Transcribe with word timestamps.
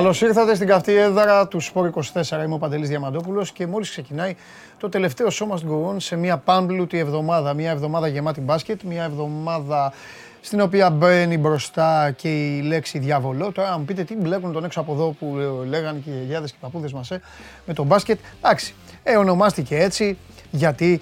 Γεια 0.00 0.12
σας. 0.12 0.18
Καλώς 0.18 0.36
ήρθατε 0.36 0.54
στην 0.54 0.68
καυτή 0.68 0.94
έδρα 0.94 1.48
του 1.48 1.60
Σπόρ 1.60 1.90
24. 1.94 2.44
Είμαι 2.44 2.54
ο 2.54 2.58
Παντελής 2.58 2.88
Διαμαντόπουλος 2.88 3.52
και 3.52 3.66
μόλις 3.66 3.90
ξεκινάει 3.90 4.36
το 4.78 4.88
τελευταίο 4.88 5.30
σώμα 5.30 5.56
στην 5.56 5.70
Go 5.70 5.94
σε 5.96 6.16
μια 6.16 6.36
πάμπλουτη 6.36 6.98
εβδομάδα. 6.98 7.54
Μια 7.54 7.70
εβδομάδα 7.70 8.08
γεμάτη 8.08 8.40
μπάσκετ, 8.40 8.82
μια 8.82 9.04
εβδομάδα 9.04 9.92
στην 10.40 10.60
οποία 10.60 10.90
μπαίνει 10.90 11.38
μπροστά 11.38 12.10
και 12.16 12.28
η 12.28 12.62
λέξη 12.62 12.98
διάβολο. 12.98 13.52
Τώρα, 13.52 13.72
αν 13.72 13.74
μου 13.78 13.84
πείτε 13.84 14.04
τι 14.04 14.14
μπλέκουν 14.14 14.52
τον 14.52 14.64
έξω 14.64 14.80
από 14.80 14.92
εδώ 14.92 15.10
που 15.18 15.36
λέγανε 15.68 15.98
και 15.98 16.10
οι 16.10 16.14
γιαγιάδες 16.14 16.50
και 16.50 16.56
οι 16.58 16.62
παππούδες 16.62 16.92
μας 16.92 17.10
ε, 17.10 17.20
με 17.66 17.74
τον 17.74 17.86
μπάσκετ. 17.86 18.18
Εντάξει, 18.42 18.74
ε, 19.02 19.16
ονομάστηκε 19.16 19.76
έτσι 19.76 20.18
γιατί 20.50 21.00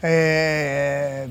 ε, 0.00 1.26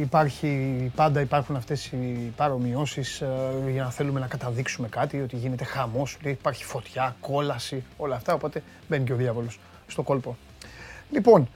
υπάρχει, 0.00 0.92
πάντα 0.94 1.20
υπάρχουν 1.20 1.56
αυτές 1.56 1.86
οι 1.86 2.32
παρομοιώσεις 2.36 3.20
ε, 3.20 3.28
για 3.72 3.82
να 3.82 3.90
θέλουμε 3.90 4.20
να 4.20 4.26
καταδείξουμε 4.26 4.88
κάτι, 4.88 5.20
ότι 5.20 5.36
γίνεται 5.36 5.64
χαμός, 5.64 6.16
ότι 6.20 6.28
υπάρχει 6.28 6.64
φωτιά, 6.64 7.16
κόλαση, 7.20 7.84
όλα 7.96 8.16
αυτά, 8.16 8.34
οπότε 8.34 8.62
μπαίνει 8.88 9.04
και 9.04 9.12
ο 9.12 9.16
διάβολος 9.16 9.60
στο 9.86 10.02
κόλπο. 10.02 10.36
Λοιπόν, 11.10 11.48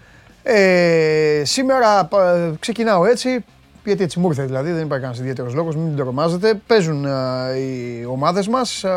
ε, 0.43 1.43
σήμερα 1.45 2.09
ε, 2.13 2.53
ξεκινάω 2.61 3.05
έτσι, 3.05 3.45
γιατί 3.85 4.03
έτσι 4.03 4.19
μου 4.19 4.29
ήρθε 4.29 4.45
δηλαδή, 4.45 4.71
δεν 4.71 4.83
υπάρχει 4.83 5.03
κανένας 5.03 5.19
ιδιαίτερος 5.19 5.55
λόγος, 5.55 5.77
μην 5.77 5.97
τρομάζετε. 5.97 6.55
Παίζουν 6.67 7.05
ε, 7.05 7.59
οι 7.59 8.05
ομάδες 8.05 8.49
μας. 8.49 8.85
Ε, 8.85 8.91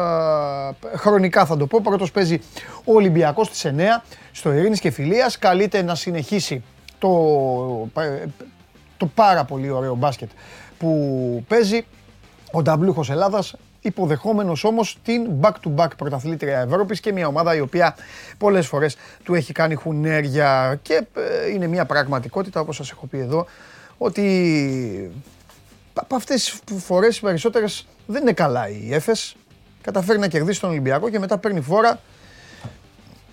χρονικά 0.95 1.45
θα 1.45 1.57
το 1.57 1.67
πω. 1.67 1.81
Πρώτος 1.81 2.11
παίζει 2.11 2.41
ο 2.83 2.93
Ολυμπιακός 2.93 3.47
στις 3.47 3.65
9 3.65 4.03
στο 4.31 4.53
Ειρήνης 4.53 4.79
και 4.79 4.91
Φιλίας. 4.91 5.37
Καλείται 5.37 5.81
να 5.81 5.95
συνεχίσει 5.95 6.63
το, 7.01 7.89
το 8.97 9.05
πάρα 9.05 9.43
πολύ 9.43 9.69
ωραίο 9.69 9.95
μπάσκετ 9.95 10.29
που 10.77 11.43
παίζει 11.47 11.85
ο 12.51 12.61
Νταμπλούχος 12.61 13.09
Ελλάδας 13.09 13.55
υποδεχόμενος 13.81 14.63
όμως 14.63 14.97
την 15.03 15.27
back-to-back 15.41 15.87
πρωταθλήτρια 15.97 16.59
Ευρώπης 16.59 16.99
και 16.99 17.11
μια 17.11 17.27
ομάδα 17.27 17.55
η 17.55 17.59
οποία 17.59 17.95
πολλές 18.37 18.67
φορές 18.67 18.95
του 19.23 19.33
έχει 19.33 19.53
κάνει 19.53 19.75
χουνέρια 19.75 20.79
και 20.81 21.05
ε, 21.15 21.49
είναι 21.49 21.67
μια 21.67 21.85
πραγματικότητα 21.85 22.59
όπως 22.59 22.75
σας 22.75 22.91
έχω 22.91 23.05
πει 23.05 23.17
εδώ 23.19 23.45
ότι 23.97 25.11
από 25.93 26.15
αυτές 26.15 26.59
τις 26.63 26.83
φορές 26.83 27.17
οι 27.17 27.21
περισσότερες 27.21 27.87
δεν 28.05 28.21
είναι 28.21 28.33
καλά 28.33 28.69
η 28.69 28.93
Έφες 28.93 29.35
καταφέρει 29.81 30.19
να 30.19 30.27
κερδίσει 30.27 30.59
τον 30.59 30.69
Ολυμπιακό 30.69 31.09
και 31.09 31.19
μετά 31.19 31.37
παίρνει 31.37 31.61
φόρα 31.61 31.99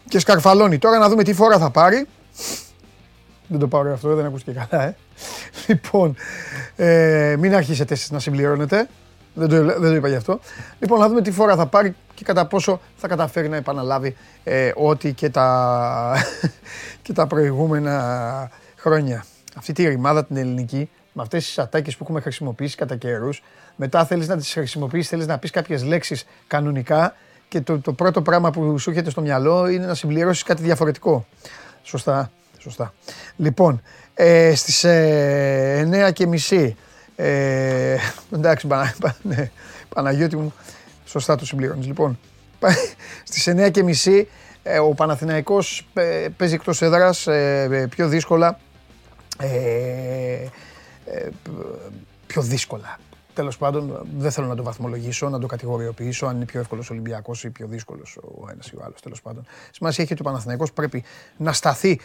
και 0.09 0.19
σκαρφαλώνει. 0.19 0.79
Τώρα 0.79 0.99
να 0.99 1.09
δούμε 1.09 1.23
τι 1.23 1.35
φόρα 1.35 1.59
θα 1.59 1.71
πάρει 1.71 2.07
δεν 3.49 3.59
το 3.59 3.69
πάρω 3.69 3.93
αυτό, 3.93 4.15
δεν 4.15 4.25
ακούστηκε 4.25 4.67
καλά, 4.69 4.85
ε. 4.85 4.97
Λοιπόν, 5.67 6.17
ε, 6.77 7.37
μην 7.39 7.55
αρχίσετε 7.55 7.95
εσείς 7.95 8.11
να 8.11 8.19
συμπληρώνετε. 8.19 8.89
Δεν 9.35 9.49
το, 9.49 9.65
δεν 9.65 9.81
το 9.81 9.95
είπα 9.95 10.09
γι' 10.09 10.15
αυτό. 10.15 10.41
Λοιπόν, 10.79 10.99
να 10.99 11.09
δούμε 11.09 11.23
τι 11.23 11.31
φορά 11.31 11.57
θα 11.57 11.67
πάρει 11.67 11.95
και 12.15 12.25
κατά 12.25 12.47
πόσο 12.47 12.81
θα 12.97 13.09
καταφέρει 13.09 13.49
να 13.49 13.57
επαναλάβει 13.57 14.17
ε, 14.45 14.73
ό,τι 14.75 15.13
και 15.13 15.31
τα, 15.31 16.15
και 17.03 17.13
τα 17.13 17.27
προηγούμενα 17.27 18.51
χρόνια. 18.77 19.25
Αυτή 19.57 19.73
τη 19.73 19.89
ρημάδα 19.89 20.25
την 20.25 20.37
ελληνική, 20.37 20.91
με 21.13 21.23
αυτές 21.23 21.45
τις 21.45 21.59
ατάκες 21.59 21.97
που 21.97 22.05
έχουμε 22.05 22.21
χρησιμοποιήσει 22.21 22.77
κατά 22.77 22.97
καιρούς, 22.97 23.43
μετά 23.77 24.05
θέλεις 24.05 24.29
να 24.29 24.37
τις 24.37 24.53
χρησιμοποιήσεις, 24.53 25.09
θέλεις 25.09 25.27
να 25.27 25.39
πεις 25.39 25.51
κάποιες 25.51 25.85
λέξεις 25.85 26.27
κανονικά 26.47 27.15
και 27.49 27.61
το, 27.61 27.81
το 27.81 27.93
πρώτο 27.93 28.23
πράγμα 28.23 28.51
που 28.51 28.79
σου 28.79 28.91
έρχεται 28.91 29.11
στο 29.11 29.21
μυαλό 29.21 29.69
είναι 29.69 29.87
να 29.87 29.95
συμπληρώσεις 29.95 30.43
κάτι 30.43 30.63
διαφορετικό. 30.63 31.27
Σωστά. 31.83 32.31
Σωστά. 32.59 32.95
Λοιπόν, 33.37 33.83
ε, 34.15 34.55
στις 34.55 34.85
ε, 34.85 36.09
9 36.09 36.13
και 36.13 36.27
μισή, 36.27 36.77
ε, 37.17 37.97
εντάξει, 38.35 38.67
Πανα, 38.67 38.95
ναι, 39.23 39.51
Παναγιώτη 39.95 40.37
μου, 40.37 40.55
σωστά 41.05 41.37
το 41.37 41.47
συμπληρώνεις. 41.47 41.87
Λοιπόν, 41.87 42.19
στις 43.25 43.49
9 43.49 43.71
και 43.71 43.83
μισή 43.83 44.29
ε, 44.63 44.79
ο 44.79 44.95
Παναθηναϊκός 44.95 45.89
ε, 45.95 46.27
παίζει 46.37 46.55
εκτός 46.55 46.83
έδρας 46.83 47.27
ε, 47.27 47.87
πιο 47.91 48.09
δύσκολα, 48.09 48.59
πιο 52.27 52.43
δύσκολα. 52.43 52.99
Τέλος 53.35 53.59
πάντων, 53.59 54.07
δεν 54.19 54.31
θέλω 54.31 54.47
να 54.47 54.57
το 54.57 54.63
βαθμολογήσω, 54.63 55.29
να 55.29 55.39
το 55.39 55.47
κατηγοριοποιήσω 55.47 56.27
αν 56.27 56.37
είναι 56.37 56.45
πιο 56.45 56.61
εύκολος 56.61 56.91
ο 56.91 56.93
Ολυμπιακός 56.93 57.45
ή 57.45 57.51
πιο 57.51 57.67
δύσκολος 57.67 58.17
ο 58.17 58.49
ένας 58.51 58.67
ή 58.67 58.77
ο 58.77 58.83
άλλος. 58.85 59.01
Τέλος 59.01 59.23
πάντων, 59.23 59.47
σημασία 59.71 60.05
έχει 60.05 60.13
ότι 60.13 60.23
ο 60.23 60.25
Παναθηναϊκός 60.25 60.73
πρέπει 60.73 61.05
να 61.37 61.53
σταθεί 61.53 62.01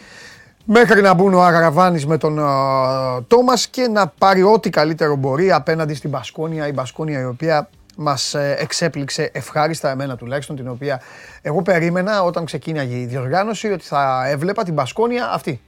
Μέχρι 0.66 1.00
να 1.02 1.14
μπουν 1.14 1.34
ο 1.34 1.42
Αγραβάνης 1.42 2.06
με 2.06 2.18
τον 2.18 2.38
uh, 2.40 3.22
Τόμας 3.26 3.66
και 3.66 3.88
να 3.88 4.06
πάρει 4.06 4.42
ό,τι 4.42 4.70
καλύτερο 4.70 5.16
μπορεί 5.16 5.52
απέναντι 5.52 5.94
στην 5.94 6.10
Μπασκόνια, 6.10 6.66
η 6.66 6.72
Μπασκόνια 6.72 7.20
η 7.20 7.24
οποία 7.24 7.68
μας 7.96 8.34
ε, 8.34 8.56
εξέπληξε 8.58 9.30
ευχάριστα 9.32 9.90
εμένα 9.90 10.16
τουλάχιστον, 10.16 10.56
την 10.56 10.68
οποία 10.68 11.00
εγώ 11.42 11.62
περίμενα 11.62 12.22
όταν 12.22 12.44
ξεκίναγε 12.44 12.96
η 12.96 13.04
διοργάνωση 13.04 13.72
ότι 13.72 13.84
θα 13.84 14.22
έβλεπα 14.26 14.62
την 14.62 14.74
Μπασκόνια 14.74 15.30
αυτή, 15.32 15.60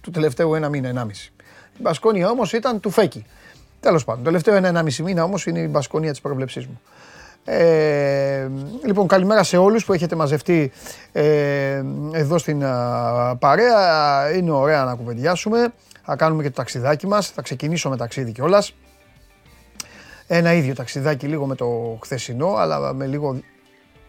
του 0.00 0.10
τελευταίου 0.10 0.54
ένα 0.54 0.68
μήνα, 0.68 0.88
ενάμιση. 0.88 1.32
Η 1.78 1.82
Μπασκόνια 1.82 2.30
όμως 2.30 2.52
ήταν 2.52 2.80
του 2.80 2.90
Φέκη. 2.90 3.26
Τέλος 3.80 4.04
πάντων, 4.04 4.22
το 4.22 4.28
τελευταίο 4.28 4.54
ένα, 4.54 4.68
ενάμιση 4.68 5.02
μήνα 5.02 5.24
όμως 5.24 5.46
είναι 5.46 5.58
η 5.60 5.68
Μπασκόνια 5.70 6.10
της 6.10 6.20
προβλεψής 6.20 6.66
μου. 6.66 6.80
Ε, 7.44 8.48
λοιπόν, 8.84 9.06
καλημέρα 9.06 9.42
σε 9.42 9.56
όλους 9.56 9.84
που 9.84 9.92
έχετε 9.92 10.16
μαζευτεί 10.16 10.72
ε, 11.12 11.82
εδώ 12.12 12.38
στην 12.38 12.64
παρέα. 13.38 14.36
Είναι 14.36 14.50
ωραία 14.50 14.84
να 14.84 14.94
κουβεντιάσουμε. 14.94 15.72
Θα 16.04 16.16
κάνουμε 16.16 16.42
και 16.42 16.48
το 16.48 16.54
ταξιδάκι 16.54 17.06
μας. 17.06 17.30
Θα 17.30 17.42
ξεκινήσω 17.42 17.88
με 17.88 17.96
ταξίδι 17.96 18.32
κιόλας. 18.32 18.74
Ένα 20.26 20.52
ίδιο 20.52 20.74
ταξιδάκι 20.74 21.26
λίγο 21.26 21.46
με 21.46 21.54
το 21.54 21.98
χθεσινό, 22.02 22.54
αλλά 22.54 22.92
με 22.92 23.06
λίγο, 23.06 23.40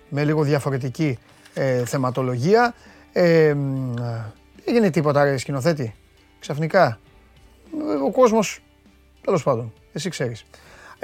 με 0.09 0.23
λίγο 0.23 0.43
διαφορετική 0.43 1.17
ε, 1.53 1.85
θεματολογία. 1.85 2.73
Ε, 3.11 3.53
δεν 4.63 4.75
έγινε 4.75 4.89
τίποτα 4.89 5.23
ρε 5.23 5.37
σκηνοθέτη; 5.37 5.95
Ξαφνικά. 6.39 6.99
Ο 8.05 8.11
κόσμος, 8.11 8.59
τέλος 9.21 9.43
πάντων, 9.43 9.73
εσύ 9.93 10.09
ξέρεις. 10.09 10.45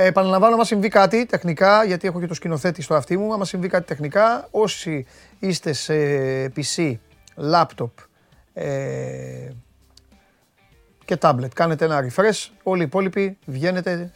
Ε, 0.02 0.06
επαναλαμβάνω, 0.06 0.54
άμα 0.54 0.64
συμβεί 0.64 0.88
κάτι 0.88 1.26
τεχνικά, 1.26 1.84
γιατί 1.84 2.08
έχω 2.08 2.20
και 2.20 2.28
το 2.28 2.34
σκηνοθέτη 2.34 2.82
στο 2.82 2.96
αυτί 2.96 3.18
μου, 3.18 3.34
άμα 3.34 3.46
συμβεί 3.46 3.68
κάτι 3.68 3.86
τεχνικά, 3.88 4.48
όσοι 4.52 5.06
είστε 5.40 5.74
σε 5.74 5.94
PC, 6.56 6.94
laptop 7.52 7.90
ε, 8.54 9.50
και 11.06 11.18
tablet, 11.22 11.50
κάνετε 11.54 11.86
ένα 11.86 12.06
refresh, 12.06 12.50
όλοι 12.64 12.82
οι 12.82 12.84
υπόλοιποι 12.84 13.38
βγαίνετε, 13.46 14.12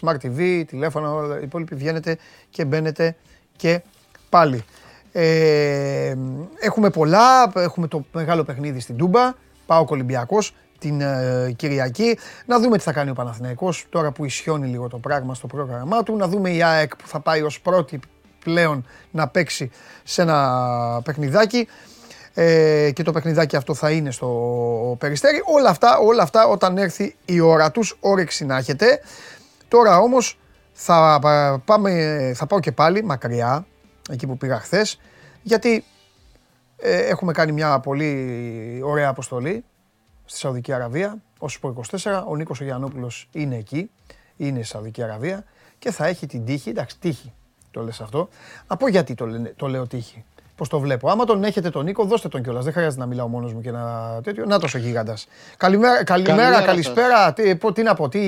smart 0.00 0.16
TV, 0.22 0.62
τηλέφωνα, 0.66 1.12
όλοι 1.12 1.40
οι 1.40 1.42
υπόλοιποι 1.42 1.74
βγαίνετε 1.74 2.18
και 2.50 2.64
μπαίνετε 2.64 3.16
και 3.56 3.82
πάλι. 4.28 4.64
Ε, 5.12 6.14
έχουμε 6.60 6.90
πολλά, 6.90 7.52
έχουμε 7.54 7.86
το 7.86 8.04
μεγάλο 8.12 8.44
παιχνίδι 8.44 8.80
στην 8.80 8.96
Τούμπα, 8.96 9.32
πάω 9.66 9.84
Ολυμπιακός, 9.88 10.54
την 10.82 11.00
ε, 11.00 11.52
Κυριακή. 11.56 12.18
Να 12.46 12.60
δούμε 12.60 12.76
τι 12.76 12.82
θα 12.82 12.92
κάνει 12.92 13.10
ο 13.10 13.12
Παναθηναϊκός 13.12 13.86
τώρα 13.88 14.12
που 14.12 14.24
ισιώνει 14.24 14.66
λίγο 14.66 14.88
το 14.88 14.98
πράγμα 14.98 15.34
στο 15.34 15.46
πρόγραμμά 15.46 16.02
του. 16.02 16.16
Να 16.16 16.28
δούμε 16.28 16.50
η 16.50 16.62
ΑΕΚ 16.62 16.96
που 16.96 17.08
θα 17.08 17.20
πάει 17.20 17.42
ως 17.42 17.60
πρώτη 17.60 18.00
πλέον 18.44 18.86
να 19.10 19.28
παίξει 19.28 19.70
σε 20.02 20.22
ένα 20.22 21.00
παιχνιδάκι. 21.04 21.68
Ε, 22.34 22.90
και 22.94 23.02
το 23.02 23.12
παιχνιδάκι 23.12 23.56
αυτό 23.56 23.74
θα 23.74 23.90
είναι 23.90 24.10
στο 24.10 24.96
Περιστέρι. 24.98 25.42
Όλα 25.44 25.68
αυτά, 25.68 25.98
όλα 25.98 26.22
αυτά 26.22 26.46
όταν 26.46 26.78
έρθει 26.78 27.16
η 27.24 27.40
ώρα 27.40 27.70
τους, 27.70 27.96
όρεξη 28.00 28.44
να 28.44 28.56
έχετε. 28.56 29.00
Τώρα 29.68 29.98
όμως 29.98 30.38
θα, 30.72 31.18
πάμε, 31.64 32.32
θα 32.36 32.46
πάω 32.46 32.60
και 32.60 32.72
πάλι 32.72 33.04
μακριά, 33.04 33.66
εκεί 34.10 34.26
που 34.26 34.36
πήγα 34.36 34.58
χθες, 34.58 35.00
γιατί 35.42 35.84
ε, 36.76 36.96
έχουμε 36.96 37.32
κάνει 37.32 37.52
μια 37.52 37.78
πολύ 37.78 38.80
ωραία 38.84 39.08
αποστολή 39.08 39.64
στη 40.24 40.38
Σαουδική 40.38 40.72
Αραβία, 40.72 41.22
ως 41.38 41.58
24. 42.00 42.24
Ο 42.26 42.36
Νίκος 42.36 42.60
ο 42.60 43.08
είναι 43.32 43.56
εκεί, 43.56 43.90
είναι 44.36 44.58
στη 44.58 44.68
Σαουδική 44.68 45.02
Αραβία 45.02 45.44
και 45.78 45.90
θα 45.90 46.06
έχει 46.06 46.26
την 46.26 46.44
τύχη, 46.44 46.68
εντάξει 46.68 46.98
τύχη 46.98 47.32
το 47.72 47.82
λες 47.82 48.00
αυτό, 48.00 48.28
από 48.66 48.88
γιατί 48.88 49.14
το, 49.14 49.26
το 49.56 49.66
λέω 49.66 49.86
τύχη; 49.86 50.24
Πώς 50.56 50.68
το 50.68 50.80
βλέπω; 50.80 51.10
Άμα 51.10 51.24
τον 51.24 51.44
έχετε 51.44 51.70
τον 51.70 51.84
Νίκο, 51.84 52.04
δώστε 52.04 52.28
τον 52.28 52.42
κιόλας. 52.42 52.64
Δεν 52.64 52.72
χρειάζεται 52.72 53.00
να 53.00 53.06
μιλάω 53.06 53.28
μόνος 53.28 53.52
μου 53.52 53.60
και 53.60 53.70
να 53.70 54.20
τέτοιο. 54.22 54.44
Να 54.46 54.58
τόσο 54.58 54.78
γίγαντα. 54.78 55.16
Καλημέρα, 55.56 56.04
καλημέρα, 56.04 56.62
καλησπέρα. 56.62 57.32
Τι, 57.32 57.56
τι 57.72 57.82
να 57.82 57.94
πω, 57.94 58.08
τι. 58.08 58.20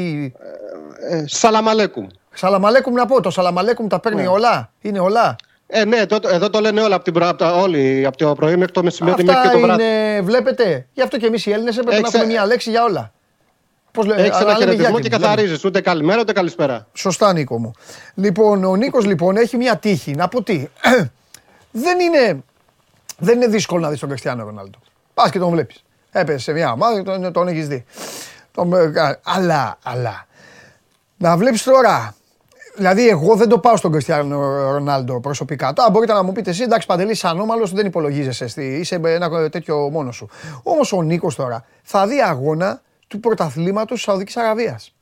Ε, 1.11 1.17
ε, 1.17 1.25
σαλαμαλέκουμ. 1.27 2.07
Σαλαμαλέκουμ 2.35 2.95
να 2.95 3.07
πω. 3.07 3.21
Το 3.21 3.31
σαλαμαλέκουμ 3.31 3.87
τα 3.87 4.01
παίρνει 4.01 4.23
ναι. 4.23 4.29
όλα; 4.29 4.71
Είναι 4.81 4.99
όλα; 4.99 5.37
Ε, 5.77 5.85
ναι, 5.85 5.97
εδώ, 5.97 6.19
εδώ 6.23 6.51
το 6.51 6.61
λένε 6.61 6.81
όλα 6.81 6.95
από, 6.95 7.05
την, 7.05 7.23
από, 7.23 7.39
τα, 7.39 7.53
όλοι, 7.53 8.07
από 8.07 8.17
το 8.17 8.35
πρωί 8.35 8.57
μέχρι 8.57 8.73
το 8.73 8.83
μεσημέρι 8.83 9.17
Αυτά 9.21 9.33
μέχρι 9.33 9.49
και 9.49 9.55
το 9.55 9.61
βράδυ. 9.61 9.83
Είναι, 9.83 10.21
βλέπετε, 10.21 10.87
γι' 10.93 11.03
αυτό 11.03 11.17
και 11.17 11.27
εμείς 11.27 11.47
οι 11.47 11.53
Έλληνες 11.53 11.79
έπρεπε 11.79 12.01
να 12.01 12.07
έχουμε 12.07 12.25
μία 12.25 12.47
λέξη 12.47 12.71
για 12.71 12.85
όλα. 12.85 13.13
Πώς 13.91 14.07
λέει, 14.07 14.19
Έχεις 14.19 14.41
ένα 14.41 14.55
χαιρετισμό 14.55 15.01
και 15.01 15.09
καθαρίζεις. 15.09 15.65
Ούτε 15.65 15.81
καλημέρα 15.81 16.21
ούτε 16.21 16.33
καλησπέρα. 16.33 16.87
Σωστά, 16.93 17.33
Νίκο 17.33 17.59
μου. 17.59 17.71
Λοιπόν, 18.15 18.65
ο 18.65 18.77
Νίκος 18.77 19.05
λοιπόν 19.05 19.37
έχει 19.37 19.57
μία 19.57 19.77
τύχη. 19.77 20.11
Να 20.11 20.29
πω 20.29 20.43
τι. 20.43 20.69
δεν, 21.85 22.01
είναι, 22.01 22.43
δεν 23.19 23.37
είναι 23.37 23.47
δύσκολο 23.47 23.81
να 23.81 23.91
δεις 23.91 24.01
τον 24.01 24.09
Κριστιανό 24.09 24.45
Ρονάλντο. 24.45 24.79
Πας 25.15 25.31
και 25.31 25.39
τον 25.39 25.51
βλέπεις. 25.51 25.85
Έπεσε 26.11 26.39
σε 26.39 26.53
μια 26.53 26.73
ομάδα 26.73 27.03
τον, 27.03 27.33
τον 27.33 27.49
έχεις 27.49 27.69
δει. 27.69 27.85
Τον, 28.53 28.73
αλλά, 29.25 29.79
αλλά. 29.83 30.27
Να 31.17 31.37
βλέπεις 31.37 31.63
τώρα 31.63 32.15
Δηλαδή, 32.77 33.09
εγώ 33.09 33.37
δεν 33.37 33.49
το 33.49 33.59
πάω 33.59 33.77
στον 33.77 33.93
Κριστιανό 33.93 34.71
Ρονάλντο 34.73 35.21
προσωπικά. 35.21 35.73
Τώρα 35.73 35.91
μπορείτε 35.91 36.13
να 36.13 36.23
μου 36.23 36.33
πείτε 36.33 36.51
εσύ, 36.51 36.63
εντάξει, 36.63 36.87
Παντελής, 36.87 37.13
είσαι 37.13 37.29
ανώμαλος, 37.29 37.73
δεν 37.73 37.87
υπολογίζεσαι. 37.87 38.63
Είσαι 38.63 39.01
ένα 39.05 39.51
τέτοιο 39.51 39.77
μόνο 39.91 40.13
σου. 40.13 40.29
Όμως 40.63 40.93
ο 40.93 41.03
Νίκος 41.03 41.35
τώρα 41.35 41.65
θα 41.83 42.07
δει 42.07 42.21
αγώνα 42.21 42.81
του 43.07 43.21
πρωταθλήματος 43.21 43.97
της 43.97 44.03
Σαουδικής 44.03 44.37
Αραβίας. 44.37 44.95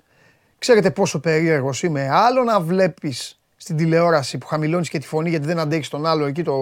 Ξέρετε 0.59 0.91
πόσο 0.91 1.21
περίεργος 1.21 1.83
είμαι. 1.83 2.09
Άλλο 2.13 2.43
να 2.43 2.61
βλέπεις 2.61 3.41
στην 3.57 3.77
τηλεόραση 3.77 4.39
που 4.39 4.47
χαμηλώνεις 4.47 4.89
και 4.89 4.99
τη 4.99 5.07
φωνή 5.07 5.29
γιατί 5.29 5.47
δεν 5.47 5.59
αντέχεις 5.59 5.89
τον 5.89 6.07
άλλο 6.07 6.25
εκεί 6.25 6.43
το. 6.43 6.57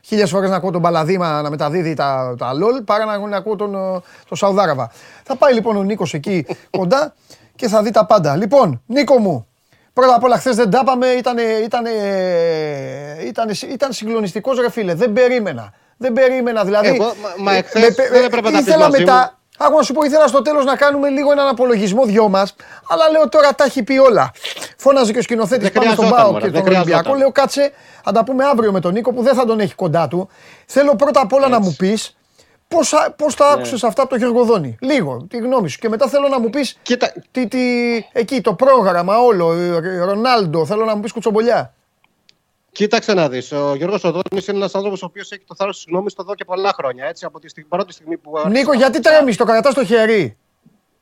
Χίλιες 0.00 0.30
φορές 0.30 0.50
να 0.50 0.56
ακούω 0.56 0.70
τον 0.70 0.82
Παλαδίμα 0.82 1.42
να 1.42 1.50
μεταδίδει 1.50 1.94
τα, 1.94 2.34
τα 2.38 2.50
LOL 2.52 2.84
παρά 2.84 3.04
να, 3.04 3.18
να 3.18 3.36
ακούω 3.36 3.56
τον, 3.56 3.72
τον 4.28 4.36
Σαουδάραβα. 4.36 4.90
Θα 5.22 5.36
πάει 5.36 5.54
λοιπόν 5.54 5.76
ο 5.76 5.82
Νίκος 5.82 6.14
εκεί 6.14 6.46
κοντά 6.70 7.14
και 7.54 7.68
θα 7.68 7.82
δει 7.82 7.90
τα 7.90 8.06
πάντα. 8.06 8.36
Λοιπόν, 8.36 8.82
Νίκο 8.86 9.18
μου, 9.18 9.46
Πρώτα 9.96 10.14
απ' 10.14 10.24
όλα, 10.24 10.36
χθες 10.36 10.56
δεν 10.56 10.70
τα 10.70 10.80
είπαμε, 10.82 11.06
ήταν, 11.06 11.38
ήταν, 11.64 11.84
ήταν, 13.26 13.50
ήταν 13.72 13.92
συγκλονιστικός 13.92 14.60
ρε 14.60 14.70
φίλε. 14.70 14.94
Δεν 14.94 15.12
περίμενα. 15.12 15.72
Δεν 15.96 16.12
περίμενα 16.12 16.64
δηλαδή. 16.64 16.88
Εγώ, 16.88 17.04
μα, 17.04 17.34
μα 17.38 17.56
εχθές 17.56 17.94
δεν 17.94 18.24
έπρεπε 18.24 18.50
να 18.50 18.58
ήθελα 18.58 18.90
μετά, 18.90 19.38
Άκου 19.58 19.76
να 19.76 19.82
σου 19.82 19.92
πω, 19.92 20.02
ήθελα 20.02 20.26
στο 20.26 20.42
τέλος 20.42 20.64
να 20.64 20.76
κάνουμε 20.76 21.08
λίγο 21.08 21.32
έναν 21.32 21.48
απολογισμό 21.48 22.04
δυο 22.04 22.28
μας. 22.28 22.54
Αλλά 22.88 23.10
λέω 23.10 23.28
τώρα 23.28 23.54
τα 23.54 23.64
έχει 23.64 23.82
πει 23.82 23.98
όλα. 23.98 24.30
Φώναζε 24.76 25.12
και 25.12 25.18
ο 25.18 25.22
σκηνοθέτης 25.22 25.70
πάνω 25.70 25.90
στον 25.90 26.08
Πάο 26.08 26.40
και 26.40 26.50
τον 26.50 26.66
Ολυμπιακό. 26.66 27.14
Λέω 27.14 27.32
κάτσε, 27.32 27.72
θα 28.04 28.12
τα 28.12 28.24
πούμε 28.24 28.44
αύριο 28.44 28.72
με 28.72 28.80
τον 28.80 28.92
Νίκο 28.92 29.12
που 29.12 29.22
δεν 29.22 29.34
θα 29.34 29.44
τον 29.44 29.60
έχει 29.60 29.74
κοντά 29.74 30.08
του. 30.08 30.28
Θέλω 30.66 30.96
πρώτα 30.96 31.20
απ' 31.20 31.32
όλα 31.32 31.48
να 31.48 31.60
μου 31.60 31.74
πεις 31.78 32.16
Πώς, 32.68 32.94
πώς 33.16 33.34
τα 33.34 33.46
ναι. 33.46 33.52
άκουσες 33.52 33.84
αυτά 33.84 34.02
από 34.02 34.10
τον 34.10 34.18
Γεργοδόνη. 34.18 34.76
Λίγο, 34.80 35.26
τη 35.28 35.38
γνώμη 35.38 35.68
σου. 35.68 35.78
Και 35.78 35.88
μετά 35.88 36.08
θέλω 36.08 36.28
να 36.28 36.40
μου 36.40 36.50
πεις 36.50 36.78
Κοίτα. 36.82 37.12
τι, 37.30 37.48
τι, 37.48 37.58
εκεί 38.12 38.40
το 38.40 38.54
πρόγραμμα 38.54 39.18
όλο, 39.18 39.54
Ρονάλντο, 40.04 40.66
θέλω 40.66 40.84
να 40.84 40.94
μου 40.94 41.00
πεις 41.00 41.12
κουτσομπολιά. 41.12 41.74
Κοίταξε 42.72 43.14
να 43.14 43.28
δεις. 43.28 43.52
Ο 43.52 43.74
Γιώργος 43.74 44.04
Οδόνης 44.04 44.46
είναι 44.46 44.56
ένας 44.56 44.74
άνθρωπος 44.74 45.02
ο 45.02 45.06
οποίος 45.06 45.30
έχει 45.30 45.42
το 45.46 45.54
θάρρος 45.54 45.76
της 45.76 45.86
γνώμης 45.88 46.14
του 46.14 46.22
εδώ 46.22 46.34
και 46.34 46.44
πολλά 46.44 46.72
χρόνια. 46.72 47.06
Έτσι, 47.06 47.24
από 47.24 47.40
τη 47.40 47.62
πρώτη 47.68 47.92
στιγμή 47.92 48.16
που. 48.16 48.32
Νίκο, 48.48 48.72
γιατί 48.72 49.00
τρέμεις, 49.00 49.36
το 49.36 49.44
κρατάς 49.44 49.72
στο 49.72 49.84
χέρι; 49.84 50.36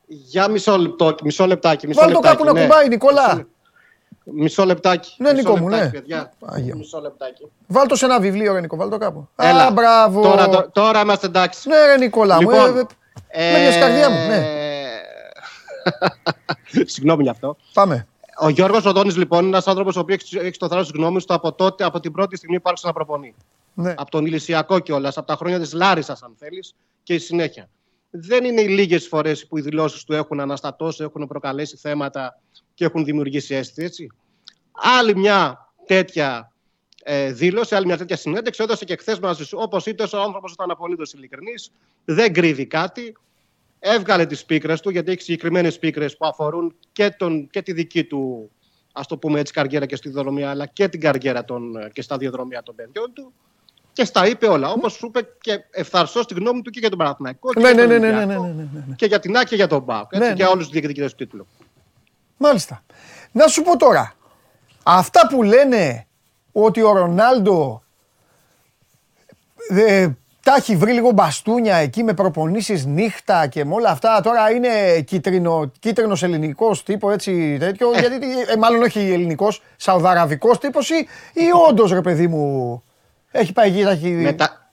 Για 0.07 0.49
μισό 0.49 0.77
λεπτό, 0.79 1.15
μισό 1.23 1.47
λεπτάκι. 1.47 1.87
Μισό 1.87 2.01
Βάλ 2.01 2.13
το 2.13 2.21
κάπου 2.21 2.45
να 2.45 2.53
ναι. 2.53 2.61
κουμπάει, 2.61 2.89
Νικόλα. 2.89 3.47
Μισό 4.25 4.65
λεπτάκι. 4.65 5.15
Ναι, 5.19 5.33
Νίκο 5.33 5.57
μου, 5.57 5.69
ναι. 5.69 5.91
Μισό 6.75 7.01
λεπτάκι. 7.01 7.51
Βάλ 7.67 7.87
το 7.87 7.97
σε 7.97 8.05
ένα 8.05 8.21
βιβλίο, 8.21 8.53
ρε 8.53 8.61
Νίκο, 8.61 8.77
βάλ 8.77 8.89
το 8.89 8.99
κάπου. 8.99 9.29
Έλα, 9.37 9.67
Α, 9.67 9.71
μπράβο. 9.71 10.23
Τώρα, 10.23 10.49
τώρα, 10.49 10.71
τώρα 10.71 11.01
είμαστε 11.01 11.27
εντάξει. 11.27 11.69
Ναι, 11.69 11.87
ρε 11.87 11.97
Νικόλα 11.97 12.39
λοιπόν, 12.39 12.73
μου. 12.73 12.87
Ε, 13.29 13.67
ε, 13.67 13.71
με 13.71 13.77
καρδιά 13.79 14.11
μου, 14.11 14.27
ναι. 14.27 14.47
Συγγνώμη 16.93 17.23
γι' 17.23 17.29
αυτό. 17.29 17.57
Πάμε. 17.73 18.07
Ο 18.41 18.49
Γιώργος 18.49 18.85
Οδόνης, 18.85 19.17
λοιπόν, 19.17 19.39
είναι 19.39 19.49
ένας 19.49 19.67
άνθρωπος 19.67 19.97
ο 19.97 20.01
οποίος 20.01 20.35
έχει 20.35 20.59
το 20.59 20.69
θάρρο 20.69 20.85
τη 20.85 20.91
γνώμης 20.95 21.25
του 21.25 21.35
από 21.35 21.53
τότε, 21.53 21.85
από 21.85 22.01
την 22.01 22.13
πρώτη 22.13 22.37
στιγμή 22.37 22.57
που 22.57 22.69
άρχισε 22.69 22.87
να 22.87 22.93
προπονεί. 22.93 23.35
Ναι. 23.75 23.95
Από 23.97 24.11
τον 24.11 24.27
Ηλυσιακό 24.27 24.79
κιόλας, 24.79 25.17
από 25.17 25.27
τα 25.27 25.37
χρόνια 25.37 25.59
της 25.59 25.73
Λάρισας, 25.73 26.23
αν 26.23 26.35
θέλεις, 26.39 26.75
και 27.03 27.15
η 27.15 27.19
συνέχεια. 27.19 27.69
Δεν 28.11 28.45
είναι 28.45 28.61
οι 28.61 28.69
λίγες 28.69 29.07
φορές 29.09 29.47
που 29.47 29.59
οι 29.59 29.61
δηλώσεις 29.61 30.05
του 30.05 30.13
έχουν 30.13 30.41
αναστατώσει, 30.41 31.03
έχουν 31.03 31.27
προκαλέσει 31.27 31.77
θέματα 31.77 32.39
και 32.75 32.85
έχουν 32.85 33.05
δημιουργήσει 33.05 33.55
αίσθηση. 33.55 33.85
Έτσι. 33.85 34.07
Άλλη 34.73 35.17
μια 35.17 35.73
τέτοια 35.87 36.53
ε, 37.03 37.33
δήλωση, 37.33 37.75
άλλη 37.75 37.87
μια 37.87 37.97
τέτοια 37.97 38.17
συνέντευξη 38.17 38.63
έδωσε 38.63 38.85
και 38.85 38.97
χθες 38.97 39.19
μαζί 39.19 39.45
σου. 39.45 39.59
Όπως 39.61 39.87
είπε, 39.87 40.03
ο 40.03 40.21
άνθρωπος 40.21 40.53
ήταν 40.53 40.71
απολύτως 40.71 41.13
ειλικρινής, 41.13 41.71
δεν 42.05 42.33
κρύβει 42.33 42.67
κάτι. 42.67 43.17
Έβγαλε 43.79 44.27
τις 44.27 44.45
πίκρες 44.45 44.81
του, 44.81 44.91
γιατί 44.91 45.13
έχει 45.13 45.23
συγκεκριμένες 45.23 45.79
πίκρες 45.79 46.17
που 46.17 46.27
αφορούν 46.27 46.75
και, 46.93 47.15
τον, 47.19 47.49
και 47.51 47.63
τη 47.63 47.73
δική 47.73 48.05
του 48.05 48.51
ας 48.93 49.07
το 49.07 49.17
πούμε 49.17 49.41
έτσι, 49.41 49.53
καριέρα 49.53 49.87
και 49.87 49.97
στη 49.97 50.09
δρομία, 50.09 50.51
αλλά 50.51 50.67
και 50.67 50.89
την 50.89 51.01
καριέρα 51.01 51.45
των, 51.45 51.91
και 51.93 52.03
στα 52.03 52.17
διαδρομία 52.17 52.63
των 52.63 52.75
παιδιών 52.75 53.13
του. 53.13 53.33
Και 53.93 54.05
στα 54.05 54.27
είπε 54.27 54.47
όλα. 54.47 54.71
Όπως 54.71 54.93
σου 54.93 55.07
είπε 55.07 55.29
και 55.41 55.65
ευθαρσώ 55.71 56.23
στη 56.23 56.35
γνώμη 56.35 56.63
του 56.63 56.71
και 56.71 56.79
για 56.79 56.89
τον 56.89 56.99
Παναθηναϊκό. 56.99 57.51
Ναι, 57.61 57.73
ναι, 57.73 57.87
ναι, 57.87 57.99
ναι, 57.99 58.11
ναι, 58.11 58.25
ναι, 58.25 58.37
ναι, 58.37 58.67
ναι. 58.73 58.95
Και 58.97 59.07
για 59.07 59.21
την 59.21 59.37
Άκη 59.37 59.49
και 59.49 59.55
για 59.55 59.67
τον 59.67 59.83
Μπάουκ. 59.83 60.17
Ναι, 60.17 60.27
ναι. 60.27 60.33
Για 60.33 60.49
όλους 60.49 60.65
τους 60.65 60.73
διεκδικητές 60.73 61.11
του 61.11 61.17
τίτλου. 61.17 61.47
Μάλιστα. 62.37 62.83
Να 63.33 63.47
σου 63.47 63.63
πω 63.63 63.77
τώρα. 63.77 64.13
Αυτά 64.83 65.27
που 65.27 65.43
λένε 65.43 66.07
ότι 66.53 66.83
ο 66.83 66.93
Ρονάλντο 66.93 67.83
ε, 69.69 70.09
τα 70.43 70.55
έχει 70.55 70.77
βρει 70.77 70.93
λίγο 70.93 71.11
μπαστούνια 71.11 71.77
εκεί 71.77 72.03
με 72.03 72.15
προπονήσεις 72.15 72.87
νύχτα 72.87 73.47
και 73.47 73.65
με 73.65 73.75
όλα 73.75 73.91
αυτά. 73.91 74.21
Τώρα 74.21 74.51
είναι 74.51 75.01
κίτρινο, 75.01 75.71
κίτρινος 75.79 76.23
ελληνικός 76.23 76.83
τύπο 76.83 77.11
έτσι 77.11 77.57
τέτοιο. 77.59 77.91
Ε. 77.95 78.01
Γιατί, 78.01 78.27
ε, 78.49 78.57
μάλλον 78.57 78.83
όχι 78.83 79.13
ελληνικός, 79.13 79.63
σαουδαραβικός 79.77 80.59
τύπος 80.59 80.91
ή, 80.91 81.09
ή 81.33 81.45
όντως 81.69 81.93
ρε 81.93 82.01
παιδί 82.01 82.27
μου 82.27 82.83
έχει 83.31 83.53
πάει 83.53 83.69
εκεί, 83.69 83.81
έχει... 83.81 84.09
Μετα... 84.09 84.64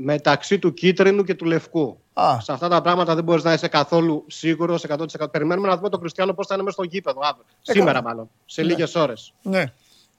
Μεταξύ 0.00 0.58
του 0.58 0.74
κίτρινου 0.74 1.22
και 1.24 1.34
του 1.34 1.44
λευκού. 1.44 2.00
Α. 2.12 2.40
Σε 2.40 2.52
αυτά 2.52 2.68
τα 2.68 2.80
πράγματα 2.80 3.14
δεν 3.14 3.24
μπορείς 3.24 3.44
να 3.44 3.52
είσαι 3.52 3.68
καθόλου 3.68 4.24
σίγουρος 4.28 4.84
100%. 4.88 5.30
Περιμένουμε 5.30 5.68
να 5.68 5.76
δούμε 5.76 5.88
τον 5.88 6.00
Κριστιανό 6.00 6.32
πώς 6.34 6.46
θα 6.46 6.54
είναι 6.54 6.62
μέσα 6.62 6.74
στο 6.76 6.84
γήπεδο 6.84 7.20
αύριο. 7.22 7.44
Σήμερα, 7.62 8.02
μάλλον. 8.02 8.30
Σε 8.46 8.62
Ναι. 8.62 8.68
λίγες 8.68 8.94
ώρες. 8.94 9.32
Ναι. 9.42 9.64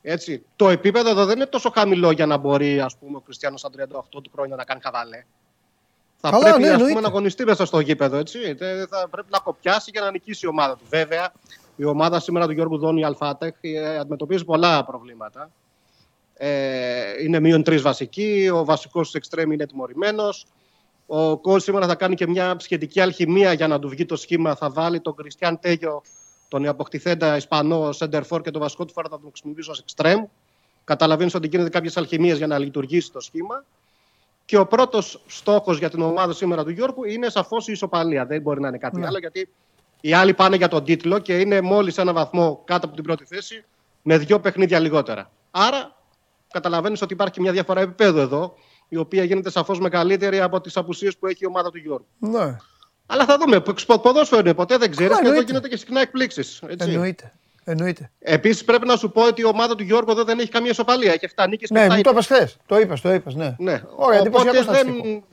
Έτσι. 0.01 0.43
Το 0.55 0.69
επίπεδο 0.69 1.09
εδώ 1.09 1.25
δεν 1.25 1.35
είναι 1.35 1.45
τόσο 1.45 1.69
χαμηλό 1.69 2.11
για 2.11 2.25
να 2.25 2.37
μπορεί 2.37 2.79
ας 2.79 2.97
πούμε, 2.97 3.17
ο 3.17 3.19
Κριστιανός 3.19 3.59
στα 3.59 3.69
38 3.69 4.21
του 4.23 4.29
χρόνια 4.33 4.55
να 4.55 4.63
κάνει 4.63 4.81
χαβαλέ. 4.83 5.25
Θα 6.21 6.29
Καλά, 6.29 6.43
πρέπει 6.43 6.59
ναι, 6.61 6.67
ας 6.67 6.71
πούμε, 6.73 6.83
εννοείται. 6.85 7.01
να 7.01 7.07
αγωνιστεί 7.07 7.45
μέσα 7.45 7.65
στο 7.65 7.79
γήπεδο. 7.79 8.17
Έτσι. 8.17 8.53
Δεν 8.53 8.87
Θα 8.87 9.07
πρέπει 9.11 9.27
να 9.29 9.39
κοπιάσει 9.39 9.89
για 9.93 10.01
να 10.01 10.11
νικήσει 10.11 10.45
η 10.45 10.49
ομάδα 10.49 10.75
του. 10.75 10.83
Βέβαια, 10.89 11.31
η 11.75 11.85
ομάδα 11.85 12.19
σήμερα 12.19 12.45
του 12.45 12.51
Γιώργου 12.51 12.77
Δόνη 12.77 13.03
Αλφάτεχ 13.05 13.53
ε, 13.61 13.97
αντιμετωπίζει 13.97 14.45
πολλά 14.45 14.85
προβλήματα. 14.85 15.49
Ε, 16.41 17.23
είναι 17.23 17.39
μείον 17.39 17.63
τρεις 17.63 17.81
βασικοί. 17.81 18.49
Ο 18.53 18.65
βασικός 18.65 19.11
του 19.11 19.17
εξτρέμ 19.17 19.51
είναι 19.51 19.65
τιμωρημένος. 19.65 20.45
Ο 21.05 21.37
Κόλ 21.37 21.59
σήμερα 21.59 21.87
θα 21.87 21.95
κάνει 21.95 22.15
και 22.15 22.27
μια 22.27 22.55
σχετική 22.59 22.99
αλχημία 22.99 23.53
για 23.53 23.67
να 23.67 23.79
του 23.79 23.89
βγει 23.89 24.05
το 24.05 24.15
σχήμα. 24.15 24.55
Θα 24.55 24.69
βάλει 24.69 24.99
τον 24.99 25.15
Κριστιαν 25.15 25.59
Τέγιο, 25.59 26.01
τον 26.47 26.67
αποκτηθέντα 26.67 27.35
Ισπανό 27.35 27.91
Σέντερφορ 27.91 28.41
και 28.41 28.51
τον 28.51 28.61
βασικό 28.61 28.85
του 28.85 28.93
φόρο 28.93 29.07
θα 29.09 29.19
τον 29.19 29.29
χρησιμοποιήσει 29.29 29.69
ως 29.69 29.79
εξτρέμ. 29.79 30.25
Καταλαβαίνεις 30.83 31.33
ότι 31.33 31.47
γίνονται 31.47 31.69
κάποιες 31.69 31.97
αλχημίες 31.97 32.37
για 32.37 32.47
να 32.47 32.57
λειτουργήσει 32.57 33.11
το 33.11 33.19
σχήμα. 33.19 33.65
Και 34.45 34.57
ο 34.57 34.67
πρώτος 34.67 35.23
στόχος 35.27 35.77
για 35.77 35.89
την 35.89 36.01
ομάδα 36.01 36.33
σήμερα 36.33 36.63
του 36.63 36.69
Γιώργου 36.69 37.03
είναι 37.03 37.29
σαφώς 37.29 37.67
η 37.67 37.71
ισοπαλία. 37.71 38.25
Δεν 38.25 38.41
μπορεί 38.41 38.59
να 38.59 38.67
είναι 38.67 38.77
κάτι 38.77 38.99
Ναι. 38.99 39.05
άλλο 39.05 39.17
γιατί 39.17 39.49
οι 40.01 40.13
άλλοι 40.13 40.33
πάνε 40.33 40.55
για 40.55 40.67
τον 40.67 40.83
τίτλο 40.83 41.19
και 41.19 41.39
είναι 41.39 41.61
μόλις 41.61 41.97
ένα 41.97 42.13
βαθμό 42.13 42.61
κάτω 42.65 42.85
από 42.85 42.95
την 42.95 43.03
πρώτη 43.03 43.25
θέση 43.25 43.63
με 44.01 44.17
δύο 44.17 44.39
παιχνίδια 44.39 44.79
λιγότερα. 44.79 45.31
Άρα 45.51 45.95
καταλαβαίνεις 46.53 47.01
ότι 47.01 47.13
υπάρχει 47.13 47.41
μια 47.41 47.51
διαφορά 47.51 47.81
επίπεδου 47.81 48.19
εδώ, 48.19 48.53
η 48.89 48.97
οποία 48.97 49.23
γίνεται 49.23 49.49
σαφώς 49.51 49.79
μεγαλύτερη 49.79 50.39
από 50.39 50.61
τις 50.61 50.77
απουσίες 50.77 51.17
που 51.17 51.27
έχει 51.27 51.37
η 51.43 51.45
ομάδα 51.45 51.69
του 51.71 51.77
Γιώργου. 51.77 52.07
ναι. 52.19 52.55
Αλλά 53.11 53.25
θα 53.25 53.37
δούμε. 53.37 53.59
Πο- 53.59 53.99
Ποδόσφαιρο 53.99 54.41
είναι, 54.41 54.53
ποτέ 54.53 54.77
δεν 54.77 54.91
ξέρεις 54.91 55.07
Καλά, 55.09 55.21
και 55.21 55.27
εδώ 55.27 55.29
εννοείται. 55.29 55.45
γίνονται 55.51 55.67
και 55.67 55.77
συχνά 55.77 56.01
εκπλήξεις. 56.01 56.61
Εννοείται. 56.77 57.33
Εννοείται. 57.63 58.11
Επίσης 58.19 58.63
πρέπει 58.63 58.85
να 58.87 58.95
σου 58.95 59.11
πω 59.11 59.21
ότι 59.21 59.41
η 59.41 59.45
ομάδα 59.45 59.75
του 59.75 59.83
Γιώργου 59.83 60.11
εδώ 60.11 60.23
δεν 60.23 60.39
έχει 60.39 60.49
καμία 60.49 60.69
ισοπαλία. 60.71 61.11
Έχει 61.11 61.25
7 61.35 61.45
νίκε 61.49 61.65
και 61.65 61.73
Ναι, 61.73 61.85
7 61.89 61.95
μου 61.95 62.01
το 62.01 62.09
είπες 62.09 62.25
χθες. 62.25 62.57
Το 62.65 62.79
είπες, 62.79 63.01
το 63.01 63.13
είπες, 63.13 63.33
ναι. 63.35 63.55
Ναι. 63.59 63.71
Ωραία, 63.71 63.83
Οπότε 63.95 64.17
εντυπωσιακό 64.19 64.51
δεν. 64.53 64.63
στατιστικό. 64.63 65.23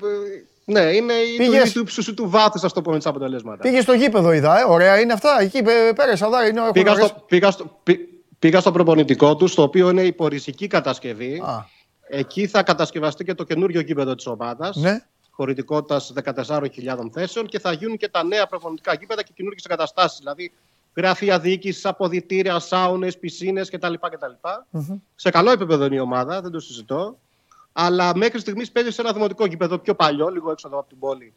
Ναι, 0.65 0.81
είναι 0.81 1.13
η 1.13 1.37
Πήγες- 1.37 1.73
του 1.73 1.81
ύψου 1.81 2.15
του 2.15 2.31
βάθους, 2.31 2.65
ας 2.65 2.73
το 2.73 2.83
πούμε, 2.83 2.99
τι 2.99 3.09
αποτελέσματα. 3.09 3.63
Πήγες 3.63 3.83
στο 3.83 3.93
γήπεδο, 3.93 4.33
είδα, 4.33 4.61
ε. 4.61 4.65
Ωραία 4.65 5.01
είναι 5.01 5.13
αυτά. 5.13 5.41
Εκεί 5.41 5.63
πέ- 5.63 5.95
πέρασε, 5.97 6.25
αδά, 6.25 6.47
είναι, 6.47 6.61
έχουν 6.61 6.73
Πήγα 6.73 6.93
ωραίες- 6.93 7.07
στο, 7.09 7.25
πήγα, 7.29 7.51
στο, 7.51 7.79
πή- 7.83 8.09
πήγα 8.39 8.61
στο 8.61 8.73
προπονητικό 8.73 9.37
τους, 9.37 9.55
το 9.55 9.63
οποίο 9.63 9.91
είναι 9.91 10.03
υπορρησική 10.03 10.67
κατασκευή. 10.67 11.43
Α, 11.45 11.67
Εκεί 12.09 12.47
θα 12.47 12.63
κατασκευαστεί 12.63 13.25
και 13.25 13.35
το 13.35 13.45
καινούριο 13.45 13.81
γήπεδο 13.81 14.15
της 14.15 14.27
ομάδας. 14.27 14.77
ναι. 14.77 15.05
Χωρητικότητας 15.31 16.13
14.000 16.15 17.11
θέσεων 17.13 17.47
και 17.47 17.59
θα 17.59 17.73
γίνουν 17.73 17.97
και 17.97 18.09
τα 18.09 18.25
νέα 18.25 18.47
προπονητικά 18.47 18.95
γήπεδα 18.95 19.23
και 19.23 19.33
καινούργιες 19.35 19.65
εγκαταστάσεις. 19.65 20.19
Δηλαδή 20.19 20.53
γραφεία 20.97 21.39
διοίκησης, 21.39 21.85
αποδητήρια, 21.87 22.59
σάουνες, 22.59 23.19
πισίνες 23.19 23.71
κτλ. 23.71 23.93
κτλ. 23.95 24.49
Σε 25.15 25.31
καλό 25.31 25.51
επίπεδο 25.51 25.85
είναι 25.85 25.95
η 25.95 25.99
ομάδα, 25.99 26.41
δεν 26.41 26.51
το 26.51 26.61
συζητώ. 26.61 27.19
Αλλά 27.73 28.17
μέχρι 28.17 28.39
στιγμής 28.39 28.71
παίζει 28.73 28.91
σε 28.91 29.01
ένα 29.01 29.13
δημοτικό 29.13 29.47
γήπεδο 29.47 29.79
πιο 29.79 29.95
παλιό, 29.95 30.29
λίγο 30.29 30.51
έξω 30.51 30.69
εδώ 30.69 30.79
από 30.79 30.89
την 30.89 30.99
πόλη, 30.99 31.33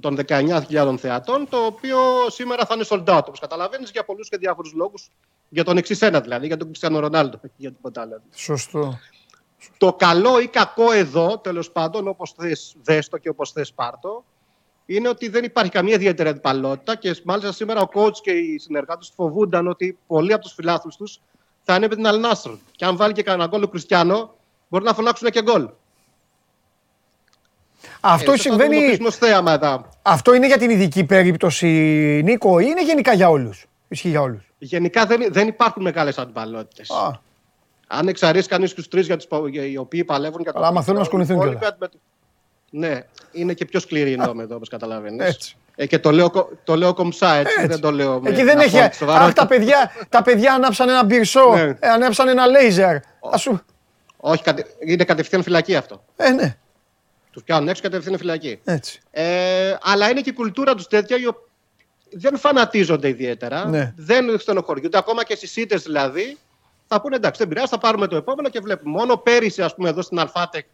των 0.00 0.16
19.000 0.28 0.94
θεατών, 0.98 1.48
το 1.48 1.56
οποίο 1.64 1.98
σήμερα 2.28 2.64
θα 2.66 2.74
είναι 2.74 2.84
sold 2.88 3.04
out, 3.04 3.22
όπως 3.26 3.38
καταλαβαίνεις, 3.40 3.90
για 3.90 4.04
πολλούς 4.04 4.28
και 4.28 4.36
διάφορους 4.36 4.72
λόγους. 4.72 5.10
Για 5.48 5.64
τον 5.64 5.76
εξής 5.76 6.02
ένα 6.02 6.20
δηλαδή, 6.20 6.46
για 6.46 6.56
τον 6.56 6.66
Κριστιανό 6.66 6.98
Ρονάλντο, 6.98 7.36
όχι 7.44 7.54
για 7.56 7.72
τίποτα 7.72 8.00
άλλο. 8.00 8.22
Σωστό. 8.34 8.98
Το 9.78 9.92
καλό 9.92 10.40
ή 10.40 10.46
κακό 10.46 10.92
εδώ, 10.92 11.38
τέλος 11.38 11.70
πάντων, 11.70 12.08
όπως 12.08 12.32
θες 12.36 12.76
δες 12.82 13.08
το 13.08 13.16
και 13.18 13.28
όπως 13.28 13.52
θες 13.52 13.72
πάρτο, 13.72 14.24
είναι 14.86 15.08
ότι 15.08 15.28
δεν 15.28 15.44
υπάρχει 15.44 15.70
καμία 15.70 15.94
ιδιαίτερη 15.94 16.28
αντιπαλότητα 16.28 16.94
και 16.96 17.16
μάλιστα 17.24 17.52
σήμερα 17.52 17.80
ο 17.80 17.88
coach 17.94 18.16
και 18.22 18.30
οι 18.30 18.58
συνεργάτες 18.58 19.08
του 19.08 19.14
φοβούνταν 19.14 19.66
ότι 19.68 19.98
πολλοί 20.06 20.32
από 20.32 20.42
τους 20.42 20.52
φιλάθλους 20.52 20.96
τους 20.96 21.20
θα 21.62 21.74
είναι 21.74 21.88
με 21.88 21.94
την 21.94 22.06
Αλνάστρ. 22.06 22.50
Και 22.70 22.84
αν 22.84 22.96
βάλει 22.96 23.12
και 23.12 23.22
κανένα 23.22 23.46
γκολ 23.48 23.62
ο 23.62 23.68
Κριστιανό, 23.68 24.34
μπορεί 24.68 24.84
να 24.84 24.94
φωνάξουν 24.94 25.30
και 25.30 25.42
γκολ. 25.42 25.68
Αυτό 28.00 28.32
Ε, 28.32 28.36
θα 28.36 28.40
συμβαίνει. 28.42 28.64
αντιμετωπίσουμε 28.64 29.08
ως 29.08 29.16
θέαμα 29.16 29.52
εδώ. 29.52 29.88
Αυτό 30.02 30.34
είναι 30.34 30.46
για 30.46 30.58
την 30.58 30.70
ειδική 30.70 31.04
περίπτωση, 31.04 31.66
Νίκο, 32.24 32.58
ή 32.58 32.66
είναι 32.68 32.84
γενικά 32.84 33.12
για 33.12 33.28
όλους; 33.28 33.66
Ισχύει 33.88 34.08
για 34.08 34.20
όλους; 34.20 34.47
Γενικά 34.58 35.06
δεν, 35.06 35.26
δεν 35.30 35.48
υπάρχουν 35.48 35.82
μεγάλες 35.82 36.18
αντιπαλότητες. 36.18 36.90
Αν 37.86 38.08
εξαρρύσει 38.08 38.48
κανείς 38.48 38.74
τους 38.74 38.88
τρεις 38.88 39.06
για 39.06 39.16
τους, 39.16 39.26
οι 39.70 39.76
οποίοι 39.76 40.04
παλεύουν 40.04 40.40
για 40.42 40.52
το. 40.52 40.58
Αλλά 40.58 40.68
άμα 40.68 40.82
θέλουν 40.82 40.98
να 40.98 41.04
σκονηθούν 41.04 41.40
κιόλας. 41.40 41.60
Ναι, 42.70 43.00
είναι 43.32 43.54
και 43.54 43.64
πιο 43.64 43.80
σκληρή 43.80 44.12
η 44.12 44.16
νόμη 44.16 44.42
εδώ, 44.42 44.54
όπως 44.56 44.68
καταλαβαίνεις. 44.68 45.56
Ε, 45.76 45.86
και 45.86 45.98
το 45.98 46.10
λέω, 46.10 46.30
το 46.64 46.76
λέω 46.76 46.94
κομψά, 46.94 47.34
έτσι, 47.34 47.54
έτσι. 47.56 47.66
δεν 47.66 47.80
το 47.80 47.90
λέω 47.90 48.22
Εκεί 48.24 48.42
δεν 48.42 48.58
έχει. 48.58 48.78
Αχ, 49.06 49.32
τα 49.32 49.46
παιδιά, 49.46 49.90
τα 50.08 50.22
παιδιά 50.22 50.52
ανάψαν 50.54 50.88
ένα 50.88 51.04
μπυρσό, 51.04 51.52
ναι. 51.54 51.76
ε, 51.80 51.88
ανάψαν 51.88 52.28
ένα 52.28 52.46
λέιζερ. 52.46 52.96
Σου... 53.36 53.60
Όχι, 54.16 54.42
είναι 54.86 55.04
κατευθείαν 55.04 55.42
φυλακή 55.42 55.76
αυτό. 55.76 56.04
Ε, 56.16 56.30
ναι. 56.30 56.56
Τους 57.30 57.42
πιάνουν 57.42 57.68
έξω 57.68 57.82
κατευθείαν 57.82 58.18
φυλακή. 58.18 58.60
Έτσι. 58.64 59.00
Ε, 59.10 59.76
αλλά 59.82 60.10
είναι 60.10 60.20
και 60.20 60.30
η 60.30 60.32
κουλτούρα 60.32 60.74
τους 60.74 60.86
τέτοια, 60.86 61.16
δεν 62.12 62.36
φανατίζονται 62.36 63.08
ιδιαίτερα. 63.08 63.68
Ναι. 63.68 63.92
Δεν 63.96 64.38
στενοχωριούνται. 64.38 64.98
Ακόμα 64.98 65.24
και 65.24 65.34
στις 65.34 65.50
ΣΥΤΕ 65.50 65.76
δηλαδή 65.76 66.36
θα 66.86 67.00
πούνε 67.00 67.16
εντάξει, 67.16 67.38
δεν 67.38 67.48
πειράζει, 67.48 67.68
θα 67.68 67.78
πάρουμε 67.78 68.06
το 68.06 68.16
επόμενο 68.16 68.48
και 68.48 68.60
βλέπουμε. 68.60 68.98
Μόνο 68.98 69.16
πέρυσι, 69.16 69.62
ας 69.62 69.74
πούμε, 69.74 69.88
εδώ 69.88 70.02
στην 70.02 70.18
Αλφάτεκ 70.18 70.66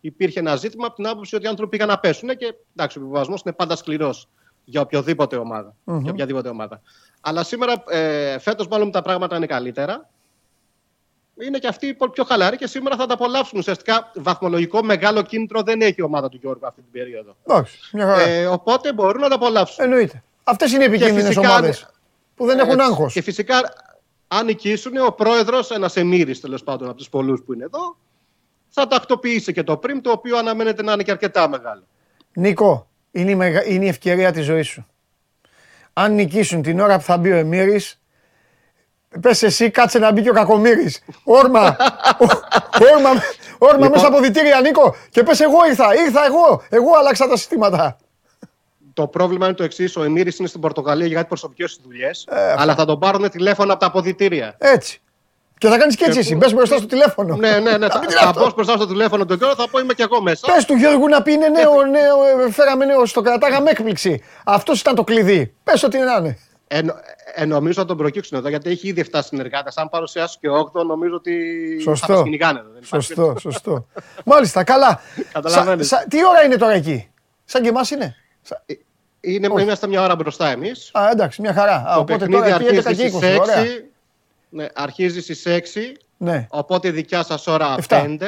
υπήρχε 0.00 0.38
ένα 0.38 0.56
ζήτημα 0.56 0.86
από 0.86 0.94
την 0.94 1.06
άποψη 1.06 1.34
ότι 1.36 1.44
οι 1.44 1.48
άνθρωποι 1.48 1.70
πήγαν 1.70 1.88
να 1.88 1.98
πέσουν 1.98 2.28
και 2.36 2.54
εντάξει, 2.76 2.98
ο 2.98 3.02
επιβασμό 3.02 3.36
είναι 3.44 3.54
πάντα 3.54 3.76
σκληρός 3.76 4.28
για 4.64 4.80
οποιοδήποτε 4.80 5.36
ομάδα. 5.36 5.74
Mm-hmm. 5.84 6.00
Για 6.00 6.10
οποιαδήποτε 6.12 6.48
ομάδα. 6.48 6.80
Αλλά 7.20 7.42
σήμερα, 7.42 7.82
ε, 7.88 8.38
φέτος, 8.38 8.68
μάλλον 8.68 8.90
τα 8.90 9.02
πράγματα 9.02 9.36
είναι 9.36 9.46
καλύτερα. 9.46 10.10
Είναι 11.40 11.58
και 11.58 11.66
αυτοί 11.66 11.96
πιο 12.12 12.24
χαλαροί 12.24 12.56
και 12.56 12.66
σήμερα 12.66 12.96
θα 12.96 13.06
τα 13.06 13.14
απολαύσουν. 13.14 13.58
Ουσιαστικά, 13.58 14.10
βαθμολογικό 14.14 14.82
μεγάλο 14.82 15.22
κίνητρο 15.22 15.62
δεν 15.62 15.80
έχει 15.80 15.94
η 15.98 16.02
ομάδα 16.02 16.28
του 16.28 16.38
Γιώργου 16.40 16.66
αυτή 16.66 16.80
την 16.80 16.90
περίοδο. 16.90 17.36
Εντάξει, 17.46 17.78
ε, 17.92 18.46
οπότε 18.46 18.92
μπορούν 18.92 19.20
να 19.20 19.28
τα 19.28 19.34
απολαύσουν. 19.34 19.84
Εννοείται. 19.84 20.22
Αυτές 20.44 20.72
είναι 20.72 20.82
οι 20.82 20.86
επικίνδυνες 20.86 21.36
ομάδες 21.36 21.86
που 22.34 22.46
δεν 22.46 22.58
έχουν 22.58 22.80
άγχος. 22.80 23.12
Και 23.12 23.22
φυσικά, 23.22 23.60
αν 24.28 24.44
νικήσουν, 24.44 24.96
ο 24.96 25.10
πρόεδρος, 25.10 25.70
ένας 25.70 25.96
εμμύρης 25.96 26.40
τέλος 26.40 26.62
πάντων 26.62 26.88
από 26.88 26.96
τους 26.96 27.08
πολλούς 27.08 27.42
που 27.42 27.52
είναι 27.52 27.64
εδώ, 27.64 27.96
θα 28.68 28.86
τακτοποιήσει 28.86 29.52
και 29.52 29.62
το 29.62 29.76
πριν, 29.76 30.02
το 30.02 30.10
οποίο 30.10 30.38
αναμένεται 30.38 30.82
να 30.82 30.92
είναι 30.92 31.02
και 31.02 31.10
αρκετά 31.10 31.48
μεγάλο. 31.48 31.82
Νίκο, 32.32 32.88
είναι 33.10 33.30
η, 33.30 33.34
μεγα... 33.34 33.64
είναι 33.66 33.84
η 33.84 33.88
ευκαιρία 33.88 34.32
της 34.32 34.44
ζωής 34.44 34.68
σου. 34.68 34.86
Αν 35.92 36.14
νικήσουν 36.14 36.62
την 36.62 36.80
ώρα 36.80 36.96
που 36.96 37.02
θα 37.02 37.16
μπει 37.16 37.32
ο 37.32 37.36
Εμμύρης, 37.36 38.00
πες 39.20 39.42
εσύ, 39.42 39.70
κάτσε 39.70 39.98
να 39.98 40.12
μπει 40.12 40.22
και 40.22 40.30
ο 40.30 40.32
Κακομύρης. 40.32 41.02
Όρμα, 41.24 41.76
όρμα, 42.92 43.10
όρμα 43.58 43.76
λοιπόν... 43.76 43.90
μέσα 43.90 44.06
από 44.06 44.20
διτήρια, 44.20 44.60
Νίκο. 44.60 44.96
Και 45.10 45.22
πες 45.22 45.40
εγώ 45.40 45.66
ήρθα, 45.68 45.94
ήρθα 45.94 46.24
εγώ. 46.26 46.62
Εγώ 46.68 46.96
άλλαξα 46.98 47.28
τα 47.28 47.36
συστήματα. 47.36 47.96
Το 48.94 49.06
πρόβλημα 49.06 49.46
είναι 49.46 49.54
το 49.54 49.62
εξής: 49.64 49.96
Ο 49.96 50.02
Εμμύρης 50.02 50.38
είναι 50.38 50.48
στην 50.48 50.60
Πορτογαλία 50.60 51.06
για 51.06 51.16
κάτι 51.16 51.28
προσωπικές 51.28 51.78
δουλειές, 51.84 52.26
ε, 52.30 52.54
αλλά 52.58 52.74
θα 52.74 52.84
τον 52.84 52.98
πάρουν 52.98 53.30
τηλέφωνο 53.30 53.72
από 53.72 53.80
τα 53.80 53.86
αποδητήρια. 53.86 54.54
Έτσι. 54.58 55.00
Και 55.58 55.68
θα 55.68 55.78
κάνεις 55.78 55.96
και 55.96 56.04
έτσι 56.04 56.18
εσύ. 56.18 56.34
Μπες 56.34 56.54
μπροστά 56.54 56.76
στο 56.76 56.86
τηλέφωνο. 56.86 57.36
Ναι, 57.36 57.58
ναι, 57.58 57.76
ναι. 57.76 57.88
θα, 57.88 58.00
θα 58.20 58.32
πω 58.32 58.50
μπροστά 58.54 58.72
στο 58.72 58.86
τηλέφωνο 58.86 59.24
τον 59.24 59.38
καιρό, 59.38 59.54
θα 59.54 59.68
πω 59.68 59.78
είμαι 59.78 59.94
και 59.94 60.02
εγώ 60.02 60.22
μέσα. 60.22 60.52
Πες 60.54 60.64
του 60.64 60.74
Γιώργου 60.74 61.08
να 61.08 61.22
πει 61.22 61.32
είναι 61.32 61.48
νέο, 61.48 61.84
νέο, 61.84 62.50
φέραμε 62.50 62.84
νέο 62.84 63.06
στο 63.06 63.20
κρατάγαμε 63.20 63.70
έκπληξη. 63.70 64.22
Αυτός 64.44 64.80
ήταν 64.80 64.94
το 64.94 65.04
κλειδί. 65.04 65.54
Πες 65.64 65.82
ότι 65.82 65.98
να 65.98 66.16
είναι. 66.16 66.38
Ε, 66.68 66.80
ε, 67.34 67.44
νομίζω 67.44 67.80
θα 67.80 67.84
τον 67.84 67.96
προκύξουν 67.96 68.38
εδώ 68.38 68.48
γιατί 68.48 68.70
έχει 68.70 68.88
ήδη 68.88 69.04
7 69.12 69.20
συνεργάτες. 69.22 69.76
Αν 69.76 69.88
παρουσιάσει 69.88 70.38
και 70.40 70.48
8, 70.48 70.84
νομίζω 70.86 71.14
ότι 71.14 71.32
σωστό. 71.82 72.06
θα 72.06 72.16
μα 72.16 72.22
κυνηγάνε 72.22 72.58
εδώ. 72.58 72.70
Σωστό, 72.82 73.34
σωστό. 73.40 73.86
Μάλιστα, 74.24 74.64
καλά. 74.64 75.00
τι 76.10 76.26
ώρα 76.26 76.42
είναι 76.44 76.56
τώρα 76.56 76.72
εκεί, 76.72 77.10
Σαν 77.44 77.62
και 77.62 77.68
εμάς 77.68 77.90
είναι; 77.90 78.16
Ε, 78.66 78.74
είναι, 79.20 79.48
είμαστε 79.60 79.86
μια 79.86 80.02
ώρα 80.02 80.16
μπροστά 80.16 80.50
εμείς. 80.50 80.90
Α, 80.92 81.08
εντάξει, 81.10 81.40
μια 81.40 81.52
χαρά. 81.52 81.84
Το 81.94 82.00
οπότε 82.00 82.26
τώρα 82.26 82.46
εκεί 82.46 82.64
11 82.64 82.94
και 82.94 83.10
20. 83.20 83.22
6, 83.22 83.84
ναι, 84.48 84.66
αρχίζει 84.74 85.20
στις 85.20 85.46
6. 85.46 85.96
Ναι. 86.16 86.46
Οπότε 86.50 86.90
δικιά 86.90 87.22
σας 87.22 87.46
ώρα 87.46 87.74
5. 87.88 88.18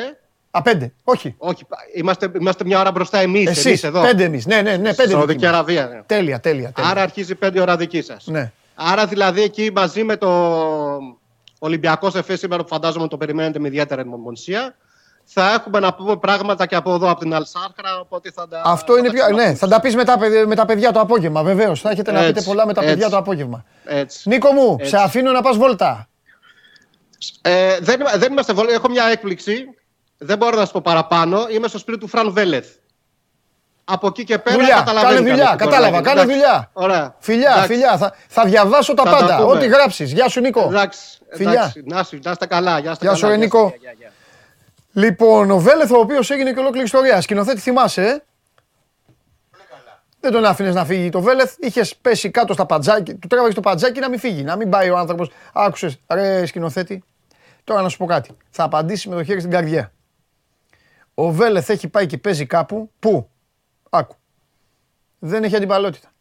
Α, 0.50 0.62
πέντε. 0.62 0.92
Όχι. 1.04 1.34
Όχι. 1.38 1.66
Είμαστε, 1.94 2.30
είμαστε 2.40 2.64
μια 2.64 2.80
ώρα 2.80 2.90
μπροστά 2.90 3.18
εμείς. 3.18 3.50
Εσείς 3.50 3.84
εδώ. 3.84 4.02
Πέντε 4.02 4.24
εμείς. 4.24 4.46
Ναι, 4.46 4.62
ναι, 4.62 4.76
ναι. 4.76 4.94
Πέντε 4.94 5.10
Σαουδική 5.10 5.46
Αραβία. 5.46 5.86
Ναι. 5.86 6.02
Τέλεια, 6.06 6.40
τέλεια, 6.40 6.72
τέλεια. 6.72 6.90
Άρα 6.90 7.02
αρχίζει 7.02 7.34
πέντε 7.34 7.60
ώρα 7.60 7.76
δική 7.76 8.02
σας. 8.02 8.26
Ναι. 8.26 8.52
Άρα 8.74 9.06
δηλαδή 9.06 9.42
εκεί 9.42 9.70
μαζί 9.74 10.04
με 10.04 10.16
το 10.16 10.28
Ολυμπιακός 11.58 12.14
Εφέ 12.14 12.36
σήμερα 12.36 12.62
που 12.62 12.68
φαντάζομαι 12.68 13.08
το 13.08 13.16
περιμένετε 13.16 13.58
με 13.58 13.68
ιδιαίτερη 13.68 14.00
αιμονσία. 14.00 14.76
Θα 15.24 15.52
έχουμε 15.52 15.78
να 15.78 15.94
πούμε 15.94 16.16
πράγματα 16.16 16.66
και 16.66 16.74
από 16.74 16.94
εδώ 16.94 17.10
από 17.10 17.20
την 17.20 17.34
Αλσάχρα. 17.34 18.00
Οπότε 18.00 18.30
θα 18.30 18.48
τα... 18.48 18.62
Αυτό 18.64 18.98
είναι 18.98 19.10
πιο. 19.10 19.28
Ναι, 19.28 19.54
θα 19.54 19.68
τα 19.68 19.80
πεις 19.80 19.94
με, 19.94 20.04
τα, 20.04 20.18
με 20.46 20.54
τα 20.54 20.64
παιδιά 20.64 20.92
το 20.92 21.00
απόγευμα, 21.00 21.42
βεβαίως. 21.42 21.80
Θα 21.80 21.90
έχετε 21.90 22.10
έτσι, 22.10 22.22
να 22.22 22.28
πείτε 22.32 22.42
πολλά 22.42 22.66
με 22.66 22.72
τα 22.72 22.80
έτσι, 22.80 22.92
παιδιά 22.92 23.10
το 23.10 23.16
απόγευμα. 23.16 23.64
Έτσι, 23.84 24.28
Νίκο 24.28 24.52
μου, 24.52 24.76
έτσι. 24.78 24.90
σε 24.90 24.96
αφήνω 24.96 25.32
να 25.32 25.42
πας 25.42 25.56
βόλτα. 25.56 26.08
Ε, 27.42 27.78
δεν, 27.80 28.00
δεν 28.16 28.32
είμαστε 28.32 28.52
βόλτα. 28.52 28.72
Έχω 28.72 28.88
μια 28.88 29.04
έκπληξη. 29.04 29.64
Δεν 30.18 30.38
μπορώ 30.38 30.56
να 30.56 30.64
σου 30.64 30.72
πω 30.72 30.80
παραπάνω. 30.80 31.46
Είμαι 31.50 31.68
στο 31.68 31.78
σπίτι 31.78 31.98
του 31.98 32.08
Φραν 32.08 32.32
Βέλεθ. 32.32 32.66
Από 33.84 34.06
εκεί 34.06 34.24
και 34.24 34.38
πέρα 34.38 34.56
δουλειά, 34.56 34.84
Κάνε 35.02 35.18
δουλειά, 35.18 35.54
κατάλαβα, 35.58 36.00
κάνε 36.00 36.22
δουλειά. 36.22 36.70
Ωραία. 36.72 37.14
Φιλιά, 37.18 37.50
εντάξει. 37.50 37.66
φιλιά, 37.66 37.96
θα, 37.96 38.14
θα 38.28 38.44
διαβάσω 38.44 38.94
τα 38.94 39.02
θα 39.02 39.10
πάντα, 39.10 39.36
τα 39.36 39.44
ό,τι 39.44 39.66
γράψεις. 39.66 40.12
Γεια 40.12 40.28
σου 40.28 40.40
Νίκο. 40.40 40.66
Εντάξει, 40.70 41.18
φιλιά. 41.30 41.72
Να, 41.84 42.02
σου, 42.02 42.18
να 42.22 42.30
είστε 42.30 42.46
καλά. 42.46 42.78
Γεια, 42.78 42.96
γεια 43.00 43.14
σου 43.14 43.26
Νίκο. 43.26 43.74
Λοιπόν, 44.96 45.50
ο 45.50 45.58
Βέλεθ 45.58 45.92
ο 45.92 45.98
οποίος 45.98 46.30
έγινε 46.30 46.52
και 46.52 46.58
ολόκληρη 46.58 46.84
ιστορία. 46.84 47.20
Σκηνοθέτη 47.20 47.60
θυμάσαι, 47.60 48.02
ε; 48.02 48.22
Δεν 50.20 50.32
τον 50.32 50.44
άφηνες 50.44 50.74
να 50.74 50.84
φύγει 50.84 51.08
το 51.08 51.20
Βέλεθ. 51.20 51.56
Είχες 51.58 51.96
πέσει 51.96 52.30
κάτω 52.30 52.52
στα 52.52 52.66
παντζάκι. 52.66 53.14
Του 53.14 53.26
τρέβαγε 53.26 53.54
το 53.54 53.60
παντζάκι 53.60 54.00
να 54.00 54.08
μην 54.08 54.18
φύγει. 54.18 54.42
Να 54.42 54.56
μην 54.56 54.70
πάει 54.70 54.90
ο 54.90 54.98
άνθρωπος. 54.98 55.30
Άκουσες, 55.52 56.00
ρε 56.08 56.46
σκηνοθέτη. 56.46 57.04
Τώρα 57.64 57.82
να 57.82 57.88
σου 57.88 57.96
πω 57.96 58.06
κάτι. 58.06 58.36
Θα 58.50 58.64
απαντήσει 58.64 59.08
με 59.08 59.14
το 59.14 59.24
χέρι 59.24 59.38
στην 59.38 59.50
καρδιά. 59.52 59.92
Ο 61.14 61.30
Βέλεθ 61.30 61.70
έχει 61.70 61.88
πάει 61.88 62.06
και 62.06 62.18
παίζει 62.18 62.46
κάπου. 62.46 62.90
Πού; 62.98 63.30
Άκου. 63.90 64.16
Δεν 65.18 65.44
έχει 65.44 65.56
αντιπαλότητα. 65.56 66.13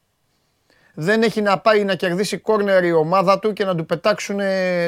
Δεν 0.94 1.22
έχει 1.22 1.42
να 1.42 1.60
πάει 1.60 1.84
να 1.84 1.96
κερδίσει 1.96 2.38
κόρνερ 2.38 2.84
η 2.84 2.92
ομάδα 2.92 3.40
του 3.40 3.54
και 3.54 3.66
να 3.66 3.76
του 3.76 3.86
πετάξουν 3.86 4.40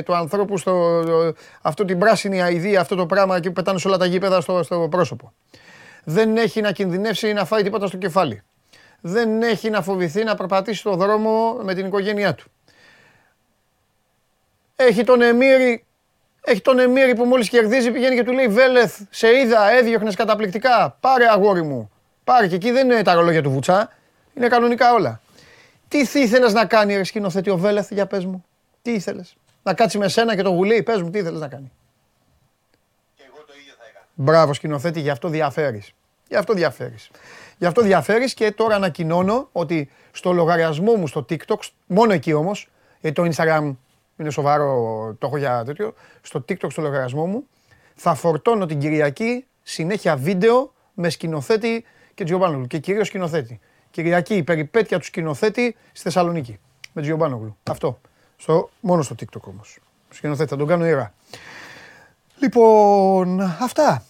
το 0.06 0.14
ανθρώπου 0.14 0.58
στο, 0.58 1.04
αυτό 1.62 1.86
την 1.86 2.00
πράσινη 2.00 2.42
αηδία, 2.42 2.82
αυτό 2.82 2.96
το 2.96 3.06
πράγμα 3.06 3.36
εκεί 3.36 3.48
που 3.48 3.54
πετάνε 3.54 3.80
σε 3.80 3.88
όλα 3.88 3.98
τα 3.98 4.06
γήπεδα 4.06 4.42
στο, 4.42 4.64
στο 4.64 4.88
πρόσωπο. 4.92 5.34
Δεν 6.04 6.38
έχει 6.38 6.62
να 6.62 6.72
κινδυνεύσει 6.72 7.34
να 7.34 7.46
φάει 7.46 7.64
τίποτα 7.64 7.88
στο 7.88 7.98
κεφάλι. 7.98 8.42
Δεν 9.02 9.42
έχει 9.42 9.70
να 9.70 9.82
φοβηθεί 9.82 10.24
να 10.24 10.36
περπατήσει 10.36 10.84
το 10.84 10.96
δρόμο 10.96 11.60
με 11.64 11.74
την 11.74 11.86
οικογένειά 11.86 12.36
του. 12.36 12.46
Έχει 14.76 15.04
τον 15.04 15.22
Εμμύρη 15.22 15.86
έχει 16.46 16.62
τον 16.62 16.80
Εμμύρη 16.80 17.16
που 17.16 17.26
μόλις 17.26 17.50
κερδίζει, 17.50 17.92
πηγαίνει 17.92 18.16
και 18.16 18.24
του 18.24 18.32
λέει 18.32 18.48
Βέλεθ, 18.48 19.00
σε 19.10 19.40
είδα, 19.40 19.72
έδιωχνες 19.72 20.16
καταπληκτικά. 20.16 20.98
Πάρε 21.00 21.26
αγόρι 21.30 21.64
μου. 21.64 21.92
Πάρε 22.24 22.48
και 22.48 22.56
εκεί 22.56 22.72
δεν 22.72 22.92
είναι 22.92 23.02
τα 23.02 23.14
ρολόγια 23.14 23.42
του 23.42 23.52
Βουτσά. 23.52 23.92
Είναι 24.34 24.48
κανονικά 24.48 24.94
όλα. 24.94 25.22
Τι 25.88 25.98
ήθελες 25.98 26.54
να 26.54 26.66
κάνει, 26.66 26.96
ρε 26.96 27.04
σκηνοθέτη 27.04 27.50
ο 27.50 27.58
Βέλεθ, 27.58 27.92
για 27.92 28.06
πες 28.06 28.26
μου; 28.26 28.46
Τι 28.82 28.92
ήθελες; 28.92 29.38
Να 29.64 29.74
κάτσει 29.74 29.98
με 29.98 30.08
σένα 30.08 30.36
και 30.36 30.42
το 30.42 30.50
γουλί, 30.50 30.84
πες 30.84 31.02
μου, 31.02 31.10
τι 31.10 31.18
ήθελες 31.18 31.40
να 31.40 31.48
κάνει; 31.48 31.72
Και 33.16 33.24
εγώ 33.28 33.44
το 33.46 33.54
ίδιο 33.60 33.74
θα 33.78 33.84
έκανα. 33.90 34.06
Μπράβο, 34.14 34.54
σκηνοθέτη, 34.54 35.00
γι' 35.00 35.10
αυτό 35.10 35.28
διαφέρεις. 35.28 35.94
Γι' 36.28 36.36
αυτό 36.36 36.54
διαφέρεις. 36.54 37.10
Γι' 37.58 37.66
αυτό 37.66 37.82
διαφέρεις 37.82 38.34
και 38.34 38.52
τώρα 38.52 38.76
ανακοινώνω 38.76 39.50
ότι 39.52 39.90
στο 40.12 40.32
λογαριασμό 40.32 40.94
μου 40.94 41.08
στο 41.08 41.26
TikTok, 41.30 41.60
μόνο 41.86 42.14
εκεί 42.14 42.34
όμως, 42.34 42.70
γιατί 43.02 43.22
το 43.22 43.30
Instagram 43.36 43.76
είναι 44.18 44.30
σοβαρό, 44.30 45.16
το 45.20 45.28
έχω 45.28 45.38
για 45.38 45.64
τέτοιο, 45.66 45.94
στο 46.22 46.46
TikTok 46.50 46.72
στο 46.72 46.82
λογαριασμό 46.82 47.26
μου, 47.26 47.48
θα 47.96 48.14
φορτώνω 48.14 48.66
την 48.66 48.80
Κυριακή 48.80 49.46
συνέχεια 49.64 50.16
βίντεο 50.16 50.74
με 50.94 51.10
σκηνοθέτη 51.10 51.86
και 52.14 52.24
Τζιομπάνογλου. 52.24 52.68
Και 52.68 52.78
κυρίως 52.78 53.08
σκηνοθέτη. 53.08 53.60
Κυριακή, 53.96 54.36
η 54.36 54.44
περιπέτεια 54.44 55.00
του 55.00 55.06
σκηνοθέτη 55.06 55.76
στη 55.92 56.02
Θεσσαλονίκη. 56.02 56.60
Με 56.94 57.02
Τζιομπάνογλου. 57.02 57.58
Αυτό. 57.64 58.00
Στο, 58.38 58.70
μόνο 58.80 59.02
στο 59.02 59.16
TikTok 59.20 59.42
όμως. 59.42 59.78
Σκηνοθέτη, 60.10 60.50
θα 60.50 60.58
τον 60.58 60.68
κάνω 60.68 60.86
ιερά. 60.86 61.14
Λοιπόν, 62.40 63.42
αυτά. 63.42 64.04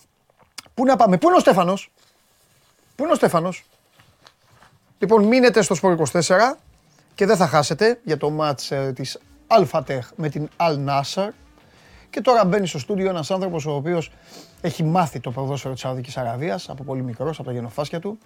Πού 0.73 0.85
να 0.85 0.95
πάμε, 0.95 1.17
πού 1.17 1.27
είναι 1.27 1.35
ο 1.35 1.39
Στέφανος; 1.39 1.91
Πού 2.95 3.03
είναι 3.03 3.11
ο 3.11 3.15
Στέφανος; 3.15 3.65
Λοιπόν, 4.99 5.23
μείνετε 5.23 5.61
στο 5.61 5.75
Σπορ 5.75 5.97
24 6.11 6.57
και 7.15 7.25
δεν 7.25 7.37
θα 7.37 7.47
χάσετε 7.47 7.99
για 8.03 8.17
το 8.17 8.29
μάτς 8.29 8.71
ε, 8.71 8.91
της 8.95 9.19
Αλφατέχ 9.47 10.11
με 10.15 10.29
την 10.29 10.49
Αλ 10.55 10.79
Νάσαρ. 10.79 11.31
Και 12.09 12.21
τώρα 12.21 12.45
μπαίνει 12.45 12.67
στο 12.67 12.79
στούντιο 12.79 13.09
ένας 13.09 13.31
άνθρωπος 13.31 13.65
ο 13.65 13.71
οποίος 13.71 14.11
έχει 14.61 14.83
μάθει 14.83 15.19
το 15.19 15.31
ποδόσφαιρο 15.31 15.73
της 15.73 15.81
Σαουδικής 15.81 16.17
Αραβίας 16.17 16.69
από 16.69 16.83
πολύ 16.83 17.03
μικρός, 17.03 17.39
από 17.39 17.47
τα 17.47 17.53
γενοφάσκια 17.53 17.99
του. 17.99 18.17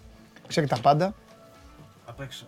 Ξέρει 0.47 0.67
τα 0.67 0.79
πάντα. 0.79 1.13
Απ' 2.09 2.19
έξω. 2.21 2.45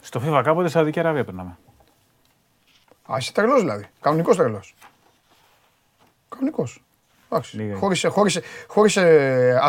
Στο 0.00 0.20
FIFA 0.24 0.40
κάποτε 0.44 0.68
Σαουδική 0.68 0.98
Αραβία 0.98 1.24
περνάμε. 1.24 1.56
Α, 3.12 3.16
είσαι 3.18 3.32
τρελός 3.32 3.60
δηλαδή. 3.60 3.86
Κανονικός 4.00 4.36
τρελός. 4.36 4.74
Κανονικός. 6.28 6.82
Χώρισε, 7.78 8.08
χώρισε, 8.08 8.42
χώρισε 8.66 9.60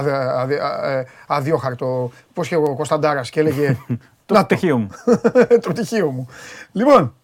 αδιόχαρτο. 1.27 2.11
Πώς 2.33 2.47
και 2.47 2.55
ο 2.55 2.75
Κωνσταντάρας 2.75 3.29
και 3.29 3.39
έλεγε 3.39 3.77
Το 4.25 4.33
Να 4.33 4.39
το. 4.39 4.45
πτυχίο 4.45 4.77
μου. 4.77 4.89
το 5.61 5.69
πτυχίο 5.71 6.11
μου. 6.11 6.27
Λοιπόν, 6.71 7.15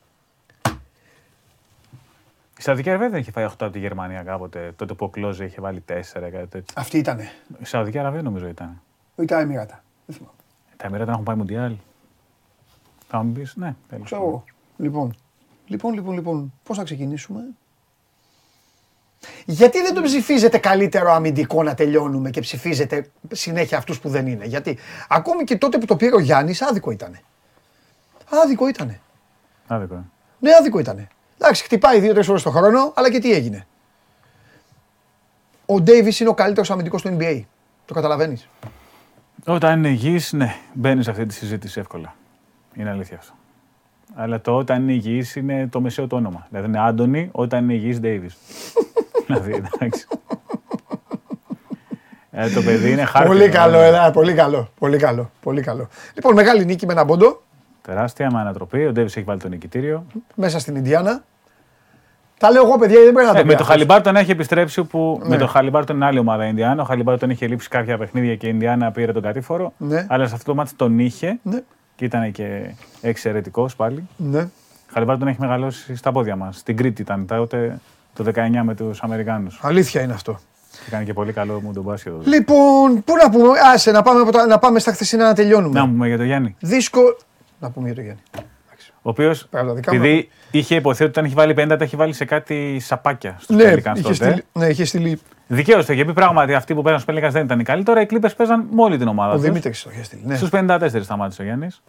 Η 2.58 2.62
Σαουδική 2.62 2.90
Αραβία 2.90 3.10
δεν 3.10 3.20
είχε 3.20 3.32
φάει 3.32 3.46
8 3.50 3.52
από 3.60 3.70
τη 3.72 3.80
Γερμανία 3.80 4.24
κάποτε. 4.24 4.72
Τότε 4.76 4.94
που 4.94 5.06
ο 5.06 5.10
Κλόζε 5.10 5.46
είχε 5.46 5.62
βάλει 5.62 5.84
4 5.90 5.94
κάτι 6.14 6.48
τέτοιο. 6.50 6.64
αυτή 6.76 6.98
ήτανε. 6.98 7.32
Η 7.60 7.66
Σαουδική 7.66 7.98
Αραβία 8.00 8.22
νομίζω 8.22 8.48
ήταν. 8.48 8.82
Ή 9.16 9.26
τα 9.26 9.40
Εμμυράτα. 9.40 9.84
Δεν 10.12 10.20
θυμάμαι. 10.20 10.38
Τα 10.78 10.86
Εμμυράτα 10.86 11.12
έχουν 11.12 11.24
πάει 11.24 11.36
Μουντιάλ. 11.36 11.76
Θα 13.08 13.24
μου 13.24 13.32
πεις, 13.32 13.56
ναι, 13.56 13.76
τέλος. 13.90 14.06
Ξέρω 14.06 14.22
εγώ. 14.22 14.44
Λοιπόν, 14.78 15.16
λοιπόν, 15.68 15.94
λοιπόν, 15.94 16.14
λοιπόν, 16.14 16.54
πώς 16.64 16.78
θα 16.78 16.84
ξεκινήσουμε; 16.84 17.42
Γιατί 19.46 19.82
δεν 19.82 19.94
τον 19.94 20.04
ψηφίζετε 20.04 20.58
καλύτερο 20.58 21.12
αμυντικό 21.12 21.64
να 21.64 21.74
τελειώνουμε 21.74 22.30
και 22.30 22.42
ψηφίζετε 22.42 23.10
συνέχεια 23.32 23.78
αυτούς 23.78 24.00
που 24.00 24.10
δεν 24.10 24.28
είναι; 24.28 24.46
Γιατί 24.46 24.78
ακόμη 25.08 25.44
και 25.44 25.58
τότε 25.58 25.78
που 25.78 25.86
το 25.86 25.96
πήρε 25.96 26.16
ο 26.16 26.20
Γιάννης 26.20 26.62
άδικο 26.62 26.92
ήτανε. 26.92 27.22
Άδικο 28.30 28.68
ήτανε. 28.68 29.02
Άδικο. 29.68 29.94
ε. 29.94 30.04
Ναι, 30.40 30.52
άδικο 30.60 30.80
ήτανε. 30.80 31.08
Εντάξει, 31.38 31.64
χτυπάει 31.64 32.00
δύο-τρεις 32.00 32.28
ώρες 32.28 32.42
το 32.44 32.52
χρόνο, 32.52 32.92
αλλά 32.96 33.12
και 33.12 33.20
τι 33.20 33.34
έγινε. 33.34 33.68
Ο 35.66 35.82
Ντέιβις 35.82 36.20
είναι 36.20 36.30
ο 36.30 36.34
καλύτερος 36.34 36.72
αμυντικός 36.72 37.02
του 37.02 37.18
NBA. 37.20 37.44
Το 37.86 37.94
καταλαβαίνεις. 37.94 38.50
Όταν 39.46 39.78
είναι 39.78 39.90
υγιή, 39.90 40.22
ναι, 40.32 40.56
μπαίνεις 40.74 41.06
σε 41.06 41.12
αυτή 41.12 41.26
τη 41.26 41.34
συζήτηση 41.34 41.80
εύκολα. 41.80 42.16
Είναι 42.76 42.90
αλήθεια 42.90 43.18
αυτό. 43.18 43.34
Αλλά 44.16 44.42
το 44.42 44.56
όταν 44.58 44.82
είναι 44.82 44.94
υγιή 44.94 45.26
είναι 45.36 45.68
το 45.68 45.82
μεσαίο 45.82 46.08
το 46.08 46.16
όνομα. 46.16 46.48
Δηλαδή 46.50 46.68
είναι 46.68 46.80
Άντωνη, 46.80 47.30
όταν 47.32 47.64
είναι 47.64 47.74
υγιή 47.74 48.00
Ντέιβι. 48.00 48.30
δηλαδή, 49.26 49.54
εντάξει. 49.54 50.08
Ε, 52.32 52.50
το 52.50 52.62
παιδί 52.62 52.92
είναι 52.92 53.04
χάρτη. 53.04 53.28
Πολύ 53.28 53.50
καλό, 53.50 53.80
ελά, 53.80 54.12
πολύ 54.12 54.34
καλό. 54.34 54.70
Πολύ 54.80 54.98
καλό. 54.98 55.32
Πολύ 55.42 55.62
καλό. 55.62 55.88
Λοιπόν, 56.14 56.34
μεγάλη 56.34 56.66
νίκη 56.66 56.86
με 56.86 56.92
ένα 56.94 57.06
πόντο 57.06 57.42
Τεράστια 57.82 58.32
με 58.32 58.40
ανατροπή. 58.40 58.86
Ο 58.86 58.92
Ντέιβι 58.92 59.12
έχει 59.16 59.24
βάλει 59.26 59.40
το 59.40 59.48
νικητήριο. 59.48 60.06
μέσα 60.36 60.60
στην 60.60 60.76
Ινδιάνα. 60.76 61.24
Τα 62.42 62.52
λέω 62.52 62.66
εγώ, 62.66 62.78
παιδιά, 62.78 63.00
δεν 63.04 63.14
πρέπει 63.14 63.26
να 63.26 63.32
Ε, 63.32 63.34
τα 63.34 63.38
με 63.38 63.42
πει 63.42 63.48
το 63.48 63.54
αυτός. 63.54 63.68
Χαλιμπάρτον 63.68 64.16
έχει 64.16 64.32
επιστρέψει 64.32 64.84
που. 64.84 65.20
Ναι. 65.24 65.30
Με 65.30 65.38
το 65.38 65.48
Χαλιμπάρτον 65.48 65.96
είναι 65.96 66.06
άλλη 66.06 66.20
ομάδα 66.20 66.44
η 66.46 66.48
Ινδιάνα. 66.50 66.82
Ο 66.82 66.86
Χαλιμπάρτον 66.86 67.30
είχε 67.30 67.48
λείψει 67.48 67.70
κάποια 67.70 67.98
παιχνίδια 67.98 68.36
και 68.36 68.48
η 68.48 68.50
Ινδιάνα 68.54 68.92
πήρε 68.92 69.12
τον 69.12 69.22
κατήφορο. 69.22 69.74
Ναι. 69.78 70.06
Αλλά 70.10 70.28
σε 70.28 70.34
αυτό 70.36 70.52
το 70.52 70.58
μάτι 70.58 70.72
τον 70.76 71.00
είχε 71.00 71.40
Ναι, 71.44 71.60
και 71.96 72.06
ήταν 72.06 72.32
και 72.32 72.74
εξαιρετικός 73.02 73.76
πάλι. 73.76 74.08
ναι. 74.18 74.40
Ο 74.40 74.94
Χαλιμπάρτον 74.94 75.28
έχει 75.28 75.38
μεγαλώσει 75.40 75.96
στα 75.96 76.12
πόδια 76.12 76.36
μας. 76.36 76.58
Στην 76.58 76.78
Κρήτη 76.78 77.02
ήταν 77.02 77.26
τότε 77.28 77.80
το 78.14 78.24
19 78.24 78.64
με 78.64 78.76
τους 78.76 79.02
Αμερικάνους. 79.02 79.60
Αλήθεια 79.64 80.02
είναι 80.02 80.14
αυτό. 80.14 80.40
Και 80.72 80.90
κάνει 80.92 81.06
και 81.06 81.14
πολύ 81.14 81.32
καλό 81.34 81.62
μου 81.64 81.74
τον 81.74 81.84
μπάσκετ. 81.84 82.12
τότε. 82.14 82.30
Λοιπόν, 82.30 83.04
πού 83.04 83.14
να 83.24 83.30
πούμε, 83.30 83.48
άσε 83.74 83.92
να 83.92 84.02
πάμε, 84.02 84.22
από 84.22 84.32
τα- 84.32 84.46
να 84.46 84.60
πάμε 84.60 84.80
στα 84.80 84.92
χθεσινά 84.92 85.26
να 85.26 85.34
τελειώνουμε. 85.34 85.80
Να 85.80 85.86
πούμε 85.88 86.08
για 86.08 86.18
τον 86.18 86.26
Γιάννη. 86.26 86.56
Δύσκολο. 86.60 87.18
Να 87.60 87.70
πούμε 87.70 87.86
για 87.86 87.96
το 87.96 88.02
Γιάννη. 88.02 88.22
Ο 89.04 89.10
οποίος, 89.10 89.48
Πέρα 89.50 89.64
από 89.64 89.70
τα 89.72 89.76
δικά 89.76 89.94
μου. 89.96 90.00
επειδή 90.04 90.30
είχε 90.52 90.76
υποθέτει 90.76 91.04
ότι 91.04 91.12
όταν 91.12 91.26
έχει 91.26 91.34
βάλει 91.34 91.54
50, 91.74 91.78
τα 91.78 91.84
έχει 91.84 91.96
βάλει 91.96 92.14
σε 92.14 92.26
κάτι 92.26 92.80
σαπάκια 92.80 93.36
στου 93.40 93.54
Ναι, 93.56 93.64
Pelicans 93.74 93.92
είχε 93.94 94.02
τότε. 94.02 94.14
στείλει, 94.14 94.44
ναι, 94.54 94.66
είχε 94.68 94.86
στείλει. 94.86 95.20
Δικαίω 95.48 95.86
το 95.86 95.94
είχε 95.94 96.06
πει 96.06 96.14
πράγματι 96.14 96.54
αυτοί 96.54 96.74
που 96.76 96.82
παίζαν 96.82 97.02
στους 97.02 97.16
Pelicans 97.16 97.30
δεν 97.32 97.44
ήταν 97.46 97.60
οι 97.60 97.64
καλοί. 97.64 97.84
Τώρα 97.84 98.02
οι 98.02 98.06
Clippers 98.10 98.32
παίζαν 98.38 98.68
με 98.72 98.82
όλη 98.82 98.98
την 98.98 99.08
ομάδα. 99.08 99.32
Ο 99.32 99.36
τους. 99.36 99.44
Δημήτρης 99.44 99.84
το 99.84 99.90
είχε 99.94 100.04
στείλει. 100.04 100.22
Ναι. 100.26 100.36
Στους 100.36 100.50
54 100.52 101.02
σταμάτησε 101.04 101.42
ο 101.42 101.46
Γιάννης. 101.46 101.82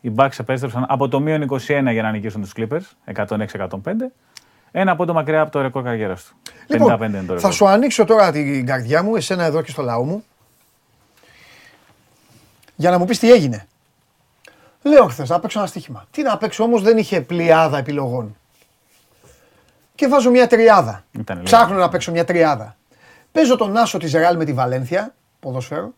Οι 0.00 0.12
Bucks 0.16 0.38
επέστρεψαν 0.40 0.84
από 0.88 1.08
το 1.08 1.20
μείον 1.20 1.42
21 1.42 1.58
για 1.66 2.02
να 2.02 2.10
νικήσουν 2.10 2.40
τους 2.40 2.52
Clippers, 2.56 3.12
106-105. 3.14 4.10
Ένα 4.72 4.96
πόντο 4.96 5.12
μακριά 5.12 5.40
από 5.40 5.50
το 5.50 5.60
ρεκόρ 5.60 5.82
καριέρας 5.82 6.24
του. 6.24 6.52
55 6.68 6.76
είναι 6.76 6.88
το 6.98 7.06
Λοιπόν, 7.06 7.26
θα 7.26 7.34
ρεκόρ. 7.34 7.52
σου 7.52 7.66
ανοίξω 7.68 8.04
τώρα 8.04 8.32
την 8.32 8.66
καρδιά 8.66 9.02
μου, 9.02 9.16
εσένα 9.16 9.44
εδώ 9.44 9.62
και 9.62 9.70
στο 9.70 9.82
λαό 9.82 10.02
μου, 10.04 10.24
για 12.76 12.90
να 12.90 12.98
μου 12.98 13.04
πεις 13.04 13.18
τι 13.18 13.32
έγινε. 13.32 13.66
Λέω 14.82 15.06
χθες 15.06 15.28
να 15.28 15.40
παίξω 15.40 15.58
ένα 15.58 15.68
στοίχημα. 15.68 16.06
Τι 16.10 16.22
να 16.22 16.36
παίξω 16.36 16.64
όμως 16.64 16.82
δεν 16.82 16.98
είχε 16.98 17.20
πλειάδα 17.20 17.78
επιλογών. 17.78 18.36
Και 19.94 20.08
βάζω 20.08 20.30
μια 20.30 20.46
τριάδα. 20.46 21.04
Ήταν 21.12 21.36
λίγο. 21.36 21.46
Ψάχνω 21.46 21.76
να 21.76 21.88
παίξω 21.88 22.10
μια 22.10 22.24
τριάδα. 22.24 22.76
Παίζω 23.32 23.56
τον 23.56 23.76
Άσο 23.76 23.98
της 23.98 24.12
Ρεάλ 24.12 24.36
με 24.36 24.44
τη 24.44 24.52
Βαλένθια, 24.52 25.14
ποδόσφαιρο. 25.40 25.92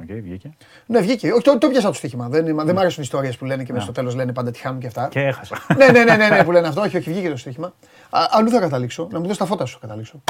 Οκ, 0.00 0.12
βγήκε. 0.22 0.50
Ναι, 0.86 1.00
βγήκε. 1.00 1.32
Όχι, 1.32 1.42
το, 1.42 1.58
το 1.58 1.68
πιάσα 1.68 1.88
το 1.88 1.92
στοίχημα. 1.94 2.28
Δεν, 2.28 2.44
δεν 2.44 2.74
μ' 2.74 2.78
αρέσουν 2.78 2.98
οι 2.98 3.04
ιστορίες 3.04 3.36
που 3.36 3.44
λένε 3.44 3.64
και 3.64 3.72
μέσα 3.72 3.84
στο 3.84 3.92
τέλος 3.92 4.14
λένε 4.14 4.32
πάντα 4.32 4.50
τι 4.50 4.58
χάνουν 4.58 4.80
και 4.80 4.86
αυτά. 4.86 5.08
Και 5.08 5.20
έχασα. 5.20 5.56
ναι, 5.76 5.86
ναι, 5.86 6.04
ναι, 6.04 6.16
ναι, 6.16 6.28
ναι, 6.28 6.44
που 6.44 6.52
λένε 6.52 6.68
αυτό. 6.68 6.80
Όχι, 6.80 6.96
όχι, 6.96 7.10
βγήκε 7.10 7.30
το 7.30 7.36
στοίχημα. 7.36 7.74
Α, 8.10 8.26
αλλού 8.30 8.50
θα 8.50 8.60
καταλήξω. 8.60 9.08
Να 9.10 9.18
μου 9.20 9.26
δώσει 9.26 9.38
τα 9.38 9.44
φώτα 9.46 9.64
σου 9.64 9.78
θα 9.80 9.86
καταλήξω. 9.86 10.22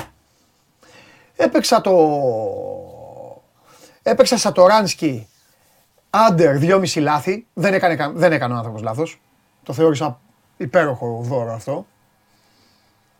Έπαιξα 1.37 1.81
το. 1.81 1.93
Έπαιξα 4.03 4.37
Σατοράνσκι 4.37 5.29
άντερ 6.15 6.57
2,5 6.61 7.01
λάθη. 7.01 7.47
Δεν 7.55 7.75
έκανε, 7.75 7.97
κα- 7.97 8.13
δεν 8.13 8.33
έκανε 8.33 8.55
ο 8.55 8.57
άνθρωπος 8.57 8.83
λάθος. 8.83 9.21
Το 9.63 9.73
θεώρησα 9.73 10.21
υπέροχο 10.57 11.21
δώρο 11.23 11.53
αυτό. 11.53 11.87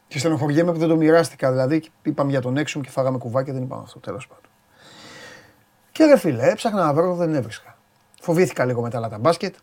Και 0.09 0.19
στενοχωριέμαι 0.19 0.73
που 0.73 0.79
δεν 0.79 0.89
το 0.89 0.97
μοιράστηκα. 0.97 1.51
Δηλαδή, 1.51 1.91
είπαμε 2.03 2.31
για 2.31 2.41
τον 2.41 2.57
έξω 2.57 2.79
μου 2.79 2.85
και 2.85 2.91
φάγαμε 2.91 3.19
κουβά 3.19 3.43
και 3.43 3.53
δεν 3.53 3.63
είπαμε 3.63 3.83
αυτό. 3.83 3.99
Τέλος 3.99 4.27
πάντων. 4.27 4.45
Και 5.93 6.05
ρε 6.05 6.17
φίλε, 6.19 6.49
έψαχνα 6.51 6.85
να 6.85 6.93
βρω, 6.93 7.15
δεν 7.15 7.35
έβρισκα. 7.35 7.77
Φοβήθηκα 8.21 8.65
λίγο 8.65 8.81
μετά 8.83 8.97
άλλα 8.97 9.09
τα 9.09 9.19
μπάσκετ. 9.19 9.55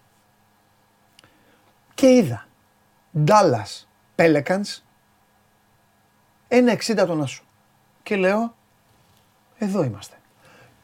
Και 1.93 2.07
είδα 2.09 2.47
Dallas 3.25 3.85
Pelicans 4.15 4.81
1,60 6.47 7.05
τον 7.07 7.21
Άσο. 7.21 7.43
Και 8.03 8.15
λέω, 8.15 8.55
εδώ 9.57 9.83
είμαστε. 9.83 10.15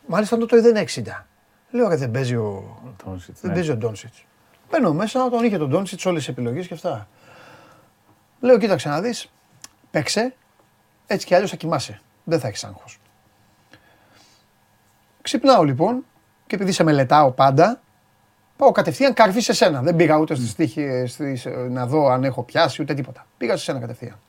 Μάλιστα 0.07 0.37
το 0.37 0.57
είδε 0.57 0.85
1,60. 0.95 1.25
Λέω, 1.71 1.87
ρε 1.87 1.95
δεν 1.95 2.11
παίζει 2.11 2.35
ο, 2.35 2.77
Doncic, 3.05 3.17
δεν 3.17 3.35
ναι. 3.41 3.53
παίζει 3.53 3.71
ο 3.71 3.75
Ντόνσιτς. 3.75 4.25
Μπαίνω 4.69 4.93
μέσα, 4.93 5.29
τον 5.29 5.43
είχε 5.43 5.57
τον 5.57 5.69
Ντόνσιτς 5.69 6.05
όλες 6.05 6.19
τις 6.19 6.29
επιλογές 6.29 6.67
και 6.67 6.73
αυτά. 6.73 7.07
Λέω, 8.39 8.57
κοίταξε 8.57 8.89
να 8.89 9.01
δεις, 9.01 9.31
παίξε, 9.91 10.35
έτσι 11.07 11.25
κι 11.25 11.33
αλλιώς 11.35 11.49
θα 11.49 11.55
κοιμάσαι. 11.55 12.01
Δεν 12.23 12.39
θα 12.39 12.47
έχεις 12.47 12.63
άγχος. 12.63 12.99
Ξυπνάω 15.21 15.63
λοιπόν 15.63 16.05
και 16.47 16.55
επειδή 16.55 16.71
σε 16.71 16.83
μελετάω 16.83 17.31
πάντα, 17.31 17.81
πάω 18.57 18.71
κατευθείαν 18.71 19.13
καρφί 19.13 19.39
σε 19.39 19.53
σένα. 19.53 19.81
Δεν 19.81 19.95
πήγα 19.95 20.17
ούτε 20.17 20.35
στη 20.35 20.47
στίχη 20.47 21.05
στις, 21.07 21.45
ε, 21.45 21.49
να 21.49 21.85
δω 21.85 22.07
αν 22.07 22.23
έχω 22.23 22.43
πιάσει 22.43 22.81
ούτε 22.81 22.93
τίποτα. 22.93 23.25
Πήγα 23.37 23.57
σε 23.57 23.63
σένα 23.63 23.79
κατευθείαν. 23.79 24.19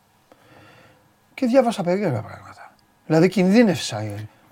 Και 1.35 1.46
διάβασα 1.46 1.83
περίεργα 1.83 2.20
πράγματα. 2.20 2.75
Δηλαδή 3.07 3.29
κινδύνευσα. 3.29 4.05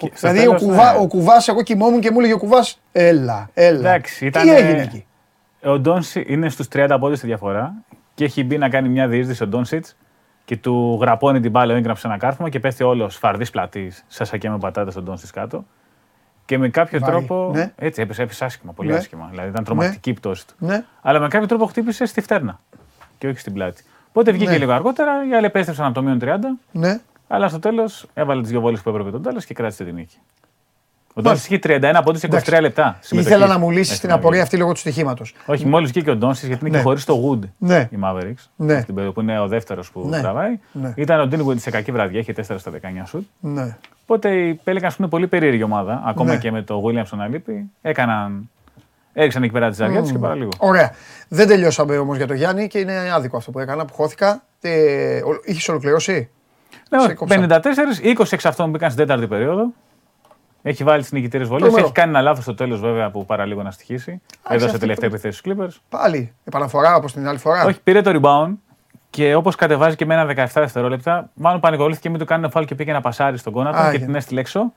Ε. 0.05 0.09
Και 0.09 0.17
στο 0.17 0.29
δηλαδή 0.29 0.47
τέλος, 0.47 0.63
ο, 0.63 0.65
κουβά, 0.67 0.93
ναι. 0.93 0.99
ο 0.99 1.07
κουβάς, 1.07 1.49
εγώ 1.49 1.63
κοιμόμουν 1.63 2.01
και 2.01 2.11
μου 2.11 2.19
έλεγε 2.19 2.33
ο 2.35 2.39
κουβάς, 2.39 2.81
έλα, 2.93 3.51
έλα. 3.55 3.79
Εντάξει, 3.79 4.19
Τι 4.19 4.27
ήταν, 4.27 4.49
έγινε 4.49 4.83
εκεί; 4.83 5.07
Ο 5.65 5.79
Ντόνσι 5.79 6.25
είναι 6.29 6.49
στους 6.49 6.69
30 6.73 6.97
πόντους 7.01 7.19
στη 7.19 7.27
διαφορά 7.27 7.75
και 8.15 8.25
έχει 8.25 8.45
μπει 8.45 8.59
να 8.59 8.69
κάνει 8.69 8.89
μια 8.89 9.09
διείσδυση 9.09 9.43
ο 9.43 9.47
Ντόνσιτς 9.47 9.97
και 10.45 10.57
του 10.57 10.99
γραπώνει 11.01 11.41
την 11.41 11.51
μπάλα, 11.51 11.75
έγραψε 11.75 12.07
ένα 12.07 12.17
κάρφωμα 12.19 12.49
και 12.49 12.61
πέφτει 12.61 12.83
όλος 12.83 13.17
φαρδί 13.17 13.51
πλατής, 13.51 14.05
σαν 14.09 14.27
σακέ 14.27 14.51
με 14.51 14.59
πατάτες 14.59 14.93
στον 14.93 15.05
Ντόνσιτς 15.05 15.31
κάτω. 15.31 15.65
Και 16.47 16.59
με 16.59 16.69
κάποιο 16.69 16.99
Βαρύ, 16.99 17.13
τρόπο. 17.13 17.51
ναι. 17.55 17.73
Έτσι 17.77 18.03
έπεσε, 18.03 18.23
έπεσε 18.23 18.45
άσχημα, 18.45 18.73
πολύ 18.73 18.91
Ναι. 18.91 18.97
άσχημα. 18.97 19.29
Δηλαδή 19.31 19.49
ήταν 19.49 19.65
τρομακτική 19.65 20.11
η 20.11 20.13
πτώση 20.13 20.47
του. 20.47 20.55
Ναι. 20.59 20.85
Αλλά 21.03 21.19
με 21.21 21.29
κάποιο 21.29 21.47
τρόπο 21.47 21.67
χτύπησε 21.67 22.05
στη 22.07 22.21
φτέρνα 22.21 22.61
και 23.19 23.29
όχι 23.29 23.39
στην 23.39 23.53
πλάτη. 23.53 23.83
Οπότε 24.09 24.33
βγήκε 24.33 24.51
Ναι. 24.51 24.59
λίγο 24.59 24.73
αργότερα, 24.73 25.13
οι 25.31 25.35
άλλοι 25.35 25.47
επέστρεψαν 25.47 25.85
από 25.87 25.95
το 25.95 26.03
μείον 26.03 26.19
30, 26.23 26.27
Ναι. 26.73 27.01
Αλλά 27.35 27.49
στο 27.49 27.59
τέλος 27.59 28.07
έβαλε 28.15 28.41
τις 28.41 28.51
δύο 28.51 28.61
βόλες 28.61 28.81
που 28.81 28.89
έπρεπε 28.89 29.11
τον 29.11 29.23
Τάλλα 29.23 29.41
και 29.47 29.55
κράτησε 29.55 29.85
την 29.85 29.95
νίκη. 29.95 30.17
Ο 31.17 31.21
Ντόνσιτ 31.23 31.45
είχε 31.53 31.79
31 31.81 32.01
πόντους 32.05 32.21
σε 32.21 32.27
23 32.27 32.31
Εντάξει. 32.31 32.61
λεπτά. 32.61 32.99
συμμετοχής 33.01 33.37
Ήθελα 33.37 33.53
να 33.53 33.59
μου 33.59 33.71
λύσεις 33.71 33.87
στην 33.87 33.99
την 33.99 34.09
Ευρωλίγα. 34.09 34.15
απορία 34.21 34.43
αυτή 34.43 34.57
λόγω 34.57 34.73
του 34.73 34.79
στοιχήματος. 34.79 35.35
Όχι, 35.47 35.67
μόλις 35.67 35.91
βγήκε 35.91 36.11
ο 36.11 36.17
Ντόνσι, 36.17 36.47
γιατί 36.47 36.61
είναι 36.67 36.71
Ναι. 36.77 36.83
και 36.83 36.89
χωρίς 36.89 37.05
το 37.05 37.15
Wood 37.43 37.49
Ναι. 37.59 37.89
η 37.93 37.99
Mavericks. 38.05 38.45
Ναι. 38.57 38.81
Στην 38.81 38.95
περίοδο 38.95 39.15
που 39.15 39.21
είναι 39.21 39.41
ο 39.41 39.49
δεύτερος 39.49 39.91
που 39.91 40.07
Ναι. 40.09 40.21
τραβάει. 40.21 40.59
Ναι. 40.73 40.93
Ήταν 40.97 41.21
ο 41.21 41.27
Ντίνγκουιντ 41.27 41.59
σε 41.59 41.71
κακή 41.71 41.93
βραδιά, 41.93 42.21
είχε 42.21 42.33
4 42.33 42.59
στα 42.59 42.71
19 42.71 43.07
σουτ. 43.07 43.27
Ναι. 43.41 43.77
Οπότε 44.07 44.35
οι 44.35 44.61
Pelicans 44.65 44.81
που 44.89 44.95
είναι 44.99 45.09
πολύ 45.09 45.27
περίεργη 45.27 45.63
ομάδα, 45.63 46.03
ακόμα 46.07 46.33
Ναι. 46.33 46.39
και 46.39 46.51
με 46.51 46.63
το 46.63 46.83
Williamson 46.87 47.17
να 47.17 47.27
λείπει, 47.29 47.71
έκαναν. 47.83 48.51
Έριξαν 49.13 49.43
εκεί 49.43 49.53
πέρα 49.53 49.69
τι 49.69 49.75
ζαριά 49.75 50.01
τους 50.03 50.11
και 50.13 50.19
παραλίγο. 50.19 50.51
Ωραία. 50.59 50.93
Δεν 51.29 51.47
τελειώσαμε 51.49 51.97
όμως 51.99 52.17
για 52.17 52.27
το 52.27 52.35
Γιάννη 52.35 52.67
και 52.67 52.79
είναι 52.79 53.11
άδικο 53.15 53.37
αυτό 53.37 53.51
που 53.51 53.59
έκανα, 53.59 53.85
που 53.85 53.95
χώθηκα. 53.95 54.43
Ε, 54.61 55.21
Είχες 55.45 55.69
ολοκληρώσει; 55.69 56.29
Ναι, 56.91 57.01
σε 57.01 57.15
κόψα. 57.15 57.47
54, 58.03 58.19
20 58.19 58.25
εξ 58.33 58.45
αυτών 58.45 58.71
μπήκαν 58.71 58.91
στην 58.91 59.07
τέταρτη 59.07 59.27
περίοδο. 59.27 59.67
Έχει 60.63 60.85
βάλει 60.85 61.03
τις 61.03 61.13
νικητήρες 61.13 61.49
βολές. 61.49 61.63
Τρομερό. 61.63 61.85
Έχει 61.85 61.95
κάνει 61.95 62.11
ένα 62.11 62.21
λάθος 62.21 62.43
στο 62.45 62.55
τέλος 62.55 62.81
βέβαια 62.81 63.11
που 63.11 63.25
παραλίγο 63.25 63.63
να 63.63 63.71
στοιχήσει. 63.71 64.21
Έδωσε 64.49 64.67
αυτή 64.67 64.79
τελευταία 64.79 65.09
που- 65.09 65.15
επιθέση 65.15 65.39
στους 65.39 65.53
Clippers. 65.53 65.81
Πάλι. 65.89 66.33
Επαναφορά 66.45 66.95
όπως 66.97 67.13
την 67.13 67.29
άλλη 67.29 67.39
φορά. 67.39 67.65
Όχι, 67.65 67.81
πήρε 67.83 68.01
το 68.01 68.21
rebound 68.23 68.55
και 69.11 69.35
όπως 69.35 69.55
κατεβάζει 69.55 69.97
και 69.97 70.07
με 70.07 70.15
ένα 70.15 70.25
17 70.27 70.61
δευτερόλεπτα, 70.61 71.31
μάλλον 71.35 71.61
πανικοβλήθηκε 71.61 72.09
μην 72.11 72.19
του 72.19 72.25
κάνει 72.25 72.51
φάουλ 72.51 72.65
και 72.65 72.75
πήγε 72.75 72.93
να 72.93 73.01
πασάρει 73.01 73.37
στον 73.39 73.53
Αντετοκούνμπο 73.53 73.79
και 73.83 73.87
έγινε. 73.89 74.05
την 74.07 74.15
έστειλε 74.15 74.41
έξω. 74.41 74.73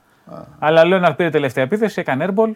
Αλλά 0.60 0.82
ο 0.82 0.86
Λέοναρντ 0.86 1.13
πήρε 1.13 1.30
τελευταία 1.30 1.63
επίθεση, 1.63 2.00
έκανε 2.00 2.28
airball 2.30 2.52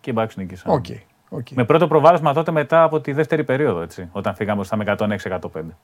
και 0.00 0.10
οι 0.10 0.14
Bucks 0.16 0.34
νίκησαν. 0.34 0.72
Οκ. 0.72 0.84
οκ. 1.28 1.46
Με 1.50 1.64
πρώτο 1.64 1.86
προβάδισμα 1.88 2.32
τότε 2.32 2.50
μετά 2.50 2.82
από 2.82 3.00
τη 3.00 3.12
δεύτερη 3.12 3.44
περίοδο, 3.44 3.80
έτσι, 3.80 4.08
όταν 4.12 4.34
φύγαμε 4.34 4.56
μπροστά 4.56 4.76
με 4.76 4.84
106-105. 4.84 5.76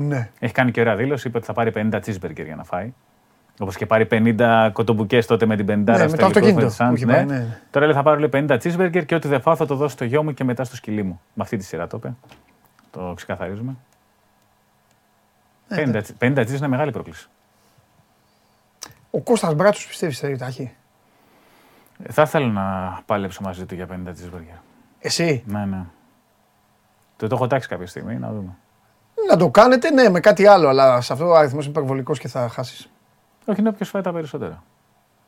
Ναι. 0.00 0.30
Έχει 0.38 0.52
κάνει 0.52 0.70
και 0.70 0.80
ωραία 0.80 0.96
δήλωση, 0.96 1.28
είπε 1.28 1.36
ότι 1.36 1.46
θα 1.46 1.52
πάρει 1.52 1.72
50 1.74 2.00
cheeseburger 2.04 2.44
για 2.44 2.56
να 2.56 2.64
φάει. 2.64 2.92
Όπως 3.58 3.76
και 3.76 3.86
πάρει 3.86 4.06
50 4.10 4.70
κοτομπουκιές 4.72 5.26
τότε 5.26 5.46
με 5.46 5.56
την 5.56 5.64
50 5.64 5.68
Ναι, 5.68 6.08
με 6.08 6.16
το 6.16 6.26
αυτοκίνητο 6.26 6.60
με 6.60 6.68
τους 6.68 6.76
Suns, 6.78 6.86
που 6.88 6.94
είχε 6.94 7.06
πάει, 7.06 7.24
ναι. 7.24 7.60
Τώρα 7.70 7.86
λέει 7.86 7.94
θα 7.94 8.02
πάρω 8.02 8.18
λέει, 8.18 8.28
50 8.32 8.58
cheeseburger 8.62 9.06
και 9.06 9.14
ό,τι 9.14 9.28
δεν 9.28 9.40
φάω 9.40 9.56
θα 9.56 9.66
το 9.66 9.74
δώσω 9.74 9.92
στο 9.92 10.04
γιο 10.04 10.22
μου 10.22 10.34
και 10.34 10.44
μετά 10.44 10.64
στο 10.64 10.76
σκυλί 10.76 11.02
μου. 11.02 11.20
Με 11.34 11.42
αυτή 11.42 11.56
τη 11.56 11.64
σειρά 11.64 11.86
το 11.86 11.96
είπε. 11.96 12.14
Το 12.90 13.12
ξεκαθαρίζουμε. 13.16 13.76
Ε, 15.68 15.84
50, 15.86 16.02
50 16.18 16.38
cheese 16.38 16.56
είναι 16.56 16.68
μεγάλη 16.68 16.90
πρόκληση. 16.90 17.28
Ο 19.10 19.20
Κώστας 19.20 19.54
Μπράτσος 19.54 19.86
πιστεύεις 19.86 20.18
θα 20.18 20.46
έχει; 20.46 20.72
Ε, 22.02 22.12
Θα 22.12 22.22
ήθελα 22.22 22.46
να 22.46 22.98
πάλεψω 23.06 23.42
μαζί 23.42 23.66
του 23.66 23.74
για 23.74 23.86
50 23.86 24.08
cheeseburger. 24.08 24.58
Εσύ; 25.00 25.42
Ναι, 25.46 25.64
ναι. 25.64 25.84
Το, 27.16 27.26
το 27.26 27.34
έχω 27.34 27.46
τάξει 27.46 27.68
κάποια 27.68 27.86
στιγμή, 27.86 28.18
να 28.18 28.32
δούμε. 28.32 28.56
Να 29.30 29.36
το 29.36 29.48
κάνετε, 29.50 29.90
ναι, 29.90 30.08
με 30.08 30.20
κάτι 30.20 30.46
άλλο, 30.46 30.68
αλλά 30.68 31.00
σε 31.00 31.12
αυτό 31.12 31.28
ο 31.28 31.34
αριθμός 31.34 31.62
είναι 31.64 31.72
υπερβολικός 31.76 32.18
και 32.18 32.28
θα 32.28 32.48
χάσεις. 32.48 32.88
Όχι, 33.46 33.60
είναι 33.60 33.68
όποιος 33.68 33.88
φάει 33.88 34.02
τα 34.02 34.12
περισσότερα. 34.12 34.62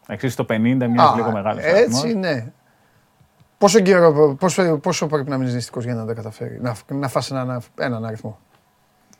Εξή 0.08 0.36
το 0.36 0.46
50, 0.48 0.52
μια 0.88 1.12
λίγο 1.16 1.30
μεγάλος. 1.32 1.62
Έτσι, 1.64 2.14
ναι. 2.14 2.46
Πόσο, 3.58 3.80
καιρό, 3.80 4.34
πόσο, 4.38 4.78
πόσο 4.78 5.06
πρέπει 5.06 5.30
να 5.30 5.36
μείνεις 5.38 5.54
νηστικός 5.54 5.84
για 5.84 5.94
να 5.94 6.04
τα 6.06 6.12
καταφέρει, 6.14 6.58
να, 6.60 6.74
να 6.88 7.08
φας 7.08 7.30
έναν, 7.30 7.62
έναν 7.78 8.04
αριθμό; 8.04 8.38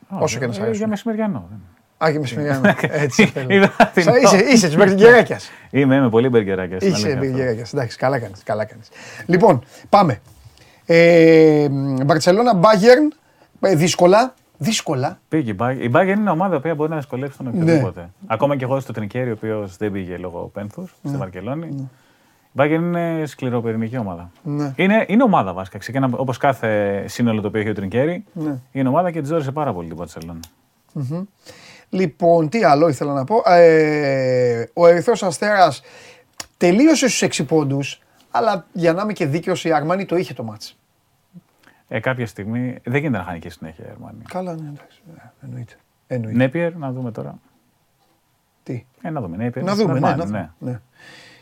όσο 0.09 0.39
και 0.39 0.47
να 0.47 0.53
σ' 0.53 0.57
αρέσουν. 0.57 0.75
Ε, 0.75 0.77
Για 0.77 0.87
μεσημεριανό. 0.89 1.49
Α, 2.05 2.13
και 2.13 2.19
μεσημεριανό. 2.19 2.75
Έτσι. 2.91 3.27
θέλω. 3.27 3.47
Είδα 3.55 3.73
την- 3.95 4.03
Σα- 4.03 4.19
Είσαι, 4.19 4.37
είσαι 4.39 4.67
της 4.67 4.77
μπεργκεράκιας. 4.77 5.51
Είμαι, 5.71 5.95
είμαι 5.95 6.09
πολύ 6.09 6.29
μπεργκεράκιας. 6.29 6.83
στην 6.83 6.95
Είσαι 6.95 7.07
αλήθεια 7.07 7.21
αυτό. 7.21 7.33
μπεργκεράκιας. 7.33 7.73
Εντάξει, 7.73 7.97
καλά 7.97 8.19
κάνεις, 8.19 8.43
καλά 8.43 8.65
κάνεις. 8.65 8.89
Λοιπόν, 9.27 9.65
πάμε. 9.89 10.21
Ε, 10.87 11.69
Μπαρτσελώνα, 12.05 12.55
Μπάγερν, 12.55 13.13
ε, 13.61 13.75
δύσκολα, 13.75 14.35
δύσκολα. 14.63 15.21
Πήγε 15.29 15.51
η 15.51 15.57
Bayern. 15.61 15.77
Η 15.81 15.91
Bayern 15.95 16.09
είναι 16.19 16.31
ομάδα 16.31 16.61
που 16.61 16.75
μπορεί 16.75 16.91
να 16.91 16.97
δυσκολεύσει 16.97 17.39
τον 17.39 17.47
Ναι. 17.53 17.63
οποιοδήποτε. 17.63 18.11
Ακόμα 18.27 18.57
και 18.57 18.65
εγώ 18.65 18.81
στο 18.81 18.93
Τρικέρι, 18.93 19.31
ο 19.31 19.33
οποίος 19.33 19.77
δεν 19.77 19.93
πήγε 19.93 20.17
λόγω 20.17 20.51
πένθους 20.53 20.95
στη 21.05 21.17
Βαρκελόνη. 21.17 21.67
Η 21.67 22.57
Bayern 22.57 22.71
είναι 22.71 23.23
σκληροπυρηνική 23.27 23.97
ομάδα. 23.97 24.31
Ναι. 24.43 24.73
Είναι, 24.77 25.05
είναι 25.09 25.23
ομάδα 25.23 25.53
βασικά. 25.53 25.79
Ξεκινά 25.79 26.09
όπως 26.13 26.37
κάθε 26.37 27.05
σύνολο 27.09 27.41
το 27.41 27.47
οποίο 27.49 27.61
έχει 27.61 27.71
ο 27.71 27.75
Τρικέρι. 27.75 28.25
Ναι. 28.33 28.59
Είναι 28.73 28.89
ομάδα 28.89 29.11
και 29.11 29.21
τη 29.21 29.27
ζόρισε 29.27 29.53
πάρα 29.53 29.73
πολύ 29.73 29.87
την 29.89 29.97
Μπαρσελόνα. 29.97 30.41
Λοιπόν, 31.89 32.49
τι 32.49 32.65
άλλο 32.65 32.89
ήθελα 32.89 33.13
να 33.13 33.25
πω. 33.25 33.43
Ε, 33.47 34.65
ο 34.73 34.87
Ερυθρός 34.87 35.23
Αστέρας 35.23 35.83
τελείωσε 36.57 37.09
στους 37.09 37.23
6 37.23 37.45
πόντους, 37.47 38.01
αλλά 38.31 38.67
για 38.73 38.93
να 38.93 39.03
είμαι 39.03 39.13
και 39.13 39.27
δίκαιος 39.27 39.65
η 39.65 39.73
Αρμάνη 39.73 40.05
το 40.05 40.17
είχε 40.17 40.35
το 40.35 40.43
μάτς. 40.43 40.79
Ε, 41.93 42.01
κάποια 42.01 42.27
στιγμή 42.27 42.79
δεν 42.85 43.01
γίνεται 43.01 43.19
να 43.19 43.25
χάνει 43.25 43.39
και 43.39 43.51
συνέχεια 43.51 43.85
η 43.87 43.89
Ερμάνη. 43.91 44.23
Καλά, 44.29 44.53
ναι, 44.55 44.69
εντάξει. 44.69 45.01
ε, 45.17 45.45
Εννοείται. 45.45 45.73
Εννοείται. 46.07 46.37
Νέπιερ, 46.39 46.77
να 46.77 46.93
δούμε 46.93 47.11
τώρα. 47.13 47.39
Τι; 48.63 48.85
Ε, 49.03 49.11
να 49.11 49.21
δούμε. 49.21 49.37
Νέπιερ. 49.37 49.65
Να 49.65 49.75
δούμε, 49.75 49.93
ναι, 49.93 49.99
Ερμάνη, 49.99 50.19
να 50.19 50.25
δούμε. 50.25 50.53
ναι. 50.59 50.81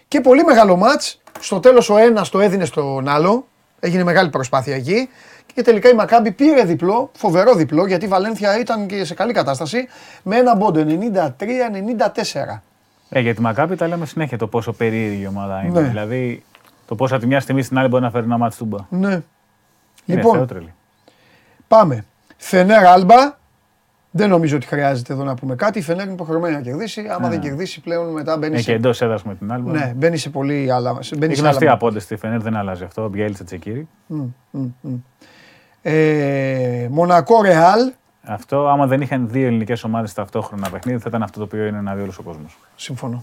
Και 0.09 0.21
πολύ 0.21 0.45
μεγάλο 0.45 0.77
μάτς. 0.77 1.21
Στο 1.41 1.61
τέλος 1.61 1.91
ο 1.91 1.97
ένας 1.97 2.29
το 2.29 2.41
έδινε 2.41 2.65
στον 2.65 3.09
άλλο. 3.09 3.47
Έγινε 3.81 4.05
μεγάλη 4.05 4.31
προσπάθεια 4.31 4.75
εκεί. 4.75 5.09
Και 5.55 5.63
τελικά 5.63 5.89
η 5.89 5.95
Μακάμπη 5.95 6.33
πήρε 6.33 6.65
διπλό, 6.65 7.11
φοβερό 7.17 7.55
διπλό, 7.55 7.87
γιατί 7.87 8.05
η 8.05 8.09
Βαλένθια 8.09 8.59
ήταν 8.59 8.87
και 8.87 9.05
σε 9.05 9.15
καλή 9.15 9.33
κατάσταση, 9.33 9.87
με 10.23 10.37
ένα 10.37 10.57
μπόντο 10.57 10.85
93-94. 11.39 12.63
Ε, 13.11 13.21
για 13.21 13.35
τη 13.35 13.41
Μακάπη 13.41 13.77
τα 13.77 13.87
λέμε 13.89 14.07
συνέχεια 14.07 14.39
το 14.39 14.47
πόσο 14.47 14.73
περίεργη 14.73 15.23
η 15.23 15.27
ομάδα 15.27 15.63
είναι. 15.65 15.81
Ναι. 15.81 15.89
Δηλαδή 15.89 16.43
το 16.87 16.95
πόσο 16.95 17.13
από 17.15 17.23
τη 17.23 17.29
μια 17.29 17.41
στιγμή 17.41 17.63
στην 17.63 17.79
άλλη 17.79 17.89
μπορεί 17.89 18.03
να 18.03 18.11
φέρει 18.11 18.25
ένα 18.25 18.39
μάτι 18.39 18.57
τούμπα. 18.57 18.79
Ναι. 18.91 19.21
Είναι 20.09 20.21
Λοιπόν, 20.21 20.37
θεότρελη. 20.37 20.73
Πάμε. 21.69 22.05
Φενέρ 22.37 22.87
Άλμπα. 22.87 23.37
Δεν 24.11 24.29
νομίζω 24.29 24.57
ότι 24.57 24.67
χρειάζεται 24.67 25.13
εδώ 25.13 25.25
να 25.25 25.35
πούμε 25.35 25.55
κάτι. 25.55 25.79
Η 25.79 25.83
Φενέρ 25.83 26.05
είναι 26.05 26.13
υποχρεωμένη 26.13 26.55
να 26.55 26.61
κερδίσει. 26.61 27.07
Άμα 27.11 27.29
δεν 27.29 27.41
κερδίσει 27.41 27.81
πλέον 27.81 28.13
μετά 28.13 28.37
μπαίνει 28.37 28.55
Ε, 28.55 28.57
και 28.57 28.63
σε. 28.63 28.73
εντός 28.73 29.01
έδρας 29.01 29.23
με 29.23 29.35
την 29.35 29.53
άλλη. 29.53 29.63
Ναι, 29.71 29.93
μπαίνει 29.97 30.17
σε 30.17 30.31
πολύ 30.31 30.71
άλλα. 30.73 31.03
σε- 31.03 31.17
Μπαίνει 31.17 31.33
Η 31.33 31.37
σε 31.37 31.43
γνωστή 31.43 31.65
άλλα. 31.65 31.73
απόντες 31.75 32.03
στη 32.03 32.17
Φενέρ 32.17 32.41
δεν 32.43 32.57
αλλάζει 32.57 32.85
αυτό. 32.85 33.09
Μπιέλτσα 33.09 33.45
Τσεκίρι. 33.45 33.89
Ε, 35.83 36.87
Μονακό 36.91 37.43
Ρεάλ. 37.43 37.93
Αυτό, 38.23 38.69
άμα 38.69 38.87
δεν 38.87 39.01
είχαν 39.01 39.29
δύο 39.29 39.47
ελληνικές 39.47 39.85
ομάδες 39.85 40.13
ταυτόχρονα 40.13 40.71
παιχνίδι, 40.71 40.99
θα 40.99 41.07
ήταν 41.09 41.23
αυτό 41.23 41.39
το 41.39 41.45
οποίο 41.45 41.67
είναι 41.67 41.81
να 41.81 41.95
δει 41.95 42.03
όλος 42.03 42.19
ο 42.19 42.23
κόσμος. 42.23 42.59
Συμφωνώ. 42.77 43.23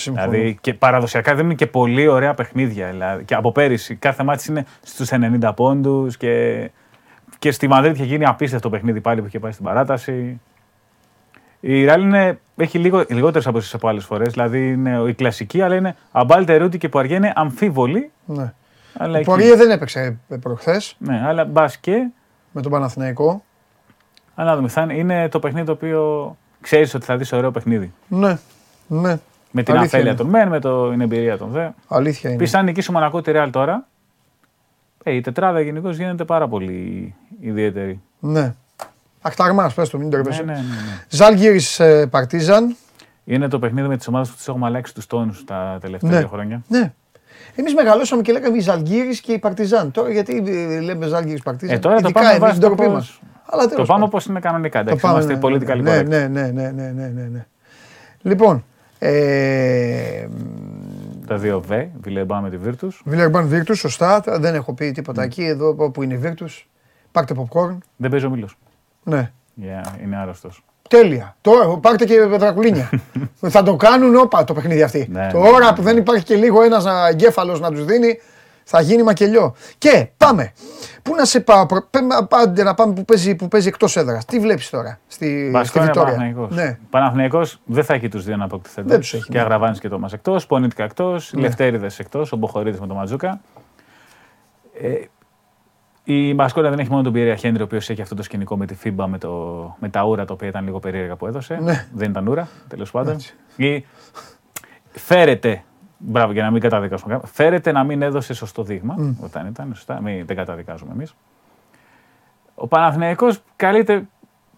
Συμφωνώ. 0.00 0.30
Δηλαδή 0.30 0.58
και 0.60 0.74
παραδοσιακά 0.74 1.34
δεν 1.34 1.44
είναι 1.44 1.54
και 1.54 1.66
πολύ 1.66 2.06
ωραία 2.08 2.34
παιχνίδια. 2.34 2.90
Δηλαδή, 2.90 3.24
και 3.24 3.34
από 3.34 3.52
πέρυσι 3.52 3.94
κάθε 3.94 4.22
μάτι 4.22 4.50
είναι 4.50 4.66
στους 4.82 5.08
90 5.12 5.50
πόντους 5.56 6.16
και, 6.16 6.70
και 7.38 7.50
στη 7.50 7.68
Μαδρίτη 7.68 7.94
είχε 7.96 8.04
γίνει 8.04 8.24
απίστευτο 8.24 8.70
παιχνίδι 8.70 9.00
πάλι 9.00 9.20
που 9.20 9.26
είχε 9.26 9.38
πάει 9.38 9.52
στην 9.52 9.64
παράταση. 9.64 10.40
Η 11.60 11.84
Ρεάλ 11.84 12.02
είναι, 12.02 12.38
έχει 12.56 12.78
λίγο, 12.78 13.04
λιγότερες 13.08 13.46
αποσύσει 13.46 13.76
από 13.76 13.88
άλλες 13.88 14.04
φορές. 14.04 14.32
Δηλαδή 14.32 14.68
είναι 14.72 15.02
η 15.08 15.14
κλασική, 15.14 15.62
αλλά 15.62 15.74
είναι 15.74 15.96
αμπάλτε 16.12 16.56
ρούτι 16.56 16.78
και 16.78 16.88
Πουαριέ 16.88 17.16
είναι 17.16 17.32
αμφίβολη. 17.36 18.10
Ναι. 18.24 18.52
Αλλά 18.98 19.12
Ο 19.12 19.16
εκεί- 19.16 19.24
Πορίε 19.28 19.56
δεν 19.56 19.70
έπαιξε 19.70 20.18
προχθές 20.40 20.94
Ναι, 20.98 21.22
αλλά 21.26 21.44
μπας 21.44 21.76
και. 21.76 22.08
με 22.52 22.62
τον 22.62 22.70
Παναθηναϊκό. 22.70 23.42
Αλλά 24.34 24.50
να 24.50 24.56
δούμε, 24.56 24.68
θα 24.68 24.82
είναι, 24.82 24.94
είναι 24.94 25.28
το 25.28 25.38
παιχνίδι 25.38 25.66
το 25.66 25.72
οποίο 25.72 26.36
ξέρεις 26.60 26.94
ότι 26.94 27.04
θα 27.04 27.16
δεις 27.16 27.32
ωραίο 27.32 27.50
παιχνίδι. 27.50 27.92
Ναι. 28.08 28.38
Ναι. 28.86 29.18
Με 29.50 29.62
την 29.62 29.72
Αλήθεια 29.76 29.86
αφέλεια 29.98 30.06
είναι. 30.08 30.20
των 30.20 30.28
μεν, 30.28 30.48
με 30.48 30.60
το, 30.60 30.90
την 30.90 31.00
εμπειρία 31.00 31.38
των 31.38 31.50
δε. 31.50 31.68
Αλήθεια 31.88 32.30
είναι. 32.30 32.38
Επίση, 32.38 32.56
αν 32.56 32.64
νικήσει 32.64 32.90
ο 32.90 32.92
Μονακό 32.92 33.20
τη 33.22 33.30
Ρεάλ 33.30 33.50
τώρα, 33.50 33.86
ε, 35.02 35.12
η 35.14 35.20
τετράδα 35.20 35.60
γενικώς 35.60 35.96
γίνεται 35.96 36.24
πάρα 36.24 36.48
πολύ 36.48 37.14
ιδιαίτερη. 37.40 38.00
Ναι. 38.18 38.54
Αχταρμά, 39.20 39.72
πες 39.74 39.88
το, 39.88 39.98
μην 39.98 40.10
το 40.10 40.16
Ναι, 40.16 40.22
ρεπέσαι. 40.22 40.42
ναι, 40.42 40.52
ναι, 40.52 40.58
ναι. 40.58 41.02
Ζάλγκυρη 41.08 41.60
Παρτίζαν. 42.10 42.76
Είναι 43.24 43.48
το 43.48 43.58
παιχνίδι 43.58 43.88
με 43.88 43.96
τις 43.96 44.06
ομάδες 44.08 44.28
που 44.28 44.36
τις 44.36 44.48
έχουμε 44.48 44.66
αλλάξει 44.66 44.94
τους 44.94 45.06
τόνους 45.06 45.44
τα 45.44 45.78
τελευταία 45.80 46.10
Ναι. 46.10 46.18
δύο 46.18 46.28
χρόνια. 46.28 46.62
Ναι. 46.68 46.92
Εμείς 47.54 47.74
μεγαλώσαμε 47.74 48.22
και 48.22 48.32
λέγαμε 48.32 48.56
η 48.56 48.60
Ζαλγκύρη 48.60 49.20
και 49.20 49.32
η 49.32 49.38
Παρτιζάν. 49.38 49.90
Τώρα 49.90 50.10
γιατί 50.10 50.44
ε, 50.46 50.80
λέμε 50.80 51.06
Ζαλγκύρη 51.06 51.42
Παρτιζάν. 51.42 51.76
Ε, 51.76 51.78
τώρα 51.78 51.94
το 51.94 52.00
Ειδικά 52.04 52.20
πάμε 52.20 52.28
εμείς 52.30 52.40
βάσει 52.42 52.52
την 52.58 52.62
το 52.62 52.66
ντροπή 52.74 52.84
πώς- 52.84 52.94
μας. 52.94 53.20
Αλλά 53.46 53.62
Το 53.62 53.68
τέλος 53.68 53.86
πάμε 53.86 54.00
πάντων. 54.00 54.02
όπως 54.02 54.26
είναι 54.26 54.40
κανονικά. 54.40 54.78
Το 54.84 54.84
Εντάξει, 54.90 55.02
πάμε, 55.06 55.22
είμαστε 55.22 55.48
ναι, 55.48 55.56
politically 55.56 55.82
ναι, 55.82 55.98
correct. 56.00 56.06
ναι, 56.06 56.26
ναι, 56.26 56.46
ναι, 56.50 56.70
ναι, 56.70 56.90
ναι, 56.90 57.06
ναι, 57.14 57.22
ναι. 57.22 57.46
Λοιπόν, 58.22 58.64
ε, 58.98 60.26
Τα 61.26 61.36
δύο 61.36 61.60
Β, 61.60 61.70
Βιλεμπά 62.00 62.40
με 62.40 62.50
τη 62.50 62.56
Virtus. 62.66 63.00
Βιλερμπάν 63.04 63.50
Virtus, 63.52 63.76
σωστά. 63.76 64.22
Δεν 64.26 64.54
έχω 64.54 64.74
πει 64.74 64.92
τίποτα 64.92 65.22
εκεί. 65.22 65.44
Εδώ 65.44 65.74
όπου 65.78 66.02
είναι 66.02 66.14
η 66.14 66.20
Virtus. 66.24 66.64
Πάρτε 67.12 67.34
popcorn. 67.36 67.78
Δεν 67.96 68.10
παίζει 68.10 68.26
ο 68.26 68.30
Μήλο. 68.30 68.48
Ναι. 69.04 69.30
είναι 70.02 70.16
άρρωστος. 70.16 70.64
Τέλεια. 70.88 71.36
Τώρα 71.40 71.78
πάρτε 71.78 72.04
και 72.04 72.20
δρακουλίνια. 72.20 72.90
θα 73.54 73.62
το 73.62 73.76
κάνουν 73.76 74.16
όπα 74.16 74.44
το 74.44 74.54
παιχνίδι 74.54 74.82
αυτή. 74.82 75.08
Ναι, 75.10 75.28
Τώρα 75.32 75.58
ναι, 75.58 75.64
ναι, 75.64 75.72
που 75.72 75.82
δεν 75.82 75.96
υπάρχει 75.96 76.24
και 76.24 76.34
λίγο 76.34 76.62
ένας 76.62 76.84
εγκέφαλος 77.10 77.60
να 77.60 77.70
τους 77.70 77.84
δίνει, 77.84 78.20
θα 78.70 78.80
γίνει 78.80 79.02
μακελιό. 79.02 79.54
Και 79.78 80.08
πάμε. 80.16 80.52
Πού 81.02 81.14
να 81.14 81.24
σε 81.24 81.40
πάω, 81.40 81.66
προ- 81.66 81.86
πέ- 81.90 82.26
πάντε 82.28 82.62
να 82.62 82.74
πάμε 82.74 82.92
που 82.94 83.04
παίζει, 83.04 83.34
που 83.34 83.48
παίζει 83.48 83.68
εκτός 83.68 83.96
έδρας. 83.96 84.24
Τι 84.24 84.38
βλέπεις 84.40 84.70
τώρα 84.70 84.98
στη, 85.06 85.24
στη 85.26 85.50
Μπασκόνια 85.52 85.86
Βιτόρια; 85.86 86.14
Παναθηναϊκός. 86.14 86.56
Ναι. 86.56 86.78
Παναθηναϊκός 86.90 87.60
δεν 87.64 87.84
θα 87.84 87.94
έχει 87.94 88.08
τους 88.08 88.24
δύο 88.24 88.36
να 88.36 88.44
αποκτηθέντε. 88.44 88.88
Δεν 88.88 89.00
τους 89.00 89.14
έχει, 89.14 89.22
Και 89.24 89.36
ναι. 89.36 89.40
Αγραβάνης 89.40 89.80
και 89.80 89.88
Τόμας 89.88 90.12
εκτός, 90.12 90.46
Πονίτικα 90.46 90.84
εκτός, 90.84 91.32
Ναι. 91.34 91.40
Λευτέριδες 91.40 91.98
εκτός, 91.98 92.32
ο 92.32 92.36
Μποχορίδης 92.36 92.80
με 92.80 92.86
τον 92.86 92.96
Ματζούκα. 92.96 93.40
Ε, 94.80 94.92
η 96.04 96.34
Μπασκόνια 96.34 96.70
δεν 96.70 96.78
έχει 96.78 96.90
μόνο 96.90 97.02
τον 97.02 97.12
Πιερία 97.12 97.36
Χέντρη, 97.36 97.60
ο 97.62 97.64
οποίος 97.64 97.90
έχει 97.90 98.02
αυτό 98.02 98.14
το 98.14 98.22
σκηνικό 98.22 98.56
με 98.56 98.66
τη 98.66 98.74
Φίμπα 98.74 99.06
με, 99.06 99.18
το, 99.18 99.30
με 99.78 99.88
τα 99.88 100.04
ούρα, 100.04 100.24
τα 100.24 100.32
οποία 100.32 100.48
ήταν 100.48 100.64
λίγο 100.64 100.78
περίεργα 100.78 101.16
που 101.16 101.26
έδωσε. 101.26 101.58
Ναι. 101.62 101.86
Δεν 101.92 102.10
ήταν 102.10 102.26
ούρα, 102.26 102.48
τέλος 102.68 102.90
πάντων. 102.90 103.12
Έτσι. 103.12 103.34
Ή 103.56 103.86
φέρεται, 104.90 105.62
μπράβο 105.98 106.32
για 106.32 106.42
να 106.42 106.50
μην 106.50 106.60
καταδικάσουμε 106.60 107.12
κάποιον, 107.12 107.30
φέρεται 107.34 107.72
να 107.72 107.84
μην 107.84 108.02
έδωσε 108.02 108.34
σωστό 108.34 108.62
δείγμα 108.62 109.14
όταν 109.20 109.46
ήταν, 109.46 109.70
σωστά, 109.74 110.00
μην, 110.00 110.26
δεν 110.26 110.36
καταδικάζουμε 110.36 110.92
εμείς. 110.92 111.14
Ο 112.54 112.66
Παναθηναϊκός 112.66 113.40
καλείται 113.56 114.06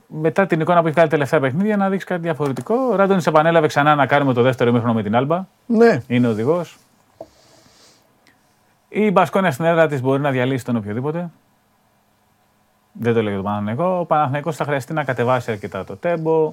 μετά 0.07 0.46
την 0.46 0.61
εικόνα 0.61 0.81
που 0.81 0.87
έχει 0.87 0.94
βγάλει 0.94 1.11
τελευταία 1.11 1.40
παιχνίδια 1.40 1.76
να 1.76 1.88
δείξει 1.88 2.07
κάτι 2.07 2.20
διαφορετικό. 2.20 2.74
Ο 2.74 2.96
Ράντονης 2.96 3.26
επανέλαβε 3.26 3.66
ξανά 3.66 3.94
να 3.94 4.07
κάνουμε 4.07 4.33
το 4.33 4.42
δεύτερο 4.42 4.70
ημίχρονο 4.70 4.94
με 4.94 5.03
την 5.03 5.16
Άλμπα. 5.16 5.44
ναι. 5.66 6.03
Είναι 6.07 6.29
οδηγός. 6.29 6.79
Η 8.88 9.11
Μπασκόνια 9.11 9.50
στην 9.50 9.64
έδρα 9.64 9.87
της 9.87 10.00
μπορεί 10.00 10.20
να 10.20 10.31
διαλύσει 10.31 10.64
τον 10.64 10.76
οποιοδήποτε. 10.76 11.31
Δεν 12.92 13.14
το 13.14 13.20
λέω 13.22 13.29
για 13.33 13.42
τον 13.42 13.44
Παναθηναϊκό. 13.44 13.98
Ο 13.98 14.05
Παναθηναϊκός 14.05 14.57
θα 14.57 14.64
χρειαστεί 14.64 14.92
να 14.92 15.05
κατεβάσει 15.05 15.50
αρκετά 15.50 15.85
το 15.85 15.96
τέμπο. 15.96 16.53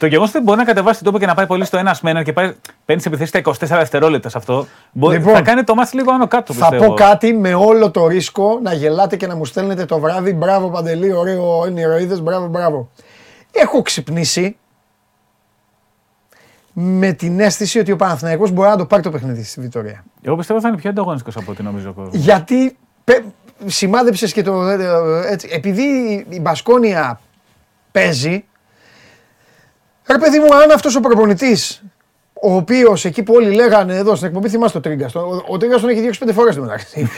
Το 0.00 0.06
γεγονός 0.06 0.34
ότι 0.34 0.44
μπορεί 0.44 0.58
να 0.58 0.64
κατεβάσει 0.64 0.96
τον 0.98 1.06
τόπο 1.06 1.18
και 1.18 1.26
να 1.26 1.34
πάει 1.34 1.46
πολύ 1.46 1.64
στο 1.64 1.76
ένα 1.78 1.96
με 2.02 2.10
έναν 2.10 2.24
και 2.24 2.32
πάει, 2.32 2.54
παίρνεις 2.84 3.06
επιθέσεις 3.06 3.28
στα 3.28 3.66
24 3.68 3.78
δευτερόλεπτα 3.78 4.28
σε 4.28 4.38
αυτό. 4.38 4.66
Μπορεί, 4.92 5.16
Λοιπόν, 5.16 5.34
θα 5.34 5.42
κάνει 5.42 5.64
το 5.64 5.74
μάτι 5.74 5.96
λίγο 5.96 6.12
άνω 6.12 6.26
κάτω. 6.26 6.52
Θα 6.52 6.68
πιστεύω. 6.68 6.88
πω 6.88 6.94
κάτι 6.94 7.32
με 7.32 7.54
όλο 7.54 7.90
το 7.90 8.06
ρίσκο 8.06 8.58
να 8.62 8.72
γελάτε 8.72 9.16
και 9.16 9.26
να 9.26 9.36
μου 9.36 9.44
στέλνετε 9.44 9.84
το 9.84 9.98
βράδυ. 9.98 10.32
Μπράβο 10.32 10.68
Παντελή, 10.70 11.12
ωραίο 11.12 11.66
είναι 11.68 11.80
ηρωίδες, 11.80 12.20
μπράβο, 12.20 12.46
μπράβο. 12.46 12.90
Έχω 13.52 13.82
ξυπνήσει 13.82 14.56
με 16.72 17.12
την 17.12 17.40
αίσθηση 17.40 17.78
ότι 17.78 17.92
ο 17.92 17.96
Παναθηναϊκός 17.96 18.50
μπορεί 18.50 18.68
να 18.68 18.76
το 18.76 18.86
πάρει 18.86 19.02
το 19.02 19.10
παιχνίδι 19.10 19.42
στη 19.44 19.60
Βιτορία. 19.60 20.04
Εγώ 20.22 20.36
πιστεύω 20.36 20.60
θα 20.60 20.68
είναι 20.68 20.76
πιο 20.76 20.90
ανταγωνιστικός 20.90 21.36
από 21.42 21.50
ό,τι 21.52 21.62
νομίζω 21.62 21.90
ο 21.90 21.92
κόσμος. 21.92 22.14
Γιατί 22.14 22.76
σημάδεψες 23.66 24.32
και 24.32 24.42
το. 24.42 24.62
ε, 24.66 24.78
Έτσι, 25.30 25.48
επειδή 25.52 25.82
η 26.28 26.40
Μπασκόνια 26.40 27.20
παίζει, 27.92 28.44
Ρε 30.10 30.18
παιδί 30.18 30.38
μου, 30.38 30.54
αν 30.54 30.70
αυτός 30.70 30.96
ο 30.96 31.00
προπονητής, 31.00 31.82
ο 32.42 32.54
οποίος 32.54 33.04
εκεί 33.04 33.22
που 33.22 33.34
όλοι 33.34 33.54
λέγανε 33.54 33.96
εδώ 33.96 34.14
στην 34.14 34.26
εκπομπή, 34.28 34.48
θυμάστε 34.48 34.80
το 34.80 34.88
Τρίγκα. 34.88 35.10
Ο, 35.14 35.52
ο 35.52 35.56
Τρίγκα 35.56 35.78
τον 35.78 35.88
έχει 35.88 36.00
διώξει 36.00 36.18
πέντε 36.18 36.32
φορές 36.32 36.54
το 36.54 36.60
μεταξύ. 36.62 37.08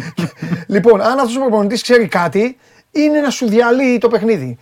λοιπόν, 0.74 1.00
αν 1.00 1.18
αυτός 1.18 1.36
ο 1.36 1.40
προπονητής 1.40 1.82
ξέρει 1.82 2.06
κάτι, 2.06 2.58
είναι 2.90 3.20
να 3.20 3.30
σου 3.30 3.46
διαλύει 3.48 3.98
το 3.98 4.08
παιχνίδι. 4.08 4.58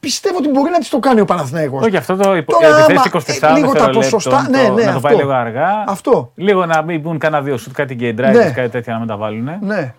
Πιστεύω 0.00 0.36
ότι 0.38 0.48
μπορεί 0.48 0.70
να 0.70 0.78
της 0.78 0.88
το 0.88 0.98
κάνει 0.98 1.20
ο 1.20 1.24
Παναθηναίκος. 1.24 1.84
Όχι, 1.84 1.96
αυτό 1.96 2.16
το 2.16 2.36
υπο... 2.36 2.52
Τώρα, 2.52 2.78
επιθέσεις 2.78 3.12
άμα, 3.40 3.50
24 3.52 3.56
ε, 3.56 3.60
λίγο 3.60 3.72
τα 3.72 3.90
ποσοστά, 3.90 4.46
ναι, 4.50 4.62
ναι, 4.62 4.68
να 4.68 4.74
το 4.74 4.88
αυτό. 4.88 5.00
πάει 5.00 5.16
λίγο 5.16 5.30
αργά. 5.30 5.84
Αυτό. 5.86 6.32
Λίγο 6.34 6.66
να 6.66 6.82
μην 6.82 7.00
μπουν 7.00 7.18
κάνα 7.18 7.40
δύο 7.40 7.56
σουτ, 7.56 7.74
κάτι 7.74 7.94
γκέι 7.94 8.12
Ναι. 8.12 8.50
κάτι 8.50 8.68
τέτοια 8.68 8.92
να 8.92 8.98
μεταβάλουν. 8.98 9.50
Ναι. 9.60 9.94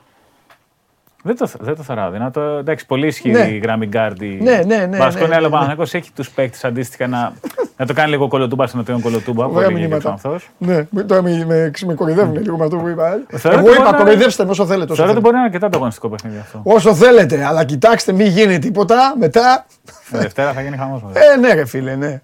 Δεν 1.23 1.38
το, 1.38 1.49
δεν 1.60 1.75
το 1.75 1.84
θεωρώ 1.84 2.01
αδύνατο. 2.01 2.41
Εντάξει, 2.41 2.86
πολύ 2.86 3.08
ισχυρή 3.08 3.34
Ναι. 3.34 3.47
η 3.47 3.58
γραμμή 3.58 3.86
γκάρντι. 3.86 4.39
Ναι, 4.41 4.62
ναι, 4.65 4.86
ναι, 4.86 4.97
Βασκόνη, 4.97 5.27
ναι, 5.29 5.34
αλλά 5.36 5.41
ναι, 5.41 5.47
ο 5.47 5.49
Παναθηναϊκός 5.49 5.93
έχει 5.93 6.12
τους 6.15 6.29
παίκτες 6.29 6.63
αντίστοιχα 6.65 7.08
να, 7.08 7.34
να 7.77 7.86
το 7.86 7.93
κάνει 7.93 8.10
λίγο 8.10 8.27
κολοτούμπα 8.27 8.67
στον 8.67 8.79
οποίο 8.79 8.99
κολοτούμπα. 9.03 9.45
Ωραία 9.45 9.53
Πολύ 9.53 9.65
λέγεται 9.73 9.88
μηνύματα. 9.95 10.12
αυτός. 10.13 10.49
Ναι, 10.58 10.88
με- 10.89 11.03
τώρα 11.03 11.21
με, 11.21 11.45
με, 11.47 11.71
με 11.86 11.93
κοροϊδεύουν 11.93 12.36
λίγο 12.41 12.58
με 12.58 12.63
αυτό 12.63 12.77
που 12.77 12.88
είπα. 12.88 13.08
ε. 13.29 13.38
Θεωρώ 13.38 13.58
Εγώ 13.60 13.67
ότι 13.67 13.75
είπα 13.75 13.84
μπορεί 13.84 13.97
να- 13.97 14.03
κοροϊδεύστε 14.03 14.43
με 14.45 14.49
όσο 14.49 14.65
θέλετε. 14.65 14.91
Όσο 14.91 14.95
Θεωρώ 15.03 15.12
ότι 15.12 15.19
θέλετε. 15.19 15.19
μπορεί 15.21 15.34
να 15.34 15.39
είναι 15.39 15.47
αρκετά 15.47 15.69
το 15.69 15.77
αγωνιστικό 15.77 16.10
παιχνίδι 16.10 16.38
αυτό. 16.38 16.62
Όσο 16.63 16.93
θέλετε, 16.95 17.45
αλλά 17.45 17.63
κοιτάξτε, 17.63 18.12
μην 18.12 18.27
γίνει 18.27 18.60
τίποτα 18.60 19.13
μετά. 19.19 19.65
Ε, 20.12 20.17
Δευτέρα 20.17 20.53
θα 20.53 20.62
γίνει 20.62 20.77
χαμός. 20.77 21.01
Ε, 21.13 21.38
ναι, 21.39 21.53
ρε 21.53 21.65
φίλε, 21.65 21.95
ναι. 21.95 22.21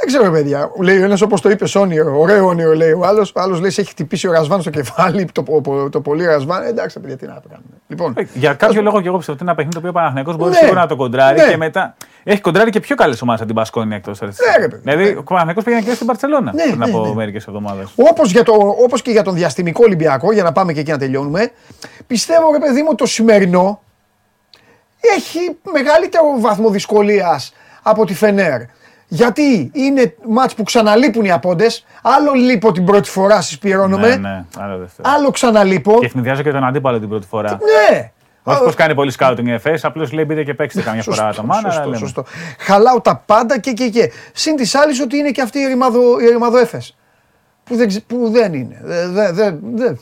Δεν 0.00 0.06
ξέρω, 0.06 0.30
παιδιά. 0.30 0.70
Λέει 0.80 1.00
ο 1.00 1.04
ένας 1.04 1.20
όπως 1.20 1.40
το 1.40 1.50
είπε, 1.50 1.64
όνειρο. 1.78 2.18
Ωραίο 2.20 2.46
όνειρο, 2.46 2.74
λέει 2.74 2.92
ο 2.92 3.04
άλλος. 3.06 3.32
Ο 3.34 3.40
άλλος 3.40 3.60
λέει: 3.60 3.70
σε 3.70 3.80
Έχει 3.80 3.90
χτυπήσει 3.90 4.28
ο 4.28 4.32
Ρασβάν 4.32 4.60
στο 4.60 4.70
κεφάλι. 4.70 5.28
Το, 5.32 5.42
το, 5.42 5.88
το 5.90 6.00
πολύ 6.00 6.24
Ρασβάν. 6.24 6.62
Ε, 6.62 6.68
εντάξει, 6.68 7.00
παιδιά, 7.00 7.16
τι 7.16 7.26
να 7.26 7.32
κάνουμε. 7.48 7.68
Λοιπόν, 7.88 8.14
Για 8.34 8.54
κάποιο 8.54 8.82
λόγο 8.82 9.00
και 9.00 9.06
εγώ 9.08 9.16
πιστεύω 9.16 9.38
ότι 9.40 9.42
είναι 9.42 9.50
ένα 9.50 9.54
παιχνίδι 9.54 9.72
το 9.72 9.78
οποίο 9.78 9.90
ο 9.90 9.92
Παναθηναϊκός 9.92 10.36
μπορεί 10.36 10.50
Ναι. 10.50 10.56
σίγουρα 10.56 10.80
να 10.80 10.86
το 10.86 10.96
κοντράρει 10.96 11.40
Ναι. 11.40 11.46
και 11.48 11.56
μετά. 11.56 11.96
Έχει 12.24 12.40
κοντράρει 12.40 12.70
και 12.70 12.80
πιο 12.80 12.96
καλές 12.96 13.22
ομάδες 13.22 13.40
από 13.40 13.48
την 13.50 13.58
Πασκόνη 13.58 13.94
εκτός 13.94 14.20
Ναι, 14.20 14.28
ρε 14.58 14.68
παιδί. 14.68 14.82
Δηλαδή, 14.84 15.16
ο 15.18 15.22
Παναθηναϊκός 15.22 15.64
πήγαινε 15.64 15.82
και 15.82 15.94
στην 15.94 16.06
Παρσελώνα 16.06 16.52
Ναι, 16.54 16.62
πριν 16.62 16.78
ναι, 16.78 16.84
από 16.84 17.06
ναι. 17.06 17.14
μερικές 17.14 17.46
εβδομάδες. 17.46 17.88
όπως, 17.96 18.30
για 18.30 18.42
το, 18.42 18.52
όπως 18.84 19.02
και 19.02 19.10
για 19.10 19.22
τον 19.22 19.34
διαστημικό 19.34 19.82
Ολυμπιακό, 19.84 20.32
για 20.32 20.42
να 20.42 20.52
πάμε 20.52 20.72
και 20.72 20.80
εκεί 20.80 20.90
να 20.90 20.98
τελειώνουμε, 20.98 21.50
πιστεύω, 22.06 22.52
ρε 22.52 22.58
παιδί 22.58 22.82
μου, 22.82 22.94
το 22.94 23.06
σημερινό 23.06 23.80
έχει 25.16 25.56
μεγαλύτερο 25.72 26.24
βαθμό 26.38 26.70
δυσκολίας 26.70 27.52
από 27.82 28.04
τη 28.06 28.14
Φενέρ. 28.14 28.60
Γιατί 29.08 29.70
είναι 29.74 30.14
μάτς 30.28 30.54
που 30.54 30.62
ξαναλείπουν 30.62 31.24
οι 31.24 31.30
απόντες, 31.30 31.84
άλλο 32.02 32.32
λείπω 32.32 32.72
την 32.72 32.84
πρώτη 32.84 33.10
φορά 33.10 33.40
συσπηρώνομαι, 33.40 34.08
Ναι, 34.08 34.16
ναι, 34.16 34.44
άλλο 34.58 34.78
Δευτέρα. 34.78 35.10
άλλο 35.10 35.30
ξαναλείπω. 35.30 35.98
Και 35.98 36.06
ευνηδιάζω 36.06 36.42
και 36.42 36.50
τον 36.50 36.64
αντίπαλο 36.64 36.98
την 36.98 37.08
πρώτη 37.08 37.26
φορά. 37.26 37.50
Ναι! 37.90 38.10
Όχι 38.42 38.62
πως 38.62 38.74
κάνει 38.74 38.94
πολύ 38.94 39.10
σκάουτινγκ 39.10 39.46
η 39.46 39.52
ΕΦΕΣ, 39.52 39.84
απλώς 39.84 40.12
λέει 40.12 40.24
μπείτε 40.28 40.44
και 40.44 40.54
παίξτε 40.54 40.82
καμιά 40.82 41.02
φορά 41.02 41.32
το 41.32 41.42
μάνα. 41.44 41.60
αλλά 41.60 41.70
σωστό, 41.72 41.84
λέμε. 41.84 41.96
σωστό. 41.98 42.24
Χαλάω 42.58 43.00
τα 43.00 43.22
πάντα 43.26 43.58
και 43.60 43.72
και 43.72 43.88
και. 43.88 44.10
Συν 44.32 44.56
της 44.56 44.74
άλλης 44.74 45.00
ότι 45.00 45.16
είναι 45.16 45.30
και 45.30 45.42
αυτή 45.42 45.58
η 45.58 45.66
ρημαδο, 45.66 46.20
η 46.20 46.26
ρημαδοέφες, 46.26 46.96
Που 47.64 47.76
δεν, 47.76 47.88
ξε- 47.88 48.02
που 48.06 48.30
δεν 48.30 48.54
είναι. 48.54 48.80
Δεν, 48.82 49.12
δεν, 49.12 49.34
δεν, 49.34 49.58
δεν. 49.74 50.00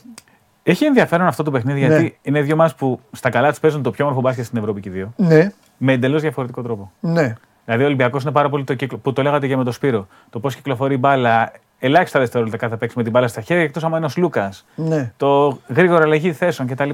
Έχει 0.62 0.84
ενδιαφέρον 0.84 1.26
αυτό 1.26 1.42
το 1.42 1.50
παιχνίδι 1.50 1.80
Ναι. 1.80 1.86
γιατί 1.86 2.18
είναι 2.22 2.40
δύο 2.40 2.56
μάτς 2.56 2.74
που 2.74 3.00
στα 3.12 3.30
καλά 3.30 3.48
τους 3.50 3.60
παίζουν 3.60 3.82
το 3.82 3.90
πιο 3.90 4.04
όμορφο 4.04 4.20
μπάσκετ 4.22 4.44
στην 4.44 4.58
Ευρώπη 4.58 4.80
και 4.80 4.88
οι 4.88 4.92
δύο. 4.92 5.12
Ναι, 5.16 5.50
Με 5.76 5.92
εντελώς 5.92 6.20
διαφορετικό 6.20 6.62
τρόπο. 6.62 6.92
ναι. 7.00 7.34
Δηλαδή 7.66 7.84
ο 7.84 7.86
Ολυμπιακός 7.86 8.22
είναι 8.22 8.32
πάρα 8.32 8.48
πολύ 8.48 8.64
το 8.64 8.74
κύκλο, 8.74 8.98
που 8.98 9.12
το 9.12 9.22
λέγατε 9.22 9.46
και 9.46 9.56
με 9.56 9.64
τον 9.64 9.72
Σπύρο. 9.72 10.06
Το 10.30 10.40
πώς 10.40 10.54
κυκλοφορεί 10.54 10.94
η 10.94 10.98
μπάλα, 11.00 11.52
ελάχιστα 11.78 12.18
δευτερόλεπτα 12.18 12.58
κάθε 12.58 12.76
παίξει 12.76 12.96
με 12.96 13.02
την 13.02 13.12
μπάλα 13.12 13.28
στα 13.28 13.40
χέρια 13.40 13.62
εκτός 13.62 13.84
άμα 13.84 13.96
είναι 13.96 14.06
ο 14.06 14.10
Λούκα. 14.16 14.52
Ναι, 14.74 15.12
Το 15.16 15.58
γρήγορα 15.68 16.02
αλλαγή 16.02 16.32
θέσεων 16.32 16.68
κτλ. 16.68 16.90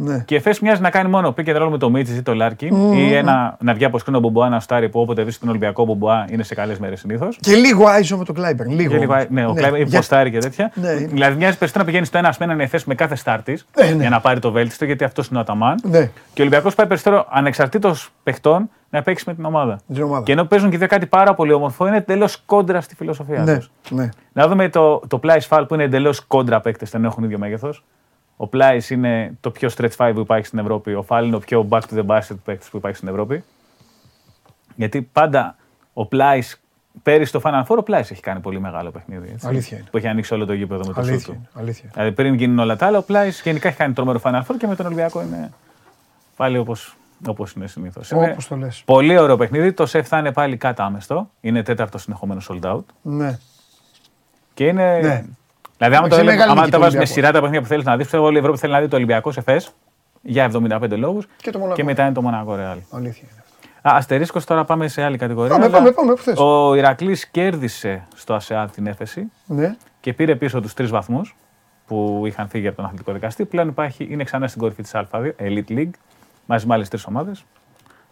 Ναι. 0.00 0.22
Και 0.26 0.34
η 0.34 0.36
ΕΦΕΣ 0.36 0.60
μοιάζει 0.60 0.80
να 0.80 0.90
κάνει 0.90 1.08
μόνο 1.10 1.34
pick 1.36 1.48
and 1.48 1.62
roll 1.62 1.68
με 1.70 1.78
το 1.78 1.90
Μίτσι 1.90 2.14
ή 2.16 2.22
το 2.22 2.34
Λάρκιν 2.34 2.92
ή 2.92 3.12
ένα, 3.14 3.56
να 3.60 3.74
βγει 3.74 3.84
από 3.84 3.98
σκρίνο 3.98 4.20
Μπομπουά 4.20 4.48
να 4.48 4.60
στάρει 4.60 4.88
που 4.88 5.00
όποτε 5.00 5.22
βρίσκει 5.22 5.40
τον 5.40 5.48
Ολυμπιακό 5.48 5.84
Μπομπουά 5.84 6.24
είναι 6.30 6.42
σε 6.42 6.54
καλές 6.54 6.78
μέρες 6.78 7.00
συνήθως. 7.00 7.36
Και 7.40 7.54
λίγο 7.54 7.86
άιζο 7.86 8.16
με 8.16 8.24
τον 8.24 8.34
Κλάιμπερ. 8.34 8.66
Λίγο. 8.66 8.90
Και 8.92 8.98
λίγο, 8.98 9.14
ναι, 9.28 9.46
ο 9.46 9.52
Κλάιβερ 9.52 9.78
Για- 9.80 9.86
υποστάρει 9.92 10.30
και 10.30 10.38
τέτοια. 10.38 10.70
Ναι. 10.74 10.94
Δηλαδή 10.94 11.36
μοιάζει 11.36 11.58
περισσότερο 11.58 11.78
να 11.78 11.84
πηγαίνεις 11.84 12.08
στο 12.08 12.18
ένα 12.18 12.34
με 12.38 12.44
έναν 12.44 12.60
ΕΦΕΣ 12.60 12.84
με 12.84 12.94
κάθε 12.94 13.14
στάρτη 13.14 13.58
Ναι, 13.78 13.86
ναι. 13.86 14.00
για 14.00 14.10
να 14.10 14.20
πάρει 14.20 14.40
το 14.40 14.50
βέλτιστο 14.50 14.84
γιατί 14.84 15.04
αυτός 15.04 15.28
είναι 15.28 15.38
ο 15.38 15.40
Αταμάν. 15.40 15.78
Ναι, 15.82 16.00
Και 16.04 16.40
ο 16.40 16.44
Ολυμπιακός 16.44 16.74
πάει 16.74 16.86
περισσότερο 16.86 17.26
ανεξαρτήτως 17.30 18.10
παιχτών 18.22 18.70
να 18.90 19.02
παίξει 19.02 19.24
με 19.26 19.34
την 19.34 19.44
ομάδα. 19.44 19.80
την 19.94 20.02
ομάδα. 20.02 20.22
Και 20.24 20.32
ενώ 20.32 20.44
παίζουν 20.44 20.70
και 20.70 20.78
δύο 20.78 20.86
κάτι 20.86 21.06
πάρα 21.06 21.34
πολύ 21.34 21.52
όμορφο, 21.52 21.86
είναι 21.86 21.96
εντελώς 21.96 22.42
κόντρα 22.46 22.80
στη 22.80 22.94
φιλοσοφία 22.94 23.42
Ναι, 23.42 23.56
τους. 23.56 23.70
ναι. 23.90 24.08
Να 24.32 24.48
δούμε 24.48 24.68
το, 24.68 24.98
το 25.08 25.20
Plyce 25.22 25.48
Fall 25.48 25.64
που 25.68 25.74
είναι 25.74 25.82
εντελώς 25.82 26.20
κόντρα 26.26 26.60
παίκτες, 26.60 26.90
δεν 26.90 27.04
έχουν 27.04 27.24
ίδιο 27.24 27.38
μέγεθος. 27.38 27.84
Ο 28.40 28.48
Plyce 28.52 28.88
είναι 28.90 29.36
το 29.40 29.50
πιο 29.50 29.70
stretch 29.76 29.96
five 29.96 30.10
που 30.14 30.20
υπάρχει 30.20 30.46
στην 30.46 30.58
Ευρώπη. 30.58 30.94
Ο 30.94 31.04
Fall 31.08 31.22
είναι 31.24 31.36
ο 31.36 31.38
πιο 31.38 31.66
back 31.70 31.80
to 31.80 31.98
the 31.98 32.06
basket 32.06 32.36
παίκτης 32.44 32.68
που 32.68 32.76
υπάρχει 32.76 32.96
στην 32.96 33.08
Ευρώπη. 33.08 33.44
Γιατί 34.76 35.02
πάντα 35.02 35.56
ο 35.92 36.08
Plyce, 36.12 36.52
πέρυσι 37.02 37.28
στο 37.28 37.40
Final 37.44 37.64
Four, 37.66 37.76
ο 37.78 37.82
Plyce 37.86 37.92
έχει 37.92 38.20
κάνει 38.20 38.40
πολύ 38.40 38.60
μεγάλο 38.60 38.90
παιχνίδι. 38.90 39.30
Έτσι, 39.32 39.46
Αλήθεια 39.46 39.78
είναι. 39.78 39.86
Που 39.90 39.96
έχει 39.96 40.06
ανοίξει 40.08 40.34
όλο 40.34 40.46
το 40.46 40.52
γήπεδο 40.52 40.86
με 40.86 40.92
το 40.92 41.02
σούτ 41.02 41.10
Αλήθεια. 41.10 41.26
του. 41.26 41.32
είναι, 41.32 41.48
Αλήθεια. 41.52 41.90
Δηλαδή 41.92 42.12
πριν 42.12 42.34
γίνουν 42.34 42.58
όλα 42.58 42.76
τα 42.76 42.86
άλλα, 42.86 42.98
ο 42.98 43.04
Plyce 43.08 43.40
γενικά 43.44 43.68
έχει 43.68 43.76
κάνει 43.76 43.92
τρομερό 43.92 44.20
Final 44.22 44.42
Four 44.42 44.54
και 44.58 44.66
με 44.66 44.74
τον 44.74 44.86
Ολυμπιακό 44.86 45.22
είναι 45.22 45.50
πάλι 46.36 46.58
όπως 46.58 46.96
όπως 47.26 47.52
είναι 47.52 47.66
συνήθως. 47.66 48.12
Όπως 48.12 48.48
το 48.48 48.56
λες. 48.56 48.82
Πολύ 48.84 49.18
ωραίο 49.18 49.36
παιχνίδι. 49.36 49.72
Το 49.72 49.86
σεφ 49.86 50.08
θα 50.08 50.18
είναι 50.18 50.32
πάλι 50.32 50.56
κάτω 50.56 51.30
Είναι 51.40 51.62
τέταρτος 51.62 52.02
συνεχόμενος 52.02 52.50
sold 52.50 52.74
out. 52.74 52.84
Ναι. 53.02 53.38
Και 54.54 54.66
είναι. 54.66 54.98
Ναι. 54.98 55.24
Δηλαδή, 55.78 55.96
άμα 55.96 56.06
Εντάξει, 56.06 56.08
το, 56.08 56.16
είναι 56.22 56.32
έλεγα- 56.32 56.36
μεγάλη 56.36 56.50
άμα 56.50 56.60
νίκη 56.60 56.70
το 56.70 56.76
του 56.76 56.82
βάζεις 56.82 56.94
με 56.98 57.00
Ολυμπιακού. 57.00 57.12
σειρά 57.12 57.26
τα 57.32 57.38
παιχνίδια 57.38 57.60
που 57.60 57.66
θέλεις 57.66 57.84
να 57.84 57.92
δεις, 57.96 58.02
πιστεύω 58.02 58.24
όλη 58.24 58.36
η 58.36 58.38
Ευρώπη 58.38 58.58
θέλει 58.58 58.72
να 58.72 58.80
δει 58.80 58.88
το 58.88 58.96
Ολυμπιακός 58.96 59.40
Εφές 59.40 59.70
για 60.22 60.44
75 60.44 60.96
λόγους 60.96 61.26
Και 61.36 61.50
το 61.50 61.58
Μονακό. 61.58 61.76
και 61.76 61.84
μετά 61.84 62.04
είναι 62.04 62.12
το 62.12 62.22
Μονακό 62.22 62.54
Ρεάλ. 62.54 62.78
Αλήθεια 62.90 63.28
είναι. 63.32 63.42
Α, 63.94 63.96
αστερίσκος 63.96 64.44
τώρα 64.44 64.64
πάμε 64.64 64.88
σε 64.88 65.02
άλλη 65.02 65.16
κατηγορία. 65.18 65.50
Πάμε, 65.52 65.64
αλλά 65.64 65.74
πάμε, 65.76 65.90
πάμε, 65.90 66.12
που 66.14 66.22
θες. 66.22 66.38
Ο 66.38 66.74
Ηρακλής 66.74 67.26
κέρδισε 67.26 68.06
στο 68.14 68.34
ΑΣΕΑΔ 68.34 68.66
την 68.68 68.86
έφεση 68.86 69.30
Ναι. 69.46 69.76
και 70.00 70.12
πήρε 70.12 70.36
πίσω 70.36 70.60
τους 70.60 70.74
τρεις 70.74 70.90
βαθμούς 70.90 71.36
που 71.86 72.22
είχαν 72.26 72.48
φύγει 72.48 72.66
από 72.66 72.76
τον 72.76 72.84
αθλητικό 72.84 73.12
δικαστή. 73.12 73.44
Πλέον 73.44 73.68
υπάρχει, 73.68 74.06
είναι 74.10 74.24
ξανά 74.24 74.48
στην 74.48 74.60
κορυφή 74.60 74.82
της 74.82 74.92
Α2, 74.94 75.34
Elite 75.40 75.70
League, 75.70 75.90
μαζί 76.46 76.66
με 76.66 76.74
άλλες 76.74 76.88
τρεις 76.88 77.04
ομάδες. 77.06 77.44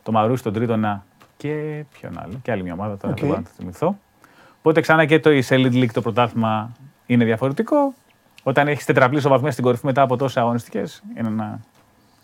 Το 0.03 0.13
Μαρούσι, 0.13 0.43
τον 0.43 0.53
Τρίτονα 0.53 1.05
και 1.37 1.85
ποιον 2.01 2.19
άλλο, 2.23 2.33
και 2.43 2.51
άλλη 2.53 2.63
μια 2.63 2.73
ομάδα 2.73 2.97
τώρα 2.97 3.13
Οκ. 3.13 3.19
δεν 3.19 3.29
μπορώ 3.29 3.41
να 3.41 3.45
το 3.47 3.51
θυμηθώ. 3.57 3.99
Οπότε 4.59 4.81
ξανά 4.81 5.05
και 5.05 5.21
το 5.21 5.31
η 5.33 5.45
Elite 5.49 5.73
League 5.73 5.91
το 5.93 6.01
πρωτάθλημα 6.01 6.71
είναι 7.07 7.25
διαφορετικό. 7.25 7.95
Όταν 8.43 8.69
έχεις 8.69 8.85
τετραπλή 8.85 9.21
βαθμία 9.21 9.51
στην 9.51 9.65
κορυφή 9.65 9.87
μετά 9.87 10.03
από 10.03 10.17
τόσε 10.17 10.41
αγωνιστικές, 10.41 11.03
είναι 11.19 11.29
ένα 11.29 11.61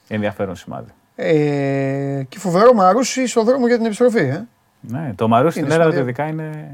ενδιαφέρον 0.09 0.57
σημάδι. 0.57 0.91
Ε, 1.17 2.23
και 2.29 2.39
φοβερό 2.39 2.73
Μαρούσι 2.75 3.27
στον 3.27 3.45
δρόμο 3.45 3.67
για 3.67 3.77
την 3.77 3.85
επιστροφή. 3.87 4.19
Ε. 4.19 4.45
Ναι, 4.81 5.13
το 5.17 5.29
Μαρούσι 5.29 5.59
Είναι 5.59 5.69
στην 5.69 5.81
Ελλάδα 5.81 5.97
σημαντικό. 5.97 6.23
ειδικά 6.23 6.45
είναι. 6.45 6.71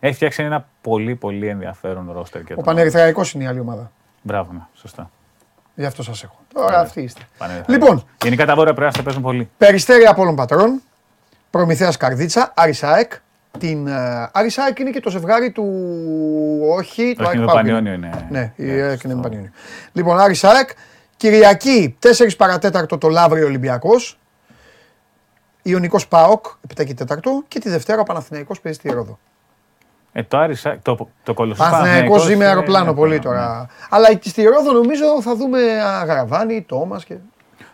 Έχει 0.00 0.14
φτιάξει 0.14 0.42
ένα 0.42 0.66
πολύ 0.80 1.14
πολύ 1.14 1.46
ενδιαφέρον 1.48 2.10
ρόστερ. 2.12 2.42
Και 2.44 2.52
Ο 2.52 2.56
το- 2.56 2.62
Πανερυθραϊκός 2.62 3.32
είναι 3.32 3.44
η 3.44 3.46
άλλη 3.46 3.60
ομάδα. 3.60 3.90
Μπράβο, 4.22 4.52
ναι, 4.52 4.60
σωστά. 4.74 5.10
Γι' 5.74 5.84
αυτό 5.84 6.02
σας 6.02 6.22
έχω. 6.22 6.36
Τώρα 6.54 6.78
αυτοί 6.80 7.00
είστε. 7.02 7.20
Πανερυθραϊκός. 7.38 7.86
Λοιπόν, 7.88 8.04
Γενικά 8.22 8.46
τα 8.46 8.54
βόρεια 8.54 8.74
πρέπει 8.74 8.96
να 8.96 9.02
παίζουν 9.02 9.22
πολύ. 9.22 9.48
Περιστέρι 9.58 10.04
Απόλλων 10.04 10.36
Πατρών, 10.36 10.80
Προμηθέας 11.50 11.96
Καρδίτσα, 11.96 12.52
Αρισάεκ. 12.56 13.12
Την 13.58 13.86
ε, 13.86 14.30
Αρισάεκ 14.32 14.78
είναι 14.78 14.90
και 14.90 15.00
το 15.00 15.10
ζευγάρι 15.10 15.50
του 15.50 15.64
όχι, 16.76 17.14
του 17.14 17.24
Όχι, 17.26 17.28
ΑΕΚ 17.30 17.38
με 17.38 17.44
Πάουκ 17.44 17.56
Πανιόνιο 17.56 17.92
είναι. 17.92 18.26
Ναι, 18.30 18.52
η 18.56 18.64
Ναι, 18.64 18.72
ΑΕΚ 18.72 18.90
σωστό. 18.90 19.08
είναι 19.08 19.14
με 19.16 19.22
Πανιόνιο. 19.22 19.50
Λοιπόν, 19.92 20.18
Αρισάεκ, 20.20 20.68
Κυριακή 21.16 21.96
4 22.02 22.08
παρατέταρτο 22.36 22.98
το 22.98 23.08
Λαύριο 23.08 23.46
Ολυμπιακός. 23.46 24.18
Ιωνικός 25.62 26.08
ΠΑΟΚ, 26.08 26.44
7 26.78 26.84
και 26.84 26.94
4 27.08 27.44
και 27.48 27.58
τη 27.58 27.68
Δευτέρα 27.68 28.00
ο 28.00 28.04
Παναθηναϊκός 28.04 28.60
παίζει 28.60 28.78
στη 28.78 28.90
Ρόδο. 28.92 29.18
Ε, 30.12 30.22
το 30.22 30.38
Άρισα, 30.38 30.78
το, 30.82 31.08
το 31.22 31.34
κολοσσό 31.34 31.62
Παναθηναϊκός 31.62 32.22
ζει 32.22 32.28
με 32.28 32.34
είναι- 32.34 32.44
αεροπλάνο 32.46 32.90
ναι, 32.90 32.96
πολύ 32.96 33.14
ναι. 33.14 33.20
τώρα. 33.20 33.66
Αλλά 33.90 34.14
και 34.14 34.28
στη 34.28 34.42
Ρόδο 34.42 34.72
νομίζω 34.72 35.22
θα 35.22 35.34
δούμε 35.36 35.58
α, 35.82 36.04
Γαραβάνη, 36.04 36.62
Τόμας 36.62 37.04
και... 37.04 37.16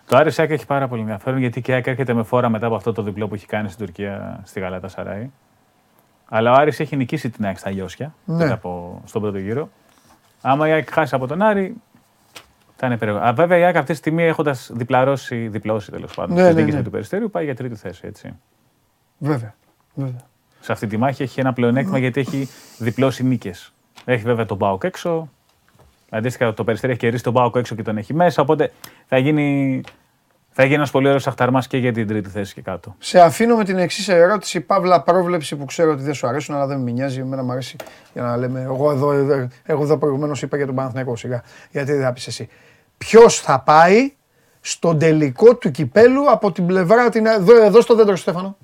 Το 0.06 0.16
Άρισακ 0.16 0.50
έχει 0.50 0.66
πάρα 0.66 0.88
πολύ 0.88 1.00
ενδιαφέρον 1.00 1.38
γιατί 1.38 1.60
και 1.60 1.70
η 1.70 1.74
ΑΕΚ 1.74 1.86
έρχεται 1.86 2.14
με 2.14 2.22
φόρα 2.22 2.48
μετά 2.48 2.66
από 2.66 2.74
αυτό 2.74 2.92
το 2.92 3.02
διπλό 3.02 3.28
που 3.28 3.34
έχει 3.34 3.46
κάνει 3.46 3.68
στην 3.68 3.84
Τουρκία 3.86 4.40
στη 4.44 4.60
Γαλάτα 4.60 4.88
Σαράι. 4.88 5.30
Αλλά 6.34 6.50
ο 6.50 6.54
Άρης 6.54 6.80
έχει 6.80 6.96
νικήσει 6.96 7.30
την 7.30 7.44
ΑΕΚ 7.44 7.58
στα 7.58 7.70
Λιώσια 7.70 8.14
Ναι. 8.24 8.36
μετά 8.36 8.52
από, 8.52 9.02
στον 9.04 9.22
πρώτο 9.22 9.38
γύρο. 9.38 9.68
Άμα 10.40 10.68
η 10.68 10.70
ΑΕΚ 10.72 10.90
χάσει 10.92 11.14
από 11.14 11.26
τον 11.26 11.42
Άρη, 11.42 11.74
θα 12.76 12.86
είναι 12.86 12.96
περίεργο. 12.96 13.24
Α, 13.24 13.32
βέβαια 13.32 13.58
η 13.58 13.62
ΑΕΚ 13.62 13.76
αυτή 13.76 13.92
τη 13.92 13.98
στιγμή 13.98 14.22
έχοντας 14.22 14.70
διπλαρώσει, 14.74 15.48
διπλώσει 15.48 15.90
τέλος 15.90 16.14
πάντων, 16.14 16.36
Ναι, 16.36 16.46
τις 16.46 16.54
ναι, 16.54 16.60
νίκες 16.60 16.74
ναι. 16.74 16.82
του 16.82 16.90
Περιστέριου, 16.90 17.30
πάει 17.30 17.44
για 17.44 17.54
τρίτη 17.54 17.74
θέση. 17.74 18.00
Έτσι. 18.06 18.34
Βέβαια. 19.18 19.54
βέβαια. 19.94 20.20
Σε 20.60 20.72
αυτή 20.72 20.86
τη 20.86 20.96
μάχη 20.96 21.22
έχει 21.22 21.40
ένα 21.40 21.52
πλεονέκτημα 21.52 21.98
γιατί 21.98 22.20
έχει 22.20 22.48
διπλώσει 22.78 23.24
νίκες. 23.24 23.72
Έχει 24.04 24.22
βέβαια 24.24 24.46
τον 24.46 24.56
Μπάουκ 24.56 24.84
έξω. 24.84 25.28
Αντίστοιχα, 26.10 26.54
το 26.54 26.64
Περιστέρι 26.64 26.92
έχει 26.92 27.00
κερδίσει 27.00 27.22
τον 27.22 27.32
Μπάουκ 27.32 27.56
έξω 27.56 27.74
και 27.74 27.82
τον 27.82 27.96
έχει 27.98 28.14
μέσα. 28.14 28.42
Οπότε 28.42 28.72
θα 29.06 29.18
γίνει, 29.18 29.80
θα 30.52 30.62
γίνει 30.62 30.74
ένας 30.74 30.90
πολύ 30.90 31.06
ωραίος 31.06 31.26
αχταρμάς 31.26 31.66
και 31.66 31.76
για 31.76 31.92
την 31.92 32.06
τρίτη 32.06 32.28
θέση 32.28 32.54
και 32.54 32.62
κάτω. 32.62 32.94
Σε 32.98 33.20
αφήνω 33.20 33.56
με 33.56 33.64
την 33.64 33.78
εξής 33.78 34.08
ερώτηση, 34.08 34.60
παύλα 34.60 35.02
πρόβλεψη 35.02 35.56
που 35.56 35.64
ξέρω 35.64 35.92
ότι 35.92 36.02
δεν 36.02 36.14
σου 36.14 36.26
αρέσουν, 36.26 36.54
αλλά 36.54 36.66
δεν 36.66 36.80
με 36.80 36.90
νοιάζει. 36.90 37.20
Εμένα 37.20 37.42
μου 37.42 37.52
αρέσει 37.52 37.76
για 38.12 38.22
να 38.22 38.36
λέμε. 38.36 38.60
Εγώ 38.60 38.90
εδώ, 38.90 39.12
εδώ, 39.12 39.48
εγώ 39.64 39.82
εδώ 39.82 39.98
προηγουμένως 39.98 40.42
είπα 40.42 40.56
για 40.56 40.66
τον 40.66 40.74
Παναθηναϊκό 40.74 41.16
σιγά. 41.16 41.42
Γιατί 41.70 41.92
δεν 41.92 42.02
θα 42.02 42.12
πεις 42.12 42.26
εσύ. 42.26 42.48
Ποιος 42.98 43.40
θα 43.40 43.60
πάει 43.60 44.12
στον 44.60 44.98
τελικό 44.98 45.56
του 45.56 45.70
κυπέλου 45.70 46.30
από 46.30 46.52
την 46.52 46.66
πλευρά. 46.66 47.08
Την, 47.08 47.26
εδώ, 47.26 47.62
εδώ 47.64 47.80
στο 47.80 47.94
δέντρο, 47.94 48.16
Στέφανο. 48.16 48.56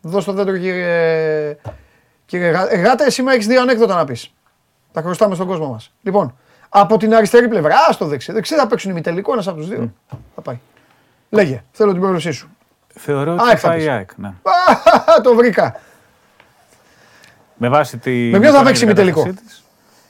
Δώσ' 0.00 0.24
το 0.24 0.32
δέντρο 0.32 0.56
κύριε, 0.56 1.56
κύριε 2.26 2.50
Γά- 2.50 2.72
ε, 2.72 2.76
Γάτα, 2.76 3.04
εσύ 3.04 3.22
μου 3.22 3.28
έχεις 3.28 3.46
δύο 3.46 3.60
ανέκδοτα 3.60 3.94
να 3.94 4.04
πεις. 4.04 4.34
Τα 4.92 5.02
χρωστάμε 5.02 5.34
στον 5.34 5.46
κόσμο 5.46 5.68
μας. 5.68 5.94
Λοιπόν, 6.02 6.36
από 6.68 6.96
την 6.96 7.14
αριστερή 7.14 7.48
πλευρά, 7.48 7.74
ας 7.88 7.96
το 7.96 8.06
δεξί. 8.06 8.32
Δεξί 8.32 8.54
θα 8.54 8.66
παίξουν 8.66 8.90
ημιτελικό, 8.90 9.32
ένας 9.32 9.48
από 9.48 9.56
τους 9.56 9.68
δύο. 9.68 9.92
Θα 10.34 10.40
πάει. 10.40 10.58
Λέγε, 11.28 11.62
θέλω 11.70 11.92
την 11.92 12.00
πρόληψή 12.00 12.30
σου. 12.30 12.48
Θεωρώ 12.94 13.32
ότι 13.32 13.42
ΑΕΚ 13.42 13.50
θα 13.50 13.56
θα 13.58 13.68
πάει 13.68 13.76
η 13.76 13.80
πεις. 13.80 13.88
ΑΕΚ. 13.92 14.10
Ναι. 14.16 14.28
Α, 14.28 15.20
το 15.22 15.34
βρήκα. 15.34 15.80
Με 17.56 17.68
βάση 17.68 17.98
τη. 17.98 18.10
Με 18.10 18.40
ποιον 18.40 18.52
θα 18.52 18.62
παίξει 18.62 18.84
ημιτελικό; 18.84 19.22
κατάστασή 19.22 19.46
της, 19.46 19.64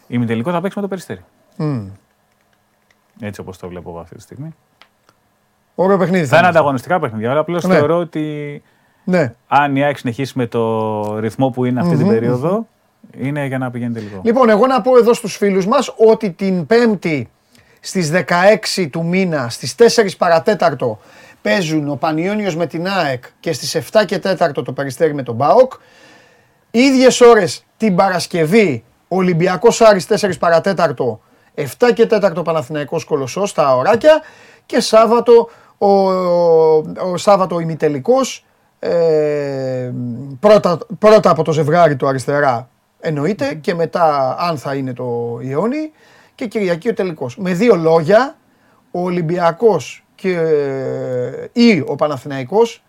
Ημιτελικό 0.07 0.51
θα 0.51 0.61
παίξει 0.61 0.77
με 0.77 0.83
το 0.83 0.89
περιστέρι. 0.89 1.25
Μμ. 1.57 1.87
Έτσι 3.21 3.41
όπως 3.41 3.59
το 3.59 3.69
βλέπω 3.69 3.91
εγώ 3.91 3.99
αυτή 3.99 4.15
τη 4.15 4.21
στιγμή. 4.23 4.55
Ωραίο 5.75 5.97
παιχνίδι. 5.99 6.25
Θα 6.27 6.37
είναι 6.37 6.47
είναι. 6.47 6.57
ανταγωνιστικά 6.57 7.01
παιχνίδια. 7.01 7.31
Αλλά 7.31 7.41
απλώς 7.41 7.65
Ναι. 7.65 7.75
θεωρώ 7.75 7.97
ότι 7.99 8.63
Ναι. 9.05 9.35
αν 9.49 9.77
η 9.77 9.85
ΑΕΚ 9.85 9.99
συνεχίσει 9.99 10.33
με 10.37 10.47
το 10.47 11.19
ρυθμό 11.19 11.51
που 11.51 11.65
είναι 11.65 11.81
αυτή 11.81 11.97
την 11.97 12.07
περίοδο, 12.09 12.67
είναι 13.19 13.45
για 13.47 13.59
να 13.59 13.71
πηγαίνει 13.71 13.95
τελικό. 13.95 14.21
Λοιπόν, 14.25 14.49
εγώ 14.49 14.67
να 14.67 14.81
πω 14.81 14.97
εδώ 14.99 15.15
στους 15.15 15.37
φίλους 15.37 15.67
μας 15.67 15.95
ότι 16.09 16.31
την 16.31 16.67
Πέμπτη 16.67 17.31
στις 17.81 18.11
16 18.75 18.89
του 18.91 19.05
μήνα, 19.05 19.49
στις 19.49 19.75
4 19.75 20.17
παρατέταρτο, 20.19 20.99
παίζουν 21.43 21.89
ο 21.89 21.95
Πανιόνιος 21.97 22.57
με 22.57 22.67
την 22.67 22.89
ΑΕΚ 22.89 23.25
και 23.41 23.53
στις 23.53 23.75
7 23.75 24.05
και 24.07 24.19
4 24.19 24.65
το 24.65 24.73
Περιστέρι 24.73 25.15
με 25.15 25.23
τον 25.23 25.37
ΠΑΟΚ. 25.37 25.73
Ίδιες 26.71 27.21
ώρες 27.21 27.65
την 27.77 27.95
Παρασκευή, 27.95 28.85
Ολυμπιακός 29.09 29.81
Άρης 29.81 30.07
4 30.07 30.39
παρατέταρτο, 30.39 31.21
7 31.55 31.65
και 31.95 32.07
4 32.11 32.45
Παναθηναϊκός 32.45 33.05
Κολοσσός, 33.05 33.53
τα 33.53 33.77
ωράκια 33.77 34.23
και 34.67 34.81
Σάββατο 34.81 35.49
ο, 35.79 35.89
ο 37.11 37.17
Σάββατο 37.17 37.61
ημιτελικός, 37.61 38.45
ε, 38.79 39.93
πρώτα, 40.41 40.79
πρώτα 40.99 41.31
από 41.31 41.43
το 41.43 41.53
ζευγάρι 41.53 41.97
το 41.97 42.07
αριστερά 42.07 42.69
εννοείται 43.01 43.55
και 43.55 43.75
μετά 43.75 44.37
αν 44.39 44.59
θα 44.59 44.75
είναι 44.75 44.93
το 44.93 45.39
Ιόνι 45.43 45.93
και 46.39 46.47
Κυριακή 46.47 46.89
ο 46.89 46.95
τελικός. 46.95 47.37
Με 47.37 47.53
δύο 47.53 47.75
λόγια, 47.75 48.37
ο 48.91 49.01
Ολυμπιακός 49.01 50.05
και, 50.15 50.33
ή 51.53 51.85
ο 51.87 51.95
Παναθηναϊκός 51.95 52.85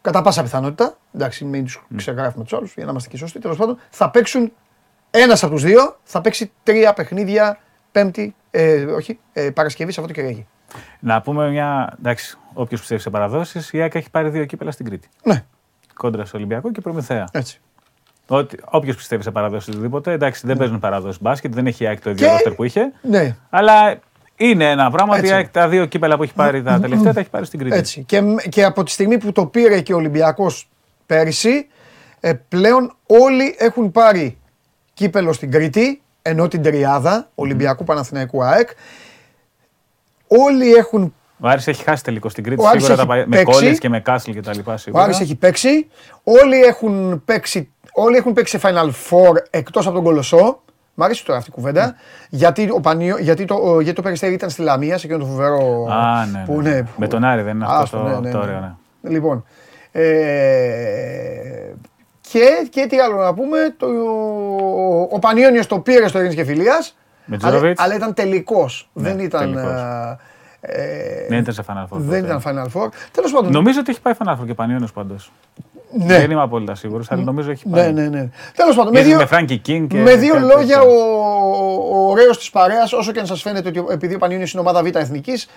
κατά 0.00 0.22
πάσα 0.22 0.42
πιθανότητα, 0.42 0.96
εντάξει 1.14 1.44
μην 1.44 1.64
τους 1.64 1.82
ξεγράφουμε 1.96 2.44
τους 2.44 2.52
άλλους 2.52 2.74
για 2.74 2.84
να 2.84 2.90
είμαστε 2.90 3.08
και 3.08 3.16
σωστοί, 3.16 3.38
τέλος 3.38 3.56
πάντων, 3.56 3.78
θα 3.90 4.10
παίξουν 4.10 4.52
ένας 5.10 5.42
από 5.42 5.52
τους 5.52 5.62
δύο, 5.62 5.96
θα 6.02 6.20
παίξει 6.20 6.52
τρία 6.62 6.92
παιχνίδια 6.92 7.58
Πέμπτη, 7.92 8.34
ε, 8.50 8.84
όχι, 8.84 9.18
ε, 9.32 9.50
Παρασκευή, 9.50 9.92
Σαββατό 9.92 10.12
και 10.14 10.20
Κυριακή. 10.20 10.46
Να 11.00 11.20
πούμε 11.20 11.50
μια. 11.50 11.94
Εντάξει, 11.98 12.38
όποιος 12.52 12.80
πιστεύει 12.80 13.00
σε 13.00 13.10
παραδόσεις, 13.10 13.72
η 13.72 13.80
ΑΕΚ 13.80 13.94
έχει 13.94 14.10
πάρει 14.10 14.28
δύο 14.28 14.44
κύπελα 14.44 14.70
στην 14.70 14.86
Κρήτη. 14.86 15.08
Ναι, 15.24 15.44
Κόντρα 15.94 16.24
στο 16.24 16.36
Ολυμπιακό 16.36 16.72
και 16.72 16.80
Προμηθέα. 16.80 17.24
έτσι. 17.32 17.60
Όποιος 18.64 18.96
πιστεύει 18.96 19.22
σε 19.22 19.30
παραδόσει 19.30 19.70
οτιδήποτε, 19.70 20.12
εντάξει, 20.12 20.46
δεν 20.46 20.56
παίζουν 20.56 20.78
παραδόσει 20.78 21.18
μπάσκετ, 21.20 21.54
δεν 21.54 21.66
έχει 21.66 21.84
η 21.84 21.86
ΑΕΚ 21.86 22.00
το 22.00 22.10
ίδιο 22.10 22.26
Και- 22.26 22.32
ρόστερ 22.32 22.52
που 22.52 22.64
είχε. 22.64 22.92
Ναι, 23.02 23.36
Αλλά 23.50 23.98
είναι 24.36 24.70
ένα 24.70 24.90
πράγμα 24.90 25.12
ότι 25.12 25.20
η 25.20 25.24
Έτσι. 25.24 25.34
ΑΕΚ 25.34 25.48
τα 25.48 25.68
δύο 25.68 25.84
κύπελα 25.86 26.16
που 26.16 26.22
έχει 26.22 26.34
πάρει 26.34 26.62
τα 26.62 26.80
τελευταία 26.80 27.12
τα 27.12 27.20
έχει 27.20 27.30
πάρει 27.30 27.44
στην 27.46 27.58
Κρήτη. 27.58 27.76
Έτσι. 27.76 28.02
Και, 28.04 28.22
και 28.48 28.64
από 28.64 28.82
τη 28.82 28.90
στιγμή 28.90 29.18
που 29.18 29.32
το 29.32 29.46
πήρε 29.46 29.80
και 29.80 29.92
ο 29.92 29.96
Ολυμπιακός 29.96 30.68
πέρυσι, 31.06 31.66
ε, 32.20 32.32
πλέον 32.48 32.96
όλοι 33.06 33.54
έχουν 33.58 33.90
πάρει 33.92 34.38
κύπελο 34.94 35.32
στην 35.32 35.50
Κρήτη, 35.50 36.00
ενώ 36.22 36.48
την 36.48 36.62
τριάδα, 36.62 37.28
Ολυμπιακού 37.34 37.84
Παναθηναϊκού 37.84 38.44
ΑΕΚ. 38.44 38.68
Όλοι 40.26 40.72
έχουν, 40.72 41.14
Ο 41.40 41.48
Άρης 41.48 41.66
έχει 41.66 41.82
χάσει 41.82 42.04
τελικό 42.04 42.28
στην 42.28 42.44
Κρήτη. 42.44 42.62
Ο 42.62 42.68
Άρης 42.68 42.84
Σίγουρα 42.84 42.92
έχει 43.02 43.08
τα 43.10 43.14
πάει, 43.14 43.26
με 43.26 43.36
παίξει. 43.36 43.52
κόλλες 43.60 43.78
και 43.78 43.88
με 43.88 44.00
Κάσλ 44.00 44.30
και 44.30 44.40
τα 44.40 44.54
λοιπά. 44.54 44.72
ο 44.72 44.76
Σίγουρα. 44.76 45.02
Άρης 45.04 45.20
έχει 45.20 45.34
παίξει, 45.34 45.88
όλοι 46.22 46.60
έχουν 46.62 47.22
παίξει, 47.24 47.70
όλοι 47.96 48.16
έχουν 48.16 48.32
παίξει 48.32 48.58
σε 48.58 48.68
Final 48.68 48.86
Four 49.10 49.34
εκτός 49.50 49.86
από 49.86 49.94
τον 49.94 50.04
Κολοσσό. 50.04 50.60
Μ' 50.94 51.02
αρέσει 51.02 51.24
τώρα 51.24 51.38
αυτή 51.38 51.50
η 51.50 51.52
κουβέντα. 51.52 51.94
Γιατί, 52.28 52.70
ο 52.70 52.80
Πανίο, 52.80 53.18
γιατί, 53.18 53.44
το, 53.44 53.54
ο- 53.54 53.80
γιατί 53.80 53.96
το 53.96 54.02
Περιστέρι 54.02 54.32
ήταν 54.32 54.50
στη 54.50 54.62
Λαμία, 54.62 54.98
σε 54.98 55.06
εκείνο 55.06 55.20
το 55.20 55.26
φοβερό. 55.26 55.86
Α, 55.90 56.26
ναι, 56.26 56.42
που, 56.46 56.60
ναι. 56.60 56.70
ναι, 56.70 56.76
Με 56.76 56.86
που- 56.98 57.06
τον 57.06 57.24
Άρη 57.24 57.42
δεν 57.42 57.54
είναι 57.54 57.64
αυτό 57.64 57.76
Άστο, 57.82 57.96
το, 57.96 58.02
ναι, 58.02 58.18
ναι, 58.20 58.30
το 58.30 58.38
ναι. 58.38 58.44
ωραίο. 58.44 58.60
Ναι. 59.00 59.10
Λοιπόν. 59.10 59.44
Ε, 59.92 61.72
και, 62.20 62.66
και 62.70 62.86
τι 62.88 62.98
άλλο 62.98 63.16
να 63.22 63.34
πούμε. 63.34 63.58
Το, 63.76 63.86
ο 65.10 65.18
Πανιόνιος 65.18 65.66
το 65.66 65.78
πήρε 65.80 66.08
στο 66.08 66.18
Ειρήνης 66.18 66.36
και 66.36 66.44
Φιλίας. 66.44 66.96
Με 67.24 67.36
αλλά, 67.42 67.50
Τζόροβιτς. 67.50 67.82
αλλά 67.82 67.94
ήταν 67.94 68.14
τελικός. 68.14 68.90
Ναι, 68.92 69.08
δεν 69.08 69.18
ήταν. 69.18 69.40
τελικός. 69.40 69.70
ε, 69.80 70.18
ε, 70.60 71.26
Δεν 71.28 71.38
ήταν 71.38 71.54
σε 71.54 71.64
Final 71.68 71.82
Four. 71.82 71.86
δεν 71.98 72.20
ποτέ. 72.20 72.36
ήταν 72.36 72.40
Final 72.44 72.64
Four. 72.82 72.88
Τέλος 73.12 73.32
πάντων. 73.32 73.52
Νομίζω 73.52 73.80
ότι 73.80 73.90
έχει 73.90 74.00
πάει 74.00 74.14
Final 74.24 74.32
Four 74.32 74.46
και 74.46 74.54
Πανιόνιος 74.54 74.92
πάντως. 74.92 75.32
Ναι. 75.92 76.04
Δεν 76.18 76.30
είμαι 76.30 76.42
απόλυτα 76.42 76.74
σίγουρος, 76.74 77.10
αλλά 77.10 77.22
νομίζω 77.22 77.50
έχει 77.50 77.68
ναι, 77.68 77.76
πάει. 77.76 77.92
ναι, 77.92 78.08
ναι. 78.08 78.28
Τέλος 78.54 78.76
πάντων. 78.76 78.92
Με 78.92 78.98
Ίσως 79.00 79.10
δύο, 79.12 79.18
με 79.18 79.28
Frankie 79.30 79.68
King 79.68 79.86
και 79.88 79.96
με 79.96 80.16
δύο 80.16 80.34
κάτι 80.34 80.44
λόγια, 80.46 80.76
τέτοιο. 80.78 80.92
ο, 80.92 81.98
ο 81.98 82.10
ωραίος 82.10 82.38
της 82.38 82.50
παρέας, 82.50 82.92
όσο 82.92 83.12
και 83.12 83.20
αν 83.20 83.26
σας 83.26 83.42
φαίνεται 83.42 83.68
ότι 83.68 83.78
ο- 83.78 83.86
επειδή 83.90 84.14
ο 84.14 84.18
Πανιόνιος 84.18 84.52
είναι 84.52 84.60
ομάδα 84.60 84.82
Β' 84.82 84.96
εθνικής, 84.96 85.48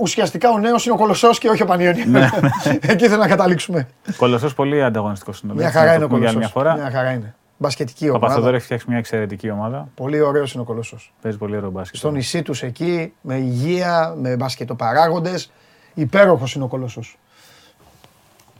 ουσιαστικά 0.00 0.50
ο 0.50 0.58
νέος 0.58 0.84
είναι 0.86 0.94
ο 0.94 0.98
Κολοσσός 0.98 1.38
και 1.38 1.48
όχι 1.48 1.62
ο 1.62 1.66
Πανιόνιος. 1.66 2.06
Ναι, 2.06 2.28
Εκεί 2.92 3.08
θέλω 3.08 3.20
να 3.20 3.28
καταλήξουμε. 3.28 3.88
Κολοσσός 4.16 4.54
πολύ 4.54 4.82
ανταγωνιστικός 4.84 5.40
είναι. 5.40 5.52
Μια 5.56 5.70
χαρά 5.70 5.94
είναι 5.94 6.04
ο 6.04 6.06
Για 6.06 6.16
άλλη 6.16 6.16
Κολοσσός. 6.16 6.36
μια 6.36 6.48
φορά. 6.48 6.74
Μια 6.74 6.90
χαρά 6.90 7.10
είναι. 7.10 7.34
Μπασκετική 7.58 8.08
Ο 8.08 8.12
Παπαθοδόρου 8.12 8.40
ομάδα. 8.42 8.56
έχει 8.56 8.64
φτιάξει 8.64 8.86
μια 8.88 8.98
εξαιρετική 8.98 9.50
ομάδα. 9.50 9.88
Πολύ 9.94 10.20
ωραίος 10.20 10.52
είναι 10.52 10.62
ο 10.62 10.64
Κολοσσός. 10.66 11.12
Παίζει 11.22 11.38
πολύ 11.38 11.56
ωραίο 11.56 11.70
μπάσκετ. 11.70 11.98
Στο 11.98 12.10
νησί 12.10 12.42
τους 12.42 12.62
εκεί, 12.62 13.12
με 13.20 13.34
υγεία, 13.34 14.14
με 14.20 14.36
μπασκετοπαράγοντες. 14.36 15.52
Υπέροχος 15.94 16.54
είναι 16.54 16.64
ο 16.64 16.66
Κολοσσός. 16.66 17.18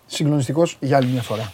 Συγκλονιστικός 0.07 0.77
για 0.81 0.97
άλλη 0.97 1.09
μια 1.09 1.23
φορά. 1.23 1.53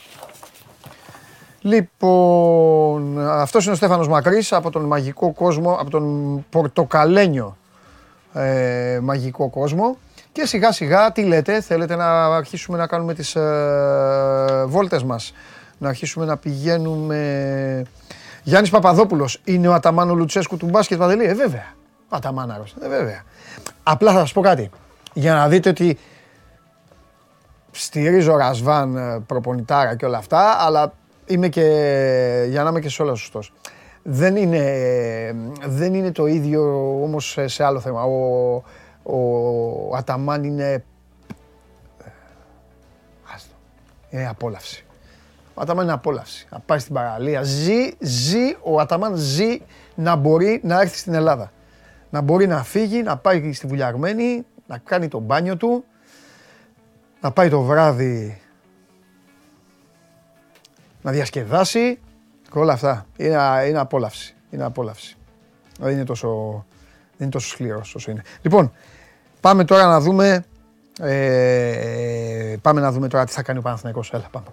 Λοιπόν, 1.60 3.28
αυτός 3.28 3.64
είναι 3.64 3.72
ο 3.72 3.76
Στέφανος 3.76 4.08
Μακρύς 4.08 4.52
από 4.52 4.70
τον 4.70 4.84
μαγικό 4.84 5.32
κόσμο, 5.32 5.76
από 5.80 5.90
τον 5.90 6.44
πορτοκαλένιο 6.50 7.56
ε, 8.32 8.98
μαγικό 9.02 9.48
κόσμο. 9.48 9.96
Και 10.32 10.46
σιγά 10.46 10.72
σιγά, 10.72 11.12
τι 11.12 11.22
λέτε, 11.22 11.60
θέλετε 11.60 11.96
να 11.96 12.24
αρχίσουμε 12.36 12.78
να 12.78 12.86
κάνουμε 12.86 13.14
τις 13.14 13.34
ε, 13.34 14.64
βόλτες 14.66 15.02
μας. 15.02 15.34
Να 15.78 15.88
αρχίσουμε 15.88 16.24
να 16.24 16.36
πηγαίνουμε... 16.36 17.82
Γιάννης 18.42 18.70
Παπαδόπουλος 18.70 19.40
είναι 19.44 19.68
ο 19.68 19.74
Αταμάνο 19.74 20.14
Λουτσέσκου 20.14 20.56
του 20.56 20.66
μπάσκετ 20.66 20.98
Παντελή. 20.98 21.24
Ε, 21.24 21.34
βέβαια. 21.34 21.74
Ο 22.08 22.16
Αταμάναρος. 22.16 22.74
Ε, 22.82 22.88
βέβαια. 22.88 23.22
Απλά 23.82 24.12
θα 24.12 24.18
σας 24.18 24.32
πω 24.32 24.40
κάτι. 24.40 24.70
Για 25.12 25.34
να 25.34 25.48
δείτε 25.48 25.68
ότι 25.68 25.98
στηρίζω 27.72 28.37
Ρασβάν 28.37 28.96
ε, 28.96 29.20
προπονητάρα 29.26 29.96
και 29.96 30.04
όλα 30.04 30.18
αυτά, 30.18 30.56
αλλά 30.58 30.92
είμαι 31.26 31.48
και, 31.48 31.62
για 32.48 32.62
να 32.62 32.68
είμαι 32.68 32.80
και 32.80 32.88
σε 32.88 33.02
όλα 33.02 33.14
σωστός. 33.14 33.52
Δεν 34.02 34.37
είναι, 34.37 34.64
δεν 35.66 35.94
είναι 35.94 36.12
το 36.12 36.26
ίδιο 36.26 36.62
όμως 37.02 37.30
σε, 37.30 37.46
σε 37.46 37.64
άλλο 37.64 37.80
θέμα. 37.80 38.02
Ο, 38.02 38.54
ο 39.02 39.96
Αταμάν 39.96 40.44
είναι... 40.44 40.85
ε, 42.04 42.11
Άστο. 43.35 43.54
Είναι 44.11 44.28
απόλαυση. 44.28 44.85
Ο 45.54 45.61
Αταμάν 45.61 45.85
είναι 45.85 45.92
απόλαυση. 45.92 46.46
Να 46.50 46.58
πάει 46.58 46.78
στην 46.78 46.94
παραλία. 46.94 47.42
Ζει, 47.42 47.90
ζει, 47.98 48.56
ο 48.62 48.80
Αταμάν 48.80 49.16
ζει 49.16 49.61
να 49.94 50.16
μπορεί 50.16 50.61
να 50.64 50.80
έρθει 50.80 50.98
στην 50.98 51.14
Ελλάδα. 51.14 51.52
Να 52.11 52.20
μπορεί 52.20 52.46
να 52.46 52.62
φύγει, 52.62 53.02
να 53.02 53.16
πάει 53.16 53.52
στη 53.52 53.66
βουλιαγμένη, 53.66 54.44
να 54.66 54.79
κάνει 54.79 55.08
το 55.08 55.18
μπάνιο 55.18 55.56
του, 55.56 55.85
να 57.23 57.31
πάει 57.31 57.48
το 57.48 57.62
βράδυ 57.62 58.40
να 61.02 61.10
διασκεδάσει 61.10 61.98
και 62.52 62.58
όλα 62.58 62.73
αυτά. 62.73 63.06
Είναι, 63.16 63.64
είναι 63.68 63.79
απόλαυση. 63.79 64.35
Είναι 64.50 64.64
απόλαυση. 64.64 65.16
Δεν 65.79 65.92
είναι 65.92 66.04
τόσο, 66.04 66.29
δεν 67.16 67.18
είναι 67.18 67.31
τόσο 67.31 67.48
σκληρός 67.48 67.94
όσο 67.94 68.10
είναι. 68.10 68.23
Λοιπόν, 68.42 68.73
πάμε 69.40 69.64
τώρα 69.64 69.87
να 69.87 70.00
δούμε 70.00 70.44
ε, 71.00 72.56
πάμε 72.62 72.81
να 72.81 72.92
δούμε 72.92 73.08
τώρα 73.08 73.25
τι 73.25 73.33
θα 73.33 73.42
κάνει 73.42 73.58
ο 73.58 73.62
Παναθηναϊκός. 73.62 74.12
Έλα, 74.12 74.29
πάμε. 74.31 74.46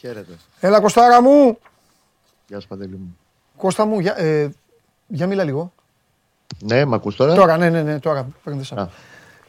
Χαίρετε. 0.00 0.32
Έλα 0.60 0.80
Κωστάρα 0.80 1.22
μου! 1.22 1.58
Γεια 2.46 2.60
σου 2.60 2.68
Παντελή 2.68 2.96
μου. 2.96 3.16
Κώστα 3.56 3.84
μου, 3.86 4.00
για, 4.00 4.18
ε, 4.20 4.50
για 5.06 5.26
μίλα 5.26 5.44
λίγο. 5.44 5.72
Ναι, 6.58 6.84
μ' 6.84 6.94
ακούς 6.94 7.16
τώρα; 7.16 7.34
Τώρα, 7.34 7.56
ναι, 7.56 7.68
ναι, 7.70 7.82
ναι, 7.82 7.98
τώρα. 7.98 8.28
παίρνετε 8.44 8.74
Α. 8.74 8.76
σαν. 8.76 8.90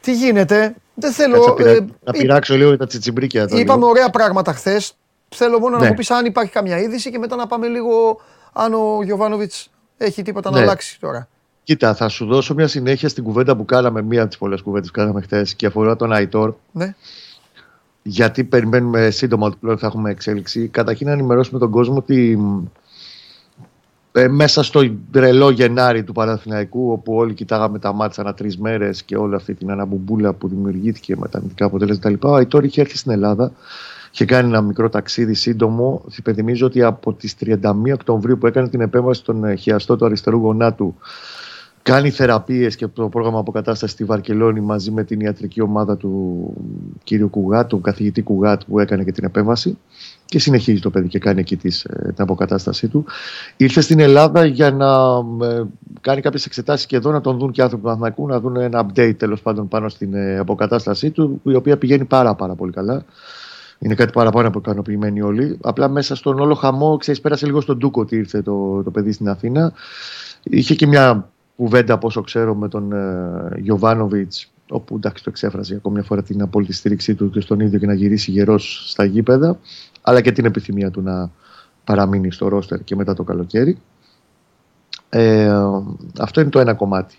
Τι 0.00 0.14
γίνεται, 0.14 0.74
δεν 0.94 1.12
θέλω... 1.12 1.34
Κάτσε 1.34 1.48
να, 1.50 1.54
πειρα... 1.54 1.70
ε, 1.70 1.80
να 1.80 2.12
εί- 2.14 2.18
πειράξω 2.18 2.54
λίγο 2.56 2.76
τα 2.76 2.86
τσιτσιμπρίκια. 2.86 3.42
εδώ 3.42 3.58
Είπαμε 3.58 3.78
λίγο. 3.78 3.90
ωραία 3.90 4.10
πράγματα 4.10 4.52
χθες. 4.52 4.94
Θέλω 5.28 5.58
μόνο 5.58 5.76
να 5.76 5.82
Ναι. 5.82 5.88
μου 5.88 5.94
πεις 5.94 6.10
αν 6.10 6.24
υπάρχει 6.24 6.50
καμιά 6.52 6.78
είδηση 6.78 7.10
και 7.10 7.18
μετά 7.18 7.36
να 7.36 7.46
πάμε 7.46 7.66
λίγο 7.66 8.20
αν 8.52 8.74
ο 8.74 9.02
Γιωβάνοβιτς 9.02 9.70
έχει 9.96 10.22
τίποτα 10.22 10.50
να 10.50 10.56
Ναι. 10.56 10.62
αλλάξει 10.62 11.00
τώρα. 11.00 11.28
Κοίτα, 11.64 11.94
θα 11.94 12.08
σου 12.08 12.26
δώσω 12.26 12.54
μια 12.54 12.68
συνέχεια 12.68 13.08
στην 13.08 13.24
κουβέντα 13.24 13.56
που 13.56 13.64
κάναμε, 13.64 14.02
μία 14.02 14.20
από 14.20 14.28
τις 14.28 14.38
πολλές 14.38 14.62
κουβέντες 14.62 14.90
που 14.90 14.98
κάναμε 14.98 15.20
χθες 15.20 15.54
και 15.54 15.66
αφορά 15.66 15.96
τον 15.96 16.12
Αϊτόρ. 16.12 16.54
Ναι. 16.72 16.94
Γιατί 18.02 18.44
περιμένουμε 18.44 19.10
σύντομα 19.10 19.46
ότι 19.46 19.56
πλέον 19.60 19.78
θα 19.78 19.86
έχουμε 19.86 20.10
εξέλιξη. 20.10 20.68
Καταρχήν 20.68 21.06
να 21.06 21.12
ενημερώσουμε 21.12 21.58
τον 21.58 21.70
κόσμο 21.70 21.96
ότι 21.96 22.36
μ, 22.36 22.64
ε, 24.12 24.28
μέσα 24.28 24.62
στο 24.62 24.90
τρελό 25.10 25.50
Γενάρη 25.50 26.04
του 26.04 26.12
Παναθηναϊκού, 26.12 26.92
όπου 26.92 27.14
όλοι 27.14 27.34
κοιτάγαμε 27.34 27.78
τα 27.78 27.92
μάτια 27.92 28.22
ανά 28.22 28.34
τρεις 28.34 28.58
μέρες 28.58 29.02
και 29.02 29.16
όλη 29.16 29.34
αυτή 29.34 29.54
την 29.54 29.70
αναμπουμπούλα 29.70 30.32
που 30.32 30.48
δημιουργήθηκε 30.48 31.16
με 31.16 31.28
τα 31.28 31.38
αρνητικά 31.38 31.64
αποτελέσματα 31.64 32.28
Ο 32.28 32.34
Αϊτόρ 32.34 32.64
είχε 32.64 32.80
έρθει 32.80 32.96
στην 32.96 33.12
Ελλάδα, 33.12 33.52
είχε 34.12 34.24
κάνει 34.24 34.48
ένα 34.48 34.60
μικρό 34.60 34.88
ταξίδι 34.88 35.34
σύντομο. 35.34 36.04
Υπενθυμίζω 36.16 36.66
ότι 36.66 36.82
από 36.82 37.12
τις 37.12 37.34
31 37.44 37.92
Οκτωβρίου 37.92 38.38
που 38.38 38.46
έκανε 38.46 38.68
την 38.68 38.80
επέμβαση 38.80 39.20
στον 39.20 39.44
ε, 39.44 39.54
χιαστό 39.54 39.96
του 39.96 40.04
αριστερού 40.04 40.36
γονάτου, 40.36 40.94
κάνει 41.82 42.10
θεραπείες 42.10 42.76
και 42.76 42.86
το 42.86 43.08
πρόγραμμα 43.08 43.38
αποκατάστασης 43.38 43.94
στη 43.94 44.04
Βαρκελόνη 44.04 44.60
μαζί 44.60 44.90
με 44.90 45.04
την 45.04 45.20
ιατρική 45.20 45.60
ομάδα 45.60 45.96
του 45.96 46.54
κ. 47.04 47.30
Κουγάτ, 47.30 47.68
του 47.68 47.80
καθηγητή 47.80 48.22
Κουγάτ 48.22 48.62
που 48.66 48.78
έκανε 48.78 49.04
και 49.04 49.12
την 49.12 49.24
επέμβαση 49.24 49.78
και 50.24 50.38
συνεχίζει 50.38 50.80
το 50.80 50.90
παιδί 50.90 51.08
και 51.08 51.18
κάνει 51.18 51.40
εκεί 51.40 51.56
της, 51.56 51.84
ε, 51.84 52.12
την 52.14 52.22
αποκατάστασή 52.22 52.88
του. 52.88 53.04
Ήρθε 53.56 53.80
στην 53.80 54.00
Ελλάδα 54.00 54.44
για 54.44 54.70
να 54.70 54.94
ε, 55.46 55.62
κάνει 56.00 56.20
κάποιες 56.20 56.46
εξετάσεις 56.46 56.86
και 56.86 56.96
εδώ 56.96 57.10
να 57.10 57.20
τον 57.20 57.38
δουν 57.38 57.50
και 57.50 57.62
άνθρωποι 57.62 57.82
του 57.82 57.88
Παναθηναϊκού, 57.88 58.26
να 58.26 58.40
δουν 58.40 58.56
ένα 58.56 58.86
update 58.86 59.14
τέλος 59.16 59.42
πάντων 59.42 59.68
πάνω 59.68 59.88
στην 59.88 60.14
ε, 60.14 60.38
αποκατάστασή 60.38 61.10
του, 61.10 61.40
η 61.44 61.54
οποία 61.54 61.78
πηγαίνει 61.78 62.04
πάρα 62.04 62.34
πάρα 62.34 62.54
πολύ 62.54 62.72
καλά. 62.72 63.04
Είναι 63.78 63.94
κάτι 63.94 64.12
παραπάνω 64.12 64.48
από 64.48 64.58
ικανοποιημένοι 64.58 65.20
όλοι. 65.20 65.58
Απλά 65.62 65.88
μέσα 65.88 66.14
στον 66.14 66.38
όλο 66.38 66.54
χαμό, 66.54 66.96
ξέρεις, 66.96 67.20
πέρασε 67.20 67.46
λίγο 67.46 67.60
στον 67.60 67.76
Ντούκο 67.76 68.00
ότι 68.00 68.16
ήρθε 68.16 68.42
το, 68.42 68.82
το 68.82 68.90
παιδί 68.90 69.12
στην 69.12 69.28
Αθήνα. 69.28 69.72
Είχε 70.42 70.74
και 70.74 70.86
μια 70.86 71.31
κουβέντα, 71.56 71.94
από 71.94 72.06
όσο 72.06 72.20
ξέρω, 72.20 72.54
με 72.54 72.68
τον 72.68 72.92
ε, 72.92 73.72
όπου 74.68 74.94
εντάξει 74.96 75.24
το 75.24 75.30
εξέφρασε 75.30 75.74
ακόμη 75.74 75.94
μια 75.94 76.04
φορά 76.04 76.22
την 76.22 76.42
απόλυτη 76.42 76.72
στήριξή 76.72 77.14
του 77.14 77.30
και 77.30 77.40
στον 77.40 77.60
ίδιο 77.60 77.78
και 77.78 77.86
να 77.86 77.94
γυρίσει 77.94 78.30
γερός 78.30 78.84
στα 78.90 79.04
γήπεδα 79.04 79.58
αλλά 80.02 80.20
και 80.20 80.32
την 80.32 80.44
επιθυμία 80.44 80.90
του 80.90 81.02
να 81.02 81.30
παραμείνει 81.84 82.32
στο 82.32 82.48
ρόστερ 82.48 82.84
και 82.84 82.96
μετά 82.96 83.14
το 83.14 83.22
καλοκαίρι. 83.22 83.78
Ε, 85.08 85.52
αυτό 86.18 86.40
είναι 86.40 86.50
το 86.50 86.58
ένα 86.58 86.74
κομμάτι. 86.74 87.16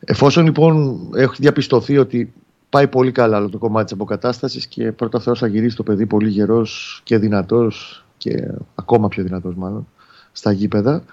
Εφόσον 0.00 0.44
λοιπόν 0.44 1.00
έχει 1.14 1.34
διαπιστωθεί 1.38 1.98
ότι 1.98 2.32
πάει 2.68 2.88
πολύ 2.88 3.12
καλά 3.12 3.48
το 3.48 3.58
κομμάτι 3.58 3.84
της 3.84 3.92
αποκατάστασης 3.92 4.66
και 4.66 4.92
πρώτα 4.92 5.20
Θεός 5.20 5.38
θα 5.38 5.46
γυρίσει 5.46 5.76
το 5.76 5.82
παιδί 5.82 6.06
πολύ 6.06 6.28
γερός 6.28 7.00
και 7.04 7.18
δυνατός 7.18 8.04
και 8.16 8.48
ακόμα 8.74 9.08
πιο 9.08 9.22
δυνατός 9.22 9.54
μάλλον 9.54 9.88
στα 10.32 10.52
γήπεδα 10.52 11.04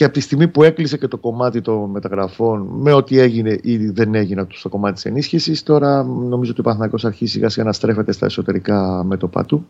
και 0.00 0.06
από 0.06 0.14
τη 0.14 0.20
στιγμή 0.20 0.48
που 0.48 0.62
έκλεισε 0.62 0.96
και 0.96 1.08
το 1.08 1.16
κομμάτι 1.16 1.60
των 1.60 1.90
μεταγραφών 1.90 2.68
με 2.80 2.92
ό,τι 2.92 3.18
έγινε 3.18 3.58
ή 3.62 3.76
δεν 3.90 4.14
έγινε 4.14 4.46
στο 4.50 4.68
κομμάτι 4.68 4.94
της 4.94 5.04
ενίσχυσης 5.04 5.62
τώρα 5.62 6.02
νομίζω 6.04 6.50
ότι 6.50 6.60
ο 6.60 6.62
Παναθηναϊκός 6.62 7.04
αρχίσει 7.04 7.32
σιγά 7.32 7.48
σιγά 7.48 7.64
να 7.64 7.72
στρέφεται 7.72 8.12
στα 8.12 8.26
εσωτερικά 8.26 9.04
μέτωπά 9.04 9.44
του 9.44 9.66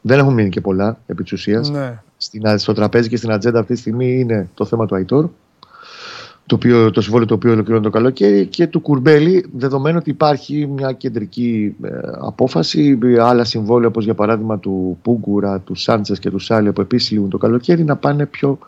δεν 0.00 0.18
έχουν 0.18 0.34
μείνει 0.34 0.48
και 0.48 0.60
πολλά 0.60 0.98
επί 1.06 1.22
της 1.22 1.32
ουσίας. 1.32 1.70
Ναι. 1.70 2.58
στο 2.58 2.72
τραπέζι 2.72 3.08
και 3.08 3.16
στην 3.16 3.32
ατζέντα 3.32 3.58
αυτή 3.58 3.74
τη 3.74 3.78
στιγμή 3.78 4.18
είναι 4.20 4.48
το 4.54 4.64
θέμα 4.64 4.86
του 4.86 4.94
Αϊτόρ 4.94 5.28
το, 6.46 6.54
οποίο, 6.54 6.90
το 6.90 7.00
συμβόλαιο 7.00 7.26
το 7.26 7.34
οποίο 7.34 7.52
ολοκληρώνει 7.52 7.84
το 7.84 7.90
καλοκαίρι 7.90 8.46
και 8.46 8.66
του 8.66 8.80
Κουρμπέλη, 8.80 9.46
δεδομένου 9.56 9.96
ότι 10.00 10.10
υπάρχει 10.10 10.66
μια 10.66 10.92
κεντρική 10.92 11.74
ε, 11.82 11.88
απόφαση, 12.20 12.98
άλλα 13.20 13.44
συμβόλαια 13.44 13.88
όπως 13.88 14.04
για 14.04 14.14
παράδειγμα 14.14 14.58
του 14.58 14.98
Πούγκουρα, 15.02 15.60
του 15.60 15.74
Σάντσες 15.74 16.18
και 16.18 16.30
του 16.30 16.38
Σάλια 16.38 16.72
που 16.72 16.80
επίσης 16.80 17.10
λήγουν 17.10 17.30
το 17.30 17.38
καλοκαίρι 17.38 17.84
να 17.84 17.96
πάνε 17.96 18.26
πιο 18.26 18.58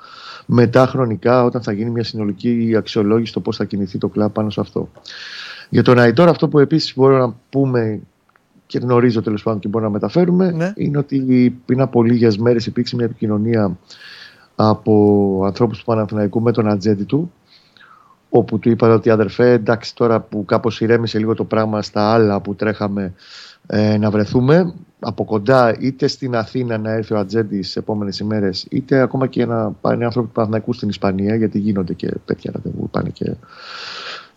μετά 0.46 0.86
χρονικά 0.86 1.44
όταν 1.44 1.62
θα 1.62 1.72
γίνει 1.72 1.90
μια 1.90 2.04
συνολική 2.04 2.74
αξιολόγηση 2.76 3.32
το 3.32 3.40
πώς 3.40 3.56
θα 3.56 3.64
κινηθεί 3.64 3.98
το 3.98 4.08
κλαμπ 4.08 4.30
πάνω 4.32 4.50
σε 4.50 4.60
αυτό. 4.60 4.88
Για 5.68 5.82
τον 5.82 5.98
Αϊτόρ 5.98 6.28
αυτό 6.28 6.48
που 6.48 6.58
επίσης 6.58 6.92
μπορούμε 6.96 7.18
να 7.18 7.34
πούμε 7.50 8.00
και 8.66 8.78
γνωρίζω 8.78 9.22
τέλος 9.22 9.42
πάντων 9.42 9.60
και 9.60 9.68
μπορούμε 9.68 9.90
να 9.90 9.98
μεταφέρουμε 9.98 10.50
ναι. 10.50 10.72
είναι 10.76 10.98
ότι 10.98 11.50
πριν 11.64 11.80
από 11.80 12.02
λίγες 12.02 12.38
μέρες 12.38 12.66
υπήρξε 12.66 12.96
μια 12.96 13.04
επικοινωνία 13.04 13.78
από 14.54 15.42
ανθρώπους 15.46 15.78
του 15.78 15.84
Παναθηναϊκού 15.84 16.40
με 16.40 16.52
τον 16.52 16.68
ατζέντη 16.68 17.04
του 17.04 17.32
όπου 18.28 18.58
του 18.58 18.68
είπα 18.70 18.88
ότι 18.88 19.10
αδερφέ 19.10 19.52
εντάξει 19.52 19.94
τώρα 19.94 20.20
που 20.20 20.44
κάπως 20.44 20.80
ηρέμησε 20.80 21.18
λίγο 21.18 21.34
το 21.34 21.44
πράγμα 21.44 21.82
στα 21.82 22.12
άλλα 22.12 22.40
που 22.40 22.54
τρέχαμε 22.54 23.14
ε, 23.66 23.96
να 23.98 24.10
βρεθούμε 24.10 24.74
από 25.04 25.24
κοντά 25.24 25.76
είτε 25.78 26.06
στην 26.06 26.36
Αθήνα 26.36 26.78
να 26.78 26.90
έρθει 26.90 27.14
ο 27.14 27.18
Ατζέντη 27.18 27.60
τι 27.60 27.72
επόμενες 27.74 28.18
ημέρες, 28.18 28.66
είτε 28.70 29.00
ακόμα 29.00 29.26
και 29.26 29.46
να 29.46 29.70
πάνε 29.70 30.04
άνθρωποι 30.04 30.26
του 30.26 30.32
Παναθηναϊκού 30.32 30.72
στην 30.72 30.88
Ισπανία, 30.88 31.34
γιατί 31.34 31.58
γίνονται 31.58 31.94
και 31.94 32.12
τέτοια 32.24 32.52
ραντεβού, 32.54 32.88
πάνε 32.90 33.08
και 33.08 33.34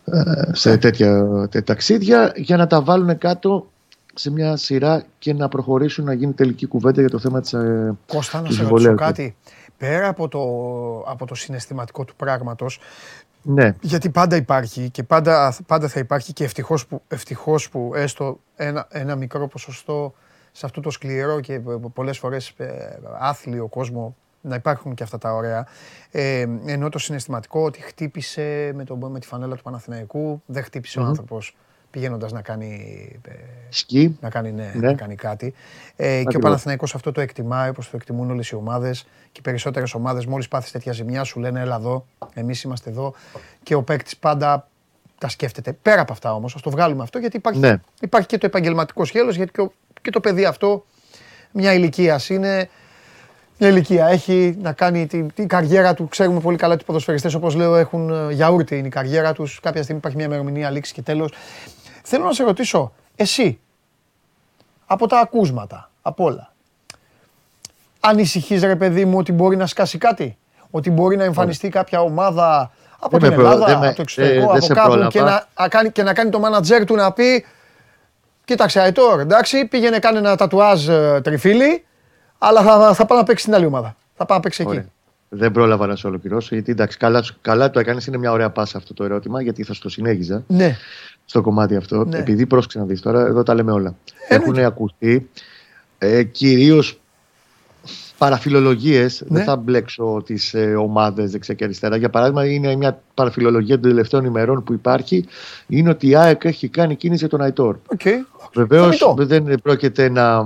ε, 0.05 0.21
σε 0.51 0.77
τέτοια, 0.77 1.23
τέτοια 1.41 1.63
ταξίδια, 1.63 2.33
για 2.35 2.57
να 2.57 2.67
τα 2.67 2.81
βάλουν 2.81 3.17
κάτω 3.17 3.67
σε 4.13 4.31
μια 4.31 4.55
σειρά 4.55 5.05
και 5.19 5.33
να 5.33 5.47
προχωρήσουν 5.47 6.05
να 6.05 6.13
γίνει 6.13 6.33
τελική 6.33 6.65
κουβέντα 6.65 7.01
για 7.01 7.09
το 7.09 7.19
θέμα 7.19 7.41
της 7.41 7.53
ε, 7.53 7.95
Κώστα, 8.07 8.41
να 8.41 8.51
σε 8.51 8.63
ρωτήσω 8.63 8.95
κάτι. 8.95 9.35
Πέρα 9.77 10.07
από 10.07 10.27
το, 10.27 10.39
από 11.11 11.25
το 11.25 11.35
συναισθηματικό 11.35 12.05
του 12.05 12.15
πράγματος, 12.15 12.79
ναι. 13.49 13.75
Γιατί 13.81 14.09
πάντα 14.09 14.35
υπάρχει 14.35 14.89
και 14.89 15.03
πάντα, 15.03 15.55
πάντα 15.65 15.87
θα 15.87 15.99
υπάρχει 15.99 16.33
και 16.33 16.43
ευτυχώς 16.43 16.87
που, 16.87 17.01
ευτυχώς 17.07 17.69
που 17.69 17.91
έστω 17.95 18.39
ένα, 18.55 18.87
ένα 18.89 19.15
μικρό 19.15 19.47
ποσοστό 19.47 20.13
σε 20.57 20.65
αυτό 20.65 20.81
το 20.81 20.89
σκληρό 20.89 21.39
και 21.39 21.61
πολλές 21.93 22.17
φορές 22.17 22.53
ε, 22.57 22.99
άθλιο 23.19 23.67
κόσμο 23.67 24.15
να 24.41 24.55
υπάρχουν 24.55 24.93
και 24.93 25.03
αυτά 25.03 25.17
τα 25.17 25.33
ωραία. 25.33 25.67
Ε, 26.11 26.47
ενώ 26.65 26.89
το 26.89 26.99
συναισθηματικό 26.99 27.63
ότι 27.63 27.81
χτύπησε 27.81 28.71
με, 28.75 28.83
το, 28.83 28.95
με 28.95 29.19
τη 29.19 29.27
φανέλα 29.27 29.55
του 29.55 29.63
Παναθηναϊκού, 29.63 30.41
δεν 30.45 30.63
χτύπησε 30.63 30.99
mm-hmm. 30.99 31.03
ο 31.03 31.07
άνθρωπος 31.07 31.55
πηγαίνοντας 31.89 32.31
να 32.31 32.41
κάνει, 32.41 32.81
ε, 33.27 33.31
Σκι. 33.69 34.17
να 34.21 34.29
κάνει, 34.29 34.51
ναι, 34.51 34.71
ναι. 34.75 34.87
Να 34.87 34.93
κάνει 34.93 35.15
κάτι. 35.15 35.53
Ε, 35.95 36.23
και 36.23 36.37
ο 36.37 36.39
Παναθηναϊκός 36.39 36.95
αυτό 36.95 37.11
το 37.11 37.21
εκτιμάει 37.21 37.69
όπως 37.69 37.89
το 37.89 37.95
εκτιμούν 37.95 38.31
όλες 38.31 38.49
οι 38.49 38.55
ομάδες 38.55 39.07
και 39.31 39.39
οι 39.39 39.41
περισσότερες 39.41 39.93
ομάδες 39.93 40.25
μόλις 40.25 40.47
πάθεις 40.47 40.71
τέτοια 40.71 40.91
ζημιά 40.91 41.23
σου 41.23 41.39
λένε 41.39 41.59
έλα 41.59 41.75
εδώ, 41.75 42.05
εμείς 42.33 42.61
είμαστε 42.61 42.89
εδώ 42.89 43.13
και 43.63 43.75
ο 43.75 43.83
παίκτης 43.83 44.17
πάντα 44.17 44.67
τα 45.17 45.29
σκέφτεται. 45.29 45.73
Πέρα 45.73 46.01
από 46.01 46.13
αυτά 46.13 46.33
όμως, 46.33 46.55
ας 46.55 46.61
το 46.61 46.69
βγάλουμε 46.69 47.03
αυτό 47.03 47.19
γιατί 47.19 47.37
υπάρχει, 47.37 47.59
ναι. 47.59 47.75
υπάρχει 48.01 48.27
και 48.27 48.37
το 48.37 48.45
επαγγελματικό 48.45 49.05
σχέλος 49.05 49.35
γιατί 49.35 49.51
και, 49.51 49.69
και 50.07 50.13
το 50.13 50.19
παιδί 50.19 50.45
αυτό 50.45 50.85
μια 51.51 51.73
ηλικία 51.73 52.19
είναι, 52.27 52.69
μια 53.57 53.69
ηλικία 53.69 54.07
έχει 54.07 54.57
να 54.61 54.71
κάνει 54.71 55.07
την, 55.07 55.33
την 55.33 55.47
καριέρα 55.47 55.93
του. 55.93 56.07
Ξέρουμε 56.07 56.39
πολύ 56.39 56.57
καλά 56.57 56.73
ότι 56.73 56.81
οι 56.81 56.85
ποδοσφαιριστές 56.85 57.33
όπως 57.33 57.55
λέω 57.55 57.75
έχουν 57.75 58.09
ε, 58.09 58.33
γιαούρτι 58.33 58.77
είναι 58.77 58.87
η 58.87 58.89
καριέρα 58.89 59.33
τους. 59.33 59.59
Κάποια 59.59 59.81
στιγμή 59.81 59.99
υπάρχει 59.99 60.17
μια 60.17 60.25
ημερομηνία 60.25 60.69
λήξη 60.69 60.93
και 60.93 61.01
τέλος. 61.01 61.33
Θέλω 62.03 62.25
να 62.25 62.33
σε 62.33 62.43
ρωτήσω, 62.43 62.93
εσύ, 63.15 63.59
από 64.85 65.07
τα 65.07 65.19
ακούσματα, 65.19 65.91
από 66.01 66.23
όλα, 66.23 66.53
ανησυχείς 67.99 68.61
ρε 68.61 68.75
παιδί 68.75 69.05
μου 69.05 69.17
ότι 69.17 69.31
μπορεί 69.31 69.55
να 69.55 69.65
σκάσει 69.65 69.97
κάτι, 69.97 70.37
ότι 70.71 70.91
μπορεί 70.91 71.15
να 71.15 71.23
εμφανιστεί 71.23 71.69
κάποια 71.69 72.01
ομάδα 72.01 72.71
από 72.99 73.17
την 73.17 73.31
Ελλάδα, 73.31 73.75
από 73.75 73.95
το 73.95 74.01
εξωτερικό, 74.01 74.51
από 74.51 74.67
κάπου 74.67 75.07
και 75.07 75.21
να, 75.21 75.47
κάνει, 75.69 75.91
και 75.91 76.03
να 76.03 76.13
κάνει 76.13 76.29
το 76.29 76.39
μάνατζέρ 76.39 76.85
του 76.85 76.95
να 76.95 77.11
πει 77.11 77.45
Κοίταξε, 78.47 78.79
Αϊτόρ, 78.79 79.19
εντάξει, 79.19 79.65
πήγαινε 79.65 79.99
κάνει 79.99 80.17
ένα 80.17 80.35
τατουάζ 80.35 80.87
ε, 80.89 81.21
τριφύλι, 81.23 81.85
αλλά 82.37 82.61
θα, 82.61 82.93
θα 82.93 83.05
πάω 83.05 83.17
να 83.17 83.23
παίξει 83.23 83.43
στην 83.43 83.55
άλλη 83.55 83.65
ομάδα. 83.65 83.95
Θα 84.15 84.25
πάω 84.25 84.37
να 84.37 84.43
παίξει 84.43 84.65
εκεί. 84.67 84.91
Δεν 85.29 85.51
πρόλαβα 85.51 85.87
να 85.87 85.95
σε 85.95 86.07
ολοκληρώσω, 86.07 86.55
γιατί 86.55 86.71
εντάξει, 86.71 86.97
καλά, 86.97 87.23
καλά 87.41 87.69
το 87.69 87.79
έκανες. 87.79 88.05
Είναι 88.05 88.17
μια 88.17 88.31
ωραία 88.31 88.49
πάσα 88.49 88.77
αυτό 88.77 88.93
το 88.93 89.03
ερώτημα, 89.03 89.41
γιατί 89.41 89.63
θα 89.63 89.73
στο 89.73 89.89
συνέχιζα. 89.89 90.43
Ναι 90.47 90.77
στο 91.27 91.41
κομμάτι 91.41 91.75
αυτό. 91.75 92.05
Ναι. 92.05 92.17
Επειδή 92.17 92.45
πρόσεξε 92.45 92.79
να 92.79 92.85
δεις 92.85 93.01
τώρα, 93.01 93.19
εδώ 93.19 93.43
τα 93.43 93.53
λέμε 93.53 93.71
όλα. 93.71 93.95
Ε, 94.27 94.35
Έχουν 94.35 94.59
ακουστεί 94.59 95.29
ε, 95.97 96.23
κυρίως 96.23 96.99
παραφιλολογίες. 98.17 99.23
Ναι. 99.27 99.37
Δεν 99.37 99.47
θα 99.47 99.55
μπλέξω 99.55 100.21
τις 100.25 100.53
ε, 100.53 100.75
ομάδες 100.75 101.31
δεξιά 101.31 101.53
και 101.53 101.63
αριστερά. 101.63 101.95
Για 101.95 102.09
παράδειγμα, 102.09 102.45
είναι 102.45 102.75
μια 102.75 103.01
παραφιλολογία 103.13 103.79
των 103.79 103.89
τελευταίων 103.89 104.25
ημερών 104.25 104.63
που 104.63 104.73
υπάρχει. 104.73 105.25
Είναι 105.67 105.89
ότι 105.89 106.07
η 106.07 106.15
ΑΕΚ 106.15 106.43
έχει 106.43 106.67
κάνει 106.67 106.95
κίνηση 106.95 107.19
για 107.19 107.29
τον 107.29 107.41
Αϊτόρ. 107.41 107.77
Okay. 107.97 108.15
Βεβαίως 108.53 109.13
δεν 109.17 109.59
πρόκειται 109.63 110.09
να 110.09 110.43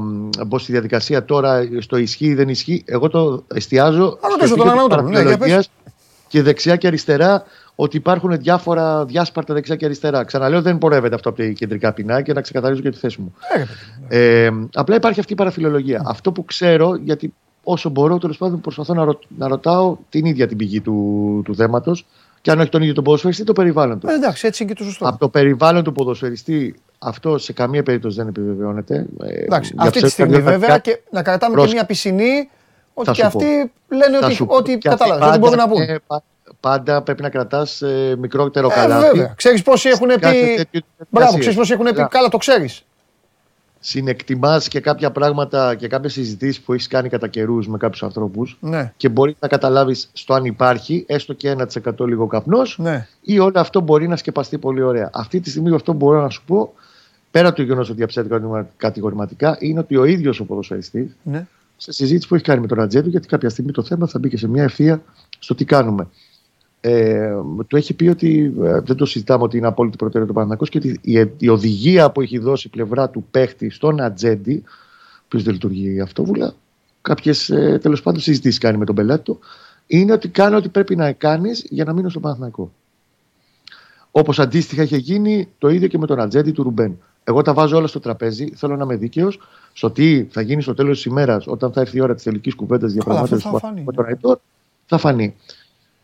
μπω 0.47 0.57
στη 0.57 0.71
διαδικασία 0.71 1.25
τώρα 1.25 1.67
στο 1.79 1.97
ισχύει 1.97 2.25
ή 2.25 2.33
δεν 2.33 2.49
ισχύει. 2.49 2.83
Εγώ 2.85 3.09
το 3.09 3.43
εστιάζω 3.53 4.19
στο 4.45 4.55
παραφιλολογίας 4.89 5.69
και 6.27 6.41
δεξιά 6.41 6.75
και 6.75 6.87
αριστερά 6.87 7.43
ότι 7.75 7.97
υπάρχουν 7.97 8.37
διάφορα 8.37 9.05
διάσπαρτα 9.05 9.53
δεξιά 9.53 9.75
και 9.75 9.85
αριστερά. 9.85 10.23
Ξαναλέω, 10.23 10.61
δεν 10.61 10.77
πορεύεται 10.77 11.15
αυτό 11.15 11.29
από 11.29 11.37
τα 11.37 11.47
κεντρικά 11.47 11.93
και 12.23 12.33
να 12.33 12.41
ξεκαθαρίζω 12.41 12.81
και 12.81 12.89
τη 12.89 12.97
θέση 12.97 13.21
μου. 13.21 13.33
Ε, 14.07 14.49
απλά 14.73 14.95
υπάρχει 14.95 15.19
αυτή 15.19 15.33
η 15.33 15.35
παραφιλολογία. 15.35 16.01
Αυτό 16.05 16.31
που 16.31 16.45
ξέρω, 16.45 16.95
γιατί 16.95 17.33
όσο 17.63 17.89
μπορώ, 17.89 18.17
τέλος 18.17 18.37
πάντων 18.37 18.61
προσπαθώ 18.61 18.93
να, 18.93 19.03
ρω, 19.03 19.19
να 19.37 19.47
ρωτάω 19.47 19.97
την 20.09 20.25
ίδια 20.25 20.47
την 20.47 20.57
πηγή 20.57 20.81
του, 20.81 21.41
του 21.45 21.55
θέματος. 21.55 22.05
Και 22.41 22.51
αν 22.51 22.59
όχι 22.59 22.69
τον 22.69 22.81
ίδιο 22.81 22.93
τον 22.93 23.03
ποδοσφαιριστή, 23.03 23.43
το 23.43 23.53
περιβάλλον 23.53 23.99
του. 23.99 24.07
Ε, 24.09 24.13
εντάξει, 24.13 24.47
έτσι 24.47 24.63
είναι 24.63 24.71
και 24.73 24.77
το 24.77 24.83
σωστό. 24.83 25.07
Από 25.07 25.17
το 25.17 25.29
περιβάλλον 25.29 25.83
του 25.83 25.91
ποδοσφαιριστή 25.91 26.75
αυτό 26.99 27.37
σε 27.37 27.53
καμία 27.53 27.83
περίπτωση 27.83 28.17
δεν 28.17 28.27
επιβεβαιώνεται. 28.27 29.05
Ε, 29.23 29.43
εντάξει, 29.43 29.73
αυτή 29.77 30.01
τη 30.01 30.09
στιγμή 30.09 30.41
βέβαια 30.41 30.77
και 30.77 31.01
να 31.09 31.23
κρατάμε 31.23 31.65
και 31.65 31.71
μια 31.73 31.85
πισινή 31.85 32.49
ότι 32.93 33.11
και 33.11 33.23
αυτοί 33.23 33.71
λένε 33.87 34.17
ότι, 34.23 34.45
ότι 34.47 34.77
κατάλαβες, 34.77 35.29
δεν 35.29 35.39
μπορούν 35.39 35.57
να 35.57 35.67
πούν 35.67 35.79
πάντα 36.59 37.01
πρέπει 37.01 37.21
να 37.21 37.29
κρατάς 37.29 37.81
ε, 37.81 38.15
μικρότερο 38.19 38.67
ε, 38.71 38.73
καλάθι. 38.73 39.05
Βέβαια. 39.05 39.33
Ξέρεις 39.37 39.61
πόσοι 39.61 39.89
έχουν 39.89 40.07
πει. 40.19 40.65
Μπράβο, 41.09 41.37
ξέρεις 41.37 41.57
πόσοι 41.57 41.73
έχουν 41.73 41.85
πει. 41.85 42.07
Καλά, 42.09 42.29
το 42.29 42.37
ξέρεις. 42.37 42.85
Συνεκτιμάς 43.83 44.67
και 44.67 44.79
κάποια 44.79 45.11
πράγματα 45.11 45.75
και 45.75 45.87
κάποιες 45.87 46.13
συζητήσεις 46.13 46.61
που 46.61 46.73
έχεις 46.73 46.87
κάνει 46.87 47.09
κατά 47.09 47.27
καιρούς 47.27 47.67
με 47.67 47.77
κάποιους 47.77 48.03
ανθρώπους 48.03 48.57
Ναι. 48.59 48.93
και 48.97 49.09
μπορείς 49.09 49.35
να 49.39 49.47
καταλάβεις 49.47 50.09
στο 50.13 50.33
αν 50.33 50.45
υπάρχει 50.45 51.03
έστω 51.07 51.33
και 51.33 51.49
1% 51.49 52.05
λίγο 52.05 52.27
καπνός 52.27 52.77
Ναι. 52.79 53.07
ή 53.21 53.39
όλο 53.39 53.59
αυτό 53.59 53.81
μπορεί 53.81 54.07
να 54.07 54.15
σκεπαστεί 54.15 54.57
πολύ 54.57 54.81
ωραία. 54.81 55.09
Αυτή 55.13 55.39
τη 55.39 55.49
στιγμή 55.49 55.75
αυτό 55.75 55.91
που 55.91 55.97
μπορώ 55.97 56.21
να 56.21 56.29
σου 56.29 56.43
πω, 56.45 56.73
πέρα 57.31 57.53
του 57.53 57.61
γεγονός 57.61 57.87
ότι 57.87 57.97
διαψεύδει 57.97 58.65
κατηγορηματικά, 58.77 59.57
είναι 59.59 59.79
ότι 59.79 59.95
ο 59.95 60.05
ίδιος 60.05 60.39
ο 60.39 60.45
ποδοσφαιριστής 60.45 61.15
ναι. 61.23 61.47
σε 61.77 61.91
συζήτηση 61.91 62.27
που 62.27 62.35
έχει 62.35 62.43
κάνει 62.43 62.61
με 62.61 62.67
τον 62.67 62.79
Ατζέντο, 62.79 63.09
γιατί 63.09 63.27
κάποια 63.27 63.49
στιγμή 63.49 63.71
το 63.71 63.83
θέμα 63.83 64.07
θα 64.07 64.19
μπει 64.19 64.29
και 64.29 64.37
σε 64.37 64.47
μια 64.47 64.63
ευθεία 64.63 65.01
στο 65.39 65.55
τι 65.55 65.65
κάνουμε. 65.65 66.07
Ε, 66.83 67.31
του 67.67 67.75
έχει 67.75 67.93
πει 67.93 68.07
ότι 68.07 68.53
ε, 68.61 68.79
δεν 68.79 68.95
το 68.95 69.05
συζητάμε 69.05 69.43
ότι 69.43 69.57
είναι 69.57 69.67
απόλυτη 69.67 69.97
προτεραιότητα 69.97 70.39
του 70.39 70.47
Παναθηναϊκός 70.47 70.69
και 70.69 70.77
ότι 70.77 70.99
η, 71.01 71.45
η 71.45 71.49
οδηγία 71.49 72.11
που 72.11 72.21
έχει 72.21 72.37
δώσει 72.37 72.67
η 72.67 72.69
πλευρά 72.69 73.09
του 73.09 73.25
παίχτη 73.31 73.69
στον 73.69 74.01
Ατζέντη, 74.01 74.63
ο 74.65 75.23
οποίο 75.25 75.39
δεν 75.39 75.53
λειτουργεί 75.53 76.01
αυτόβουλα, 76.01 76.53
κάποιες 77.01 77.49
ε, 77.49 77.79
τέλος 77.81 78.01
πάντων 78.01 78.21
συζητήσεις 78.21 78.59
κάνει 78.59 78.77
με 78.77 78.85
τον 78.85 78.95
πελάτη 78.95 79.23
του, 79.23 79.39
είναι 79.87 80.11
ότι 80.11 80.27
κάνει 80.29 80.55
ό,τι 80.55 80.69
πρέπει 80.69 80.95
να 80.95 81.11
κάνεις 81.11 81.65
για 81.69 81.83
να 81.83 81.93
μείνω 81.93 82.09
στο 82.09 82.19
Παναθηναϊκό. 82.19 82.71
Όπως 84.11 84.39
αντίστοιχα 84.39 84.83
είχε 84.83 84.97
γίνει 84.97 85.47
το 85.57 85.69
ίδιο 85.69 85.87
και 85.87 85.97
με 85.97 86.07
τον 86.07 86.19
Ατζέντη 86.19 86.51
του 86.51 86.63
Ρουμπέν. 86.63 86.97
Εγώ 87.23 87.41
τα 87.41 87.53
βάζω 87.53 87.77
όλα 87.77 87.87
στο 87.87 87.99
τραπέζι. 87.99 88.53
Θέλω 88.55 88.75
να 88.75 88.83
είμαι 88.83 88.95
δίκαιος 88.95 89.39
στο 89.73 89.91
τι 89.91 90.23
θα 90.23 90.41
γίνει 90.41 90.61
στο 90.61 90.73
τέλος 90.73 90.95
της 90.95 91.05
ημέρας, 91.05 91.47
όταν 91.47 91.71
θα 91.71 91.81
έρθει 91.81 91.97
η 91.97 92.01
ώρα 92.01 92.13
της 92.13 92.23
τελικής 92.23 92.55
κουβέντας 92.55 92.91
διαπραγμάτευση 92.91 93.47
αυτό 93.47 93.59
θα 93.59 93.67
φανεί, 93.67 93.83
με 93.85 93.93
τον 93.93 94.05
Αϊτόρ, 94.05 94.37
θα 94.85 94.97
φανεί. 94.97 95.35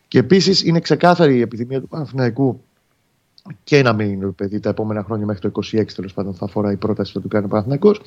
Και 0.08 0.18
επίσης 0.18 0.64
είναι 0.64 0.80
ξεκάθαρη 0.80 1.36
η 1.36 1.40
επιθυμία 1.40 1.80
του 1.80 1.88
Παναθηναϊκού 1.88 2.62
και 3.64 3.82
να 3.82 3.92
μείνει 3.92 4.20
το 4.20 4.32
παιδί 4.32 4.60
τα 4.60 4.68
επόμενα 4.68 5.02
χρόνια 5.02 5.26
μέχρι 5.26 5.50
το 5.50 5.60
26 5.72 5.86
τέλος 5.94 6.12
πάντων 6.12 6.34
θα 6.34 6.44
αφορά 6.44 6.72
η 6.72 6.76
πρόταση 6.76 7.12
που 7.12 7.20
του 7.20 7.28
κάνει 7.28 7.44
ο 7.44 7.48
Παναθηναϊκός. 7.48 8.00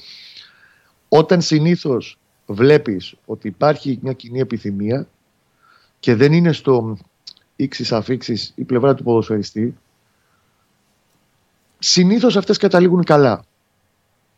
Όταν 1.09 1.41
συνήθως 1.41 2.19
βλέπεις 2.45 3.15
ότι 3.25 3.47
υπάρχει 3.47 3.99
μια 4.01 4.13
κοινή 4.13 4.39
επιθυμία 4.39 5.07
και 5.99 6.15
δεν 6.15 6.33
είναι 6.33 6.51
στο 6.51 6.97
ύξης 7.55 7.91
αφήξει 7.91 8.51
η 8.55 8.63
πλευρά 8.63 8.95
του 8.95 9.03
ποδοσφαιριστή, 9.03 9.77
συνήθως 11.79 12.37
αυτές 12.37 12.57
καταλήγουν 12.57 13.03
καλά. 13.03 13.45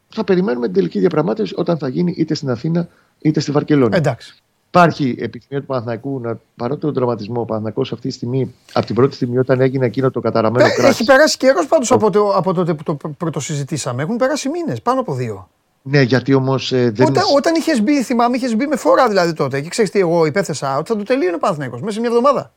Θα 0.10 0.24
περιμένουμε 0.24 0.66
την 0.66 0.76
τελική 0.76 1.00
διαπραγμάτευση 1.00 1.54
όταν 1.58 1.78
θα 1.78 1.88
γίνει 1.88 2.14
είτε 2.18 2.34
στην 2.34 2.50
Αθήνα 2.50 2.90
είτε 3.22 3.40
στη 3.40 3.52
Βαρκελόνη. 3.52 3.96
Εντάξει. 3.96 4.43
Υπάρχει 4.76 5.16
επιθυμία 5.20 5.60
του 5.60 5.66
Παναθηναϊκού 5.66 6.20
να 6.20 6.40
παρότι 6.56 6.82
τον 6.82 6.94
τραυματισμό, 6.94 7.42
ο 7.42 7.46
Παναθηναϊκός 7.46 7.92
αυτή 7.92 8.08
τη 8.08 8.14
στιγμή, 8.14 8.56
από 8.74 8.86
την 8.86 8.96
πρώτη 8.96 9.16
στιγμή 9.16 9.38
όταν 9.38 9.62
έγινε 9.62 9.86
εκείνο 9.86 10.12
το 10.12 10.20
καταραμένο 10.20 10.66
Ε, 10.66 10.70
κράτο. 10.70 10.88
Έχει 10.88 11.04
περάσει 11.04 11.38
καιρό 11.38 11.66
πάντως 11.70 11.92
από, 11.92 12.10
το, 12.10 12.36
από 12.36 12.54
τότε 12.54 12.74
που 12.74 12.84
το 12.84 12.98
πρωτοσυζητήσαμε. 13.18 14.04
Έχουν 14.04 14.16
περάσει 14.16 14.50
μήνες, 14.50 14.82
πάνω 14.82 15.00
από 15.00 15.14
δύο. 15.14 15.50
Ναι, 15.82 16.02
γιατί 16.02 16.34
όμως 16.34 16.72
ε, 16.72 16.92
δεν. 16.92 17.08
Όταν, 17.08 17.24
όταν 17.36 17.56
είχες 17.56 17.82
μπει, 17.82 18.04
θυμάμαι, 18.04 18.38
είχες 18.38 18.56
μπει 18.56 18.68
με 18.68 18.76
φορά 18.76 19.08
δηλαδή 19.08 19.34
τότε. 19.34 19.62
Και 19.62 19.70
ξέρεις 19.70 19.92
τι, 19.92 20.00
εγώ 20.00 20.26
υπέθεσα 20.26 20.78
ότι 20.78 20.92
θα 20.92 20.98
το 20.98 21.04
τελείωνε 21.04 21.36
ο 21.36 21.40
Παναθηναϊκός 21.40 21.82
μέσα 21.82 21.94
σε 21.94 22.00
μια 22.00 22.10
εβδομάδα. 22.10 22.52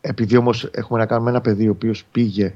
Επειδή 0.00 0.36
όμως 0.36 0.68
έχουμε 0.72 0.98
να 0.98 1.06
κάνουμε 1.06 1.30
ένα 1.30 1.40
παιδί 1.40 1.68
ο 1.68 1.70
οποίος 1.70 2.04
πήγε 2.12 2.54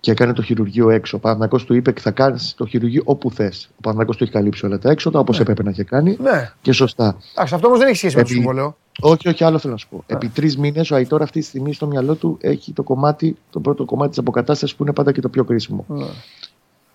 και 0.00 0.10
έκανε 0.10 0.32
το 0.32 0.42
χειρουργείο 0.42 0.90
έξω. 0.90 1.16
Ο 1.16 1.20
Παναθηναϊκός 1.20 1.64
του 1.64 1.74
είπε 1.74 1.92
και 1.92 2.00
θα 2.00 2.10
κάνεις 2.10 2.54
το 2.56 2.66
χειρουργείο 2.66 3.02
όπου 3.04 3.30
θες. 3.30 3.68
Ο 3.70 3.80
Παναθηναϊκός 3.80 4.16
του 4.16 4.22
έχει 4.24 4.32
καλύψει 4.32 4.66
όλα 4.66 4.78
τα 4.78 4.90
έξοδα 4.90 5.18
όπως 5.18 5.40
έπρεπε 5.40 5.62
να 5.62 5.70
είχε 5.70 5.84
κάνει. 5.84 6.16
Ναι. 6.20 6.52
Και 6.62 6.72
σωστά. 6.72 7.16
Εντάξει, 7.34 7.54
αυτό 7.54 7.66
όμως 7.66 7.78
δεν 7.78 7.88
έχει 7.88 7.96
σχέση 7.96 8.16
με 8.16 8.22
το 8.22 8.28
Επί- 8.28 8.40
συμβόλαιο. 8.42 8.76
Όχι, 9.00 9.28
όχι, 9.28 9.44
άλλο 9.44 9.58
θέλω 9.58 9.72
να 9.72 9.78
σου 9.78 9.88
πω. 9.88 10.04
Επί 10.06 10.28
τρεις 10.28 10.56
μήνες 10.58 10.90
ο 10.90 10.94
Αϊτόρ 10.94 11.22
αυτή 11.22 11.40
τη 11.40 11.46
στιγμή 11.46 11.72
στο 11.72 11.86
μυαλό 11.86 12.14
του 12.14 12.38
έχει 12.40 12.72
το 12.72 12.82
κομμάτι, 12.82 13.36
το 13.50 13.60
πρώτο 13.60 13.84
κομμάτι 13.84 14.08
της 14.08 14.18
αποκατάστασης 14.18 14.76
που 14.76 14.82
είναι 14.82 14.92
πάντα 14.92 15.12
και 15.12 15.20
το 15.20 15.28
πιο 15.28 15.44
κρίσιμο. 15.44 15.84
Ναι. 15.88 16.06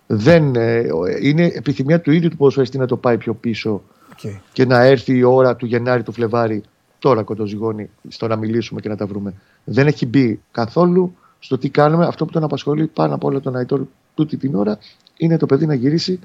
Δεν, 0.08 0.56
ε, 0.56 0.84
είναι 1.22 1.46
επιθυμία 1.46 2.02
του 2.02 2.12
ίδιου 2.12 2.30
του 2.30 2.38
ποδοσφαιριστή 2.38 2.78
να 2.78 2.86
το 2.86 2.98
πάει 2.98 3.18
πιο 3.18 3.34
πίσω 3.34 3.82
Οκ. 4.12 4.32
και 4.54 4.66
να 4.66 4.84
έρθει 4.84 5.18
η 5.18 5.24
ώρα 5.24 5.56
του 5.56 5.66
Γενάρη 5.66 6.04
του 6.04 6.12
Φλεβάρη, 6.12 6.64
τώρα 7.00 7.24
κοντοζυγώνει, 7.24 7.90
στο 8.08 8.28
να 8.28 8.36
μιλήσουμε 8.36 8.82
και 8.82 8.90
να 8.90 8.96
τα 8.96 9.06
βρούμε. 9.06 9.34
Δεν 9.64 9.88
έχει 9.88 10.06
μπει 10.06 10.42
καθόλου 10.52 11.16
στο 11.44 11.58
τι 11.58 11.70
κάνουμε. 11.70 12.06
Αυτό 12.06 12.26
που 12.26 12.32
τον 12.32 12.44
απασχολεί 12.44 12.88
πάνω 12.88 13.16
απ' 13.16 13.24
όλα 13.24 13.40
τον 13.40 13.56
Αϊτόρ 13.56 13.82
τούτη 14.16 14.38
την 14.38 14.56
ώρα 14.56 14.78
είναι 15.18 15.38
το 15.38 15.46
παιδί 15.46 15.66
να 15.66 15.74
γυρίσει 15.74 16.20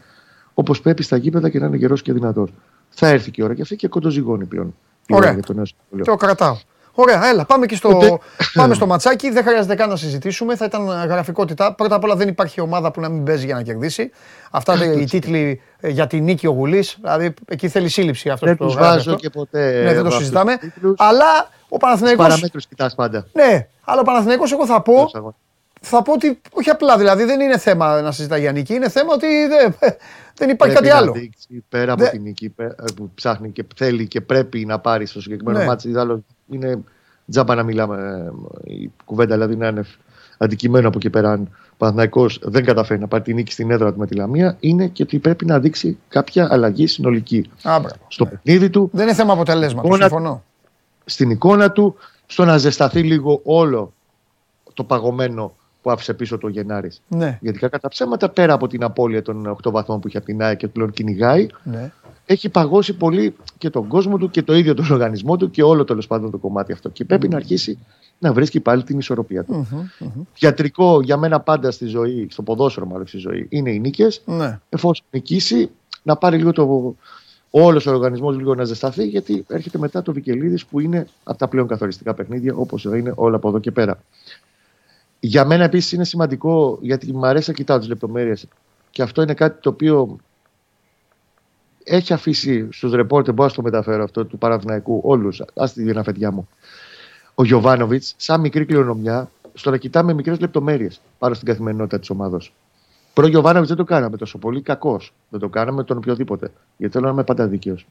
όπως 0.54 0.80
πρέπει 0.80 1.02
στα 1.02 1.16
γήπεδα 1.16 1.48
και 1.48 1.58
να 1.58 1.66
είναι 1.66 1.76
γερός 1.76 2.02
και 2.02 2.12
δυνατός. 2.12 2.50
Θα 2.90 3.08
έρθει 3.08 3.30
και 3.30 3.42
η 3.42 3.44
ώρα 3.44 3.54
και 3.54 3.62
αυτή 3.62 3.76
και 3.76 3.88
κοντοζυγώνει 3.88 4.44
πλέον. 4.44 4.66
η 5.06 5.14
ώρα 5.14 5.16
Ωραία. 5.18 5.32
για 5.32 5.42
το 5.42 5.52
νέο 5.52 5.64
συμβόλαιο. 5.64 6.04
Το 6.16 6.16
κρατάω. 6.26 6.56
Ωραία, 6.92 7.26
έλα, 7.28 7.44
πάμε 7.44 7.66
και 7.66 7.74
στο, 7.76 7.88
Οπότε- 7.88 8.20
πάμε 8.54 8.74
στο 8.74 8.86
ματσάκι. 8.86 9.30
Δεν 9.30 9.44
χρειάζεται 9.44 9.74
καν 9.74 9.88
να 9.88 9.96
συζητήσουμε. 9.96 10.56
Θα 10.56 10.64
ήταν 10.64 10.86
γραφικότητα. 10.86 11.74
Πρώτα 11.74 11.94
απ' 11.94 12.04
όλα 12.04 12.16
δεν 12.16 12.28
υπάρχει 12.28 12.60
ομάδα 12.60 12.90
που 12.90 13.00
να 13.00 13.08
μην 13.08 13.24
παίζει 13.24 13.44
για 13.44 13.54
να 13.54 13.62
κερδίσει. 13.62 14.10
Αυτά 14.50 14.92
οι 15.00 15.04
τίτλοι 15.04 15.60
ε, 15.80 15.88
για 15.88 16.06
τη 16.06 16.20
νίκη 16.20 16.46
ο 16.46 16.50
Γουλής. 16.50 16.96
Δηλαδή 17.00 17.34
εκεί 17.48 17.68
θέλει 17.68 17.88
σύλληψη 17.88 18.28
αυτό 18.30 18.46
Δεν 18.46 18.56
που 18.56 18.62
το 18.62 18.68
τους 18.68 18.78
γράφει 18.78 18.90
βάζω 18.96 19.10
αυτό. 19.10 19.22
και 19.22 19.30
ποτέ. 19.30 19.82
Ναι, 19.82 19.92
δεν 19.92 19.94
το 19.94 20.06
αυτούς 20.06 20.16
συζητάμε. 20.16 20.56
τους 20.56 20.72
τίτλους. 20.72 20.94
Αλλά 20.98 21.48
ο 21.68 21.76
Παναθηναϊκός... 21.76 22.26
Παραμέτρους 22.26 22.66
κοιτάς 22.66 22.94
πάντα. 22.94 23.26
Ναι, 23.32 23.66
αλλά 23.90 24.00
ο 24.00 24.04
Παναθηναϊκός 24.04 24.52
εγώ 24.52 24.66
θα 24.66 24.82
πω, 24.82 24.94
Τέλος 24.94 25.14
αγώνα. 25.14 25.34
θα 25.80 26.02
πω 26.02 26.12
ότι 26.12 26.40
όχι 26.52 26.70
απλά 26.70 26.96
δηλαδή 26.98 27.24
δεν 27.24 27.40
είναι 27.40 27.58
θέμα 27.58 28.00
να 28.00 28.12
συζητάει 28.12 28.40
για 28.40 28.52
νίκη, 28.52 28.74
είναι 28.74 28.88
θέμα 28.88 29.12
ότι 29.14 29.26
δεν, 29.48 29.74
δεν 30.34 30.48
υπάρχει 30.50 30.74
Πρέπει 30.74 30.74
κάτι 30.74 30.88
να 30.88 30.96
άλλο. 30.96 31.12
δείξει 31.12 31.64
πέρα 31.68 31.92
από 31.92 32.02
Δεν- 32.02 32.10
την 32.12 32.22
νίκη 32.22 32.48
πέ- 32.48 32.70
ε, 32.80 32.84
που 32.96 33.10
ψάχνει 33.14 33.50
και 33.50 33.64
θέλει 33.76 34.06
και 34.08 34.20
πρέπει 34.20 34.64
να 34.66 34.78
πάρει 34.78 35.06
στο 35.06 35.20
συγκεκριμένο 35.20 35.58
Ναι. 35.58 35.64
μάτι. 35.64 35.96
Άλλο 35.96 36.24
είναι 36.50 36.78
τζάμπα 37.30 37.54
να 37.54 37.62
μιλάμε. 37.62 38.30
ε, 38.66 38.72
Η 38.72 38.92
κουβέντα 39.04 39.34
δηλαδή 39.34 39.56
να 39.56 39.68
είναι 39.68 39.84
αντικείμενο 40.38 40.88
από 40.88 40.96
εκεί 40.98 41.10
πέρα. 41.10 41.30
Αν 41.30 41.40
ο 41.70 41.74
Παναθηναϊκός 41.76 42.40
δεν 42.42 42.64
καταφέρει 42.64 43.00
να 43.00 43.08
πάρει 43.08 43.22
τη 43.22 43.34
νίκη 43.34 43.52
στην 43.52 43.70
έδρα 43.70 43.92
του 43.92 43.98
με 43.98 44.06
τη 44.06 44.14
Λαμία, 44.14 44.56
είναι 44.60 44.86
και 44.86 45.02
ότι 45.02 45.18
πρέπει 45.18 45.44
να 45.46 45.58
δείξει 45.60 45.98
κάποια 46.08 46.48
αλλαγή 46.50 46.86
συνολική 46.86 47.50
Α, 47.62 47.78
μπράβο. 47.80 47.94
στο 48.08 48.26
παιχνίδι 48.26 48.70
του, 48.70 48.90
Δεν 48.92 49.06
είναι 49.06 49.14
θέμα 49.14 49.32
αποτελέσματος, 49.32 49.84
Εικόνα- 49.90 50.08
συμφωνώ. 50.08 50.42
στην 51.04 51.30
εικόνα 51.30 51.70
του, 51.72 51.96
στο 52.30 52.44
να 52.44 52.58
ζεσταθεί 52.58 53.02
λίγο 53.02 53.40
όλο 53.44 53.92
το 54.74 54.84
παγωμένο 54.84 55.52
που 55.82 55.90
άφησε 55.90 56.14
πίσω 56.14 56.38
το 56.38 56.48
Γενάρης. 56.48 57.02
Ναι, 57.08 57.38
Γιατί 57.40 57.58
κακά 57.58 57.78
τα 57.78 57.88
ψέματα, 57.88 58.28
πέρα 58.28 58.52
από 58.52 58.66
την 58.66 58.82
απώλεια 58.82 59.22
των 59.22 59.56
8 59.66 59.70
βαθμών 59.70 60.00
που 60.00 60.08
είχε 60.08 60.16
από 60.16 60.26
την 60.26 60.42
ΑΕΚ 60.42 60.56
και 60.56 60.68
πλέον 60.68 60.90
κυνηγάει, 60.90 61.46
ναι. 61.62 61.92
έχει 62.26 62.48
παγώσει 62.48 62.92
πολύ 62.92 63.36
και 63.58 63.70
τον 63.70 63.86
κόσμο 63.86 64.18
του 64.18 64.30
και 64.30 64.42
το 64.42 64.54
ίδιο 64.54 64.74
τον 64.74 64.90
οργανισμό 64.90 65.36
του 65.36 65.50
και 65.50 65.62
όλο 65.62 65.84
τέλος 65.84 66.06
πάντων 66.06 66.30
το 66.30 66.38
κομμάτι 66.38 66.72
αυτό. 66.72 66.88
Και 66.88 67.04
πρέπει 67.04 67.28
να 67.28 67.36
αρχίσει 67.36 67.78
να 68.18 68.32
βρίσκει 68.32 68.60
πάλι 68.60 68.82
την 68.82 68.98
ισορροπία 68.98 69.44
του. 69.44 69.66
Μμμ, 69.70 69.88
μμμ. 69.98 70.22
Γιατρικό 70.34 71.00
για 71.02 71.16
μένα 71.16 71.40
πάντα 71.40 71.70
στη 71.70 71.86
ζωή, 71.86 72.26
στο 72.30 72.42
ποδόσφαιρο 72.42 72.86
μάλλον 72.86 73.06
στη 73.06 73.18
ζωή, 73.18 73.46
είναι 73.48 73.70
οι 73.70 73.78
νίκες. 73.78 74.22
Ναι. 74.24 74.60
Εφόσον 74.68 75.06
νικήσει, 75.10 75.70
να 76.02 76.16
πάρει 76.16 76.36
λίγο 76.36 76.52
το. 76.52 76.94
Όλος 77.50 77.86
ο 77.86 77.90
οργανισμός 77.90 78.36
λίγο 78.36 78.54
να 78.54 78.64
ζεσταθεί, 78.64 79.06
γιατί 79.06 79.44
έρχεται 79.48 79.78
μετά 79.78 80.02
το 80.02 80.12
Βικελίδης 80.12 80.66
που 80.66 80.80
είναι 80.80 81.06
από 81.24 81.38
τα 81.38 81.48
πλέον 81.48 81.66
καθοριστικά 81.66 82.14
παιχνίδια, 82.14 82.54
όπως 82.54 82.84
είναι 82.84 83.12
όλα 83.14 83.36
από 83.36 83.48
εδώ 83.48 83.58
και 83.58 83.70
πέρα. 83.70 84.02
Για 85.20 85.44
μένα 85.44 85.64
επίσης 85.64 85.92
είναι 85.92 86.04
σημαντικό, 86.04 86.78
γιατί 86.80 87.12
μου 87.12 87.26
αρέσει 87.26 87.50
να 87.50 87.56
κοιτάω 87.56 87.78
τις 87.78 87.88
λεπτομέρειες 87.88 88.46
και 88.90 89.02
αυτό 89.02 89.22
είναι 89.22 89.34
κάτι 89.34 89.60
το 89.60 89.68
οποίο 89.68 90.18
έχει 91.84 92.12
αφήσει 92.12 92.68
στους 92.70 92.92
ρεπόρτερ, 92.92 93.34
μπορώ 93.34 93.48
να 93.48 93.54
το 93.54 93.62
μεταφέρω 93.62 94.02
αυτό 94.02 94.24
του 94.24 94.38
Παναθηναϊκού, 94.38 95.00
όλους, 95.04 95.42
ας 95.54 95.72
τη 95.72 95.82
δει 95.82 96.02
φετιά 96.02 96.30
μου. 96.30 96.48
Ο 97.34 97.44
Γιωβάνοβιτς, 97.44 98.14
σαν 98.16 98.40
μικρή 98.40 98.64
κληρονομιά, 98.64 99.30
στο 99.54 99.70
να 99.70 99.76
κοιτάμε 99.76 100.12
μικρές 100.12 100.40
λεπτομέρειες 100.40 101.00
πάνω 101.18 101.34
στην 101.34 101.46
καθημερινότητα 101.46 101.98
της 101.98 102.10
ομάδα. 102.10 102.40
Προ 103.18 103.26
Γιωβάνοβιτς 103.26 103.68
δεν 103.68 103.76
το 103.76 103.84
κάναμε 103.84 104.16
τόσο 104.16 104.38
πολύ 104.38 104.62
κακός. 104.62 105.12
Δεν 105.28 105.40
το 105.40 105.48
κάναμε 105.48 105.84
τον 105.84 105.96
οποιοδήποτε. 105.96 106.50
Γιατί 106.76 106.92
θέλω 106.94 107.06
να 107.06 107.12
είμαι 107.12 107.24
πάντα 107.24 107.46
δίκαιος. 107.46 107.86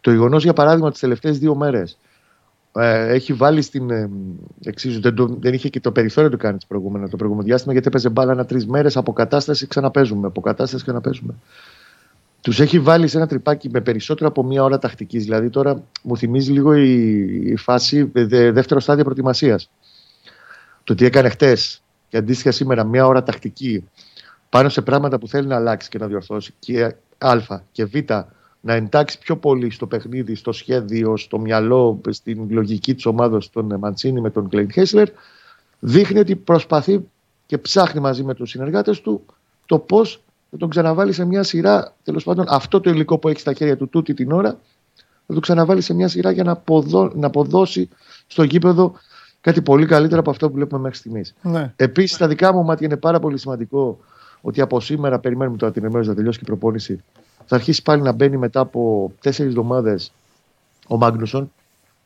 Το 0.00 0.10
γεγονός, 0.10 0.42
για 0.42 0.52
παράδειγμα, 0.52 0.90
τις 0.90 1.00
τελευταίες 1.00 1.38
δύο 1.38 1.54
μέρες 1.54 1.98
ε, 2.72 3.12
έχει 3.12 3.32
βάλει 3.32 3.62
στην. 3.62 3.90
Ε, 3.90 4.10
εξίσου, 4.64 5.00
δεν, 5.00 5.14
το- 5.14 5.36
δεν 5.40 5.54
είχε 5.54 5.68
και 5.68 5.80
το 5.80 5.92
περιθώριο 5.92 6.30
να 6.30 6.36
το 6.36 6.42
κάνει 6.42 6.58
το 6.58 6.64
προηγούμενο, 6.68 7.08
το 7.08 7.16
προηγούμενο 7.16 7.46
διάστημα 7.46 7.72
γιατί 7.72 7.88
έπαιζε 7.88 8.08
μπάλα 8.08 8.32
ένα 8.32 8.44
τρεις 8.44 8.66
μέρες. 8.66 8.96
Αποκατάσταση 8.96 9.66
ξαναπέζουμε. 9.66 10.26
Αποκατάσταση 10.26 10.82
ξαναπέζουμε. 10.84 11.34
Τους 12.40 12.60
έχει 12.60 12.78
βάλει 12.80 13.08
σε 13.08 13.16
ένα 13.16 13.26
τρυπάκι 13.26 13.68
με 13.70 13.80
περισσότερο 13.80 14.28
από 14.28 14.42
μία 14.44 14.62
ώρα 14.64 14.78
τακτικής. 14.78 15.24
Δηλαδή 15.24 15.50
τώρα 15.50 15.82
μου 16.02 16.16
θυμίζει 16.16 16.52
λίγο 16.52 16.74
η, 16.74 16.90
η 17.50 17.56
φάση 17.56 18.10
ε, 18.12 18.24
δε- 18.24 18.52
δεύτερο 18.52 18.80
στάδιο 18.80 19.04
προετοιμασίας. 19.04 19.70
Το 20.84 20.94
τι 20.94 21.04
έκανε 21.04 21.28
χτες 21.28 21.82
και 22.08 22.16
αντίστοιχα 22.16 22.50
σήμερα 22.50 22.84
μία 22.84 23.06
ώρα 23.06 23.22
τακτική 23.22 23.84
πάνω 24.52 24.68
σε 24.68 24.82
πράγματα 24.82 25.18
που 25.18 25.28
θέλει 25.28 25.46
να 25.46 25.56
αλλάξει 25.56 25.88
και 25.88 25.98
να 25.98 26.06
διορθώσει 26.06 26.54
και 26.58 26.94
α 27.18 27.36
και 27.72 27.84
β 27.84 27.94
να 28.60 28.72
εντάξει 28.72 29.18
πιο 29.18 29.36
πολύ 29.36 29.70
στο 29.70 29.86
παιχνίδι, 29.86 30.34
στο 30.34 30.52
σχέδιο, 30.52 31.16
στο 31.16 31.38
μυαλό, 31.38 32.00
στην 32.10 32.46
λογική 32.50 32.94
της 32.94 33.06
ομάδας 33.06 33.50
των 33.50 33.74
Μαντσίνη 33.78 34.20
με 34.20 34.30
τον 34.30 34.48
Κλέιν 34.48 34.72
Χέσλερ 34.72 35.08
δείχνει 35.78 36.18
ότι 36.18 36.36
προσπαθεί 36.36 37.08
και 37.46 37.58
ψάχνει 37.58 38.00
μαζί 38.00 38.24
με 38.24 38.34
τους 38.34 38.50
συνεργάτες 38.50 39.00
του 39.00 39.24
το 39.66 39.78
πώς 39.78 40.22
θα 40.50 40.56
τον 40.56 40.68
ξαναβάλει 40.68 41.12
σε 41.12 41.24
μια 41.24 41.42
σειρά, 41.42 41.94
τέλος 42.02 42.24
πάντων 42.24 42.44
αυτό 42.48 42.80
το 42.80 42.90
υλικό 42.90 43.18
που 43.18 43.28
έχει 43.28 43.40
στα 43.40 43.52
χέρια 43.52 43.76
του 43.76 43.88
τούτη 43.88 44.14
την 44.14 44.32
ώρα 44.32 44.58
θα 45.26 45.34
το 45.34 45.40
ξαναβάλει 45.40 45.80
σε 45.80 45.94
μια 45.94 46.08
σειρά 46.08 46.30
για 46.30 46.44
να, 46.44 46.52
αποδώ, 46.52 47.12
να 47.14 47.26
αποδώσει 47.26 47.88
στο 48.26 48.42
γήπεδο 48.42 48.92
κάτι 49.40 49.62
πολύ 49.62 49.86
καλύτερο 49.86 50.20
από 50.20 50.30
αυτό 50.30 50.48
που 50.48 50.54
βλέπουμε 50.54 50.80
μέχρι 50.80 50.96
στιγμής. 50.96 51.34
ναι. 51.42 51.72
Επίσης, 51.76 52.16
στα 52.16 52.28
δικά 52.28 52.52
μου 52.52 52.64
μάτια 52.64 52.86
είναι 52.86 52.96
πάρα 52.96 53.18
πολύ 53.18 53.38
σημαντικό 53.38 53.98
ότι 54.42 54.60
από 54.60 54.80
σήμερα 54.80 55.18
περιμένουμε 55.18 55.56
τώρα 55.56 55.72
την 55.72 55.84
ημέρα 55.84 56.04
να 56.06 56.14
τελειώσει 56.14 56.38
και 56.38 56.44
η 56.44 56.48
προπόνηση. 56.48 57.02
Θα 57.46 57.54
αρχίσει 57.54 57.82
πάλι 57.82 58.02
να 58.02 58.12
μπαίνει 58.12 58.36
μετά 58.36 58.60
από 58.60 59.12
τέσσερις 59.20 59.50
εβδομάδες 59.50 60.12
ο 60.88 60.96
Μάγνουσον. 60.96 61.52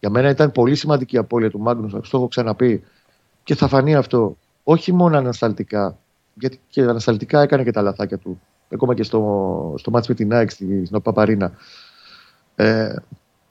Για 0.00 0.10
μένα 0.10 0.28
ήταν 0.30 0.52
πολύ 0.52 0.74
σημαντική 0.74 1.14
η 1.14 1.18
απώλεια 1.18 1.50
του 1.50 1.58
Μάγνουσον, 1.58 2.00
το 2.00 2.08
έχω 2.12 2.28
ξαναπεί. 2.28 2.84
Και 3.44 3.54
θα 3.54 3.68
φανεί 3.68 3.94
αυτό 3.94 4.36
όχι 4.64 4.92
μόνο 4.92 5.16
ανασταλτικά, 5.16 5.98
γιατί 6.34 6.60
και 6.68 6.82
ανασταλτικά 6.82 7.42
έκανε 7.42 7.62
και 7.62 7.70
τα 7.70 7.82
λαθάκια 7.82 8.18
του. 8.18 8.40
Ακόμα 8.72 8.94
και 8.94 9.02
στο, 9.02 9.74
στο 9.78 9.90
μάτς 9.90 10.08
με 10.08 10.14
την 10.14 10.32
ΑΕΚ 10.32 10.50
στην 10.50 11.02
Παπαρίνα. 11.02 11.52
Ε, 12.54 12.94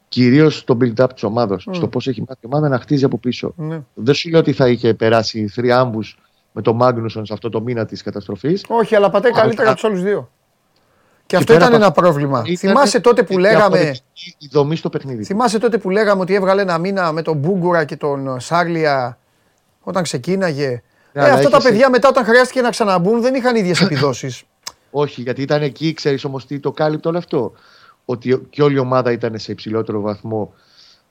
Κυρίως 0.09 0.57
στο 0.57 0.77
build-up 0.81 1.09
της 1.13 1.23
ομάδα, 1.23 1.55
mm. 1.55 1.71
στο 1.71 1.87
πώς 1.87 2.07
έχει 2.07 2.19
μάθει 2.19 2.39
η 2.41 2.45
ομάδα 2.45 2.69
να 2.69 2.79
χτίζει 2.79 3.03
από 3.03 3.17
πίσω. 3.17 3.53
Mm. 3.57 3.81
Δεν 3.93 4.13
σου 4.13 4.29
λέω 4.29 4.39
ότι 4.39 4.51
θα 4.53 4.67
είχε 4.67 4.93
περάσει 4.93 5.47
θριάμβου 5.47 5.99
με 6.55 6.61
τον 6.61 6.75
Μάγνουσον 6.75 7.25
σε 7.25 7.33
αυτό 7.33 7.49
το 7.49 7.61
μήνα 7.61 7.85
της 7.85 8.03
καταστροφής. 8.03 8.65
Όχι, 8.67 8.95
αλλά 8.95 9.09
πατάει 9.09 9.31
καλύτερα 9.31 9.67
από 9.67 9.75
τους 9.75 9.89
άλλους 9.89 10.01
δύο. 10.01 10.29
Και, 11.25 11.35
αυτό 11.35 11.53
ήταν 11.53 11.73
ένα 11.73 11.91
πρόβλημα. 11.91 12.43
Θυμάσαι 12.57 12.99
τότε 12.99 13.23
που 13.23 13.37
λέγαμε. 13.37 13.95
Η 14.37 14.47
δομή 14.51 14.75
στο 14.75 14.89
παιχνίδι. 14.89 15.23
Θυμάσαι 15.23 15.59
τότε 15.59 15.77
που 15.77 15.89
λέγαμε 15.89 16.21
ότι 16.21 16.33
έβγαλε 16.33 16.61
ένα 16.61 16.77
μήνα 16.77 17.11
με 17.11 17.21
τον 17.21 17.37
Μπούγκουρα 17.37 17.83
και 17.83 17.95
τον 17.95 18.39
Σάρλια 18.39 19.17
όταν 19.81 20.03
ξεκίναγε; 20.03 20.81
Ναι, 21.11 21.23
ε, 21.23 21.29
αυτά 21.29 21.49
τα 21.49 21.61
παιδιά 21.61 21.89
μετά 21.89 22.07
όταν 22.07 22.25
χρειάστηκε 22.25 22.61
να 22.61 22.69
ξαναμπούν 22.69 23.21
δεν 23.21 23.35
είχαν 23.35 23.55
ίδιες 23.55 23.81
επιδόσεις. 23.81 24.43
Όχι, 24.91 25.21
γιατί 25.21 25.41
ήταν 25.41 25.61
εκεί, 25.61 25.93
ξέρεις 25.93 26.23
όμως 26.23 26.45
τι 26.45 26.59
το 26.59 26.71
κάλυπτο 26.71 27.09
όλο 27.09 27.17
αυτό. 27.17 27.53
Ότι 28.05 28.47
και 28.49 28.63
όλη 28.63 28.75
η 28.75 28.79
ομάδα 28.79 29.11
ήταν 29.11 29.39
σε 29.39 29.51
υψηλότερο 29.51 30.01
βαθμό 30.01 30.53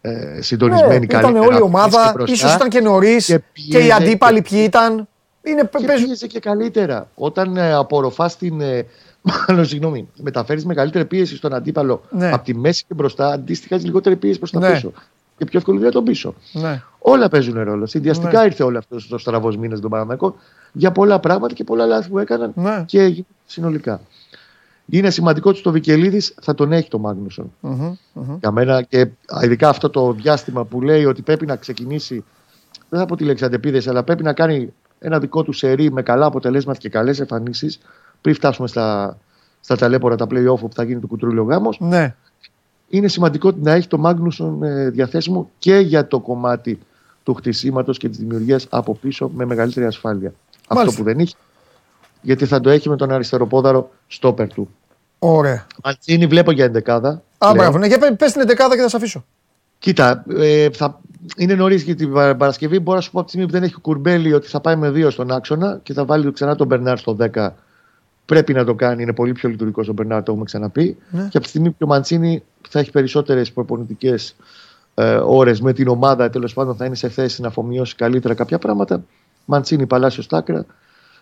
ε, 0.00 0.40
συντονισμένη 0.40 0.98
ναι, 0.98 1.06
καλύτερα. 1.06 1.30
Ήταν 1.30 1.48
όλη 1.48 1.58
η 1.58 1.62
ομάδα, 1.62 2.14
ίσως 2.26 2.54
ήταν 2.54 2.68
και 2.68 2.80
νωρίς 2.80 3.26
και, 3.26 3.40
και, 3.70 3.78
οι 3.78 3.92
αντίπαλοι 3.92 4.42
ποιοι 4.42 4.60
ήταν. 4.64 5.08
Είναι, 5.44 5.70
και 5.78 6.04
πίεζε 6.06 6.26
και 6.26 6.40
καλύτερα. 6.40 7.08
Όταν 7.14 7.56
ε, 7.56 7.72
απορροφάς 7.72 8.36
την. 8.36 8.60
Ε, 8.60 8.86
μάλλον, 9.48 9.64
συγγνώμη, 9.66 10.08
μεταφέρεις 10.22 10.64
μεγαλύτερη 10.64 11.04
πίεση 11.04 11.36
στον 11.36 11.54
αντίπαλο 11.54 12.02
ναι. 12.10 12.32
από 12.32 12.44
τη 12.44 12.54
μέση 12.54 12.84
και 12.88 12.94
μπροστά, 12.94 13.28
αντίστοιχα 13.28 13.74
έχεις 13.74 13.86
λιγότερη 13.86 14.16
πίεση 14.16 14.38
προς 14.38 14.50
τα 14.50 14.58
ναι. 14.58 14.72
πίσω. 14.72 14.92
Και 15.38 15.44
πιο 15.44 15.58
εύκολη 15.58 15.90
τον 15.90 16.04
πίσω. 16.04 16.34
Ναι. 16.52 16.82
Όλα 16.98 17.28
παίζουν 17.28 17.62
ρόλο. 17.62 17.86
Συνδυαστικά 17.86 18.40
ναι. 18.40 18.46
ήρθε 18.46 18.62
όλο 18.62 18.78
αυτό 18.78 18.96
ο 19.10 19.18
στραβός 19.18 19.56
μήνας 19.56 19.80
των 19.80 19.90
Παναμαϊκών 19.90 20.34
για 20.72 20.92
πολλά 20.92 21.20
πράγματα 21.20 21.54
και 21.54 21.64
πολλά 21.64 21.86
λάθη 21.86 22.08
που 22.08 22.18
έκαναν 22.18 22.52
ναι. 22.54 22.84
και 22.86 23.24
συνολικά. 23.46 24.00
Είναι 24.86 25.10
σημαντικό 25.10 25.50
ότι 25.50 25.62
το 25.62 25.70
Βικελίδης 25.70 26.34
θα 26.40 26.54
τον 26.54 26.72
έχει 26.72 26.88
το 26.88 26.98
Μάγνουσον. 26.98 27.52
Mm-hmm, 27.62 27.92
mm-hmm. 28.14 28.38
Για 28.40 28.50
μένα 28.50 28.82
και 28.82 29.08
ειδικά 29.42 29.68
αυτό 29.68 29.90
το 29.90 30.12
διάστημα 30.12 30.64
που 30.64 30.82
λέει 30.82 31.04
ότι 31.04 31.22
πρέπει 31.22 31.46
να 31.46 31.56
ξεκινήσει, 31.56 32.24
δεν 32.88 33.00
θα 33.00 33.06
πω 33.06 33.16
τη 33.16 33.24
λέξη 33.24 33.44
αντεπίδεση, 33.44 33.88
αλλά 33.88 34.02
πρέπει 34.02 34.22
να 34.22 34.32
κάνει 34.32 34.72
ένα 35.04 35.18
δικό 35.18 35.42
του 35.42 35.52
σερί 35.52 35.92
με 35.92 36.02
καλά 36.02 36.26
αποτελέσματα 36.26 36.78
και 36.78 36.88
καλές 36.88 37.20
εμφανίσεις 37.20 37.78
πριν 38.20 38.34
φτάσουμε 38.34 38.68
στα, 38.68 39.18
στα 39.60 39.76
ταλέπορα, 39.76 40.16
τα 40.16 40.26
play-off 40.30 40.58
που 40.58 40.68
θα 40.74 40.84
γίνει 40.84 41.00
το 41.00 41.06
κουτρούλιο 41.06 41.42
γάμος. 41.42 41.80
Ναι. 41.80 42.14
Είναι 42.88 43.08
σημαντικό 43.08 43.52
να 43.60 43.72
έχει 43.72 43.88
το 43.88 43.98
Μάγνουσον 43.98 44.62
ε, 44.62 44.90
διαθέσιμο 44.90 45.50
και 45.58 45.76
για 45.76 46.06
το 46.06 46.20
κομμάτι 46.20 46.78
του 47.22 47.34
χτισήματος 47.34 47.98
και 47.98 48.08
της 48.08 48.18
δημιουργίας 48.18 48.66
από 48.70 48.94
πίσω 48.94 49.30
με 49.34 49.44
μεγαλύτερη 49.44 49.86
ασφάλεια. 49.86 50.32
Μάλιστα. 50.68 50.90
Αυτό 50.90 51.02
που 51.02 51.08
δεν 51.08 51.18
είχε. 51.18 51.36
Γιατί 52.20 52.46
θα 52.46 52.60
το 52.60 52.70
έχει 52.70 52.88
με 52.88 52.96
τον 52.96 53.10
αριστεροπόδαρο 53.10 53.90
στόπερ 54.06 54.48
του. 54.48 54.68
Ωραία. 55.18 55.66
Ματσίνη 55.84 56.26
βλέπω 56.26 56.50
για 56.50 56.64
εντεκάδα. 56.64 57.22
Α, 57.38 57.52
μπράβο. 57.54 57.78
Ναι, 57.78 57.86
για 57.86 57.98
πες 58.16 58.32
την 58.32 58.40
εντεκάδα 58.40 58.74
και 58.74 58.80
θα 58.80 58.88
σε 58.88 58.96
αφήσω. 58.96 59.24
Κοίτα, 59.78 60.24
ε, 60.36 60.70
θα, 60.70 61.00
είναι 61.36 61.54
νωρίς 61.54 61.82
για 61.82 61.94
την 61.94 62.12
Παρασκευή. 62.12 62.78
Μπορώ 62.78 62.96
να 62.96 63.02
σου 63.02 63.10
πω 63.10 63.18
από 63.18 63.26
τη 63.26 63.32
στιγμή 63.32 63.52
που 63.52 63.58
δεν 63.58 63.68
έχει 63.68 63.80
κουρμπέλι 63.80 64.32
ότι 64.32 64.48
θα 64.48 64.60
πάει 64.60 64.76
με 64.76 64.90
δύο 64.90 65.10
στον 65.10 65.30
άξονα 65.30 65.80
και 65.82 65.92
θα 65.92 66.04
βάλει 66.04 66.32
ξανά 66.32 66.54
τον 66.54 66.66
Μπερνάρ 66.66 66.98
στο 66.98 67.16
10. 67.34 67.48
Πρέπει 68.24 68.52
να 68.52 68.64
το 68.64 68.74
κάνει. 68.74 69.02
Είναι 69.02 69.12
πολύ 69.12 69.32
πιο 69.32 69.48
λειτουργικός 69.48 69.88
ο 69.88 69.92
Μπερνάρ, 69.92 70.22
το 70.22 70.30
έχουμε 70.30 70.44
ξαναπεί. 70.44 70.96
Ναι. 71.10 71.20
Και 71.20 71.36
από 71.36 71.40
τη 71.40 71.48
στιγμή 71.48 71.70
που 71.70 71.76
ο 71.80 71.86
Μαντσίνη 71.86 72.42
θα 72.68 72.78
έχει 72.78 72.90
περισσότερες 72.90 73.52
προπονητικές 73.52 74.36
ε, 74.94 75.14
ώρες 75.14 75.60
με 75.60 75.72
την 75.72 75.88
ομάδα, 75.88 76.30
τέλος 76.30 76.52
πάντων 76.52 76.76
θα 76.76 76.84
είναι 76.84 76.94
σε 76.94 77.08
θέση 77.08 77.40
να 77.40 77.48
αφομοιώσει 77.48 77.94
καλύτερα 77.94 78.34
κάποια 78.34 78.58
πράγματα. 78.58 79.04
Μαντσίνη, 79.44 79.86
Παλάσιος 79.86 80.24
Στάκρα. 80.24 80.66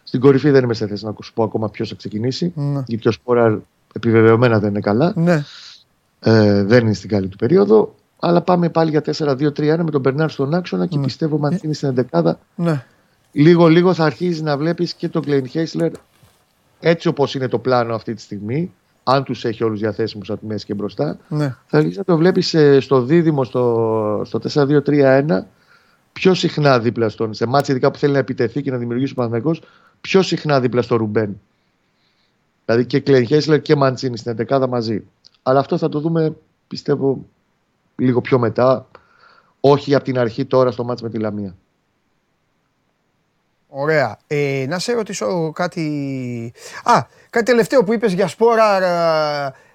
Στην 0.03 0.21
κορυφή 0.21 0.51
δεν 0.51 0.65
είμαι 0.65 0.75
σε 0.75 0.87
θέση 0.87 1.05
να 1.05 1.15
σου 1.23 1.33
πω 1.33 1.43
ακόμα 1.43 1.71
ποιος 1.71 1.89
θα 1.89 1.95
ξεκινήσει. 1.95 2.53
Ναι. 2.55 2.83
Γιατί 2.87 3.09
ο 3.09 3.11
Σπόρα 3.11 3.63
επιβεβαιωμένα 3.93 4.59
δεν 4.59 4.71
είναι 4.71 4.81
καλά. 4.81 5.13
Ναι. 5.17 5.45
Ε, 6.21 6.63
δεν 6.63 6.85
είναι 6.85 6.95
στην 6.95 7.09
καλή 7.09 7.29
του 7.29 7.37
περίοδο. 7.37 7.95
Αλλά 8.25 8.41
πάμε 8.41 8.69
πάλι 8.69 8.91
για 8.91 9.03
4-2-3-1 9.05 9.79
με 9.83 9.91
τον 9.91 10.01
Μπερνάρ 10.01 10.31
στον 10.31 10.55
άξονα 10.55 10.87
και 10.87 10.97
ναι. 10.97 11.05
πιστεύω 11.05 11.39
Μαντσίνη 11.39 11.75
στην 11.75 12.07
11 12.11 12.33
ναι. 12.55 12.85
Λίγο-λίγο 13.33 13.95
θα 13.95 14.05
αρχίσει 14.05 14.43
να 14.43 14.57
βλέπεις 14.57 14.95
και 14.95 15.09
τον 15.09 15.23
Κλέιν 15.23 15.47
Χέισλερ 15.47 15.91
έτσι 16.81 17.09
όπως 17.09 17.35
είναι 17.35 17.49
το 17.49 17.59
πλάνο 17.59 17.95
αυτή 17.95 18.15
τη 18.15 18.21
στιγμή 18.21 18.73
αν 19.03 19.25
τους 19.25 19.45
έχει 19.45 19.65
όλους 19.65 19.81
διαθέσιμους 19.81 20.31
από 20.31 20.41
τη 20.41 20.47
μέση 20.47 20.67
και 20.67 20.75
μπροστά, 20.75 21.19
ναι. 21.29 21.57
θα 21.67 21.77
αρχίσεις 21.77 21.99
να 21.99 22.05
το 22.05 22.17
βλέπεις 22.17 22.55
ε, 22.55 22.81
στο 22.81 23.03
δίδυμο 23.03 23.45
στο, 23.45 24.23
στο 24.25 24.41
4-2-3-1 24.53 25.25
πιο 26.13 26.35
συχνά 26.35 26.79
δίπλα 26.79 27.09
στον. 27.09 27.35
Σε 27.35 27.47
μάτια 27.47 27.75
ειδικά 27.75 27.91
που 27.91 27.99
θέλει 27.99 28.13
να 28.13 28.19
επιτεθεί 28.19 28.63
και 28.63 28.71
να 28.71 28.77
δημιουργήσει 28.77 29.13
ο 29.13 29.15
Παναγενικό, 29.15 29.57
πιο 30.01 30.23
συχνά 30.23 30.61
δίπλα 30.61 30.83
στο 30.83 30.97
Ρουμπέν. 30.97 31.41
Δηλαδή 32.65 32.87
και 32.87 33.01
Κλέν 33.01 33.27
Χέσλερ 33.27 33.63
και 33.63 33.77
Μαντσίνη 33.77 34.17
στην 34.17 34.37
11 34.49 34.67
μαζί. 34.69 35.05
Αλλά 35.43 35.59
αυτό 35.59 35.79
θα 35.79 35.89
το 35.89 36.01
δούμε 36.01 36.37
πιστεύω 36.69 37.27
λίγο 38.03 38.21
πιο 38.21 38.39
μετά. 38.39 38.87
Όχι 39.61 39.95
από 39.95 40.05
την 40.05 40.19
αρχή 40.19 40.45
τώρα 40.45 40.71
στο 40.71 40.85
μάτς 40.85 41.03
με 41.03 41.11
τη 41.11 41.19
Λαμία. 41.19 41.57
Ωραία. 43.69 44.19
Ε, 44.27 44.65
να 44.69 44.79
σε 44.79 44.93
ρωτήσω 44.93 45.53
κάτι... 45.53 46.53
Α, 46.85 47.07
κάτι 47.31 47.45
τελευταίο 47.45 47.85
που 47.85 47.93
είπες 47.93 48.13
για 48.13 48.29
σπόρα, 48.29 48.77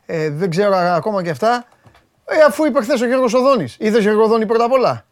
ε, 0.06 0.30
δεν 0.30 0.50
ξέρω 0.50 0.76
ακόμα 0.76 1.24
και 1.24 1.30
αυτά. 1.30 1.66
Ε, 2.26 2.36
αφού 2.48 2.66
είπε 2.66 2.82
χθες 2.82 3.02
ο 3.02 3.06
Γιώργος 3.06 3.34
Οδόνης. 3.34 3.76
Είδες 3.80 4.02
Γιώργο 4.02 4.24
Οδόνη 4.24 4.46
πρώτα 4.46 4.64
απ' 4.64 4.72
όλα; 4.72 5.06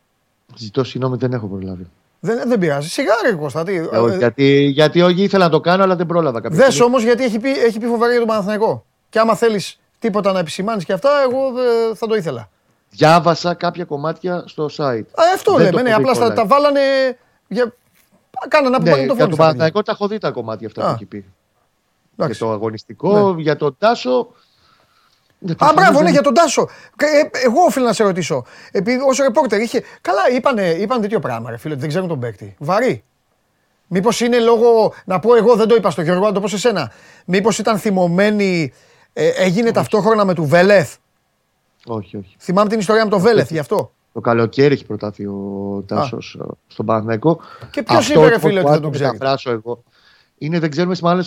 Ζητώ 0.56 0.84
συγγνώμη, 0.84 1.18
δεν 1.18 1.34
έχω 1.34 1.48
προλάβει. 1.48 1.90
Δεν, 2.20 2.48
δεν 2.48 2.60
πειράζει. 2.60 2.90
Σιγάρι, 2.90 3.36
Κώστα. 3.36 3.64
Τι, 3.64 3.76
ε, 3.76 4.18
γιατί, 4.18 4.60
γιατί 4.60 5.02
όχι 5.02 5.24
ήθελα 5.24 5.44
να 5.44 5.52
το 5.52 5.60
κάνω, 5.60 5.84
αλλά 5.84 5.96
δεν 5.96 6.06
πρόλαβα 6.06 6.42
κάποια 6.42 6.58
Δες 6.58 6.80
όμως 6.80 7.04
γιατί 7.04 7.24
έχει 7.24 7.40
πει, 7.40 7.50
έχει 7.50 7.80
πει 7.80 7.86
φοβερά 7.86 8.10
για 8.10 8.20
τον 8.20 8.28
Παναθηναϊκό. 8.28 8.86
Και 9.10 9.20
άμα 9.20 9.36
θέλεις 9.36 9.80
τίποτα 10.00 10.32
να 10.32 10.40
επισημάνεις 10.40 10.86
και 10.86 10.94
αυτά, 10.94 11.10
εγώ 11.30 11.60
ε, 11.60 11.96
θα 11.96 12.08
το 12.08 12.16
ήθελα. 12.16 12.50
Διάβασα 12.90 13.54
κάποια 13.54 13.86
κομμάτια 13.86 14.44
στο 14.48 14.70
site. 14.78 15.06
Α, 15.12 15.24
αυτό 15.36 15.54
δεν 15.54 15.74
λέμε. 15.74 15.82
Ναι, 15.82 15.94
απλά 15.94 16.12
τα, 16.12 16.34
τα 16.34 16.46
βάλανε. 16.46 16.82
Για... 17.48 17.76
Κάνανε 18.48 18.76
από 18.76 18.86
ναι, 18.86 19.06
το 19.06 19.14
Για 19.14 19.28
τον 19.28 19.38
Παναθηναϊκό 19.38 19.82
τα 19.82 19.92
έχω 19.92 20.08
δει 20.08 20.18
τα 20.18 20.32
κομμάτια 20.32 20.68
αυτά 20.68 20.82
Α. 20.84 20.88
που 20.88 20.94
έχει 20.94 21.06
πει. 21.06 21.26
Για 22.16 22.36
το 22.36 22.52
αγωνιστικό, 22.52 23.34
ναι. 23.34 23.42
για 23.42 23.56
τον 23.56 23.76
Τάσο. 23.78 24.34
Α, 25.58 25.72
μπράβο, 25.76 26.02
ναι, 26.02 26.10
για 26.10 26.22
τον 26.22 26.34
Τάσο. 26.34 26.70
Ε, 26.98 27.40
εγώ 27.46 27.62
οφείλω 27.62 27.86
να 27.86 27.94
σε 27.94 28.04
ρωτήσω. 28.04 28.46
Επειδή 28.72 29.00
ως 29.08 29.18
ρεπόρτερ 29.18 29.62
είχε. 29.62 29.84
Καλά, 30.02 30.22
είπανε, 30.36 30.70
είπαν 30.70 31.02
τέτοιο 31.02 31.20
πράγμα, 31.20 31.50
ρε 31.50 31.58
φίλε, 31.58 31.72
ότι 31.72 31.82
δεν 31.82 31.90
ξέρουν 31.90 32.08
τον 32.08 32.20
παίκτη. 32.20 32.56
Βαρύ. 32.60 33.04
Μήπως 33.88 34.20
είναι 34.20 34.40
λόγω. 34.40 34.94
Να 35.06 35.20
πω 35.20 35.36
εγώ, 35.36 35.56
δεν 35.56 35.68
το 35.68 35.76
είπα 35.76 35.90
στο 35.90 36.02
Γιώργο, 36.02 36.26
να 36.26 36.32
το 36.32 36.42
πω 36.42 36.48
σε 36.48 36.58
σένα. 36.58 36.92
Μήπως 37.26 37.58
ήταν 37.58 37.78
θυμωμένοι. 37.78 38.74
Ε, 39.14 39.28
έγινε 39.28 39.72
ταυτόχρονα 39.72 40.26
με 40.26 40.34
του 40.34 40.46
Βέλεθ; 40.46 40.96
Όχι, 41.86 42.18
όχι. 42.18 42.36
Θυμάμαι 42.40 42.70
την 42.70 42.80
ιστορία 42.80 43.04
με 43.04 43.10
τον 43.10 43.20
Βέλεθ 43.20 43.52
γι' 43.52 43.60
αυτό. 43.60 43.92
Το 44.14 44.22
καλοκαίρι 44.22 44.74
έχει 44.74 44.86
προταθεί 44.86 45.26
ο 45.26 45.84
Τάσος 45.88 46.40
στον 46.68 46.86
Παναθηναϊκό. 46.86 47.40
Και 47.72 47.84
ποιος 47.84 48.10
είπε, 48.10 48.28
ρε 48.28 48.40
φίλε, 48.40 48.60
ότι 48.60 48.70
δεν 48.70 48.82
τον 48.82 48.92
ξέρει; 48.92 49.18
εγώ. 49.46 49.84
Είναι, 50.38 50.60
δεν 50.60 50.70
ξέρουμε, 50.70 50.96
μάλλον 51.02 51.24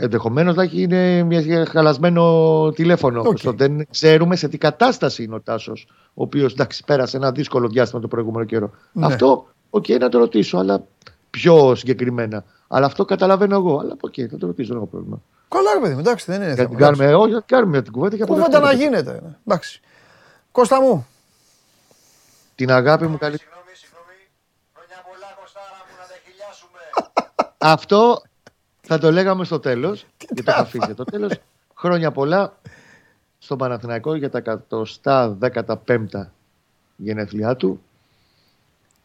Ενδεχομένως 0.00 0.54
να 0.54 0.68
είναι 0.72 1.22
μια 1.22 1.66
χαλασμένο 1.66 2.72
τηλέφωνο. 2.74 3.22
Okay. 3.24 3.54
Δεν 3.54 3.86
ξέρουμε 3.90 4.36
σε 4.36 4.48
τι 4.48 4.58
κατάσταση 4.58 5.22
είναι 5.22 5.34
ο 5.34 5.40
Τάσος, 5.40 5.86
ο 6.14 6.22
οποίος 6.22 6.56
πέρασε 6.86 7.16
ένα 7.16 7.32
δύσκολο 7.32 7.68
διάστημα 7.68 8.00
το 8.00 8.08
προηγούμενο 8.08 8.44
καιρό. 8.44 8.70
Ναι. 8.92 9.06
Αυτό, 9.06 9.46
OK, 9.70 9.84
okay, 9.88 9.98
να 9.98 10.08
το 10.08 10.18
ρωτήσω, 10.18 10.58
αλλά 10.58 10.84
πιο 11.30 11.74
συγκεκριμένα. 11.74 12.44
Αλλά 12.68 12.86
αυτό 12.86 13.04
καταλαβαίνω 13.04 13.54
εγώ. 13.54 13.78
Αλλά 13.78 13.96
OK, 14.00 14.12
okay, 14.16 14.26
θα 14.30 14.36
το 14.36 14.46
ρωτήσω, 14.46 14.68
δεν 14.68 14.76
έχω 14.76 14.86
πρόβλημα. 14.86 15.22
Καλά, 15.48 15.74
ρε 15.74 15.80
παιδί, 15.80 16.00
εντάξει, 16.00 16.24
δεν 16.28 16.42
είναι 16.42 16.54
θέμα. 16.54 16.74
Κάνουμε, 16.76 17.14
όχι, 17.14 17.42
κάνουμε 17.46 17.82
την 17.82 17.92
κουβέντα 17.92 18.16
και 18.16 18.22
από 18.22 18.34
Κουβέντα 18.34 18.58
να 18.58 18.72
γίνεται. 18.72 19.12
Ναι. 19.12 19.36
Εντάξει. 19.46 19.80
Κώστα 20.52 20.80
μου. 20.80 21.06
Την 22.54 22.70
αγάπη 22.70 23.06
μου 23.06 23.18
καλή. 23.18 23.38
Συγγνώμη, 23.38 23.70
συγγνώμη. 23.72 24.14
Χρόνια 24.72 25.04
πολλά, 25.10 25.36
Κωστάρα 25.40 25.84
μου, 25.88 25.94
να 26.00 26.06
τα 26.06 26.14
χιλιάσουμε. 26.24 26.80
Αυτό 27.74 28.22
θα 28.80 28.98
το 28.98 29.12
λέγαμε 29.12 29.44
στο 29.44 29.60
τέλος. 29.60 30.06
και 30.16 30.42
το 30.42 30.52
αφήσει 30.56 30.94
το 30.94 31.04
τέλος. 31.04 31.32
Χρόνια 31.74 32.10
πολλά 32.10 32.58
στον 33.38 33.58
Παναθηναϊκό 33.58 34.14
για 34.14 34.30
τα 34.30 34.62
115 35.46 36.06
γενέθλιά 36.96 37.56
του. 37.56 37.82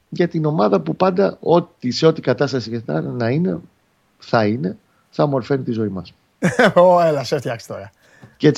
Για 0.09 0.27
την 0.27 0.45
ομάδα 0.45 0.79
που 0.79 0.95
πάντα 0.95 1.37
ό,τι, 1.39 1.91
σε 1.91 2.05
ό,τι 2.05 2.21
κατάσταση 2.21 2.69
και 2.69 2.79
θα 2.79 3.01
να 3.01 3.29
είναι, 3.29 3.59
θα 4.17 4.45
είναι, 4.45 4.77
θα 5.09 5.23
ομορφαίνει 5.23 5.63
τη 5.63 5.71
ζωή 5.71 5.87
μας. 5.87 6.13
Ω, 6.73 7.01
έλα, 7.01 7.23
σε 7.23 7.37
φτιάξει 7.37 7.67
τώρα. 7.67 7.91
Και, 8.37 8.51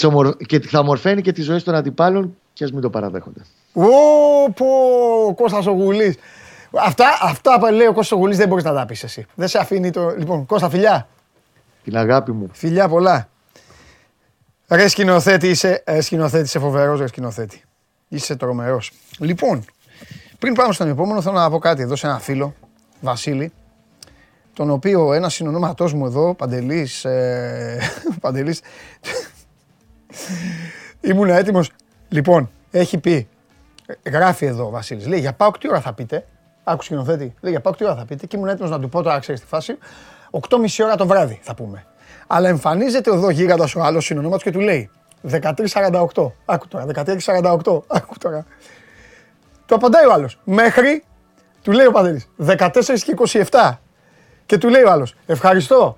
και 0.45 0.59
θα 0.59 0.79
ομορφαίνει 0.79 1.21
και 1.21 1.31
τη 1.31 1.41
ζωή 1.41 1.61
των 1.61 1.75
αντιπάλων 1.75 2.37
και 2.53 2.63
ας 2.63 2.71
μην 2.71 2.81
το 2.81 2.89
παραδέχονται. 2.89 3.41
Ω, 3.73 4.51
πω, 4.51 4.65
Κώστας 5.35 5.65
ο 5.65 5.71
Γουλής. 5.71 6.15
Αυτά, 6.71 7.05
αυτά 7.21 7.59
που 7.59 7.65
λέει 7.65 7.87
ο 7.87 7.93
Κώστας 7.93 8.11
ο 8.11 8.15
Γουλής 8.15 8.37
δεν 8.37 8.47
μπορείς 8.47 8.63
να 8.63 8.73
τα 8.73 8.85
πεις 8.85 9.03
εσύ. 9.03 9.25
Δεν 9.35 9.47
σε 9.47 9.57
αφήνει 9.57 9.91
το... 9.91 10.09
Λοιπόν, 10.17 10.45
Κώστα 10.45 10.69
φιλιά. 10.69 11.07
Την 11.83 11.97
αγάπη 11.97 12.31
μου. 12.31 12.49
Φιλιά 12.53 12.87
πολλά. 12.87 13.29
Ρε 14.67 14.87
σκηνοθέτη 14.87 15.49
είσαι, 15.49 15.81
ε, 15.85 16.01
σκηνοθέτη 16.01 16.43
είσαι 16.43 16.59
φοβερός 16.59 16.99
ρε 16.99 17.07
σκηνοθέτη. 17.07 17.61
Είσαι 18.07 18.35
τρομερός. 18.35 18.91
Λοιπόν, 19.19 19.65
πριν 20.39 20.53
πάμε 20.53 20.73
στον 20.73 20.89
επόμενο 20.89 21.21
θέλω 21.21 21.35
να 21.35 21.49
πω 21.49 21.57
κάτι 21.57 21.81
εδώ 21.81 21.95
σε 21.95 22.07
ένα 22.07 22.19
φίλο, 22.19 22.53
Βασίλη, 23.01 23.51
τον 24.55 24.69
οποίο 24.69 25.13
ένας 25.13 25.33
συνονόματός 25.33 25.93
μου 25.93 26.05
εδώ, 26.05 26.33
Παντελής, 26.33 27.05
ε, 27.05 27.79
Παντελής, 28.21 28.61
ήμουν 31.01 31.29
έτοιμος. 31.29 31.71
Λοιπόν, 32.09 32.49
έχει 32.71 32.97
πει, 32.97 33.27
ε, 33.85 34.09
γράφει 34.09 34.45
εδώ 34.45 34.65
ο 34.65 34.69
Βασίλης, 34.69 35.07
λέει 35.07 35.19
για 35.19 35.33
πάω 35.33 35.51
τι 35.51 35.69
ώρα 35.69 35.81
θα 35.81 35.93
πείτε, 35.93 36.25
άκου 36.63 36.83
σκηνοθέτη, 36.83 37.33
λέει 37.41 37.51
για 37.51 37.61
πάω 37.61 37.73
τι 37.73 37.83
ώρα 37.83 37.95
θα 37.95 38.05
πείτε; 38.05 38.25
Και 38.25 38.37
ήμουν 38.37 38.49
έτοιμος 38.49 38.71
να 38.71 38.79
του 38.79 38.89
πω 38.89 39.01
τώρα, 39.01 39.19
ξέρεις 39.19 39.41
τη 39.41 39.47
φάση, 39.47 39.77
8.30 40.31 40.83
ώρα 40.83 40.95
το 40.95 41.07
βράδυ 41.07 41.39
θα 41.41 41.55
πούμε. 41.55 41.85
Αλλά 42.27 42.49
εμφανίζεται 42.49 43.11
εδώ 43.11 43.29
γίγαντας 43.29 43.75
ο 43.75 43.83
άλλος 43.83 44.05
συνονόματος 44.05 44.43
και 44.43 44.51
του 44.51 44.59
λέει 44.59 44.89
13.48. 45.31 46.31
Άκου 46.45 46.67
τώρα, 46.67 46.85
13.48. 46.93 47.81
Άκου 47.87 48.17
τώρα. 48.19 48.45
Του 49.65 49.75
απαντάει 49.75 50.05
ο 50.05 50.13
άλλος. 50.13 50.39
Μέχρι, 50.43 51.03
του 51.61 51.71
λέει 51.71 51.85
ο 51.85 51.91
Παντελής, 51.91 52.27
14 52.37 52.69
και 53.03 53.13
27. 53.51 53.79
Και 54.45 54.57
του 54.57 54.69
λέει 54.69 54.81
ο 54.81 54.91
άλλος, 54.91 55.15
ευχαριστώ. 55.25 55.97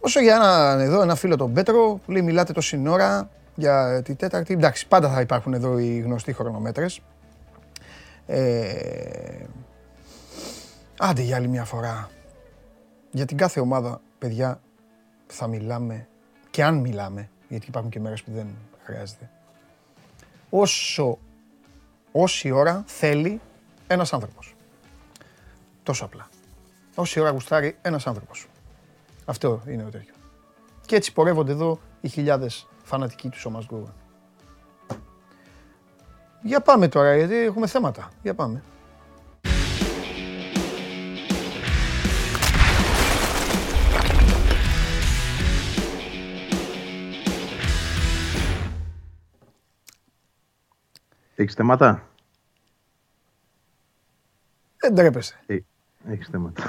Όσο 0.00 0.20
για 0.20 0.34
ένα, 0.34 0.76
εδώ, 0.82 1.02
ένα 1.02 1.14
φίλο 1.14 1.36
τον 1.36 1.52
Πέτρο, 1.52 2.00
που 2.04 2.12
λέει 2.12 2.22
μιλάτε 2.22 2.52
το 2.52 2.60
σύνορα 2.60 3.30
για 3.54 4.02
τη 4.04 4.14
τέταρτη. 4.14 4.52
Εντάξει, 4.52 4.88
πάντα 4.88 5.08
θα 5.08 5.20
υπάρχουν 5.20 5.54
εδώ 5.54 5.78
οι 5.78 5.98
γνωστοί 5.98 6.32
χρονομέτρες. 6.32 7.00
Ε, 8.26 9.44
άντε 10.98 11.22
για 11.22 11.36
άλλη 11.36 11.48
μια 11.48 11.64
φορά. 11.64 12.10
Για 13.10 13.24
την 13.24 13.36
κάθε 13.36 13.60
ομάδα, 13.60 14.00
παιδιά, 14.18 14.60
θα 15.26 15.46
μιλάμε 15.46 16.08
και 16.50 16.64
αν 16.64 16.74
μιλάμε, 16.74 17.28
γιατί 17.48 17.66
υπάρχουν 17.68 17.90
και 17.90 18.00
μέρες 18.00 18.22
που 18.22 18.30
δεν 18.34 18.46
χρειάζεται. 18.84 19.30
Όσο, 20.50 21.18
όση 22.12 22.50
ώρα 22.50 22.84
θέλει 22.86 23.40
ένας 23.86 24.12
άνθρωπος. 24.12 24.43
Τόσο 25.84 26.04
απλά. 26.04 26.28
Όση 26.94 27.20
ώρα 27.20 27.30
γουστάρει 27.30 27.76
ένας 27.82 28.06
άνθρωπος. 28.06 28.46
Αυτό 29.24 29.62
είναι 29.66 29.82
το 29.82 29.90
τέτοιο. 29.90 30.14
Και 30.86 30.96
έτσι 30.96 31.12
πορεύονται 31.12 31.52
εδώ 31.52 31.80
οι 32.00 32.08
χιλιάδες 32.08 32.66
φανατικοί 32.82 33.28
του 33.28 33.38
Σόμας 33.38 33.66
Γκούρου. 33.66 33.92
Για 36.42 36.60
πάμε 36.60 36.88
τώρα, 36.88 37.16
γιατί 37.16 37.34
έχουμε 37.34 37.66
θέματα. 37.66 38.10
Για 38.22 38.34
πάμε. 38.34 38.62
Έχεις 51.34 51.54
θέματα; 51.54 52.08
Δεν 54.76 54.94
τρέπεσαι. 54.94 55.38
Ε, 56.08 56.12
έχεις 56.12 56.28
θέματα. 56.30 56.62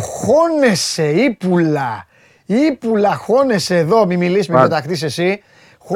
Χώνεσαι, 0.00 1.08
ύπουλα. 1.10 2.06
Ύπουλα, 2.46 3.14
χώνεσαι 3.14 3.76
εδώ. 3.76 4.06
Μη 4.06 4.16
μιλήσεις, 4.16 4.48
μη 4.48 4.54
Πάντα. 4.54 4.68
πεταχτείς 4.68 5.02
εσύ. 5.02 5.42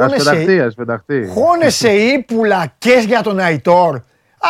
Ας 0.00 0.10
πεταχτείς, 0.10 0.24
Χώνεσαι, 0.26 0.62
ας 0.64 0.74
πεταχτείς. 0.74 1.30
χώνεσαι 1.32 1.90
ύπουλα 1.92 2.72
και 2.78 3.02
για 3.06 3.22
τον 3.22 3.38
Αϊτόρ. 3.38 4.00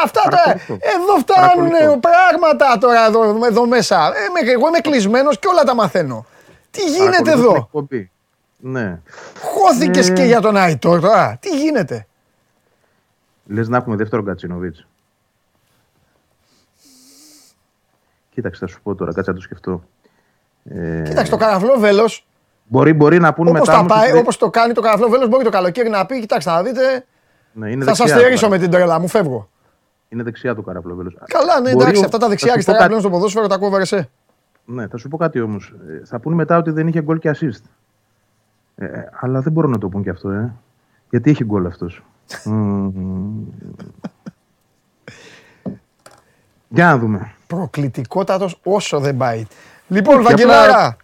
Αυτά 0.04 0.20
τώρα, 0.22 0.42
Παρακολουθώ. 0.42 0.78
εδώ 0.94 1.16
φτάνουν 1.18 1.68
Παρακολουθώ. 1.70 2.00
πράγματα 2.00 2.78
τώρα 2.78 3.06
εδώ, 3.06 3.44
εδώ 3.46 3.66
μέσα. 3.66 3.96
Ε, 4.06 4.42
με- 4.44 4.50
εγώ 4.52 4.68
είμαι 4.68 4.78
κλεισμένος 4.78 5.38
και 5.38 5.48
όλα 5.48 5.62
τα 5.62 5.74
μαθαίνω. 5.74 6.26
Τι 6.70 6.80
γίνεται 6.82 7.04
Παρακολουθώ 7.04 7.32
την 7.32 7.42
εδώ. 7.42 7.54
εκπομπή. 7.56 8.10
Ναι. 8.56 9.00
Χώθηκες 9.40 10.08
Ε. 10.08 10.12
και 10.12 10.22
για 10.22 10.40
τον 10.40 10.56
Αϊτόρ 10.56 11.00
τώρα. 11.00 11.36
Τι 11.40 11.48
γίνεται; 11.56 12.06
Λες 13.46 13.68
να 13.68 13.76
έχουμε 13.76 13.96
δεύτερο 13.96 14.22
Γκατσίνοβιτς. 14.22 14.86
Κοίταξε, 18.34 18.60
θα 18.60 18.66
σου 18.66 18.80
πω 18.82 18.94
τώρα, 18.94 19.12
κάτσε 19.12 19.30
να 19.30 19.36
το 19.36 19.42
σκεφτώ. 19.42 19.82
Ε, 20.64 21.02
Κοίταξε 21.04 21.30
το 21.30 21.36
καραφλό 21.36 21.78
βέλος, 21.78 22.26
Μπορεί, 22.66 22.92
μπορεί 22.92 23.18
να 23.20 23.32
πούνε 23.34 23.48
όπως, 23.50 23.60
μετά. 23.60 23.72
τα 23.72 23.78
όμως 23.78 23.92
πάει, 23.92 24.10
ότι- 24.10 24.18
όπως 24.18 24.36
το 24.36 24.50
κάνει 24.50 24.72
το 24.72 24.80
καραφλό 24.80 25.08
βέλος, 25.08 25.28
μπορεί 25.28 25.44
το 25.44 25.50
καλοκαίρι 25.50 25.88
να 25.88 26.06
πει, 26.06 26.20
κοιτάξτε 26.20 26.50
να 26.50 26.62
δείτε, 26.62 27.04
Ναι, 27.52 27.70
είναι 27.70 27.84
θα 27.84 27.88
σας 27.90 27.98
δεξιά, 27.98 28.16
στερήσω 28.18 28.44
τώρα. 28.44 28.56
με 28.58 28.62
την 28.62 28.70
τρέλα 28.70 28.98
μου, 29.00 29.08
φεύγω. 29.08 29.48
Είναι 30.08 30.22
δεξιά 30.22 30.54
του 30.54 30.62
καραφλόβελος. 30.62 31.16
Καλά, 31.26 31.60
ναι, 31.60 31.70
Μπορεί 31.70 31.82
εντάξει, 31.82 32.00
ο- 32.02 32.04
αυτά 32.04 32.18
τα 32.18 32.24
θα 32.24 32.28
δεξιά 32.28 32.38
σου 32.46 32.46
πω 32.46 32.52
αριστερά 32.52 32.76
κάτι- 32.76 32.88
πλέον 32.88 33.02
στο 33.02 33.10
ποδόσφαιρο 33.10 33.46
τα 33.46 33.58
κόβερε 33.58 33.84
σε. 33.84 34.08
Ναι, 34.64 34.86
θα 34.88 34.96
σου 34.96 35.08
πω 35.08 35.16
κάτι 35.16 35.40
όμως. 35.40 35.74
Θα 36.04 36.18
πούνε 36.20 36.34
μετά 36.36 36.56
ότι 36.58 36.70
δεν 36.70 36.86
είχε 36.88 37.02
γκολ 37.02 37.18
και 37.18 37.30
assist. 37.34 37.60
Ε, 38.76 38.84
ε, 38.84 39.08
αλλά 39.20 39.40
δεν 39.40 39.52
μπορούν 39.52 39.70
να 39.70 39.78
το 39.78 39.88
πούν 39.88 40.02
και 40.02 40.10
αυτό, 40.10 40.30
ε. 40.30 40.52
Γιατί 41.10 41.30
έχει 41.30 41.44
γκολ 41.44 41.66
αυτός. 41.66 42.02
Για 46.68 46.84
να 46.86 46.98
δούμε. 46.98 47.33
Προκλητικότατος 47.46 48.60
όσο 48.62 49.00
δεν 49.00 49.16
πάει. 49.16 49.46
Λοιπόν, 49.88 50.14
Όχι, 50.18 50.32
απλά- 50.32 50.46
Βαγγελάρα, 50.46 50.96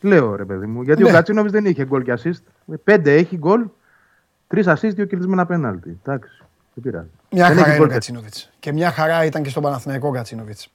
Λέω 0.00 0.36
ρε 0.36 0.44
παιδί 0.44 0.66
μου. 0.66 0.82
Γιατί 0.82 1.02
Ναι. 1.02 1.08
ο 1.08 1.12
Κατσίνοβιτ 1.12 1.52
δεν 1.52 1.64
είχε 1.64 1.84
γκολ 1.84 2.02
και 2.02 2.14
assist. 2.22 2.74
Πέντε 2.84 3.14
έχει 3.14 3.36
γκολ, 3.36 3.66
τρεις 4.48 4.66
assist, 4.68 4.90
δύο 4.94 5.04
κερδισμένα 5.04 5.46
πέναλτι. 5.46 5.98
Εντάξει, 6.04 6.30
δεν 6.74 6.84
πειράζει. 6.84 7.08
μια 7.30 7.46
δεν 7.46 7.56
χαρά 7.56 7.60
έχει 7.60 7.68
είναι 7.76 7.76
ο 7.76 7.86
γκολ. 7.86 7.94
Κατσίνοβιτς. 7.94 8.50
Και 8.58 8.72
μια 8.72 8.90
χαρά 8.90 9.24
ήταν 9.24 9.42
και 9.42 9.50
στον 9.50 9.62
Παναθηναϊκό 9.62 10.10
Κατσίνοβιτς. 10.10 10.68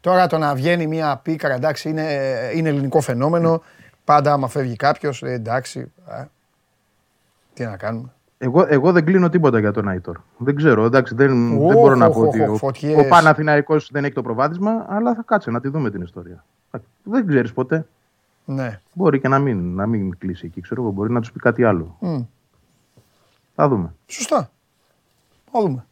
Τώρα 0.00 0.26
το 0.26 0.38
να 0.38 0.54
βγαίνει 0.54 0.86
μια 0.86 1.16
πίκρα, 1.22 1.54
εντάξει, 1.54 1.88
είναι, 1.88 2.18
είναι 2.54 2.68
ελληνικό 2.68 3.00
φαινόμενο. 3.00 3.62
Πάντα 4.04 4.32
άμα 4.32 4.48
φεύγει 4.48 4.76
κάποιος, 4.76 5.22
ε, 5.22 5.30
εντάξει, 5.32 5.92
α, 6.06 6.24
τι 7.54 7.64
να 7.64 7.76
κάνουμε. 7.76 8.12
Εγώ, 8.44 8.64
εγώ 8.68 8.92
δεν 8.92 9.04
κλείνω 9.04 9.28
τίποτα 9.28 9.58
για 9.58 9.72
τον 9.72 9.88
Άιτορ. 9.88 10.18
Δεν 10.36 10.54
ξέρω, 10.56 10.84
εντάξει, 10.84 11.14
δεν, 11.14 11.30
Οχ, 11.52 11.66
δεν 11.66 11.72
μπορώ 11.80 11.94
να 11.94 12.06
οχ, 12.06 12.14
πω 12.14 12.20
οχ, 12.20 12.26
ότι 12.28 12.40
οχ, 12.40 12.50
ο, 12.50 12.56
φωτιές. 12.56 13.04
ο 13.04 13.08
Παναθηναϊκός 13.08 13.88
δεν 13.92 14.04
έχει 14.04 14.14
το 14.14 14.22
προβάδισμα, 14.22 14.86
αλλά 14.88 15.14
θα 15.14 15.22
κάτσε 15.26 15.50
να 15.50 15.60
τη 15.60 15.68
δούμε 15.68 15.90
την 15.90 16.02
ιστορία. 16.02 16.44
Δεν 17.02 17.26
ξέρεις 17.26 17.52
ποτέ. 17.52 17.86
Ναι. 18.44 18.80
Μπορεί 18.92 19.20
και 19.20 19.28
να 19.28 19.38
μην, 19.38 19.74
να 19.74 19.86
μην 19.86 20.18
κλείσει 20.18 20.46
εκεί, 20.46 20.60
ξέρω 20.60 20.82
εγώ. 20.82 20.90
Μπορεί 20.90 21.12
να 21.12 21.20
τους 21.20 21.32
πει 21.32 21.38
κάτι 21.38 21.64
άλλο. 21.64 21.96
Μμ. 22.00 22.20
Θα 23.54 23.68
δούμε. 23.68 23.94
Σωστά. 24.06 24.50
Θα 25.52 25.60
δούμε. 25.60 25.84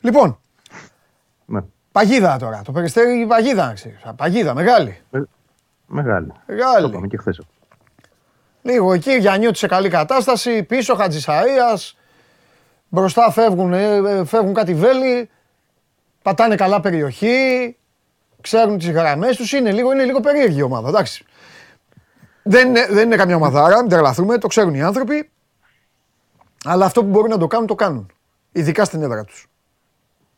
Λοιπόν, 0.00 0.38
Ναι. 1.46 1.60
παγίδα 1.92 2.36
τώρα. 2.36 2.62
Το 2.64 2.72
περιστέρι 2.72 3.26
παγίδα, 3.28 3.66
να 3.66 3.72
ξέρεις. 3.72 4.02
Α, 4.04 4.14
Παγίδα, 4.14 4.54
μεγάλη. 4.54 5.00
Με- 5.10 5.28
μεγάλη. 5.86 6.26
Το 6.26 6.34
Μεγάλη. 6.46 6.86
είπαμε 6.86 7.06
και 7.06 7.16
χθες. 7.16 7.40
Λίγο 8.62 8.92
εκεί, 8.92 9.12
Γιαννιώτη 9.12 9.58
σε 9.58 9.66
καλή 9.66 9.88
κατάσταση, 9.88 10.62
πίσω 10.62 10.94
Χατζησαΐας, 10.94 11.92
μπροστά 12.88 13.30
φεύγουν, 13.30 13.72
ε, 13.72 13.94
ε, 13.94 14.24
φεύγουν 14.24 14.54
κάτι 14.54 14.74
βέλη, 14.74 15.30
πατάνε 16.22 16.54
καλά 16.54 16.80
περιοχή, 16.80 17.76
ξέρουν 18.40 18.78
τις 18.78 18.90
γραμμές 18.90 19.36
τους, 19.36 19.52
είναι 19.52 19.72
λίγο, 19.72 19.92
είναι 19.92 20.04
λίγο 20.04 20.20
περίεργη 20.20 20.58
η 20.58 20.62
ομάδα, 20.62 20.88
εντάξει. 20.88 21.24
Δεν 22.42 22.68
είναι, 22.68 22.86
δεν 22.90 23.06
είναι 23.06 23.16
καμιά 23.16 23.36
ομαδάρα, 23.36 23.80
μην 23.80 23.88
τρελαθούμε, 23.88 24.38
το 24.38 24.46
ξέρουν 24.46 24.74
οι 24.74 24.82
άνθρωποι, 24.82 25.30
αλλά 26.64 26.84
αυτό 26.84 27.02
που 27.02 27.08
μπορούν 27.08 27.30
να 27.30 27.38
το 27.38 27.46
κάνουν, 27.46 27.66
το 27.66 27.74
κάνουν. 27.74 28.12
Ειδικά 28.52 28.84
στην 28.84 29.02
έδρα 29.02 29.24
τους. 29.24 29.51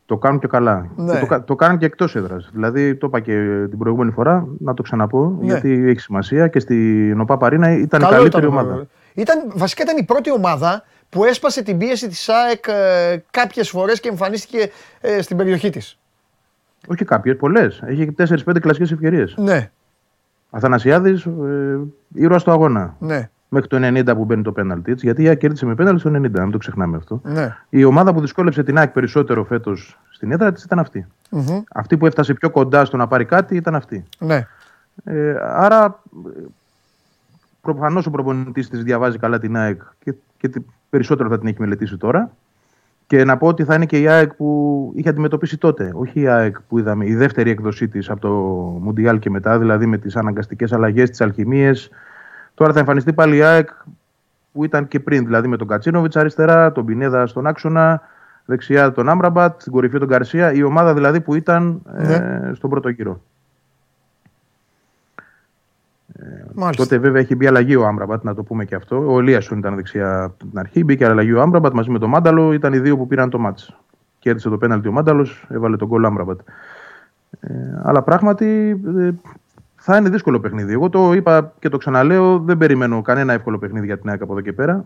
Το 0.05 0.17
κάνουν 0.17 0.39
και 0.39 0.47
καλά. 0.47 0.89
Ναι. 0.95 1.13
Και 1.13 1.19
το, 1.19 1.25
κα- 1.25 1.43
το 1.43 1.55
κάνουν 1.55 1.77
και 1.77 1.85
εκτός 1.85 2.15
έδρας. 2.15 2.49
Δηλαδή, 2.53 2.95
το 2.95 3.07
είπα 3.07 3.19
και 3.19 3.65
την 3.69 3.77
προηγούμενη 3.77 4.11
φορά, 4.11 4.47
να 4.59 4.73
το 4.73 4.81
ξαναπώ, 4.81 5.37
Ναι. 5.39 5.45
γιατί 5.45 5.69
έχει 5.87 5.99
σημασία 5.99 6.47
και 6.47 6.59
στην 6.59 7.19
ΟΠΑ 7.19 7.37
Παρίνα 7.37 7.71
ήταν 7.71 7.99
Καλό 8.01 8.13
η 8.13 8.17
καλύτερη 8.17 8.45
ήταν, 8.45 8.57
ομάδα. 8.57 8.81
ε, 8.81 9.21
Ήταν, 9.21 9.51
βασικά 9.55 9.83
ήταν 9.83 9.97
η 9.97 10.03
πρώτη 10.03 10.31
ομάδα 10.31 10.83
που 11.09 11.23
έσπασε 11.23 11.63
την 11.63 11.77
πίεση 11.77 12.07
της 12.07 12.29
ΑΕΚ 12.29 12.65
ε, 12.67 13.23
κάποιες 13.31 13.69
φορές 13.69 13.99
και 13.99 14.09
εμφανίστηκε 14.09 14.71
ε, 15.01 15.21
στην 15.21 15.37
περιοχή 15.37 15.69
της. 15.69 15.99
Όχι 16.87 17.05
κάποιες, 17.05 17.35
πολλές. 17.35 17.81
Έχει 17.85 18.11
4-5 18.17 18.59
κλασικές 18.61 18.91
ευκαιρίες. 18.91 19.35
Ναι, 19.37 19.71
Αθανασιάδης, 20.49 21.25
ε, 21.25 21.79
ήρωα 22.13 22.39
στο 22.39 22.51
αγώνα. 22.51 22.95
ναι, 22.99 23.29
Μέχρι 23.55 23.67
το 23.69 23.77
90 24.11 24.15
που 24.15 24.25
μπαίνει 24.25 24.41
το 24.41 24.51
πέναλτι. 24.51 24.91
έτσι, 24.91 25.05
Γιατί 25.05 25.23
η 25.23 25.27
ΑΕΚ 25.27 25.37
κέρδισε 25.37 25.65
με 25.65 25.75
πέναλτι 25.75 25.99
στο 25.99 26.09
90, 26.09 26.13
μην 26.41 26.51
το 26.51 26.57
ξεχνάμε 26.57 26.97
αυτό. 26.97 27.21
ναι. 27.23 27.55
Η 27.69 27.83
ομάδα 27.83 28.13
που 28.13 28.21
δυσκόλεψε 28.21 28.63
την 28.63 28.77
ΑΕΚ 28.77 28.89
περισσότερο 28.91 29.43
φέτος 29.43 29.99
στην 30.09 30.31
έδρα 30.31 30.51
της 30.51 30.63
ήταν 30.63 30.79
αυτή. 30.79 31.05
Μμμ. 31.29 31.61
Αυτή 31.73 31.97
που 31.97 32.05
έφτασε 32.05 32.33
πιο 32.33 32.49
κοντά 32.49 32.85
στο 32.85 32.97
να 32.97 33.07
πάρει 33.07 33.25
κάτι 33.25 33.55
ήταν 33.55 33.75
αυτή. 33.75 34.03
Ναι. 34.19 34.47
Ε, 35.03 35.35
άρα, 35.41 36.01
προφανώς 37.61 38.05
ο 38.05 38.11
προπονητής 38.11 38.69
της 38.69 38.83
διαβάζει 38.83 39.17
καλά 39.17 39.39
την 39.39 39.57
ΑΕΚ 39.57 39.81
και, 40.03 40.13
και 40.37 40.47
τι- 40.49 40.65
περισσότερο 40.89 41.29
θα 41.29 41.39
την 41.39 41.47
έχει 41.47 41.59
μελετήσει 41.59 41.97
τώρα. 41.97 42.31
Και 43.07 43.23
να 43.23 43.37
πω 43.37 43.47
ότι 43.47 43.63
θα 43.63 43.75
είναι 43.75 43.85
και 43.85 43.99
η 43.99 44.07
ΑΕΚ 44.07 44.33
που 44.33 44.91
είχε 44.95 45.09
αντιμετωπίσει 45.09 45.57
τότε. 45.57 45.91
Όχι 45.93 46.19
η 46.19 46.27
ΑΕΚ 46.27 46.55
που 46.61 46.79
είδαμε, 46.79 47.05
η 47.05 47.15
δεύτερη 47.15 47.49
έκδοσή 47.49 47.87
της 47.87 48.09
από 48.09 48.19
το 48.21 48.29
Μουντιάλ 48.81 49.19
και 49.19 49.29
μετά, 49.29 49.59
δηλαδή 49.59 49.85
με 49.85 49.97
τις 49.97 50.15
αναγκαστικές 50.15 50.73
αλλαγές, 50.73 51.09
τις 51.09 51.21
αλχημίες. 51.21 51.89
Τώρα 52.55 52.73
θα 52.73 52.79
εμφανιστεί 52.79 53.13
πάλι 53.13 53.35
η 53.35 53.41
ΑΕΚ 53.41 53.69
που 54.51 54.63
ήταν 54.63 54.87
και 54.87 54.99
πριν, 54.99 55.25
δηλαδή 55.25 55.47
με 55.47 55.57
τον 55.57 55.67
Κατσίνοβιτς 55.67 56.15
αριστερά, 56.15 56.71
τον 56.71 56.85
Πινέδα 56.85 57.27
στον 57.27 57.47
άξονα, 57.47 58.01
δεξιά 58.45 58.91
τον 58.91 59.09
Άμραμπατ, 59.09 59.59
στην 59.61 59.71
κορυφή 59.71 59.99
τον 59.99 60.07
Καρσία. 60.07 60.53
Η 60.53 60.63
ομάδα 60.63 60.93
δηλαδή 60.93 61.21
που 61.21 61.35
ήταν 61.35 61.81
Ναι. 61.97 62.13
ε, 62.13 62.51
στον 62.53 62.69
πρώτο 62.69 62.89
γύρο. 62.89 63.21
Μάλιστα. 66.53 66.83
Τότε 66.83 66.97
βέβαια 66.97 67.21
έχει 67.21 67.35
μπει 67.35 67.47
αλλαγή 67.47 67.75
ο 67.75 67.85
Άμπραμπατ, 67.85 68.23
να 68.23 68.33
το 68.33 68.43
πούμε 68.43 68.65
και 68.65 68.75
αυτό. 68.75 69.13
Ο 69.13 69.19
Ελίασον 69.19 69.57
ήταν 69.57 69.75
δεξιά 69.75 70.23
από 70.23 70.37
την 70.37 70.59
αρχή. 70.59 70.83
Μπήκε 70.83 71.05
αλλαγή 71.05 71.33
ο 71.33 71.41
Άμπραμπατ 71.41 71.73
μαζί 71.73 71.89
με 71.89 71.99
τον 71.99 72.09
Μάνταλο. 72.09 72.53
Ήταν 72.53 72.73
οι 72.73 72.79
δύο 72.79 72.97
που 72.97 73.07
πήραν 73.07 73.29
το 73.29 73.39
μάτς. 73.39 73.77
Κέρδισε 74.19 74.49
το 74.49 74.57
πέναλτι 74.57 74.87
ο 74.87 74.91
Μάνταλος, 74.91 75.45
έβαλε 75.49 75.77
τον 75.77 75.87
γκολ 75.87 76.05
Άμπραμπατ. 76.05 76.39
Ε, 77.39 77.47
αλλά 77.83 78.01
πράγματι 78.01 78.81
ε, 78.97 79.11
θα 79.87 79.97
είναι 79.97 80.09
δύσκολο 80.09 80.39
παιχνίδι. 80.39 80.73
Εγώ 80.73 80.89
το 80.89 81.13
είπα 81.13 81.53
και 81.59 81.69
το 81.69 81.77
ξαναλέω, 81.77 82.39
δεν 82.39 82.57
περιμένω 82.57 83.01
κανένα 83.01 83.33
εύκολο 83.33 83.57
παιχνίδι 83.57 83.85
για 83.85 83.97
την 83.99 84.09
ΑΕΚ 84.09 84.21
από 84.21 84.31
εδώ 84.31 84.41
και 84.41 84.53
πέρα. 84.53 84.85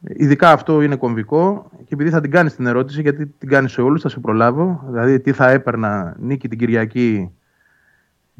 Ειδικά 0.00 0.50
αυτό 0.50 0.82
είναι 0.82 0.96
κομβικό 0.96 1.70
και 1.78 1.94
επειδή 1.94 2.10
θα 2.10 2.20
την 2.20 2.30
κάνει 2.30 2.50
την 2.50 2.66
ερώτηση, 2.66 3.00
γιατί 3.00 3.26
την 3.26 3.48
κάνει 3.48 3.68
σε 3.68 3.80
όλους, 3.80 4.02
θα 4.02 4.08
σε 4.08 4.20
προλάβω. 4.20 4.84
Δηλαδή, 4.88 5.20
τι 5.20 5.32
θα 5.32 5.50
έπαιρνα 5.50 6.16
νίκη 6.18 6.48
την 6.48 6.58
Κυριακή 6.58 7.30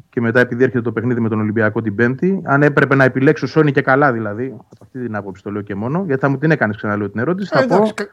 και 0.09 0.21
μετά 0.21 0.39
επειδή 0.39 0.63
έρχεται 0.63 0.81
το 0.81 0.91
παιχνίδι 0.91 1.19
με 1.19 1.29
τον 1.29 1.39
Ολυμπιακό 1.39 1.81
την 1.81 1.95
Πέμπτη. 1.95 2.41
Αν 2.43 2.63
έπρεπε 2.63 2.95
να 2.95 3.03
επιλέξω 3.03 3.47
Σόνι 3.47 3.71
και 3.71 3.81
καλά 3.81 4.11
δηλαδή, 4.11 4.45
από 4.57 4.83
αυτή 4.83 5.01
την 5.01 5.15
άποψη 5.15 5.43
το 5.43 5.51
λέω 5.51 5.61
και 5.61 5.75
μόνο, 5.75 6.03
γιατί 6.05 6.21
θα 6.21 6.29
μου 6.29 6.37
την 6.37 6.51
έκανες 6.51 6.75
ξαναλέω 6.75 7.09
την 7.09 7.19
ερώτηση. 7.19 7.51
Ε, 7.53 7.59
θα 7.59 7.67
πω, 7.67 7.75
εντάξει, 7.75 7.93
κα- 7.93 8.07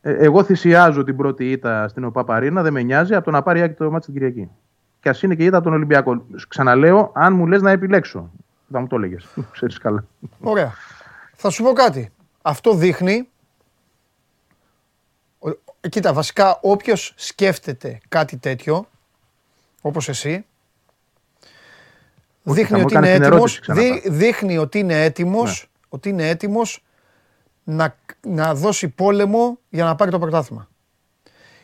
ε, 0.00 0.12
εγώ 0.12 0.42
θυσιάζω 0.42 1.04
την 1.04 1.16
πρώτη 1.16 1.50
ήττα 1.50 1.88
στην 1.88 2.04
ΟΠΑΠΑΡΗΝΑ, 2.04 2.62
δεν 2.62 2.72
με 2.72 2.82
νοιάζει, 2.82 3.14
από 3.14 3.24
το 3.24 3.30
να 3.30 3.42
πάρει 3.42 3.58
η 3.58 3.62
Άκη 3.62 3.74
το 3.74 3.90
μάτι 3.90 4.04
την 4.04 4.14
Κυριακή. 4.14 4.50
Και 5.06 5.12
ας 5.12 5.22
είναι 5.22 5.34
και 5.34 5.42
η 5.42 5.46
ήττα 5.46 5.56
από 5.56 5.64
τον 5.64 5.74
Ολυμπιακό. 5.74 6.26
Ξαναλέω, 6.48 7.10
αν 7.14 7.32
μου 7.34 7.46
λες 7.46 7.62
να 7.62 7.70
επιλέξω. 7.70 8.30
Θα 8.72 8.80
μου 8.80 8.86
το 8.86 8.96
έλεγες. 8.96 9.26
Ξέρεις 9.52 9.78
καλά. 9.78 10.04
Ωραία. 10.40 10.72
Θα 11.34 11.50
σου 11.50 11.62
πω 11.62 11.72
κάτι. 11.72 12.12
Αυτό 12.42 12.74
δείχνει. 12.74 13.28
ο- 15.38 15.50
Κοίτα, 15.88 16.12
βασικά 16.12 16.58
όποιος 16.62 17.12
σκέφτεται 17.16 18.00
κάτι 18.08 18.36
τέτοιο, 18.36 18.86
όπως 19.80 20.08
εσύ, 20.08 20.44
Όχι, 22.44 22.60
δείχνει 22.60 22.64
θα 22.68 22.76
μου 22.78 22.82
ότι 22.84 22.94
είναι 22.96 23.08
έκανες 23.10 23.16
την 23.16 23.22
έτοιμος, 23.24 23.58
ερώτηση 23.58 23.60
ξανά. 23.60 23.80
Ναι. 23.82 24.00
δεί- 24.00 24.10
δείχνει 24.12 24.58
ότι 24.58 24.78
είναι 24.78 25.02
έτοιμος, 25.04 25.70
ότι 25.88 26.08
είναι 26.08 26.28
έτοιμος 26.28 26.84
να, 27.64 27.96
να 28.26 28.54
δώσει 28.54 28.88
πόλεμο 28.88 29.58
για 29.68 29.84
να 29.84 29.94
πάρει 29.94 30.10
το 30.10 30.18
πρωτάθλημα. 30.18 30.68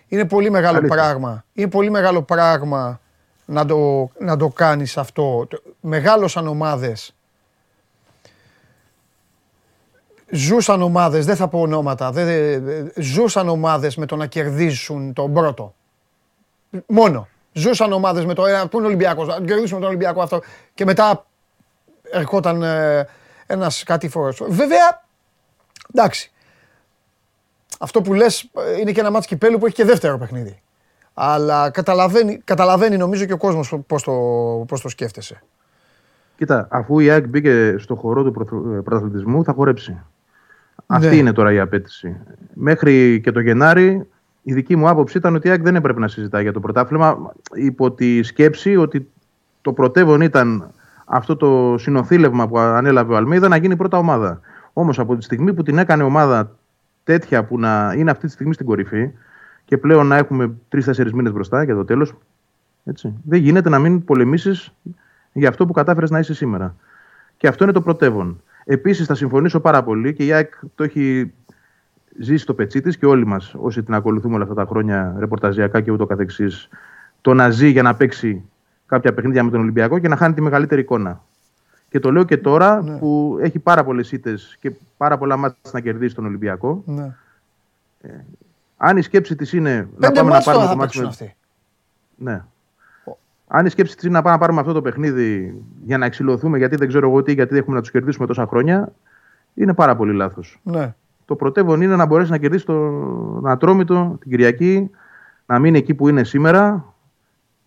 Είναι 0.09 0.24
πολύ 0.24 0.51
μεγάλο 0.51 0.78
Αλήθεια. 0.78 0.97
πράγμα. 0.97 1.45
Είναι 1.53 1.68
πολύ 1.68 1.90
μεγάλο 1.90 2.22
πράγμα 2.22 3.01
να 3.45 3.64
το, 3.66 4.11
να 4.18 4.36
το 4.36 4.49
κάνεις 4.49 4.97
αυτό. 4.97 5.47
Το- 5.51 5.62
Μεγάλωσαν 5.80 6.47
ομάδες 6.47 7.14
ζούσαν 10.34 10.82
ομάδες, 10.82 11.26
δεν 11.26 11.36
θα 11.36 11.49
πω 11.49 11.61
ονόματα, 11.61 12.11
δεν, 12.12 12.26
δεν- 12.64 12.93
ζούσαν 12.97 13.49
ομάδες 13.49 13.97
με 13.97 14.07
το 14.07 14.16
να 14.16 14.26
κερδίσουν 14.26 15.12
τον 15.12 15.32
πρώτο. 15.32 15.74
Μόνο. 16.86 17.28
Ζούσαν 17.53 17.93
ομάδες 17.93 18.24
με 18.24 18.34
το 18.34 18.47
ένα, 18.47 18.68
πού 18.68 18.76
είναι 18.76 18.86
ο 18.86 18.88
Ολυμπιακός, 18.88 19.26
να 19.26 19.40
κερδίσουμε 19.40 19.80
τον 19.80 19.88
Ολυμπιακό 19.88 20.22
αυτό. 20.22 20.40
Και 20.74 20.84
μετά 20.84 21.26
ερχόταν 22.11 22.62
ε, 22.62 23.09
ένας 23.47 23.82
κάτι 23.82 24.09
φορό. 24.09 24.32
Βέβαια, 24.49 25.05
εντάξει. 25.95 26.32
Αυτό 27.78 28.01
που 28.03 28.14
λες 28.14 28.51
ε, 28.57 28.80
είναι 28.80 28.93
και 28.93 29.01
ένα 29.01 29.11
μάτς 29.11 29.26
κυπέλου 29.26 29.59
που 29.59 29.66
έχει 29.66 29.74
και 29.74 29.84
δεύτερο 29.84 30.18
παιχνίδι. 30.18 30.61
Αλλά 31.24 31.70
καταλαβαίνει, 31.70 32.40
καταλαβαίνει 32.44 32.96
νομίζω 32.96 33.24
και 33.24 33.32
ο 33.32 33.36
κόσμος 33.36 33.78
πώς 33.86 34.02
το, 34.02 34.12
πώς 34.68 34.80
το 34.80 34.88
σκέφτεσαι. 34.88 35.42
Κοίτα, 36.36 36.66
αφού 36.70 36.98
η 36.98 37.10
ΑΕΚ 37.10 37.28
μπήκε 37.28 37.74
στο 37.78 37.94
χορό 37.94 38.22
του 38.24 38.30
πρωθ- 38.32 38.52
ε, 38.52 38.80
πρωταθλητισμού, 38.80 39.44
θα 39.44 39.52
χορέψει. 39.52 40.00
Αυτή 40.86 41.06
Ναι. 41.08 41.14
είναι 41.14 41.32
τώρα 41.32 41.52
η 41.52 41.58
απέτηση. 41.58 42.16
Μέχρι 42.54 43.20
και 43.20 43.30
το 43.32 43.40
Γενάρη, 43.40 44.06
η 44.42 44.52
δική 44.52 44.76
μου 44.76 44.88
άποψη 44.88 45.18
ήταν 45.18 45.34
ότι 45.34 45.46
η 45.48 45.50
ΑΕΚ 45.50 45.62
δεν 45.62 45.76
έπρεπε 45.76 46.00
να 46.00 46.08
συζητάει 46.08 46.42
για 46.42 46.52
το 46.52 46.60
πρωτάθλημα 46.60 47.32
υπό 47.54 47.90
τη 47.92 48.22
σκέψη 48.22 48.76
ότι 48.76 49.08
το 49.62 49.72
πρωτεύον 49.72 50.20
ήταν 50.20 50.70
αυτό 51.04 51.36
το 51.36 51.74
συνοθήλευμα 51.78 52.48
που 52.48 52.58
ανέλαβε 52.58 53.12
ο 53.12 53.16
Αλμίδα 53.16 53.48
να 53.48 53.56
γίνει 53.56 53.76
πρώτα 53.76 53.98
ομάδα. 53.98 54.40
Όμως 54.72 54.98
από 54.98 55.16
τη 55.16 55.24
στιγμή 55.24 55.54
που 55.54 55.62
την 55.62 55.78
έκανε 55.78 56.02
ομάδα 56.02 56.56
τέτοια 57.04 57.44
που 57.44 57.58
να 57.58 57.94
είναι 57.96 58.10
αυτή 58.10 58.26
τη 58.26 58.32
στιγμή 58.32 58.54
στην 58.54 58.66
κορυφή 58.66 59.10
και 59.72 59.78
πλέον 59.78 60.06
να 60.06 60.16
έχουμε 60.16 60.54
τρει-τέσσερι 60.68 61.14
μήνες 61.14 61.32
μπροστά 61.32 61.62
για 61.62 61.74
το 61.74 61.84
τέλος, 61.84 62.14
δεν 63.24 63.40
γίνεται 63.40 63.68
να 63.68 63.78
μην 63.78 64.04
πολεμήσεις 64.04 64.72
για 65.32 65.48
αυτό 65.48 65.66
που 65.66 65.72
κατάφερες 65.72 66.10
να 66.10 66.18
είσαι 66.18 66.34
σήμερα. 66.34 66.76
Και 67.36 67.48
αυτό 67.48 67.64
είναι 67.64 67.72
το 67.72 67.80
πρωτεύον. 67.80 68.42
Επίσης, 68.64 69.06
θα 69.06 69.14
συμφωνήσω 69.14 69.60
πάρα 69.60 69.82
πολύ 69.82 70.14
και 70.14 70.24
η 70.24 70.32
ΑΕΚ 70.32 70.52
το 70.74 70.84
έχει 70.84 71.32
ζήσει 72.18 72.42
στο 72.42 72.54
πετσί 72.54 72.80
της 72.80 72.96
και 72.96 73.06
όλοι 73.06 73.26
μας, 73.26 73.54
όσοι 73.58 73.82
την 73.82 73.94
ακολουθούμε 73.94 74.34
όλα 74.34 74.42
αυτά 74.42 74.54
τα 74.54 74.64
χρόνια 74.64 75.14
ρεπορταζιακά 75.18 75.80
και 75.80 75.90
ούτω 75.90 76.06
καθεξής, 76.06 76.68
το 77.20 77.34
να 77.34 77.50
ζει 77.50 77.68
για 77.68 77.82
να 77.82 77.94
παίξει 77.94 78.42
κάποια 78.86 79.14
παιχνίδια 79.14 79.44
με 79.44 79.50
τον 79.50 79.60
Ολυμπιακό 79.60 79.98
και 79.98 80.08
να 80.08 80.16
χάνει 80.16 80.34
τη 80.34 80.40
μεγαλύτερη 80.40 80.80
εικόνα. 80.80 81.24
Και 81.88 81.98
το 81.98 82.12
λέω 82.12 82.24
και 82.24 82.36
τώρα 82.36 82.82
Ναι. 82.82 82.98
που 82.98 83.38
έχει 83.40 83.58
πάρα 83.58 83.84
πολλές 83.84 84.12
ήττες 84.12 84.56
και 84.60 84.72
πάρα 84.96 85.18
πολλά 85.18 85.36
μάτια 85.36 85.70
να 85.72 85.80
κερδίσει 85.80 86.14
τον 86.14 86.26
Ολυμπιακό. 86.26 86.82
Ναι. 86.86 87.14
Αν 88.84 88.96
η 88.96 89.02
σκέψη 89.02 89.36
της 89.36 89.52
είναι 89.52 89.76
να 89.76 89.84
Πέντε 89.98 90.12
πάμε 90.12 90.28
να 90.28 90.34
μάτς 90.34 90.44
τώρα 90.44 90.56
πάρουμε 90.56 90.64
θα 90.66 90.72
το 90.72 90.76
μάτς 90.78 90.92
παίξουν 90.96 91.02
με- 91.02 91.08
αυτοί. 91.08 91.36
ναι. 92.16 92.44
Αν 93.46 93.66
η 93.66 93.68
σκέψη 93.68 93.94
της 93.94 94.04
είναι 94.04 94.12
να 94.12 94.22
πάμε 94.22 94.34
να 94.34 94.40
πάρουμε 94.40 94.60
αυτό 94.60 94.72
το 94.72 94.82
παιχνίδι 94.82 95.60
για 95.84 95.98
να 95.98 96.04
εξηλωθούμε, 96.06 96.58
γιατί 96.58 96.76
δεν 96.76 96.88
ξέρω 96.88 97.08
εγώ 97.08 97.22
τι, 97.22 97.32
γιατί 97.32 97.56
έχουμε 97.56 97.74
να 97.76 97.80
τους 97.82 97.90
κερδίσουμε 97.90 98.26
τόσα 98.26 98.46
χρόνια, 98.46 98.92
είναι 99.54 99.74
πάρα 99.74 99.96
πολύ 99.96 100.12
λάθος. 100.12 100.60
Ναι. 100.62 100.94
Το 101.24 101.36
πρωτεύον 101.36 101.80
είναι 101.80 101.96
να 101.96 102.06
μπορέσει 102.06 102.30
να 102.30 102.38
κερδίσει 102.38 102.64
τον 102.66 103.46
Ατρόμητο 103.46 104.16
την 104.20 104.30
Κυριακή, 104.30 104.90
να 105.46 105.58
μείνει 105.58 105.78
εκεί 105.78 105.94
που 105.94 106.08
είναι 106.08 106.24
σήμερα 106.24 106.84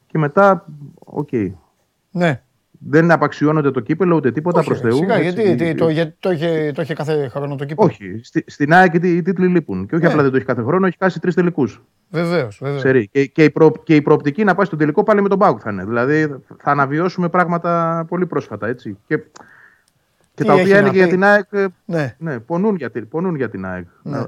και 0.08 0.18
μετά, 0.18 0.66
οκ. 1.06 1.30
Ναι. 2.12 2.42
Δεν 2.80 3.12
απαξιώνονται 3.12 3.72
το 3.72 3.80
κύπελο 3.80 4.16
ούτε 4.16 4.32
τίποτα 4.32 4.60
Όχι, 4.60 4.68
προς 4.68 4.82
ρε, 4.82 4.90
Θεού. 4.90 4.98
Σιγά, 4.98 5.16
έτσι. 5.16 5.42
γιατί, 5.42 5.56
τι- 5.56 5.76
το, 5.76 5.90
γιατί 5.90 6.16
το, 6.20 6.32
είχε, 6.32 6.72
το 6.76 6.82
είχε 6.82 6.94
κάθε 6.94 7.28
χρόνο 7.28 7.56
το 7.56 7.66
κύπελο; 7.66 7.88
Όχι. 7.88 8.20
Στη, 8.24 8.44
στην 8.48 8.74
ΑΕΚ 8.74 8.94
οι, 8.94 9.16
οι 9.16 9.22
τίτλοι 9.22 9.48
λείπουν. 9.48 9.88
Και 9.88 9.96
όχι 9.96 10.04
Ναι. 10.04 10.10
απλά 10.10 10.22
δεν 10.22 10.32
το 10.32 10.38
έχει 10.38 10.46
κάθε 10.46 10.62
χρόνο, 10.62 10.88
έχει 10.88 10.98
χάσει 11.00 11.20
τρεις 11.20 11.36
τελικούς. 11.36 11.82
Βεβαίως. 12.10 12.58
Βεβαίως. 12.62 12.82
Ξέρει. 12.84 13.08
Και, 13.08 13.26
και, 13.26 13.44
η 13.44 13.50
προ, 13.50 13.72
και 13.84 13.96
η 13.96 14.02
προοπτική 14.02 14.44
να 14.44 14.56
πάει 14.56 14.66
στον 14.66 14.78
τελικό 14.80 15.04
πάλι 15.04 15.22
με 15.22 15.30
τον 15.30 15.40
ΠΑΟΚ 15.40 15.60
θα 15.64 15.72
είναι. 15.72 15.86
Δηλαδή 15.86 16.36
θα 16.58 16.72
αναβιώσουμε 16.72 17.30
πράγματα 17.30 18.06
πολύ 18.08 18.26
πρόσφατα. 18.26 18.68
Έτσι. 18.68 18.98
Και, 19.08 19.18
και 19.18 20.44
Τι 20.44 20.48
τα 20.48 20.54
έχει 20.54 20.62
οποία 20.62 20.74
να 20.74 20.80
είναι 20.80 20.90
και 20.90 20.96
για 20.98 21.06
πει; 21.06 21.12
την 21.12 21.24
ΑΕΚ. 21.24 21.46
ε, 21.52 21.66
Ναι. 21.86 22.16
Ναι, 22.20 22.40
πονούν 22.40 22.76
για, 22.76 22.90
την- 22.92 23.08
πονούν 23.08 23.36
για 23.36 23.50
την 23.50 23.66
ΑΕΚ. 23.66 23.86
Ναι. 24.04 24.18
Ε, 24.18 24.24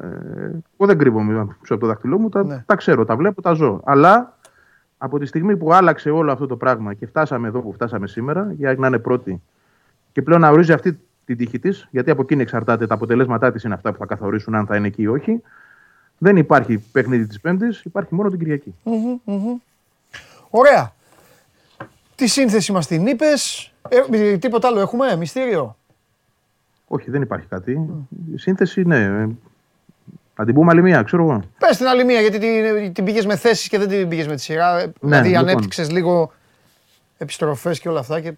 εγώ 0.77 0.87
δεν 0.87 0.97
κρύβομαι 0.97 1.47
πίσω 1.61 1.73
από 1.73 1.77
το 1.81 1.87
δάχτυλό 1.87 2.19
μου, 2.19 2.29
τα, 2.29 2.43
Ναι. 2.45 2.63
τα 2.65 2.75
ξέρω, 2.75 3.05
τα 3.05 3.15
βλέπω, 3.15 3.41
τα 3.41 3.53
ζω. 3.53 3.81
Αλλά 3.85 4.36
από 4.97 5.19
τη 5.19 5.25
στιγμή 5.25 5.57
που 5.57 5.73
άλλαξε 5.73 6.09
όλο 6.09 6.31
αυτό 6.31 6.47
το 6.47 6.57
πράγμα 6.57 6.93
και 6.93 7.05
φτάσαμε 7.05 7.47
εδώ 7.47 7.61
που 7.61 7.73
φτάσαμε 7.73 8.07
σήμερα, 8.07 8.53
για 8.57 8.75
να 8.77 8.87
είναι 8.87 8.99
πρώτη 8.99 9.41
και 10.11 10.21
πλέον 10.21 10.41
να 10.41 10.49
ορίζει 10.49 10.73
αυτή 10.73 10.99
την 11.25 11.37
τύχη 11.37 11.59
της, 11.59 11.87
γιατί 11.91 12.11
από 12.11 12.21
εκείνη 12.21 12.41
εξαρτάται 12.41 12.87
τα 12.87 12.93
αποτελέσματά 12.93 13.51
της 13.51 13.63
είναι 13.63 13.73
αυτά 13.73 13.91
που 13.91 13.97
θα 13.97 14.05
καθορίσουν 14.05 14.55
αν 14.55 14.65
θα 14.65 14.75
είναι 14.75 14.87
εκεί 14.87 15.01
ή 15.01 15.07
όχι. 15.07 15.41
Δεν 16.17 16.37
υπάρχει 16.37 16.77
παιχνίδι 16.77 17.27
της 17.27 17.39
Πέμπτης, 17.41 17.81
υπάρχει 17.83 18.15
μόνο 18.15 18.29
την 18.29 18.39
Κυριακή. 18.39 18.75
Μμμ, 18.83 19.19
μμμ. 19.23 19.57
Ωραία. 20.49 20.93
Τι 22.15 22.27
σύνθεση 22.27 22.71
μας 22.71 22.87
την 22.87 23.07
είπες. 23.07 23.71
Ε, 24.11 24.37
τίποτα 24.37 24.67
άλλο 24.67 24.79
έχουμε, 24.79 25.15
μυστήριο; 25.15 25.77
Όχι, 26.87 27.11
δεν 27.11 27.21
υπάρχει 27.21 27.47
κάτι. 27.47 27.71
Η 28.33 28.37
σύνθεση, 28.37 28.83
ναι. 28.83 29.27
Ε, 30.37 30.41
Να 30.41 30.45
την 30.45 30.53
πούμε 30.53 30.71
άλλη 30.71 30.81
μία, 30.81 31.01
ξέρω 31.01 31.23
εγώ. 31.23 31.43
Πες 31.57 31.77
την 31.77 31.87
άλλη 31.87 32.05
μία, 32.05 32.21
γιατί 32.21 32.39
την, 32.39 32.93
την 32.93 33.05
πήγες 33.05 33.25
με 33.25 33.35
θέσεις 33.35 33.67
και 33.67 33.77
δεν 33.77 33.87
την 33.87 34.07
πήγες 34.07 34.27
με 34.27 34.35
τη 34.35 34.41
σειρά. 34.41 34.79
Ε, 34.79 34.93
δηλαδή 34.99 35.27
λοιπόν. 35.29 35.43
ανέπτυξες 35.43 35.91
λίγο 35.91 36.31
επιστροφές 37.17 37.79
και 37.79 37.89
όλα 37.89 37.99
αυτά. 37.99 38.19
Και... 38.19 38.33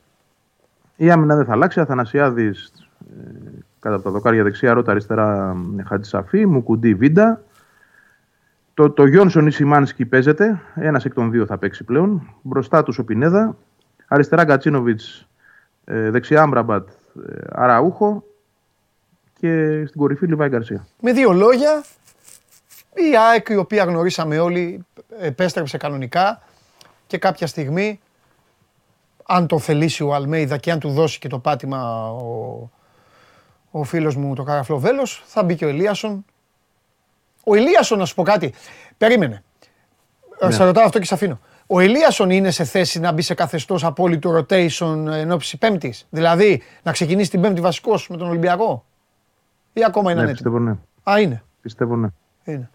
Η 0.96 1.12
άμυνα 1.12 1.36
δεν 1.36 1.46
θα 1.46 1.52
αλλάξει. 1.52 1.80
Αθανασιάδης 1.80 2.72
ε, 3.00 3.32
κατά 3.80 3.96
από 3.96 4.04
τα 4.04 4.12
δοκάρια 4.12 4.44
δεξιά, 4.44 4.74
ρότα 4.74 4.92
αριστερά 4.92 5.56
ε, 5.78 5.84
Χατζησαφή, 5.84 6.46
Μουκουντή 6.46 6.94
Βίντα. 6.94 7.44
Το, 8.74 8.90
το 8.90 9.06
Γιόνσον 9.06 9.48
ή 9.48 9.52
Σιμάνσκι 9.52 10.06
παίζεται. 10.06 10.62
Ένας 10.76 11.06
εκ 11.06 11.14
των 11.14 11.32
δύο 11.32 11.46
θα 11.46 11.58
παίξει 11.58 11.84
πλέον. 11.84 12.36
Μπροστά 12.42 12.84
τους 12.84 12.98
ο 12.98 13.04
Πινέδα. 13.04 13.58
Αριστερά 14.08 14.44
Γκατσίνοβιτ, 14.44 15.00
ε, 15.84 16.10
δεξιά 16.10 16.42
Άμπραμπατ, 16.42 16.88
ε, 16.90 17.42
Αραούχο. 17.50 18.24
Και 19.40 19.86
στην 19.86 20.00
κορυφή 20.00 20.26
Λιβάη 20.26 20.50
Γκαρσία. 20.50 20.88
Με 21.02 21.12
δύο 21.12 21.32
λόγια, 21.32 21.84
η 22.94 23.18
ΑΕΚ 23.30 23.48
η 23.50 23.56
οποία 23.56 23.84
γνωρίσαμε 23.84 24.40
όλοι 24.40 24.86
επέστρεψε 25.20 25.78
κανονικά 25.78 26.42
και 27.08 27.18
κάποια 27.18 27.48
στιγμή 27.48 28.00
αν 29.26 29.48
το 29.48 29.60
θελήσει 29.60 30.04
ο 30.04 30.14
Αλμέιδα 30.14 30.58
και 30.58 30.72
αν 30.72 30.80
του 30.80 30.90
δώσει 30.90 31.20
και 31.20 31.28
το 31.28 31.40
πάτημα 31.40 32.10
ο, 32.12 32.70
ο 33.72 33.84
φίλος 33.84 34.16
μου 34.16 34.36
το 34.36 34.44
Καραφλοβέλος 34.44 35.24
θα 35.26 35.44
μπει 35.44 35.56
και 35.56 35.66
ο 35.66 35.68
Ελίασον. 35.68 36.26
Ο 37.44 37.56
Ελίασον 37.56 37.98
να 37.98 38.06
σου 38.06 38.16
πω 38.16 38.24
κάτι, 38.24 38.54
περίμενε. 38.98 39.44
Ναι. 40.46 40.52
Σε 40.52 40.64
ρωτάω 40.64 40.84
αυτό 40.84 41.00
και 41.00 41.06
σε 41.06 41.14
αφήνω. 41.14 41.40
Ο 41.68 41.80
Ελίασον 41.80 42.30
είναι 42.30 42.52
σε 42.52 42.64
θέση 42.64 43.00
να 43.00 43.12
μπει 43.12 43.22
σε 43.22 43.34
καθεστώς 43.34 43.84
απόλυτο 43.84 44.38
rotation 44.38 45.06
εν 45.12 45.32
ώψη 45.32 45.58
Πέμπτης; 45.58 46.08
Δηλαδή 46.10 46.62
να 46.84 46.92
ξεκινήσει 46.92 47.30
την 47.30 47.42
Πέμπτη 47.42 47.62
βασικός 47.62 48.10
με 48.10 48.18
τον 48.18 48.28
Ολυμπιακό; 48.28 48.86
Ή 49.74 49.84
ακόμα 49.86 50.12
είναι 50.12 50.24
Ναι, 50.24 50.30
έτοιμο. 50.30 50.52
πιστεύω 50.52 50.60
ναι. 50.60 51.12
Α, 51.12 51.20
είναι. 51.20 51.44
Πιστεύω 51.62 51.96
ναι. 51.96 52.08
είναι. 52.44 52.70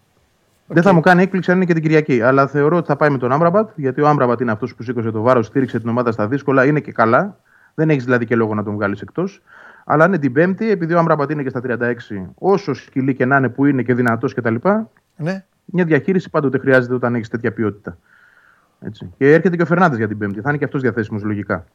Δεν 0.67 0.83
θα 0.83 0.93
μου 0.93 0.99
κάνει 0.99 1.21
έκπληξη 1.21 1.51
αν 1.51 1.57
είναι 1.57 1.65
και 1.65 1.73
την 1.73 1.81
Κυριακή. 1.81 2.21
Αλλά 2.21 2.47
θεωρώ 2.47 2.77
ότι 2.77 2.87
θα 2.87 2.95
πάει 2.95 3.09
με 3.09 3.17
τον 3.17 3.31
Άμπραμπατ, 3.31 3.69
γιατί 3.75 4.01
ο 4.01 4.07
Άμπραμπατ 4.07 4.39
είναι 4.41 4.51
αυτός 4.51 4.75
που 4.75 4.83
σήκωσε 4.83 5.11
το 5.11 5.21
βάρος, 5.21 5.45
στήριξε 5.45 5.79
την 5.79 5.89
ομάδα 5.89 6.11
στα 6.11 6.27
δύσκολα, 6.27 6.65
είναι 6.65 6.79
και 6.79 6.91
καλά. 6.91 7.37
Δεν 7.73 7.89
έχεις 7.89 8.03
δηλαδή 8.03 8.25
και 8.25 8.35
λόγο 8.35 8.53
να 8.55 8.63
τον 8.63 8.73
βγάλεις 8.73 9.01
εκτός. 9.01 9.41
Αλλά 9.85 10.05
είναι 10.05 10.17
την 10.17 10.33
Πέμπτη, 10.33 10.69
επειδή 10.69 10.93
ο 10.93 10.99
Άμραμπατ 10.99 11.29
είναι 11.31 11.43
και 11.43 11.49
στα 11.49 11.61
36, 11.61 12.29
όσο 12.35 12.73
σκυλί 12.73 13.15
και 13.15 13.25
να 13.25 13.37
είναι 13.37 13.49
που 13.49 13.65
είναι 13.65 13.81
και 13.83 13.93
δυνατός 13.93 14.33
κτλ. 14.33 14.55
Ναι. 15.17 15.43
Μια 15.65 15.85
διαχείριση 15.85 16.29
πάντοτε 16.29 16.57
χρειάζεται 16.57 16.93
όταν 16.93 17.15
έχεις 17.15 17.29
τέτοια 17.29 17.51
ποιότητα. 17.53 17.97
Έτσι. 18.79 19.13
Και 19.17 19.33
έρχεται 19.33 19.55
και 19.55 19.61
ο 19.61 19.65
Φερνάνδε 19.65 19.97
για 19.97 20.07
την 20.07 20.17
Πέμπτη. 20.17 20.41
Θα 20.41 20.49
είναι 20.49 20.57
και 20.57 20.65
αυτός 20.65 20.81
διαθέσιμος 20.81 21.23
λογικά. 21.23 21.65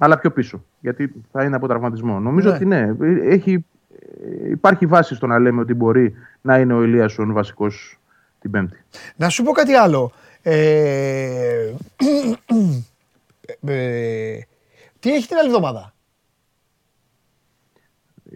Αλλά 0.00 0.18
πιο 0.18 0.30
πίσω. 0.30 0.64
Γιατί 0.80 1.12
θα 1.32 1.44
είναι 1.44 1.56
από 1.56 1.66
τραυματισμό. 1.66 2.20
Νομίζω 2.20 2.48
Ναι. 2.48 2.54
ότι 2.54 2.64
ναι. 2.66 2.92
Έχει, 3.22 3.64
υπάρχει 4.50 4.86
βάση 4.86 5.14
στο 5.14 5.26
να 5.26 5.38
λέμε 5.38 5.60
ότι 5.60 5.74
μπορεί 5.74 6.14
να 6.40 6.58
είναι 6.58 6.74
ο 6.74 6.82
Ηλίασον 6.82 7.32
βασικός 7.32 7.98
την 8.40 8.50
Πέμπτη. 8.50 8.84
Να 9.16 9.28
σου 9.28 9.42
πω 9.42 9.52
κάτι 9.52 9.74
άλλο. 9.74 10.12
Ε, 10.42 11.72
ε, 13.66 14.38
τι 14.98 15.14
έχει 15.14 15.26
την 15.26 15.36
άλλη 15.36 15.46
εβδομάδα; 15.46 15.94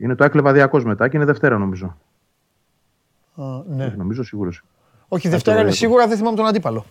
Είναι 0.01 0.15
το 0.15 0.25
έκλεβα 0.25 0.53
διακό 0.53 0.83
μετά 0.85 1.09
και 1.09 1.17
είναι 1.17 1.27
Δευτέρα 1.27 1.59
νομίζω. 1.59 1.97
Α, 3.37 3.43
ναι. 3.69 3.95
Νομίζω 3.97 4.23
σίγουρος. 4.23 4.63
Όχι, 5.09 5.29
Δευτέρα 5.29 5.61
είναι 5.61 5.71
σίγουρα, 5.71 6.07
δεν 6.07 6.17
θυμάμαι 6.17 6.37
τον 6.37 6.47
αντίπαλο. 6.47 6.85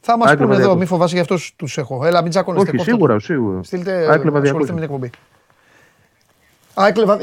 Θα 0.00 0.16
μας 0.18 0.30
Άκλεβα 0.30 0.44
πούνε 0.44 0.54
εδώ, 0.54 0.64
Διακός. 0.64 0.80
μη 0.80 0.86
φοβάσαι, 0.86 1.14
γι' 1.14 1.20
αυτός 1.20 1.54
τους 1.56 1.78
έχω. 1.78 2.06
Έλα, 2.06 2.22
μην 2.22 2.30
τσακώνεστε. 2.30 2.68
Όχι, 2.68 2.76
κόφτα 2.76 2.92
σίγουρα, 2.92 3.14
το. 3.14 3.20
σίγουρα. 3.20 3.62
Στείλτε, 3.62 4.12
Άκλεβα 4.12 4.38
ασχοληθείτε 4.38 4.40
διακό. 4.40 4.58
με 4.58 4.64
την 4.64 4.82
εκπομπή. 4.82 5.10
Άκλεβα, 6.74 7.18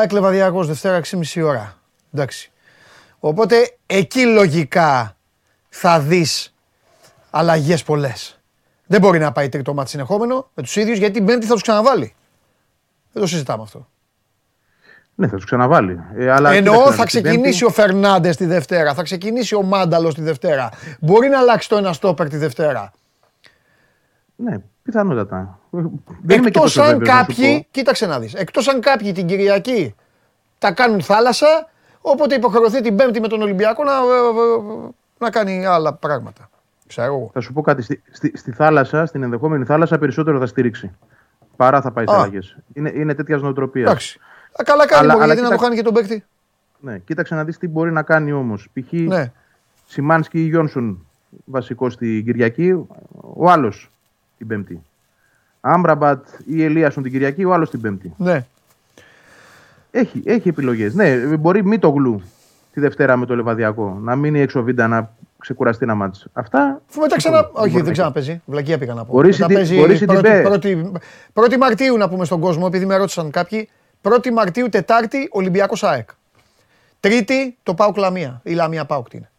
Άκλεβα 0.00 0.30
Διακός, 0.30 0.66
Δευτέρα 0.66 1.00
6,5 1.04 1.42
ώρα. 1.44 1.76
Εντάξει. 2.14 2.50
Οπότε 3.18 3.76
εκεί 3.86 4.26
λογικά 4.26 5.16
θα 5.68 6.00
δεις 6.00 6.54
αλλαγές 7.30 7.82
πολλές. 7.82 8.40
Δεν 8.86 9.00
μπορεί 9.00 9.18
να 9.18 9.32
πάει 9.32 9.48
τρίτο 9.48 9.74
μάτι 9.74 9.90
συνεχόμενο 9.90 10.50
με 10.54 10.62
τους 10.62 10.76
ίδιους 10.76 10.98
γιατί 10.98 11.12
την 11.12 11.24
Πέμπτη 11.24 11.46
θα 11.46 11.52
τους 11.52 11.62
ξαναβάλει. 11.62 12.14
Δεν 13.12 13.22
το 13.22 13.28
συζητάμε 13.28 13.62
αυτό. 13.62 13.88
Ναι, 15.14 15.28
θα 15.28 15.36
τους 15.36 15.44
ξαναβάλει. 15.44 16.00
Ε, 16.14 16.30
αλλά 16.30 16.52
Εννοώ 16.52 16.74
κοίταξε, 16.74 16.96
θα 16.96 17.04
την 17.04 17.22
ξεκινήσει 17.22 17.64
ο 17.64 17.70
Φερνάντες 17.70 18.36
τη 18.36 18.46
Δευτέρα, 18.46 18.94
θα 18.94 19.02
ξεκινήσει 19.02 19.54
ο 19.54 19.62
Μάνταλος 19.62 20.14
τη 20.14 20.22
Δευτέρα. 20.22 20.70
Μπορεί 21.00 21.28
να 21.28 21.38
αλλάξει 21.38 21.68
το 21.68 21.76
ένα 21.76 21.92
στόπερ 21.92 22.28
τη 22.28 22.36
Δευτέρα. 22.36 22.92
Ναι, 24.36 24.58
πιθανότατα. 24.82 25.58
Δεν 25.72 26.38
είμαι 26.38 26.50
και 26.50 26.58
Εκτός 26.58 26.62
τόσο 26.62 26.80
αν 26.82 26.86
βέβαιος 26.88 27.08
να 27.08 27.14
σου 27.18 27.26
κάποιοι, 27.26 27.58
πω. 27.60 27.66
κοίταξε 27.70 28.06
να 28.06 28.18
δεις, 28.18 28.34
εκτός 28.34 28.68
αν 28.68 28.80
κάποιοι 28.80 29.12
την 29.12 29.26
Κυριακή 29.26 29.94
τα 30.58 30.72
κάνουν 30.72 31.02
θάλασσα, 31.02 31.68
όποτε 32.00 32.34
υποχρεωθεί 32.34 32.80
την 32.80 32.96
Πέμπτη 32.96 33.20
με 33.20 33.28
τον 33.28 33.42
Ολυμπιακό 33.42 33.84
να, 33.84 33.92
να 35.18 35.30
κάνει 35.30 35.66
άλλα 35.66 35.94
πράγματα. 35.94 36.50
Ξέρω 36.86 37.14
εγώ. 37.14 37.30
Θα 37.32 37.40
σου 37.40 37.52
πω 37.52 37.60
κάτι. 37.62 37.82
Στη, 37.82 38.02
στη, 38.10 38.32
στη 38.36 38.52
θάλασσα, 38.52 39.06
στην 39.06 39.22
ενδεχόμενη 39.22 39.64
θάλασσα, 39.64 39.98
περισσότερο 39.98 40.38
θα 40.38 40.46
στηρίξει. 40.46 40.90
Παρά 41.56 41.80
θα 41.80 41.90
πάει 41.92 42.04
σε 42.08 42.14
Α. 42.14 42.18
αλλαγές. 42.18 42.56
Είναι, 42.72 42.92
είναι 42.94 43.14
τέτοια 43.14 43.36
νοοτροπία. 43.36 43.82
Εντάξει. 43.82 44.18
Α, 44.60 44.62
καλά 44.64 44.86
κάνει 44.86 45.02
Αλλά- 45.02 45.12
μωρέ, 45.12 45.24
αλλά 45.24 45.34
γιατί 45.34 45.48
να 45.48 45.48
το 45.48 45.54
κοίτα- 45.54 45.64
χάνει 45.64 45.76
και 45.76 45.82
τον 45.82 45.94
παίκτη. 45.94 46.24
Ναι, 46.80 46.98
κοίταξε 46.98 47.34
να 47.34 47.44
δεις 47.44 47.58
τι 47.58 47.68
μπορεί 47.68 47.92
να 47.92 48.02
κάνει 48.02 48.32
όμως. 48.32 48.68
Π.χ. 48.72 48.92
Ναι. 48.92 49.32
Σιμάνσκι 49.86 50.38
ή 50.40 50.46
Γιόνσον 50.48 51.06
βασικό 51.44 51.90
στην 51.90 52.24
Κυριακή, 52.24 52.70
ο 53.34 53.50
άλλος 53.50 53.90
την 54.38 54.46
Πέμπτη. 54.46 54.82
Άμπραμπατ 55.64 56.24
ή 56.46 56.64
Ελίασον 56.64 57.02
την 57.02 57.12
Κυριακή, 57.12 57.44
ο 57.44 57.52
άλλος 57.52 57.70
την 57.70 57.80
Πέμπτη. 57.80 58.12
ναι. 58.16 58.44
Έχει, 59.94 60.22
έχει 60.26 60.48
επιλογές. 60.48 60.94
Ναι, 60.94 61.16
μπορεί 61.16 61.64
μη 61.64 61.78
το 61.78 61.88
γλου 61.90 62.22
τη 62.72 62.80
Δευτέρα 62.80 63.16
με 63.16 63.26
το 63.26 63.36
Λεβαδιακό. 63.36 63.98
Να 64.02 64.16
μείνει 64.16 64.40
έξω 64.40 64.62
βίντα 64.62 64.88
να 64.88 65.10
ξεκουραστεί 65.38 65.84
ένα 65.84 65.94
μάτς. 65.94 66.26
Αυτά. 66.32 66.80
Αφού 66.90 67.00
μετά 67.00 67.20
συμφωνώ. 67.20 67.42
ξανα... 67.42 67.50
Όχι, 67.62 67.68
Μπορεί 67.70 67.76
δεν 67.76 67.84
να 67.84 67.92
ξαναπέζει. 67.92 68.42
Βλακία 68.46 68.78
πήγα 68.78 68.94
να 68.94 69.04
πω. 69.04 69.12
Μπορεί 69.12 69.28
Μετά 69.28 69.44
η 69.44 69.46
Ντι- 69.46 69.54
παίζει 69.54 69.76
μπορεί 69.78 69.94
η 69.94 70.04
πρώτη, 70.04 70.20
Ντιμπέ. 70.22 70.42
πρώτη, 70.42 70.92
πρώτη 71.32 71.56
Μαρτίου 71.58 71.96
να 71.96 72.08
πούμε 72.08 72.24
στον 72.24 72.40
κόσμο, 72.40 72.64
επειδή 72.68 72.86
με 72.86 72.96
ρώτησαν 72.96 73.30
κάποιοι. 73.30 73.68
1η 74.02 74.30
Μαρτίου, 74.32 74.68
Τετάρτη, 74.68 75.28
Ολυμπιακός 75.30 75.82
ΑΕΚ. 75.84 76.08
Τρίτη, 77.00 77.56
το 77.62 77.74
Πάουκ 77.74 77.96
Λαμία. 77.96 78.40
Η 78.44 78.52
Λαμία 78.52 78.84
Πάουκ 78.84 79.08
τι 79.08 79.16
είναι. 79.16 79.30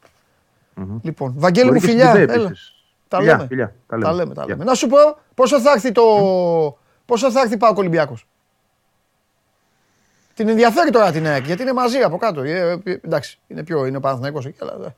Λοιπόν, 1.01 1.34
Βαγγέλη 1.38 1.67
Μπορεί 1.67 1.80
μου 1.80 1.86
και 1.86 1.91
φιλιά. 1.91 2.07
στην 2.09 2.19
Ντιμπέ 2.19 2.34
Έλα. 2.34 2.45
επίσης. 2.45 2.72
Τα 3.14 3.20
Φιλιά, 3.20 3.34
λέμε. 3.36 3.47
φιλιά. 3.47 3.76
Τα 3.88 3.97
Τα 3.97 3.97
λέμε. 3.97 4.14
λέμε, 4.14 4.34
τα 4.34 4.43
Γεια. 4.43 4.53
λέμε. 4.55 4.64
Να 4.70 4.74
σου 4.74 4.88
πω 4.88 4.97
πόσο 5.36 5.59
θα 5.61 5.72
έρθει 5.72 5.91
το. 5.91 6.03
Πόσο 7.05 7.32
θα 7.32 7.41
έρθει 7.41 7.57
Πάουκ 7.57 7.78
Ολυμπιακός; 7.78 8.28
Την 10.34 10.47
ενδιαφέρει 10.49 10.89
τώρα 10.89 11.11
την 11.11 11.28
ΑΕΚ 11.28 11.45
γιατί 11.45 11.61
είναι 11.61 11.74
μαζί 11.74 11.97
από 11.97 12.18
κάτω. 12.18 12.41
Ε, 12.41 12.80
ε, 12.84 12.91
εντάξει, 13.03 13.39
είναι 13.47 13.64
πιο, 13.64 13.86
είναι 13.86 13.97
ο 13.97 13.99
Παναθηναϊκός 13.99 14.45
εκεί, 14.45 14.57
αλλά. 14.61 14.86
ε. 14.86 14.95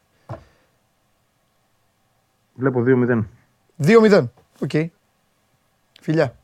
Βλέπω 2.53 2.84
2-0. 2.88 3.26
2-0. 3.86 4.30
Οκ. 4.61 4.72
Φιλιά. 6.01 6.36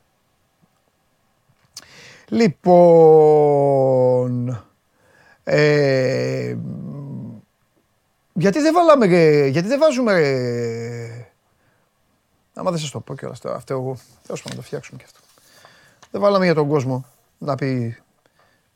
Λοιπόν. 3.32 4.64
Ε, 5.44 6.58
γιατί 8.34 8.60
δεν 8.60 8.74
βάλαμε. 8.74 9.06
ρε, 9.06 9.46
Γιατί 9.48 9.68
δεν 9.68 9.80
βάζουμε. 9.80 10.14
Ρε, 12.54 12.62
Άμα 12.62 12.72
δεν 12.72 12.80
σας 12.80 12.90
το 12.92 13.00
πω 13.00 13.16
κιόλας 13.16 13.40
τώρα. 13.40 13.56
Αυτό 13.56 13.74
εγώ. 13.74 13.98
Τέλος 14.26 14.42
πάντων, 14.42 14.58
να 14.58 14.62
το 14.62 14.62
φτιάξουμε 14.62 14.98
κι 14.98 15.06
αυτό. 15.06 15.20
Δεν 16.12 16.22
βάλαμε 16.22 16.46
για 16.46 16.54
τον 16.54 16.68
κόσμο 16.68 17.06
να 17.38 17.56
πει 17.56 17.98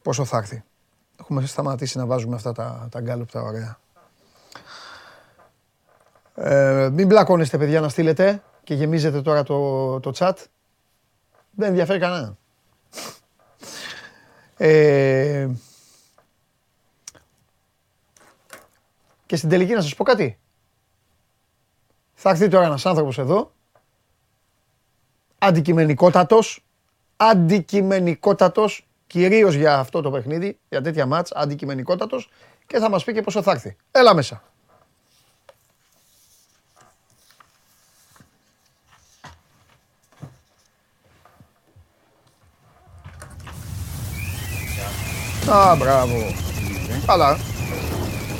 πόσο 0.02 0.26
θα 0.26 0.38
έρθει. 0.38 0.64
Έχουμε 1.20 1.46
σταματήσει 1.46 1.98
να 1.98 2.06
βάζουμε 2.06 2.36
αυτά 2.36 2.52
τα, 2.52 2.88
τα 2.92 3.00
γκάλωπ 3.00 3.32
τα 3.32 3.42
ωραία. 3.42 3.80
Ε, 6.36 6.90
μην 6.94 7.08
μπλακώνεστε 7.08 7.58
παιδιά 7.58 7.82
να 7.82 7.90
στείλετε 7.90 8.44
και 8.64 8.74
γεμίζετε 8.74 9.22
τώρα 9.22 9.44
το, 9.44 10.00
το 10.00 10.12
chat. 10.16 10.34
Δεν 11.52 11.68
ενδιαφέρει 11.70 12.00
κανένα. 12.00 12.38
Ε, 14.58 15.50
και 19.26 19.36
στην 19.36 19.50
τελική 19.50 19.74
να 19.74 19.82
σας 19.82 19.96
πω 19.96 20.04
κάτι. 20.04 20.40
Θα 22.14 22.30
έρθει 22.30 22.48
τώρα 22.48 22.66
ένας 22.66 22.86
άνθρωπος 22.86 23.18
εδώ, 23.18 23.52
αντικειμενικότατος, 25.46 26.64
αντικειμενικότατος, 27.18 28.88
κυρίως 29.08 29.56
για 29.56 29.78
αυτό 29.80 30.02
το 30.02 30.12
παιχνίδι, 30.12 30.60
για 30.70 30.82
τέτοια 30.82 31.06
μάτς, 31.06 31.32
αντικειμενικότατος 31.32 32.30
και 32.68 32.80
θα 32.80 32.89
μας 32.89 33.04
πει 33.04 33.14
και 33.14 33.22
πόσο 33.22 33.41
θα 33.41 33.52
έρθει. 33.52 33.76
Έλα 33.91 34.14
μέσα. 34.14 34.43
Α, 45.50 45.76
μπράβο. 45.76 46.16
Καλά. 47.06 47.38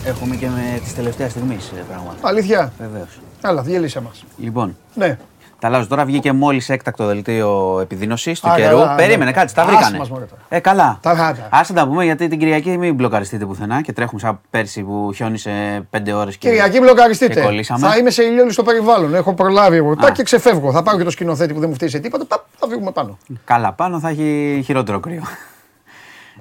Έχουμε 0.06 0.36
και 0.36 0.48
με 0.50 0.82
τη 0.86 0.94
τελευταία 0.94 1.30
στιγμή 1.30 1.58
πράγματα. 1.88 2.28
Αλήθεια. 2.28 2.74
Βεβαίως. 2.78 3.20
Έλα, 3.42 3.62
διέλυσε 3.62 4.00
μας. 4.00 4.24
Λοιπόν, 4.38 4.78
Ναι. 4.94 5.18
Τα 5.60 5.68
αλλάζω 5.68 5.88
τώρα. 5.88 6.06
Βγήκε 6.06 6.32
μόλις 6.32 6.70
έκτακτο 6.70 7.06
δελτίο 7.06 7.80
επιδείνωσης 7.82 8.40
του 8.40 8.50
Α, 8.50 8.56
καιρού. 8.56 8.78
καλά, 8.78 8.90
ναι. 8.96 8.96
Περίμενε, 9.02 9.32
κάτσε, 9.32 9.56
τα 9.56 9.62
Άσε 9.62 9.72
βρήκανε. 9.72 9.98
μας, 9.98 10.10
μωρέ, 10.10 10.26
τώρα. 10.26 10.42
Ε, 10.50 10.60
καλά. 10.60 10.98
Τα 11.02 11.14
γάτα. 11.14 11.48
Άσε 11.52 11.74
να 11.74 11.82
τα 11.82 11.88
πούμε 11.88 12.04
γιατί 12.04 12.28
την 12.28 12.40
Κυριακή 12.40 12.78
μην 12.78 12.96
μπλοκαριστείτε 12.96 13.46
πουθενά 13.46 13.82
και 13.82 13.94
τρέχουμε 13.94 14.20
σαν 14.20 14.40
πέρσι 14.50 14.82
που 14.84 15.12
χιόνισε 15.16 15.88
5 15.98 16.12
ώρες 16.16 16.38
και. 16.38 16.48
Κυριακή 16.50 16.72
και 16.72 16.80
μπλοκαριστείτε. 16.80 17.42
κολλήσαμε. 17.42 17.88
Θα 17.88 17.98
είμαι 17.98 18.10
σε 18.10 18.24
ηλιόλου 18.24 18.52
στο 18.52 18.64
περιβάλλον. 18.64 19.16
Έχω 19.16 19.34
προλάβει 19.34 19.76
εγώ. 19.78 19.96
Τα 19.96 20.08
Α. 20.08 20.12
και 20.12 20.24
ξεφεύγω. 20.24 20.72
Θα 20.72 20.84
πάρω 20.84 20.98
και 20.98 21.04
το 21.04 21.10
σκηνοθέτη 21.10 21.54
που 21.54 21.60
δεν 21.60 21.70
μου 21.70 21.76
φτύσει 21.76 22.00
τίποτα. 22.00 22.26
πα, 22.26 22.46
Θα 22.60 22.68
φύγουμε 22.68 22.92
πάνω. 22.92 23.18
Καλά, 23.44 23.74
πάνω 23.74 24.00
θα 24.00 24.10
έχει 24.10 24.62
χειρότερο 24.66 25.00
κρύο. 25.00 25.22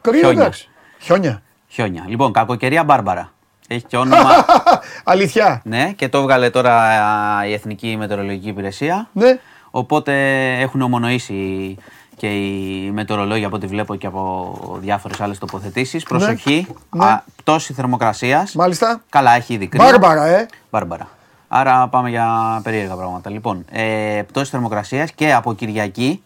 Κρύο 0.00 0.18
Χιόνια. 0.20 0.40
εντάξει. 0.40 0.68
Χιόνια. 0.98 1.42
Χιόνια. 1.68 2.04
Λοιπόν, 2.06 2.32
κακοκαιρία 2.32 2.84
Μπάρμπαρα. 2.84 3.32
Έχει 3.68 3.84
και 3.86 3.96
όνομα. 3.96 4.44
Αλήθεια. 5.04 5.60
ναι, 5.64 5.92
και 5.92 6.08
το 6.08 6.18
έβγαλε 6.18 6.50
τώρα 6.50 6.72
α, 6.74 7.46
η 7.46 7.52
Εθνική 7.52 7.96
Μετεωρολογική 7.96 8.48
Υπηρεσία. 8.48 9.08
Ναι. 9.12 9.38
Οπότε 9.70 10.12
έχουν 10.60 10.82
ομονοήσει 10.82 11.76
και 12.16 12.26
οι 12.26 12.90
μετεωρολόγοι 12.90 13.44
από 13.44 13.56
ό,τι 13.56 13.66
βλέπω 13.66 13.94
και 13.94 14.06
από 14.06 14.78
διάφορες 14.80 15.20
άλλες 15.20 15.38
τοποθετήσεις. 15.38 16.02
Προσοχή, 16.02 16.66
Ναι. 16.90 17.04
α, 17.04 17.22
πτώση 17.36 17.72
θερμοκρασίας. 17.72 18.54
Μάλιστα. 18.54 19.02
Καλά, 19.08 19.34
έχει 19.34 19.54
ήδη 19.54 19.66
κρύο. 19.66 19.84
Μπάρμπαρα, 19.84 20.26
ε. 20.26 20.46
Μπάρμπαρα. 20.70 21.08
Άρα 21.48 21.88
πάμε 21.88 22.08
για 22.08 22.60
περίεργα 22.62 22.94
πράγματα. 22.94 23.30
Λοιπόν, 23.30 23.64
ε, 23.70 24.22
πτώση 24.26 24.50
θερμοκρασίας 24.50 25.12
και 25.12 25.32
από 25.34 25.54
Κυριακή 25.54 26.22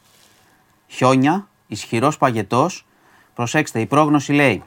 χιόνια, 0.89 1.47
ισχυρός 1.67 2.17
παγετός. 2.19 2.87
Προσέξτε, 3.35 3.81
η 3.81 3.87
πρόγνωση 3.87 4.33
λέει. 4.33 4.63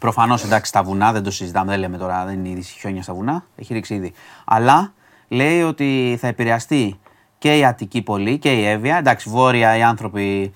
Προφανώς 0.00 0.44
εντάξει 0.44 0.70
στα 0.70 0.82
βουνά, 0.82 1.12
δεν 1.12 1.22
το 1.22 1.30
συζητάμε, 1.30 1.70
δεν 1.70 1.80
λέμε 1.80 1.96
τώρα, 1.96 2.24
δεν 2.24 2.34
είναι 2.34 2.48
ήδη 2.48 2.62
χιόνια 2.62 3.02
στα 3.02 3.14
βουνά, 3.14 3.44
έχει 3.56 3.72
ρίξει 3.72 3.94
ήδη. 3.94 4.12
Αλλά 4.44 4.92
λέει 5.28 5.62
ότι 5.62 6.16
θα 6.20 6.26
επηρεαστεί 6.26 6.98
και 7.38 7.58
η 7.58 7.64
Αττική 7.64 8.02
πολύ 8.02 8.38
και 8.38 8.52
η 8.52 8.66
Εύβοια. 8.66 8.96
Εντάξει, 8.96 9.30
βόρεια 9.30 9.76
οι 9.76 9.82
άνθρωποι 9.82 10.54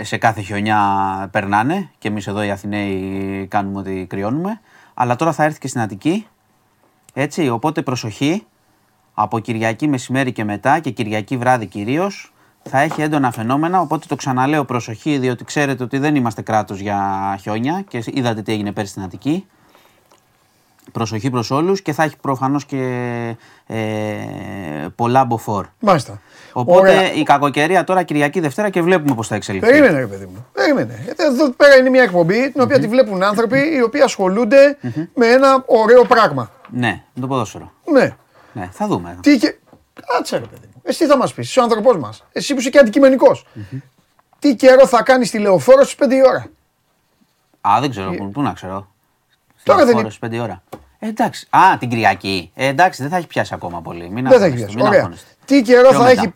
σε 0.00 0.16
κάθε 0.16 0.40
χιονιά 0.40 0.78
περνάνε 1.32 1.90
και 1.98 2.08
εμείς 2.08 2.26
εδώ 2.26 2.42
οι 2.42 2.50
Αθηναίοι 2.50 3.46
κάνουμε 3.50 3.78
ότι 3.78 4.06
κρυώνουμε. 4.08 4.60
Αλλά 4.94 5.16
τώρα 5.16 5.32
θα 5.32 5.44
έρθει 5.44 5.58
και 5.58 5.68
στην 5.68 5.80
Αττική 5.80 6.26
έτσι, 7.12 7.48
οπότε 7.48 7.82
προσοχή. 7.82 8.46
Από 9.14 9.38
Κυριακή 9.38 9.88
μεσημέρι 9.88 10.32
και 10.32 10.44
μετά 10.44 10.78
και 10.78 10.90
Κυριακή 10.90 11.36
βράδυ 11.36 11.66
κυρίως 11.66 12.31
θα 12.70 12.80
έχει 12.80 13.02
έντονα 13.02 13.30
φαινόμενα. 13.32 13.80
Οπότε 13.80 14.06
το 14.08 14.16
ξαναλέω 14.16 14.64
προσοχή, 14.64 15.18
διότι 15.18 15.44
ξέρετε 15.44 15.82
ότι 15.82 15.98
δεν 15.98 16.14
είμαστε 16.14 16.42
κράτος 16.42 16.80
για 16.80 16.98
χιόνια 17.40 17.84
και 17.88 18.02
είδατε 18.06 18.42
τι 18.42 18.52
έγινε 18.52 18.72
πέρσι 18.72 18.90
στην 18.90 19.02
Αττική. 19.02 19.46
Προσοχή 20.92 21.30
προς 21.30 21.50
όλους 21.50 21.82
και 21.82 21.92
θα 21.92 22.02
έχει 22.02 22.16
προφανώς 22.16 22.64
και 22.64 22.76
ε, 23.66 23.76
πολλά 24.94 25.24
μποφόρ. 25.24 25.66
Μάλιστα. 25.80 26.20
Οπότε 26.52 26.78
Ωραία. 26.78 27.12
η 27.12 27.22
κακοκαιρία 27.22 27.84
τώρα 27.84 28.02
Κυριακή 28.02 28.40
Δευτέρα 28.40 28.70
και 28.70 28.82
βλέπουμε 28.82 29.14
πώς 29.14 29.28
θα 29.28 29.34
εξελιχθεί. 29.34 29.68
Περίμενε, 29.68 29.98
ρε 29.98 30.06
παιδί 30.06 30.24
μου. 30.24 30.46
Περίμενε. 30.52 31.00
Γιατί 31.04 31.24
εδώ 31.24 31.50
πέρα 31.50 31.76
είναι 31.76 31.88
μια 31.88 32.02
εκπομπή 32.02 32.50
την 32.52 32.60
οποία 32.60 32.78
τη 32.78 32.86
βλέπουν 32.86 33.22
άνθρωποι 33.22 33.58
οι 33.58 33.82
οποίοι 33.82 34.00
ασχολούνται 34.00 34.78
με 35.14 35.26
ένα 35.26 35.64
ωραίο 35.66 36.04
πράγμα. 36.04 36.50
Ναι, 36.70 37.02
με 37.14 37.20
το 37.20 37.26
ποδόσφαιρο. 37.26 37.72
Ναι. 37.92 38.16
Ναι, 38.52 38.68
θα 38.72 38.86
δούμε. 38.86 39.18
Τι 39.20 39.38
και. 39.38 39.56
Κάτσε, 40.06 40.36
ρε 40.36 40.44
παιδί 40.44 40.66
μου. 40.71 40.71
Εσύ 40.82 41.06
θα 41.06 41.16
μας 41.16 41.34
πεις, 41.34 41.48
είσαι 41.48 41.60
ο 41.60 41.62
άνθρωπός 41.62 41.96
μας. 41.98 42.24
Εσύ 42.32 42.54
που 42.54 42.60
είσαι 42.60 42.70
και 42.70 42.78
αντικειμενικός. 42.78 43.46
Τι 44.38 44.54
καιρό 44.56 44.86
θα 44.86 45.02
κάνει 45.02 45.26
τη 45.28 45.38
λεωφόρο 45.38 45.82
στις 45.84 45.94
5 46.08 46.10
η 46.14 46.22
ώρα; 46.26 46.46
Α, 47.60 47.76
δεν 47.80 47.90
ξέρω, 47.90 48.12
πού, 48.14 48.30
πού 48.30 48.42
να 48.42 48.52
ξέρω. 48.52 48.76
Ε, 48.76 49.60
Τώρα 49.64 49.78
δεν 49.84 49.94
Λεωφόρο, 49.94 50.14
πέντε 50.20 50.40
ώρα. 50.40 50.62
Ε, 50.98 51.06
εντάξει. 51.08 51.46
Α, 51.50 51.76
την 51.78 51.88
Κυριακή. 51.88 52.50
Ε, 52.54 52.66
εντάξει, 52.66 53.02
δεν 53.02 53.10
θα 53.10 53.16
έχει 53.16 53.26
πιάσει 53.26 53.54
ακόμα 53.54 53.80
πολύ. 53.80 54.10
Μην 54.10 54.28
Δεν 54.28 54.38
θα 54.38 54.44
έχει 54.44 54.44
αγχώνεστε, 54.44 54.56
πιάσει. 54.64 54.76
μην 54.76 54.86
Ωραία. 54.86 54.98
αγχώνεστε. 54.98 55.26
Τι 55.44 55.62
καιρό 55.62 55.88
Πιο 55.88 55.98
θα 55.98 56.04
μετά. 56.04 56.20
έχει 56.20 56.32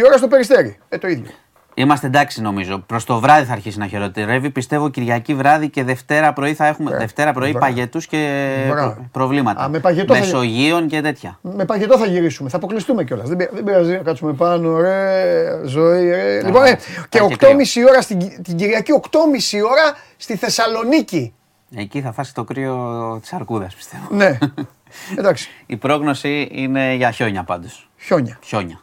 5,5 0.00 0.02
ώρα 0.06 0.16
στο 0.16 0.28
περιστέρι; 0.28 0.78
Ε, 0.88 0.98
το 0.98 1.08
ίδιο. 1.08 1.30
Είμαστε 1.78 2.06
εντάξει 2.06 2.40
νομίζω. 2.40 2.78
Προς 2.78 3.04
το 3.04 3.20
βράδυ 3.20 3.44
θα 3.46 3.52
αρχίσει 3.52 3.78
να 3.78 3.86
χειροτερεύει. 3.86 4.50
Πιστεύω 4.50 4.88
Κυριακή 4.88 5.34
βράδυ 5.34 5.68
και 5.68 5.84
Δευτέρα 5.84 6.32
πρωί 6.32 6.54
θα 6.54 6.66
έχουμε. 6.66 6.96
Δευτέρα 6.96 7.32
πρωί 7.32 7.50
Μπράβο. 7.50 7.66
παγετούς 7.66 8.06
και 8.06 8.54
Μπράβο. 8.68 8.92
προ- 8.94 9.04
προβλήματα. 9.12 9.62
Α, 9.64 9.68
με 9.68 9.78
παγετό 9.78 10.14
θα- 10.14 10.20
Μεσογείων 10.20 10.86
και 10.86 11.00
τέτοια. 11.00 11.38
Με 11.42 11.64
παγετό 11.64 11.98
θα 11.98 12.06
γυρίσουμε. 12.06 12.48
Θα 12.48 12.56
αποκλειστούμε 12.56 13.04
κιόλας. 13.04 13.28
Δεν, 13.28 13.36
πει- 13.36 13.50
δεν 13.52 13.64
πειράζει 13.64 13.90
να 13.92 13.96
κάτσουμε 14.02 14.32
πάνω. 14.32 14.80
Ρε, 14.80 15.60
ζωή, 15.64 16.08
ρε. 16.10 16.42
Λοιπόν, 16.44 16.64
ε, 16.64 16.78
και 17.08 17.18
θα 17.18 17.24
έχει 17.24 17.32
8,5 17.34 17.84
ώρα 17.88 18.00
στην, 18.02 18.18
Κι- 18.18 18.40
την 18.42 18.56
Κυριακή, 18.56 18.92
8,5 18.92 19.62
ώρα 19.62 19.96
στη 20.16 20.36
Θεσσαλονίκη. 20.36 21.34
Εκεί 21.76 22.00
θα 22.00 22.12
φάσει 22.12 22.34
το 22.34 22.44
κρύο 22.44 23.18
της 23.20 23.32
αρκούδας 23.32 23.74
πιστεύω. 23.74 24.02
Ναι. 24.10 24.38
Εντάξει. 25.18 25.48
Η 25.66 25.76
πρόγνωση 25.76 26.48
είναι 26.52 26.94
για 26.94 27.10
χιόνια 27.10 27.42
πάντως. 27.42 27.88
Χιόνια. 27.98 28.38
Χιόνια. 28.42 28.78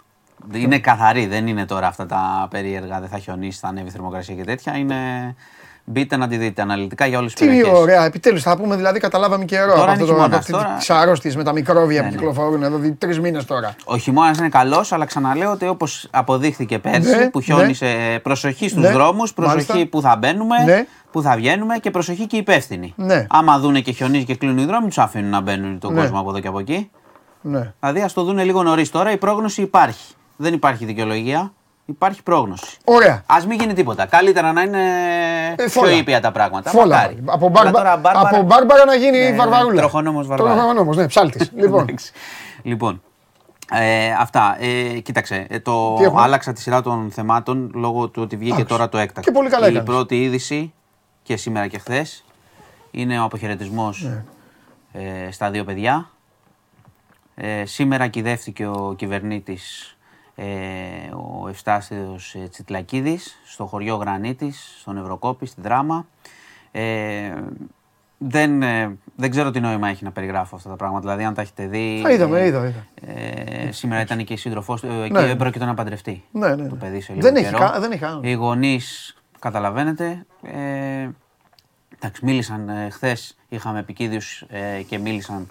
Είναι 0.54 0.80
καθαρή, 0.80 1.26
δεν 1.28 1.48
είναι 1.48 1.66
τώρα 1.66 1.88
αυτά 1.88 2.06
τα 2.06 2.48
περίεργα, 2.50 3.00
δεν 3.00 3.10
θα 3.10 3.18
χιονίσει, 3.18 3.60
θα 3.60 3.68
ανέβει 3.68 3.88
η 3.88 3.92
θερμοκρασία 3.92 4.36
και 4.36 4.44
τέτοια. 4.44 4.78
Είναι. 4.78 4.96
Μπείτε 5.86 6.18
να 6.18 6.28
τη 6.28 6.38
δείτε 6.38 6.62
αναλυτικά 6.62 7.06
για 7.06 7.18
όλες 7.20 7.34
τις 7.34 7.42
Τι 7.42 7.48
περιοχές. 7.48 7.80
ωραία. 7.80 8.06
Επιτέλους 8.06 8.42
θα 8.44 8.58
πούμε 8.58 8.76
δηλαδή, 8.76 9.00
καταλάβαμε 9.00 9.46
καιρό. 9.46 9.74
Τώρα 9.74 9.82
από 9.82 9.84
είναι 9.84 9.92
αυτό 9.92 10.06
το- 10.06 10.12
χειμώνας, 10.14 10.28
από 10.28 10.36
αυτή 10.36 10.52
τώρα- 10.52 10.76
τις 10.78 10.90
αρρώστιες 10.90 11.36
με 11.36 11.44
τα 11.44 11.52
μικρόβια 11.52 12.02
Ναι, 12.02 12.08
που 12.08 12.14
ναι. 12.14 12.20
κυκλοφορούν 12.20 12.64
εδώ 12.64 12.80
τρεις 12.98 13.20
μήνες 13.20 13.46
τώρα. 13.46 13.76
Ο 13.86 13.98
χειμώνας 13.98 14.38
είναι 14.38 14.50
καλός, 14.50 14.92
αλλά 14.92 15.06
ξαναλέω 15.06 15.52
ότι 15.52 15.68
όπως 15.68 16.08
αποδείχθηκε 16.12 16.80
πέρσι 16.80 17.16
Ναι, 17.18 17.30
που 17.30 17.42
χιόνισε, 17.42 18.20
προσοχή 18.24 18.70
στους 18.70 18.82
Ναι, 18.84 18.90
δρόμους, 18.92 19.34
προσοχή 19.34 19.66
μάλιστα. 19.72 19.88
που 19.90 20.02
θα 20.02 20.16
μπαίνουμε, 20.16 20.64
Ναι. 20.64 20.86
που 21.12 21.22
θα 21.22 21.36
βγαίνουμε 21.36 21.78
και 21.78 21.92
προσοχή 21.92 22.28
και 22.28 22.38
υπεύθυνοι. 22.38 22.94
Ναι. 22.96 23.26
Άμα 23.30 23.60
δούνε 23.60 23.80
και 23.80 23.92
χιονίζει 23.92 24.24
και 24.26 24.36
κλείνουν 24.36 24.58
οι 24.58 24.66
δρόμοι, 24.66 24.88
τους 24.88 24.98
αφήνουν 24.98 25.30
να 25.30 25.42
μπαίνουν 25.42 25.80
τον 25.80 25.94
Ναι. 25.94 26.00
κόσμο 26.02 26.20
από 26.20 26.30
εδώ 26.30 26.40
και 26.40 26.48
από 26.48 26.60
εκεί. 26.60 26.90
Ναι. 27.42 27.74
Δηλαδή 27.80 28.02
ας 28.02 28.14
το 28.14 28.24
δούνε 28.24 28.44
λίγο 28.44 28.64
νωρίς 28.64 28.90
τώρα. 28.92 29.12
Η 29.12 29.18
πρόγνωση 29.18 29.62
υπάρχει. 29.62 30.14
Δεν 30.36 30.54
υπάρχει 30.54 30.86
δικαιολογία. 30.86 31.54
Υπάρχει 31.86 32.24
πρόγνωση. 32.24 32.78
Ωραία. 32.86 33.24
Α 33.26 33.36
μην 33.48 33.60
γίνει 33.60 33.74
τίποτα. 33.74 34.06
Καλύτερα 34.06 34.52
να 34.52 34.62
είναι 34.62 34.82
Ε, 35.52 35.56
πιο 35.56 35.68
φόλα. 35.70 35.92
ήπια 35.92 36.22
τα 36.22 36.32
πράγματα. 36.32 36.70
Φόλα. 36.70 36.96
Μακάρι. 36.96 37.18
Από, 37.26 37.46
Αλλά 37.46 37.50
μπάρμπα, 37.50 37.72
τώρα 37.72 37.98
Μπάρμπαρα- 37.98 38.30
από 38.30 38.42
μπάρμπαρα 38.44 38.86
να 38.86 38.96
γίνει 38.96 39.18
Ναι, 39.18 39.30
ναι, 39.30 39.36
βαρβαρούλα. 39.36 39.80
τροχονόμος 39.80 40.28
Βαρβάρα. 40.28 40.56
Τροχονόμος, 40.56 40.96
ναι, 40.98 41.08
ψάλτης. 41.08 41.52
λοιπόν, 41.62 41.82
Εντάξει. 41.82 42.12
λοιπόν, 42.62 43.02
ε, 43.72 44.12
αυτά. 44.20 44.58
Ε, 44.60 45.00
κοίταξε, 45.00 45.46
ε, 45.50 45.60
το 45.60 45.96
Τι 45.98 46.04
έχουμε; 46.04 46.22
άλλαξα 46.22 46.54
τη 46.54 46.62
σειρά 46.62 46.82
των 46.82 47.12
θεμάτων 47.12 47.72
λόγω 47.74 48.08
του 48.08 48.22
ότι 48.22 48.36
βγήκε 48.36 48.52
Άκουσα. 48.54 48.68
τώρα 48.68 48.90
το 48.90 48.98
έκτακτο. 48.98 49.22
Και 49.22 49.38
πολύ 49.38 49.50
καλά 49.50 49.66
Η 49.68 49.70
έκανες. 49.70 49.88
πρώτη 49.88 50.22
είδηση 50.22 50.74
και 51.24 51.38
σήμερα 51.38 51.68
και 51.68 51.78
χθες 51.78 52.24
είναι 52.92 53.20
ο 53.20 53.24
αποχαιρετισμός 53.24 54.02
Ναι. 54.02 54.24
ε, 55.28 55.32
στα 55.32 55.50
δύο 55.52 55.64
παιδιά. 55.64 56.10
Ε, 57.36 57.66
σήμερα 57.66 58.08
κυδεύτηκε 58.08 58.66
ο 58.68 58.94
κυβερνήτης 58.98 59.88
ε, 59.90 59.93
ο 61.42 61.48
Ευστάσιος 61.48 62.36
ε, 62.36 62.48
Τσιτλακίδης 62.50 63.40
στο 63.46 63.66
χωριό 63.66 63.96
Γρανίτης, 63.96 64.76
στον 64.80 64.98
Ευρωκόπη, 64.98 65.46
στη 65.46 65.62
Δράμα. 65.62 66.06
Ε, 66.72 67.34
δεν, 68.18 68.62
ε, 68.64 68.98
δεν 69.16 69.30
ξέρω 69.30 69.52
τι 69.52 69.60
νόημα 69.60 69.88
έχει 69.90 70.04
να 70.04 70.12
περιγράφω 70.12 70.56
αυτά 70.56 70.70
τα 70.70 70.76
πράγματα. 70.76 71.02
Δηλαδή, 71.02 71.24
αν 71.24 71.34
τα 71.34 71.42
έχετε 71.42 71.68
δει. 71.68 72.00
Τα 72.04 72.12
είδαμε, 72.12 72.46
είδα, 72.46 72.68
είδα. 72.68 72.86
Ε, 73.22 73.72
σήμερα 73.72 74.02
ήταν 74.02 74.24
και 74.24 74.34
η 74.34 74.38
σύντροφό 74.38 74.76
του. 74.76 74.88
Ε, 74.88 75.08
Ναι. 75.10 75.28
και 75.28 75.36
πρόκειται 75.36 75.66
να 75.66 75.74
παντρευτεί. 75.74 76.24
Ναι, 76.32 76.48
ναι, 76.48 76.56
ναι. 76.56 76.68
Το 76.70 76.76
παιδί 76.76 77.02
σε 77.02 77.14
λίγο 77.14 77.26
Δεν 77.26 77.36
έχει 77.36 77.46
καιρό. 77.46 77.58
κα- 77.58 77.80
δεν 77.80 77.92
έχει 77.92 78.00
κανένα. 78.02 78.28
Οι 78.30 78.34
γονείς, 78.34 79.16
καταλαβαίνετε. 79.40 80.26
Ε, 80.42 81.10
εντάξει, 81.96 82.26
μίλησαν 82.26 82.70
ε, 82.70 82.90
χθες. 82.90 83.38
Είχαμε 83.50 83.80
επικίδιου 83.80 84.20
ε, 84.48 84.82
και 84.82 84.98
μίλησαν 84.98 85.50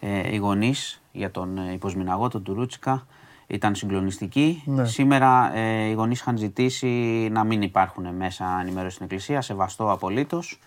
ε, 0.00 0.32
οι 0.32 0.36
γονείς 0.36 1.00
για 1.12 1.30
τον 1.30 1.58
ε, 1.58 1.72
υποσμηναγό, 1.72 2.28
τον 2.28 2.42
Τουρούτσικα. 2.42 3.06
Ήταν 3.46 3.74
συγκλονιστική. 3.74 4.62
Ναι. 4.66 4.84
Σήμερα 4.84 5.56
ε, 5.56 5.84
οι 5.88 5.92
γονείς 5.92 6.20
είχαν 6.20 6.36
ζητήσει 6.38 6.86
να 7.32 7.44
μην 7.44 7.62
υπάρχουν 7.62 8.06
μέσα 8.14 8.44
ενημέρωση 8.60 8.94
στην 8.94 9.04
Εκκλησία. 9.04 9.40
Σεβαστό 9.40 9.90
απολύτως. 9.90 10.60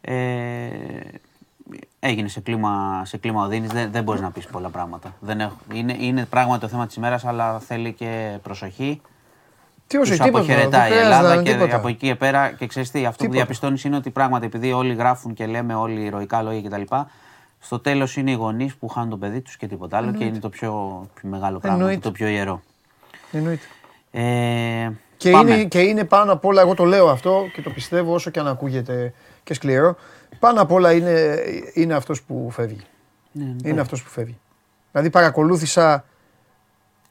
Ε, 0.00 0.68
έγινε 2.00 2.28
σε 2.28 2.40
κλίμα, 2.40 3.02
σε 3.04 3.16
κλίμα 3.16 3.44
οδύνης, 3.44 3.70
δεν, 3.70 3.90
δεν 3.92 4.02
μπορείς 4.02 4.20
να 4.20 4.30
πεις 4.30 4.46
πολλά 4.46 4.68
πράγματα. 4.68 5.14
Δεν 5.20 5.40
έχω, 5.40 5.56
είναι, 5.72 5.96
είναι 5.98 6.24
πράγματι 6.24 6.60
το 6.60 6.68
θέμα 6.68 6.86
της 6.86 6.96
ημέρας, 6.96 7.24
αλλά 7.24 7.58
θέλει 7.58 7.92
και 7.92 8.38
προσοχή. 8.42 9.00
Τι 9.86 9.96
όσο 9.96 10.10
Τους 10.10 10.20
τίποτα. 10.20 10.38
αποχαιρετάει 10.38 10.90
η 10.90 10.94
δεν 10.94 11.04
χρειάζεται 11.04 11.26
Ελλάδα 11.26 11.42
και 11.42 11.52
τίποτα. 11.52 11.76
από 11.76 11.88
εκεί 11.88 12.06
και 12.06 12.14
πέρα 12.14 12.50
και 12.50 12.66
ξέρεις 12.66 12.90
τι, 12.90 12.98
αυτό 12.98 13.10
που 13.10 13.16
Τίποτα. 13.16 13.36
διαπιστώνεις 13.36 13.84
είναι 13.84 13.96
ότι 13.96 14.10
πράγματι 14.10 14.46
επειδή 14.46 14.72
όλοι 14.72 14.94
γράφουν 14.94 15.34
και 15.34 15.46
λέμε 15.46 15.74
όλοι 15.74 16.00
ηρωικά 16.00 16.42
λόγια 16.42 16.68
κτλ. 16.68 16.94
Στο 17.60 17.78
τέλος 17.78 18.16
είναι 18.16 18.30
οι 18.30 18.34
γονείς 18.34 18.74
που 18.74 18.88
χάνουν 18.88 19.10
το 19.10 19.16
παιδί 19.16 19.40
τους 19.40 19.56
και 19.56 19.66
τίποτα 19.66 19.96
άλλο 19.96 20.12
και 20.12 20.24
είναι 20.24 20.38
το 20.38 20.48
πιο, 20.48 21.04
πιο 21.14 21.28
μεγάλο 21.28 21.58
πράγμα, 21.58 21.78
Εννοείται. 21.78 22.00
το 22.00 22.12
πιο 22.12 22.26
ιερό. 22.26 22.62
Εννοείται. 23.32 23.64
Ε, 24.10 24.90
Και 25.16 25.30
πάμε. 25.30 25.52
είναι, 25.54 25.64
και 25.64 25.80
είναι 25.80 26.04
πάνω 26.04 26.32
απ' 26.32 26.44
όλα, 26.44 26.60
εγώ 26.60 26.74
το 26.74 26.84
λέω 26.84 27.08
αυτό 27.08 27.44
και 27.54 27.62
το 27.62 27.70
πιστεύω 27.70 28.14
όσο 28.14 28.30
και 28.30 28.40
αν 28.40 28.46
ακούγεται 28.46 29.12
και 29.44 29.54
σκληρό, 29.54 29.96
πάνω 30.38 30.60
απ' 30.60 30.72
όλα 30.72 30.92
είναι, 30.92 31.38
είναι 31.74 31.94
αυτός 31.94 32.22
που 32.22 32.48
φεύγει. 32.50 32.80
Ναι, 33.32 33.44
ναι. 33.44 33.68
Είναι 33.68 33.80
αυτός 33.80 34.02
που 34.02 34.08
φεύγει. 34.10 34.38
Δηλαδή 34.92 35.10
παρακολούθησα, 35.10 36.04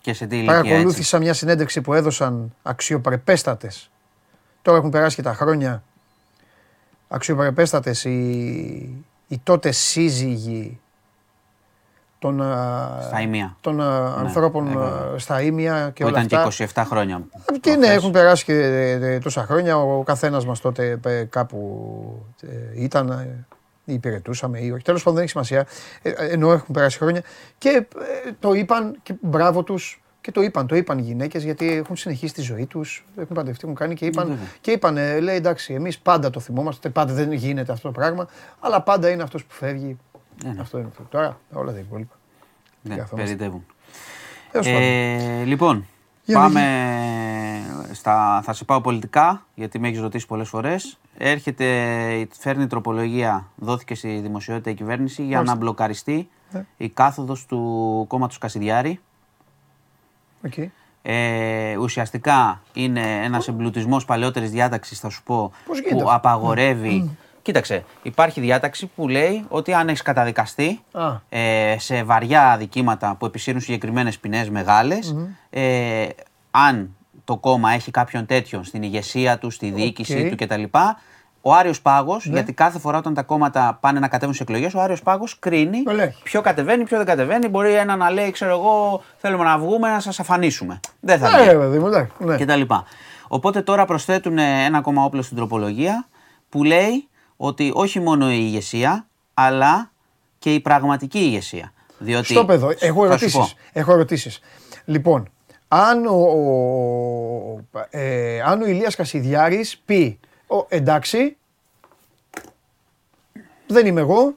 Και 0.02 0.14
σε 0.14 0.26
τι 0.26 0.36
ηλικία 0.36 0.54
έτσι. 0.58 0.68
παρακολούθησα 0.70 1.20
μια 1.20 1.34
συνέντευξη 1.34 1.82
που 1.82 1.94
έδωσαν 1.94 2.54
αξιοπρεπέστατες. 2.64 3.90
Τώρα 4.62 4.78
έχουν 4.78 4.90
περάσει 4.90 5.16
και 5.16 5.22
τα 5.22 5.34
χρόνια. 5.34 5.84
Αξιοπρεπέστατες 7.08 8.04
οι, 8.04 9.06
οι 9.28 9.40
τότε 9.44 9.72
σύζυγοι 9.72 10.80
των, 12.20 12.42
α, 12.42 13.00
Στα 13.02 13.22
ημεία. 13.22 13.58
των 13.62 13.82
α, 13.82 14.14
ανθρώπων 14.18 14.68
εγώ- 14.72 14.80
α, 14.82 15.20
στα 15.20 15.42
ήμια 15.42 15.90
και 15.94 16.04
Που 16.04 16.10
όλα 16.10 16.22
ήταν 16.24 16.40
αυτά. 16.40 16.66
και 16.66 16.70
27 16.76 16.84
χρόνια. 16.88 17.22
Και 17.62 17.70
ναι, 17.70 17.76
προχθές. 17.76 17.96
έχουν 17.96 18.12
περάσει 18.12 18.44
και 18.46 18.54
ε, 19.02 19.20
τόσα 19.20 19.44
χρόνια. 19.44 19.78
Ο 19.78 20.04
καθένας 20.04 20.46
μας 20.46 20.60
τότε 20.60 21.00
ε, 21.06 21.24
κάπου 21.24 22.26
ε, 22.42 22.82
ήταν, 22.84 23.10
ε, 23.10 23.46
ή 23.86 23.94
υπηρετούσαμε 23.94 24.60
ή 24.60 24.72
όχι. 24.72 24.84
Τέλος 24.84 25.00
πάντων 25.04 25.14
δεν 25.14 25.24
έχει 25.24 25.32
σημασία. 25.32 25.66
Ε, 26.02 26.10
ε, 26.10 26.26
Ενώ 26.32 26.52
έχουν 26.52 26.74
περάσει 26.74 26.98
χρόνια. 26.98 27.22
Και 27.58 27.88
ε, 28.26 28.32
το 28.40 28.54
είπαν 28.54 29.00
και 29.04 29.14
μπράβο 29.22 29.64
τους. 29.64 30.02
Και 30.28 30.34
το 30.34 30.42
είπαν, 30.42 30.68
το 30.68 30.76
είπαν 30.76 30.98
οι 30.98 31.02
γυναίκες 31.02 31.44
γιατί 31.44 31.72
έχουν 31.74 31.96
συνεχίσει 31.96 32.34
τη 32.34 32.42
ζωή 32.42 32.66
τους, 32.66 33.06
έχουν 33.18 33.36
παντρευτεί, 33.36 33.62
έχουν 33.64 33.76
κάνει 33.76 33.96
και 33.96 34.06
είπαν, 34.06 34.28
βέβαια. 34.28 34.46
και 34.62 34.72
είπαν 34.72 34.98
ε, 34.98 35.20
λέει 35.20 35.36
εντάξει, 35.36 35.74
εμείς 35.74 36.00
πάντα 36.00 36.30
το 36.30 36.40
θυμόμαστε, 36.40 36.90
πάντα 36.90 37.14
δεν 37.14 37.32
γίνεται 37.32 37.72
αυτό 37.72 37.88
το 37.88 37.94
πράγμα, 37.94 38.28
αλλά 38.60 38.82
πάντα 38.82 39.10
είναι 39.10 39.24
αυτός 39.24 39.46
που 39.46 39.54
φεύγει. 39.54 39.98
Ναι, 40.44 40.52
ναι. 40.52 40.62
Αυτό 40.62 40.78
είναι 40.78 40.88
αυτό. 40.90 41.04
Τώρα 41.10 41.40
όλα 41.54 41.72
τα 41.72 41.80
υπόλοιπα. 41.80 42.16
Ναι, 42.82 42.96
καθόμαστε. 42.96 43.24
περιτεύουν. 43.36 43.66
Τέλος 44.52 44.66
πάντων. 44.68 44.82
Ε, 44.82 45.44
λοιπόν, 45.44 45.86
Για 46.26 46.36
να 46.38 46.42
πάμε 46.42 46.62
στα. 47.92 48.42
Θα 48.44 48.54
σε 48.54 48.66
πάω 48.66 48.82
πολιτικά, 48.82 49.46
γιατί 49.56 49.80
με 49.80 49.88
έχεις 49.88 50.00
ρωτήσει 50.00 50.26
πολλές 50.26 50.50
φορές. 50.50 51.00
Έρχεται, 51.18 51.66
φέρνει 52.40 52.64
η 52.64 52.68
τροπολογία, 52.68 53.48
δόθηκε 53.56 53.96
στη 53.96 54.20
δημοσιότητα 54.20 54.70
η 54.70 54.74
κυβέρνηση 54.74 55.24
για 55.24 55.36
Μάλιστα. 55.36 55.56
να 55.56 55.62
μπλοκαριστεί 55.62 56.30
Ναι. 56.52 56.66
η 56.78 56.90
κάθοδος 56.90 57.46
του 57.46 58.06
κόμματος 58.08 58.38
Κασιδιάρη. 58.38 59.00
Οκ. 60.48 60.70
Ε, 61.02 61.78
ουσιαστικά 61.78 62.62
είναι 62.74 63.24
ένας 63.24 63.48
εμπλουτισμός 63.48 64.06
παλαιότερης 64.06 64.52
διάταξης, 64.52 65.00
θα 65.00 65.10
σου 65.10 65.24
πω, 65.24 65.52
Πώς 65.66 65.80
γίνεται 65.80 66.04
που 66.04 66.10
αυτό; 66.10 66.16
απαγορεύει. 66.30 67.18
Κοίταξε, 67.42 67.84
υπάρχει 68.04 68.42
διάταξη 68.42 68.86
που 68.96 69.08
λέει 69.08 69.46
ότι 69.48 69.74
αν 69.74 69.88
έχεις 69.88 70.02
καταδικαστεί 70.02 70.80
Α. 70.92 71.16
ε, 71.30 71.76
σε 71.80 72.04
βαριά 72.04 72.52
αδικήματα 72.52 73.16
που 73.20 73.26
επισύρουν 73.26 73.62
συγκεκριμένες 73.62 74.20
ποινές 74.20 74.50
ε, 75.50 76.08
αν 76.52 76.96
το 77.24 77.38
κόμμα 77.38 77.72
έχει 77.72 77.92
κάποιον 77.92 78.26
τέτοιον 78.26 78.64
στην 78.64 78.84
ηγεσία 78.84 79.38
του, 79.38 79.50
στη 79.50 79.70
διοίκησή 79.70 80.24
Οκ. 80.24 80.30
του 80.30 80.46
κτλ., 80.46 80.64
Ο 81.42 81.54
Άριος 81.54 81.82
Πάγος, 81.82 82.26
γιατί 82.26 82.54
κάθε 82.54 82.80
φορά 82.80 82.98
όταν 82.98 83.14
τα 83.14 83.24
κόμματα 83.24 83.78
πάνε 83.82 84.00
να 84.00 84.08
κατέβουν 84.08 84.36
σε 84.36 84.44
εκλογές, 84.44 84.74
ο 84.74 84.82
Άριος 84.82 85.02
Πάγος 85.02 85.40
κρίνει 85.40 85.84
Το 85.84 85.92
λέει. 85.92 86.16
ποιο 86.24 86.42
κατεβαίνει, 86.42 86.84
ποιο 86.84 86.98
δεν 86.98 87.06
κατεβαίνει. 87.06 87.48
Μπορεί 87.48 87.74
ένα 87.74 87.96
να 87.96 88.10
λέει, 88.12 88.32
ξέρω 88.32 88.52
εγώ, 88.52 89.04
θέλουμε 89.18 89.44
να 89.44 89.58
βγούμε 89.58 89.90
να 89.90 90.00
σας 90.00 90.20
αφανίσουμε. 90.20 90.80
Δεν 91.00 91.20
θα 91.20 91.30
Ναι, 91.32 91.38
βγει. 91.42 91.50
ρε 91.52 91.58
παιδί 91.58 91.80
μου, 91.80 91.88
εντάξει. 91.88 92.12
Ναι. 92.18 92.36
και 92.38 92.46
τα 92.46 92.56
λοιπά. 92.56 92.84
Οπότε 93.28 93.62
τώρα 93.62 93.86
προσθέτουν 93.86 94.38
ένα 94.38 94.78
ακόμα 94.78 95.04
όπλο 95.04 95.22
στην 95.22 95.38
τροπολογία 95.38 96.08
που 96.50 96.64
λέει 96.64 97.08
ότι 97.38 97.72
όχι 97.74 98.00
μόνο 98.00 98.32
η 98.32 98.38
ηγεσία, 98.40 99.06
αλλά 99.34 99.92
και 100.40 100.54
η 100.54 100.60
πραγματική 100.60 101.20
ηγεσία. 101.20 101.72
Διότι, 101.98 102.26
Στο 102.34 102.46
παιδό, 102.46 102.68
έχω 102.80 102.80
θα 102.80 102.92
σου 102.94 103.04
ερωτήσεις. 103.06 103.34
πω. 103.38 103.48
Έχω 103.74 103.92
ερωτήσεις. 103.94 104.40
Λοιπόν, 104.86 105.30
αν 105.68 106.06
ο, 106.06 106.14
ο, 106.14 107.60
ε, 107.90 108.42
αν 108.42 108.62
ο 108.62 108.66
Ηλίας 108.66 108.96
Κασιδιάρης 108.96 109.82
πει 109.86 110.20
ο, 110.48 110.66
εντάξει, 110.68 111.38
δεν 113.68 113.86
είμαι 113.86 114.02
εγώ, 114.02 114.34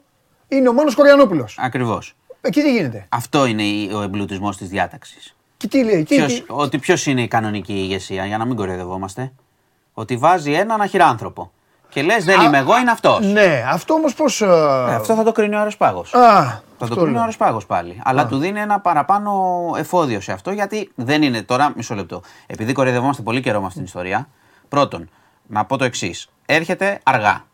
είναι 0.47 0.69
ο 0.69 0.73
μόνος 0.73 0.95
Κοριανόπουλος. 0.95 1.57
Ακριβώς. 1.61 2.15
Εκεί 2.41 2.61
τι 2.61 2.71
γίνεται; 2.73 3.05
Αυτό 3.09 3.45
είναι 3.45 3.63
η- 3.63 3.91
ο 3.93 4.01
εμπλουτισμός 4.01 4.57
της 4.57 4.69
διάταξης. 4.69 5.35
Και 5.57 5.67
τι 5.67 5.83
λέει, 5.83 6.03
τι, 6.03 6.15
Ποιος, 6.15 6.33
τι- 6.33 6.43
ότι 6.47 6.77
ποιος 6.77 7.05
είναι 7.05 7.21
η 7.21 7.27
κανονική 7.27 7.73
ηγεσία, 7.73 8.25
για 8.25 8.37
να 8.37 8.45
μην 8.45 8.55
κοροϊδευόμαστε. 8.55 9.31
Ότι 9.93 10.17
βάζει 10.17 10.51
έναν 10.53 10.81
αχυράνθρωπο. 10.81 11.51
Και 11.89 12.01
λες, 12.01 12.23
δεν 12.25 12.41
είμαι 12.41 12.57
εγώ, 12.57 12.77
είναι 12.77 12.91
αυτός. 12.91 13.25
Ναι, 13.31 13.63
αυτό 13.67 13.93
όμως 13.93 14.13
πώς... 14.13 14.41
ε, 14.41 14.45
αυτό 14.95 15.15
θα 15.15 15.23
το 15.23 15.31
κρίνει 15.31 15.55
ο 15.55 15.57
Αεροσπάγο. 15.57 15.99
Α, 15.99 16.03
Θα 16.05 16.61
το 16.77 16.83
αυτό 16.85 16.95
κρίνει 16.95 17.09
ο 17.09 17.11
λέω. 17.11 17.19
Αεροσπάγο 17.19 17.61
πάλι. 17.67 18.01
Αλλά 18.03 18.27
του 18.27 18.37
δίνει 18.37 18.59
ένα 18.59 18.79
παραπάνω 18.79 19.31
εφόδιο 19.77 20.19
σε 20.21 20.31
αυτό 20.31 20.51
γιατί 20.51 20.91
δεν 20.95 21.21
είναι 21.23 21.41
τώρα. 21.41 21.73
Μισό 21.75 21.95
λεπτό. 21.95 22.21
Επειδή 22.47 22.73
κοροϊδευόμαστε 22.73 23.21
πολύ 23.21 23.41
καιρό 23.41 23.59
με 23.59 23.65
αυτήν 23.65 23.77
την 23.77 23.85
ιστορία. 23.87 24.27
Πρώτον, 24.69 25.09
να 25.47 25.65
πω 25.65 25.77
το 25.77 25.83
εξής. 25.83 26.27
Έρχεται 26.45 26.99
αργά. 27.03 27.45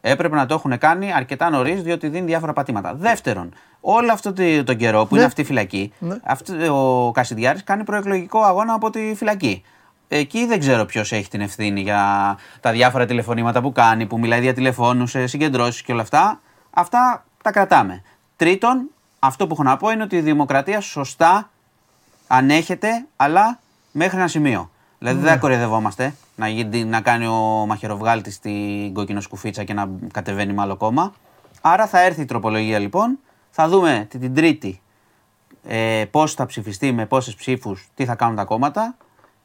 Έπρεπε 0.00 0.36
να 0.36 0.46
το 0.46 0.54
έχουν 0.54 0.78
κάνει 0.78 1.12
αρκετά 1.12 1.50
νωρίς, 1.50 1.82
διότι 1.82 2.08
δίνει 2.08 2.26
διάφορα 2.26 2.52
πατήματα. 2.52 2.94
Δεύτερον, 2.94 3.54
όλο 3.80 4.12
αυτό 4.12 4.32
το- 4.32 4.64
τον 4.64 4.76
καιρό 4.76 5.06
που 5.06 5.14
είναι 5.14 5.24
αυτή 5.24 5.40
η 5.40 5.44
φυλακή, 5.44 5.92
αυτό, 6.24 6.74
ο 7.06 7.10
Κασιδιάρης 7.10 7.64
κάνει 7.64 7.84
προεκλογικό 7.84 8.42
αγώνα 8.42 8.72
από 8.72 8.90
τη 8.90 9.14
φυλακή. 9.16 9.62
Εκεί 10.08 10.46
δεν 10.46 10.58
ξέρω 10.58 10.84
ποιος 10.84 11.12
έχει 11.12 11.28
την 11.28 11.40
ευθύνη 11.40 11.80
για 11.80 12.36
τα 12.60 12.70
διάφορα 12.72 13.06
τηλεφωνήματα 13.06 13.60
που 13.60 13.72
κάνει, 13.72 14.06
που 14.06 14.18
μιλάει 14.18 14.40
δια 14.40 14.54
τηλεφώνους, 14.54 15.10
σε 15.10 15.26
συγκεντρώσεις 15.26 15.82
και 15.82 15.92
όλα 15.92 16.02
αυτά. 16.02 16.40
Αυτά 16.70 17.24
τα 17.42 17.50
κρατάμε. 17.52 18.02
Τρίτον, 18.36 18.88
αυτό 19.18 19.46
που 19.46 19.52
έχω 19.54 19.62
να 19.62 19.76
πω 19.76 19.90
είναι 19.90 20.02
ότι 20.02 20.16
η 20.16 20.20
δημοκρατία 20.20 20.80
σωστά 20.80 21.50
ανέχεται, 22.26 23.06
αλλά 23.16 23.58
μέχρι 23.92 24.16
ένα 24.18 24.28
σημείο. 24.28 24.70
Δηλαδή 24.98 25.20
δεν 25.20 25.30
θα 25.32 25.36
κοροϊδευόμαστε 25.36 26.14
να, 26.36 26.48
γίνει- 26.48 26.84
να 26.84 27.00
κάνει 27.00 27.26
ο 27.26 27.64
μαχαιροβγάλτης 27.66 28.38
την 28.38 28.94
κόκκινο 28.94 29.20
σκουφίτσα 29.20 29.64
και 29.64 29.74
να 29.74 29.88
κατεβαίνει 30.12 30.52
με 30.52 30.62
άλλο 30.62 30.76
κόμμα. 30.76 31.12
Άρα 31.60 31.86
θα 31.86 32.00
έρθει 32.00 32.20
η 32.20 32.24
τροπολογία 32.24 32.78
λοιπόν. 32.78 33.18
Θα 33.50 33.68
δούμε 33.68 34.06
την, 34.10 34.20
την 34.20 34.34
Τρίτη 34.34 34.80
ε, 35.66 36.04
πώς 36.10 36.34
θα 36.34 36.46
ψηφιστεί, 36.46 36.92
με 36.92 37.06
πόσες 37.06 37.34
ψήφους, 37.34 37.88
τι 37.94 38.04
θα 38.04 38.14
κάνουν 38.14 38.36
τα 38.36 38.44
κόμματα. 38.44 38.96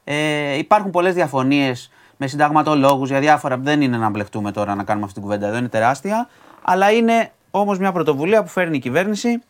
Ε, 0.03 0.57
υπάρχουν 0.57 0.91
πολλές 0.91 1.13
διαφωνίες 1.13 1.91
με 2.17 2.27
συνταγματολόγους 2.27 3.09
για 3.09 3.19
διάφορα. 3.19 3.57
Δεν 3.57 3.81
είναι 3.81 3.97
να 3.97 4.09
μπλεχτούμε 4.09 4.51
τώρα 4.51 4.75
να 4.75 4.83
κάνουμε 4.83 5.05
αυτή 5.05 5.19
την 5.19 5.27
κουβέντα 5.27 5.47
εδώ, 5.47 5.57
είναι 5.57 5.67
τεράστια. 5.67 6.29
Αλλά 6.61 6.91
είναι 6.91 7.31
όμως 7.51 7.79
μια 7.79 7.91
πρωτοβουλία 7.91 8.43
που 8.43 8.49
φέρνει 8.49 8.75
η 8.75 8.79
κυβέρνηση 8.79 9.41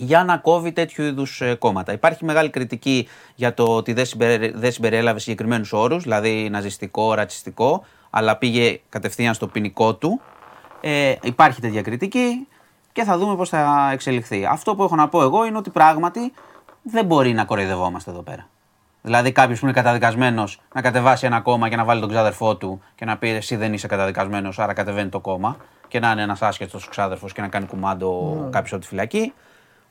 για 0.00 0.24
να 0.24 0.36
κόβει 0.36 0.72
τέτοιου 0.72 1.04
είδους 1.04 1.42
κόμματα. 1.58 1.92
Υπάρχει 1.92 2.24
μεγάλη 2.24 2.50
κριτική 2.50 3.08
για 3.34 3.54
το 3.54 3.64
ότι 3.64 3.92
δεν, 3.92 4.06
συμπερι, 4.06 4.52
δεν 4.54 4.72
συμπεριέλαβε 4.72 5.18
συγκεκριμένους 5.18 5.72
όρους, 5.72 6.02
δηλαδή 6.02 6.48
ναζιστικό, 6.50 7.14
ρατσιστικό, 7.14 7.84
αλλά 8.10 8.36
πήγε 8.36 8.80
κατευθείαν 8.88 9.34
στο 9.34 9.46
ποινικό 9.46 9.94
του. 9.94 10.20
Ε, 10.80 11.14
υπάρχει 11.22 11.60
τέτοια 11.60 11.82
κριτική 11.82 12.48
και 12.92 13.04
θα 13.04 13.18
δούμε 13.18 13.36
πώς 13.36 13.48
θα 13.48 13.90
εξελιχθεί. 13.92 14.46
Αυτό 14.46 14.74
που 14.74 14.82
έχω 14.82 14.94
να 14.96 15.08
πω 15.08 15.22
εγώ 15.22 15.46
είναι 15.46 15.56
ότι 15.56 15.70
πράγματι 15.70 16.32
δεν 16.82 17.04
μπορεί 17.04 17.32
να 17.32 17.44
κοροϊδευόμαστε 17.44 18.10
εδώ 18.10 18.20
πέρα. 18.22 18.48
Δηλαδή 19.02 19.32
κάποιος 19.32 19.58
που 19.58 19.64
είναι 19.64 19.74
καταδικασμένος 19.74 20.60
να 20.74 20.80
κατεβάσει 20.82 21.26
ένα 21.26 21.40
κόμμα 21.40 21.68
και 21.68 21.76
να 21.76 21.84
βάλει 21.84 22.00
τον 22.00 22.08
ξάδερφό 22.08 22.56
του 22.56 22.80
και 22.94 23.04
να 23.04 23.16
πει 23.16 23.28
εσύ 23.28 23.56
δεν 23.56 23.72
είσαι 23.72 23.86
καταδικασμένος, 23.86 24.58
άρα 24.58 24.72
κατεβαίνει 24.72 25.08
το 25.08 25.20
κόμμα 25.20 25.56
και 25.88 26.00
να 26.00 26.10
είναι 26.10 26.22
ένας 26.22 26.42
άσχετος 26.42 26.88
ξάδερφος 26.88 27.32
και 27.32 27.40
να 27.40 27.48
κάνει 27.48 27.66
κουμάντο 27.66 28.40
Ναι. 28.44 28.50
κάποιος 28.50 28.72
από 28.72 28.80
τη 28.80 28.86
φυλακή. 28.88 29.32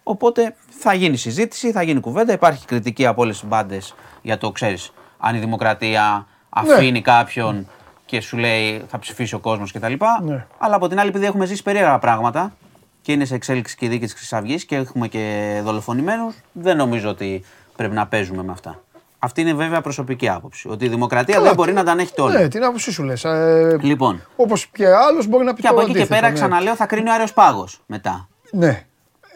Οπότε 0.10 0.56
θα 0.70 0.94
γίνει 0.94 1.18
συζήτηση, 1.18 1.72
θα 1.72 1.82
γίνει 1.82 2.00
κουβέντα. 2.00 2.34
Υπάρχει 2.34 2.66
κριτική 2.66 3.06
από 3.06 3.22
όλες 3.22 3.40
τις 3.40 3.50
μπάντες 3.50 3.96
για 4.22 4.38
το 4.38 4.52
ξέρεις. 4.52 4.92
Αν 5.18 5.36
η 5.36 5.40
δημοκρατία 5.40 6.28
αφήνει 6.50 6.92
Ναι. 6.92 7.02
κάποιον 7.02 7.68
και 8.06 8.22
σου 8.22 8.38
λέει 8.38 8.82
θα 8.88 9.00
ψηφίσει 9.00 9.36
ο 9.36 9.40
κόσμος 9.40 9.72
κτλ. 9.72 9.94
Ναι. 10.24 10.46
Αλλά 10.58 10.76
από 10.76 10.88
την 10.88 11.00
άλλη, 11.00 11.10
επειδή 11.10 11.26
έχουμε 11.26 11.46
ζήσει 11.46 11.64
περίεργα 11.64 12.00
πράγματα 12.00 12.54
και 13.02 13.12
είναι 13.12 13.26
σε 13.26 13.36
εξέλιξη 13.36 13.76
και 13.76 13.86
η 13.86 13.90
δίκη 13.90 14.06
της 14.06 14.14
Χρυσαυγής 14.14 14.66
και 14.66 14.76
έχουμε 14.76 15.08
και 15.08 15.60
δολοφονημένους, 15.64 16.36
δεν 16.52 16.78
νομίζω 16.78 17.10
ότι 17.10 17.44
πρέπει 17.76 17.94
να 17.94 18.08
παίζουμε 18.08 18.44
με 18.44 18.52
αυτά. 18.52 18.82
Αυτή 19.20 19.42
είναι 19.42 19.54
βέβαια 19.54 19.82
προσωπική 19.82 20.30
άποψη. 20.30 20.68
Ότι 20.70 20.86
η 20.86 20.88
δημοκρατία 20.88 21.34
Καλά, 21.34 21.46
δεν 21.46 21.56
μπορεί 21.56 21.74
να 21.74 21.84
τα 21.84 21.92
ανέχει 21.92 22.22
όλα. 22.22 22.40
Ναι, 22.40 22.48
την 22.48 22.64
άποψή 22.64 22.92
σου 22.92 23.04
λες. 23.04 23.24
Ε, 23.24 23.78
Λοιπόν, 23.82 24.22
όπως 24.36 24.66
και 24.68 24.88
άλλος 24.88 25.28
μπορεί 25.28 25.44
να 25.46 25.54
πει 25.54 25.62
και 25.62 25.68
το 25.68 25.74
από 25.74 25.82
εκεί 25.82 25.92
και 25.92 25.98
αντίθετο, 25.98 26.20
πέρα, 26.20 26.28
ναι. 26.34 26.40
ξαναλέω, 26.40 26.76
θα 26.76 26.86
κρίνει 26.86 27.10
ο 27.10 27.14
Άριος 27.14 27.34
Πάγος 27.34 27.82
μετά. 27.86 28.28
Ναι. 28.52 28.86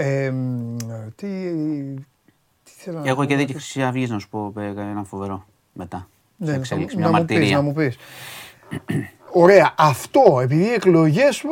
Ε, 0.04 0.32
μ, 0.32 0.76
τι, 1.16 1.28
τι 2.64 2.72
θέλω 2.78 3.00
να 3.00 3.08
Έχω 3.08 3.16
πω. 3.16 3.26
και 3.26 3.36
δίκη 3.36 3.52
Χρυσή 3.54 3.84
Αυγή 3.84 4.08
να 4.08 4.20
σου 4.20 4.30
πω 4.30 4.54
ε, 4.58 4.66
ένα 4.66 5.04
φοβερό 5.04 5.46
μετά. 5.74 6.08
Ναι, 6.38 6.46
σε 6.48 6.52
να, 6.52 6.58
εξέλιξη, 6.58 6.98
να 6.98 7.10
μια 7.10 7.20
μου 7.20 7.26
πεις, 7.26 7.36
μαρτυρία. 7.36 7.56
να 7.56 7.62
μου 7.62 7.74
πεις. 7.74 7.98
Ωραία. 9.32 9.74
Αυτό, 9.78 10.40
επειδή 10.42 10.64
οι 10.64 10.72
εκλογές 10.74 11.44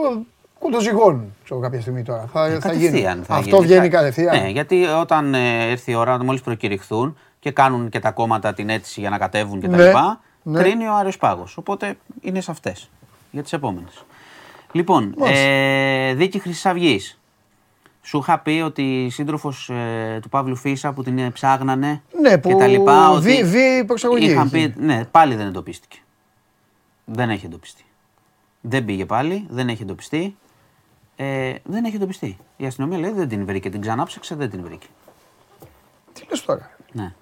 κουτοζυγώνουν 0.59 1.33
ξέρω, 1.43 1.59
κάποια 1.59 1.81
στιγμή 1.81 2.03
τώρα. 2.03 2.29
Θα, 2.31 2.41
θα 2.41 2.47
γίνει. 2.49 2.59
Κατευθείαν 2.59 3.23
θα 3.23 3.35
Αυτό 3.35 3.55
γίνει. 3.55 3.65
βγαίνει 3.67 3.89
Θα- 3.89 3.97
κατευθείαν. 3.97 4.41
Ναι, 4.41 4.49
γιατί 4.49 4.85
όταν 4.85 5.33
ε, 5.33 5.69
έρθει 5.71 5.91
η 5.91 5.95
ώρα, 5.95 6.23
μόλις 6.23 6.41
προκηρυχθούν 6.41 7.17
και 7.39 7.51
κάνουν 7.51 7.89
και 7.89 7.99
τα 7.99 8.11
κόμματα 8.11 8.53
την 8.53 8.69
αίτηση 8.69 8.99
για 8.99 9.09
να 9.09 9.17
κατέβουν 9.17 9.59
κτλ. 9.61 9.75
Ναι, 9.75 9.91
ναι. 10.43 10.59
Κρίνει 10.61 10.87
ο 10.87 10.95
Άριος 10.95 11.17
Πάγος. 11.17 11.57
Οπότε 11.57 11.97
είναι 12.21 12.41
σε 12.41 12.51
αυτές. 12.51 12.89
Για 13.31 13.43
τις 13.43 13.53
επόμενες. 13.53 14.03
Λοιπόν, 14.71 15.13
Μάλιστα. 15.17 15.43
ε, 15.45 16.13
δίκη 16.13 16.39
Χρυσής 16.39 16.65
Αυγής. 16.65 17.18
Σου 18.09 18.17
είχα 18.17 18.39
πει 18.39 18.61
ότι 18.65 19.05
η 19.05 19.09
σύντροφος 19.09 19.71
του 20.21 20.29
Παύλου 20.29 20.55
Φίσα 20.55 20.93
που 20.93 21.03
την 21.03 21.17
ε, 21.17 21.29
ψάγνανε 21.31 22.01
Ναι, 22.21 22.29
και 22.29 22.37
που 22.37 22.57
τα 22.57 22.67
λοιπά. 22.67 23.13
βή- 23.19 23.33
ότι 23.39 23.43
βίαιη 23.49 23.83
προσαγωγή 23.85 24.25
Είχαν 24.31 24.47
είχε. 24.53 24.69
πει, 24.69 24.81
ναι, 24.81 25.05
πάλι 25.05 25.35
δεν 25.35 25.47
εντοπίστηκε. 25.47 25.97
Δεν 27.05 27.29
έχει 27.29 27.45
εντοπιστεί. 27.45 27.83
Δεν 28.61 28.85
πήγε 28.85 29.05
πάλι, 29.05 29.45
δεν 29.49 29.69
έχει 29.69 29.81
εντοπιστεί. 29.81 30.35
Ε, 31.15 31.53
δεν 31.63 31.85
έχει 31.85 31.95
εντοπιστεί. 31.95 32.37
Η 32.57 32.65
αστυνομία 32.65 32.97
λέει 32.97 33.11
δεν 33.11 33.27
την 33.27 33.45
βρήκε. 33.45 33.69
Την 33.69 33.81
ξανάψεξε, 33.81 34.35
δεν 34.35 34.49
την 34.49 34.63
βρήκε. 34.63 34.87
Τι 36.13 36.21
λες 36.29 36.41
τώρα; 36.45 36.71
Ναι. 36.91 37.13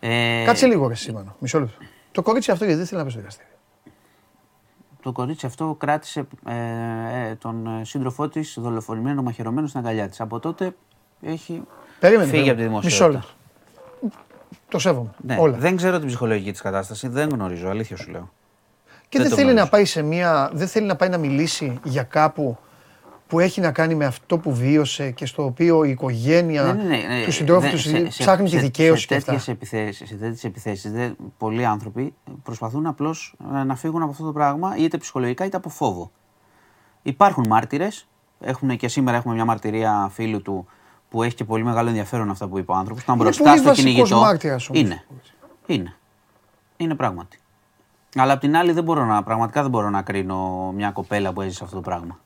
Ε, 0.00 0.44
Κάτσε 0.44 0.66
λίγο 0.66 0.88
ρε 0.88 0.94
Σίμανο. 0.94 1.36
Μισό 1.38 1.58
λεπτό. 1.60 1.84
Το 2.12 2.22
κορίτσι 2.22 2.50
αυτό 2.50 2.64
γιατί 2.64 2.78
δεν 2.78 2.88
θέλει 2.88 2.98
να 3.00 3.04
πει 3.06 3.10
στο 3.12 3.20
δικαστήριο. 3.20 3.51
Το 5.02 5.12
κορίτσι 5.12 5.46
αυτό 5.46 5.76
κράτησε 5.78 6.26
ε, 6.46 6.54
ε, 7.30 7.34
τον 7.34 7.66
ε, 7.80 7.84
σύντροφό 7.84 8.28
της 8.28 8.56
δολοφονημένο, 8.60 9.22
μαχαιρωμένο 9.22 9.66
στην 9.66 9.80
αγκαλιά 9.80 10.08
της. 10.08 10.20
Από 10.20 10.40
τότε 10.40 10.74
έχει 11.22 11.62
Περίμενε. 12.00 12.30
φύγει 12.30 12.50
από 12.50 12.58
τη 12.58 12.64
περίμενε. 12.64 12.80
δημοσιότητα. 12.80 13.18
Μισό 13.18 13.24
λεπτό. 14.00 14.16
Το 14.68 14.78
σέβομαι. 14.78 15.10
Ναι, 15.16 15.36
Όλα. 15.38 15.56
Δεν 15.56 15.76
ξέρω 15.76 15.98
την 15.98 16.06
ψυχολογική 16.08 16.50
της 16.52 16.60
κατάσταση, 16.60 17.08
δεν 17.08 17.28
γνωρίζω, 17.28 17.68
αλήθεια 17.68 17.96
σου 17.96 18.10
λέω. 18.10 18.30
Και 19.08 19.18
δεν 19.18 19.20
δεν 19.20 19.30
το 19.30 19.34
θέλει 19.36 19.46
να 19.46 19.52
γνωρίζω. 19.52 19.70
πάει 19.70 19.84
σε 19.84 20.02
μια. 20.02 20.50
Δεν 20.52 20.68
θέλει 20.68 20.86
να 20.86 20.96
πάει 20.96 21.08
να 21.08 21.18
μιλήσει 21.18 21.80
για 21.84 22.02
κάπου 22.02 22.58
που 23.32 23.40
έχει 23.40 23.60
να 23.60 23.72
κάνει 23.72 23.94
με 23.94 24.04
αυτό 24.04 24.38
που 24.38 24.54
βίωσε 24.54 25.10
και 25.10 25.26
στο 25.26 25.44
οποίο 25.44 25.84
η 25.84 25.90
οικογένεια 25.90 26.62
Ναι, 26.62 26.72
ναι, 26.72 26.82
ναι, 26.96 26.96
ναι. 27.18 27.24
του 27.24 27.32
συντρόφου 27.32 27.60
Δεν- 27.60 27.70
του 27.70 27.78
σε- 27.78 27.88
συζη- 27.88 28.10
σε- 28.10 28.22
ψάχνει 28.22 28.44
τη 28.44 28.50
σε- 28.50 28.58
δικαίωση 28.60 29.06
και 29.06 29.12
σε 29.14 29.18
αυτά. 29.18 29.30
τέτοιες 29.32 29.48
επιθέσεις, 29.54 30.08
σε 30.08 30.14
τέτοιες 30.14 30.44
επιθέσεις, 30.44 30.92
πολλοί 31.38 31.64
άνθρωποι 31.66 32.14
προσπαθούν 32.42 32.86
απλώς 32.86 33.34
να 33.66 33.74
φύγουν 33.76 34.02
από 34.02 34.10
αυτό 34.10 34.24
το 34.24 34.32
πράγμα 34.32 34.76
είτε 34.76 34.96
ψυχολογικά 34.98 35.44
είτε 35.44 35.56
από 35.56 35.68
φόβο. 35.68 36.10
Υπάρχουν 37.02 37.44
μάρτυρες. 37.48 38.06
Και 38.76 38.88
σήμερα 38.88 39.16
έχουμε 39.16 39.34
μια 39.34 39.44
μαρτυρία 39.44 40.08
φίλου 40.12 40.42
του 40.42 40.66
που 41.10 41.22
έχει 41.22 41.34
και 41.34 41.44
πολύ 41.44 41.64
μεγάλο 41.64 41.88
ενδιαφέρον 41.88 42.30
αυτά 42.30 42.46
που 42.48 42.58
είπε 42.58 42.72
ο 42.72 42.74
άνθρωπος. 42.74 43.02
Ήταν 43.02 43.14
Είναι 43.14 43.24
μπροστά 43.24 43.42
πολύ 43.44 43.58
στο 43.58 43.68
βασικός 43.68 43.92
κυνηγητό. 43.92 44.20
μάρτυρας 44.20 44.68
όμως. 44.68 44.80
Είναι. 44.82 45.04
Είναι. 45.66 45.94
Είναι 46.76 46.94
πράγματι. 46.94 47.38
Αλλά 48.16 48.32
απ' 48.32 48.40
την 48.40 48.56
άλλη 48.56 48.72
δεν 48.72 48.84
μπορώ 48.84 49.04
να, 49.04 49.22
πραγματικά 49.22 49.62
δεν 49.62 49.70
μπορώ 49.70 49.90
να 49.90 50.02
κρίνω 50.02 50.72
μια 50.76 50.90
κοπέλα 50.90 51.32
που 51.32 51.40
έζησε 51.40 51.64
αυτό 51.64 51.76
το 51.76 51.82
πράγμα. 51.82 52.18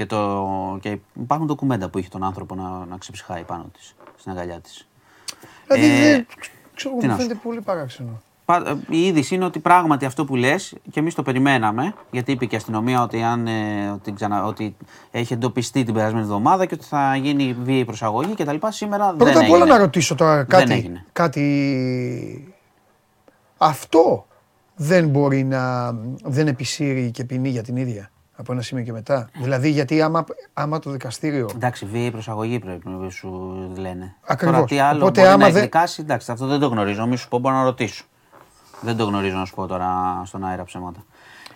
Και, 0.00 0.06
το, 0.06 0.78
και 0.80 0.98
υπάρχουν 1.20 1.46
ντοκουμέντα 1.46 1.88
που 1.88 1.98
είχε 1.98 2.08
τον 2.08 2.24
άνθρωπο 2.24 2.54
να, 2.54 2.84
να 2.88 2.96
ξεψυχάει 2.98 3.42
πάνω 3.42 3.66
της, 3.72 3.94
στην 4.16 4.32
αγκαλιά 4.32 4.60
της. 4.60 4.88
Δηλαδή 5.66 5.86
Ε, 5.86 6.10
δεν. 6.10 6.26
Ξέρω, 6.74 6.94
τι 6.94 7.00
μου 7.00 7.06
να 7.06 7.12
σου 7.12 7.22
φαίνεται 7.22 7.40
πολύ 7.42 7.60
παράξενο. 7.60 8.20
Η 8.88 9.06
είδηση 9.06 9.34
είναι 9.34 9.44
ότι 9.44 9.58
πράγματι 9.58 10.04
αυτό 10.04 10.24
που 10.24 10.36
λες 10.36 10.74
και 10.90 11.00
εμείς 11.00 11.14
το 11.14 11.22
περιμέναμε, 11.22 11.94
γιατί 12.10 12.32
είπε 12.32 12.44
και 12.44 12.54
η 12.54 12.58
αστυνομία 12.58 13.02
ότι, 13.02 13.22
αν, 13.22 13.46
ε, 13.46 13.90
ότι, 13.90 14.12
ξανα, 14.12 14.44
ότι 14.44 14.76
έχει 15.10 15.32
εντοπιστεί 15.32 15.84
την 15.84 15.94
περασμένη 15.94 16.24
εβδομάδα 16.24 16.66
και 16.66 16.74
ότι 16.74 16.84
θα 16.84 17.16
γίνει 17.16 17.56
βίαιη 17.62 17.84
προσαγωγή 17.84 18.34
κτλ. 18.34 18.56
Σήμερα 18.68 19.06
δεν 19.06 19.16
Πρώτα 19.16 19.32
απ' 19.32 19.42
έγινε. 19.42 19.56
όλα 19.56 19.64
να 19.66 19.78
ρωτήσω 19.78 20.14
τώρα 20.14 20.36
Δεν 20.36 20.46
κάτι. 20.46 20.72
έγινε. 20.72 21.04
κάτι... 21.12 22.54
Αυτό 23.56 24.26
δεν 24.76 25.08
μπορεί 25.08 25.44
να 25.44 25.92
δεν 26.24 26.46
επισύρει 26.46 27.10
και 27.10 27.24
ποινή 27.24 27.48
για 27.48 27.62
την 27.62 27.76
ίδια 27.76 28.10
από 28.40 28.52
ένα 28.52 28.62
σημείο 28.62 28.84
και 28.84 28.92
μετά. 28.92 29.28
Δηλαδή 29.38 29.70
γιατί 29.70 30.02
άμα, 30.02 30.24
άμα 30.52 30.78
το 30.78 30.90
δικαστήριο. 30.90 31.48
Εντάξει, 31.54 31.86
βίαιη 31.86 32.10
προσαγωγή 32.10 32.58
πρέπει 32.58 32.88
να 32.88 33.10
σου 33.10 33.54
λένε. 33.76 34.14
Ακριβώς. 34.26 34.54
Τώρα 34.54 34.66
τι 34.66 34.78
άλλο 34.78 35.00
Οπότε 35.02 35.20
μπορεί 35.20 35.32
άμα 35.32 35.38
να 35.44 35.46
δεν- 35.50 35.56
εκδικάσει, 35.56 36.00
εντάξει, 36.02 36.32
αυτό 36.32 36.46
δεν 36.46 36.58
το 36.60 36.66
γνωρίζω. 36.66 37.06
Μη 37.06 37.16
σου 37.16 37.28
πω, 37.28 37.38
μπορώ 37.38 37.54
να 37.56 37.62
ρωτήσω. 37.64 38.04
Δεν 38.80 38.96
το 38.96 39.04
γνωρίζω 39.04 39.36
να 39.36 39.44
σου 39.44 39.54
πω 39.54 39.66
τώρα 39.66 40.22
στον 40.24 40.44
αέρα 40.44 40.64
ψέματα. 40.64 41.04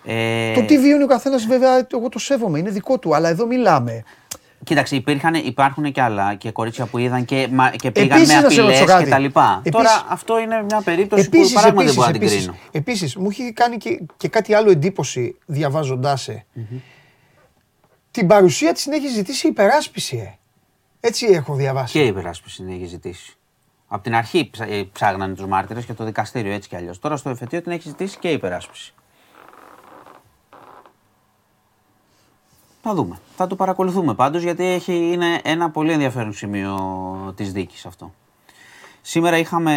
Ε, 0.05 0.55
Το 0.55 0.63
τι 0.65 0.79
βιώνει 0.79 1.03
ο 1.03 1.07
καθένας, 1.07 1.47
βέβαια, 1.47 1.87
εγώ 1.93 2.09
το 2.09 2.19
σέβομαι, 2.19 2.59
είναι 2.59 2.71
δικό 2.71 2.99
του. 2.99 3.15
Αλλά 3.15 3.29
εδώ 3.29 3.47
μιλάμε. 3.47 4.05
Κοίταξε, 4.65 4.97
υπήρχαν, 4.97 5.35
υπάρχουν 5.35 5.93
και 5.93 6.01
άλλα 6.03 6.35
και 6.35 6.51
κορίτσια 6.51 6.87
που 6.87 6.99
είδαν 6.99 7.25
και, 7.25 7.49
μα, 7.51 7.71
και 7.71 7.91
πήγαν 7.91 8.11
Επίσης, 8.19 8.35
με 8.35 8.35
να 8.35 8.41
σε 8.41 8.47
απειλές 8.47 8.65
ρωτήσω 8.67 8.85
κάτι. 8.85 9.05
και 9.05 9.11
τα 9.11 9.19
λοιπά. 9.19 9.63
Επίσης- 9.65 9.77
Τώρα 9.89 10.07
αυτό 10.09 10.39
είναι 10.39 10.63
μια 10.63 10.81
περίπτωση 10.85 11.29
που 11.29 11.37
Επίσης, 11.37 11.53
πράγματι 11.53 11.77
δεν 11.77 11.83
επίσης, 11.87 11.97
μπορώ 11.97 12.07
να 12.07 12.13
την 12.13 12.23
επίσης, 12.23 12.45
κρίνω. 12.45 12.59
επίσης, 12.71 13.17
μου 13.17 13.29
έχει 13.31 13.53
κάνει 13.53 13.77
και, 13.77 14.01
και 14.17 14.29
κάτι 14.29 14.55
άλλο 14.55 14.71
εντύπωση 14.71 15.37
διαβάζοντάς 15.47 16.23
σε. 16.23 16.47
Την 18.11 18.27
παρουσία 18.27 18.73
της 18.73 18.83
την 18.83 18.93
έχει 18.93 19.09
ζητήσει 19.09 19.47
η 19.47 19.51
υπεράσπιση, 19.51 20.17
ε. 20.17 20.39
Έτσι 21.01 21.27
έχω 21.27 21.55
διαβάσει. 21.55 21.93
Και 21.93 22.05
η 22.05 22.07
υπεράσπιση 22.07 22.57
την 22.63 22.73
έχει 22.73 22.85
ζητήσει; 22.85 23.37
Από 23.89 24.03
την 24.03 24.15
αρχή 24.15 24.49
ψα- 24.53 24.69
ε, 24.69 24.89
ψάγνανε 24.93 25.35
τους 25.35 25.47
μάρτυρες 25.47 25.85
και 25.85 25.93
το 25.93 26.05
δικαστήριο 26.05 26.53
έτσι 26.53 26.69
κι 26.69 26.77
αλλιώς. 26.77 26.99
Τώρα 26.99 27.17
στο 27.17 27.31
εφετείο 27.31 27.63
την 27.63 27.73
έχει 27.73 27.89
ζητήσει 27.89 28.19
και 28.19 28.29
η 28.29 28.33
υπεράσπιση. 28.33 28.95
Θα 32.87 32.95
δούμε. 32.95 33.19
Θα 33.37 33.47
το 33.47 33.57
παρακολουθούμε 33.57 34.15
πάντως 34.15 34.43
γιατί 34.43 34.65
έχει, 34.67 35.11
είναι 35.13 35.41
ένα 35.45 35.71
πολύ 35.71 35.93
ενδιαφέρον 35.93 36.33
σημείο 36.33 36.79
της 37.37 37.53
δίκης 37.53 37.87
αυτό. 37.87 38.13
Σήμερα 39.03 39.39
είχαμε 39.39 39.73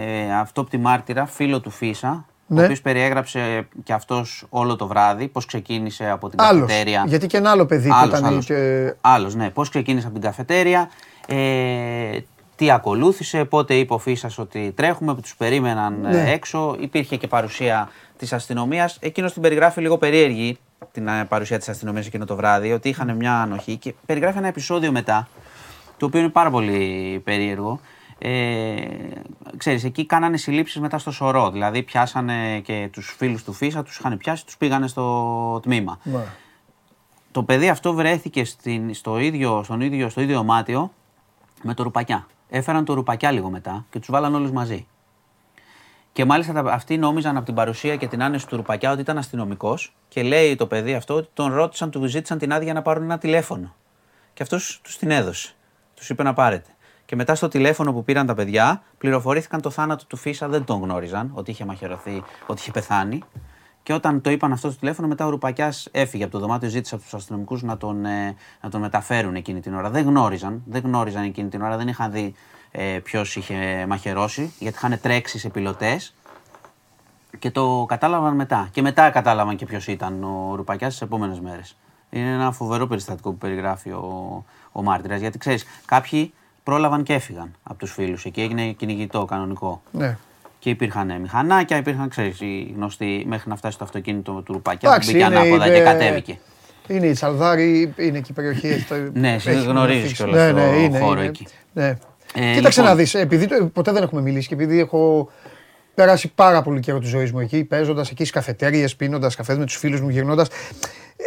ε, 0.00 0.34
αυτόπτη 0.34 0.78
μάρτυρα, 0.78 1.26
φίλο 1.26 1.60
του 1.60 1.70
Φίσα, 1.70 2.24
Ναι. 2.46 2.60
ο 2.60 2.64
οποίος 2.64 2.80
περιέγραψε 2.80 3.68
και 3.84 3.92
αυτός 3.92 4.46
όλο 4.50 4.76
το 4.76 4.86
βράδυ 4.86 5.28
πώς 5.28 5.46
ξεκίνησε 5.46 6.08
από 6.10 6.28
την 6.28 6.40
Άλλος, 6.40 6.66
καφετέρια. 6.68 7.04
γιατί 7.06 7.26
και 7.26 7.36
ένα 7.36 7.50
άλλο 7.50 7.66
παιδί 7.66 7.88
που 7.88 7.94
Άλλος, 7.94 8.18
ήταν 8.18 8.24
άλλος. 8.30 8.44
και- 8.46 8.94
Άλλος, 9.00 9.34
ναι. 9.34 9.50
Πώς 9.50 9.68
ξεκίνησε 9.68 10.06
από 10.06 10.14
την 10.18 10.24
καφετέρια, 10.24 10.90
ε, 11.26 12.18
τι 12.56 12.70
ακολούθησε, 12.70 13.44
πότε 13.44 13.74
είπε 13.74 13.92
ο 13.94 13.98
Φίσας 13.98 14.38
ότι 14.38 14.72
τρέχουμε, 14.76 15.14
που 15.14 15.20
τους 15.20 15.36
περίμεναν 15.36 16.04
ε, 16.04 16.08
Ναι. 16.10 16.30
έξω. 16.30 16.76
Υπήρχε 16.80 17.16
και 17.16 17.26
παρουσία 17.26 17.88
της 18.18 18.32
αστυνομίας. 18.32 18.96
Εκείνος 19.00 19.32
την 19.32 19.42
περιγράφει 19.42 19.80
λίγο 19.80 19.98
περίεργη, 19.98 20.58
την 20.92 21.08
ε, 21.08 21.24
παρουσία 21.24 21.58
της 21.58 21.68
αστυνομίας 21.68 22.06
εκείνο 22.06 22.24
το 22.24 22.36
βράδυ, 22.36 22.72
ότι 22.72 22.88
είχαν 22.88 23.16
μια 23.16 23.40
ανοχή 23.40 23.76
και 23.76 23.94
περιγράφει 24.06 24.38
ένα 24.38 24.46
επεισόδιο 24.46 24.92
μετά, 24.92 25.28
το 25.96 26.06
οποίο 26.06 26.20
είναι 26.20 26.28
πάρα 26.28 26.50
πολύ 26.50 27.20
περίεργο. 27.24 27.80
Ε, 28.18 28.74
ξέρεις, 29.56 29.84
εκεί 29.84 30.06
κάνανε 30.06 30.36
συλλήψεις 30.36 30.80
μετά 30.80 30.98
στο 30.98 31.10
σωρό, 31.10 31.50
δηλαδή 31.50 31.82
πιάσανε 31.82 32.60
και 32.60 32.88
τους 32.92 33.14
φίλους 33.18 33.44
του 33.44 33.52
Φίσα, 33.52 33.82
τους 33.82 33.98
είχαν 33.98 34.16
πιάσει, 34.16 34.44
τους 34.44 34.56
πήγανε 34.56 34.86
στο 34.86 35.60
τμήμα. 35.62 35.98
Ναι. 36.02 36.24
Το 37.30 37.42
παιδί 37.42 37.68
αυτό 37.68 37.92
βρέθηκε 37.92 38.44
στην, 38.44 38.94
στο, 38.94 39.18
ίδιο, 39.18 39.62
στον 39.62 39.80
ίδιο, 39.80 40.08
στο 40.08 40.20
ίδιο 40.20 40.36
δωμάτιο 40.36 40.92
με 41.62 41.74
το 41.74 41.82
ρουπακιά. 41.82 42.26
Έφεραν 42.48 42.84
το 42.84 42.94
ρουπακιά 42.94 43.30
λίγο 43.30 43.50
μετά 43.50 43.84
και 43.90 43.98
τους 43.98 44.10
βάλαν 44.10 44.34
όλους 44.34 44.50
μαζί. 44.50 44.86
Και 46.12 46.24
μάλιστα 46.24 46.52
τα- 46.52 46.72
αυτοί 46.72 46.98
νόμιζαν 46.98 47.36
από 47.36 47.44
την 47.46 47.54
παρουσία 47.54 47.96
και 47.96 48.06
την 48.06 48.22
άνεση 48.22 48.46
του 48.46 48.56
ρουπακιά 48.56 48.90
ότι 48.92 49.00
ήταν 49.00 49.18
αστυνομικός 49.18 49.94
και 50.08 50.22
λέει 50.22 50.54
το 50.56 50.66
παιδί 50.66 50.94
αυτό 50.94 51.14
ότι 51.14 51.28
τον 51.34 51.54
ρώτησαν, 51.54 51.90
του 51.90 52.04
ζήτησαν 52.06 52.38
την 52.38 52.52
άδεια 52.52 52.72
να 52.72 52.82
πάρουν 52.82 53.02
ένα 53.02 53.18
τηλέφωνο. 53.18 53.74
Και 54.34 54.42
αυτός 54.42 54.80
τους 54.82 54.98
την 54.98 55.10
έδωσε. 55.10 55.52
Τους 55.94 56.08
είπε 56.10 56.22
να 56.22 56.32
πάρετε. 56.32 56.70
Και 57.04 57.16
μετά 57.16 57.34
στο 57.34 57.48
τηλέφωνο 57.48 57.92
που 57.92 58.04
πήραν 58.04 58.26
τα 58.26 58.34
παιδιά, 58.34 58.82
πληροφορήθηκαν 58.98 59.60
το 59.60 59.70
θάνατο 59.70 60.06
του 60.06 60.16
Φίσα, 60.16 60.48
δεν 60.48 60.64
τον 60.64 60.82
γνώριζαν, 60.82 61.30
ότι 61.34 61.50
είχε 61.50 61.64
μαχαιρωθεί, 61.64 62.22
ότι 62.46 62.60
είχε 62.60 62.70
πεθάνει. 62.70 63.22
Και 63.82 63.92
όταν 63.92 64.20
το 64.20 64.30
είπαν 64.30 64.52
αυτό 64.52 64.70
στο 64.70 64.78
τηλέφωνο, 64.78 65.08
μετά 65.08 65.26
ο 65.26 65.30
Ρουπακιάς 65.30 65.88
έφυγε 65.90 66.22
από 66.24 66.32
το 66.32 66.38
δωμάτιο, 66.38 66.68
ζήτησε 66.68 66.94
από 66.94 67.04
τους 67.04 67.14
αστυνομικούς 67.14 67.62
να, 67.62 67.76
τον, 67.76 68.04
ε, 68.04 68.34
να 68.62 68.70
τον 68.70 68.80
μεταφέρουν 68.80 69.34
εκείνη 69.34 69.60
την 69.60 69.74
ώρα. 69.74 69.90
Δεν 69.90 70.04
γνώριζαν, 70.04 70.62
δεν 70.66 70.82
γνώριζαν 70.84 71.22
εκείνη 71.22 71.48
την 71.48 71.62
ώρα, 71.62 71.76
δεν 71.76 71.88
είχαν 71.88 72.12
δει 72.12 72.34
ε, 72.72 72.98
ποιος 73.02 73.36
είχε 73.36 73.84
μαχαιρώσει, 73.88 74.52
γιατί 74.58 74.76
είχαν 74.76 75.00
τρέξει 75.00 75.38
σε 75.38 75.48
πιλωτές. 75.48 76.14
Και 77.38 77.50
το 77.50 77.84
κατάλαβαν 77.88 78.34
μετά. 78.34 78.68
Και 78.72 78.82
μετά 78.82 79.10
κατάλαβαν 79.10 79.56
και 79.56 79.66
ποιος 79.66 79.86
ήταν 79.86 80.24
ο 80.24 80.52
Ρουπακιάς 80.56 80.92
τις 80.92 81.02
επόμενες 81.02 81.40
μέρες. 81.40 81.76
Είναι 82.10 82.30
ένα 82.30 82.52
φοβερό 82.52 82.86
περιστατικό 82.86 83.30
που 83.30 83.36
περιγράφει 83.38 83.90
ο, 83.90 84.44
ο 84.72 84.82
μάρτυρας. 84.82 85.20
Γιατί 85.20 85.38
ξέρεις, 85.38 85.64
κάποιοι 85.84 86.32
πρόλαβαν 86.62 87.02
και 87.02 87.12
έφυγαν 87.14 87.54
από 87.62 87.78
τους 87.78 87.92
φίλους. 87.92 88.24
Εκεί 88.24 88.40
έγινε 88.40 88.72
κυνηγητό 88.72 89.24
κανονικό. 89.24 89.82
Ναι. 89.90 90.16
Και 90.58 90.70
υπήρχαν 90.70 91.20
μηχανάκια, 91.20 91.76
υπήρχαν, 91.76 92.08
ξέρεις, 92.08 92.40
οι 92.40 92.72
γνωστοί 92.76 93.24
μέχρι 93.26 93.48
να 93.48 93.56
φτάσει 93.56 93.74
στο 93.74 93.84
αυτοκίνητο 93.84 94.32
του 94.32 94.52
Ρουπακιά. 94.52 94.88
που 94.88 94.94
Εντάξει, 94.94 95.12
μπήκε 95.12 95.24
είναι, 95.24 95.36
ανάποδα 95.36 95.66
είπε- 95.66 95.76
και 95.76 95.82
κατέβηκε. 95.82 96.38
Είναι 96.86 97.06
η 97.06 97.12
Τσαλδάρη, 97.12 97.94
είναι 97.96 98.20
και 98.20 98.26
η 98.30 98.34
περιοχή. 98.34 98.66
έχει 98.68 98.84
το- 98.84 99.10
Ναι, 99.14 99.32
έχει 99.34 99.48
εσύ 99.48 99.62
γνωρίζεις 99.64 100.02
αφήσει. 100.04 100.14
κιόλας 100.14 100.36
Ναι, 100.52 100.60
το 100.60 100.70
ναι, 100.70 100.76
είναι, 100.76 100.98
χώρο 100.98 101.18
είναι. 101.20 101.28
εκεί. 101.28 101.46
Ναι. 101.72 101.98
Ε, 102.34 102.54
Κοίταξε 102.54 102.80
λοιπόν. 102.80 102.96
να 102.96 103.02
δεις, 103.02 103.14
επειδή 103.14 103.46
το- 103.46 103.66
ποτέ 103.66 103.92
δεν 103.92 104.02
έχουμε 104.02 104.20
μιλήσει 104.20 104.48
και 104.48 104.54
επειδή 104.54 104.78
έχω 104.80 105.30
περάσει 105.94 106.32
πάρα 106.34 106.62
πολύ 106.62 106.80
καιρό 106.80 106.98
τη 106.98 107.06
ζωή 107.06 107.30
μου 107.32 107.40
εκεί, 107.40 107.64
παίζοντας 107.64 108.06
εκεί 108.06 108.16
στις 108.24 108.30
καφετέριες, 108.30 108.96
πίνοντας 108.96 109.34
καφές 109.36 109.58
με 109.58 109.64
τους 109.64 109.76
φίλους 109.76 110.00
μου, 110.00 110.08
γυρνώντας. 110.08 110.48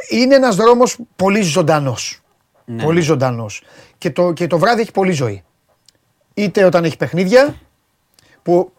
Είναι 0.09 0.35
ένας 0.35 0.55
δρόμος 0.55 0.97
πολύ 1.15 1.41
ζωντανός. 1.41 2.19
Ναι. 2.65 2.83
Πολύ 2.83 3.01
ζωντανός. 3.01 3.63
Και 3.97 4.09
το, 4.11 4.31
και 4.33 4.47
το 4.47 4.57
βράδυ 4.57 4.81
έχει 4.81 4.91
πολύ 4.91 5.11
ζωή. 5.11 5.43
Είτε 6.33 6.63
όταν 6.63 6.83
έχει 6.83 6.97
παιχνίδια, 6.97 7.55
που 8.43 8.71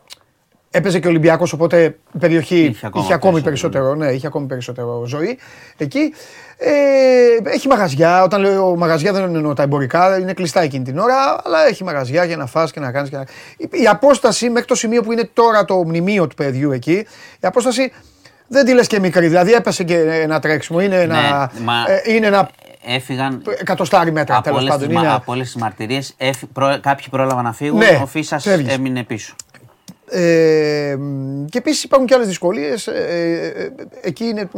έπαιζε 0.77 0.99
και 0.99 1.07
ο 1.07 1.11
Ολυμπιακός, 1.11 1.53
οπότε 1.53 1.85
η 2.13 2.19
περιοχή 2.19 2.57
Είχε 2.57 2.69
είχε, 2.69 2.87
ακόμα 2.87 3.15
ακόμη 3.15 3.41
περισσότερο, 3.41 3.73
περισσότερο, 3.85 3.95
ναι, 3.95 4.17
είχε 4.17 4.27
ακόμη 4.27 4.47
περισσότερο 4.47 5.03
ζωή 5.07 5.39
εκεί. 5.77 6.13
Ε, 6.59 6.71
έχει 7.51 7.69
μαγαζιά, 7.69 8.23
όταν 8.23 8.41
λέω 8.41 8.77
μαγαζιά 8.77 9.13
δεν 9.13 9.35
εννοώ 9.35 9.53
τα 9.55 9.63
εμπορικά, 9.63 10.19
είναι 10.19 10.33
κλειστά 10.33 10.61
εκείνη 10.61 10.85
την 10.85 10.99
ώρα, 10.99 11.41
αλλά 11.45 11.67
έχει 11.69 11.85
μαγαζιά 11.85 12.25
για 12.25 12.37
να 12.37 12.47
φας 12.47 12.73
και 12.73 12.81
να 12.81 12.93
κάνεις 12.93 13.11
και 13.11 13.17
να... 13.17 13.25
Η, 13.57 13.69
η 13.83 13.87
απόσταση 13.87 14.51
μέχρι 14.51 14.67
το 14.67 14.75
σημείο 14.75 15.03
που 15.03 15.13
είναι 15.13 15.31
τώρα 15.33 15.65
το 15.65 15.75
μνημείο 15.85 16.27
του 16.27 16.35
παιδιού 16.35 16.71
εκεί, 16.73 16.93
η 17.41 17.47
απόσταση 17.47 17.93
δεν 18.49 18.65
τη 18.65 18.73
λες 18.75 18.87
και 18.87 19.01
μικρή, 19.01 19.27
δηλαδή 19.27 19.53
έπεσε 19.53 19.85
και 19.85 19.99
ένα 19.99 20.41
τρέξιμο, 20.41 20.81
είναι 20.81 20.97
ένα, 21.01 21.15
Ναι, 21.59 21.65
μα- 21.65 21.85
ε, 22.07 22.15
είναι 22.15 22.27
ένα 22.27 22.51
Έφυγαν 22.89 23.43
εκατοστάρι 23.61 24.13
μέτρα 24.13 24.35
από 24.35 24.45
τέλος 24.45 24.59
όλες, 24.59 24.71
πάντων. 24.71 24.89
τις, 24.89 24.97
Είναι, 24.97 25.07
μα- 25.07 25.15
από 25.15 25.33
όλες 25.33 25.47
τις 25.47 25.57
μαρτυρίες. 25.63 26.15
έφυ- 26.17 26.53
προ- 26.53 26.81
κάποιοι 26.81 27.07
πρόλαβαν 27.11 27.45
να 27.45 27.53
φύγουν, 27.53 27.79
Ναι, 27.79 27.99
ο 28.03 28.07
Φίσας 28.07 28.43
φεύγεις. 28.43 28.73
έμεινε 28.75 29.03
πίσω. 29.05 29.35
Ε, 30.11 30.97
μ, 30.99 31.45
και 31.45 31.59
επίσης 31.59 31.83
υπάρχουν 31.85 32.07
και 32.09 32.15
άλλες 32.15 32.27
δυσκολίες. 32.27 32.89
εκεί 34.01 34.25
είναι. 34.25 34.49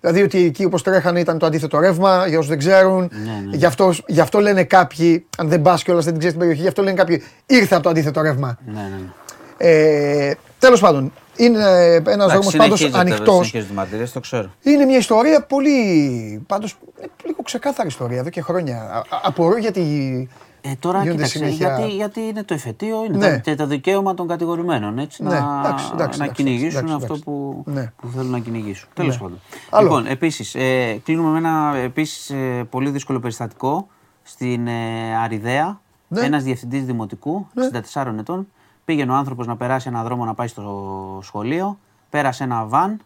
Δηλαδή 0.00 0.22
ότι 0.22 0.44
εκεί 0.44 0.64
όπως 0.64 0.82
τρέχανε 0.82 1.20
ήταν 1.20 1.38
το 1.38 1.46
αντίθετο 1.46 1.78
ρεύμα, 1.78 2.26
για 2.26 2.36
όσους 2.38 2.50
δεν 2.50 2.58
ξέρουν. 2.58 3.10
ναι. 3.24 3.56
Γι, 3.56 3.64
αυτό, 3.66 3.94
γι' 4.06 4.20
αυτό 4.20 4.40
λένε 4.40 4.64
κάποιοι, 4.64 5.26
αν 5.38 5.48
δεν 5.48 5.62
πας 5.62 5.82
κιόλας 5.82 6.04
δεν 6.04 6.12
την 6.12 6.18
ξέρεις 6.20 6.36
την 6.36 6.38
περιοχή, 6.46 6.62
γι' 6.62 6.68
αυτό 6.68 6.82
λένε 6.82 6.96
κάποιοι 6.96 7.22
ήρθε 7.46 7.74
από 7.74 7.82
το 7.84 7.88
αντίθετο 7.90 8.20
ρεύμα. 8.20 8.58
Ναι, 8.66 8.72
ναι, 8.72 8.80
ναι. 8.88 9.08
Ε, 9.56 10.34
Τέλος 10.58 10.80
πάντων, 10.80 11.12
είναι 11.36 11.58
ένας 12.06 12.32
δρόμος 12.32 12.56
πάντως 12.56 12.78
συνεχίζεται, 12.78 12.98
ανοιχτός. 12.98 13.34
συνεχίζονται 13.34 13.72
οι 13.72 13.76
μαρτυρίες, 13.76 14.12
το 14.12 14.20
ξέρω. 14.20 14.50
Είναι 14.62 14.84
μια 14.84 14.98
ιστορία 14.98 15.42
πολύ. 15.42 16.42
Πάντως, 16.46 16.76
λίγο 17.24 17.42
ξεκάθαρη 17.44 17.88
ιστορία 17.88 18.18
εδώ 18.18 18.28
και 18.30 18.40
χρόνια. 18.40 18.76
Α- 18.76 18.98
α- 18.98 19.20
Απορώ 19.22 19.56
γιατί. 19.58 20.28
Ε, 20.66 20.74
τώρα 20.78 20.98
Γίνονται 21.02 21.14
κοίταξε, 21.16 21.38
συνέχεια- 21.38 21.76
γιατί, 21.78 21.94
γιατί 21.94 22.20
είναι 22.20 22.42
το 22.44 22.54
εφετείο, 22.54 23.04
είναι 23.04 23.16
Ναι. 23.16 23.30
τα, 23.30 23.36
και 23.36 23.54
το 23.54 23.66
δικαίωμα 23.66 24.14
των 24.14 24.28
κατηγορουμένων. 24.28 24.98
Έτσι, 24.98 25.22
Ναι, 25.22 25.28
να, 25.28 25.36
εντάξει, 25.64 25.90
εντάξει, 25.92 26.18
να 26.18 26.24
εντάξει, 26.24 26.42
κυνηγήσουν 26.42 26.78
εντάξει, 26.78 26.94
αυτό 26.94 27.04
εντάξει. 27.06 27.22
που, 27.22 27.62
Ναι. 27.66 27.92
που 27.96 28.08
θέλουν 28.08 28.30
να 28.30 28.38
κυνηγήσουν. 28.38 28.88
Τέλος 28.94 29.18
πάντων. 29.18 29.40
Άλλο. 29.70 29.82
Λοιπόν, 29.88 30.06
επίσης, 30.06 30.54
ε, 30.54 31.00
κλείνουμε 31.04 31.30
με 31.30 31.38
ένα 31.38 31.74
επίσης, 31.76 32.30
ε, 32.30 32.64
πολύ 32.70 32.90
δύσκολο 32.90 33.20
περιστατικό 33.20 33.86
στην 34.22 34.66
ε, 34.66 35.16
Αριδαία. 35.16 35.80
Ναι. 36.08 36.20
Ένας 36.20 36.42
διευθυντής 36.42 36.84
δημοτικού, 36.84 37.46
64 37.54 38.18
ετών, 38.18 38.48
πήγαινε 38.84 39.12
ο 39.12 39.14
άνθρωπος 39.14 39.46
να 39.46 39.56
περάσει 39.56 39.88
ένα 39.88 40.02
δρόμο 40.02 40.24
να 40.24 40.34
πάει 40.34 40.46
στο 40.46 41.18
σχολείο, 41.22 41.78
πέρασε 42.10 42.44
ένα 42.44 42.64
βαν, 42.64 43.00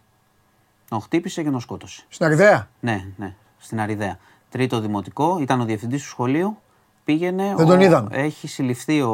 τον 0.89 1.01
χτύπησε 1.01 1.43
και 1.43 1.49
τον 1.49 1.59
σκότωσε. 1.59 2.03
Στην 2.09 2.25
Αριδαία; 2.25 2.69
Ναι, 2.79 3.05
ναι, 3.17 3.35
στην 3.57 3.79
Αριδαία. 3.79 4.17
Τρίτο 4.49 4.79
δημοτικό, 4.79 5.37
ήταν 5.41 5.61
ο 5.61 5.65
διευθυντής 5.65 6.01
του 6.01 6.07
σχολείου. 6.07 6.57
Πήγαινε. 7.13 7.53
Δεν 7.57 7.65
ο- 7.65 7.69
τον 7.69 7.79
είδαν. 7.81 8.07
Έχει 8.11 8.47
συλληφθεί 8.47 9.01
ο 9.01 9.11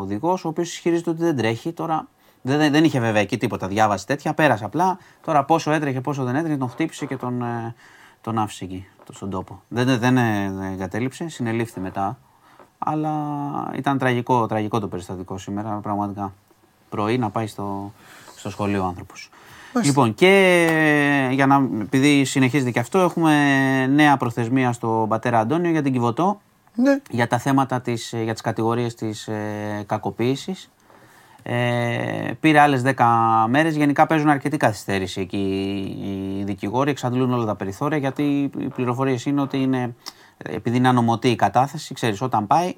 οδηγός, 0.00 0.44
ο 0.44 0.48
οποίος 0.48 0.72
ισχυρίζεται 0.72 1.10
ότι 1.10 1.22
δεν 1.22 1.36
τρέχει. 1.36 1.72
Τώρα 1.72 2.06
δεν, 2.42 2.58
δεν, 2.58 2.72
δεν 2.72 2.84
είχε 2.84 3.00
βέβαια 3.00 3.20
εκεί 3.20 3.36
τίποτα, 3.38 3.66
διάβασε 3.68 4.06
τέτοια. 4.06 4.34
Πέρασε 4.34 4.64
απλά. 4.64 4.98
Τώρα 5.24 5.44
πόσο 5.44 5.70
έτρεχε, 5.70 6.00
πόσο 6.00 6.24
δεν 6.24 6.34
έτρεχε, 6.36 6.56
τον 6.56 6.68
χτύπησε 6.68 7.06
και 7.06 7.16
τον, 7.16 7.42
ε, 7.42 7.74
τον 8.20 8.38
άφησε 8.38 8.64
εκεί, 8.64 8.86
το- 9.04 9.12
στον 9.12 9.30
τόπο. 9.30 9.62
Δεν, 9.68 9.86
δεν, 9.86 9.98
δεν, 9.98 10.16
ε, 10.16 10.52
δεν 10.58 10.72
εγκατέλειψε, 10.72 11.28
συνελήφθη 11.28 11.80
μετά. 11.80 12.18
Αλλά 12.78 13.12
ήταν 13.76 13.98
τραγικό, 13.98 14.46
τραγικό 14.46 14.80
το 14.80 14.88
περιστατικό 14.88 15.38
σήμερα, 15.38 15.68
πραγματικά. 15.82 16.32
Πρωί 16.88 17.18
να 17.18 17.30
πάει 17.30 17.46
στο, 17.46 17.92
στο 18.36 18.50
σχολείο 18.50 18.82
ο 18.82 18.86
άνθρωπος. 18.86 19.30
Λοιπόν, 19.84 20.14
και 20.14 20.28
για 21.32 21.46
να, 21.46 21.68
επειδή 21.80 22.24
συνεχίζεται 22.24 22.70
και 22.70 22.78
αυτό, 22.78 22.98
έχουμε 22.98 23.86
νέα 23.86 24.16
προθεσμία 24.16 24.72
στον 24.72 25.08
πατέρα 25.08 25.38
Αντώνιο 25.38 25.70
για 25.70 25.82
την 25.82 25.92
Κιβωτό 25.92 26.40
Ναι. 26.74 27.00
για 27.10 27.26
τα 27.26 27.38
θέματα 27.38 27.80
της, 27.80 28.12
ε, 28.12 28.22
για 28.22 28.32
τις 28.32 28.42
κατηγορίες 28.42 28.94
της 28.94 29.28
ε, 29.28 29.84
κακοποίησης. 29.86 30.70
Ε, 31.42 32.32
πήρε 32.40 32.60
άλλες 32.60 32.82
10 32.82 32.94
μέρες. 33.48 33.76
Γενικά 33.76 34.06
παίζουν 34.06 34.28
αρκετή 34.28 34.56
καθυστέρηση 34.56 35.20
εκεί 35.20 35.36
οι 36.40 36.44
δικηγόροι. 36.44 36.90
Εξαντλούν 36.90 37.32
όλα 37.32 37.44
τα 37.44 37.54
περιθώρια 37.54 37.98
γιατί 37.98 38.50
οι 38.58 38.68
πληροφορίες 38.68 39.24
είναι 39.24 39.40
ότι 39.40 39.62
είναι, 39.62 39.94
επειδή 40.36 40.76
είναι 40.76 40.88
ανομωτή 40.88 41.28
η 41.28 41.36
κατάθεση, 41.36 41.94
ξέρεις 41.94 42.20
όταν 42.20 42.46
πάει, 42.46 42.74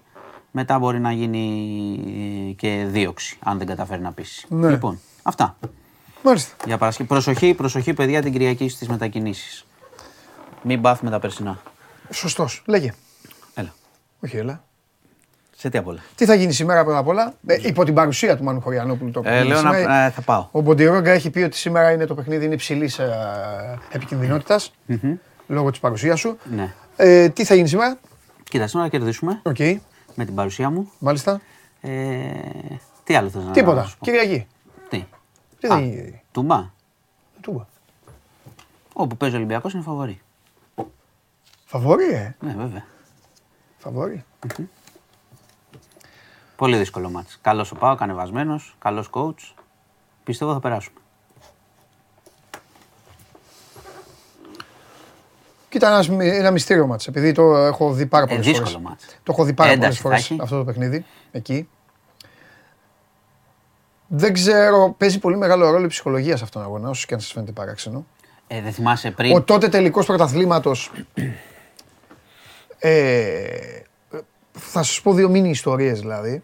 μετά 0.50 0.78
μπορεί 0.78 1.00
να 1.00 1.12
γίνει 1.12 2.54
και 2.58 2.86
δίωξη, 2.88 3.38
αν 3.42 3.58
δεν 3.58 3.66
καταφέρει 3.66 4.02
να 4.02 4.12
πείσει. 4.12 4.46
Ναι. 4.48 4.70
Λοιπόν, 4.70 5.00
αυτά. 5.22 5.56
Μάλιστα. 6.22 6.54
Για 6.66 6.78
Παρασκευή. 6.78 7.08
Προσοχή, 7.08 7.54
προσοχή, 7.54 7.94
παιδιά, 7.94 8.22
την 8.22 8.32
Κυριακή 8.32 8.68
στις 8.68 8.88
μετακινήσεις. 8.88 9.66
Μην 10.62 10.80
πάθουμε 10.80 11.10
τα 11.10 11.18
περσινά. 11.18 11.58
Σωστός. 12.10 12.62
Λέγε. 12.66 12.94
Έλα. 14.22 14.30
Όχι, 14.30 14.36
έλα. 14.36 14.64
Σε 15.56 15.68
τι 15.68 15.78
απ' 15.78 15.86
όλα; 15.86 16.00
Τι 16.14 16.24
θα 16.24 16.34
γίνει 16.34 16.52
σήμερα 16.52 16.84
πρώτα 16.84 16.98
απ' 16.98 17.06
όλα, 17.06 17.34
ε, 17.46 17.56
υπό 17.62 17.84
την 17.84 17.94
παρουσία 17.94 18.36
του 18.36 18.44
Μάνου 18.44 18.60
Χωριανόπουλου 18.60 19.10
το 19.10 19.20
Ε, 19.20 19.22
παιχνίδι 19.22 19.46
λέω 19.48 19.62
να, 19.62 19.72
σήμερα. 19.72 19.94
ε, 20.04 20.10
θα 20.10 20.20
πάω. 20.22 20.48
Ο 20.50 20.60
Μποντιρόγκα 20.60 21.10
έχει 21.10 21.30
πει 21.30 21.40
ότι 21.42 21.56
σήμερα 21.56 21.90
είναι 21.92 22.06
το 22.06 22.14
παιχνίδι 22.14 22.44
είναι 22.44 22.54
υψηλής 22.54 23.00
επικινδυνότητας 23.90 24.72
λόγω 25.46 25.70
της 25.70 25.80
παρουσίας 25.80 26.18
σου. 26.20 26.38
Ναι. 26.54 26.74
Ε, 26.96 27.28
τι 27.28 27.44
θα 27.44 27.54
γίνει 27.54 27.68
σήμερα, 27.68 27.98
Κοίτα, 28.50 28.66
σήμερα 28.66 28.86
να 28.86 28.90
κερδίσουμε 28.98 29.40
Οκ, 29.42 29.58
με 30.14 30.24
την 30.24 30.34
παρουσία 30.34 30.70
μου. 30.70 30.90
μάλιστα. 30.98 31.40
Ε, 31.80 31.90
τι 33.04 33.14
άλλο 33.14 33.28
θες 33.28 33.44
να 33.44 33.50
Τίποτα. 33.50 33.84
σου 33.84 33.98
πω. 33.98 34.04
Κυριακή. 34.04 34.46
Τι; 34.88 35.06
Τι 35.60 35.66
Α, 35.66 35.70
θα 35.70 35.80
γίνει; 35.80 36.22
Τούμπα. 36.32 36.70
Τούμπα. 37.40 37.66
Όπου 38.92 39.16
παίζει 39.16 39.34
ο 39.34 39.38
Ολυμπιακός 39.38 39.72
είναι 39.72 39.82
φαβορή. 39.82 40.20
Φαβόρι, 41.64 42.04
ε. 42.12 42.34
Ναι, 42.40 42.54
βέβαια. 42.58 42.84
Φαβόρι. 43.82 44.24
Πολύ 46.56 46.76
δύσκολο 46.76 47.10
ματς. 47.10 47.38
Καλός 47.40 47.70
ο 47.72 47.74
ΠΑΟΚ, 47.76 47.94
κανεβασμένος, 47.94 48.76
καλός 48.78 49.10
coach. 49.12 49.54
Πιστεύω 50.24 50.52
θα 50.52 50.60
περάσουμε. 50.60 50.96
Κοίτα, 55.68 55.86
ένας 55.88 56.08
μυ- 56.08 56.32
ένα 56.32 56.50
μυστήριο 56.50 56.86
μάτς, 56.86 57.06
επειδή 57.06 57.32
το 57.32 57.56
έχω 57.56 57.92
δει 57.92 58.06
πάρα 58.06 58.24
Ε, 58.24 58.26
πολλές 58.28 58.44
δύσκολο 58.46 58.66
φορές. 58.70 58.82
μάτς. 58.88 59.04
Το 59.22 59.32
έχω 59.32 59.44
δει 59.44 59.52
πάρα 59.52 59.70
πολλές 59.70 59.84
Ένταση 59.84 60.02
θα 60.02 60.08
φορές 60.08 60.20
έχει. 60.30 60.38
αυτό 60.42 60.58
το 60.58 60.64
παιχνίδι, 60.64 61.04
εκεί. 61.32 61.68
Δεν 64.06 64.32
ξέρω, 64.32 64.94
παίζει 64.98 65.18
πολύ 65.18 65.36
μεγάλο 65.36 65.70
ρόλο 65.70 65.84
η 65.84 65.88
ψυχολογία 65.88 66.36
σε 66.36 66.44
αυτόν 66.44 66.62
τον 66.62 66.70
αγώνα, 66.70 66.88
όσο 66.88 67.06
και 67.06 67.14
αν 67.14 67.20
σας 67.20 67.32
φαίνεται 67.32 67.52
παράξενο. 67.52 68.06
Ε, 68.46 68.60
δεν 68.60 68.72
θυμάσαι 68.72 69.10
πριν; 69.10 69.36
Ο 69.36 69.42
τότε 69.42 69.68
τελικός 69.68 70.06
πρωταθλήματος, 70.06 70.90
ε, 72.84 73.82
θα 74.52 74.82
σας 74.82 75.00
πω 75.00 75.12
δύο 75.12 75.28
μίνι 75.28 75.48
ιστορίες 75.48 76.00
δηλαδή. 76.00 76.42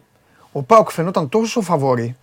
Ο 0.51 0.63
Πάοκ 0.63 0.91
φαινόταν 0.91 1.29
τόσο 1.29 1.61
φαβόρη 1.61 2.15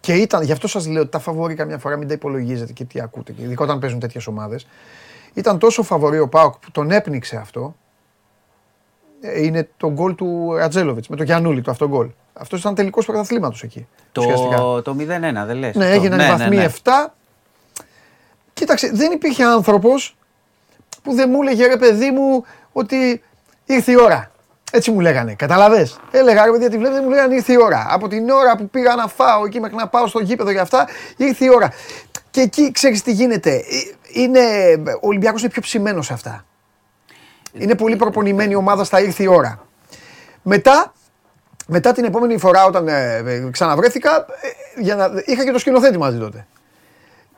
και 0.00 0.14
ήταν, 0.14 0.42
γι' 0.42 0.52
αυτό 0.52 0.68
σας 0.68 0.86
λέω 0.86 1.02
ότι 1.02 1.10
τα 1.10 1.18
φαβόρη 1.18 1.54
καμιά 1.54 1.78
φορά 1.78 1.96
μην 1.96 2.08
τα 2.08 2.14
υπολογίζετε 2.14 2.72
και 2.72 2.84
τι 2.84 3.00
ακούτε, 3.00 3.32
και 3.32 3.42
ειδικά 3.42 3.64
όταν 3.64 3.78
παίζουν 3.78 3.98
τέτοιες 3.98 4.26
ομάδες. 4.26 4.66
Ήταν 5.34 5.58
τόσο 5.58 5.82
φαβορή 5.82 6.18
ο 6.18 6.28
Πάοκ 6.28 6.54
που 6.58 6.70
τον 6.70 6.90
έπνιξε 6.90 7.36
αυτό. 7.36 7.74
Ε, 9.20 9.44
Είναι 9.44 9.68
το 9.76 9.90
γκολ 9.90 10.14
του 10.14 10.54
Ρατζέλοβιτς 10.56 11.08
με 11.08 11.16
το 11.16 11.22
Γιαννούλη, 11.22 11.62
το 11.62 11.70
αυτό 11.70 11.88
γκολ. 11.88 12.08
Αυτός 12.32 12.60
ήταν 12.60 12.74
τελικός 12.74 13.06
πρωταθλήματος 13.06 13.62
εκεί. 13.62 13.86
ουσιαστικά. 14.18 14.56
Το, 14.56 14.82
το 14.82 14.96
0-1, 14.98 15.46
δεν 15.46 15.56
λες. 15.56 15.74
Ναι, 15.74 15.84
αυτό. 15.84 15.96
έγιναν 15.96 16.20
οι 16.20 16.26
βαθμοί 16.26 16.66
7. 16.82 16.90
Κοίταξε, 18.52 18.90
δεν 18.92 19.12
υπήρχε 19.12 19.44
άνθρωπος 19.44 20.16
που 21.02 21.14
δεν 21.14 21.30
μου 21.30 21.42
έλεγε 21.42 21.66
ρε 21.66 21.76
παιδί 21.76 22.10
μου 22.10 22.44
ότι 22.72 23.22
ήρθε 23.64 23.92
η 23.92 23.96
ώρα. 24.00 24.30
Έτσι 24.72 24.90
μου 24.90 25.00
λέγανε. 25.00 25.34
Καταλαβες; 25.34 25.98
Έλεγα 26.10 26.44
ρε 26.44 26.50
παιδιά, 26.50 26.70
τη 26.70 26.78
βλέπετε, 26.78 27.02
μου 27.02 27.08
λέγανε 27.08 27.34
ήρθε 27.34 27.52
η 27.52 27.56
ώρα. 27.62 27.86
Από 27.90 28.08
την 28.08 28.30
ώρα 28.30 28.56
που 28.56 28.68
πήγα 28.68 28.94
να 28.94 29.08
φάω 29.08 29.44
εκεί 29.44 29.60
μέχρι 29.60 29.76
να 29.76 29.88
πάω 29.88 30.06
στο 30.06 30.18
γήπεδο 30.20 30.50
για 30.50 30.62
αυτά, 30.62 30.88
ήρθε 31.16 31.44
η 31.44 31.48
ώρα. 31.54 31.72
Και 32.30 32.40
εκεί 32.40 32.72
ξέρεις 32.72 33.02
τι 33.02 33.12
γίνεται. 33.12 33.50
Ε, 33.54 33.62
Είναι, 34.12 34.40
ο 35.00 35.06
Ολυμπιακός 35.06 35.40
είναι 35.40 35.50
πιο 35.50 35.60
ψημένος 35.62 36.06
σε 36.06 36.12
αυτά. 36.12 36.44
Είναι 37.52 37.74
πολύ 37.74 37.96
προπονημένη 37.96 38.52
η 38.52 38.54
ομάδα 38.54 38.84
στα 38.84 39.00
ήρθε 39.00 39.22
η 39.22 39.26
ώρα. 39.26 39.66
Μετά, 40.42 40.92
μετά 41.66 41.92
την 41.92 42.04
επόμενη 42.04 42.38
φορά 42.38 42.64
όταν 42.64 42.88
ε, 42.88 43.16
ε, 43.16 43.48
ξαναβρέθηκα, 43.50 44.16
ε, 44.76 44.80
για 44.80 44.96
να, 44.96 45.10
είχα 45.24 45.44
και 45.44 45.50
το 45.52 45.58
σκηνοθέτη 45.58 45.98
μαζί 45.98 46.18
τότε. 46.18 46.46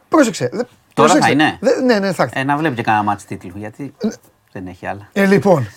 Πρόσεξε. 0.09 0.49
δε- 0.53 0.63
πρόσεξε. 0.95 1.21
θα 1.27 1.31
είναι; 1.33 1.59
Δε- 1.61 1.81
ναι, 1.81 1.99
ναι, 1.99 2.13
θα 2.13 2.23
έρθει. 2.23 2.41
Ε, 2.41 2.45
να 2.45 2.57
βλέπει 2.57 2.75
και 2.75 2.83
κανένα 2.83 3.05
μάτς 3.05 3.25
τίτλου, 3.25 3.53
γιατί 3.55 3.95
δεν 4.53 4.67
έχει 4.67 4.87
άλλα. 4.87 5.09
Ε, 5.13 5.27
λοιπόν, 5.27 5.69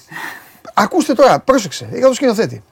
ακούστε 0.74 1.14
τώρα, 1.14 1.40
πρόσεξε. 1.40 1.90
Είχα 1.94 2.08
το 2.08 2.14
σκηνοθέτη. 2.14 2.64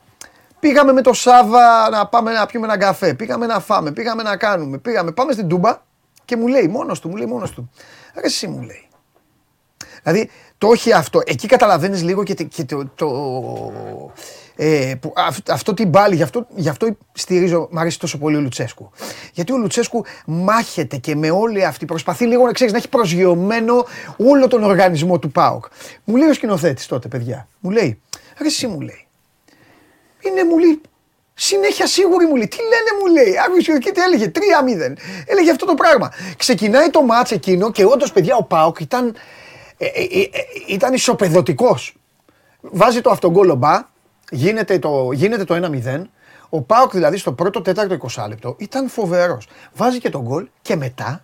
Πήγαμε 0.60 0.92
με 0.94 1.02
το 1.02 1.14
Σάβα 1.14 1.90
να 1.90 2.08
πάμε 2.08 2.32
να 2.32 2.46
πιούμε 2.46 2.66
ένα 2.66 2.78
καφέ. 2.78 3.14
Πήγαμε 3.14 3.46
να 3.46 3.60
φάμε, 3.60 3.92
πήγαμε 3.92 4.24
να 4.24 4.38
κάνουμε. 4.38 4.78
Πήγαμε, 4.78 5.12
πάμε 5.12 5.32
στην 5.32 5.48
Τούμπα 5.48 5.78
και 6.26 6.36
μου 6.38 6.48
λέει 6.48 6.68
μόνος 6.68 7.00
του, 7.00 7.10
μου 7.10 7.16
λέει 7.16 7.28
μόνος 7.28 7.52
του. 7.52 7.70
Ρε 8.16 8.26
εσύ 8.26 8.48
μου 8.48 8.62
λέει. 8.62 8.88
Δηλαδή 10.04 10.30
το 10.58 10.68
όχι 10.68 10.92
αυτό. 10.94 11.22
Εκεί 11.26 11.48
καταλαβαίνεις 11.48 12.04
λίγο 12.04 12.24
και, 12.24 12.34
τε- 12.34 12.48
και 12.48 12.64
το. 12.66 12.86
το 12.96 13.08
ε, 14.56 14.94
που, 15.02 15.14
αυ- 15.16 15.52
αυτό 15.52 15.74
την 15.74 15.90
πάλι, 15.92 16.16
γι' 16.16 16.24
αυτό, 16.24 16.48
γι' 16.56 16.70
αυτό 16.70 16.98
στηρίζω, 17.14 17.68
μου 17.72 17.80
αρέσει 17.80 18.00
τόσο 18.00 18.18
πολύ 18.18 18.36
ο 18.36 18.40
Λουτσέσκου. 18.40 18.92
Γιατί 19.34 19.52
ο 19.54 19.58
Λουτσέσκου 19.58 20.06
μάχεται 20.26 20.98
και 20.98 21.16
με 21.16 21.32
όλη 21.32 21.66
αυτή, 21.66 21.86
προσπαθεί 21.86 22.26
λίγο 22.26 22.46
να 22.46 22.52
ξέρεις 22.52 22.74
να 22.74 22.78
έχει 22.80 22.90
προσγειωμένο 22.90 23.86
όλο 24.18 24.48
τον 24.48 24.64
οργανισμό 24.64 25.20
του 25.20 25.32
ΠΑΟΚ. 25.32 25.66
Μου 26.04 26.16
λέει 26.16 26.30
ο 26.30 26.34
σκηνοθέτης 26.34 26.86
τότε, 26.86 27.08
παιδιά, 27.08 27.48
μου 27.60 27.70
λέει, 27.70 28.02
ρε 28.38 28.48
εσύ 28.48 28.68
μου 28.68 28.82
λέει, 28.82 29.08
είναι 30.20 30.44
μου 30.44 30.58
λέει, 30.58 30.82
συνέχεια 31.34 31.88
σίγουρη 31.88 32.26
μου 32.26 32.36
λέει, 32.36 32.48
τι 32.48 32.58
λένε 32.58 33.00
μου 33.00 33.14
λέει, 33.14 33.34
άκουσες 33.46 33.78
και 33.80 33.92
τι 33.92 34.02
έλεγε, 34.02 34.32
3-0, 34.36 34.94
έλεγε 35.26 35.52
αυτό 35.52 35.66
το 35.66 35.74
πράγμα. 35.74 36.12
Ξεκινάει 36.38 36.90
το 36.90 37.02
μάτς 37.02 37.32
εκείνο 37.32 37.72
και 37.72 37.86
όντως 37.86 38.12
παιδιά 38.12 38.36
ο 38.36 38.44
ΠΑΟΚ 38.44 38.80
ήταν, 38.80 39.16
ε, 39.78 39.86
ε, 39.86 39.90
ε, 40.02 40.20
ε, 40.20 40.30
ήταν 40.68 40.94
ισοπεδωτικός. 40.94 41.96
Βάζει 42.62 43.02
το 43.02 43.10
αυτογκόλ 43.10 43.50
ο 43.50 43.56
Μπα, 43.56 43.92
γίνεται 44.34 44.80
το, 44.80 45.11
γίνεται 45.11 45.43
το 45.43 45.55
1-0. 45.85 46.01
Ο 46.49 46.61
Πάοκ 46.61 46.91
δηλαδή 46.91 47.18
στο 47.18 47.34
πρώτο 47.34 47.61
τέταρτο 47.61 47.97
20 48.15 48.26
λεπτό 48.27 48.55
ήταν 48.60 48.89
φοβερός. 48.89 49.47
Βάζει 49.73 49.99
και 49.99 50.10
τον 50.10 50.22
γκολ 50.22 50.47
και 50.61 50.76
μετά 50.76 51.23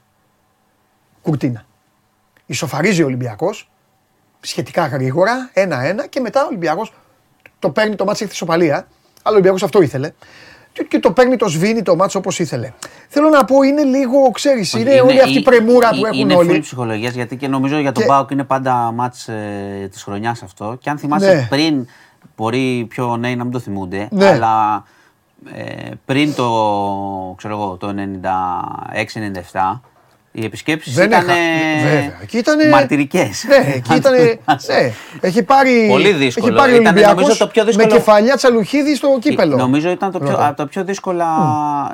κουρτίνα. 1.21 1.65
Ισοφαρίζει 2.45 3.01
ο 3.01 3.05
Ολυμπιακός 3.05 3.69
σχετικά 4.39 4.85
γρήγορα, 4.87 5.49
1-1 5.53 6.07
και 6.09 6.19
μετά 6.19 6.43
ο 6.43 6.47
Ολυμπιακός 6.47 6.93
το 7.59 7.69
παίρνει 7.69 7.95
το 7.95 8.05
μάτσο 8.05 8.23
στη 8.23 8.33
ισοπαλία. 8.33 8.75
Αλλά 8.75 8.87
ο 9.23 9.31
Ολυμπιακός 9.31 9.63
αυτό 9.63 9.81
ήθελε. 9.81 10.11
Και- 10.73 10.83
Και 10.83 10.99
το 10.99 11.11
παίρνει, 11.11 11.35
το 11.35 11.47
σβήνει 11.47 11.81
το 11.81 11.95
μάτσο 11.95 12.19
όπως 12.19 12.39
ήθελε. 12.39 12.73
Θέλω 13.07 13.29
να 13.29 13.45
πω, 13.45 13.61
είναι 13.61 13.83
λίγο, 13.83 14.31
ξέρεις, 14.31 14.73
είναι, 14.73 15.01
όλη 15.01 15.21
αυτή 15.21 15.37
η 15.37 15.41
πρεμούρα 15.41 15.89
που 15.89 16.05
έχουν 16.05 16.19
είναι 16.19 16.35
όλοι. 16.35 16.49
Είναι 16.49 16.59
ψυχολογίας, 16.59 17.13
γιατί 17.13 17.35
και 17.37 17.47
νομίζω 17.47 17.79
για 17.79 17.91
τον 17.91 18.01
Και- 18.03 18.09
Πάοκ 18.09 18.29
είναι 18.31 18.43
πάντα 18.43 18.73
μάτς 18.91 19.27
ε, 19.27 19.87
της 19.91 20.03
χρονιάς 20.03 20.43
αυτό. 20.43 20.77
Και 20.81 20.89
αν 20.89 20.97
θυμάσαι 20.97 21.33
Ναι. 21.33 21.47
πριν, 21.49 21.87
μπορεί 22.37 22.85
πιο 22.89 23.17
νέοι 23.17 23.35
να 23.35 23.43
μην 23.43 23.53
το 23.53 23.59
θυμούνται, 23.59 24.07
Ναι. 24.11 24.27
αλλά 24.27 24.83
ε, 25.53 25.91
πριν 26.05 26.35
το, 26.35 26.45
ξέρω 27.37 27.53
εγώ, 27.53 27.75
το 27.77 27.93
96-97, 29.53 29.79
οι 30.31 30.45
επισκέψεις 30.45 30.93
Δεν 30.93 31.05
ήταν 31.07 31.27
έχα- 31.29 31.37
βέβαια. 31.83 32.17
Εκεί 32.21 32.37
ήτανε- 32.37 32.69
μαρτυρικές. 32.69 33.45
Ναι, 33.47 33.73
εκεί 33.73 33.95
ήταν. 33.99 34.13
Ναι, 34.13 34.91
έχει 35.21 35.43
πάρει. 35.43 35.87
Πολύ 35.89 36.11
δύσκολο. 36.11 36.47
Έχει 36.47 36.55
πάρει 36.55 36.71
ο 36.71 36.75
Ήταν, 36.75 36.85
Ολυμπιακός 36.87 37.21
νομίζω, 37.21 37.37
το 37.37 37.47
πιο 37.47 37.63
δύσκολο- 37.65 37.87
Με 37.87 37.93
κεφαλιά 37.97 38.35
τσαλουχίδη 38.35 38.95
στο 38.95 39.17
κύπελο. 39.21 39.55
Νομίζω 39.57 39.89
ήταν 39.89 40.11
το 40.11 40.19
πιο, 40.19 40.27
Βέβαια. 40.29 40.47
από 40.47 40.57
τα 40.57 40.67
πιο 40.67 40.83
δύσκολα. 40.83 41.25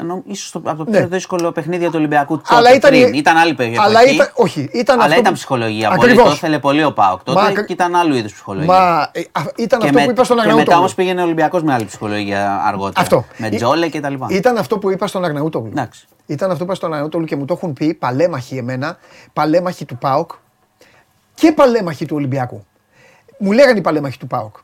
νο- 0.05 0.23
ίσως 0.27 0.51
το, 0.51 0.61
από 0.65 0.85
το 0.85 0.91
Ναι. 0.91 0.97
πιο 0.97 1.07
δύσκολο 1.07 1.51
παιχνίδια 1.51 1.87
του 1.87 1.93
Ολυμπιακού 1.97 2.37
τότε. 2.37 2.55
Αλλά 2.55 2.73
ήταν- 2.73 2.91
πριν. 2.91 3.13
ήταν 3.13 3.37
άλλη 3.37 3.51
εποχή. 3.51 3.75
αλλά 3.79 3.99
ήταν- 4.13 4.31
όχι, 4.33 4.69
ήταν 4.73 4.95
αλλά 4.95 5.05
αυτό 5.07 5.19
ήταν 5.19 5.31
που- 5.31 5.37
ψυχολογία. 5.37 5.89
Πολύ, 5.89 5.99
Ακριβώς. 6.03 6.25
το 6.29 6.31
ήθελε 6.35 6.59
πολύ 6.59 6.83
ο 6.83 6.93
Πάοκ 6.93 7.23
τότε 7.23 7.39
Μα 7.41 7.45
ακρι- 7.47 7.65
και 7.65 7.73
ήταν 7.73 7.95
άλλου 7.95 8.15
είδους 8.15 8.33
ψυχολογία. 8.33 8.73
Μα 8.73 9.09
ε, 9.11 9.19
α, 9.31 9.41
ήταν 9.55 9.79
και, 9.79 9.85
αυτό 9.85 9.99
με- 9.99 10.05
που 10.05 10.11
είπα 10.11 10.23
στον 10.23 10.35
και 10.37 10.41
μετά 10.41 10.49
Αγναούτογλου. 10.51 10.79
όμως 10.79 10.93
πήγαινε 10.95 11.21
ο 11.21 11.23
Ολυμπιακός 11.23 11.63
με 11.63 11.73
άλλη 11.73 11.85
ψυχολογία 11.85 12.61
αργότερα. 12.67 13.01
Αυτό. 13.01 13.25
Με 13.37 13.47
Ή- 13.51 13.55
Τζόλε 13.55 13.87
και 13.87 13.99
τα 13.99 14.09
λοιπά. 14.09 14.27
Ήταν 14.29 14.57
αυτό 14.57 14.77
που 14.77 14.91
είπα 14.91 15.07
στον 15.07 15.25
Αγναούτογλου. 15.25 15.71
Εντάξει. 16.25 16.33
Ήταν 16.33 16.51
αυτό 16.51 16.57
που 16.57 16.63
είπα 16.63 16.75
στον 16.75 16.93
Αγναούτογλου 16.93 17.25
και 17.25 17.35
μου 17.35 17.45
το 17.45 17.53
έχουν 17.53 17.73
πει 17.73 17.93
παλέμαχοι 17.93 18.57
εμένα, 18.57 18.97
παλέμαχοι 19.33 19.85
του 19.85 19.97
ΠΑΟΚ 19.97 20.31
και 21.33 21.51
παλέμαχοι 21.51 22.05
του 22.05 22.15
Ολυμπιακού. 22.15 22.65
Μου 23.37 23.51
λέγανε 23.51 23.79
οι 23.79 23.81
παλέμαχοι 23.81 24.17
του 24.17 24.27
ΠΑΟΚ. 24.27 24.55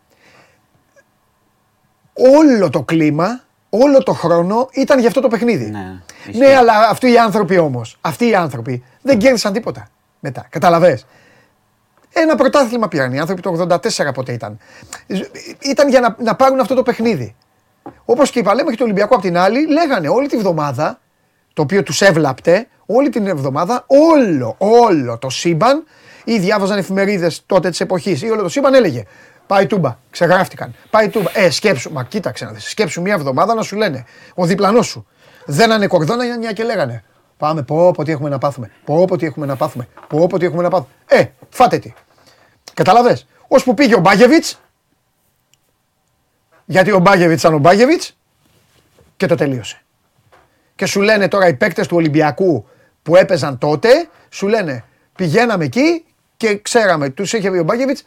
Όλο 2.13 2.69
το 2.69 2.83
κλίμα, 2.83 3.43
όλο 3.69 4.03
το 4.03 4.13
χρόνο 4.13 4.69
ήταν 4.71 4.99
για 4.99 5.07
αυτό 5.07 5.21
το 5.21 5.27
παιχνίδι. 5.27 5.69
Ναι, 5.69 6.01
ισχύει. 6.27 6.37
ναι 6.37 6.55
αλλά 6.55 6.89
αυτοί 6.89 7.11
οι 7.11 7.17
άνθρωποι 7.17 7.57
όμως, 7.57 7.97
αυτοί 8.01 8.27
οι 8.27 8.35
άνθρωποι 8.35 8.83
δεν 9.01 9.17
κέρδισαν 9.17 9.53
τίποτα 9.53 9.87
μετά. 10.19 10.45
Καταλαβες. 10.49 11.05
Ένα 12.13 12.35
πρωτάθλημα 12.35 12.87
πήραν 12.87 13.13
οι 13.13 13.19
άνθρωποι 13.19 13.41
το 13.41 13.67
84 13.69 14.13
ποτέ 14.13 14.33
ήταν. 14.33 14.57
Ήταν 15.59 15.89
για 15.89 15.99
να, 15.99 16.15
να 16.19 16.35
πάρουν 16.35 16.59
αυτό 16.59 16.75
το 16.75 16.83
παιχνίδι. 16.83 17.35
Όπως 18.05 18.29
και 18.29 18.39
οι 18.39 18.43
παλέμαχοι 18.43 18.75
του 18.75 18.83
Ολυμπιακού 18.83 19.15
απ' 19.15 19.21
την 19.21 19.37
άλλη, 19.37 19.67
λέγανε 19.67 20.09
όλη 20.09 20.27
τη 20.27 20.37
βδομάδα, 20.37 20.99
το 21.53 21.61
οποίο 21.61 21.83
τους 21.83 22.01
έβλαπτε, 22.01 22.67
όλη 22.85 23.09
την 23.09 23.27
εβδομάδα, 23.27 23.85
όλο, 23.87 24.55
όλο 24.57 25.17
το 25.17 25.29
σύμπαν, 25.29 25.83
ή 26.23 26.39
διάβαζαν 26.39 26.77
εφημερίδες 26.77 27.43
τότε 27.45 27.69
της 27.69 27.79
εποχής, 27.79 28.21
ή 28.21 28.29
όλο 28.29 28.41
το 28.41 28.49
σύμπαν 28.49 28.73
έλεγε 28.73 29.03
Πάει 29.51 29.67
τούμπα, 29.67 29.97
ξεγράφτηκαν. 30.09 30.75
Πάει 30.89 31.09
τούμπα. 31.09 31.29
Ε, 31.33 31.49
σκέψου, 31.49 31.91
μα 31.91 32.03
κοίταξε 32.03 32.45
να 32.45 32.51
δεις, 32.51 32.69
σκέψου 32.69 33.01
μια 33.01 33.13
εβδομάδα 33.13 33.53
να 33.53 33.61
σου 33.61 33.75
λένε 33.75 34.05
ο 34.35 34.45
διπλανός 34.45 34.87
σου. 34.87 35.07
Δένανε 35.45 35.87
κορδόνια 35.87 36.51
και 36.53 36.63
λέγανε. 36.63 37.03
Πάμε, 37.37 37.63
πω, 37.63 37.91
πω, 37.91 38.03
τι 38.03 38.11
έχουμε 38.11 38.29
να 38.29 38.37
πάθουμε. 38.37 38.71
Πω, 38.85 39.05
πω, 39.05 39.17
τι 39.17 39.25
έχουμε 39.25 39.45
να 39.45 39.55
πάθουμε. 39.55 39.87
Πω, 40.07 40.27
πω, 40.27 40.37
τι 40.37 40.45
έχουμε 40.45 40.63
να 40.63 40.69
πάθουμε. 40.69 40.89
Ε, 41.07 41.25
φάτε 41.49 41.77
τι. 41.77 41.93
Καταλαβέ. 42.73 43.19
Ω 43.47 43.63
που 43.63 43.73
πήγε 43.73 43.95
ο 43.95 43.99
Μπάγεβιτς. 43.99 44.59
Γιατί 46.65 46.91
ο 46.91 46.99
Μπάγεβιτς 46.99 47.41
ήταν 47.41 47.53
ο 47.53 47.57
Μπάγεβιτς 47.57 48.17
και 49.17 49.25
το 49.25 49.35
τελείωσε. 49.35 49.81
Και 50.81 50.87
σου 50.87 51.01
λένε 51.01 51.27
τώρα 51.27 51.47
οι 51.47 51.53
παίκτες 51.53 51.87
του 51.87 51.95
Ολυμπιακού 51.97 52.65
που 53.03 53.15
έπαιζαν 53.15 53.57
τότε, 53.57 53.89
σου 54.29 54.47
λένε 54.47 54.83
πηγαίναμε 55.15 55.63
εκεί 55.65 56.05
και 56.37 56.57
ξέραμε, 56.61 57.09
τους 57.09 57.33
είχε 57.33 57.51
πει 57.51 57.57
ο 57.57 57.63
Μπάγεβιτ, 57.63 57.97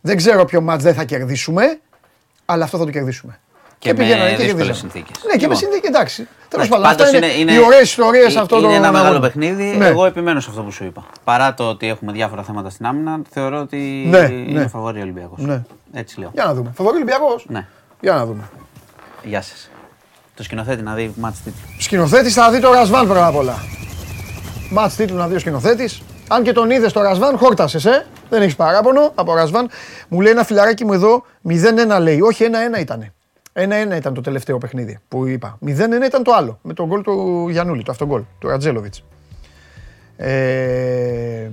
δεν 0.00 0.16
ξέρω 0.16 0.44
ποιο 0.44 0.60
μάτς 0.60 0.82
δεν 0.82 0.94
θα 0.94 1.04
κερδίσουμε, 1.04 1.78
αλλά 2.46 2.64
αυτό 2.64 2.78
θα 2.78 2.84
το 2.84 2.90
κερδίσουμε. 2.90 3.38
Και, 3.78 3.88
με 3.88 3.94
πηγαίνανε 3.98 4.28
δύσκολες 4.28 4.46
κερδίζανε. 4.46 4.74
συνθήκες. 4.78 5.16
Ναι, 5.24 5.36
και 5.36 5.48
με 5.48 5.54
συνθήκη, 5.54 5.86
εντάξει. 5.86 6.16
Τέλος 6.48 6.66
Εντάξει, 6.66 6.68
πάντων, 6.70 6.86
αυτά 6.86 6.96
πάντως 7.04 7.12
είναι, 7.18 7.26
είναι- 7.26 7.52
οι 7.52 7.54
είναι- 7.56 7.66
ωραίες 7.66 7.82
ιστορίες 7.82 8.36
αυτό 8.36 8.56
Είναι 8.58 8.66
το 8.66 8.72
ένα 8.74 8.90
μεγάλο 8.92 9.04
αγώνα. 9.10 9.20
παιχνίδι. 9.20 9.64
Ναι. 9.64 9.86
Εγώ 9.86 10.04
επιμένω 10.06 10.40
σε 10.40 10.50
αυτό 10.50 10.62
που 10.62 10.70
σου 10.70 10.84
είπα. 10.84 11.04
Παρά 11.24 11.54
το 11.54 11.68
ότι 11.68 11.88
έχουμε 11.88 12.12
διάφορα 12.12 12.42
θέματα 12.42 12.70
στην 12.70 12.86
άμυνα, 12.86 13.20
θεωρώ 13.30 13.60
ότι 13.60 13.76
Ναι, 14.10 14.18
είναι 14.18 14.60
ναι. 14.60 14.66
φαβορή 14.68 14.98
ο 14.98 15.02
Ολυμπιακός. 15.02 15.38
Ναι. 15.40 15.62
Έτσι 15.92 16.20
λέω. 16.20 16.30
Για 16.34 16.44
να 16.44 16.54
δούμε. 16.54 16.70
Φαβορή 16.74 16.96
Ολυμπιακός. 16.96 17.44
Ναι. 17.48 17.66
Για 18.00 18.12
να 18.14 18.26
δούμε. 18.26 18.42
Γεια 19.24 19.42
σας. 19.42 19.69
Το 20.40 20.46
σκηνοθέτη 20.46 20.82
να 20.82 20.94
δει 20.94 21.12
μάτς 21.16 21.38
τίτλου. 21.42 21.60
Σκηνοθέτης 21.78 22.34
θα 22.34 22.50
δει 22.50 22.60
το 22.60 22.72
Ρασβάν 22.72 23.06
πρώτα 23.06 23.26
απ' 23.26 23.36
όλα. 23.36 23.54
Μάτς 24.70 24.94
τίτλου 24.96 25.16
να 25.16 25.28
δει 25.28 25.34
ο 25.34 25.38
σκηνοθέτης. 25.38 26.02
Αν 26.28 26.42
και 26.42 26.52
τον 26.52 26.70
είδες 26.70 26.92
το 26.92 27.02
Ρασβάν, 27.02 27.36
χόρτασες, 27.38 27.84
ε. 27.84 28.06
Δεν 28.28 28.42
έχεις 28.42 28.56
παράπονο 28.56 29.12
από 29.14 29.34
Ρασβάν. 29.34 29.68
Μου 30.08 30.20
λέει 30.20 30.32
ένα 30.32 30.44
φιλαράκι 30.44 30.84
μου 30.84 30.92
εδώ 30.92 31.22
0-1 31.48 31.98
λέει. 32.00 32.20
Όχι, 32.20 32.44
1-1 32.44 32.80
ήταν. 32.80 33.12
1-1 33.52 33.96
ήταν 33.96 34.14
το 34.14 34.20
τελευταίο 34.20 34.58
παιχνίδι 34.58 34.98
που 35.08 35.26
είπα. 35.26 35.58
0-1 35.66 36.06
ήταν 36.06 36.22
το 36.22 36.32
άλλο. 36.32 36.58
Με 36.62 36.72
τον 36.74 36.86
γκολ 36.86 37.02
του 37.02 37.46
Γιανούλη, 37.50 37.82
το 37.82 37.90
αυτογκολ, 37.90 38.22
του 38.38 38.48
Ρατζέλοβιτς. 38.48 39.04
Ε, 40.16 41.50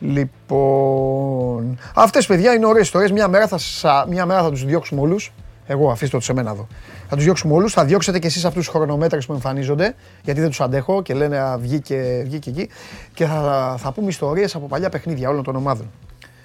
λοιπόν. 0.00 1.78
Αυτές 1.94 2.26
παιδιά 2.26 2.52
είναι 2.54 2.66
ωραίες 2.66 2.84
ιστορίες. 2.84 3.10
Μια 3.12 3.28
μέρα 3.28 3.46
θα, 3.48 3.58
σα- 3.58 4.06
μια 4.06 4.26
μέρα 4.26 4.42
θα 4.42 4.50
τους 4.50 4.64
διώξουμε 4.64 5.00
όλους. 5.00 5.32
Εγώ, 5.70 5.90
αφήστε 5.90 6.16
το 6.16 6.22
σε 6.22 6.32
μένα 6.32 6.50
εδώ. 6.50 6.66
Θα 7.08 7.14
τους 7.14 7.24
διώξουμε 7.24 7.54
όλους. 7.54 7.72
Θα 7.72 7.84
διώξετε 7.84 8.18
και 8.18 8.26
εσείς 8.26 8.44
αυτούς 8.44 8.64
τους 8.64 8.74
χρονομέτρες 8.74 9.26
που 9.26 9.32
εμφανίζονται. 9.32 9.94
Γιατί 10.24 10.40
δεν 10.40 10.48
τους 10.48 10.60
αντέχω 10.60 11.02
και 11.02 11.14
λένε 11.14 11.38
«Α, 11.38 11.58
βγήκε, 11.58 12.22
βγήκε 12.26 12.50
εκεί. 12.50 12.68
Και 13.14 13.26
θα, 13.26 13.74
θα 13.78 13.92
πούμε 13.92 14.08
ιστορίες 14.08 14.54
από 14.54 14.66
παλιά 14.66 14.88
παιχνίδια 14.88 15.28
όλων 15.28 15.42
των 15.42 15.56
ομάδων. 15.56 15.90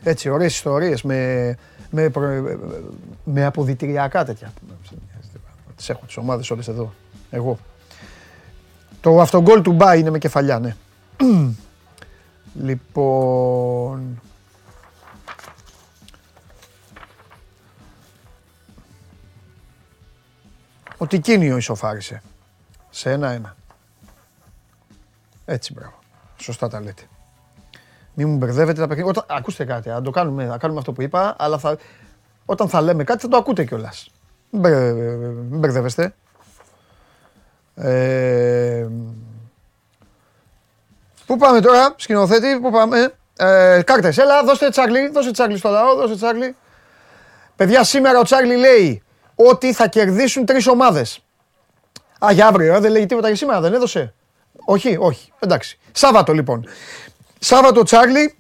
Έτσι, 0.04 0.30
ωραίες 0.30 0.54
ιστορίες 0.54 1.02
με, 1.02 1.56
με, 1.90 2.10
προ- 2.10 2.58
με 3.24 3.46
αποδητηριακά 3.46 4.26
τέτοια. 4.26 4.54
Τις 5.76 5.90
έχω 5.90 6.06
τις 6.06 6.18
ομάδες 6.18 6.52
όλες 6.52 6.68
εδώ. 6.68 6.94
Εγώ. 7.30 7.58
Το 9.02 9.22
αυτογκολ 9.22 9.62
του 9.62 9.72
Μπά 9.72 9.96
είναι 9.96 10.10
με 10.10 10.18
κεφαλιά, 10.18 10.60
ναι. 10.60 10.76
λοιπόν. 12.68 14.22
Ο 20.98 21.08
Τικίνιο 21.08 21.58
ισοφάρισε. 21.58 22.22
Σε 22.90 23.12
ένα-ένα. 23.12 23.56
Έτσι, 25.46 25.74
μπράβο. 25.74 26.00
Σωστά 26.38 26.70
τα 26.70 26.82
λέτε. 26.82 27.02
Μην 28.14 28.30
μου 28.30 28.38
μπερδεύετε 28.38 28.82
τα 28.82 28.88
παιχνίδια. 28.88 29.10
Όταν... 29.10 29.38
Ακούστε 29.38 29.66
κάτι, 29.66 29.90
να 29.90 30.02
το 30.02 30.12
κάνουμε, 30.12 30.46
να 30.46 30.58
κάνουμε 30.58 30.80
αυτό 30.80 30.92
που 30.92 31.02
είπα, 31.02 31.36
αλλά 31.40 31.58
θα... 31.58 31.78
όταν 32.46 32.70
θα 32.70 32.82
λέμε 32.82 33.04
κάτι 33.04 33.22
θα 33.22 33.28
το 33.28 33.38
ακούτε 33.38 33.66
κιόλας. 33.66 34.10
Μην, 34.50 34.62
μπερ- 34.62 34.94
μην 35.50 35.60
μπερδεύεστε. 35.60 36.16
Ε... 37.76 38.88
Πού 41.26 41.38
πάμε 41.38 41.60
τώρα, 41.62 41.94
σκηνοθέτη, 41.98 42.60
πού 42.60 42.72
πάμε; 42.72 43.14
Ε, 43.38 43.82
κάρτες, 43.86 44.18
έλα, 44.18 44.44
δώστε 44.44 44.70
Τσάρλι, 44.70 45.10
δώστε 45.10 45.32
Τσάρλι 45.32 45.58
στο 45.58 45.70
λαό, 45.70 45.96
δώστε 45.96 46.16
Τσάρλι. 46.16 46.56
Παιδιά, 47.56 47.84
σήμερα 47.84 48.20
ο 48.20 48.24
Τσάρλι 48.24 48.56
λέει 48.56 49.03
ότι 49.36 49.74
θα 49.74 49.88
κερδίσουν 49.88 50.46
τρεις 50.46 50.68
ομάδες. 50.68 51.24
Α, 52.26 52.32
για 52.32 52.48
αύριο, 52.48 52.76
ε, 52.76 52.80
δεν 52.80 52.92
λέει 52.92 53.06
τίποτα 53.06 53.28
για 53.28 53.36
σήμερα, 53.36 53.62
δεν 53.62 53.74
έδωσε. 53.74 54.14
Όχι, 54.66 54.98
όχι, 55.00 55.32
εντάξει. 55.40 55.80
Σάββατο 55.92 56.34
λοιπόν. 56.34 56.68
Σάββατο 57.40 57.84
Τσάρλι 57.84 58.36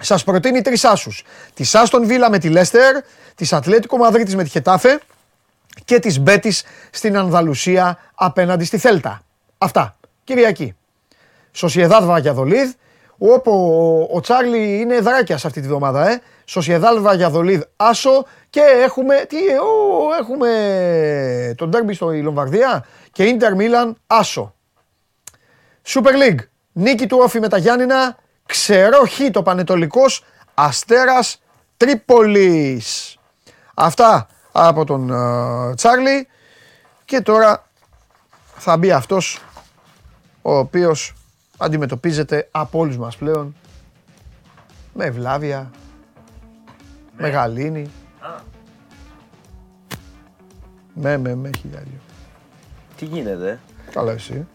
σας 0.00 0.24
προτείνει 0.24 0.62
τρεις 0.62 0.84
άσους. 0.84 1.24
Τη 1.54 1.70
Άστον 1.72 2.06
Βίλα 2.06 2.30
με 2.30 2.38
τη 2.38 2.48
Λέστερ, 2.48 2.96
τη 3.34 3.48
Ατλέτικο 3.50 3.96
Μαδρίτης 3.96 4.36
με 4.36 4.42
τη 4.42 4.48
Χετάφε 4.48 5.00
και 5.84 5.98
της 5.98 6.18
Μπέτης 6.18 6.64
στην 6.90 7.16
Ανδαλουσία 7.16 7.98
απέναντι 8.14 8.64
στη 8.64 8.78
Θέλτα. 8.78 9.22
Αυτά. 9.58 9.96
Κυριακή. 10.24 10.74
Σοσιεδάδ 11.52 12.04
Βαγιαδολίδ, 12.04 12.70
όπου 13.18 13.50
ο, 14.10 14.16
ο 14.16 14.20
Τσάρλι 14.20 14.80
είναι 14.80 15.00
δράκιας 15.00 15.40
σε 15.40 15.46
αυτή 15.46 15.60
τη 15.60 15.66
βδομάδα, 15.66 16.08
ε. 16.08 16.20
Σοσιεδάδ 16.44 17.00
Βαγιαδολίδ 17.00 17.62
Άσο 17.76 18.26
και 18.50 18.60
έχουμε, 18.60 19.14
τι, 19.28 19.36
ο, 19.36 20.14
έχουμε 20.20 21.54
τον 21.56 21.68
ντέρμπι 21.68 21.94
στο 21.94 22.12
η 22.12 22.22
Λομβαρδία 22.22 22.84
και 23.12 23.24
Ίντερ 23.24 23.54
Μίλαν 23.54 23.96
Άσο. 24.06 24.54
Super 25.86 26.12
League. 26.12 26.38
Νίκη 26.72 27.06
του 27.06 27.18
Όφη 27.22 27.40
με 27.40 27.48
τα 27.48 27.58
Γιάννηνα. 27.58 28.16
Ξερό 28.46 29.06
χ 29.06 29.20
το 29.30 29.42
Πανετολικός 29.42 30.24
Αστέρας 30.54 31.42
Τρίπολης. 31.76 33.16
Αυτά 33.74 34.26
από 34.52 34.84
τον 34.84 35.10
ε, 35.10 35.74
Τσάρλι. 35.74 36.28
Και 37.04 37.20
τώρα 37.20 37.68
θα 38.56 38.76
μπει 38.76 38.92
αυτός 38.92 39.40
ο 40.42 40.58
οποίος 40.58 41.15
αντιμετωπίζεται 41.56 42.48
από 42.50 42.78
όλους 42.78 42.96
μας 42.96 43.16
πλέον 43.16 43.54
με 44.94 45.04
ευλάβεια, 45.04 45.70
με 47.16 47.28
γαλήνη. 47.28 47.90
Με, 50.94 51.16
με, 51.16 51.34
με 51.34 51.50
χιλιάδιο. 51.58 51.98
Τι 52.96 53.04
γίνεται; 53.04 53.60
Καλά 53.90 54.12
εσύ. 54.12 54.46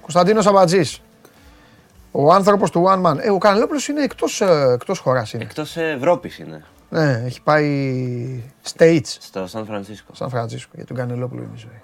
Κωνσταντίνος 0.00 0.46
Αμπατζής. 0.46 1.00
Ο 2.10 2.32
άνθρωπος 2.32 2.70
του 2.70 2.84
One 2.88 3.02
Man. 3.06 3.18
Ε, 3.18 3.30
ο 3.30 3.38
Κανελόπουλος 3.38 3.88
είναι 3.88 4.02
εκτός, 4.02 4.40
ε, 4.40 4.72
εκτός 4.72 4.98
χώρας 4.98 5.32
είναι. 5.32 5.42
Εκτός 5.42 5.76
Ευρώπης 5.76 6.38
είναι. 6.38 6.64
Ναι, 6.88 7.22
έχει 7.24 7.42
πάει 7.42 8.42
States, 8.72 9.00
Στο 9.04 9.46
Σαν 9.46 9.66
Φρανσίσκο. 9.66 10.14
Σαν 10.14 10.28
Φρανσίσκο. 10.28 10.70
Για 10.74 10.84
τον 10.84 10.96
Κανελόπουλο 10.96 11.42
είναι 11.42 11.52
η 11.54 11.58
ζωή. 11.58 11.82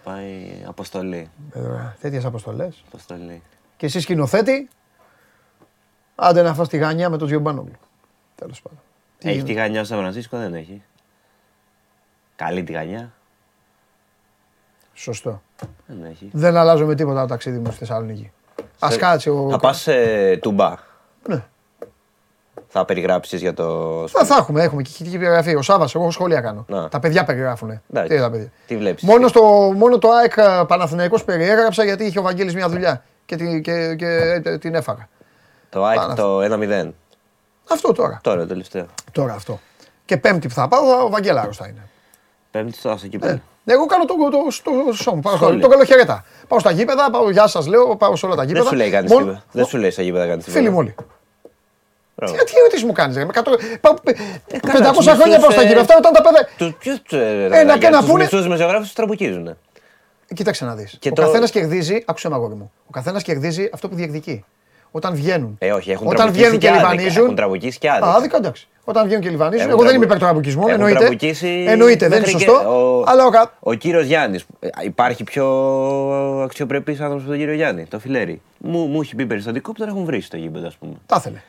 Έχει 0.00 0.14
πάει 0.14 0.64
αποστολή. 0.66 1.30
Ε, 1.52 1.60
τέτοιες 2.00 2.24
αποστολές. 2.24 2.84
αποστολή. 2.86 3.42
Και 3.76 3.86
εσύ 3.86 4.00
σκηνοθέτη, 4.00 4.68
άντε 6.14 6.42
να 6.42 6.54
φας 6.54 6.68
τη 6.68 6.76
γανιά 6.76 7.10
με 7.10 7.16
τον 7.16 7.26
Τζιομπάνογλου. 7.26 7.76
Τέλος 8.34 8.62
πάντων. 8.62 8.78
Τι 9.18 9.28
Έχει 9.28 9.36
γίνεται. 9.36 9.52
τη 9.52 9.58
γανιά 9.58 9.84
στο 9.84 9.94
Σαν 9.94 10.02
Φρανσίσκο, 10.02 10.38
δεν 10.38 10.54
έχει. 10.54 10.82
Καλή 12.36 12.64
τη 12.64 12.72
γανιά. 12.72 13.12
Σωστό. 14.94 15.42
Δεν 15.86 16.04
έχει. 16.04 16.30
Δεν 16.32 16.56
αλλάζω 16.56 16.86
με 16.86 16.94
τίποτα 16.94 17.20
το 17.20 17.26
ταξίδι 17.26 17.58
μου 17.58 17.66
στη 17.66 17.78
Θεσσαλονίκη. 17.78 18.32
Ας 18.78 18.96
κάτσει 18.96 19.30
ο... 19.30 19.48
Θα 19.50 19.58
πας 19.58 19.80
σε 19.80 20.36
τουμπά. 20.36 20.74
Ναι. 21.28 21.44
Θα 22.72 22.84
περιγράψεις 22.84 23.40
για 23.40 23.54
το. 23.54 24.04
Θα, 24.08 24.24
θα 24.24 24.36
έχουμε, 24.38 24.62
έχουμε 24.62 24.82
και 24.82 24.90
ηχητική 24.92 25.18
περιγραφή. 25.18 25.54
Ο 25.54 25.62
Σάββας, 25.62 25.94
εγώ 25.94 26.10
σχόλια 26.10 26.40
κάνω. 26.40 26.64
Να. 26.68 26.88
Τα 26.88 26.98
παιδιά 27.00 27.24
περιγράφουν. 27.24 27.80
Εντάξει. 27.90 28.14
Τι 28.14 28.20
τα 28.20 28.30
παιδιά. 28.30 28.52
Τι 28.66 28.76
βλέπεις. 28.76 29.02
Μόνο, 29.02 29.28
στο, 29.28 29.42
μόνο 29.76 29.98
το 29.98 30.08
ΑΕΚ 30.10 30.32
ε, 30.36 30.64
Παναθηναϊκός 30.66 31.24
περιέγραψα 31.24 31.84
γιατί 31.84 32.04
είχε 32.04 32.18
ο 32.18 32.22
Βαγγέλης 32.22 32.54
μια 32.54 32.68
δουλειά 32.68 33.04
και, 33.26 33.36
την- 33.36 33.62
και, 33.62 33.94
και, 33.94 34.06
ε, 34.44 34.58
την 34.58 34.74
έφαγα. 34.74 35.08
Το 35.68 35.84
ΑΕΚ 35.84 35.98
Πάνω 35.98 36.14
το 36.14 36.40
1-0. 36.42 36.90
Αυτό 37.70 37.92
τώρα. 37.92 38.20
Τώρα 38.22 38.40
το 38.40 38.46
τελευταίο. 38.46 38.86
Τώρα 39.12 39.32
αυτό. 39.32 39.60
Και 40.04 40.16
πέμπτη 40.16 40.48
που 40.48 40.54
θα 40.54 40.68
πάω, 40.68 41.04
ο 41.04 41.08
Βαγγέλαρος 41.10 41.56
θα 41.56 41.66
είναι. 41.66 41.88
Πέμπτη 42.50 42.72
στο 42.76 42.96
στο 42.96 43.06
Ε, 43.06 43.08
κύπελο. 43.08 43.40
εγώ 43.64 43.86
κάνω 43.86 44.04
το, 44.04 44.14
το, 44.14 44.38
το, 44.86 44.92
σώμα, 44.92 45.20
πάω, 45.20 45.34
Σχόλια. 45.36 45.60
το 45.60 45.68
καλοχαιρέτα. 45.68 46.24
Πάω 46.48 46.58
στα 46.58 46.70
γήπεδα, 46.70 47.10
πάω 47.10 47.30
γεια 47.30 47.46
σας 47.46 47.66
λέω, 47.66 47.96
πάω 47.96 48.16
σε 48.16 48.26
όλα 48.26 48.34
τα 48.34 48.42
γήπεδα. 48.44 48.62
Δεν 48.62 48.72
σου 48.72 48.78
λέει 48.78 48.90
κανείς 48.90 49.10
Μόνο- 49.10 49.24
τίποτα. 49.24 49.44
Δεν 49.52 49.64
σου 49.64 49.78
λέει 49.78 49.90
στα 49.90 50.02
γήπεδα 50.02 50.26
κανείς 50.26 50.44
Φίλοι 50.48 50.70
μου 50.70 50.76
όλοι. 50.78 50.94
Μπράβο. 52.20 52.44
Τι 52.44 52.52
ερωτήσει 52.60 52.84
μου 52.84 52.92
κάνεις, 52.92 53.16
ρε. 53.16 53.22
με 53.24 53.30
εκατό- 53.30 53.58
πάω- 53.80 53.94
500 54.04 54.72
καλά, 54.72 54.90
τους 54.92 55.04
χρόνια 55.06 55.26
μισούς, 55.26 55.40
πάω 55.42 55.50
στα 55.50 55.60
ε, 55.60 55.64
γήπεδα. 55.64 55.80
Αυτά 55.80 55.96
ήταν 55.98 56.12
τα 56.12 56.22
παιδιά. 56.22 56.48
Τους 56.56 56.72
ποιους 56.78 56.96
Ε, 57.58 57.62
να- 57.64 57.78
και 57.78 57.88
να 57.88 58.02
πούνε- 58.04 58.28
Του 58.28 58.48
μεσογράφους 58.48 58.88
του 58.88 58.94
τραμπουκίζουν. 58.94 59.56
Κοίταξε 60.34 60.64
να 60.64 60.74
δεις. 60.74 60.96
Και 61.00 61.08
ο 61.08 61.12
το- 61.12 61.22
καθένας 61.22 61.50
κερδίζει, 61.50 62.02
άκουσε 62.06 62.28
με 62.28 62.34
αγόρι 62.34 62.54
μου. 62.54 62.72
Ο 62.86 62.90
καθένας 62.90 63.22
κερδίζει 63.22 63.70
αυτό 63.74 63.88
που 63.88 63.94
διεκδικεί. 63.94 64.44
Όταν 64.90 65.14
βγαίνουν. 65.14 65.56
Ε, 65.58 65.72
όχι, 65.72 65.90
έχουν 65.90 66.06
Όταν 66.06 66.16
τραμπουκίσει 66.18 66.42
βγαίνουν 66.44 66.60
και 66.60 66.66
και 66.66 66.72
άδικα. 66.72 66.92
λιβανίζουν. 66.92 67.22
Έχουν 67.24 67.34
τραμπουκίσει 67.34 67.78
και 67.78 67.90
άδικα. 67.90 68.06
Α, 68.06 68.14
άδικα, 68.16 68.36
εντάξει. 68.36 68.68
Όταν 68.84 69.04
βγαίνουν 69.04 69.22
και 69.22 69.28
λιβανίζουν. 69.30 69.60
Έχουν 69.68 69.72
Εγώ 69.80 69.82
δεν 69.90 69.94
είμαι 69.96 70.06
τραμπου- 70.06 70.16
υπέρ 70.16 70.18
του 70.18 70.24
τραμπουκισμού. 70.24 70.60
Έχουν 70.62 70.72
Εννοείται. 70.72 70.98
τραμπουκίσει 70.98 71.64
Εννοείται, 71.68 72.08
δεν 72.08 72.18
είναι 72.18 72.26
μέχρι 72.32 72.44
σωστό. 72.46 72.60
και 72.60 72.66
ο- 72.66 73.04
Αλλά 73.06 73.24
ο 73.26 73.30
κα- 73.30 73.52
Ο 73.60 73.74
κύριος 73.74 74.04
Γιάννης. 74.06 74.44
Υπάρχει 74.82 75.24
πιο 75.24 75.46
αξιοπρεπής 76.44 76.98
άνθρωπος 77.00 77.22
από 77.22 77.30
τον 77.30 77.38
κύριο 77.40 77.54
Γιάννη, 77.54 77.84
τον 77.84 77.98
Φιλέρη. 77.98 78.40
Μου, 78.58 78.78
μου 78.86 79.00
έχει 79.00 79.14
πει 79.14 79.26
περιστατικό 79.26 79.72
που 79.72 79.78
τον 79.78 79.88
έχουν 79.88 80.04
βρει 80.04 80.20
στο 80.20 80.36
γήπεδο, 80.36 80.66
ας 80.66 80.76
πούμε. 80.76 80.92
Τα 81.06 81.16
ήθελε. 81.18 81.40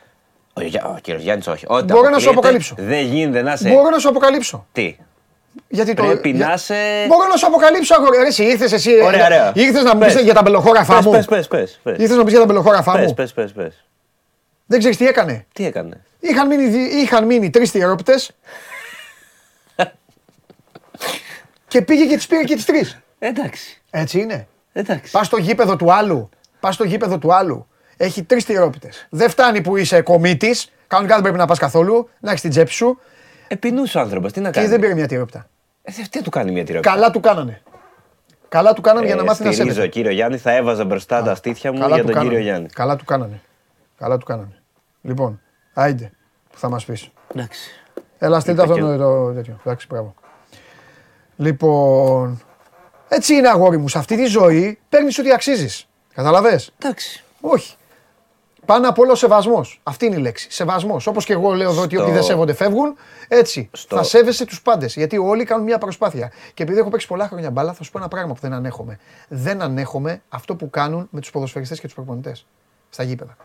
Ο, 0.54 0.60
Γιά- 0.62 0.84
ο 0.84 0.98
κύριος 1.02 1.22
Γιάννης 1.22 1.46
όχι. 1.46 1.64
Όταν 1.68 1.84
Μπορώ 1.86 2.08
να 2.08 2.18
σου 2.18 2.30
αποκλείεται, 2.30 2.30
αποκαλύψω. 2.30 2.74
Δεν 2.78 3.04
γίνεται 3.14 3.42
να 3.42 3.56
σε. 3.56 3.68
Μπορώ 3.68 3.88
να 3.90 3.98
σου 3.98 4.08
αποκαλύψω. 4.08 4.66
Τι; 4.72 4.96
Γιατί 5.68 5.94
το. 5.94 6.02
Πρέπει 6.04 6.30
για- 6.30 6.46
να 6.46 6.52
είσαι- 6.52 7.06
Μπορώ 7.08 7.26
να 7.28 7.36
σου 7.36 7.46
αποκαλύψω 7.46 7.94
αγόρι. 7.94 8.16
Ρε, 8.18 8.26
Εσύ 8.26 8.44
ήρθες 8.44 8.72
εσύ. 8.72 9.00
Ωραία, 9.04 9.24
ωραία. 9.24 9.52
Ήρθες 9.54 9.82
να 9.82 9.94
μου 9.94 10.00
Πες. 10.00 10.14
πει 10.14 10.22
για 10.22 10.34
τα 10.34 10.42
μπελοχώραφά 10.42 10.94
Πες, 10.96 11.04
μου. 11.04 11.10
πες, 11.10 11.26
πες, 11.26 11.48
πες, 11.48 11.80
πες. 11.82 11.92
Ήρθες 11.92 12.10
να 12.10 12.16
μου 12.16 12.22
πεις 12.24 12.32
για 12.32 12.40
τα 12.40 12.46
μπελοχώραφά 12.46 12.92
Πες, 12.92 13.06
μου. 13.06 13.14
πες, 13.14 13.32
πες, 13.32 13.52
πες. 13.52 13.84
Δεν 14.66 14.78
ξέρεις 14.78 14.96
τι 14.96 15.06
έκανε. 15.06 15.46
Τι 15.52 15.66
έκανε; 15.66 16.00
Είχαν 16.20 16.46
μείνει, 16.46 16.68
δι- 16.68 16.92
είχαν 17.02 17.26
μείνει 17.26 17.50
τρεις 17.50 17.70
τυρόπιτε. 17.70 18.14
και 21.68 21.82
πήγε 21.82 22.06
και 22.06 22.16
τι 22.16 22.26
πήρε 22.28 22.42
και 22.44 22.56
τι 22.56 22.64
τρεις. 22.64 22.98
Εντάξει. 23.18 23.82
Έτσι 23.90 24.20
είναι. 24.20 24.46
Εντάξει. 24.72 25.10
Πας 25.10 25.26
στο 25.26 25.36
γήπεδο 25.36 25.76
του 25.76 25.92
άλλου. 25.92 26.28
Πας 26.60 26.74
στο 26.74 26.84
γήπεδο 26.84 27.18
του 27.18 27.34
άλλου. 27.34 27.66
Έχει 27.96 28.22
τρεις 28.22 28.44
τυρόπιτες. 28.44 29.06
Δεν 29.10 29.30
φτάνει 29.30 29.60
που 29.60 29.76
είσαι 29.76 30.00
κομίτης. 30.02 30.72
Κανονικά 30.86 31.14
δεν 31.14 31.22
πρέπει 31.22 31.38
να 31.38 31.46
πας 31.46 31.58
καθόλου. 31.58 32.08
Να 32.20 32.28
έχεις 32.30 32.40
την 32.42 32.50
τσέπη 32.50 32.70
σου. 32.70 32.98
Επινούσε 33.48 33.98
ο 33.98 34.00
άνθρωπος. 34.00 34.32
Τι 34.32 34.40
να 34.40 34.50
Και 34.50 34.56
κάνει; 34.58 34.68
δεν 34.70 34.80
πήρε 34.80 34.94
μια 34.94 35.06
τυρόπιτα. 35.06 35.48
Ε, 35.82 35.92
τι 35.92 36.16
θα 36.18 36.22
του 36.22 36.30
κάνει 36.30 36.52
μια 36.52 36.64
τυρόπιτα; 36.64 36.92
Καλά 36.92 37.10
του 37.10 37.20
κάνανε. 37.20 37.62
Καλά 38.48 38.72
του 38.72 38.80
κάνανε 38.80 39.06
για 39.06 39.14
να 39.14 39.22
Ε, 39.22 39.24
μάθει 39.24 39.44
να 39.44 39.50
στηρίζω, 39.52 39.72
σέβεται. 39.74 39.88
κύριο 39.92 40.10
Γιάννη, 40.10 40.36
θα 40.38 40.52
έβαζα 40.56 40.84
μπροστά 40.84 41.22
τα 41.22 41.34
στήθια 41.34 41.72
μου 41.72 41.78
Καλά 41.78 41.94
για 41.94 41.98
του 42.04 42.04
τον 42.04 42.14
κάνανε. 42.14 42.34
κύριο 42.34 42.50
Γιάννη. 42.50 42.68
Καλά 42.68 42.96
του 42.96 43.04
κάνανε. 43.04 43.40
Καλά 43.98 44.18
του 44.18 44.24
κάνανε. 44.26 44.62
Λοιπόν, 45.02 45.40
άιντε 45.72 46.10
που 46.52 46.58
θα 46.58 46.68
μας 46.68 46.84
πεις. 46.84 47.08
Εντάξει. 47.34 47.70
Έλα, 48.18 48.40
στείλτε 48.40 48.62
Είπα 48.62 48.72
αυτό 48.72 48.84
και 48.86 48.96
το, 48.96 49.26
το 49.26 49.32
τέτοιο. 49.32 49.60
Εντάξει, 49.64 49.86
μπράβο. 49.90 50.14
Λοιπόν, 51.36 52.42
έτσι 53.08 53.34
είναι 53.34 53.48
αγόρι 53.48 53.78
μου. 53.78 53.88
Σε 53.88 53.98
αυτή 53.98 54.16
τη 54.16 54.24
ζωή 54.24 54.78
παίρνεις 54.88 55.18
ό,τι 55.18 55.32
αξίζεις. 55.32 55.88
Καταλαβέ. 56.14 56.60
Εντάξει. 56.78 57.24
Όχι. 57.40 57.74
Πάνω 58.66 58.88
απ' 58.88 58.98
όλα 58.98 59.12
ο 59.12 59.14
σεβασμός. 59.14 59.80
Αυτή 59.82 60.06
είναι 60.06 60.14
η 60.16 60.18
λέξη. 60.18 60.50
Σεβασμός. 60.50 61.06
Όπως 61.06 61.24
και 61.24 61.32
εγώ 61.32 61.52
λέω 61.52 61.70
εδώ 61.70 61.82
ότι 61.82 61.94
Στο- 61.94 62.02
όποιοι 62.02 62.14
δεν 62.14 62.22
σέβονται 62.22 62.52
φεύγουν, 62.54 62.96
έτσι. 63.28 63.68
Στο- 63.72 63.96
Θα 63.96 64.02
σέβεσαι 64.02 64.44
τους 64.44 64.62
πάντες. 64.62 64.94
Γιατί 64.94 65.18
όλοι 65.18 65.44
κάνουν 65.44 65.64
μια 65.64 65.78
προσπάθεια. 65.78 66.32
Και 66.54 66.62
επειδή 66.62 66.78
έχω 66.78 66.88
παίξει 66.88 67.06
πολλά 67.06 67.28
χρόνια 67.28 67.50
μπάλα, 67.50 67.72
θα 67.72 67.82
σου 67.82 67.90
πω 67.90 67.98
ένα 67.98 68.08
πράγμα 68.08 68.34
που 68.34 68.40
δεν 68.40 68.52
ανέχομαι. 68.52 68.98
Δεν 69.28 69.62
ανέχομαι 69.62 70.22
αυτό 70.28 70.54
που 70.56 70.70
κάνουν 70.70 71.08
με 71.10 71.20
τους 71.20 71.30
ποδοσφαιριστές 71.30 71.80
και 71.80 71.86
τους 71.86 71.94
προπονητές 71.94 72.46
στα 72.90 73.02
γήπεδα. 73.02 73.36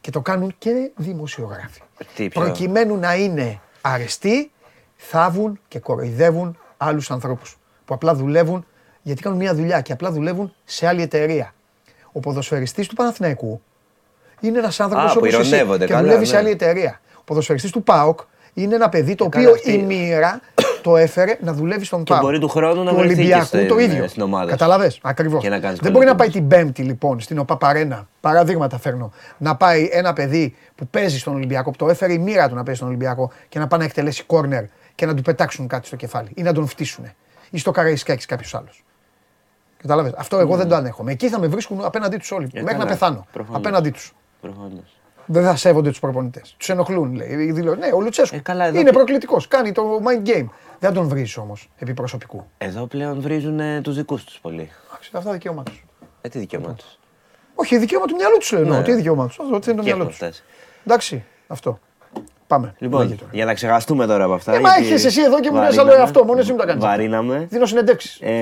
Και 0.00 0.10
το 0.10 0.20
κάνουν 0.20 0.54
και 0.58 0.90
δημοσιογράφοι. 0.96 1.80
Τι, 2.14 2.28
ποιο; 2.28 2.40
Προκειμένου 2.40 2.96
να 2.96 3.14
είναι 3.16 3.60
αρεστοί, 3.80 4.50
θάβουν 4.96 5.60
και 5.68 5.78
κοροϊδεύουν 5.78 6.58
άλλους 6.76 7.10
ανθρώπους 7.10 7.58
που 7.84 7.94
απλά 7.94 8.14
δουλεύουν 8.14 8.66
γιατί 9.02 9.22
κάνουν 9.22 9.38
μια 9.38 9.54
δουλειά 9.54 9.80
και 9.80 9.92
απλά 9.92 10.10
δουλεύουν 10.10 10.54
σε 10.64 10.86
άλλη 10.86 11.02
εταιρεία. 11.02 11.54
Ο 12.12 12.20
ποδοσφαιριστής 12.20 12.86
του 12.88 12.94
Παναθηναϊκού 12.94 13.60
είναι 14.40 14.58
ένας 14.58 14.80
άνθρωπος 14.80 15.10
Α, 15.10 15.12
που 15.12 15.18
όπως 15.22 15.34
εσύ 15.34 15.48
ηρωνεύονται, 15.48 15.86
και 15.86 15.92
καλά, 15.92 16.04
δουλεύει 16.06 16.24
σε 16.24 16.32
ναι. 16.32 16.38
άλλη 16.38 16.50
εταιρεία. 16.50 17.00
Ο 17.16 17.22
ποδοσφαιριστής 17.24 17.70
του 17.70 17.82
ΠΑΟΚ 17.82 18.20
είναι 18.54 18.74
ένα 18.74 18.88
παιδί 18.88 19.14
το 19.14 19.28
καλά, 19.28 19.44
οποίο 19.48 19.54
αυτή- 19.56 19.72
η 19.72 19.78
μοίρα 19.82 20.40
το 20.82 20.96
έφερε 20.96 21.36
να 21.40 21.52
δουλεύει 21.52 21.84
στον 21.84 22.04
ΠΑΟΚ. 22.04 22.20
μπορεί 22.20 22.38
του 22.38 22.48
χρόνου 22.48 22.82
να 22.82 22.90
του 22.90 22.96
βρεθεί 22.96 23.14
και 23.14 23.20
Ολυμπιακού 23.20 23.44
στην- 23.44 23.68
το 23.68 23.78
ίδιο. 23.78 24.08
στην 24.08 24.22
ομάδα 24.22 24.42
σου. 24.44 24.50
Καταλαβέ, 24.50 24.92
ακριβώς. 25.02 25.42
Και 25.42 25.48
να 25.48 25.58
κάνεις 25.58 25.78
Δεν 25.78 25.92
μπορεί 25.92 26.06
να 26.06 26.14
πάει 26.14 26.28
κολοτούμπες. 26.28 26.56
την 26.58 26.64
Πέμπτη 26.66 26.82
λοιπόν 26.82 27.20
στην 27.20 27.38
ΟΠΑΠΑΡΕΝΑ, 27.38 28.08
παραδείγματα 28.20 28.78
φέρνω, 28.78 29.12
να 29.38 29.56
πάει 29.56 29.88
ένα 29.92 30.12
παιδί 30.12 30.56
που 30.74 30.86
παίζει 30.86 31.18
στον 31.18 31.34
Ολυμπιακό, 31.34 31.70
που 31.70 31.76
το 31.76 31.88
έφερε 31.88 32.12
η 32.12 32.18
μοίρα 32.18 32.48
του 32.48 32.54
να 32.54 32.62
παίζει 32.62 32.76
στον 32.78 32.88
Ολυμπιακό 32.88 33.32
και 33.48 33.58
να 33.58 33.66
πάει 33.66 33.78
να 33.80 33.84
εκτελέσει 33.84 34.22
κόρνερ 34.24 34.64
και 34.94 35.06
να 35.06 35.14
του 35.14 35.22
πετάξουν 35.22 35.66
κάτι 35.68 35.86
στο 35.86 35.96
κεφάλι 35.96 36.28
ή 36.34 36.42
να 36.42 36.52
τον 36.52 36.66
φτύσουν. 36.66 37.04
Ή 37.50 37.58
στο 37.58 37.70
Καραϊσκάκης 37.70 38.26
κάποιο 38.26 38.58
άλλο. 38.58 38.68
Κατάλαβε. 39.82 40.12
Αυτό 40.16 40.38
εγώ 40.38 40.56
δεν 40.56 40.68
το 40.68 40.74
ανέχομαι. 40.74 41.12
Εκεί 41.12 41.28
θα 41.28 41.38
με 41.38 41.46
βρίσκουν 41.46 41.84
απέναντί 41.84 42.16
τους 42.16 42.30
όλοι. 42.30 42.44
Ε, 42.52 42.60
μέχρι 42.62 42.78
να 42.78 42.84
καλά. 42.84 42.84
πεθάνω. 42.84 43.26
Προφανώς. 43.32 43.58
Απέναντί 43.58 43.90
τους. 43.90 44.12
Προφανώς. 44.40 44.98
Δεν 45.26 45.44
θα 45.44 45.56
σέβονται 45.56 45.88
τους 45.88 45.98
προπονητές. 46.00 46.54
Τους 46.58 46.68
ενοχλούν, 46.68 47.14
λέει. 47.14 47.52
δηλώ- 47.52 47.74
Ναι, 47.76 47.86
ο 47.94 48.00
Λουτσέσκου 48.00 48.36
Ε, 48.36 48.38
καλά, 48.38 48.64
εδώ 48.64 48.78
είναι 48.78 48.88
και- 48.90 48.94
προκλητικός. 48.96 49.48
Κάνει 49.48 49.72
το 49.72 49.82
mind 50.04 50.28
game. 50.28 50.46
Δεν 50.78 50.90
θα 50.90 50.92
τον 50.92 51.08
βρεις 51.08 51.36
όμως 51.36 51.68
επί 51.78 51.94
προσωπικού. 51.94 52.44
Εδώ 52.58 52.86
πλέον 52.86 53.20
βρίζουν 53.20 53.82
τους 53.82 53.96
δικούς 53.96 54.24
τους 54.24 54.38
πολύ. 54.40 54.70
Εντάξει, 54.88 55.10
Αυτά 55.12 55.32
δικαίωμά 55.32 55.62
του. 55.62 55.72
Ε, 56.20 56.28
τι 56.28 56.38
δικαίωμά 56.38 56.74
τους. 56.74 56.98
Όχι, 57.54 57.78
δικαίωμα 57.78 58.06
του 58.06 58.14
μυαλού 58.16 58.36
τους 58.38 58.52
λέω. 58.52 58.64
Ναι. 58.64 58.82
Τι 58.82 58.92
δικαίωμά 58.92 59.26
τους. 59.26 59.38
Αυτό 59.38 59.58
τι 59.58 59.70
είναι 59.70 59.76
το 59.80 59.82
Και 59.86 59.94
μυαλό 59.94 59.96
έχουν 59.98 60.06
τους. 60.08 60.16
φτάσει. 60.16 60.42
Εντάξει, 60.86 61.24
αυτό. 61.46 61.78
Πάμε. 62.46 62.66
Λέγε 62.66 62.76
Λοιπόν, 62.78 63.08
τώρα. 63.18 63.30
για 63.32 63.44
να 63.44 63.54
ξεχαστούμε 63.54 64.06
τώρα 64.06 64.24
από 64.24 64.34
αυτά. 64.34 64.54
Ε, 64.54 64.60
μα 64.60 64.68
γιατί 64.74 64.86
έχεις 64.92 65.04
εσύ 65.04 65.20
εδώ 65.22 65.40
και 65.40 65.50
μου 65.50 65.56
λες 65.56 65.64
βαρύναμε. 65.64 65.92
άλλο 65.92 66.02
αυτό, 66.02 66.24
μόνος 66.24 66.42
εσύ 66.42 66.52
μου 66.52 66.58
τα 66.58 66.66
κάνεις. 66.66 66.84
Βαρύναμε. 66.84 67.46
Δίνω 67.50 67.66
συνεντεύξεις. 67.66 68.18
Ε, 68.20 68.40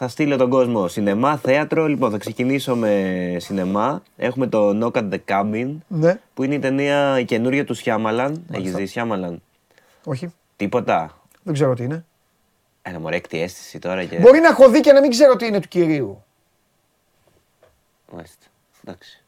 θα 0.00 0.08
στείλω 0.08 0.36
τον 0.36 0.50
κόσμο. 0.50 0.88
Σινεμά, 0.88 1.36
θέατρο. 1.36 1.86
Λοιπόν, 1.86 2.10
θα 2.10 2.18
ξεκινήσω 2.18 2.76
με 2.76 3.36
σινεμά. 3.38 4.02
Έχουμε 4.16 4.46
το 4.46 4.68
Knock 4.82 4.98
at 4.98 5.08
the 5.12 5.18
Cabin, 5.28 5.74
Ναι, 5.88 6.20
που 6.34 6.42
είναι 6.42 6.54
η 6.54 6.58
ταινία 6.58 7.18
η 7.18 7.24
καινούρια 7.24 7.64
του 7.64 7.74
Σιάμαλαν. 7.74 8.44
Έχεις 8.52 8.72
δει 8.72 8.86
Σιάμαλαν. 8.86 9.42
όχι. 10.04 10.32
Τίποτα. 10.56 11.18
Δεν 11.42 11.54
ξέρω 11.54 11.74
τι 11.74 11.84
είναι. 11.84 12.04
Ένα 12.82 13.00
μωρέ, 13.00 13.16
έκτη 13.16 13.40
αίσθηση 13.42 13.78
τώρα 13.78 14.04
και. 14.04 14.18
Μπορεί 14.18 14.40
να 14.40 14.48
έχω 14.48 14.68
δει 14.70 14.80
και 14.80 14.92
να 14.92 15.00
μην 15.00 15.10
ξέρω 15.10 15.36
τι 15.36 15.46
είναι 15.46 15.60
του 15.60 15.68
κυρίου. 15.68 16.24
Μάλιστα. 18.12 18.46
Εντάξει. 18.84 19.22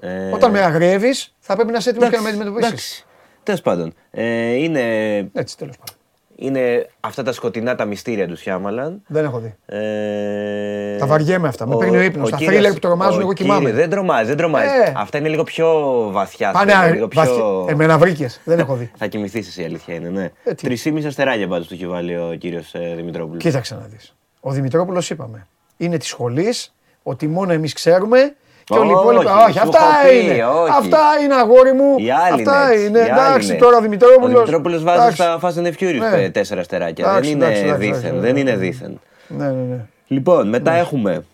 Ε, 0.00 0.30
Όταν 0.30 0.50
με 0.50 0.60
αγριεύει, 0.60 1.14
θα 1.38 1.54
πρέπει 1.54 1.70
να 1.72 1.78
είσαι 1.78 1.90
έτοιμο 1.90 2.08
και 2.10 2.16
να 2.16 2.22
με 2.22 2.28
εντάξει, 2.28 2.48
αντιμετωπίσεις. 2.48 2.70
εντάξει. 2.72 3.04
Τέλος 3.42 3.60
πάντων. 3.60 3.94
Ε, 4.10 4.52
είναι, 4.52 5.16
Έτσι, 5.32 5.56
τέλος 5.58 5.76
πάντων. 5.76 5.94
Είναι 6.42 6.88
αυτά 7.00 7.22
τα 7.22 7.32
σκοτεινά 7.32 7.74
τα 7.74 7.84
μυστήρια 7.84 8.28
του 8.28 8.36
Σιάμαλαν. 8.36 9.02
Δεν 9.06 9.24
έχω 9.24 9.38
δει. 9.38 9.54
Ε, 9.66 10.96
Τα 10.98 11.06
βαριέμαι 11.06 11.48
αυτά. 11.48 11.66
Με 11.66 11.76
παίρνει 11.76 11.96
ο 11.96 12.00
ύπνος. 12.00 12.30
Τα 12.30 12.36
κύριος- 12.36 12.64
thriller 12.66 12.72
που 12.72 12.78
τρομάζουν, 12.78 13.18
ο 13.18 13.20
εγώ 13.20 13.32
κοιμάμαι. 13.32 13.58
κύριος- 13.60 13.78
Δεν 13.80 13.90
τρομάζει, 13.90 14.26
δεν 14.28 14.36
τρομάζει. 14.36 14.66
Ε. 14.66 14.92
Αυτά 14.96 15.18
είναι 15.18 15.28
λίγο 15.28 15.44
πιο 15.44 15.68
βαθιά. 16.12 16.50
Πάνε 16.50 16.72
thriller, 16.72 16.84
α- 16.84 16.90
λίγο 16.90 17.08
πιο... 17.08 17.20
βαθιά. 17.22 17.72
Εμένα 17.72 17.98
βρήκε. 17.98 18.28
Δεν 18.44 18.58
έχω 18.58 18.74
δει. 18.74 18.90
Θα 18.96 19.06
κοιμηθείς 19.06 19.48
εσύ, 19.48 19.62
η 19.62 19.64
αλήθεια 19.64 19.94
είναι, 19.94 20.08
ναι. 20.08 20.30
Ε, 20.44 20.54
τι. 20.54 20.66
Τρισήμιση 20.66 21.06
αστεράκια 21.06 21.48
πάντω 21.48 21.64
του 21.64 21.74
έχει 21.74 21.86
βάλει 21.86 22.16
ο 22.16 22.36
κύριος 22.38 22.72
Δημητρόπουλος. 22.96 23.42
Κοίταξε 23.42 23.74
να 23.74 23.86
δεις. 23.90 24.14
Ο 24.40 24.50
Δημητρόπουλος 24.50 25.10
είπαμε. 25.10 25.46
Είναι 25.76 25.96
της 25.96 26.08
σχολής, 26.08 26.74
ότι 27.02 27.26
μόνο 27.26 27.52
εμείς 27.52 27.72
ξέρουμε 27.72 28.34
και 28.70 28.78
όλοι 28.78 28.90
οι 28.90 28.92
Όχι, 28.94 29.02
υπόλοιποι. 29.02 29.26
Όχι, 29.26 29.52
σου 29.52 29.60
αυτά 29.62 29.78
έχω 29.78 30.08
πει, 30.08 30.24
είναι. 30.24 30.44
όχι. 30.44 30.70
Αυτά 30.78 30.98
είναι 31.22 31.34
αγόρι 31.34 31.72
μου. 31.72 31.94
Οι 31.98 32.10
άλλοι 32.10 32.42
Αυτά 32.42 32.72
είναι. 32.74 32.82
είναι. 32.82 32.98
έτσι, 32.98 33.10
οι 33.10 33.12
άλλοι 33.12 33.20
Εντάξει, 33.28 33.48
είναι. 33.48 33.58
τώρα 33.58 33.74
ο 33.74 33.78
Ο 33.78 33.82
Δημητρόπουλος. 33.82 34.32
Δημητρόπουλο 34.34 34.80
βάζει 34.80 35.14
στα 35.14 35.40
Fast 35.42 35.54
and 35.54 35.66
the 35.66 35.72
Furious 35.80 36.10
Ναι. 36.10 36.22
ε, 36.22 36.30
τέσσερα 36.30 36.60
αστεράκια. 36.60 37.04
Εντάξει, 37.10 37.30
δεν 37.34 37.42
εντάξει, 37.42 37.60
είναι 37.60 37.68
εντάξει, 37.70 37.86
δίθεν. 37.86 38.04
εντάξει, 38.08 38.20
Δεν 38.26 38.36
είναι 38.36 38.50
εντάξει. 38.50 38.70
δίθεν. 38.70 39.00
Ναι, 39.28 39.44
ναι, 39.46 39.74
ναι. 39.74 39.84
Λοιπόν, 40.06 40.48
μετά 40.48 40.72
έχουμε 40.72 41.24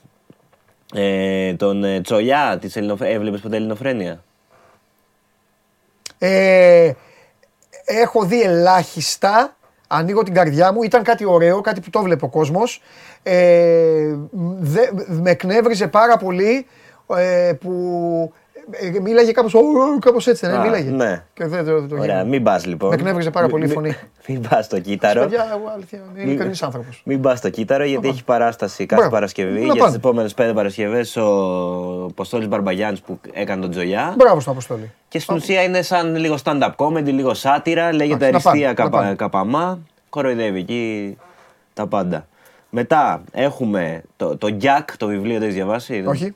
ε, 0.94 1.54
τον 1.54 1.84
ε, 1.84 2.00
Τσολιά 2.00 2.58
της 2.60 2.76
Ελληνοφρένεια. 2.76 3.14
Έβλεπες 3.14 3.40
ποτέ 3.40 3.56
Ελληνοφρένεια; 3.56 4.20
Ε, 6.18 6.90
έχω 7.84 8.22
δει 8.24 8.42
ελάχιστα. 8.42 9.56
Ανοίγω 9.88 10.22
την 10.22 10.34
καρδιά 10.34 10.72
μου. 10.72 10.82
Ήταν 10.82 11.02
κάτι 11.02 11.24
ωραίο, 11.26 11.60
κάτι 11.60 11.80
που 11.80 11.90
το 11.90 12.02
βλέπει 12.02 12.24
ο 12.24 12.28
κόσμος. 12.28 12.82
Ε, 13.22 14.14
δε- 14.58 14.90
με 15.06 15.30
εκνεύριζε 15.30 15.86
πάρα 15.86 16.16
πολύ 16.16 16.66
ε, 17.16 17.52
που 17.60 18.32
ε, 18.70 19.00
μίλαγε 19.00 19.32
κάπως, 19.32 19.54
«Ω, 19.54 19.58
ω», 19.58 19.98
κάπως 19.98 20.26
έτσι, 20.26 20.46
δεν 20.46 20.56
Α, 20.56 20.62
μίλαγε. 20.62 20.90
ναι. 20.90 21.24
Και 21.34 21.46
δεν 21.46 21.64
το, 21.64 21.86
το 21.86 21.96
Ωραία, 21.98 22.16
γίνω. 22.18 22.28
μην 22.28 22.42
πας 22.42 22.66
λοιπόν. 22.66 22.88
Με 22.88 22.94
εκνεύριζε 22.94 23.30
πάρα 23.30 23.48
πολύ 23.48 23.64
η 23.64 23.66
Μη- 23.66 23.74
φωνή. 23.74 23.96
Μην 24.28 24.40
πας 24.48 24.64
στο 24.64 24.80
κύτταρο. 24.80 25.20
Παιδιά, 25.20 25.46
εγώ 25.50 25.70
αλήθεια, 25.74 25.98
είναι 25.98 26.08
Μην- 26.14 26.26
ειλικρινής 26.28 26.62
άνθρωπος. 26.62 27.02
Μην 27.04 27.20
πας 27.20 27.38
στο 27.38 27.50
κύτταρο 27.50 27.84
γιατί 27.84 28.08
έχει 28.08 28.24
παράσταση 28.24 28.76
κάθε 28.86 28.94
Μπράβο. 28.94 29.10
Παρασκευή. 29.14 29.52
Να 29.52 29.58
Για 29.64 29.72
τις 29.72 29.82
πάνε. 29.82 29.96
επόμενες 29.96 30.34
πέντε 30.34 30.52
Παρασκευές 30.52 31.16
ο 31.16 31.26
Ποστόλη 32.14 32.46
Μπαρμπαγιάννης 32.46 33.00
που 33.00 33.20
έκανε 33.32 33.60
τον 33.60 33.70
Τζολιά. 33.70 34.14
Μπράβο 34.16 34.40
στον 34.40 34.52
Αποστόλη. 34.52 34.90
Και 35.08 35.18
στην 35.18 35.34
ουσία 35.36 35.62
είναι 35.62 35.82
σαν 35.82 36.16
λίγο 36.16 36.36
stand-up 36.44 36.70
comedy, 36.76 37.04
λίγο 37.04 37.34
σάτυρα. 37.34 37.92
Λέγεται 37.92 38.26
Εντάξει, 38.26 38.44
να 38.46 38.50
Αριστεία 38.50 38.52
πάνε, 38.52 38.66
να 38.66 38.74
καπα, 38.90 38.98
πάνε. 38.98 39.14
Καπαμά. 39.14 39.78
Κοροϊδεύει 40.08 40.58
εκεί 40.58 41.16
τα 41.74 41.86
πάντα. 41.86 42.26
Μετά 42.70 43.22
έχουμε 43.32 44.02
το, 44.16 44.36
το 44.36 44.56
Jack, 44.62 44.84
το 44.96 45.06
βιβλίο, 45.06 45.38
το 45.38 45.42
έχεις 45.44 45.54
διαβάσει; 45.54 46.04
Όχι. 46.06 46.34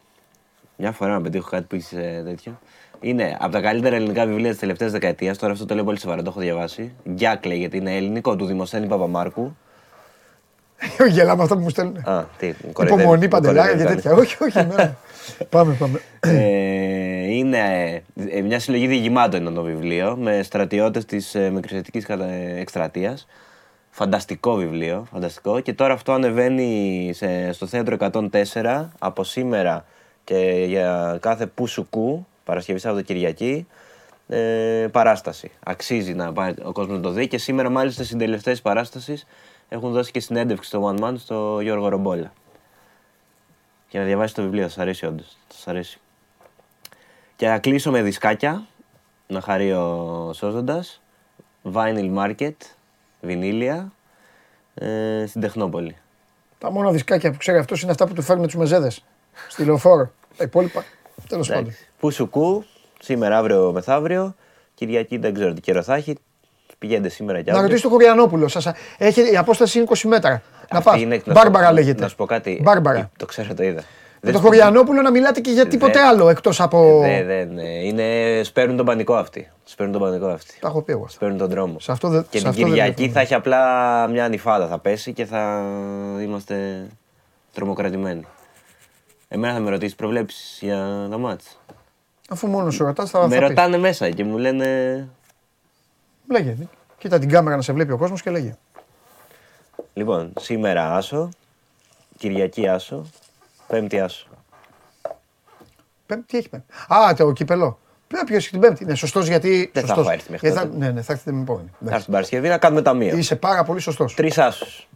Μια 0.81 0.93
φορά 0.93 1.13
να 1.13 1.21
πετύχω 1.21 1.49
κάτι 1.51 1.65
που 1.69 1.75
έχεις 1.75 1.89
τέτοιο. 2.25 2.59
Είναι 3.01 3.37
από 3.41 3.53
τα 3.53 3.61
καλύτερα 3.61 3.97
ελληνικά 3.97 4.27
βιβλία 4.27 4.51
της 4.51 4.59
τελευταίας 4.59 4.93
δεκαετίας. 4.93 5.39
Τώρα 5.39 5.53
αυτό 5.53 5.67
το 5.67 5.75
λέω 5.75 5.85
πολύ 5.85 5.99
σοβαρά, 5.99 6.23
το 6.23 6.31
έχω 6.31 6.41
διαβάσει. 6.41 6.93
Jack 7.19 7.47
λέγεται, 7.47 7.77
είναι 7.77 7.97
ελληνικό 7.97 8.37
του 8.37 8.45
Δημοσθένη 8.47 8.87
Παπαμάρκου. 8.87 9.57
Γελάμε 11.11 11.43
αυτό 11.43 11.55
που 11.57 11.63
μου 11.63 11.69
στέλνουν. 11.69 11.97
Α, 12.09 12.25
τι, 12.39 12.53
κοροϊδεύει, 12.73 13.01
Υπομονή, 13.03 13.21
με 13.23 13.29
παντελάρια 13.29 13.73
και 13.73 13.79
κοροϊδεύει, 13.83 14.03
τέτοια. 14.03 14.21
Όχι, 14.21 14.37
όχι. 14.45 14.67
ναι. 14.77 14.95
Πάμε, 15.51 15.75
πάμε. 15.75 16.01
Ε, 16.21 17.35
είναι 17.35 17.59
ε, 18.31 18.41
μια 18.41 18.59
συλλογή 18.61 18.87
διηγημάτων 18.87 19.41
είναι 19.41 19.51
το 19.51 19.63
βιβλίο 19.63 20.17
με 20.17 20.43
στρατιώτες 20.43 21.05
της 21.05 21.35
ε, 21.35 21.51
Μικρασιατικής 21.51 22.05
κατα- 22.07 22.31
εκστρατείας. 22.33 23.27
Φανταστικό 23.91 24.55
βιβλίο, 24.55 25.07
φανταστικό. 25.13 25.61
Και 25.61 25.73
τώρα 25.73 25.93
αυτό 25.93 26.13
ανεβαίνει 26.13 27.11
σε, 27.15 27.53
στο 27.53 27.67
θέατρο 27.67 27.97
104 27.99 28.89
από 28.99 29.25
σήμερα 29.25 29.85
και 30.31 30.65
για 30.67 31.19
κάθε 31.21 31.47
που 31.47 31.67
σου 31.67 31.89
κου, 31.91 32.27
Παρασκευή 32.45 32.79
Σάββατο 32.79 33.05
Κυριακή, 33.05 33.67
ε, 34.29 34.87
παράσταση. 34.93 35.51
Αξίζει 35.65 36.15
να 36.15 36.33
πάει 36.33 36.55
ο 36.63 36.73
κόσμος 36.73 36.97
να 36.97 37.03
το 37.03 37.11
δει 37.11 37.29
και 37.29 37.39
σήμερα 37.39 37.71
μάλιστα 37.71 38.05
στην 38.05 38.19
τελευταία 38.19 38.53
της 38.53 38.63
παράστασης 38.63 39.27
έχουν 39.69 39.93
δώσει 39.93 40.11
και 40.11 40.21
συνέντευξη 40.21 40.69
στο 40.69 40.95
One 40.95 41.05
Man 41.05 41.15
στο 41.17 41.59
Γιώργο 41.61 41.89
Ρομπόλα. 41.89 42.33
Για 43.91 44.01
να 44.01 44.07
διαβάσει 44.07 44.35
το 44.35 44.43
βιβλίο, 44.43 44.63
θα 44.63 44.69
σας 44.69 44.79
αρέσει 44.79 45.07
όντως. 45.07 45.37
Θα 45.49 45.55
σας 45.55 45.69
αρέσει. 45.69 46.01
Και 47.37 47.47
θα 47.47 47.59
κλείσω 47.59 47.91
με 47.91 48.03
δισκάκια, 48.03 48.67
να 49.27 49.41
χαρεί 49.41 49.73
ο 49.73 50.31
σώζοντας. 50.35 51.01
Vinyl 51.73 52.15
Market, 52.17 52.57
βινίλια 53.21 53.93
ε, 54.75 55.25
στην 55.27 55.41
Τεχνόπολη. 55.41 55.97
Τα 56.59 56.71
μόνα 56.71 56.91
δισκάκια 56.91 57.31
που 57.31 57.37
ξέρει 57.37 57.59
αυτός 57.59 57.83
είναι 57.83 57.91
αυτά 57.91 58.07
που 58.07 58.15
του 58.15 58.23
φέρνουν 58.23 58.47
τους 58.47 58.57
μεζέδες. 58.57 59.05
Στη 59.49 59.65
λεωφόρο. 59.65 60.11
Τα 60.37 60.45
υπόλοιπα. 60.45 60.85
Τέλος 61.29 61.49
πάντων. 61.49 61.63
Εντάξει. 61.63 61.87
Πού 61.99 62.11
σου 62.11 62.29
κου, 62.31 62.65
σήμερα, 63.01 63.37
αύριο, 63.39 63.73
μεθαύριο. 63.73 64.35
Κυριακή 64.75 65.17
δεν 65.19 65.35
ξέρω 65.35 65.53
τι 65.53 65.61
καιρό 65.61 65.83
θα 65.83 65.95
έχει. 65.95 66.15
Πηγαίνετε 66.79 67.09
σήμερα 67.09 67.39
κι 67.39 67.45
Να 67.45 67.51
αύριο. 67.53 67.67
ρωτήσει 67.67 67.83
τον 67.83 67.91
Χωριανόπουλο. 67.93 68.49
Σας, 68.49 68.71
έχει, 68.99 69.33
η 69.33 69.37
απόσταση 69.37 69.79
είναι 69.79 69.87
20 69.91 70.09
μέτρα. 70.09 70.43
Να 70.71 70.79
Αυτή 70.79 70.91
πας. 70.91 71.01
είναι- 71.01 71.17
να 71.17 71.23
σου 71.23 71.31
Μπάρμπαρα 71.33 71.67
πω- 71.67 71.75
λέγεται. 71.75 72.03
Να 72.03 72.09
σου 72.09 72.17
πω 72.17 72.25
κάτι. 72.25 72.61
Μπάρμπαρα. 72.63 73.11
Το 73.17 73.27
ξέρω, 73.27 73.55
το 73.55 73.63
είδα. 73.63 73.83
Με 74.23 74.31
Δεν 74.31 74.33
τον 74.33 74.41
σου- 74.43 74.49
Χωριανόπουλο 74.49 75.03
να 75.03 75.11
μιλάτε 75.11 75.41
και 75.41 75.51
για 75.51 75.67
τίποτε 75.67 75.93
Δεν- 75.93 76.09
άλλο 76.09 76.29
εκτός 76.29 76.61
από. 76.61 77.01
Δεν, 77.01 77.27
δεν, 77.27 77.53
ναι. 77.53 77.63
είναι, 77.69 78.41
σπέρνουν 78.43 78.77
τον 78.77 78.87
πανικό 78.87 79.15
αυτοί. 79.15 79.51
Σπέρνουν 79.65 79.99
τον 79.99 80.09
πανικό 80.09 80.27
αυτοί. 80.27 80.55
Τα 80.61 80.69
έχω 80.69 80.83
πει 80.83 80.93
εγώ. 80.93 81.01
αυτά. 81.03 81.15
Σπέρνουν 81.15 81.39
τον 81.39 81.49
δρόμο. 81.49 81.81
Σε 81.81 81.93
αυτό 81.93 82.09
δεν- 82.09 82.27
και 82.31 82.39
σε 82.39 82.39
την 82.39 82.49
αυτό 82.49 82.61
δεν 82.61 82.69
Κυριακή 82.71 82.93
διαφωνώ. 82.95 83.13
θα 83.13 83.21
έχει 83.21 83.35
απλά 83.35 83.59
μια 84.09 84.25
ανυφάδα. 84.25 84.67
Θα 84.67 84.79
πέσει 84.79 85.13
και 85.13 85.25
θα 85.25 85.63
είμαστε 86.23 86.87
τρομοκρατημένοι. 87.55 88.27
Εμένα 89.33 89.55
θα 89.55 89.61
με 89.61 89.71
ρωτήσεις 89.71 89.95
προβλέψεις 89.95 90.59
για 90.61 91.07
τα 91.11 91.19
μάτς; 91.19 91.59
Αφού 92.29 92.47
μόνος 92.47 92.75
σου 92.75 92.85
ρωτάς, 92.85 93.11
θα, 93.11 93.19
με 93.19 93.35
θα 93.35 93.41
πεις. 93.41 93.49
ρωτάνε 93.49 93.79
μέσα 93.79 94.11
και 94.11 94.25
μου 94.25 94.39
λένε. 94.39 95.09
Λέγε. 96.31 96.57
Κοίτα 96.99 97.19
την 97.19 97.29
κάμερα 97.29 97.57
να 97.57 97.63
σε 97.63 97.73
βλέπει 97.73 97.93
ο 97.93 97.97
κόσμος 97.97 98.23
και 98.23 98.31
λέγε. 98.31 98.57
Λοιπόν, 99.95 100.33
σήμερα 100.41 100.97
άσο, 100.97 101.29
Κυριακή 102.19 102.69
άσο, 102.69 103.07
Πέμπτη 103.67 104.01
άσο. 104.01 104.27
Πέμπτη, 106.07 106.25
τι 106.27 106.39
έχει 106.39 106.49
πέμπτη. 106.49 106.67
Α, 106.95 107.15
το 107.15 107.33
κύπελο. 107.33 107.79
Πρέπει 108.09 108.25
ποιο 108.27 108.37
έχει 108.37 108.51
την 108.51 108.61
Πέμπτη. 108.61 108.83
Είναι 108.83 108.95
σωστός 108.95 109.27
γιατί. 109.27 109.71
Δεν 109.73 109.83
θα 109.83 109.89
σωστός. 109.89 110.05
έχω 110.05 110.15
έρθει 110.15 110.31
μέχρι 110.31 110.49
Γιατί 110.49 110.63
θα- 110.63 110.73
τότε. 110.73 110.85
Ναι, 110.85 110.91
ναι, 110.93 111.03
θα 111.03 111.13
έρθετε 111.13 111.33
με 111.37 111.43
επόμενη. 111.43 111.71
Θα 111.85 111.91
έρθει 111.91 112.05
την 112.05 112.13
Παρασκευή 112.13 112.49
να 112.49 112.59
κάνουμε 112.59 112.83
ταμείο. 112.83 113.17
Είσαι 113.17 113.37
πάρα 113.37 113.65
πολύ 113.65 113.81
σωστός. 113.81 114.15
Τρεις 114.15 114.39
άσους. 114.39 114.89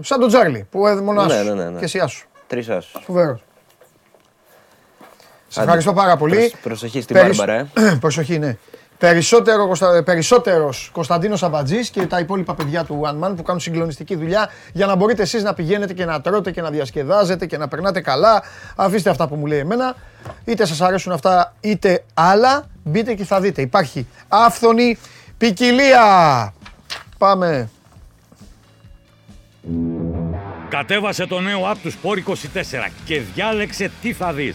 Σαν 0.00 0.20
τον 0.20 0.28
Τζάρλι 0.28 0.66
που 0.70 0.86
έδωσε 0.86 1.02
μόνο 1.04 1.24
Ναι, 1.24 1.34
άσους. 1.34 1.46
ναι, 1.48 1.54
ναι, 1.54 1.70
ναι. 1.70 1.78
Και 1.78 1.84
εσύ 1.84 1.98
άσους. 1.98 2.26
Τρεις 2.46 2.68
άσους. 2.68 3.02
Φοβερός. 3.04 3.44
Σε 5.48 5.60
ευχαριστώ 5.60 5.92
πάρα 5.92 6.16
πολύ. 6.16 6.36
Προσ- 6.36 6.56
προσοχή 6.62 7.00
στην 7.00 7.16
Περισ- 7.16 7.38
Μπάρμπαρα, 7.44 7.68
Προσοχή, 8.00 8.38
ναι. 8.38 8.56
Περισσότερο, 8.98 9.66
Κωνστα... 9.66 10.02
Περισσότερος 10.02 10.88
Κωνσταντίνος 10.92 11.42
Αμπατζής 11.42 11.90
και 11.90 12.06
τα 12.06 12.18
υπόλοιπα 12.18 12.54
παιδιά 12.54 12.84
του 12.84 13.00
One 13.04 13.24
Man 13.28 13.32
που 13.36 13.42
κάνουν 13.42 13.60
συγκλονιστική 13.60 14.16
δουλειά 14.16 14.48
για 14.72 14.86
να 14.86 14.94
μπορείτε 14.94 15.22
εσείς 15.22 15.42
να 15.42 15.54
πηγαίνετε 15.54 15.92
και 15.92 16.04
να 16.04 16.20
τρώτε 16.20 16.50
και 16.50 16.60
να 16.60 16.70
διασκεδάζετε 16.70 17.46
και 17.46 17.58
να 17.58 17.68
περνάτε 17.68 18.00
καλά. 18.00 18.42
Αφήστε 18.76 19.10
αυτά 19.10 19.28
που 19.28 19.34
μου 19.34 19.46
λέει 19.46 19.58
εμένα. 19.58 19.94
Είτε 20.44 20.66
σας 20.66 20.80
αρέσουν 20.80 21.12
αυτά 21.12 21.54
είτε 21.60 22.04
άλλα. 22.14 22.64
Μπείτε 22.84 23.14
και 23.14 23.24
θα 23.24 23.40
δείτε. 23.40 23.62
Υπάρχει 23.62 24.06
άφθονη 24.28 24.98
ποικιλία. 25.38 26.54
Πάμε. 27.18 27.68
Κατέβασε 30.68 31.26
το 31.26 31.40
νέο 31.40 31.70
app 31.72 31.76
του 31.82 31.92
Sport 31.92 32.30
24 32.30 32.34
και 33.04 33.20
διάλεξε 33.34 33.90
τι 34.02 34.12
θα 34.12 34.32
δεις. 34.32 34.54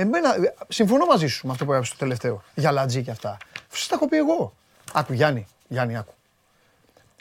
Εμένα, 0.00 0.34
ε, 0.34 0.54
συμφωνώ 0.68 1.04
μαζί 1.06 1.26
σου 1.26 1.46
με 1.46 1.52
αυτό 1.52 1.64
που 1.64 1.70
έγραψες 1.70 1.92
το 1.94 1.98
τελευταίο. 2.00 2.42
Για 2.54 2.72
λατζή 2.72 3.02
και 3.02 3.10
αυτά. 3.10 3.36
Σας 3.72 3.86
τα 3.86 3.94
έχω 3.94 4.08
πει 4.08 4.16
εγώ. 4.16 4.52
Άκου 4.92 5.12
Γιάννη, 5.12 5.46
Γιάννη 5.68 5.96
άκου. 5.96 6.12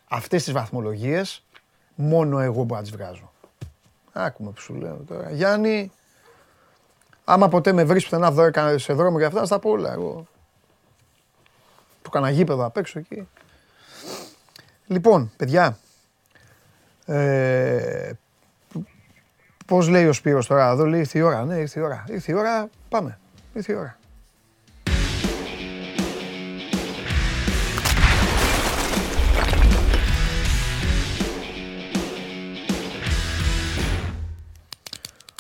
Αυτές 0.08 0.44
τις 0.44 0.54
βαθμολογίες 0.54 1.44
μόνο 1.96 2.40
εγώ 2.40 2.64
μπορώ 2.64 2.76
να 2.76 2.82
τις 2.82 2.92
βγάζω. 2.92 3.32
Άκουμε 4.14 4.52
που 4.52 4.62
σου 4.62 4.74
λέω 4.76 4.96
τώρα. 5.08 5.32
Γιάννη, 5.32 5.92
άμα 7.26 7.48
ποτέ 7.48 7.72
με 7.72 7.84
βρεις 7.84 8.04
πουθενά 8.04 8.32
δω- 8.32 8.78
σε 8.78 8.94
δρόμο 8.94 9.18
για 9.18 9.28
αυτά, 9.28 9.40
θα 9.40 9.46
στα 9.46 9.60
πω 9.60 9.70
όλα 9.70 9.92
εγώ. 9.94 10.28
Που 12.02 12.10
κάνα 12.10 12.30
γήπεδο 12.30 12.66
απ' 12.66 12.78
έξω 12.78 13.00
εκεί. 13.00 13.28
Λοιπόν, 14.88 15.32
παιδιά, 15.38 15.78
ε, 17.06 18.12
Πώς 19.68 19.88
λέει 19.88 20.08
ο 20.08 20.14
Σπύρος 20.14 20.48
τώρα, 20.48 20.70
εδώ 20.70 20.86
λέει 20.86 21.00
ήρθε 21.00 21.20
η 21.20 21.22
ώρα. 21.22 21.46
Ναι, 21.46 21.56
ήρθε 21.56 21.80
η 21.80 21.84
ώρα. 21.84 22.04
Ήρθε 22.10 22.32
η 22.32 22.36
ώρα, 22.36 22.70
πάμε. 22.90 23.20
Ήρθε 23.54 23.74
η 23.74 23.76
ώρα. 23.76 23.98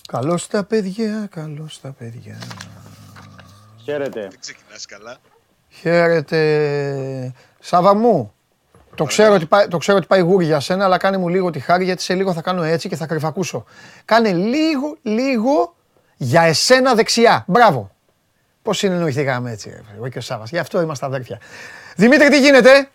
Καλώς 0.08 0.48
τα 0.48 0.64
παιδιά, 0.64 1.28
καλώς 1.32 1.82
τα 1.82 1.92
παιδιά. 1.92 2.38
Χαίρετε. 3.84 4.30
Ξεκινάς 4.40 4.86
καλά. 4.86 5.18
Χαίρετε. 5.70 7.34
Σάβα 7.60 7.94
μου, 7.94 8.34
το 8.98 9.04
ξέρω, 9.04 9.34
ότι 9.34 9.46
πάει, 9.46 9.68
το 9.68 9.78
ξέρω 9.78 9.98
ότι 9.98 10.08
πάει 10.08 10.22
γούρι 10.22 10.46
για 10.46 10.60
σένα, 10.60 10.86
αλλά 10.86 10.98
κάνε 10.98 11.18
μου 11.18 11.28
λίγο 11.30 11.50
τη 11.50 11.60
χάρη 11.60 11.84
γιατί 11.84 12.02
σε 12.02 12.14
λίγο 12.14 12.34
θα 12.34 12.42
κάνω 12.42 12.64
έτσι 12.64 12.90
και 12.90 12.96
θα 12.96 13.06
κρυφακούσω. 13.06 13.64
Κάνε 14.06 14.32
λίγο, 14.34 14.98
λίγο 15.02 15.76
για 16.18 16.42
εσένα 16.42 16.94
δεξιά. 16.96 17.44
Μπράβο. 17.48 17.92
Πώς 18.62 18.78
συνεννοηθήκαμε 18.78 19.52
έτσι, 19.52 19.70
ρε, 19.70 19.82
εγώ 19.96 20.08
και 20.08 20.18
ο 20.18 20.22
Σάβα. 20.22 20.44
Γι' 20.48 20.58
αυτό 20.58 20.82
είμαστε 20.82 21.06
αδέρφια. 21.06 21.40
Δημήτρη, 21.96 22.30
τι 22.30 22.40
γίνεται; 22.40 22.90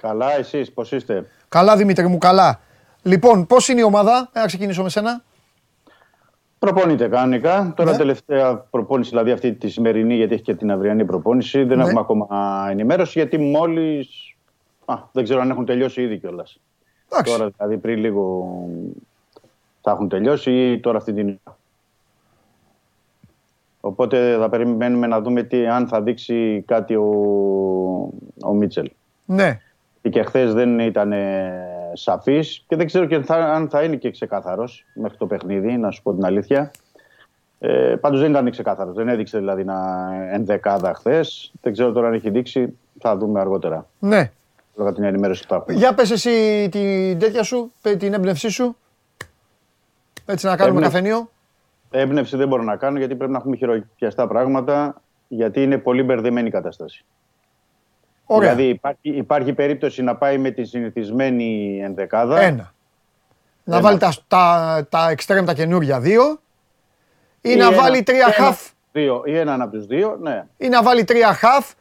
Καλά, 0.00 0.38
εσείς 0.38 0.72
πώς 0.72 0.92
είστε; 0.92 1.26
Καλά, 1.48 1.76
Δημήτρη 1.76 2.06
μου, 2.06 2.18
καλά. 2.18 2.60
Λοιπόν, 3.02 3.46
πώς 3.46 3.68
είναι 3.68 3.80
η 3.80 3.84
ομάδα, 3.84 4.30
Ε, 4.32 4.40
να 4.40 4.46
ξεκινήσω 4.46 4.82
με 4.82 4.88
σένα. 4.88 5.22
Προπονείτε 6.58 7.08
κανονικά. 7.08 7.72
Τώρα 7.76 7.90
Ναι. 7.90 7.96
τελευταία 7.96 8.56
προπόνηση, 8.56 9.10
δηλαδή 9.10 9.30
αυτή 9.30 9.52
τη 9.52 9.68
σημερινή, 9.68 10.14
γιατί 10.14 10.34
έχει 10.34 10.42
και 10.42 10.54
την 10.54 10.70
αυριανή 10.70 11.04
προπόνηση. 11.04 11.64
Δεν 11.64 11.76
Ναι. 11.76 11.82
έχουμε 11.82 12.00
ακόμα 12.00 12.26
ενημέρωση, 12.70 13.18
γιατί 13.18 13.38
μόλις... 13.38 14.33
Α, 14.84 14.98
δεν 15.12 15.24
ξέρω 15.24 15.40
αν 15.40 15.50
έχουν 15.50 15.64
τελειώσει 15.64 16.02
ήδη 16.02 16.18
κιόλας. 16.18 16.60
Εντάξει. 17.12 17.36
Τώρα 17.36 17.50
δηλαδή 17.56 17.76
πριν 17.76 17.98
λίγο 17.98 18.48
θα 19.80 19.90
έχουν 19.90 20.08
τελειώσει 20.08 20.72
ή 20.72 20.80
τώρα 20.80 20.98
αυτή 20.98 21.12
την 21.12 21.26
ώρα. 21.44 21.56
Οπότε 23.80 24.36
θα 24.40 24.48
περιμένουμε 24.48 25.06
να 25.06 25.20
δούμε 25.20 25.42
τι, 25.42 25.66
αν 25.66 25.88
θα 25.88 26.02
δείξει 26.02 26.64
κάτι 26.66 26.94
ο, 26.94 27.08
ο 28.44 28.52
Μίτσελ. 28.52 28.90
Ναι. 29.24 29.60
Και 30.10 30.22
χθες 30.22 30.54
δεν 30.54 30.78
ήταν 30.78 31.12
σαφής 31.92 32.64
και 32.66 32.76
δεν 32.76 32.86
ξέρω 32.86 33.04
και 33.04 33.20
θα, 33.20 33.34
αν 33.34 33.68
θα 33.68 33.82
είναι 33.82 33.96
και 33.96 34.10
ξεκάθαρος 34.10 34.84
μέχρι 34.94 35.16
το 35.16 35.26
παιχνίδι, 35.26 35.76
να 35.76 35.90
σου 35.90 36.02
πω 36.02 36.14
την 36.14 36.24
αλήθεια. 36.24 36.70
Ε, 37.58 37.96
Πάντως 38.00 38.20
δεν 38.20 38.30
ήταν 38.30 38.50
ξεκάθαρος. 38.50 38.94
Δεν 38.94 39.08
έδειξε 39.08 39.38
δηλαδή 39.38 39.64
να 39.64 40.08
ενδεκάδα 40.30 40.94
χθες. 40.94 41.52
Δεν 41.62 41.72
ξέρω 41.72 41.92
τώρα 41.92 42.06
αν 42.06 42.14
έχει 42.14 42.30
δείξει. 42.30 42.78
Θα 42.98 43.16
δούμε 43.16 43.40
αργότερα. 43.40 43.86
Ναι. 43.98 44.30
Λόγω 44.74 44.92
την 44.92 45.04
ενημέρωση 45.04 45.42
που 45.42 45.48
θα 45.48 45.54
έχουμε. 45.56 45.76
Για 45.76 45.94
πες 45.94 46.10
εσύ 46.10 46.68
την 46.70 47.18
τέτοια 47.18 47.42
σου, 47.42 47.72
πε- 47.82 47.98
την 47.98 48.12
έμπνευσή 48.14 48.48
σου. 48.48 48.76
Έτσι 50.26 50.46
να 50.46 50.56
κάνουμε 50.56 50.76
Έμπνευση. 50.86 50.96
καφενείο. 51.02 51.30
Έμπνευση 51.90 52.36
δεν 52.36 52.48
μπορώ 52.48 52.62
να 52.62 52.76
κάνω 52.76 52.98
γιατί 52.98 53.14
πρέπει 53.14 53.32
να 53.32 53.38
έχουμε 53.38 53.56
χειροπιαστά 53.56 54.26
πράγματα. 54.26 55.00
Γιατί 55.28 55.62
είναι 55.62 55.78
πολύ 55.78 56.02
μπερδεμένη 56.02 56.48
η 56.48 56.50
κατάσταση. 56.50 57.04
Ωραία. 58.26 58.54
Δηλαδή 58.54 58.68
υπάρχει, 58.72 58.98
υπάρχει 59.16 59.52
περίπτωση 59.52 60.02
να 60.02 60.16
πάει 60.16 60.38
με 60.38 60.50
τη 60.50 60.64
συνηθισμένη 60.64 61.80
ενδεκάδα. 61.82 62.40
Ένα. 62.40 62.74
Να 63.64 63.76
Ένα. 63.76 63.80
βάλει 63.84 63.98
τα, 63.98 64.12
τα, 64.28 64.86
τα 64.90 65.08
εξτρέμ 65.10 65.44
τα 65.44 65.54
καινούρια 65.54 66.00
δύο. 66.00 66.22
Ή, 67.40 67.50
Ή 67.52 67.56
να 67.56 67.66
ένα- 67.66 67.76
βάλει 67.76 68.02
τρία 68.02 68.24
ένα- 68.24 68.32
χαφ. 68.46 68.68
Δύο, 68.92 69.22
ή 69.26 69.36
έναν 69.38 69.60
από 69.62 69.72
τους 69.72 69.86
δύο, 69.86 70.16
ναι. 70.20 70.44
Ή 70.56 70.68
να 70.68 70.82
βάλει 70.82 71.04
τρία 71.04 71.32
χαφ. 71.34 71.72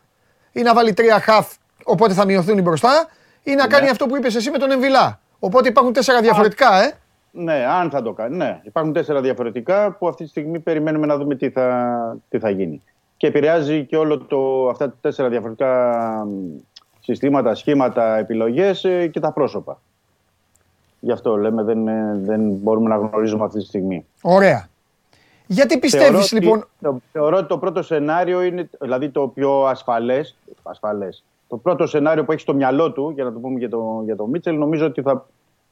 Ή 0.52 0.62
να 0.62 0.74
βάλει 0.74 0.94
τρία 0.94 1.20
χαφ. 1.20 1.54
Οπότε 1.86 2.14
θα 2.14 2.26
μειωθούν 2.26 2.58
οι 2.58 2.62
μπροστά. 2.62 3.08
Ή 3.44 3.54
να 3.56 3.68
κάνει 3.68 3.90
αυτό 3.90 4.06
που 4.06 4.16
είπες 4.16 4.36
εσύ 4.36 4.50
με 4.52 4.58
τον 4.58 4.72
Εμβιλά. 4.72 5.20
Οπότε 5.40 5.70
υπάρχουν 5.70 5.94
τέσσερα 5.94 6.22
διαφορετικά, 6.22 6.84
ε. 6.84 6.92
Ναι, 7.32 7.66
αν 7.66 7.90
θα 7.90 8.02
το 8.02 8.12
κάνει. 8.14 8.38
Ναι. 8.38 8.60
Υπάρχουν 8.64 8.94
τέσσερα 8.94 9.22
διαφορετικά 9.22 9.92
που 9.92 10.08
αυτή 10.08 10.24
τη 10.24 10.30
στιγμή 10.30 10.60
περιμένουμε 10.60 11.06
να 11.06 11.18
δούμε 11.18 11.36
τι 11.36 11.50
θα, 11.50 12.18
τι 12.30 12.40
θα 12.40 12.50
γίνει. 12.50 12.82
Και 13.18 13.28
επηρεάζει 13.28 13.86
και 13.86 13.98
όλο 13.98 14.18
το, 14.20 14.68
αυτά 14.70 14.90
τα 14.90 14.96
τέσσερα 15.02 15.30
διαφορετικά 15.30 15.90
μ, 16.28 16.58
συστήματα, 17.00 17.56
σχήματα, 17.56 18.18
επιλογές 18.18 18.84
ε, 18.84 19.08
και 19.08 19.20
τα 19.20 19.32
πρόσωπα. 19.32 19.80
Γι' 21.00 21.12
αυτό 21.12 21.36
λέμε 21.38 21.64
δεν, 21.64 21.88
ε, 21.88 22.20
δεν 22.22 22.42
μπορούμε 22.50 22.90
να 22.90 22.96
γνωρίζουμε 22.96 23.44
αυτή 23.46 23.60
τη 23.60 23.66
στιγμή. 23.66 24.06
Ωραία. 24.22 24.68
Γιατί 25.48 25.68
Θεωρώ 25.90 26.08
πιστεύεις 26.08 26.32
ότι- 26.34 26.44
λοιπόν. 26.44 26.68
το- 26.82 27.00
Θεωρώ 27.12 27.38
ότι 27.38 27.48
το 27.48 27.58
πρώτο 27.58 27.82
σενάριο 27.84 28.42
είναι 28.42 28.70
δηλαδή 28.80 29.10
το 29.10 29.28
πιο 29.28 29.64
ασφαλές, 29.64 30.36
ασφαλές. 30.64 31.24
Το 31.54 31.60
πρώτο 31.60 31.88
σενάριο 31.88 32.26
που 32.26 32.32
έχει 32.32 32.42
στο 32.42 32.54
μυαλό 32.54 32.92
του, 32.92 33.10
για 33.10 33.24
να 33.24 33.34
το 33.34 33.40
πούμε 33.40 33.60
για 33.60 33.70
το, 33.70 34.02
για 34.06 34.16
το 34.16 34.26
Μίτσελ, 34.26 34.58
νομίζω 34.58 34.86
ότι 34.86 35.02
θα, 35.02 35.26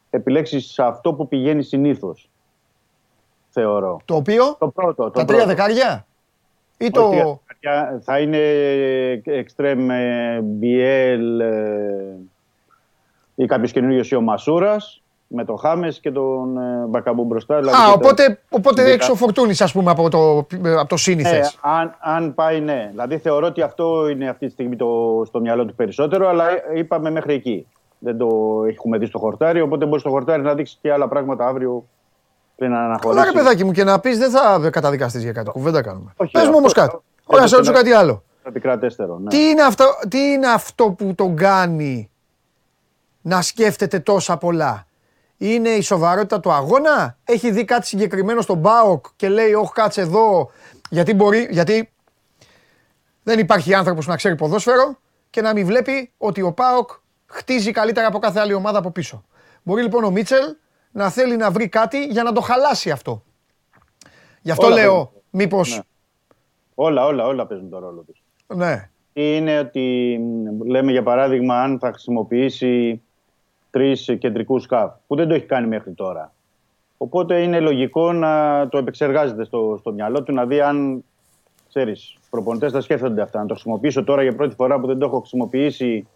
επιλέξει 0.09 0.63
αυτό 0.77 1.13
που 1.13 1.27
πηγαίνει 1.27 1.63
συνήθως. 1.63 2.29
Θεωρώ. 3.49 4.01
Το 4.05 4.15
οποίο, 4.15 4.55
Το 4.59 4.67
πρώτο. 4.67 5.03
Το 5.03 5.09
τα 5.09 5.25
τρία 5.25 5.37
πρώτο. 5.37 5.45
δεκάρια; 5.45 6.05
Ή 6.77 6.83
Όχι, 6.83 6.91
το... 6.91 7.09
τρία 7.09 7.39
δεκάρια. 7.47 7.99
Θα 8.03 8.19
είναι 8.19 8.37
εξτρέμ 9.23 9.87
BL 10.61 11.39
ε, 11.39 12.15
ή 13.35 13.45
κάποιος 13.45 13.71
καινούριο 13.71 14.03
ή 14.09 14.15
ο 14.15 14.21
Μασούρας 14.21 15.01
με 15.33 15.45
τον 15.45 15.57
Χάμες 15.59 15.99
και 15.99 16.11
τον 16.11 16.57
ε, 16.57 16.85
Μπακαμπού 16.87 17.23
μπροστά. 17.23 17.57
δηλαδή 17.59 17.75
Α, 17.77 17.79
και 17.79 17.85
τα- 17.85 17.93
οπότε, 17.93 18.39
οπότε 18.49 18.81
δεκα- 18.81 18.93
έξω 18.93 19.15
φορτούνης, 19.15 19.61
ας 19.61 19.71
πούμε, 19.71 19.91
από 19.91 20.09
το, 20.09 20.37
από 20.77 20.87
το 20.87 20.95
Ε, 20.95 20.97
σύνηθες. 20.97 21.57
αν, 21.61 21.95
αν 21.99 22.33
πάει, 22.33 22.59
ναι. 22.59 22.87
Δηλαδή 22.89 23.17
θεωρώ 23.17 23.47
ότι 23.47 23.61
αυτό 23.61 24.07
είναι 24.09 24.29
αυτή 24.29 24.45
τη 24.45 24.51
στιγμή 24.51 24.75
το, 24.75 25.21
στο 25.27 25.39
μυαλό 25.39 25.65
του 25.65 25.75
περισσότερο, 25.75 26.27
αλλά 26.27 26.49
ε, 26.49 26.61
είπαμε 26.73 27.09
μέχρι 27.11 27.33
εκεί. 27.33 27.67
Δεν 27.99 28.17
το 28.17 28.27
έχουμε 28.69 28.97
δει 28.97 29.05
στο 29.05 29.19
χορτάρι, 29.19 29.61
οπότε 29.61 29.85
μπορείς 29.85 30.01
στο 30.01 30.09
χορτάρι 30.09 30.41
να 30.41 30.53
δείξεις 30.53 30.77
και 30.81 30.91
άλλα 30.91 31.07
πράγματα 31.07 31.47
αύριο 31.47 31.85
πριν 32.55 32.71
να 32.71 32.83
αναχωρήσεις. 32.85 33.23
Καλά 33.23 33.31
ρε 33.33 33.37
παιδάκι 33.43 33.63
μου 33.63 33.71
και 33.71 33.83
να 33.83 33.99
πεις 33.99 34.17
δεν 34.17 34.29
θα 34.31 34.69
καταδικαστείς 34.71 35.23
για 35.23 35.31
κάτι, 35.31 35.49
κουβέντα 35.49 35.81
κάνουμε. 35.81 36.13
Όχι, 36.17 36.31
Πες 36.31 36.41
μου 36.41 36.47
αυτό- 36.47 36.57
όμως 36.59 36.73
κάτι. 36.73 36.85
αυτό- 36.87 37.03
Ωραία, 37.25 37.41
να 37.41 37.47
σε 37.49 37.55
αυτό 37.55 37.67
ρωτήσω 37.71 37.87
είναι- 37.87 37.95
κάτι 37.95 38.03
άλλο. 38.05 38.23
Τα 38.43 38.51
πικρά 38.51 38.77
τέστερο, 38.77 39.17
ναι. 39.19 39.29
Τι 39.29 39.37
είναι, 39.49 39.61
αυτό, 39.61 39.85
τι 40.09 40.19
είναι 40.19 40.47
αυτό 40.47 40.89
που 40.97 41.13
τον 41.15 41.35
κάνει 41.35 42.09
να 43.21 43.41
σκέφτεται 43.41 43.99
τόσα 43.99 44.37
πολλά; 44.37 44.85
Είναι 45.43 45.69
η 45.69 45.81
σοβαρότητα 45.81 46.39
του 46.39 46.51
αγώνα, 46.51 47.17
έχει 47.23 47.51
δει 47.51 47.65
κάτι 47.65 47.87
συγκεκριμένο 47.87 48.41
στον 48.41 48.61
ΠΑΟΚ 48.61 49.05
και 49.15 49.29
λέει 49.29 49.53
όχι 49.53 49.71
κάτσε 49.73 50.01
εδώ 50.01 50.49
γιατί 50.89 51.13
μπορεί, 51.13 51.47
γιατί 51.51 51.91
δεν 53.23 53.39
υπάρχει 53.39 53.73
άνθρωπος 53.73 54.07
να 54.07 54.15
ξέρει 54.15 54.35
ποδόσφαιρο 54.35 54.97
και 55.29 55.41
να 55.41 55.53
μην 55.53 55.65
βλέπει 55.65 56.11
ότι 56.17 56.41
ο 56.41 56.51
ΠΑΟΚ 56.53 56.89
χτίζει 57.25 57.71
καλύτερα 57.71 58.07
από 58.07 58.19
κάθε 58.19 58.39
άλλη 58.39 58.53
ομάδα 58.53 58.77
από 58.77 58.91
πίσω. 58.91 59.23
Μπορεί 59.63 59.81
λοιπόν 59.81 60.03
ο 60.03 60.09
Μίτσελ 60.11 60.55
να 60.91 61.09
θέλει 61.09 61.35
να 61.37 61.51
βρει 61.51 61.67
κάτι 61.69 62.05
για 62.05 62.23
να 62.23 62.31
το 62.31 62.41
χαλάσει 62.41 62.91
αυτό. 62.91 63.23
Γι' 64.41 64.51
αυτό 64.51 64.65
Όλα 64.65 64.75
λέω 64.75 64.91
παίζουν. 64.93 65.09
μήπως, 65.29 65.75
Ναι. 65.75 65.81
Όλα, 66.75 67.05
όλα, 67.05 67.25
όλα 67.25 67.47
παίζουν 67.47 67.69
τον 67.69 67.79
ρόλο 67.79 68.01
τους. 68.01 68.23
ναι. 68.55 68.89
Είναι 69.13 69.59
ότι 69.59 70.17
μ, 70.21 70.63
λέμε 70.69 70.91
για 70.91 71.03
παράδειγμα 71.03 71.61
αν 71.61 71.79
θα 71.79 71.87
χρησιμοποιήσει 71.89 73.01
τρεις 73.71 74.15
κεντρικούς 74.19 74.63
σκαφ, 74.63 74.91
που 75.07 75.15
δεν 75.15 75.27
το 75.27 75.33
έχει 75.33 75.45
κάνει 75.45 75.67
μέχρι 75.67 75.91
τώρα. 75.91 76.33
Οπότε 76.97 77.41
είναι 77.41 77.59
λογικό 77.59 78.13
να 78.13 78.67
το 78.69 78.77
επεξεργάζεται 78.77 79.43
στο, 79.43 79.77
στο 79.79 79.91
μυαλό 79.91 80.23
του, 80.23 80.33
να 80.33 80.45
δει 80.45 80.61
αν 80.61 81.03
ξέρεις, 81.69 82.17
προπονητές 82.29 82.71
θα 82.71 82.81
σκέφτονται 82.81 83.21
αυτά. 83.21 83.39
Να 83.39 83.45
το 83.45 83.53
χρησιμοποιήσω 83.53 84.03
τώρα 84.03 84.23
για 84.23 84.35
πρώτη 84.35 84.55
φορά 84.55 84.79
που 84.79 84.87
δεν 84.87 84.97
το 84.97 85.05
έχω 85.05 85.19
χρησιμοποιήσει 85.19 86.07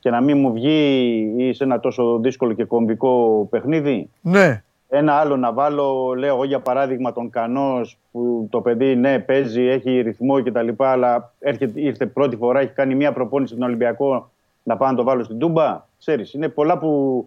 και 0.00 0.10
να 0.10 0.20
μην 0.20 0.38
μου 0.38 0.52
βγει 0.52 1.34
ή 1.36 1.52
σε 1.52 1.64
ένα 1.64 1.80
τόσο 1.80 2.18
δύσκολο 2.18 2.52
και 2.52 2.64
κομβικό 2.64 3.46
παιχνίδι. 3.50 4.10
Ναι. 4.20 4.62
Ένα 4.88 5.12
άλλο 5.12 5.36
να 5.36 5.52
βάλω, 5.52 6.14
λέω 6.16 6.34
εγώ 6.34 6.44
για 6.44 6.60
παράδειγμα 6.60 7.12
τον 7.12 7.30
Κανός 7.30 7.98
που 8.12 8.46
το 8.50 8.60
παιδί 8.60 8.96
ναι 8.96 9.18
παίζει, 9.18 9.62
έχει 9.62 10.00
ρυθμό 10.00 10.42
κτλ. 10.42 10.68
Αλλά 10.76 11.32
έρχεται, 11.38 11.80
ήρθε 11.80 12.06
πρώτη 12.06 12.36
φορά, 12.36 12.60
έχει 12.60 12.72
κάνει 12.72 12.94
μία 12.94 13.12
προπόνηση 13.12 13.52
στον 13.52 13.66
Ολυμπιακό 13.66 14.30
να 14.62 14.76
πάω 14.76 14.90
να 14.90 14.96
το 14.96 15.02
βάλω 15.02 15.24
στην 15.24 15.38
Τούμπα. 15.38 15.86
Ξέρεις, 15.98 16.32
είναι 16.34 16.48
πολλά 16.48 16.78
που 16.78 17.24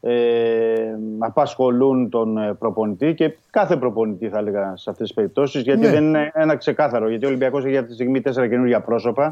ε, 0.00 0.94
απασχολούν 1.18 2.08
τον 2.10 2.38
ε, 2.38 2.54
προπονητή 2.54 3.14
και 3.14 3.36
κάθε 3.50 3.76
προπονητή 3.76 4.28
θα 4.28 4.38
έλεγα 4.38 4.76
σε 4.76 4.90
αυτές 4.90 5.06
τις 5.06 5.14
περιπτώσεις 5.16 5.62
γιατί 5.62 5.80
Ναι. 5.80 5.90
δεν 5.90 6.04
είναι 6.04 6.30
ένα 6.34 6.56
ξεκάθαρο. 6.56 7.08
Γιατί 7.08 7.24
ο 7.24 7.28
Ολυμπιακός 7.28 7.64
έχει 7.64 7.76
αυτή 7.76 7.88
τη 7.88 7.94
στιγμή 7.94 8.20
τέσσερα 8.20 8.48
καινούργια 8.48 8.80
πρόσωπα 8.80 9.28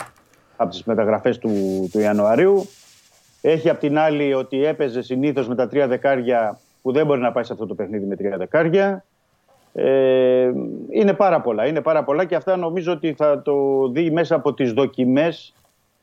από 0.56 0.70
τις 0.70 0.84
μεταγραφές 0.84 1.38
του, 1.38 1.50
του 1.92 1.98
Ιανουαρίου. 1.98 2.66
Έχει 3.40 3.68
απ' 3.68 3.78
την 3.78 3.98
άλλη 3.98 4.34
ότι 4.34 4.64
έπαιζε 4.64 5.02
συνήθως 5.02 5.48
με 5.48 5.54
τα 5.54 5.68
τρία 5.68 5.86
δεκάρια 5.86 6.58
που 6.82 6.92
δεν 6.92 7.06
μπορεί 7.06 7.20
να 7.20 7.32
πάει 7.32 7.44
σε 7.44 7.52
αυτό 7.52 7.66
το 7.66 7.74
παιχνίδι 7.74 8.06
με 8.06 8.16
τρία 8.16 8.36
δεκάρια. 8.36 9.04
Ε, 9.72 10.50
είναι 10.90 11.12
πάρα 11.12 11.40
πολλά. 11.40 11.66
Είναι 11.66 11.80
πάρα 11.80 12.04
πολλά 12.04 12.24
και 12.24 12.34
αυτά 12.34 12.56
νομίζω 12.56 12.92
ότι 12.92 13.12
θα 13.12 13.42
το 13.42 13.88
δει 13.88 14.10
μέσα 14.10 14.34
από 14.34 14.54
τις 14.54 14.72
δοκιμές 14.72 15.54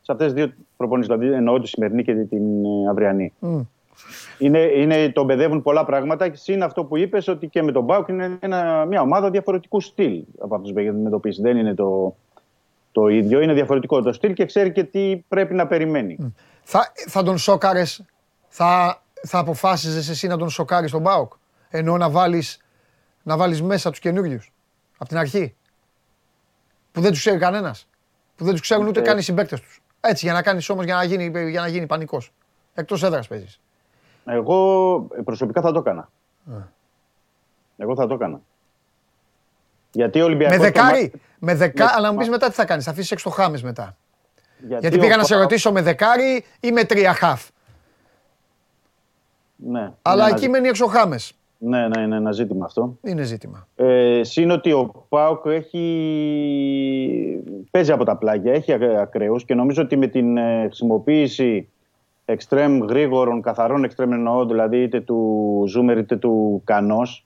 σε 0.05 0.11
αυτές 0.11 0.33
τις 0.33 0.43
δύο 0.43 0.53
προπονήσεις, 0.77 1.15
δηλαδή 1.15 1.35
εννοώ 1.35 1.59
τη 1.59 1.67
σημερινή 1.67 2.03
και 2.03 2.13
την 2.13 2.65
ε, 2.65 2.89
αυριανή. 2.89 3.33
Μμ. 3.39 3.61
Είναι, 4.37 4.59
είναι, 4.59 5.09
τον 5.09 5.27
παιδεύουν 5.27 5.61
πολλά 5.61 5.85
πράγματα. 5.85 6.29
Συν 6.33 6.63
αυτό 6.63 6.83
που 6.83 6.97
είπες 6.97 7.27
ότι 7.27 7.47
και 7.47 7.63
με 7.63 7.71
τον 7.71 7.83
Μπάουκ 7.83 8.07
είναι 8.07 8.37
ένα, 8.39 8.85
μια 8.85 9.01
ομάδα 9.01 9.29
διαφορετικού 9.29 9.81
στυλ 9.81 10.23
από 10.39 10.55
αυτούς 10.55 10.71
που 10.71 10.79
έχει 10.79 10.87
αντιμετωπίσει. 10.87 11.41
Δεν 11.41 11.57
είναι 11.57 11.73
το, 11.73 12.15
το 12.91 13.07
ίδιο. 13.07 13.41
Είναι 13.41 13.53
διαφορετικό 13.53 14.01
το 14.01 14.13
στυλ 14.13 14.33
και 14.33 14.45
ξέρει 14.45 14.71
και 14.71 14.83
τι 14.83 15.23
πρέπει 15.27 15.53
να 15.53 15.67
περιμένει. 15.67 16.33
Θα, 16.63 16.91
θα 17.07 17.23
τον 17.23 17.37
σόκαρες, 17.37 18.05
θα, 18.47 19.01
θα 19.23 19.39
αποφάσιζες 19.39 20.09
εσύ 20.09 20.27
να 20.27 20.37
τον 20.37 20.49
σοκάρεις 20.49 20.91
τον 20.91 21.03
ΠΑΟΚ. 21.03 21.33
Ενώ 21.69 21.97
να 21.97 22.09
βάλεις, 22.09 22.61
να 23.23 23.37
βάλεις 23.37 23.61
μέσα 23.61 23.89
τους 23.89 23.99
καινούριους. 23.99 24.53
Από 24.97 25.09
την 25.09 25.17
αρχή. 25.17 25.55
Που 26.91 27.01
δεν 27.01 27.11
τους 27.11 27.19
ξέρει 27.19 27.37
κανένας. 27.37 27.87
Που 28.35 28.43
δεν 28.43 28.53
τους 28.53 28.61
ξέρουν 28.61 28.87
ούτε 28.87 28.99
Ε. 28.99 29.03
καν 29.03 29.17
οι 29.17 29.21
συμπαίκτες 29.21 29.61
τους. 29.61 29.82
Έτσι 30.05 30.25
για 30.25 30.33
να 30.33 30.41
κάνεις 30.41 30.69
όμως 30.69 30.85
για 30.85 30.95
να 30.95 31.03
γίνει, 31.03 31.49
για 31.49 31.61
να 31.61 31.67
γίνει 31.67 31.85
πανικός. 31.85 32.31
Εκτός 32.73 33.03
έδρας 33.03 33.27
παίζεις. 33.27 33.59
Εγώ 34.25 34.95
ε, 35.17 35.21
προσωπικά 35.21 35.61
θα 35.61 35.71
το 35.71 35.79
έκανα. 35.79 36.09
Εγώ 37.77 37.95
θα 37.95 38.07
το 38.07 38.13
έκανα. 38.13 38.41
Γιατί 39.91 40.21
ο 40.21 40.23
Ολυμπιακός... 40.23 40.57
Με 40.57 40.63
το 40.63 40.71
δεκάρι. 40.71 41.01
μάτι- 41.01 41.21
Με 41.39 41.55
δεκά, 41.55 41.83
με- 41.85 41.91
αλλά 41.95 42.05
να 42.07 42.11
μου 42.13 42.17
πεις 42.19 42.29
μετά 42.29 42.47
τι 42.47 42.53
θα 42.53 42.65
κάνεις. 42.65 42.83
Θα 42.85 42.91
αφήσεις 42.91 43.11
έξω 43.11 43.29
το 43.29 43.35
Χάμες 43.35 43.63
μετά. 43.63 43.97
Γιατί 44.67 44.97
ο 44.97 44.99
πήγα 44.99 45.17
να 45.17 45.23
σε 45.23 45.29
Πάοκ- 45.33 45.43
ρωτήσω 45.49 45.71
με 45.71 45.81
δεκάρι 45.81 46.45
ή 46.59 46.71
με 46.71 46.83
τρία 46.83 47.13
χαφ. 47.13 47.47
Ναι, 49.55 49.91
Αλλά 50.01 50.23
είναι 50.23 50.35
εκεί 50.35 50.43
ένα, 50.43 50.51
μένει 50.51 50.67
έξω 50.67 50.85
ο 50.85 50.87
Χάμες. 50.87 51.33
Ναι, 51.63 51.87
ναι, 51.87 52.01
είναι 52.01 52.15
ένα 52.15 52.31
ζήτημα 52.31 52.65
αυτό. 52.65 52.97
Είναι 53.01 53.23
ζήτημα. 53.23 53.67
Ε, 53.75 54.23
Συν 54.23 54.51
ότι 54.51 54.71
ο 54.71 55.05
Πάουκ 55.09 55.45
έχει... 55.45 55.83
παίζει 57.71 57.91
από 57.91 58.03
τα 58.03 58.17
πλάγια, 58.17 58.53
έχει 58.53 58.73
ακραίους 58.73 59.45
και 59.45 59.55
νομίζω 59.55 59.81
ότι 59.81 59.97
με 59.97 60.07
την 60.07 60.37
ε, 60.37 60.61
χρησιμοποίηση 60.65 61.69
εξτρέμ 62.25 62.77
γρήγορων, 62.77 63.41
καθαρών 63.41 63.83
εξτρέμ 63.83 64.11
εννοώ, 64.11 64.45
δηλαδή 64.45 64.81
είτε 64.81 65.01
του 65.01 65.63
Ζούμερ 65.67 65.97
είτε 65.97 66.15
του 66.15 66.61
Κανός, 66.63 67.25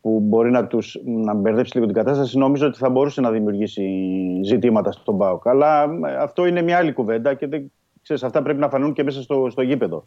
που 0.00 0.20
μπορεί 0.20 0.50
να, 0.50 0.66
τους, 0.66 1.00
να 1.04 1.34
μπερδέψει 1.34 1.74
λίγο 1.74 1.86
την 1.86 1.96
κατάσταση, 1.96 2.38
νομίζω 2.38 2.66
ότι 2.66 2.78
θα 2.78 2.90
μπορούσε 2.90 3.20
να 3.20 3.30
δημιουργήσει 3.30 3.84
ζητήματα 4.44 4.92
στον 4.92 5.18
Πάουκ. 5.18 5.46
Αλλά 5.46 5.82
ε, 5.82 6.16
αυτό 6.16 6.46
είναι 6.46 6.62
μια 6.62 6.76
άλλη 6.76 6.92
κουβέντα 6.92 7.34
και 7.34 7.46
δεν, 7.46 7.72
ξέρεις, 8.02 8.22
αυτά 8.22 8.42
πρέπει 8.42 8.58
να 8.58 8.68
φανούν 8.68 8.92
και 8.92 9.02
μέσα 9.02 9.22
στο, 9.22 9.46
στο 9.50 9.62
γήπεδο. 9.62 10.04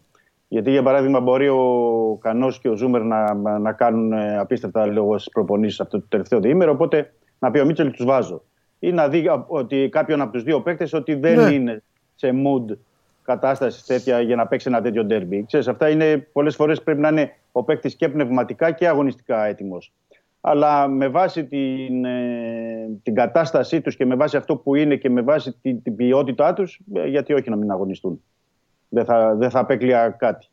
Γιατί, 0.51 0.71
για 0.71 0.83
παράδειγμα, 0.83 1.19
μπορεί 1.19 1.47
ο 1.47 2.17
Κανός 2.21 2.59
και 2.59 2.69
ο 2.69 2.75
Ζούμερ 2.75 3.01
να, 3.01 3.33
να 3.59 3.71
κάνουν 3.73 4.11
ε, 4.11 4.37
απίστευτα 4.37 4.85
λόγω 4.85 5.17
στις 5.17 5.33
προπονήσεις 5.33 5.79
αυτό 5.79 5.99
το 5.99 6.05
τελευταίο 6.09 6.39
διήμερο. 6.39 6.71
Οπότε 6.71 7.13
να 7.39 7.51
πει 7.51 7.59
ο 7.59 7.65
Μίτσελ 7.65 7.91
τους 7.91 8.05
βάζω. 8.05 8.43
Ή 8.79 8.91
να 8.91 9.07
δει 9.07 9.27
α, 9.27 9.45
ότι 9.47 9.89
κάποιον 9.91 10.21
από 10.21 10.31
τους 10.31 10.43
δύο 10.43 10.61
παίκτες 10.61 10.93
ότι 10.93 11.13
δεν 11.15 11.35
Ναι. 11.43 11.51
είναι 11.53 11.83
σε 12.15 12.31
mood 12.33 12.77
κατάστασης 13.23 13.85
τέτοια 13.85 14.21
για 14.21 14.35
να 14.35 14.47
παίξει 14.47 14.67
ένα 14.69 14.81
τέτοιο 14.81 15.03
ντέρμπι. 15.03 15.45
Ξέρεις, 15.45 15.67
αυτά 15.67 15.89
είναι 15.89 16.17
πολλές 16.17 16.55
φορές 16.55 16.83
πρέπει 16.83 16.99
να 16.99 17.07
είναι 17.07 17.31
ο 17.51 17.63
παίκτης 17.63 17.95
και 17.95 18.09
πνευματικά 18.09 18.71
και 18.71 18.87
αγωνιστικά 18.87 19.45
έτοιμος. 19.45 19.93
Αλλά 20.41 20.87
με 20.87 21.07
βάση 21.07 21.45
την, 21.45 22.05
ε, 22.05 22.89
την 23.03 23.15
κατάστασή 23.15 23.81
τους 23.81 23.95
και 23.95 24.05
με 24.05 24.15
βάση 24.15 24.37
αυτό 24.37 24.55
που 24.55 24.75
είναι 24.75 24.95
και 24.95 25.09
με 25.09 25.21
βάση 25.21 25.55
την, 25.61 25.81
την 25.81 25.95
ποιότητά 25.95 26.53
τους, 26.53 26.79
ε, 26.93 27.07
γιατί 27.07 27.33
όχι 27.33 27.49
να 27.49 27.55
μην 27.55 27.71
αγωνιστούν. 27.71 28.21
Δεν 28.89 29.05
θα, 29.05 29.35
δεν 29.35 29.49
θα 29.49 29.59
απέκλεια 29.59 30.09
κάτι. 30.09 30.47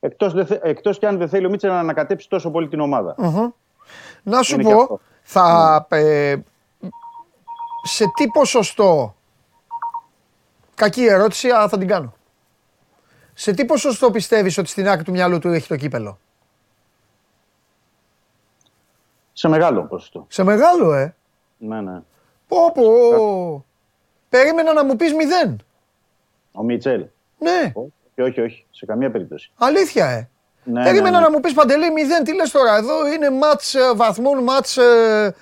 Εκτός, 0.00 0.32
δεν 0.32 0.46
θε- 0.46 0.64
εκτός 0.64 0.98
και 0.98 1.06
αν 1.06 1.18
δεν 1.18 1.28
θέλει 1.28 1.46
ο 1.46 1.50
Μίτσελ 1.50 1.70
να 1.70 1.78
ανακατέψει 1.78 2.28
τόσο 2.28 2.50
πολύ 2.50 2.68
την 2.68 2.80
ομάδα. 2.80 3.14
Μμμ. 3.18 3.48
Να 4.22 4.42
σου 4.42 4.54
Είναι 4.54 4.62
και 4.62 4.72
πω, 4.74 4.80
αυτό. 4.80 5.00
θα, 5.22 5.86
ε, 5.90 6.36
σε 7.82 8.04
τι 8.16 8.28
ποσοστό, 8.28 9.14
κακή 10.74 11.04
ερώτηση, 11.06 11.48
αλλά 11.48 11.68
θα 11.68 11.78
την 11.78 11.88
κάνω. 11.88 12.14
Σε 13.34 13.52
τι 13.52 13.64
ποσοστό 13.64 14.10
πιστεύεις 14.10 14.58
ότι 14.58 14.68
στην 14.68 14.88
άκρη 14.88 15.04
του 15.04 15.10
μυαλού 15.10 15.38
του 15.38 15.48
έχει 15.48 15.68
το 15.68 15.76
κύπελο; 15.76 16.18
Σε 19.32 19.48
μεγάλο 19.48 19.82
ποσοστό. 19.82 20.24
Σε 20.28 20.42
μεγάλο, 20.42 20.92
ε; 20.94 21.14
Ναι, 21.58 21.80
ναι. 21.80 22.02
Πω, 22.48 22.72
πω. 22.74 23.64
Περίμενα 24.28 24.72
να 24.72 24.84
μου 24.84 24.96
πεις 24.96 25.12
μηδέν. 25.14 25.58
Ο 26.52 26.62
Μίτσελ. 26.62 27.06
Ναι, 27.38 27.72
Όχι, 27.74 28.30
όχι, 28.30 28.40
όχι. 28.40 28.66
Σε 28.70 28.86
καμία 28.86 29.10
περίπτωση. 29.10 29.50
αλήθεια, 29.56 30.06
ε. 30.06 30.28
Ναι, 30.64 30.82
Περίμενα 30.82 31.10
ναι, 31.10 31.16
ναι. 31.18 31.24
να 31.24 31.30
μου 31.30 31.40
πεις 31.40 31.54
Παντελή 31.54 31.92
μηδέν. 31.92 32.24
Τι 32.24 32.34
λες 32.34 32.50
τώρα, 32.50 32.76
εδώ 32.76 33.12
είναι 33.12 33.30
μάτς 33.30 33.74
ε, 33.74 33.80
βαθμών, 33.96 34.42
μάτς 34.42 34.76
ε, 34.76 35.34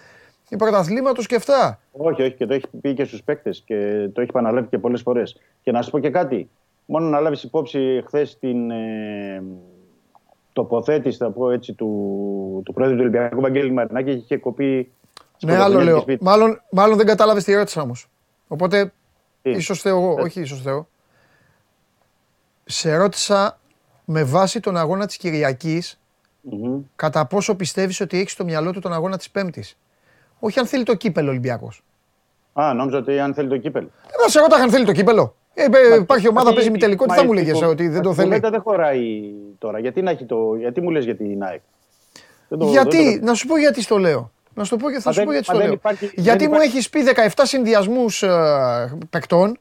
πρωταθλήματος 0.58 1.26
και 1.26 1.34
αυτά. 1.34 1.78
Όχι, 1.92 2.22
όχι, 2.22 2.32
και 2.32 2.46
το 2.46 2.54
έχει 2.54 2.66
πει 2.80 2.94
και 2.94 3.04
στους 3.04 3.22
παίκτες 3.22 3.62
και 3.66 4.08
το 4.12 4.20
έχει 4.20 4.30
επαναλάβει 4.30 4.66
και 4.68 4.78
πολλές 4.78 5.00
φορές. 5.02 5.40
Και 5.62 5.70
να 5.72 5.82
σου 5.82 5.90
πω 5.90 5.98
και 5.98 6.10
κάτι. 6.10 6.50
Μόνο 6.86 7.08
να 7.08 7.20
λάβεις 7.20 7.42
υπόψη 7.42 8.02
χθες 8.06 8.38
την 8.38 8.70
ε, 8.70 9.42
τοποθέτηση, 10.52 11.16
θα 11.16 11.30
πω 11.30 11.50
έτσι, 11.50 11.72
του, 11.72 12.62
του 12.64 12.72
πρόεδρου 12.72 12.96
του 12.96 13.02
Ολυμπιακού 13.02 13.40
Βαγγέλη 13.40 13.70
Μαρινάκη 13.72 14.10
και 14.10 14.16
είχε 14.18 14.36
κοπεί. 14.36 14.92
στο 15.36 15.46
Ναι, 15.46 15.52
άλλο 15.52 15.62
Πρωτογεννιάτικη 15.62 15.90
λέω. 15.92 16.00
σπίτι. 16.00 16.24
Μάλλον, 16.24 16.62
μάλλον 16.70 16.96
δεν 16.96 17.06
κατάλαβες 17.06 17.44
τη 17.44 17.52
ερώτηση 17.52 17.78
όμως. 17.80 18.08
Οπότε, 18.48 18.92
Τι; 19.42 19.50
ίσως 19.50 19.80
θεω 19.80 19.96
εγώ, 19.98 20.16
όχι 20.22 20.40
ίσως 20.40 20.62
θεω. 20.62 20.88
Σε 22.64 22.96
ρώτησα 22.96 23.58
με 24.04 24.24
βάση 24.24 24.60
τον 24.60 24.76
αγώνα 24.76 25.06
της 25.06 25.16
Κυριακής, 25.16 26.00
Μμμ. 26.40 26.80
κατά 26.96 27.26
πόσο 27.26 27.54
πιστεύεις 27.54 28.00
ότι 28.00 28.18
έχεις 28.18 28.32
στο 28.32 28.44
μυαλό 28.44 28.72
του 28.72 28.80
τον 28.80 28.92
αγώνα 28.92 29.16
της 29.16 29.30
Πέμπτης; 29.30 29.76
Όχι 30.38 30.58
αν 30.58 30.66
θέλει 30.66 30.82
το 30.82 30.94
κύπελο 30.94 31.30
Ολυμπιακός. 31.30 31.82
Α, 32.52 32.74
νόμιζα 32.74 32.98
ότι 32.98 33.18
αν 33.20 33.34
θέλει 33.34 33.48
το 33.48 33.56
κύπελο. 33.58 33.90
Ε, 34.06 34.22
να 34.22 34.28
σε 34.28 34.40
ρώτα 34.40 34.56
αν 34.56 34.70
θέλει 34.70 34.84
το 34.84 34.92
κύπελο. 34.92 35.34
Ε, 35.54 35.64
ε, 35.64 35.94
υπάρχει 35.96 36.28
ομάδα 36.28 36.48
Μα 36.48 36.54
παίζει 36.54 36.68
η- 36.68 36.72
μη 36.72 36.78
τελικό, 36.78 37.04
τι 37.04 37.10
μα 37.10 37.16
θα 37.16 37.22
η 37.22 37.26
μου 37.26 37.32
λέγες 37.32 37.52
κουβέντα- 37.52 37.72
ότι 37.72 37.88
δεν 37.88 38.02
το 38.02 38.10
η 38.10 38.14
θέλει; 38.14 38.26
κουβέντα 38.26 38.50
δεν 38.50 38.60
χωράει 38.60 39.30
τώρα. 39.58 39.78
Γιατί, 39.78 40.02
να 40.02 40.10
έχει 40.10 40.24
το... 40.24 40.54
γιατί 40.54 40.80
μου 40.80 40.90
λες 40.90 41.04
για 41.04 41.16
την 41.16 41.42
ΑΕΚ; 41.42 41.60
Δεν 42.48 42.58
το- 42.58 42.66
Γιατί, 42.66 43.04
δεν 43.04 43.20
το- 43.20 43.26
να 43.26 43.34
σου 43.34 43.46
πω 43.46 43.58
γιατί 43.58 43.82
στο 43.82 43.98
λέω. 43.98 44.30
Να 44.54 44.64
σου 44.64 44.70
το 44.70 44.76
πω, 44.76 44.90
θα 44.90 45.00
Μα 45.04 45.12
σου 45.12 45.24
πω 45.24 45.30
δεν- 45.30 45.32
γιατί 45.32 45.36
μα 45.36 45.42
στο 45.42 45.56
δεν 45.56 45.64
λέω. 45.66 45.72
υπάρχει- 45.72 46.12
γιατί 46.16 46.38
δεν 46.38 46.48
μου 46.48 46.54
υπάρχει- 46.54 46.76
έχεις 46.76 46.90
πει 46.90 47.02
17 47.02 47.44
συνδυασμούς 47.46 48.22
ε, 48.22 48.98
παικτών 49.10 49.58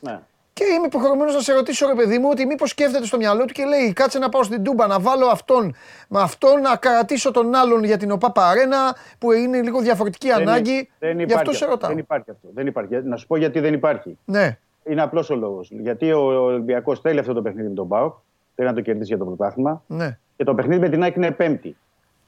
Ναι. 0.00 0.20
Και 0.54 0.64
είμαι 0.76 0.86
υποχρεωμένος 0.86 1.34
να 1.34 1.40
σε 1.40 1.52
ρωτήσω, 1.52 1.86
ρε 1.86 1.94
παιδί 1.94 2.18
μου, 2.18 2.28
ότι 2.30 2.46
μήπως 2.46 2.70
σκέφτεται 2.70 3.06
στο 3.06 3.16
μυαλό 3.16 3.44
του 3.44 3.52
και 3.52 3.64
λέει: 3.64 3.92
Κάτσε 3.92 4.18
να 4.18 4.28
πάω 4.28 4.42
στην 4.42 4.62
Τούμπα 4.62 4.86
να 4.86 5.00
βάλω 5.00 5.26
αυτόν 5.26 5.74
με 6.08 6.20
αυτόν, 6.20 6.60
να 6.60 6.76
κρατήσω 6.76 7.30
τον 7.30 7.54
άλλον 7.54 7.84
για 7.84 7.96
την 7.96 8.10
ΟΠΑΠ 8.10 8.38
Αρένα 8.38 8.96
που 9.18 9.32
είναι 9.32 9.60
λίγο 9.62 9.80
διαφορετική 9.80 10.28
Δεν 10.28 10.40
ανάγκη. 10.48 10.70
υ- 10.72 10.88
δεν 10.98 11.16
Γι' 11.16 11.22
υπάρχει 11.22 11.48
αυτό 11.48 11.52
σε 11.52 11.64
ρωτάω. 11.66 11.90
Δεν 11.90 11.98
υπάρχει 11.98 12.30
αυτό. 12.30 12.48
Δεν 12.54 12.66
υπάρχει. 12.66 12.94
Να 13.04 13.16
σου 13.16 13.26
πω 13.26 13.36
γιατί 13.36 13.60
δεν 13.60 13.74
υπάρχει. 13.74 14.18
Ναι, 14.24 14.58
Είναι 14.84 15.02
απλός 15.02 15.30
ο 15.30 15.34
λόγος. 15.36 15.68
Γιατί 15.70 16.12
ο 16.12 16.20
Ολυμπιακός 16.44 17.00
θέλει 17.00 17.18
αυτό 17.18 17.32
το 17.32 17.42
παιχνίδι 17.42 17.68
με 17.68 17.74
τον 17.74 17.88
Πάοκ. 17.88 18.14
Θέλει 18.54 18.68
να 18.68 18.74
το 18.74 18.80
κερδίσει 18.80 19.06
για 19.06 19.18
το 19.18 19.24
πρωτάθλημα. 19.24 19.82
ναι. 19.86 20.18
Και 20.36 20.44
το 20.44 20.54
παιχνίδι 20.54 20.80
με 20.80 20.88
την 20.88 21.02
ΑΕΚ 21.02 21.16
είναι 21.16 21.30
πέμπτη. 21.30 21.76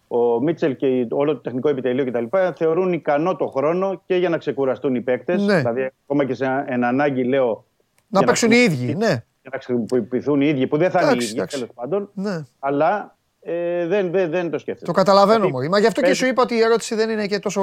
Ο 0.08 0.40
Μίτσελ 0.40 0.76
και 0.76 1.06
όλο 1.10 1.32
το 1.34 1.40
τεχνικό 1.40 1.68
επιτελείο 1.68 2.04
κτλ. 2.04 2.24
θεωρούν 2.54 2.92
ικανό 2.92 3.36
το 3.36 3.46
χρόνο 3.46 4.02
και 4.06 4.16
για 4.16 4.28
να 4.28 4.38
ξεκουραστούν 4.38 4.94
οι 4.94 5.00
παίκτες. 5.00 5.42
Ναι. 5.42 5.56
Δηλαδή, 5.56 5.90
ακόμα 6.04 6.24
και 6.24 6.34
σε 6.34 6.64
εν 6.66 6.84
ανάγκη, 6.84 7.24
λέω. 7.24 7.64
Να 8.08 8.18
για 8.18 8.26
παίξουν 8.26 8.50
οι 8.50 8.56
ίδιοι. 8.56 8.66
χρησιμοποιηθούν- 8.66 8.98
Ναι, 9.08 9.24
Για 9.42 9.50
να 9.52 9.58
χρησιμοποιηθούν 9.60 10.40
οι 10.40 10.46
ίδιοι, 10.48 10.66
που 10.66 10.76
δεν 10.76 10.90
θα 10.90 10.98
είναι 11.00 11.08
οι 11.08 11.12
Εντάξει, 11.12 11.26
ίδιοι 11.28 11.36
εντάξει. 11.38 11.56
τέλος 11.58 11.72
πάντων. 11.74 12.10
ναι. 12.14 12.42
Αλλά 12.58 13.16
ε, 13.40 13.86
δεν, 13.86 14.10
δεν, 14.10 14.30
δεν 14.30 14.50
το 14.50 14.58
σκέφτεται. 14.58 14.86
Το 14.86 14.92
καταλαβαίνω 14.92 15.34
Δηλαδή, 15.36 15.52
μωρή. 15.52 15.68
Μα 15.68 15.78
γι' 15.78 15.86
αυτό 15.86 16.00
και 16.00 16.06
παίζει- 16.06 16.20
σου 16.22 16.26
είπα 16.26 16.42
ότι 16.42 16.54
η 16.54 16.60
ερώτηση 16.60 16.94
δεν 16.94 17.10
είναι 17.10 17.26
και 17.26 17.38
τόσο 17.38 17.62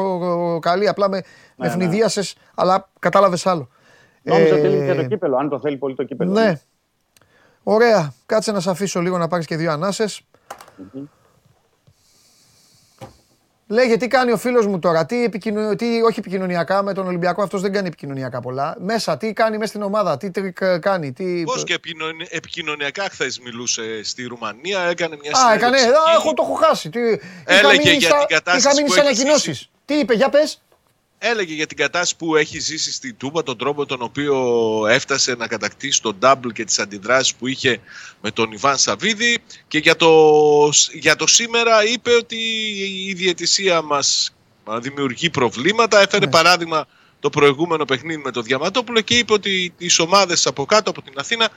ε, 0.55 0.59
καλή. 0.59 0.87
Απλά 0.87 1.09
με, 1.09 1.17
με 1.17 1.65
ναι. 1.65 1.67
ευνηδίασες, 1.67 2.35
αλλά 2.55 2.89
κατάλαβες 2.99 3.45
άλλο. 3.45 3.69
Νόμιζα 4.21 4.47
Ε, 4.47 4.51
ότι 4.57 4.65
έλεγε 4.67 4.83
για 4.83 4.95
το 4.95 5.03
κύπελο, 5.05 5.35
αν 5.37 5.49
το 5.49 5.59
θέλει 5.59 5.77
πολύ 5.77 5.95
το 5.95 6.03
κύπελο. 6.03 6.31
Ναι. 6.31 6.59
Ωραία. 7.63 8.13
Κάτσε 8.25 8.51
να 8.51 8.59
σε 8.59 8.69
αφήσω 8.69 8.99
λίγο 9.01 9.17
να 9.17 9.27
πάρεις 9.27 9.45
και 9.45 9.55
δύο 9.55 9.71
ανάσες. 9.71 10.21
Λέγε 13.67 13.97
τι 13.97 14.07
κάνει 14.07 14.31
ο 14.31 14.37
φίλος 14.37 14.67
μου 14.67 14.79
τώρα, 14.79 15.05
τι, 15.05 15.23
επικοινω... 15.23 15.75
τι 15.75 16.01
όχι 16.01 16.19
επικοινωνιακά 16.19 16.83
με 16.83 16.93
τον 16.93 17.07
Ολυμπιακό, 17.07 17.43
αυτός 17.43 17.61
δεν 17.61 17.71
κάνει 17.71 17.87
επικοινωνιακά 17.87 18.39
πολλά. 18.41 18.75
Μέσα, 18.79 19.17
τι 19.17 19.33
κάνει 19.33 19.57
μέσα 19.57 19.69
στην 19.69 19.81
ομάδα, 19.81 20.17
τι 20.17 20.31
τρικ 20.31 20.61
ε, 20.61 20.77
κάνει, 20.77 21.11
τι... 21.13 21.43
Πώς 21.43 21.63
και 21.63 21.73
επικοινωνι- 21.73 22.27
επικοινωνιακά 22.33 23.03
χθες 23.11 23.39
μιλούσε 23.39 24.03
στη 24.03 24.23
Ρουμανία, 24.25 24.79
έκανε 24.79 25.17
μια 25.21 25.31
Α, 25.31 25.35
συνέντευξη. 25.35 25.65
έκανε, 25.65 25.77
εκεί. 25.77 26.09
α, 26.09 26.13
έχω 26.15 26.33
το 26.33 26.43
έχω 26.45 26.53
χάσει. 26.53 26.89
Τι... 26.89 26.99
είχα 26.99 27.19
Έλεγε 27.45 27.77
μείνει 27.83 27.95
για 27.97 28.09
στα- 28.09 28.17
την 28.17 28.27
κατάσταση 28.35 28.57
Είχα 28.67 28.75
μείνει 28.75 28.87
που 28.87 28.93
σε 28.93 28.99
έχεις 28.99 29.09
ανακοινώσεις. 29.19 29.69
Τι 29.85 29.93
είπε, 29.93 30.13
για 30.13 30.29
πες. 30.29 30.61
Έλεγε 31.25 31.53
για 31.53 31.67
την 31.67 31.77
κατάσταση 31.77 32.15
που 32.15 32.35
έχει 32.35 32.59
ζήσει 32.59 32.91
στην 32.91 33.17
Τούμπα, 33.17 33.43
τον 33.43 33.57
τρόπο 33.57 33.85
τον 33.85 34.01
οποίο 34.01 34.37
έφτασε 34.89 35.35
να 35.35 35.47
κατακτήσει 35.47 36.01
τον 36.01 36.17
double 36.21 36.51
και 36.53 36.63
τις 36.63 36.79
αντιδράσεις 36.79 37.35
που 37.35 37.47
είχε 37.47 37.79
με 38.21 38.31
τον 38.31 38.51
Ιβάν 38.51 38.77
Σαββίδη 38.77 39.37
και 39.67 39.77
για 39.77 39.95
το, 39.95 40.09
για 40.91 41.15
το 41.15 41.27
σήμερα 41.27 41.85
είπε 41.85 42.11
ότι 42.13 42.35
η 43.07 43.13
διαιτησία 43.13 43.81
μας 43.81 44.35
α, 44.71 44.79
δημιουργεί 44.79 45.29
προβλήματα. 45.29 46.01
Έφερε 46.01 46.25
Ναι. 46.25 46.31
παράδειγμα 46.31 46.85
το 47.19 47.29
προηγούμενο 47.29 47.85
παιχνίδι 47.85 48.21
με 48.21 48.31
τον 48.31 48.43
Διαματόπουλο 48.43 49.01
και 49.01 49.17
είπε 49.17 49.33
ότι 49.33 49.73
τις 49.77 49.99
ομάδες 49.99 50.45
από 50.47 50.65
κάτω 50.65 50.89
από 50.89 51.01
την 51.01 51.13
Αθήνα 51.15 51.49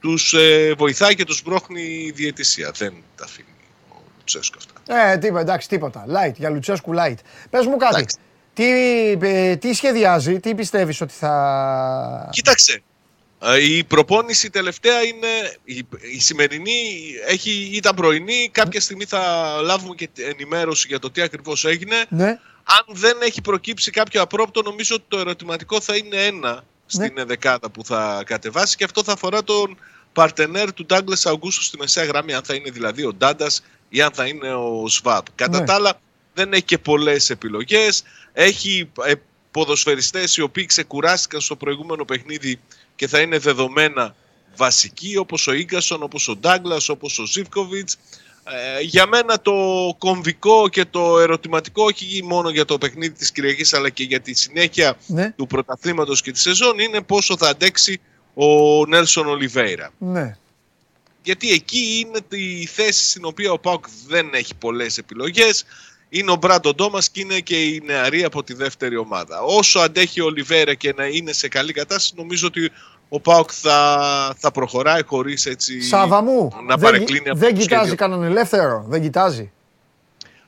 τους 0.00 0.32
ε, 0.34 0.74
βοηθάει 0.78 1.14
και 1.14 1.24
τους 1.24 1.42
μπρόχνει 1.42 1.82
η 1.82 2.10
διαιτησία. 2.10 2.72
Δεν 2.76 2.94
τα 3.16 3.24
αφήνει 3.24 3.48
ο 3.90 3.96
Λουτσέσκο 4.18 4.56
αυτά. 4.58 5.10
Ε, 5.12 5.16
τίποτα, 5.18 5.40
εντάξει, 5.40 5.68
τίποτα. 5.68 6.04
Light, 6.08 6.34
για 6.34 6.50
Λουτσέσκου 6.50 6.92
light. 6.94 7.18
Πες 7.50 7.66
μου 7.66 7.76
κάτι. 7.76 7.94
Εντάξει. 7.94 8.16
Τι, 8.54 8.64
ε, 9.20 9.56
τι 9.56 9.72
σχεδιάζει, 9.74 10.40
τι 10.40 10.54
πιστεύεις 10.54 11.00
ότι 11.00 11.12
θα... 11.12 12.28
Κοίταξε. 12.32 12.82
ε, 13.42 13.64
Η 13.64 13.84
προπόνηση 13.84 14.50
τελευταία 14.50 15.02
είναι. 15.02 15.56
Η, 15.64 15.86
η 16.16 16.20
σημερινή 16.20 16.72
έχει, 17.26 17.70
ήταν 17.72 17.94
πρωινή. 17.94 18.48
Κάποια 18.52 18.80
στιγμή 18.80 19.04
θα 19.04 19.20
λάβουμε 19.62 19.94
και 19.94 20.08
ενημέρωση 20.16 20.86
για 20.88 20.98
το 20.98 21.10
τι 21.10 21.20
ακριβώς 21.22 21.64
έγινε. 21.64 22.04
Ναι, 22.08 22.28
Αν 22.64 22.84
δεν 22.88 23.16
έχει 23.22 23.40
προκύψει 23.40 23.90
κάποιο 23.90 24.22
απρόπτο, 24.22 24.62
νομίζω 24.62 24.94
ότι 24.94 25.04
το 25.08 25.18
ερωτηματικό 25.18 25.80
θα 25.80 25.96
είναι 25.96 26.16
ένα 26.24 26.64
στην 26.86 27.14
δεκάδα 27.26 27.70
που 27.70 27.84
θα 27.84 28.22
κατεβάσει 28.26 28.76
και 28.76 28.84
αυτό 28.84 29.02
θα 29.04 29.12
αφορά 29.12 29.44
τον 29.44 29.78
παρτενέρ 30.12 30.72
του 30.72 30.86
Ντάγκλες 30.86 31.26
Αγκούστου 31.26 31.62
στη 31.62 31.76
μεσαία 31.78 32.04
γραμμή. 32.04 32.34
Αν 32.34 32.42
θα 32.44 32.54
είναι 32.54 32.70
δηλαδή 32.70 33.04
ο 33.04 33.12
Ντάντας 33.14 33.62
ή 33.88 34.02
αν 34.02 34.10
θα 34.12 34.26
είναι 34.26 34.54
ο 34.54 34.84
Σβάπ. 34.88 35.26
Κατά 35.34 35.58
Ναι. 35.58 35.64
τα 35.66 35.74
άλλα, 35.74 36.00
δεν 36.34 36.52
έχει 36.52 36.62
και 36.62 36.78
πολλές 36.78 37.30
επιλογές. 37.30 38.02
Έχει 38.32 38.90
ε, 39.04 39.12
ποδοσφαιριστές 39.50 40.36
οι 40.36 40.40
οποίοι 40.40 40.66
ξεκουράστηκαν 40.66 41.40
στο 41.40 41.56
προηγούμενο 41.56 42.04
παιχνίδι 42.04 42.60
και 42.96 43.08
θα 43.08 43.20
είναι 43.20 43.38
δεδομένα 43.38 44.14
βασικοί 44.56 45.16
όπως 45.16 45.46
ο 45.46 45.52
Ίγκασον, 45.52 46.02
όπως 46.02 46.28
ο 46.28 46.36
Ντάγκλας, 46.36 46.88
όπως 46.88 47.18
ο 47.18 47.26
Ζίβκοβιτς. 47.26 47.96
Ε, 48.46 48.80
για 48.80 49.06
μένα 49.06 49.40
το 49.40 49.54
κομβικό 49.98 50.68
και 50.68 50.84
το 50.84 51.18
ερωτηματικό 51.18 51.84
όχι 51.84 52.22
μόνο 52.24 52.48
για 52.48 52.64
το 52.64 52.78
παιχνίδι 52.78 53.12
της 53.12 53.32
Κυριακής 53.32 53.74
αλλά 53.74 53.88
και 53.88 54.02
για 54.02 54.20
τη 54.20 54.34
συνέχεια 54.34 54.96
ναι, 55.06 55.30
του 55.36 55.46
πρωταθλήματος 55.46 56.22
και 56.22 56.32
της 56.32 56.40
σεζόν 56.40 56.78
είναι 56.78 57.00
πόσο 57.00 57.36
θα 57.36 57.48
αντέξει 57.48 58.00
ο 58.34 58.46
Νέλσον 58.86 59.26
Ολιβέηρα. 59.26 59.90
ναι. 59.98 60.36
Γιατί 61.22 61.50
εκεί 61.50 62.06
είναι 62.06 62.42
η 62.44 62.66
θέση 62.66 63.08
στην 63.08 63.24
οποία 63.24 63.52
ο 63.52 63.58
Πάουκ 63.58 63.84
δεν 64.06 64.30
έχει 64.32 64.54
πολλές 64.54 64.98
επιλογές. 64.98 65.64
Είναι 66.16 66.30
ο 66.30 66.36
Μπράντο 66.36 66.74
Ντόμας 66.74 67.10
και 67.10 67.20
είναι 67.20 67.40
και 67.40 67.62
η 67.62 67.82
νεαρή 67.84 68.24
από 68.24 68.42
τη 68.42 68.54
δεύτερη 68.54 68.96
ομάδα. 68.96 69.40
Όσο 69.40 69.78
αντέχει 69.78 70.20
ο 70.20 70.24
Ολιβέηρα 70.24 70.74
και 70.74 70.94
να 70.96 71.06
είναι 71.06 71.32
σε 71.32 71.48
καλή 71.48 71.72
κατάσταση, 71.72 72.12
νομίζω 72.16 72.46
ότι 72.46 72.70
ο 73.08 73.20
Πάουκ 73.20 73.50
θα, 73.52 74.34
θα 74.38 74.50
προχωράει 74.50 75.02
χωρίς 75.04 75.46
έτσι 75.46 75.80
Σάβα 75.80 76.22
μου, 76.22 76.52
να 76.66 76.76
δεν, 76.76 76.78
παρεκκλίνει 76.78 77.28
από 77.28 77.38
δεν 77.38 77.54
το 77.54 77.60
κοιτάζει 77.60 77.80
σχέδιο. 77.80 77.94
κανέναν 77.94 78.30
ελεύθερο, 78.30 78.84
δεν 78.88 79.02
κοιτάζει. 79.02 79.52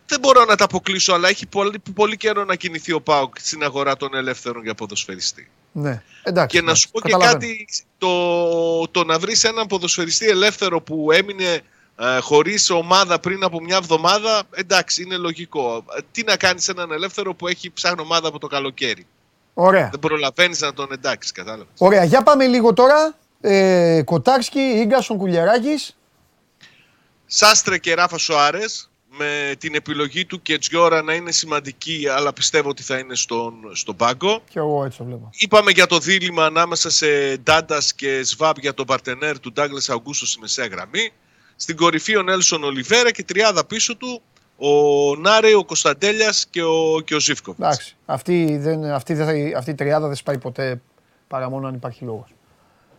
Δεν 0.07 0.21
μπορώ 0.21 0.45
να 0.45 0.57
τα 0.57 0.65
αποκλείσω, 0.65 1.13
αλλά 1.13 1.29
έχει 1.29 1.47
πολύ, 1.47 1.83
πολύ 1.95 2.17
καιρό 2.17 2.45
να 2.45 2.55
κινηθεί 2.55 2.93
ο 2.93 3.01
Πάουκ 3.01 3.35
στην 3.39 3.63
αγορά 3.63 3.97
των 3.97 4.15
ελεύθερων 4.15 4.63
για 4.63 4.75
ποδοσφαιριστή. 4.75 5.51
Ναι, 5.73 6.03
εντάξει. 6.23 6.57
Και 6.59 6.65
να 6.65 6.75
σου 6.75 6.91
πω 6.91 7.01
και 7.01 7.11
καταλαβαίνω. 7.11 7.41
κάτι, 7.41 7.69
το, 7.99 8.89
το 8.89 9.05
να 9.05 9.19
βρεις 9.19 9.45
έναν 9.45 9.67
ποδοσφαιριστή 9.67 10.27
ελεύθερο 10.27 10.81
που 10.81 11.13
έμεινε 11.13 11.61
ε, 11.99 12.19
χωρίς 12.19 12.71
ομάδα 12.71 13.19
πριν 13.21 13.45
από 13.45 13.61
μια 13.61 13.77
εβδομάδα, 13.77 14.43
εντάξει, 14.51 15.03
είναι 15.03 15.17
λογικό. 15.17 15.85
Ε, 15.97 16.01
Τι 16.13 16.23
να 16.23 16.37
κάνεις 16.37 16.69
έναν 16.69 16.93
ελεύθερο 16.93 17.35
που 17.35 17.47
έχει 17.49 17.73
ψάχνει 17.73 18.01
ομάδα 18.01 18.29
από 18.29 18.39
το 18.39 18.47
καλοκαίρι; 18.47 19.07
Ωραία. 19.55 19.89
Δεν 19.91 20.01
προλαβαίνεις 20.01 20.61
να 20.61 20.73
τον 20.73 20.93
εντάξει, 20.93 21.33
κατάλαβες. 21.33 21.67
Ωραία, 21.79 22.05
για 22.05 22.23
πάμε 22.23 22.47
λίγο 22.47 22.73
τώρα. 22.73 23.15
Ε, 23.41 24.03
Κοτάρσκι, 24.05 24.61
Ίγκασον, 24.61 25.17
Κουλιαράκης. 25.19 25.97
Σάστρε 27.27 27.79
και 27.79 27.95
Ράφα 27.95 28.19
Σοάρες 28.19 28.91
με 29.19 29.55
την 29.59 29.75
επιλογή 29.75 30.25
του 30.25 30.43
και 30.43 30.59
Τζιόρα 30.59 31.03
να 31.03 31.15
είναι 31.15 31.33
σημαντική, 31.33 32.07
αλλά 32.17 32.33
πιστεύω 32.33 32.69
ότι 32.69 32.83
θα 32.83 32.99
είναι 32.99 33.15
στον, 33.15 33.55
στον 33.73 33.97
πάγκο. 33.97 34.43
Και 34.51 34.59
εγώ 34.59 34.85
έτσι 34.85 34.99
το 34.99 35.05
βλέπω. 35.05 35.31
Είπαμε 35.33 35.71
για 35.71 35.87
το 35.87 35.99
δίλημα 35.99 36.45
ανάμεσα 36.45 36.91
σε 36.91 37.37
Ντάντας 37.37 37.95
και 37.95 38.23
Σβάμπ 38.23 38.57
για 38.61 38.75
τον 38.75 38.87
παρτενέρ 38.87 39.41
του 39.41 39.53
Ντάγκλε 39.53 39.81
Αγκούστο 39.89 40.27
στη 40.27 40.41
μεσαία 40.41 40.67
γραμμή. 40.67 41.13
Στην 41.57 41.77
κορυφή 41.77 42.17
ο 42.17 42.23
Νέλσον 42.23 42.65
Ολιβέρα 42.65 43.11
και 43.11 43.23
τριάδα 43.23 43.65
πίσω 43.65 43.97
του 43.97 44.23
ο 44.57 45.17
Νάρε, 45.17 45.55
ο 45.55 45.65
Κωνσταντέλιας 45.65 46.47
και 46.51 46.63
ο, 46.63 47.01
και 47.05 47.15
ο 47.15 47.21
Ζήφκοβιτς. 47.21 47.67
Εντάξει, 47.67 47.97
αυτή, 48.07 48.57
δεν, 48.59 48.85
αυτή, 48.85 49.15
δεν 49.15 49.27
θα, 49.27 49.59
αυτή 49.59 49.71
η 49.71 49.75
τριάδα 49.75 50.07
δεν 50.07 50.17
σπάει 50.17 50.39
ποτέ 50.39 50.81
παρά 51.29 51.51
μόνο 51.51 51.67
αν 51.69 51.75
υπάρχει 51.75 52.05
λόγος. 52.05 52.29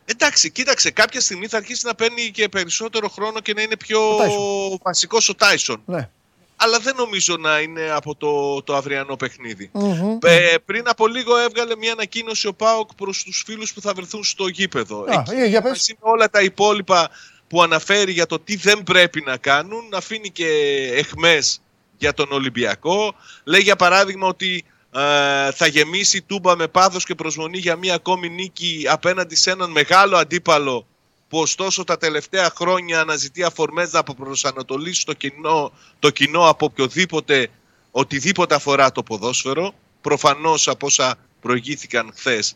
Εντάξει, 0.05 0.51
κοίταξε, 0.51 0.91
κάποια 0.91 1.21
στιγμή 1.21 1.47
θα 1.47 1.57
αρχίσει 1.57 1.85
να 1.85 1.95
παίρνει 1.95 2.31
και 2.31 2.49
περισσότερο 2.49 3.07
χρόνο 3.09 3.39
και 3.39 3.53
να 3.53 3.61
είναι 3.61 3.77
πιο 3.77 3.99
Ο 4.09 4.77
βασικός 4.83 5.29
ο 5.29 5.35
Τάισον. 5.35 5.81
Ναι. 5.85 6.09
Αλλά 6.55 6.79
δεν 6.79 6.95
νομίζω 6.97 7.37
να 7.37 7.59
είναι 7.59 7.89
από 7.91 8.15
το, 8.15 8.63
το 8.63 8.75
αυριανό 8.75 9.15
παιχνίδι. 9.15 9.69
Μμμ. 9.73 10.17
Ε, 10.23 10.55
πριν 10.65 10.83
από 10.89 11.07
λίγο 11.07 11.37
έβγαλε 11.37 11.75
μια 11.75 11.91
ανακοίνωση 11.91 12.47
ο 12.47 12.53
Πάοκ 12.53 12.89
προς 12.95 13.23
τους 13.23 13.43
φίλους 13.45 13.73
που 13.73 13.81
θα 13.81 13.93
βρεθούν 13.93 14.23
στο 14.23 14.47
γήπεδο. 14.47 15.05
Α, 15.07 15.23
ε, 15.31 15.45
για 15.45 15.61
πες. 15.61 15.71
μαζί 15.71 15.97
με 16.01 16.09
όλα 16.11 16.29
τα 16.29 16.41
υπόλοιπα 16.41 17.09
που 17.47 17.61
αναφέρει 17.61 18.11
για 18.11 18.25
το 18.25 18.39
τι 18.39 18.55
δεν 18.55 18.83
πρέπει 18.83 19.23
να 19.25 19.37
κάνουν, 19.37 19.87
να 19.89 19.97
αφήνει 19.97 20.29
και 20.29 20.47
εχμές 20.93 21.61
για 21.97 22.13
τον 22.13 22.31
Ολυμπιακό. 22.31 23.15
Λέει 23.43 23.61
για 23.61 23.75
παράδειγμα 23.75 24.27
ότι 24.27 24.65
ε, 24.91 25.51
θα 25.51 25.67
γεμίσει 25.67 26.17
η 26.17 26.21
Τούμπα 26.21 26.55
με 26.55 26.67
πάθος 26.67 27.05
και 27.05 27.15
προσμονή 27.15 27.57
για 27.57 27.75
μια 27.75 27.93
ακόμη 27.93 28.29
νίκη 28.29 28.85
απέναντι 28.89 29.35
σε 29.35 29.51
έναν 29.51 29.71
μεγάλο 29.71 30.17
αντίπαλο 30.17 30.87
που 31.29 31.39
ωστόσο 31.39 31.83
τα 31.83 31.97
τελευταία 31.97 32.51
χρόνια 32.55 32.99
αναζητεί 32.99 33.43
αφορμές 33.43 33.91
να 33.91 34.03
προσανατολίσει 34.03 35.05
το 35.05 35.13
κοινό, 35.13 35.71
το 35.99 36.09
κοινό 36.09 36.49
από 36.49 36.65
οποιοδήποτε, 36.65 37.47
οτιδήποτε 37.91 38.55
αφορά 38.55 38.91
το 38.91 39.03
ποδόσφαιρο. 39.03 39.73
Προφανώς 40.01 40.67
από 40.67 40.85
όσα 40.85 41.15
προηγήθηκαν 41.41 42.11
χθες 42.15 42.55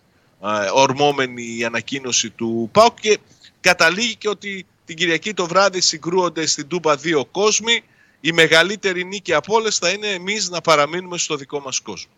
ορμόμενη 0.74 1.56
η 1.58 1.64
ανακοίνωση 1.64 2.30
του 2.30 2.70
ΠΑΟΚ 2.72 3.00
και 3.00 3.20
καταλήγει 3.62 4.16
και 4.16 4.30
ότι 4.30 4.66
Την 4.92 5.00
Κυριακή 5.00 5.34
το 5.34 5.46
βράδυ 5.46 5.82
συγκρούονται 5.82 6.46
στην 6.46 6.68
Τούμπα 6.68 6.96
δύο 6.96 7.26
κόσμοι. 7.26 7.84
Η 8.22 8.32
μεγαλύτερη 8.32 9.04
νίκη 9.04 9.34
από 9.34 9.56
όλες 9.56 9.78
θα 9.78 9.90
είναι 9.90 10.08
εμείς 10.08 10.50
να 10.50 10.62
παραμείνουμε 10.62 11.18
στο 11.18 11.36
δικό 11.36 11.60
μας 11.60 11.80
κόσμο. 11.80 12.12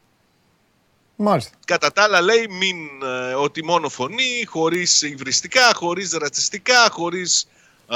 Μάλιστα. 1.16 1.52
Κατά 1.66 1.92
τα 1.92 2.04
άλλα 2.04 2.22
λέει 2.22 2.48
μην, 2.50 2.76
ε, 3.04 3.34
ότι 3.34 3.64
μόνο 3.64 3.90
φωνή, 3.90 4.46
χωρίς 4.46 5.02
υβριστικά, 5.02 5.74
χωρίς 5.74 6.12
ρατσιστικά, 6.12 6.90
χωρίς 6.90 7.48
ε, 7.90 7.96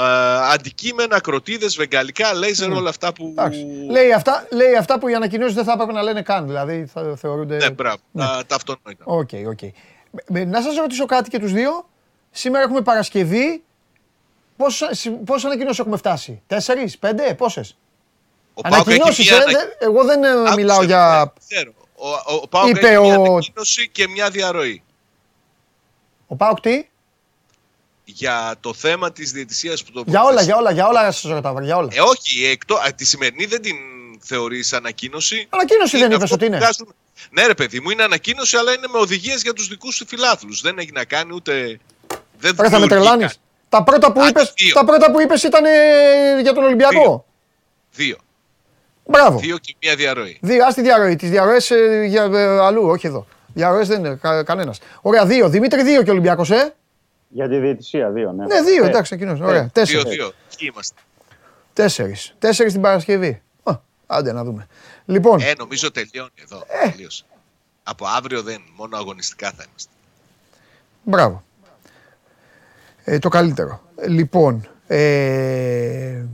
αντικείμενα, 0.52 1.20
κροτίδες, 1.20 1.76
βεγγαλικά, 1.76 2.34
λέιζερ, 2.34 2.70
όλα 2.70 2.88
αυτά 2.88 3.12
που... 3.12 3.26
Εντάξει. 3.30 3.66
Λέει 3.90 4.12
αυτά, 4.12 4.48
λέει 4.50 4.74
αυτά 4.74 4.98
που 4.98 5.08
οι 5.08 5.14
ανακοινώσεις 5.14 5.54
δεν 5.54 5.64
θα 5.64 5.72
έπρεπε 5.72 5.92
να 5.92 6.02
λένε 6.02 6.22
καν. 6.22 6.46
Δηλαδή 6.46 6.86
θα 6.92 7.16
θεωρούνται. 7.16 7.56
Ναι, 7.56 7.70
μπράβο, 7.70 7.98
τα, 8.16 8.44
τα 8.46 8.54
αυτονόητα. 8.54 9.04
OK, 9.04 9.30
OK. 9.46 9.62
Ε, 9.62 10.44
Να 10.44 10.62
σας 10.62 10.76
ρωτήσω 10.76 11.06
κάτι 11.06 11.30
και 11.30 11.38
τους 11.38 11.52
δύο. 11.52 11.88
Σήμερα 12.30 12.64
έχουμε 12.64 12.80
Παρασκευή. 12.80 13.62
Πόσες, 14.58 15.12
πόσες 15.24 15.44
ανακοινώσεις 15.44 15.78
έχουμε 15.78 15.96
φτάσει; 15.96 16.42
Τέσσερις, 16.46 16.98
πέντε, 16.98 17.34
πόσες; 17.34 17.76
Ο 18.54 18.60
ΠΑΟΚ 18.60 18.74
έχει 18.74 18.82
Ανακοινώσεις, 18.90 19.30
μία 19.30 19.36
ε, 19.38 19.42
ανα- 19.42 19.52
δεν- 19.58 19.68
εγώ 19.78 20.04
δεν 20.04 20.24
ε, 20.24 20.28
Άκουσε, 20.30 20.54
μιλάω 20.54 20.78
ναι, 20.78 20.84
για... 20.86 21.32
ξέρω. 21.48 21.72
Ο, 21.94 22.08
ο, 22.08 22.34
ο 22.42 22.48
ΠΑΟΚ 22.48 22.68
Είπε 22.68 22.88
έχει 22.88 23.00
μια 23.00 23.18
ο- 23.18 23.24
ανακοίνωση 23.24 23.88
και 23.88 24.08
μια 24.08 24.30
διαρροή. 24.30 24.82
Ο 26.26 26.36
Πάοκ 26.36 26.60
τι; 26.60 26.88
Για 28.04 28.54
το 28.60 28.74
θέμα 28.74 29.12
της 29.12 29.32
διαιτησίας 29.32 29.84
που 29.84 29.90
το 29.92 30.02
Για 30.06 30.18
όλα, 30.20 30.28
προχθές- 30.28 30.46
για 30.46 30.56
όλα, 30.56 30.70
για 30.70 30.86
όλα 30.88 31.12
σας 31.12 31.30
ρωτάω, 31.30 31.60
για 31.62 31.76
όλα. 31.76 31.88
Ε, 31.92 32.00
όχι, 32.00 32.44
εκτό, 32.44 32.74
α, 32.74 32.92
τη 32.96 33.04
σημερινή 33.04 33.44
δεν 33.46 33.62
την 33.62 33.76
θεωρείς 34.20 34.72
ανακοίνωση. 34.72 35.46
Ανακοίνωση 35.50 35.96
δεν 35.96 36.06
Είναι 36.06 36.14
είπες 36.14 36.22
αυτό 36.32 36.34
ότι 36.34 36.44
που 36.46 36.50
είναι. 36.52 36.60
βγάζουν- 36.62 36.94
Ναι 37.30 37.46
ρε 37.46 37.54
παιδί 37.54 37.80
μου, 37.80 37.90
είναι 37.90 38.02
ανακοίνωση, 38.02 38.56
αλλά 38.56 38.72
είναι 38.72 38.86
με 38.92 38.98
οδηγίες 38.98 39.42
για 39.42 39.52
τους 39.52 39.68
δικούς 39.68 39.96
του 39.96 40.06
φιλάθλους. 40.06 40.60
Δεν 40.60 40.78
έχει 40.78 40.92
να 40.92 41.04
κάνει 41.04 41.34
ούτε... 41.34 41.80
Δεν 42.38 42.50
Ρε, 42.50 42.54
θα 42.56 42.62
με 42.62 42.68
δημιουργεί 42.68 42.88
τρελάνεις. 42.88 43.40
Τα 43.68 43.82
πρώτα 43.84 44.12
που 44.12 44.20
Άντε, 44.20 44.28
είπες, 44.28 44.52
δύο. 44.56 44.74
τα 44.74 44.84
πρώτα 44.84 45.10
που 45.10 45.20
είπες 45.20 45.42
ήταν 45.42 45.64
ε, 45.64 46.40
για 46.42 46.52
τον 46.52 46.64
Ολυμπιακό; 46.64 47.00
Δύο. 47.00 47.24
Δύο. 47.92 48.16
Μπράβο. 49.04 49.38
Δύο 49.38 49.58
και 49.58 49.76
μια 49.82 49.94
διαρροή. 49.96 50.38
Δύο, 50.42 50.64
ας 50.66 50.74
τη 50.74 50.82
διαρροή. 50.82 51.16
Τις 51.16 51.30
διαρροές 51.30 51.70
ε, 51.70 52.04
για 52.08 52.22
ε, 52.22 52.58
αλλού, 52.60 52.82
όχι 52.88 53.06
εδώ. 53.06 53.26
Διαρροές 53.54 53.88
δεν 53.88 53.98
είναι 53.98 54.14
κα, 54.14 54.42
κανένας. 54.42 54.78
Ωραία, 55.02 55.26
δύο. 55.26 55.48
Δημήτρη, 55.48 55.82
δύο 55.82 56.02
και 56.02 56.10
Ολυμπιακός, 56.10 56.50
ε. 56.50 56.74
Για 57.28 57.48
τη 57.48 57.58
διαιτησία, 57.58 58.10
δύο, 58.10 58.32
ναι. 58.32 58.44
Ναι, 58.46 58.62
δύο, 58.62 58.84
Ε, 58.84 58.88
εντάξει, 58.88 59.14
εκείνος. 59.14 59.40
ε, 59.40 59.44
Ωραία, 59.44 59.60
Δύο, 59.60 59.70
τέσσερις. 59.72 60.02
δύο. 60.02 60.32
Ποιοι 60.58 60.68
είμαστε; 60.72 61.00
Τέσσερις. 61.72 62.34
Τέσσερις 62.38 62.72
την 62.72 62.80
Παρασκευή. 62.82 63.42
Α, 63.62 63.72
άντε 64.06 64.32
να 64.32 64.44
δούμε. 64.44 64.66
Λοιπόν, 65.04 65.40
Ε, 65.40 65.52
νομίζω 65.58 65.90
τελειώνει 65.90 66.30
εδώ. 66.42 66.64
Τελείωσε. 66.90 67.24
Από 67.82 68.06
αύριο 68.16 68.42
δεν, 68.42 68.60
μόνο 68.76 68.96
αγωνιστικά 68.96 69.46
θα 69.56 69.64
είμαστε. 69.68 69.90
μπράβο. 71.02 71.42
Ε, 73.10 73.18
το 73.18 73.28
καλύτερο. 73.28 73.80
Λοιπόν, 74.08 74.68
ε, 74.86 76.24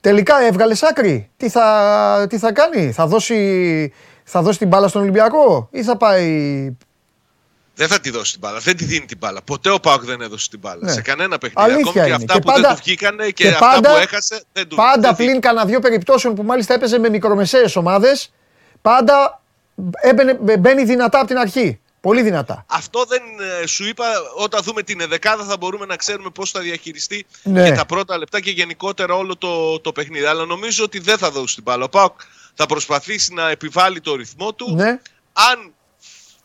τελικά 0.00 0.40
έβγαλες 0.46 0.82
άκρη. 0.82 1.30
Τι 1.36 1.48
θα, 1.48 2.26
τι 2.28 2.38
θα 2.38 2.52
κάνει, 2.52 2.92
θα 2.92 3.06
δώσει, 3.06 3.92
θα 4.24 4.42
δώσει 4.42 4.58
την 4.58 4.68
μπάλα 4.68 4.88
στον 4.88 5.02
Ολυμπιακό 5.02 5.68
ή 5.72 5.82
θα 5.82 5.96
πάει; 5.96 6.26
Δεν 7.74 7.88
θα 7.88 8.00
τη 8.00 8.10
δώσει 8.10 8.30
την 8.32 8.40
μπάλα. 8.40 8.58
Δεν 8.58 8.76
τη 8.76 8.84
δίνει 8.84 9.04
την 9.06 9.18
μπάλα. 9.18 9.42
Ποτέ 9.42 9.70
ο 9.70 9.80
Πάοκ 9.80 10.04
δεν 10.04 10.20
έδωσε 10.20 10.48
την 10.50 10.58
μπάλα. 10.58 10.78
Ναι. 10.82 10.92
Σε 10.92 11.00
κανένα 11.02 11.38
παιχνίδι. 11.38 11.70
Αλήθεια 11.70 11.90
Ακόμη 11.90 12.00
και 12.00 12.06
είναι. 12.06 12.14
αυτά 12.16 12.32
Και 12.32 12.38
που 12.40 12.46
πάντα- 12.46 12.60
δεν 12.68 12.76
του 12.76 12.82
βγήκανε 12.84 13.24
και, 13.24 13.32
και 13.32 13.48
αυτά 13.48 13.66
πάντα- 13.70 13.90
που 13.90 13.96
έχασε 13.96 14.42
δεν 14.52 14.68
του 14.68 14.76
Πάντα 14.76 15.00
δεν 15.00 15.16
πλην 15.26 15.40
κανένα 15.40 15.64
δύο 15.66 15.80
περιπτώσεων 15.80 16.34
που 16.34 16.42
μάλιστα 16.42 16.74
έπαιζε 16.74 16.98
με 16.98 17.08
μικρομεσαίες 17.08 17.76
ομάδες, 17.76 18.32
πάντα 18.82 19.42
έμπαινε, 20.00 20.38
μπαίνει 20.58 20.84
δυνατά 20.84 21.18
από 21.18 21.26
την 21.26 21.38
αρχή. 21.38 21.80
Πολύ 22.06 22.22
δυνατά. 22.22 22.64
Αυτό 22.68 23.04
δεν 23.04 23.22
ε, 23.62 23.66
σου 23.66 23.86
είπα, 23.86 24.04
όταν 24.36 24.62
δούμε 24.62 24.82
την 24.82 25.00
εδεκάδα 25.00 25.44
θα 25.44 25.56
μπορούμε 25.56 25.86
να 25.86 25.96
ξέρουμε 25.96 26.30
πώς 26.30 26.50
θα 26.50 26.60
διαχειριστεί 26.60 27.26
Ναι. 27.42 27.68
και 27.68 27.76
τα 27.76 27.86
πρώτα 27.86 28.18
λεπτά 28.18 28.40
και 28.40 28.50
γενικότερα 28.50 29.14
όλο 29.14 29.36
το, 29.36 29.80
το 29.80 29.92
παιχνίδι. 29.92 30.24
Αλλά 30.24 30.44
νομίζω 30.44 30.84
ότι 30.84 30.98
δεν 30.98 31.18
θα 31.18 31.30
δώσει 31.30 31.54
την 31.54 31.62
μπάλα. 31.62 31.84
Ο 31.84 31.88
Πάοκ 31.88 32.20
θα 32.54 32.66
προσπαθήσει 32.66 33.34
να 33.34 33.50
επιβάλλει 33.50 34.00
το 34.00 34.14
ρυθμό 34.14 34.54
του. 34.54 34.74
Ναι. 34.74 35.00
Αν 35.32 35.74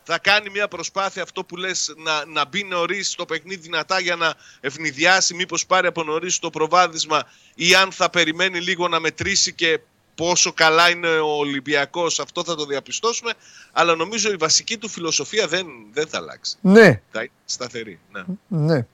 θα 0.03 0.17
κάνει 0.17 0.49
μια 0.49 0.67
προσπάθεια 0.67 1.23
αυτό 1.23 1.43
που 1.43 1.57
λες 1.57 1.93
να, 1.97 2.25
να 2.25 2.45
μπει 2.45 2.63
νωρίς 2.63 3.11
στο 3.11 3.25
παιχνίδι 3.25 3.61
δυνατά 3.61 3.99
για 3.99 4.15
να 4.15 4.33
ευνηδιάσει 4.59 5.33
μήπως 5.33 5.65
πάρει 5.65 5.87
από 5.87 6.03
νωρίς 6.03 6.39
το 6.39 6.49
προβάδισμα 6.49 7.23
ή 7.55 7.75
αν 7.75 7.91
θα 7.91 8.09
περιμένει 8.09 8.59
λίγο 8.59 8.87
να 8.87 8.99
μετρήσει 8.99 9.53
και 9.53 9.79
πόσο 10.15 10.53
καλά 10.53 10.89
είναι 10.89 11.07
ο 11.07 11.37
Ολυμπιακός 11.37 12.19
αυτό 12.19 12.43
θα 12.43 12.55
το 12.55 12.65
διαπιστώσουμε 12.65 13.31
αλλά 13.71 13.95
νομίζω 13.95 14.31
η 14.31 14.35
βασική 14.35 14.77
του 14.77 14.89
φιλοσοφία 14.89 15.47
δεν, 15.47 15.65
δεν 15.93 16.07
θα 16.07 16.17
αλλάξει 16.17 16.55
Ναι, 16.61 17.01
θα 17.11 17.19
είναι 17.19 17.31
σταθερή 17.45 17.99
ναι. 18.11 18.21
ναι. 18.47 18.85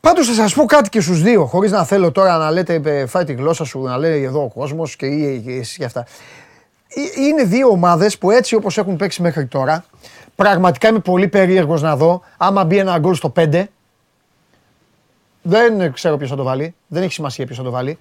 Πάντως 0.00 0.26
θα 0.26 0.32
σας 0.34 0.54
πω 0.54 0.64
κάτι 0.64 0.88
και 0.88 1.00
στους 1.00 1.22
δύο, 1.22 1.46
χωρίς 1.46 1.70
να 1.70 1.84
θέλω 1.84 2.12
τώρα 2.12 2.36
να 2.36 2.50
λέτε 2.50 2.80
ε, 2.84 3.06
φάει 3.06 3.24
τη 3.24 3.32
γλώσσα 3.32 3.64
σου, 3.64 3.82
να 3.82 3.96
λέει 3.98 4.22
εδώ 4.22 4.42
ο 4.44 4.48
κόσμος 4.48 4.96
και 4.96 5.06
ή- 5.06 5.42
ή 5.46 5.56
εσείς 5.58 5.76
και 5.76 5.84
αυτά. 5.84 6.06
Ε, 6.88 7.20
Είναι 7.22 7.44
δύο 7.44 7.68
ομάδες 7.68 8.18
που 8.18 8.30
έτσι 8.30 8.54
όπως 8.54 8.78
έχουν 8.78 8.96
παίξει 8.96 9.22
μέχρι 9.22 9.46
τώρα, 9.46 9.84
πραγματικά 10.34 10.88
είμαι 10.88 10.98
πολύ 10.98 11.28
περίεργος 11.28 11.82
να 11.82 11.96
δω 11.96 12.22
άμα 12.36 12.64
μπει 12.64 12.78
ένα 12.78 12.98
γκολ 12.98 13.14
στο 13.14 13.32
5, 13.36 13.64
δεν 15.42 15.92
ξέρω 15.92 16.16
ποιος 16.16 16.30
θα 16.30 16.36
το 16.36 16.42
βάλει, 16.42 16.74
δεν 16.86 17.02
έχει 17.02 17.12
σημασία 17.12 17.44
ποιος 17.46 17.58
θα 17.58 17.64
το 17.64 17.70
βάλει. 17.70 17.98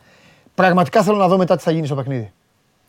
Πραγματικά 0.61 1.03
θέλω 1.03 1.17
να 1.17 1.27
δω 1.27 1.37
μετά 1.37 1.55
τι 1.57 1.63
θα 1.63 1.71
γίνει 1.71 1.85
στο 1.85 1.95
παιχνίδι. 1.95 2.31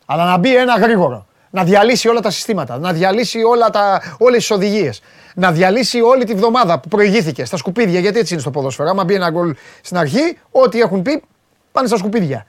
Αλλά 0.05 0.25
να 0.25 0.37
μπει 0.37 0.55
ένα 0.55 0.77
γρήγορο. 0.79 1.27
Να 1.49 1.63
διαλύσει 1.63 2.07
όλα 2.07 2.19
τα 2.19 2.29
συστήματα. 2.29 2.77
Να 2.79 2.93
διαλύσει 2.93 3.43
όλα 3.43 3.69
τα, 3.69 4.01
όλες 4.17 4.37
τις 4.37 4.51
οδηγίες. 4.51 5.01
Να 5.35 5.51
διαλύσει 5.51 6.01
όλη 6.01 6.23
τη 6.25 6.33
βδομάδα 6.33 6.79
που 6.79 6.87
προηγήθηκε 6.87 7.45
στα 7.45 7.57
σκουπίδια. 7.57 7.99
Γιατί 7.99 8.19
έτσι 8.19 8.33
είναι 8.33 8.41
στο 8.41 8.51
ποδόσφαιρο. 8.51 8.89
Άμα 8.89 9.03
μπει 9.03 9.13
ένα 9.13 9.29
γκολ 9.29 9.55
στην 9.81 9.97
αρχή, 9.97 10.37
ό,τι 10.51 10.79
έχουν 10.79 11.01
πει 11.01 11.23
πάνε 11.71 11.87
στα 11.87 11.97
σκουπίδια. 11.97 12.45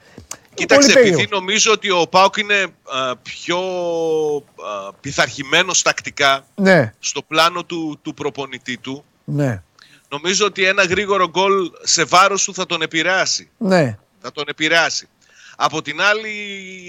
Κοίταξε, 0.55 0.89
Πολύ 0.93 0.99
επειδή 0.99 1.11
περίεργο. 1.15 1.39
νομίζω 1.39 1.73
ότι 1.73 1.91
ο 1.91 2.07
Πάουκ 2.11 2.37
είναι 2.37 2.55
α, 2.85 3.17
πιο 3.23 3.59
α, 3.59 4.93
πειθαρχημένος 5.01 5.83
τακτικά 5.83 6.45
Ναι, 6.55 6.93
στο 6.99 7.23
πλάνο 7.23 7.65
του, 7.65 7.99
του 8.03 8.15
προπονητή 8.15 8.77
του, 8.79 9.05
ναι, 9.25 9.63
νομίζω 10.09 10.47
ότι 10.47 10.65
ένα 10.65 10.85
γρήγορο 10.85 11.29
γκολ 11.29 11.53
σε 11.83 12.05
βάρος 12.05 12.45
του 12.45 12.55
θα 12.55 12.67
τον 12.67 12.83
επηρεάσει. 12.83 13.51
ναι. 13.59 13.99
θα 14.21 14.33
τον 14.33 14.45
επηρεάσει. 14.49 15.09
Από 15.57 15.83
την 15.83 16.01
άλλη, 16.01 16.33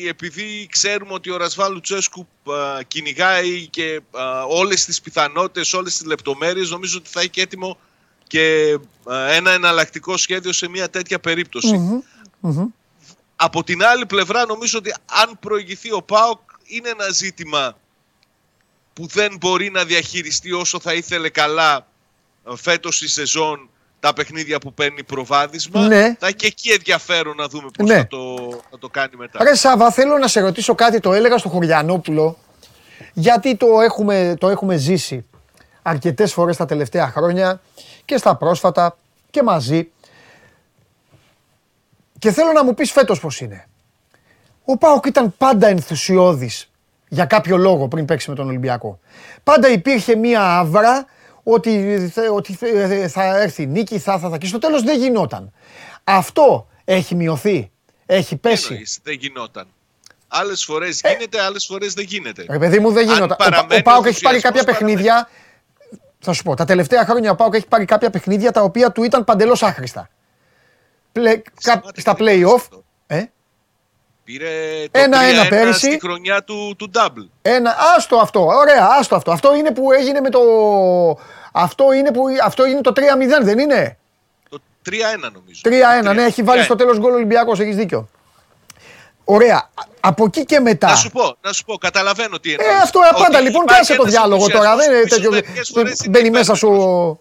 επειδή 0.07 0.67
ξέρουμε 0.69 1.13
ότι 1.13 1.29
ο 1.29 1.37
Ρασβάλ 1.37 1.73
Λουτσέσκου 1.73 2.27
α, 2.51 2.83
κυνηγάει 2.87 3.67
και 3.67 4.01
α, 4.11 4.43
όλες 4.43 4.85
τις 4.85 5.01
πιθανότητες, 5.01 5.73
όλες 5.73 5.97
τις 5.97 6.05
λεπτομέρειες, 6.05 6.69
νομίζω 6.69 6.97
ότι 6.97 7.09
θα 7.09 7.21
έχει 7.21 7.41
έτοιμο 7.41 7.77
και 8.27 8.77
α, 9.03 9.31
ένα 9.31 9.51
εναλλακτικό 9.51 10.17
σχέδιο 10.17 10.53
σε 10.53 10.69
μια 10.69 10.89
τέτοια 10.89 11.19
περίπτωση. 11.19 12.03
Από 13.35 13.63
την 13.63 13.83
άλλη 13.83 14.05
πλευρά, 14.05 14.45
νομίζω 14.45 14.77
ότι 14.77 14.93
αν 15.05 15.39
προηγηθεί 15.39 15.91
ο 15.91 16.01
ΠΑΟΚ, 16.01 16.39
είναι 16.65 16.89
ένα 16.89 17.09
ζήτημα 17.09 17.77
που 18.93 19.07
δεν 19.07 19.37
μπορεί 19.39 19.71
να 19.71 19.85
διαχειριστεί 19.85 20.51
όσο 20.51 20.79
θα 20.79 20.93
ήθελε 20.93 21.29
καλά 21.29 21.87
α, 22.43 22.55
φέτος 22.55 23.01
η 23.01 23.07
σεζόν 23.07 23.69
τα 24.05 24.13
παιχνίδια 24.13 24.59
που 24.59 24.73
παίρνει 24.73 25.03
προβάδισμα. 25.03 25.87
Ναι. 25.87 26.15
Θα 26.19 26.27
έχει 26.27 26.35
και 26.35 26.47
εκεί 26.47 26.69
ενδιαφέρον 26.71 27.35
να 27.35 27.47
δούμε 27.47 27.67
πώς 27.77 27.87
Ναι. 27.89 27.95
θα, 27.95 28.07
το, 28.07 28.35
θα 28.69 28.77
το 28.79 28.87
κάνει 28.89 29.15
μετά. 29.17 29.43
Ρε 29.43 29.55
Σάβα, 29.55 29.91
θέλω 29.91 30.17
να 30.17 30.27
σε 30.27 30.39
ρωτήσω 30.39 30.75
κάτι, 30.75 30.99
το 30.99 31.13
έλεγα 31.13 31.37
στο 31.37 31.49
Χωριανόπουλο, 31.49 32.37
γιατί 33.13 33.55
το 33.55 33.67
έχουμε, 33.81 34.35
το 34.39 34.49
έχουμε 34.49 34.77
ζήσει 34.77 35.25
αρκετές 35.81 36.33
φορές 36.33 36.57
τα 36.57 36.65
τελευταία 36.65 37.07
χρόνια 37.09 37.61
και 38.05 38.17
στα 38.17 38.35
πρόσφατα 38.35 38.97
και 39.29 39.43
μαζί. 39.43 39.91
Και 42.19 42.31
θέλω 42.31 42.51
να 42.51 42.63
μου 42.63 42.73
πεις 42.73 42.91
φέτος 42.91 43.19
πώς 43.19 43.39
είναι. 43.39 43.67
Ο 44.65 44.77
Πάοκ 44.77 45.05
ήταν 45.05 45.33
πάντα 45.37 45.67
ενθουσιώδης 45.67 46.71
για 47.07 47.25
κάποιο 47.25 47.57
λόγο 47.57 47.87
πριν 47.87 48.05
παίξει 48.05 48.29
με 48.29 48.35
τον 48.35 48.47
Ολυμπιακό. 48.47 48.99
Πάντα 49.43 49.69
υπήρχε 49.69 50.15
μία 50.15 50.57
άβρα 50.57 51.05
ότι, 51.47 51.99
θε- 52.13 52.29
ότι 52.31 52.53
θε- 52.53 53.09
θα 53.09 53.41
έρθει 53.41 53.65
νίκη, 53.65 53.99
θα, 53.99 54.19
θα, 54.19 54.29
θα. 54.29 54.37
Και 54.37 54.45
στο 54.45 54.57
τέλος 54.57 54.83
δεν 54.83 54.99
γινόταν. 54.99 55.51
Αυτό 56.03 56.67
έχει 56.83 57.15
μειωθεί, 57.15 57.71
έχει 58.05 58.29
Τι 58.29 58.35
πέσει. 58.35 58.67
εννοείς, 58.69 58.99
δεν 59.03 59.13
γινόταν; 59.13 59.67
Άλλες 60.27 60.63
φορές 60.65 60.99
Ε. 61.03 61.11
γίνεται, 61.11 61.41
άλλες 61.41 61.65
φορές 61.65 61.93
δεν 61.93 62.05
γίνεται. 62.05 62.45
Ρε 62.49 62.57
παιδί 62.59 62.79
μου 62.79 62.91
δεν 62.91 63.09
Αν 63.09 63.13
γίνονταν. 63.13 63.37
Ο, 63.39 63.43
παραμένει 63.43 63.79
ο 63.79 63.83
Πάοκ 63.83 64.05
έχει 64.05 64.21
πάρει 64.21 64.39
κάποια 64.39 64.59
ενθουσιασμός, 64.59 64.93
παιχνίδια. 64.95 65.29
Θα 66.19 66.33
σου 66.33 66.43
πω, 66.43 66.55
τα 66.55 66.65
τελευταία 66.65 67.05
χρόνια 67.05 67.31
ο 67.31 67.35
Πάοκ 67.35 67.53
έχει 67.55 67.67
πάρει 67.67 67.85
κάποια 67.85 68.09
παιχνίδια 68.09 68.51
τα 68.51 68.61
οποία 68.61 68.91
του 68.91 69.03
ήταν 69.03 69.23
παντελώς 69.23 69.63
άχρηστα. 69.63 70.09
Πλε, 71.11 71.35
κα, 71.37 71.51
Σταμάτη, 71.59 72.01
στα 72.01 72.13
δεν 72.13 72.27
είναι 72.37 72.45
play-off. 72.47 72.55
αυτό. 72.55 72.83
Ε, 73.07 73.23
Πήρε 74.25 74.49
το 74.91 74.99
Ένα-ένα 74.99 75.43
3-1 75.45 75.49
πέρυσι. 75.49 75.79
στη 75.79 75.99
χρονιά 75.99 76.43
του, 76.43 76.75
του 76.77 76.91
double. 76.93 77.27
ένα, 77.41 77.75
άστο 77.97 78.15
αυτό, 78.17 78.45
ωραία, 78.45 78.87
άστο 78.99 79.15
αυτό. 79.15 79.31
Αυτό 79.31 79.55
είναι 79.55 79.71
που 79.71 79.91
έγινε 79.91 80.19
με 80.19 80.29
το. 80.29 80.39
Αυτό 81.51 81.93
είναι, 81.93 82.11
που, 82.11 82.23
αυτό 82.43 82.65
είναι 82.65 82.81
το 82.81 82.91
3-0, 82.95 83.43
δεν 83.43 83.59
είναι; 83.59 83.97
Το 84.49 84.57
3-1 84.85 85.31
νομίζω. 85.33 85.61
3-1, 86.09 86.13
ναι, 86.15 86.23
έχει 86.23 86.43
βάλει 86.43 86.61
3-1. 86.61 86.63
στο 86.63 86.75
τέλος 86.75 86.97
γκολ 86.99 87.13
Ολυμπιακός, 87.13 87.59
έχεις 87.59 87.75
δίκιο. 87.75 88.09
Ωραία. 89.23 89.55
Α- 89.55 89.83
Από 89.99 90.23
εκεί 90.25 90.45
και 90.45 90.59
μετά. 90.59 90.87
Να 90.89 90.95
σου 90.95 91.09
πω, 91.11 91.35
να 91.41 91.53
σου 91.53 91.65
πω, 91.65 91.77
καταλαβαίνω 91.77 92.39
τι 92.39 92.51
Ε, 92.51 92.55
εννοείς. 92.59 92.81
αυτό 92.83 92.99
Ότι 92.99 93.21
πάντα 93.21 93.39
λοιπόν, 93.41 93.63
υπάρχει 93.63 93.79
κάσε 93.81 93.95
το 93.95 94.01
ένας 94.01 94.13
διάλογο 94.13 94.47
τώρα. 94.49 94.75
Δεν 94.75 94.89
είναι 94.91 94.99
ενθουσιασμός, 94.99 95.33
τέτοιο. 95.35 95.49
ίσως 95.53 95.71
μερικές 95.71 95.71
φορές 95.73 95.99
είναι 95.99 96.17
Μπαίνει 96.17 96.29
μέσα 96.29 96.53
σου 96.55 96.65
υπέρμετρος. 96.67 96.93
ο, 96.93 97.19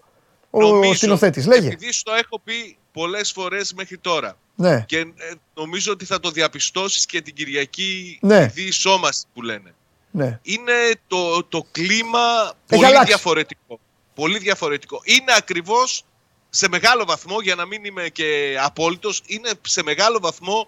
ο 0.49 0.59
Νομίζω, 0.61 0.93
σκηνοθέτης. 0.93 1.45
Λέγε. 1.45 1.67
Επειδή 1.67 1.91
σου 1.91 2.03
το 2.03 2.13
έχω 2.13 2.39
πει 2.43 2.77
πολλές 2.95 3.31
φορές 3.31 3.73
μέχρι 3.73 3.97
τώρα 3.97 4.37
Ναι. 4.55 4.83
και 4.87 4.97
ε, 4.97 5.05
νομίζω 5.53 5.91
ότι 5.91 6.05
θα 6.05 6.19
το 6.19 6.31
διαπιστώσεις 6.31 7.05
και 7.05 7.21
την 7.21 7.33
Κυριακή 7.33 8.17
Ναι. 8.21 8.41
η 8.41 8.51
διεισόμαση 8.53 9.23
που 9.33 9.41
λένε. 9.41 9.73
ναι. 10.11 10.39
Είναι 10.43 10.73
το, 11.07 11.43
το 11.43 11.65
κλίμα 11.71 12.53
πολύ 12.67 12.85
αλλάξει. 12.85 13.05
διαφορετικό. 13.07 13.79
Πολύ 14.15 14.37
διαφορετικό. 14.37 15.01
Είναι 15.03 15.33
ακριβώς 15.37 16.03
σε 16.49 16.67
μεγάλο 16.69 17.05
βαθμό, 17.05 17.41
για 17.41 17.55
να 17.55 17.65
μην 17.65 17.85
είμαι 17.85 18.09
και 18.09 18.57
απόλυτος, 18.61 19.21
είναι 19.25 19.49
σε 19.61 19.83
μεγάλο 19.83 20.19
βαθμό 20.21 20.67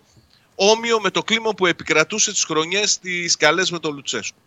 όμοιο 0.55 0.99
με 0.99 1.09
το 1.09 1.23
κλίμα 1.23 1.53
που 1.53 1.65
επικρατούσε 1.65 2.31
τις 2.31 2.43
χρονιές 2.43 2.99
τις 2.99 3.35
καλές 3.37 3.71
με 3.71 3.79
τον 3.79 3.93
Λουτσέσκου. 3.93 4.37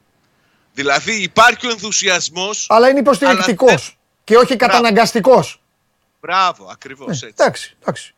Δηλαδή 0.74 1.23
υπάρχει 1.23 1.66
ο 1.66 1.70
ενθουσιασμός, 1.70 2.66
Αλλά 2.69 2.89
είναι 2.89 2.98
υποστηρικτικός 2.98 3.70
Αλλά 3.73 3.81
και 4.24 4.36
όχι 4.36 4.57
καταναγκαστικός. 4.57 5.60
Μπράβο, 6.21 6.69
ακριβώς 6.73 7.09
έτσι. 7.09 7.27
Εντάξει, 7.39 7.77
εντάξει. 7.81 8.15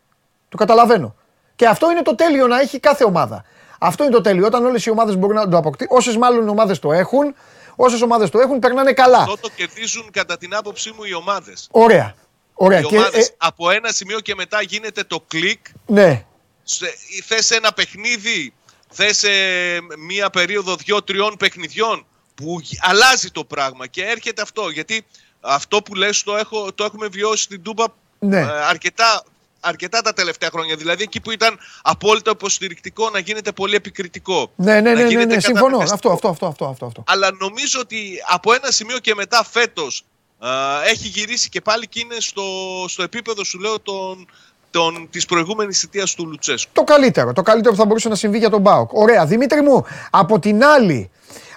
Το 0.48 0.56
καταλαβαίνω. 0.56 1.16
Και 1.56 1.66
αυτό 1.66 1.90
είναι 1.90 2.02
το 2.02 2.14
τέλειο 2.14 2.46
να 2.46 2.60
έχει 2.60 2.80
κάθε 2.80 3.04
ομάδα. 3.04 3.44
Αυτό 3.78 4.04
είναι 4.04 4.12
το 4.12 4.20
τέλειο. 4.20 4.46
Όταν 4.46 4.64
όλες 4.64 4.86
οι 4.86 4.90
ομάδες 4.90 5.16
μπορούν 5.16 5.36
να 5.36 5.48
το 5.48 5.56
αποκτήσουν, 5.56 5.96
όσες 5.96 6.16
μάλλον 6.16 6.48
ομάδες 6.48 6.78
το 6.78 6.92
έχουν, 6.92 7.34
όσες 7.76 8.02
ομάδες 8.02 8.30
το 8.30 8.38
έχουν, 8.38 8.58
περνάνε 8.58 8.92
καλά. 8.92 9.18
Αυτό 9.18 9.36
το 9.40 9.48
κερδίζουν 9.56 10.10
κατά 10.10 10.38
την 10.38 10.54
άποψή 10.54 10.92
μου 10.96 11.04
οι 11.04 11.14
ομάδες. 11.14 11.68
Ωραία. 11.70 12.14
Ωραία. 12.54 12.78
Οι 12.78 12.82
Και, 12.84 12.96
ομάδες 12.96 13.28
ε, 13.28 13.34
από 13.36 13.70
ένα 13.70 13.92
σημείο 13.92 14.20
και 14.20 14.34
μετά 14.34 14.62
γίνεται 14.62 15.04
το 15.04 15.24
κλικ 15.28 15.66
ναι, 15.86 16.24
σε, 16.62 16.86
θες 17.26 17.50
ένα 17.50 17.72
παιχνίδι, 17.72 18.54
θες 18.90 19.22
ε, 19.22 19.78
μία 19.98 20.30
περίοδο 20.30 20.76
δύο-τριών 20.76 21.36
παιχνιδιών 21.36 22.06
που 22.34 22.60
γ- 22.60 22.78
αλλάζει 22.80 23.30
το 23.30 23.44
πράγμα 23.44 23.86
και 23.86 24.04
έρχεται 24.04 24.42
αυτό. 24.42 24.68
Γιατί 24.68 25.06
αυτό 25.42 25.82
που 25.82 25.94
λες 25.94 26.22
το, 26.22 26.36
έχω, 26.36 26.72
το 26.72 26.84
έχουμε 26.84 27.06
βιώσει 27.06 27.42
στην 27.42 27.62
Τούμπα 27.62 27.84
ναι. 28.18 28.40
ε, 28.40 28.46
αρκετά, 28.68 29.24
αρκετά 29.60 30.00
τα 30.00 30.12
τελευταία 30.12 30.48
χρόνια. 30.52 30.76
Δηλαδή 30.76 31.02
εκεί 31.02 31.20
που 31.20 31.30
ήταν 31.30 31.58
απόλυτα 31.82 32.30
υποστηρικτικό 32.30 33.10
να 33.10 33.18
γίνεται 33.18 33.52
πολύ 33.52 33.74
επικριτικό. 33.74 34.50
Ναι, 34.56 34.72
ναι, 34.72 34.80
να 34.80 34.94
ναι, 34.94 35.02
ναι, 35.02 35.08
γίνεται 35.08 35.34
ναι, 35.34 35.40
συμφωνώ. 35.40 35.78
καταναγκαστικό. 35.78 36.12
Αυτό, 36.12 36.28
αυτό, 36.28 36.46
αυτό, 36.46 36.46
αυτό, 36.46 36.66
αυτό, 36.66 36.86
αυτό. 36.86 37.04
Αλλά 37.06 37.36
νομίζω 37.38 37.80
ότι 37.80 38.22
από 38.28 38.52
ένα 38.52 38.70
σημείο 38.70 38.98
και 38.98 39.14
μετά 39.14 39.44
φέτος 39.50 40.04
α, 40.38 40.48
έχει 40.84 41.08
γυρίσει 41.08 41.48
και 41.48 41.60
πάλι 41.60 41.88
και 41.88 42.00
είναι 42.00 42.16
στο, 42.18 42.42
στο 42.88 43.02
επίπεδο 43.02 43.44
σου 43.44 43.58
λέω 43.58 43.80
των, 43.80 44.28
των, 44.70 45.08
της 45.10 45.26
προηγούμενης 45.26 45.78
θητείας 45.80 46.14
του 46.14 46.26
Λουτσέσκου. 46.26 46.70
Το 46.72 46.84
καλύτερο, 46.84 47.32
το 47.32 47.42
καλύτερο 47.42 47.74
που 47.74 47.80
θα 47.80 47.86
μπορούσε 47.86 48.08
να 48.08 48.14
συμβεί 48.14 48.38
για 48.38 48.50
τον 48.50 48.60
Μπάουκ. 48.60 48.92
Ωραία, 48.92 49.26
Δημήτρη 49.26 49.60
μου, 49.62 49.84
από 50.10 50.38
την 50.38 50.64
άλλη, 50.64 51.10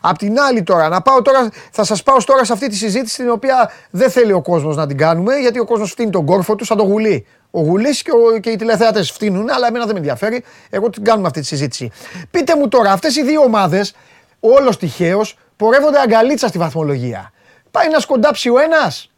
από 0.07 0.18
την 0.18 0.40
άλλη 0.40 0.64
τώρα, 0.64 0.90
να 0.90 1.02
πάω 1.02 1.22
τώρα, 1.22 1.49
θα 1.72 1.84
σας 1.84 2.03
πάω 2.03 2.18
τώρα 2.26 2.44
σε 2.45 2.53
αυτή 2.53 2.68
τη 2.68 2.76
συζήτηση 2.76 3.15
την 3.15 3.30
οποία 3.30 3.72
δεν 3.90 4.11
θέλει 4.11 4.32
ο 4.32 4.41
κόσμος 4.41 4.76
να 4.76 4.88
την 4.88 4.98
κάνουμε, 4.98 5.36
γιατί 5.36 5.60
ο 5.60 5.65
κόσμος 5.65 5.91
φτύνει 5.91 6.10
τον 6.10 6.26
κόρφο 6.26 6.56
του 6.56 6.65
σαν 6.65 6.77
το 6.77 6.84
γουλί. 6.84 7.26
Ο 7.52 7.61
γουλής 7.61 8.02
και, 8.02 8.11
ο, 8.11 8.40
και 8.40 8.49
οι 8.49 8.56
τηλεθεατές 8.56 9.11
φτύνουν, 9.11 9.49
αλλά 9.49 9.68
εμένα 9.68 9.84
δεν 9.86 9.94
με 9.94 9.99
ενδιαφέρει. 9.99 10.44
Εγώ 10.69 10.90
την 10.90 11.03
κάνουμε 11.03 11.27
αυτή 11.27 11.40
τη 11.40 11.45
συζήτηση. 11.45 11.91
Πείτε 12.32 12.56
μου 12.56 12.68
τώρα, 12.68 12.91
αυτές 12.91 13.15
οι 13.15 13.23
δύο 13.23 13.41
ομάδες, 13.41 13.95
όλος 14.40 14.77
τυχαίως, 14.77 15.38
πορεύονται 15.56 15.99
αγκαλίτσα 15.99 16.48
στη 16.48 16.57
βαθμολογία. 16.57 17.32
Πάει 17.72 17.90
να 17.90 17.99
σκοντάψει 17.99 18.49
ο 18.49 18.60
ένας, 18.60 19.11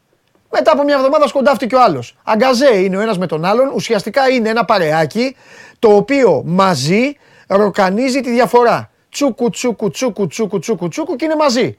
μετά 0.50 0.72
από 0.72 0.82
μια 0.82 0.94
εβδομάδα 0.94 1.26
σκοντάφτηκε 1.26 1.74
ο 1.74 1.82
άλλος. 1.82 2.16
Αγκαζέ 2.24 2.76
είναι 2.76 2.96
ο 2.96 3.00
ένας 3.00 3.18
με 3.18 3.26
τον 3.26 3.44
άλλον. 3.44 3.70
Ουσιαστικά 3.74 4.28
είναι 4.28 4.48
ένα 4.48 4.64
παρεάκι 4.64 5.36
το 5.78 5.88
οποίο 5.88 6.42
μαζί 6.46 7.16
ροκανίζει 7.46 8.20
τη 8.20 8.30
διαφορά. 8.30 8.90
Τσούκου, 9.10 9.50
τσούκου, 9.50 9.90
τσούκου, 9.90 10.26
τσούκου, 10.26 10.58
τσούκου, 10.58 10.88
τσούκου 10.88 11.16
και 11.16 11.24
είναι 11.24 11.36
μαζί. 11.36 11.78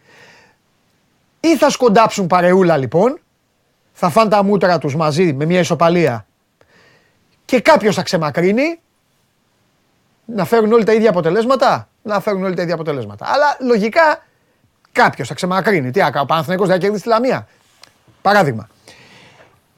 Ή 1.39 1.57
θα 1.57 1.69
σκοντάψουν 1.69 2.27
παρεούλα 2.27 2.77
λοιπόν, 2.77 3.19
θα 3.93 4.09
φάνε 4.09 4.29
τα 4.29 4.43
μούτρα 4.43 4.77
τους 4.77 4.95
μαζί 4.95 5.33
με 5.33 5.45
μια 5.45 5.59
ισοπαλία 5.59 6.25
και 7.45 7.61
κάποιος 7.61 7.95
θα 7.95 8.03
ξεμακρύνει 8.03 8.79
να 10.25 10.45
φέρουν 10.45 10.71
όλοι 10.71 10.83
τα 10.83 10.93
ίδια 10.93 11.09
αποτελέσματα. 11.09 11.89
Να 12.01 12.19
φέρουν 12.19 12.43
όλοι 12.43 12.55
τα 12.55 12.61
ίδια 12.61 12.73
αποτελέσματα. 12.73 13.25
Αλλά 13.29 13.57
λογικά 13.59 14.23
κάποιος 14.91 15.27
θα 15.27 15.33
ξεμακρύνει. 15.33 15.91
Τι 15.91 16.01
άκα, 16.01 16.21
ο 16.21 16.25
Παναθηναϊκός 16.25 16.67
δεν 16.67 16.75
θα 16.75 16.81
κερδίσει 16.81 17.03
τη 17.03 17.09
Λαμία. 17.09 17.47
Παράδειγμα. 18.21 18.67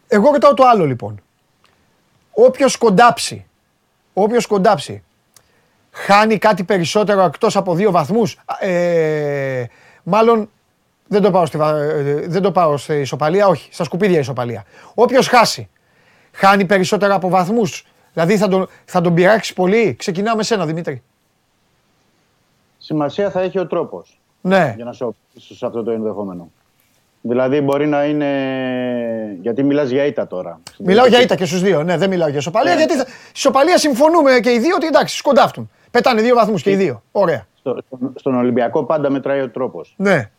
Εγώ 0.08 0.32
ρωτάω 0.32 0.54
το 0.54 0.64
άλλο 0.68 0.86
λοιπόν. 0.86 1.22
Όποιος 2.32 2.78
κοντάψει, 2.78 3.46
όποιος 4.14 4.46
κοντάψει, 4.46 5.04
χάνει 5.92 6.38
κάτι 6.38 6.64
περισσότερο 6.64 7.22
εκτός 7.24 7.56
από 7.56 7.76
δύο 7.76 7.92
βαθμούς. 7.92 8.40
Ε, 8.60 9.64
μάλλον 10.04 10.50
δεν 11.08 11.22
το, 11.22 11.32
πάω 11.32 11.46
στη, 11.46 11.58
βα- 11.58 11.78
ε, 11.78 12.24
δεν 12.28 12.42
το 12.42 12.52
πάω 12.52 12.78
στη 12.78 12.94
ισοπαλία, 12.94 13.48
όχι, 13.48 13.70
στα 13.74 13.84
σκουπίδια 13.84 14.20
ισοπαλία. 14.20 14.66
Όποιος 14.94 15.28
χάσει, 15.28 15.70
χάνει 16.32 16.66
περισσότερο 16.66 17.16
από 17.16 17.30
βαθμούς. 17.30 17.86
Δηλαδή 18.14 18.38
θα 18.38 18.48
τον, 18.48 18.68
θα 18.86 19.02
τον 19.02 19.14
πειράξεις 19.14 19.54
πολύ. 19.54 19.96
Ξεκινάμε 19.98 20.36
με 20.36 20.44
σένα 20.44 20.66
Δημήτρη. 20.66 21.02
Σημασία 22.78 23.32
θα 23.32 23.42
έχει 23.42 23.60
ο 23.60 23.68
τρόπος 23.68 24.20
Ναι, 24.42 24.74
για 24.76 24.86
να 24.86 24.94
σου 24.94 25.06
απαντήσω 25.06 25.56
σε 25.56 25.66
αυτό 25.66 25.84
το 25.84 25.92
ενδεχόμενο. 25.92 26.52
Δηλαδή 27.22 27.62
μπορεί 27.62 27.88
να 27.88 28.06
είναι. 28.06 28.28
Γιατί 29.42 29.64
μιλάς 29.64 29.90
για 29.90 30.06
ήττα 30.06 30.28
τώρα. 30.28 30.60
μιλάω 30.78 31.06
για 31.06 31.22
ήττα 31.22 31.36
και 31.36 31.46
στους 31.46 31.62
δύο. 31.62 31.84
Ναι, 31.84 31.98
δεν 31.98 32.10
μιλάω 32.10 32.28
για 32.28 32.38
ισοπαλία. 32.40 32.72
Ναι. 32.74 32.78
Γιατί 32.78 32.98
θα, 32.98 33.06
ισοπαλία 33.36 33.78
συμφωνούμε 33.78 34.40
και 34.40 34.52
οι 34.52 34.60
δύο 34.60 34.76
ότι 34.76 34.86
εντάξει, 34.86 35.18
σκοντάφτουν. 35.18 35.72
Πετάνε 35.92 36.22
δύο 36.22 36.36
βαθμούς 36.36 36.62
και 36.62 36.72
οι 36.72 36.76
δύο. 36.76 37.04
Ωραία. 37.12 37.46
Στο, 37.58 37.78
στον- 37.88 38.14
στον 38.16 38.36
Ολυμπιακό 38.36 38.84
πάντα 38.84 39.10
μετράει 39.10 39.42
ο 39.42 39.50
τρόπος. 39.50 39.94
Ναι. 39.98 40.30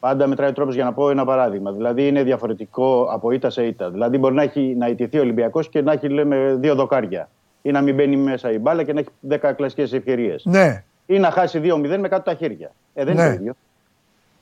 Πάντα 0.00 0.26
μετράει 0.26 0.48
ο 0.48 0.52
τρόπος 0.52 0.74
για 0.74 0.84
να 0.84 0.92
πω 0.92 1.10
ένα 1.10 1.24
παράδειγμα. 1.24 1.72
Δηλαδή 1.72 2.06
είναι 2.06 2.22
διαφορετικό 2.22 3.08
από 3.10 3.30
ήττα 3.30 3.50
σε 3.50 3.66
ήττα. 3.66 3.90
Δηλαδή 3.90 4.18
μπορεί 4.18 4.34
να, 4.34 4.42
έχει, 4.42 4.74
να 4.78 4.88
ιτηθεί 4.88 5.18
ο 5.18 5.20
Ολυμπιακός 5.20 5.68
και 5.68 5.82
να 5.82 5.92
έχει 5.92 6.08
λέμε, 6.08 6.54
δύο 6.60 6.74
δοκάρια. 6.74 7.28
Ή 7.62 7.70
να 7.70 7.80
μην 7.80 7.94
μπαίνει 7.94 8.16
μέσα 8.16 8.52
η 8.52 8.58
μπάλα 8.58 8.82
και 8.82 8.92
να 8.92 9.00
έχει 9.00 9.08
10 9.28 9.52
κλασικές 9.56 9.92
ευκαιρίες. 9.92 10.44
Ναι. 10.44 10.84
Ή 11.06 11.18
να 11.18 11.30
χάσει 11.30 11.60
2-0 11.62 11.98
με 11.98 12.08
κάτω 12.08 12.22
τα 12.30 12.34
χέρια. 12.34 12.72
Ε, 12.94 13.04
δεν 13.04 13.14
Ναι. 13.14 13.22
είναι 13.22 13.30
το 13.34 13.40
ίδιο. 13.40 13.54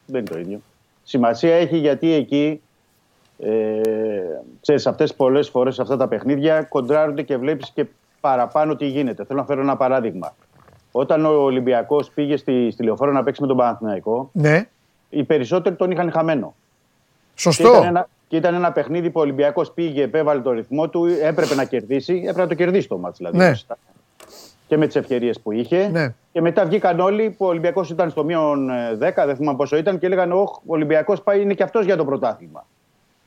Δεν 0.06 0.20
είναι 0.20 0.28
το 0.30 0.38
ίδιο. 0.38 0.60
Σημασία 1.02 1.54
έχει 1.54 1.76
γιατί 1.76 2.12
εκεί, 2.12 2.60
ε, 3.38 3.50
ξέρεις, 4.60 4.86
αυτές 4.86 5.14
πολλές 5.14 5.48
φορές 5.48 5.78
αυτά 5.80 5.96
τα 5.96 6.09
παιχνίδια 6.09 6.62
κοντράρονται 6.62 7.22
και 7.22 7.36
βλέπεις 7.36 7.70
και 7.70 7.86
παραπάνω 8.22 8.76
τι 8.76 8.86
γίνεται. 8.86 9.24
Θέλω 9.24 9.38
να 9.40 9.44
φέρω 9.46 9.60
ένα 9.60 9.76
παράδειγμα. 9.76 10.34
Όταν 10.92 11.24
ο 11.24 11.28
Ολυμπιακός 11.28 12.10
πήγε 12.10 12.36
στη, 12.36 12.70
στη 12.70 12.82
Λεωφόρο 12.82 13.12
να 13.12 13.22
παίξει 13.22 13.40
με 13.40 13.46
τον 13.46 13.56
Παναθηναϊκό, 13.56 14.28
Ναι. 14.32 14.68
οι 15.10 15.24
περισσότεροι 15.24 15.74
τον 15.74 15.90
είχαν 15.90 16.10
χαμένο. 16.12 16.54
Και 17.34 17.48
ήταν, 17.50 17.52
Σωστό. 17.72 17.82
ένα, 17.86 18.08
και 18.28 18.36
ήταν 18.36 18.54
ένα 18.54 18.72
παιχνίδι 18.72 19.10
που 19.10 19.18
ο 19.20 19.22
Ολυμπιακός 19.22 19.72
πήγε, 19.72 20.02
επέβαλε 20.02 20.40
το 20.40 20.50
ρυθμό 20.50 20.88
του, 20.88 21.04
έπρεπε 21.22 21.54
να 21.54 21.64
κερδίσει, 21.64 22.14
έπρεπε 22.16 22.40
να 22.40 22.46
το 22.46 22.54
κερδίσει 22.54 22.88
το 22.88 22.98
μάτς 22.98 23.16
δηλαδή. 23.18 23.36
Ναι. 23.36 23.52
Και 24.66 24.76
με 24.76 24.86
τις 24.86 24.96
ευκαιρίες 24.96 25.40
που 25.40 25.52
είχε. 25.52 25.88
Ναι. 25.88 26.14
Και 26.32 26.40
μετά 26.40 26.64
βγήκαν 26.64 27.00
όλοι 27.00 27.30
που 27.30 27.44
ο 27.44 27.48
Ολυμπιακός 27.48 27.90
ήταν 27.90 28.10
στο 28.10 28.24
μείον 28.24 28.70
ε, 28.70 28.92
10, 28.92 28.96
δεν 28.98 29.36
θυμάμαι 29.36 29.56
πόσο 29.56 29.76
ήταν, 29.76 29.98
και 29.98 30.08
λέγανε: 30.08 30.34
Όχι, 30.34 30.54
ο 30.54 30.62
Ολυμπιακός 30.66 31.22
πάει, 31.22 31.40
είναι 31.40 31.54
και 31.54 31.62
αυτός 31.62 31.84
για 31.84 31.96
το 31.96 32.04
πρωτάθλημα. 32.04 32.66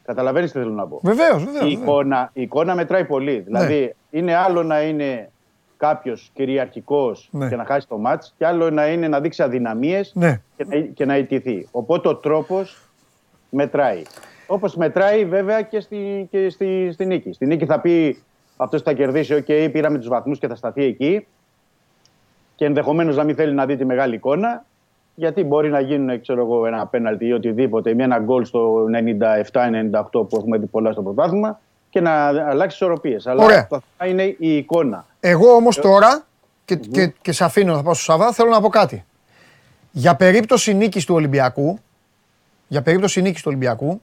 Καταλαβαίνεις 0.05 0.51
τι 0.51 0.57
θέλω 0.59 0.71
να 0.71 0.87
πω. 0.87 0.99
Βεβαίως, 1.03 1.41
Η 1.41 1.45
βεβαίως. 1.45 1.71
εικόνα, 1.71 2.29
η 2.33 2.41
εικόνα 2.41 2.75
μετράει 2.75 3.05
πολύ. 3.05 3.39
Δηλαδή, 3.39 3.95
είναι 4.09 4.35
άλλο 4.35 4.63
να 4.63 4.81
είναι 4.81 5.29
κάποιος 5.77 6.31
κυριαρχικός 6.33 7.29
Ναι. 7.31 7.49
και 7.49 7.55
να 7.55 7.65
χάσει 7.65 7.87
το 7.87 7.97
μάτς 7.97 8.33
και 8.37 8.45
άλλο 8.45 8.69
να 8.69 8.87
είναι 8.87 9.07
να 9.07 9.19
δείξει 9.19 9.43
αδυναμίες 9.43 10.11
Ναι. 10.15 10.41
και 10.57 10.65
να, 10.65 10.79
και 10.79 11.05
να 11.05 11.17
ιτηθεί. 11.17 11.67
Οπότε 11.71 12.07
ο 12.07 12.15
τρόπος 12.15 12.81
μετράει. 13.49 14.01
Όπως 14.47 14.75
μετράει 14.75 15.25
βέβαια 15.25 15.61
και 15.61 15.79
στη, 15.79 16.27
και 16.31 16.49
στη, 16.49 16.89
στη 16.93 17.05
νίκη. 17.05 17.31
Στη 17.33 17.45
νίκη 17.45 17.65
θα 17.65 17.79
πει 17.79 18.23
αυτός 18.57 18.81
θα 18.81 18.93
κερδίσει, 18.93 19.33
οκ, 19.33 19.45
πήραμε 19.71 19.97
τους 19.97 20.07
βαθμούς 20.07 20.39
και 20.39 20.47
θα 20.47 20.55
σταθεί 20.55 20.83
εκεί 20.83 21.27
και 22.55 22.65
ενδεχομένως 22.65 23.15
να 23.15 23.23
μην 23.23 23.35
θέλει 23.35 23.53
να 23.53 23.65
δει 23.65 23.75
τη 23.75 23.85
μεγάλη 23.85 24.15
εικόνα 24.15 24.65
γιατί 25.15 25.43
μπορεί 25.43 25.69
να 25.69 25.79
γίνουν 25.79 26.21
ξέρω 26.21 26.41
εγώ, 26.41 26.65
ένα 26.65 26.87
πέναλτι 26.87 27.25
ή 27.25 27.33
οτιδήποτε 27.33 27.89
ή 27.89 27.95
ένα 28.01 28.19
γκολ 28.19 28.45
στο 28.45 28.85
97-98 29.21 30.03
που 30.11 30.27
έχουμε 30.31 30.57
δει 30.57 30.65
πολλά 30.65 30.91
στο 30.91 31.01
πρωτάθλημα 31.01 31.59
και 31.89 32.01
να 32.01 32.25
αλλάξει 32.25 32.75
ισορροπίες. 32.75 33.27
Αλλά 33.27 33.43
Ωραία. 33.43 33.67
το 33.67 33.81
θέμα 33.97 34.11
είναι 34.11 34.23
η 34.23 34.57
εικόνα. 34.57 35.05
Εγώ 35.19 35.51
όμως 35.51 35.75
τώρα, 35.75 36.25
και, 36.65 36.75
και, 36.75 37.13
και 37.21 37.31
σε 37.31 37.43
αφήνω 37.43 37.75
να 37.75 37.83
πάω 37.83 37.93
στο 37.93 38.03
Σαββά, 38.03 38.31
θέλω 38.31 38.49
να 38.49 38.61
πω 38.61 38.69
κάτι. 38.69 39.05
Για 39.91 40.15
περίπτωση 40.15 40.73
νίκης 40.73 41.05
του 41.05 41.15
Ολυμπιακού, 41.15 41.79
για 42.67 42.81
περίπτωση 42.81 43.21
νίκης 43.21 43.41
του 43.41 43.47
Ολυμπιακού, 43.47 44.01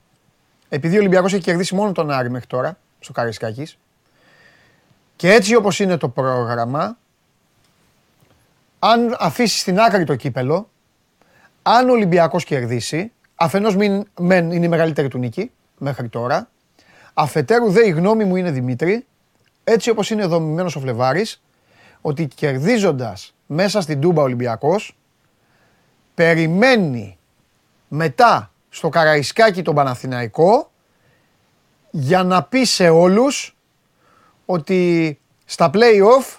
επειδή 0.69 0.95
ο 0.95 0.99
Ολυμπιακός 0.99 1.33
έχει 1.33 1.43
κερδίσει 1.43 1.75
μόνο 1.75 1.91
τον 1.91 2.11
Άρη 2.11 2.29
μέχρι 2.29 2.47
τώρα, 2.47 2.77
στο 2.99 3.11
Καρισκάκη, 3.11 3.67
και 5.15 5.31
έτσι 5.31 5.55
όπως 5.55 5.79
είναι 5.79 5.97
το 5.97 6.09
πρόγραμμα, 6.09 6.97
αν 8.79 9.15
αφήσεις 9.19 9.59
στην 9.59 9.79
άκρη 9.79 10.03
το 10.03 10.15
κύπελο, 10.15 10.69
αν 11.63 11.89
ο 11.89 11.91
Ολυμπιακός 11.91 12.43
κερδίσει, 12.43 13.11
αφενός 13.35 13.75
μεν 14.19 14.51
είναι 14.51 14.65
η 14.65 14.67
μεγαλύτερη 14.67 15.07
του 15.07 15.17
νίκη 15.17 15.51
μέχρι 15.77 16.09
τώρα, 16.09 16.49
αφετέρου 17.13 17.69
δε 17.69 17.85
η 17.87 17.89
γνώμη 17.89 18.23
μου 18.23 18.35
είναι 18.35 18.51
Δημήτρη, 18.51 19.05
έτσι 19.63 19.89
όπως 19.89 20.09
είναι 20.09 20.25
δομημένος 20.25 20.75
ο 20.75 20.79
Φλεβάρης, 20.79 21.41
ότι 22.01 22.27
κερδίζοντας 22.27 23.35
μέσα 23.45 23.81
στην 23.81 24.01
Τούμπα 24.01 24.21
ο 24.21 24.23
Ολυμπιακός, 24.23 24.97
περιμένει 26.13 27.17
μετά 27.87 28.51
στο 28.69 28.89
Καραϊσκάκι 28.89 29.61
τον 29.61 29.75
Παναθηναϊκό 29.75 30.71
για 31.91 32.23
να 32.23 32.43
πει 32.43 32.63
σε 32.63 32.89
όλους 32.89 33.57
ότι 34.45 35.19
στα 35.45 35.69
play-off 35.73 36.37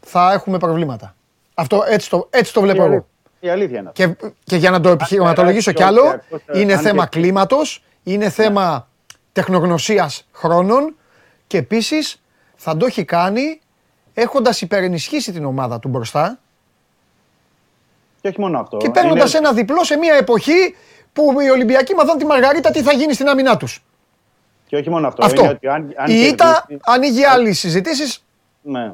θα 0.00 0.32
έχουμε 0.32 0.58
προβλήματα. 0.58 1.14
Αυτό 1.54 1.82
έτσι 1.86 2.10
το, 2.10 2.26
έτσι 2.30 2.52
το 2.52 2.60
βλέπω 2.60 2.78
Η 2.82 2.84
αλή- 2.84 2.94
εγώ. 2.94 3.06
Η 3.44 3.48
αλήθεια 3.48 3.78
είναι 3.78 3.88
αυτό. 3.88 4.08
Και, 4.08 4.32
και 4.44 4.56
για 4.56 4.70
να 4.70 4.80
το 4.80 4.88
επιχειρηματολογήσω 4.88 5.72
κι 5.72 5.76
περάσει 5.78 5.98
άλλο, 5.98 6.06
ο 6.06 6.10
Ολυμπιακός, 6.12 6.60
είναι 6.62 6.72
αν 6.72 6.78
θέμα 6.80 7.06
και- 7.06 7.18
κλίματος, 7.20 7.82
είναι 8.02 8.28
θέμα 8.30 8.88
τεχνογνωσίας 9.32 10.28
χρόνων 10.32 10.96
και 11.46 11.58
επίσης 11.58 12.22
θα 12.56 12.76
το 12.76 12.86
έχει 12.86 13.04
κάνει 13.04 13.60
έχοντας 14.14 14.60
υπερενισχύσει 14.60 15.32
την 15.32 15.44
ομάδα 15.44 15.78
του 15.78 15.88
μπροστά 15.88 16.38
Και 18.20 18.28
όχι 18.28 18.40
μόνο 18.40 18.58
αυτό. 18.60 18.76
και 18.76 18.90
παίρνοντας 18.90 19.32
Είναι- 19.32 19.46
ένα 19.46 19.56
διπλό 19.56 19.84
σε 19.84 19.96
μια 19.96 20.14
εποχή 20.14 20.74
που 21.12 21.40
οι 21.40 21.50
Ολυμπιακοί 21.50 21.94
μαδάνε 21.94 22.18
τη 22.18 22.26
μαργαρίτα 22.26 22.70
τι 22.70 22.82
θα 22.82 22.92
γίνει 22.92 23.14
στην 23.14 23.28
άμυνά 23.28 23.56
τους. 23.56 23.84
Και 24.66 24.76
όχι 24.76 24.90
μόνο 24.90 25.06
αυτό. 25.08 25.24
Αυτό. 25.24 25.40
Είναι 25.42 25.50
ότι 25.52 25.68
αν, 25.68 25.92
αν 25.96 26.10
Η 26.10 26.14
ήττα 26.14 26.64
κερδίσει- 26.68 26.80
ανοίγει 26.90 27.24
άλλες 27.24 27.58
συζητήσεις. 27.58 28.24
Ναι. 28.62 28.92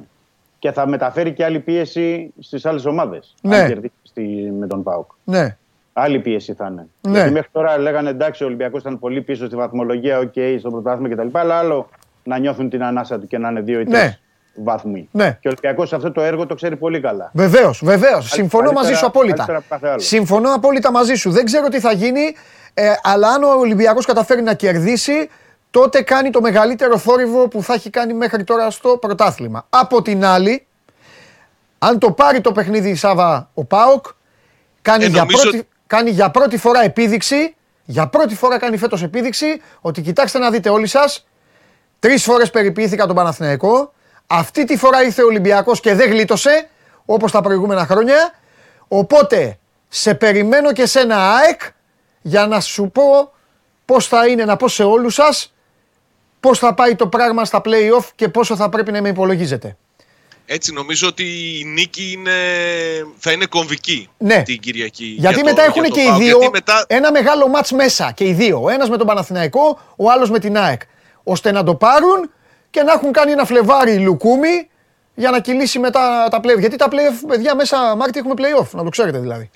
Και 0.59 0.73
θα 0.73 0.87
μεταφέρει 0.87 1.33
και 1.33 1.45
άλλη 1.45 1.61
πίεση 1.61 2.33
στις 2.39 2.67
άλλες 2.67 2.85
ομάδες. 2.85 3.35
Ναι. 3.43 3.57
Αν 3.57 3.67
κερδίσει 3.69 3.93
στη- 4.03 4.53
με 4.59 4.67
τον 4.67 4.83
ΠΑΟΚ. 4.83 5.11
Ναι. 5.25 5.57
Άλλη 5.93 6.19
πίεση 6.19 6.53
θα 6.55 6.69
είναι. 6.71 6.87
Ναι. 7.01 7.13
Γιατί 7.19 7.31
μέχρι 7.33 7.49
τώρα 7.53 7.79
λέγανε 7.79 8.11
εντάξει, 8.11 8.43
ο 8.43 8.47
Ολυμπιακός 8.47 8.81
ήταν 8.81 8.99
πολύ 8.99 9.23
πίσω 9.23 9.47
στη 9.47 9.57
βαθμολογία, 9.57 10.19
οκ, 10.19 10.33
στο 10.59 10.71
πρωτάθλημα 10.71 11.15
κτλ. 11.15 11.39
Αλλά 11.39 11.55
άλλο 11.55 11.89
να 12.25 12.39
νιώθουν 12.39 12.69
την 12.71 12.83
ανάσα 12.85 13.19
του 13.19 13.27
και 13.27 13.39
να 13.39 13.49
είναι 13.49 13.61
δύο 13.61 13.81
ή 13.81 13.85
τρεις 13.85 13.99
Ναι. 14.03 14.19
βάθμοι. 14.65 15.09
Ναι. 15.13 15.25
Και 15.41 15.49
ο 15.49 15.51
Ολυμπιακός 15.51 15.93
αυτό 15.93 16.13
το 16.13 16.21
έργο 16.21 16.47
το 16.47 16.55
ξέρει 16.55 16.77
πολύ 16.77 17.01
καλά. 17.01 17.31
Βεβαίως, 17.35 17.81
βεβαίως. 17.85 18.29
Συμφωνώ 18.31 18.63
καλύτερα- 18.65 18.87
μαζί 18.89 18.99
σου 18.99 19.07
απόλυτα. 19.07 19.35
καλύτερα 19.37 19.59
από 19.59 19.67
κάθε 19.69 19.89
άλλο. 19.89 19.99
Συμφωνώ 20.01 20.53
απόλυτα 20.55 20.91
μαζί 20.93 21.15
σου. 21.15 21.31
Δεν 21.31 21.45
ξέρω 21.45 21.69
τι 21.69 21.81
θα 21.81 21.93
γίνει, 21.93 22.21
ε, 22.75 22.93
αλλά 23.03 23.29
αν 23.29 23.43
ο 23.43 23.49
Ολυμπιακός 23.59 24.07
καταφέρει 24.07 24.43
να 24.43 24.55
κερδίσει, 24.55 25.29
τότε 25.71 26.03
κάνει 26.03 26.31
το 26.31 26.41
μεγαλύτερο 26.41 26.99
θόρυβο 26.99 27.49
που 27.49 27.63
θα 27.63 27.75
έχει 27.75 27.91
κάνει 27.91 28.13
μέχρι 28.15 28.45
τώρα 28.45 28.71
στο 28.71 28.97
πρωτάθλημα. 28.97 29.67
Από 29.71 30.03
την 30.03 30.25
άλλη, 30.25 30.67
αν 31.79 31.99
το 31.99 32.13
πάρει 32.13 32.41
το 32.41 32.53
παιχνίδι 32.53 32.91
η 32.91 32.95
Σάβα 32.95 33.51
ο 33.55 33.65
Πάοκ, 33.65 34.07
κάνει, 34.83 35.05
Ε, 35.05 35.09
για 35.09 35.19
νομίζω 35.19 35.43
πρώτη, 35.43 35.57
ότι- 35.59 35.69
κάνει 35.87 36.11
για 36.11 36.31
πρώτη 36.31 36.57
φορά 36.59 36.83
επίδειξη, 36.83 37.55
για 37.85 38.07
πρώτη 38.07 38.35
φορά 38.35 38.59
κάνει 38.59 38.77
φέτος 38.77 39.03
επίδειξη, 39.03 39.61
ότι 39.81 40.01
κοιτάξτε 40.03 40.39
να 40.39 40.51
δείτε 40.51 40.69
όλοι 40.71 40.87
σας, 40.87 41.23
Τρεις 42.01 42.23
φορές 42.23 42.51
περιποιήθηκα 42.51 43.07
τον 43.07 43.17
Παναθηναϊκό. 43.17 43.93
Αυτή 44.27 44.65
τη 44.65 44.77
φορά 44.77 45.03
ήρθε 45.03 45.23
ο 45.23 45.27
Ολυμπιακός 45.27 45.81
και 45.81 45.95
δεν 45.95 46.11
γλίτωσε 46.11 46.69
όπως 47.05 47.33
τα 47.33 47.41
προηγούμενα 47.41 47.87
χρόνια. 47.87 48.35
Οπότε 48.89 49.59
σε 49.89 50.15
περιμένω 50.15 50.73
και 50.73 50.87
σε 50.87 51.01
ένα 51.01 51.35
ΑΕΚ 51.35 51.61
για 52.23 52.47
να 52.47 52.61
σου 52.61 52.91
πω 52.91 53.33
πώς 53.85 54.07
θα 54.07 54.27
είναι 54.27 54.45
να 54.45 54.57
πω 54.57 54.69
σε 54.69 54.83
όλους 54.85 55.15
σας 55.15 55.55
πώς 56.41 56.59
θα 56.59 56.75
πάει 56.75 56.95
το 56.97 57.07
πράγμα 57.07 57.45
στα 57.45 57.61
playoff 57.65 58.05
και 58.15 58.29
πόσο 58.29 58.57
θα 58.57 58.69
πρέπει 58.69 58.93
να 58.93 59.01
με 59.03 59.09
υπολογίζετε. 59.09 59.77
Έτσι 60.51 60.73
νομίζω 60.73 61.09
ότι 61.09 61.25
η 61.61 61.65
νίκη 61.65 62.13
είναι, 62.13 62.33
θα 63.19 63.33
είναι 63.33 63.47
κομβική 63.47 64.09
Ναι. 64.19 64.43
την 64.43 64.61
Κυριακή. 64.61 65.05
Γιατί 65.05 65.35
για 65.35 65.45
μετά 65.45 65.63
το- 65.65 65.69
έχουν 65.71 65.83
για 65.85 65.91
το 65.93 65.97
και 65.97 66.01
οι 66.03 66.07
ΠΑΟΚ. 66.07 66.19
δύο 66.19 66.29
Γιατί 66.39 66.51
μετά 66.53 66.85
ένα 66.89 67.13
μεγάλο 67.13 67.49
μάτς 67.49 67.73
μέσα 67.73 68.13
και 68.13 68.25
οι 68.25 68.33
δύο. 68.33 68.61
Ο 68.63 68.69
ένας 68.69 68.89
με 68.91 68.97
τον 68.97 69.07
Παναθηναϊκό, 69.07 69.79
ο 69.97 70.11
άλλος 70.11 70.31
με 70.31 70.39
την 70.39 70.57
ΑΕΚ. 70.59 70.81
Ώστε 71.23 71.53
να 71.53 71.65
το 71.65 71.75
πάρουν 71.75 72.31
και 72.71 72.83
να 72.83 72.93
έχουν 72.93 73.13
κάνει 73.13 73.31
ένα 73.33 73.45
φλεβάρι 73.45 73.99
λουκούμι 73.99 74.69
για 75.15 75.31
να 75.31 75.41
κυλήσει 75.41 75.79
μετά 75.79 76.29
τα 76.31 76.41
play 76.43 76.59
Γιατί 76.59 76.77
τα 76.77 76.89
play 76.91 77.27
παιδιά, 77.29 77.55
μέσα 77.55 77.97
Μάρτι 77.97 78.19
έχουμε 78.19 78.35
play-off, 78.37 78.69
να 78.71 78.83
το 78.85 78.89
ξέρετε 78.89 79.19
δηλαδή. 79.19 79.51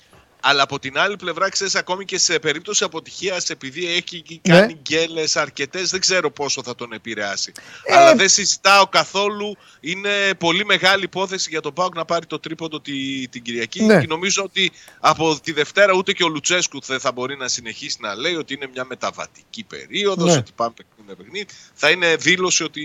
Αλλά 0.45 0.63
από 0.63 0.79
την 0.79 0.97
άλλη 0.97 1.15
πλευρά, 1.15 1.49
ξέρεις, 1.49 1.75
ακόμη 1.75 2.05
και 2.05 2.17
σε 2.17 2.39
περίπτωση 2.39 2.83
αποτυχίας, 2.83 3.49
επειδή 3.49 3.87
έχει 3.87 4.23
Ναι. 4.47 4.57
κάνει 4.57 4.73
γκέλες 4.81 5.35
αρκετές, 5.35 5.89
δεν 5.89 5.99
ξέρω 5.99 6.31
πόσο 6.31 6.63
θα 6.63 6.75
τον 6.75 6.93
επηρεάσει. 6.93 7.51
Ε, 7.83 7.95
Αλλά 7.95 8.15
δεν 8.15 8.29
συζητάω 8.29 8.87
καθόλου. 8.87 9.55
Είναι 9.79 10.09
πολύ 10.37 10.65
μεγάλη 10.65 11.03
υπόθεση 11.03 11.49
για 11.49 11.61
τον 11.61 11.73
Πάουκ 11.73 11.95
να 11.95 12.05
πάρει 12.05 12.25
το 12.25 12.39
τρίποντο 12.39 12.81
τη, 12.81 13.27
την 13.27 13.41
Κυριακή. 13.41 13.83
Ναι. 13.83 13.99
Και 13.99 14.07
νομίζω 14.07 14.43
ότι 14.43 14.71
από 14.99 15.39
τη 15.43 15.51
Δευτέρα 15.51 15.93
ούτε 15.93 16.11
και 16.13 16.23
ο 16.23 16.27
Λουτσέσκου 16.27 16.79
δεν 16.85 16.99
θα 16.99 17.11
μπορεί 17.11 17.37
να 17.37 17.47
συνεχίσει 17.47 17.97
να 17.99 18.15
λέει 18.15 18.35
ότι 18.35 18.53
είναι 18.53 18.67
μια 18.73 18.85
μεταβατική 18.85 19.63
περίοδος, 19.63 20.31
Ναι. 20.31 20.37
ότι 20.37 20.51
πάμε 20.55 20.73
παιχνίδι 20.75 21.03
με 21.07 21.13
παιχνίδι. 21.15 21.45
Θα 21.73 21.89
είναι 21.89 22.15
δήλωση 22.15 22.63
ότι 22.63 22.81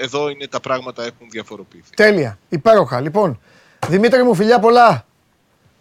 εδώ 0.00 0.28
είναι 0.28 0.46
τα 0.46 0.60
πράγματα 0.60 1.04
έχουν 1.04 1.26
διαφοροποιηθεί. 1.30 1.90
Τέλεια, 1.96 2.38
υπέροχα. 2.48 3.00
Λοιπόν, 3.00 3.40
Δημήτρη 3.88 4.22
μου, 4.22 4.34
φιλιά 4.34 4.58
πολλά. 4.58 5.06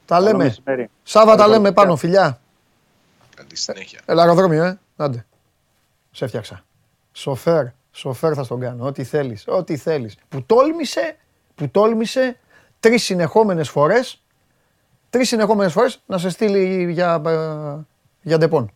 Τα 0.07 0.15
Καλό 0.15 0.27
λέμε. 0.27 0.43
μεσημέρι. 0.43 0.89
Σάβα 1.03 1.25
τα 1.31 1.35
Καλό 1.35 1.47
λέμε 1.51 1.61
μεσημέρι. 1.61 1.73
πάνω, 1.75 1.95
φιλιά. 1.95 2.39
Καλή 3.35 3.55
συνέχεια. 3.55 3.99
Έλα 4.05 4.21
αεροδρόμιο, 4.21 4.63
ε. 4.63 4.79
Άντε. 4.95 5.25
Σε 6.11 6.25
έφτιαξα. 6.25 6.63
Σοφέρ, 7.11 7.65
σοφέρ 7.91 8.31
θα 8.35 8.43
στον 8.43 8.59
κάνω. 8.59 8.85
Ό,τι 8.85 9.03
θέλεις, 9.03 9.43
ό,τι 9.47 9.77
θέλεις. 9.77 10.15
Που 10.29 10.43
τόλμησε, 10.43 11.17
που 11.55 11.69
τόλμησε 11.69 12.37
τρεις 12.79 13.03
συνεχόμενες 13.03 13.69
φορές, 13.69 14.21
τρεις 15.09 15.27
συνεχόμενες 15.27 15.71
φορές 15.73 16.01
να 16.05 16.17
σε 16.17 16.29
στείλει 16.29 16.91
για, 16.91 17.21
ε, 17.25 17.85
για 18.21 18.37
ντεπόν. 18.37 18.71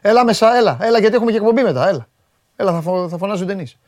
Έλα 0.00 0.24
μέσα, 0.24 0.56
έλα, 0.56 0.78
έλα 0.80 0.98
γιατί 0.98 1.14
έχουμε 1.14 1.30
και 1.30 1.36
εκπομπή 1.36 1.62
μετά, 1.62 1.88
έλα. 1.88 2.08
Έλα, 2.56 2.72
θα, 2.72 2.80
φω, 2.80 3.08
θα 3.08 3.16
φωνάζει 3.18 3.42
ο 3.42 3.46
Ντενής. 3.46 3.78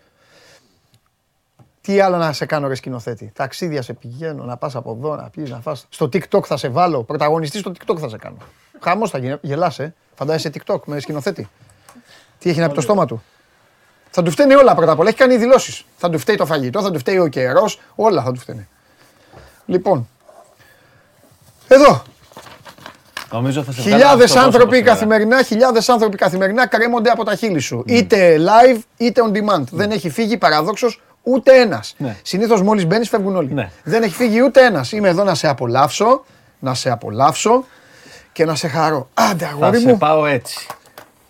Τι 1.91 2.01
άλλο 2.01 2.17
να 2.17 2.33
σε 2.33 2.47
κάνω 2.47 2.69
ρε 2.69 2.75
σκηνοθέτη; 2.75 3.31
Ταξίδια 3.35 3.83
σε 3.83 3.93
πηγαίνω, 3.93 4.45
να 4.45 4.57
πας 4.57 4.75
από 4.77 4.97
εδώ, 4.99 5.17
να 5.17 5.31
πεις, 5.31 5.51
να 5.51 5.61
φας. 5.61 5.87
Στο 5.89 6.07
TikTok 6.07 6.45
θα 6.45 6.57
σε 6.57 6.69
βάλω, 6.69 7.03
πρωταγωνιστή 7.03 7.59
στο 7.59 7.73
TikTok 7.73 7.99
θα 7.99 8.09
σε 8.09 8.17
κάνω. 8.17 8.37
Χαμός 8.81 9.11
θα 9.11 9.19
γίνει, 9.19 9.37
γελάς 9.41 9.79
ε. 9.79 9.95
Φαντάζεσαι 10.15 10.51
TikTok 10.55 10.81
με 10.85 11.01
σκηνοθέτη. 11.01 11.49
Τι 12.39 12.51
έχει 12.51 12.61
να 12.61 12.69
πει 12.69 12.75
το 12.75 12.81
στόμα 12.81 13.07
του; 13.07 13.23
Θα 14.11 14.23
του 14.23 14.31
φταίνει 14.31 14.55
όλα 14.55 14.75
πρώτα 14.75 14.93
απ' 14.93 14.99
όλα. 14.99 15.09
Έχει 15.09 15.19
κάνει 15.19 15.37
δηλώσεις. 15.37 15.85
Θα 15.97 16.11
του 16.11 16.19
φταίει 16.19 16.37
το 16.37 16.47
φαγητό, 16.47 16.83
θα 16.83 16.91
του 16.91 16.99
φταίει 16.99 17.19
ο 17.19 17.27
καιρός, 17.27 17.81
όλα 17.95 18.23
θα 18.23 18.33
του 18.33 18.41
φταίνει. 18.41 18.69
Λοιπόν. 19.67 20.09
Εδώ. 21.69 22.03
Νομίζω 23.33 23.63
θα 23.63 23.73
σε 23.73 23.81
βγάλω 23.81 23.97
Χιλιάδες 23.97 24.25
αυτό 24.25 24.35
το 24.35 24.45
άνθρωποι 24.45 24.69
πρόσωπο 24.69 24.77
σήμερα. 24.77 25.17
καθημερινά, 25.17 25.43
χιλιάδες 25.43 25.89
άνθρωποι 25.89 26.17
καθημερινά 26.17 26.67
κρέμονται 26.67 27.11
από 27.11 27.25
τα 27.25 27.35
χείλη 27.35 27.61
σου. 27.61 27.83
Είτε 27.87 28.37
live 28.39 28.79
είτε 28.97 29.23
on 29.29 29.37
demand. 29.37 29.65
Δεν 29.71 29.91
έχει 29.91 30.11
φύγει 30.11 30.37
παραδόξως 30.39 31.01
ούτε 31.23 31.61
ένας. 31.61 31.95
Ναι. 31.99 32.17
Συνήθως 32.23 32.63
μόλις 32.63 32.87
μπαίνεις 32.87 33.09
φεύγουν 33.09 33.37
όλοι. 33.37 33.53
Ναι. 33.53 33.71
Δεν 33.85 34.03
έχει 34.03 34.15
φύγει 34.15 34.43
ούτε 34.43 34.65
ένας. 34.65 34.93
Είμαι 34.93 35.09
εδώ 35.09 35.25
να 35.25 35.35
σε 35.35 35.49
απολαύσω, 35.49 36.25
να 36.59 36.75
σε 36.75 36.91
απολαύσω 36.91 37.65
και 38.33 38.45
να 38.45 38.55
σε 38.55 38.69
χαρώ. 38.69 39.09
Άντε, 39.15 39.45
Θα 39.45 39.51
αγόρι 39.51 39.81
σε 39.81 39.89
μου, 39.89 39.99
πάω 39.99 40.27
έτσι. 40.27 40.67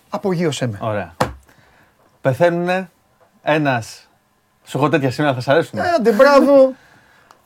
απογείωσέ 0.09 0.67
με. 0.67 0.77
Ωραία. 0.81 1.15
Πεθαίνουν 2.21 2.89
ένας. 3.43 4.09
Σου 4.65 4.77
έχω 4.77 4.89
τέτοια 4.89 5.11
σήμερα, 5.11 5.33
θα 5.33 5.41
σα 5.41 5.51
αρέσουν. 5.51 5.79
Άντε, 5.79 6.11
μπράβο. 6.11 6.73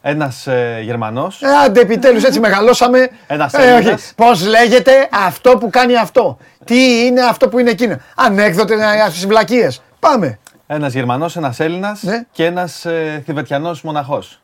Ένας 0.07 0.47
ε, 0.47 0.79
Γερμανός. 0.83 1.41
Ε, 1.41 1.47
Άντε, 1.65 1.79
επιτέλους 1.79 2.23
έτσι 2.23 2.39
μεγαλώσαμε. 2.39 3.09
Ένας 3.27 3.53
ε, 3.53 3.57
όχι. 3.57 3.67
Έλληνας. 3.67 4.13
Πώς 4.15 4.45
λέγεται 4.47 5.09
αυτό 5.11 5.57
που 5.57 5.69
κάνει 5.69 5.97
αυτό; 5.97 6.37
Τι 6.63 7.05
είναι 7.05 7.21
αυτό 7.21 7.49
που 7.49 7.59
είναι 7.59 7.69
εκείνο; 7.69 7.97
Ανέκδοτε 8.15 8.75
στις 9.09 9.27
βλακίες. 9.27 9.81
Πάμε. 9.99 10.39
Ένας 10.67 10.93
Γερμανός, 10.93 11.35
ένας 11.35 11.59
Έλληνας 11.59 12.03
Ναι. 12.03 12.25
και 12.31 12.45
ένας 12.45 12.85
ε, 12.85 13.21
Θηβετιανός 13.25 13.81
μοναχός. 13.81 14.41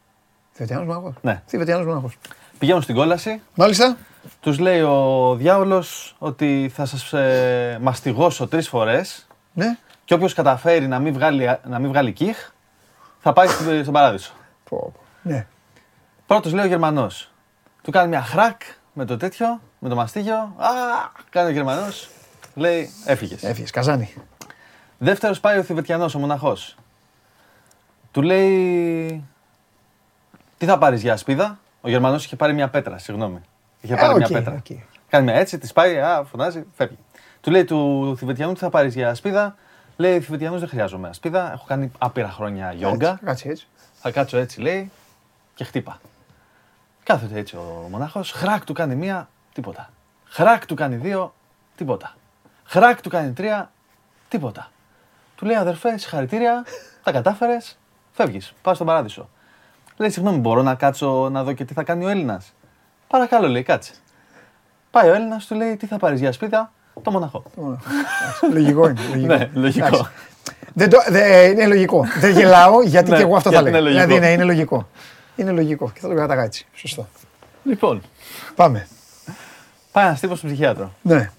Θηβετιανός 0.54 0.86
μοναχός. 0.88 1.14
Ναι. 1.22 1.42
Θηβετιανός 1.46 1.86
μοναχός. 1.86 2.18
Πηγαίνουν 2.60 2.82
στην 2.82 2.96
κόλαση. 2.96 3.42
Μάλιστα. 3.56 3.98
Τους 4.40 4.60
λέει 4.60 4.82
ο 4.82 5.36
διάολο 5.38 5.84
ότι 6.18 6.72
θα 6.74 6.86
σας 6.86 7.14
ε, 7.14 7.78
μαστιγώσω 7.82 8.48
τρεις 8.48 8.68
φορές 8.68 9.28
Ναι. 9.54 9.78
και 10.06 10.14
όποιος 10.14 10.34
καταφέρει 10.34 10.88
να 10.88 11.00
μην 11.00 11.14
βγάλει, 11.14 11.58
να 11.64 11.80
μην 11.80 11.90
βγάλει 11.90 12.12
κύχ 12.12 12.50
θα 13.20 13.34
πάει 13.34 13.48
στην- 13.48 13.82
στον 13.82 13.94
παράδεισο. 13.94 14.34
Πω, 14.70 14.78
πω. 14.78 14.94
Ναι. 15.22 15.46
Πρώτος 16.28 16.54
λέει 16.54 16.66
ο 16.66 16.68
Γερμανός. 16.68 17.32
Του 17.84 17.92
κάνει 17.92 18.08
μια 18.10 18.22
χρακ 18.22 18.62
με 18.94 19.06
το 19.06 19.18
τέτοιο, 19.18 19.62
με 19.80 19.90
το 19.90 19.96
μαστίγιο. 19.96 20.36
Α, 20.38 20.68
κάνει 21.30 21.48
ο 21.48 21.52
Γερμανός. 21.52 22.10
Λέει, 22.56 22.90
έφυγες. 23.06 23.44
Έφυγες, 23.44 23.72
καζάνι. 23.72 24.14
Δεύτερος 25.04 25.40
πάει 25.40 25.58
ο 25.58 25.64
Θηβετιανός, 25.64 26.16
ο 26.16 26.20
μοναχός. 26.20 26.76
Του 28.12 28.22
λέει. 28.22 29.24
Τι 30.58 30.66
θα 30.66 30.78
πάρεις 30.78 31.02
για 31.02 31.14
ασπίδα; 31.14 31.60
Ο 31.82 31.90
Γερμανός 31.90 32.26
είχε 32.26 32.36
πάρει 32.36 32.54
μια 32.54 32.70
πέτρα, 32.70 32.98
συγγνώμη. 32.98 33.42
Είχε 33.82 33.94
Ε, 33.94 33.98
πάρει 33.98 34.12
οκ, 34.14 34.18
μια 34.18 34.28
πέτρα. 34.28 34.54
οκ. 34.54 34.78
Κάνει 35.10 35.24
μια 35.26 35.34
έτσι, 35.36 35.58
της 35.58 35.74
πάει, 35.74 36.00
α, 36.00 36.24
φωνάζει, 36.24 36.66
φεύγει. 36.76 36.98
Του 37.42 37.52
λέει 37.52 37.66
του 37.66 38.14
Θιβετιανού 38.18 38.54
τι 38.54 38.60
θα 38.60 38.70
πάρεις 38.70 38.94
για 38.96 39.10
ασπίδα; 39.10 39.56
Λέει 39.98 40.20
Θιβετιανό 40.22 40.60
δεν 40.60 40.68
χρειάζομαι 40.70 41.08
ασπίδα. 41.08 41.52
Έχω 41.52 41.66
κάνει 41.68 41.92
άπειρα 41.98 42.30
χρόνια 42.30 42.72
γιόγκα. 42.74 43.20
Κάτσε 43.26 43.50
έτσι. 43.50 43.68
Θα 44.02 44.12
κάτσω 44.12 44.38
έτσι, 44.38 44.62
λέει, 44.62 44.92
και 45.56 45.64
χτύπα. 45.64 46.00
Κάθεται 47.04 47.40
έτσι 47.40 47.56
ο 47.56 47.88
μοναχό. 47.90 48.22
Χράκ 48.24 48.64
του 48.66 48.74
κάνει 48.74 48.96
μία, 48.96 49.30
τίποτα. 49.54 49.90
Χράκ 50.26 50.66
του 50.66 50.76
κάνει 50.76 50.96
δύο, 50.96 51.34
τίποτα. 51.76 52.16
Χράκ 52.66 53.02
του 53.02 53.10
κάνει 53.10 53.32
τρία, 53.32 53.72
τίποτα. 54.30 54.72
Του 55.42 55.48
λέει 55.48 55.56
αδερφέ, 55.56 55.98
συγχαρητήρια, 55.98 56.64
τα 57.04 57.12
κατάφερες, 57.12 57.78
φεύγεις, 58.12 58.54
πας 58.62 58.76
στον 58.76 58.88
παράδεισο. 58.88 59.30
Λέει, 59.98 60.10
συγγνώμη, 60.10 60.38
μπορώ 60.38 60.62
να 60.62 60.76
κάτσω 60.76 61.30
να 61.30 61.44
δω 61.44 61.54
και 61.54 61.66
τι 61.66 61.74
θα 61.74 61.84
κάνει 61.84 62.06
ο 62.06 62.10
Έλληνας. 62.10 62.54
Παρακαλώ, 63.08 63.48
λέει, 63.48 63.64
κάτσε. 63.64 63.92
Πάει 64.92 65.10
ο 65.10 65.14
Έλληνας, 65.14 65.46
του 65.46 65.56
λέει, 65.56 65.76
τι 65.78 65.86
θα 65.86 65.98
πάρεις 65.98 66.20
για 66.20 66.32
σπίτα. 66.32 66.72
Το 67.02 67.12
Μοναχό. 67.12 67.44
Λογικό 68.52 68.88
είναι. 68.88 69.00
Λογικό. 69.14 69.36
Ναι, 69.36 69.50
λογικό. 69.54 69.86
Εντάξει. 69.88 70.10
Δεν 70.74 70.90
το, 70.90 70.98
δε, 71.10 71.46
είναι 71.48 71.68
λογικό. 71.68 72.06
Δεν 72.20 72.32
γελάω 72.32 72.82
γιατί 72.82 73.10
Ναι, 73.10 73.16
και 73.18 73.22
εγώ 73.24 73.36
αυτό 73.36 73.52
θα 73.52 73.62
γιατί 73.62 73.72
λέγα. 73.72 73.80
είναι 73.80 73.90
λογικό. 73.90 74.06
Δηλαδή 74.08 74.28
ναι, 74.28 74.32
είναι 74.34 74.44
λογικό. 74.44 74.88
Είναι 75.36 75.52
λογικό 75.52 75.92
και 75.94 76.00
θα 76.00 76.08
το 76.08 76.14
κρατάγα 76.16 76.44
έτσι. 76.44 76.68
Σωστό. 76.74 77.08
Λοιπόν, 77.64 78.02
Πάμε. 78.56 78.88
πάει 79.92 80.06
ένας 80.06 80.20
τύπος 80.20 80.38
στον 80.38 80.50
ψυχίατρο. 80.50 80.92
Ναι. 81.02 81.32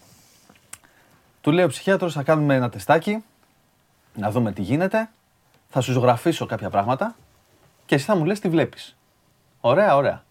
Του 1.41 1.51
λέει 1.51 1.65
ο 1.65 1.69
ψυχίατρο: 1.69 2.11
Θα 2.11 2.23
κάνουμε 2.23 2.55
ένα 2.55 2.69
τεστάκι, 2.71 3.25
να 4.15 4.31
δούμε 4.31 4.53
τι 4.53 4.63
γίνεται. 4.63 5.11
Θα 5.69 5.81
σου 5.81 5.93
ζωγραφίσω 5.93 6.47
κάποια 6.47 6.71
πράγματα 6.71 7.17
και 7.87 7.95
εσύ 7.95 8.05
θα 8.05 8.17
μου 8.17 8.25
λες 8.25 8.41
τι 8.41 8.49
βλέπεις. 8.49 8.97
Ωραία, 9.61 9.97
ωραία. 9.97 10.25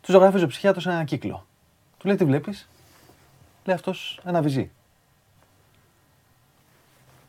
Του 0.00 0.12
ζωγραφίζει 0.12 0.44
ο 0.44 0.46
ψυχίατρο 0.46 0.90
ένα 0.90 1.04
κύκλο. 1.04 1.46
Του 1.98 2.06
λέει: 2.06 2.16
Τι 2.16 2.24
βλέπεις, 2.24 2.68
Λέει 3.64 3.76
αυτός 3.76 4.20
ένα 4.24 4.42
βυζί. 4.42 4.70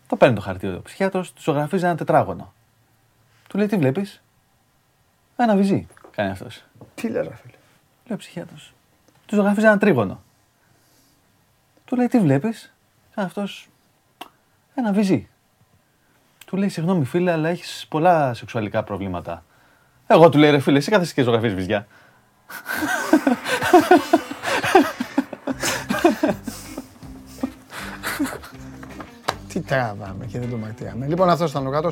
Το 0.07 0.15
παίρνει 0.15 0.35
το 0.35 0.41
χαρτί 0.41 0.67
ο 0.67 0.81
ψυχίατρο, 0.83 1.21
του 1.21 1.41
ζωγραφίζει 1.41 1.85
ένα 1.85 1.95
τετράγωνο. 1.95 2.53
Του 3.47 3.57
λέει: 3.57 3.67
Τι 3.67 3.77
βλέπεις, 3.77 4.21
Ένα 5.35 5.55
βυζί. 5.55 5.87
Κάνει 6.11 6.29
αυτός. 6.29 6.63
Τι 6.95 7.09
λες 7.09 7.27
ρε 7.27 7.35
φίλε; 7.35 7.53
Λέει 8.05 8.13
ο 8.13 8.17
ψυχίατρο. 8.17 8.55
Του 9.25 9.35
ζωγραφίζει 9.35 9.65
ένα 9.65 9.77
τρίγωνο. 9.77 10.21
Του 11.85 11.95
λέει: 11.95 12.07
Τι 12.07 12.19
βλέπεις, 12.19 12.73
Κάνει 13.15 13.27
αυτός 13.27 13.69
ένα 14.75 14.91
βυζί. 14.93 15.27
Του 16.53 16.59
λέει: 16.59 16.69
Συγγνώμη 16.69 17.05
φίλε, 17.05 17.31
αλλά 17.31 17.49
έχεις 17.49 17.85
πολλά 17.89 18.33
σεξουαλικά 18.33 18.83
προβλήματα. 18.83 19.43
Εγώ 20.07 20.29
του 20.29 20.37
λέει: 20.37 20.51
Ρε 20.51 20.59
φίλε, 20.59 20.77
εσύ 20.77 20.91
κάθεσαι 20.91 21.13
και 21.13 21.21
ζωγραφίζεις 21.21 21.55
βυζιά. 21.55 21.87
Τι 29.47 29.59
τραβάμε 29.59 30.25
και 30.25 30.39
δεν 30.39 30.49
το 30.49 30.57
μαρτυράμε. 30.57 31.05
Λοιπόν, 31.07 31.29
αυτός 31.29 31.49
ήταν 31.49 31.67
ο 31.67 31.69
κάτω. 31.69 31.91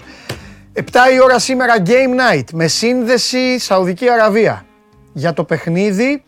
7 0.74 0.82
η 1.14 1.22
ώρα 1.22 1.40
σήμερα 1.40 1.74
Game 1.86 2.20
Night 2.20 2.46
με 2.54 2.68
σύνδεση 2.68 3.60
Σαουδική 3.60 4.10
Αραβία. 4.10 4.66
Για 5.14 5.34
το 5.34 5.44
παιχνίδι 5.44 6.24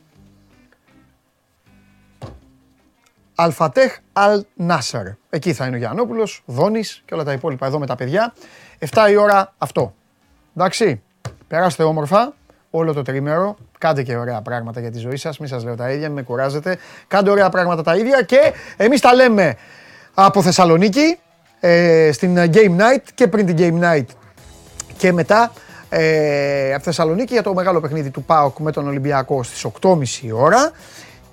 Αλφατέχ 3.36 3.98
Αλ 4.14 4.46
Νάσαρ. 4.56 5.06
Εκεί 5.30 5.54
θα 5.54 5.66
είναι 5.66 5.76
ο 5.76 5.80
Γιαννόπουλος, 5.80 6.44
Δόνης 6.46 7.04
και 7.06 7.14
όλα 7.14 7.24
τα 7.24 7.32
υπόλοιπα 7.32 7.66
εδώ 7.66 7.80
με 7.80 7.86
τα 7.86 7.96
παιδιά. 7.96 8.34
7 8.80 9.10
η 9.12 9.16
ώρα 9.16 9.54
αυτό. 9.58 9.94
Εντάξει, 10.56 11.02
περάστε 11.48 11.84
όμορφα 11.84 12.34
όλο 12.70 12.94
το 12.94 13.02
τρίμερο. 13.02 13.58
Κάντε 13.78 14.04
και 14.04 14.16
ωραία 14.18 14.42
πράγματα 14.42 14.80
για 14.80 14.92
τη 14.92 14.98
ζωή 14.98 15.16
σας. 15.16 15.40
Μην 15.40 15.50
σας 15.50 15.64
λέω 15.64 15.76
τα 15.76 15.92
ίδια, 15.92 16.08
μην 16.08 16.16
με 16.16 16.22
κουράζετε. 16.22 16.78
Κάντε 17.08 17.30
ωραία 17.30 17.50
πράγματα 17.50 17.84
τα 17.84 17.96
ίδια 17.96 18.22
και 18.22 18.54
εμείς 18.78 19.02
τα 19.02 19.14
λέμε 19.14 19.56
από 20.14 20.42
Θεσσαλονίκη 20.42 21.18
ε, 21.60 22.10
στην 22.12 22.38
Game 22.38 22.78
Night 22.78 23.04
και 23.16 23.28
πριν 23.28 23.46
την 23.46 23.56
Game 23.60 23.84
Night 23.84 24.06
και 24.98 25.12
μετά 25.12 25.52
ε, 25.90 26.74
από 26.74 26.84
Θεσσαλονίκη 26.84 27.34
για 27.34 27.44
το 27.44 27.54
μεγάλο 27.54 27.80
παιχνίδι 27.80 28.10
του 28.10 28.24
ΠΑΟΚ 28.24 28.60
με 28.60 28.72
τον 28.72 28.88
Ολυμπιακό 28.88 29.44
στις 29.44 29.66
8.30 29.82 30.08
η 30.22 30.32
ώρα 30.32 30.72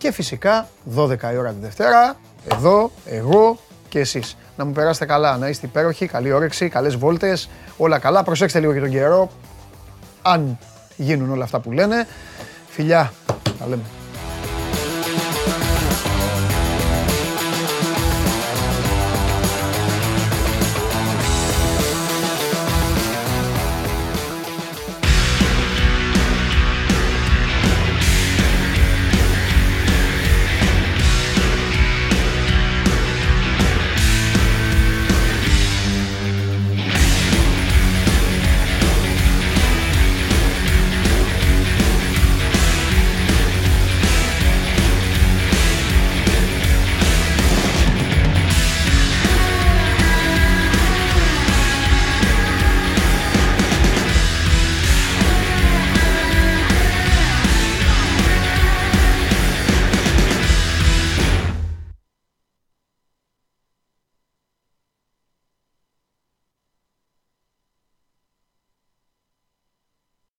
και 0.01 0.13
φυσικά 0.13 0.69
12 0.97 1.17
η 1.33 1.37
ώρα 1.37 1.51
τη 1.51 1.61
Δευτέρα 1.61 2.17
εδώ, 2.49 2.91
εγώ 3.05 3.59
και 3.89 3.99
εσείς. 3.99 4.37
Να 4.57 4.65
μου 4.65 4.73
περάσετε 4.73 5.07
καλά, 5.07 5.37
να 5.37 5.49
είστε 5.49 5.67
υπέροχοι, 5.67 6.07
καλή 6.07 6.33
όρεξη, 6.33 6.69
καλές 6.69 6.97
βόλτες, 6.97 7.49
όλα 7.77 7.99
καλά. 7.99 8.23
Προσέξτε 8.23 8.61
λίγο 8.61 8.73
και 8.73 8.81
τον 8.81 8.91
καιρό, 8.91 9.31
αν 10.23 10.59
γίνουν 10.97 11.31
όλα 11.31 11.45
αυτά 11.45 11.61
που 11.61 11.73
λένε. 11.73 12.07
Φιλιά, 12.69 13.13
τα 13.59 13.67
λέμε. 13.67 14.00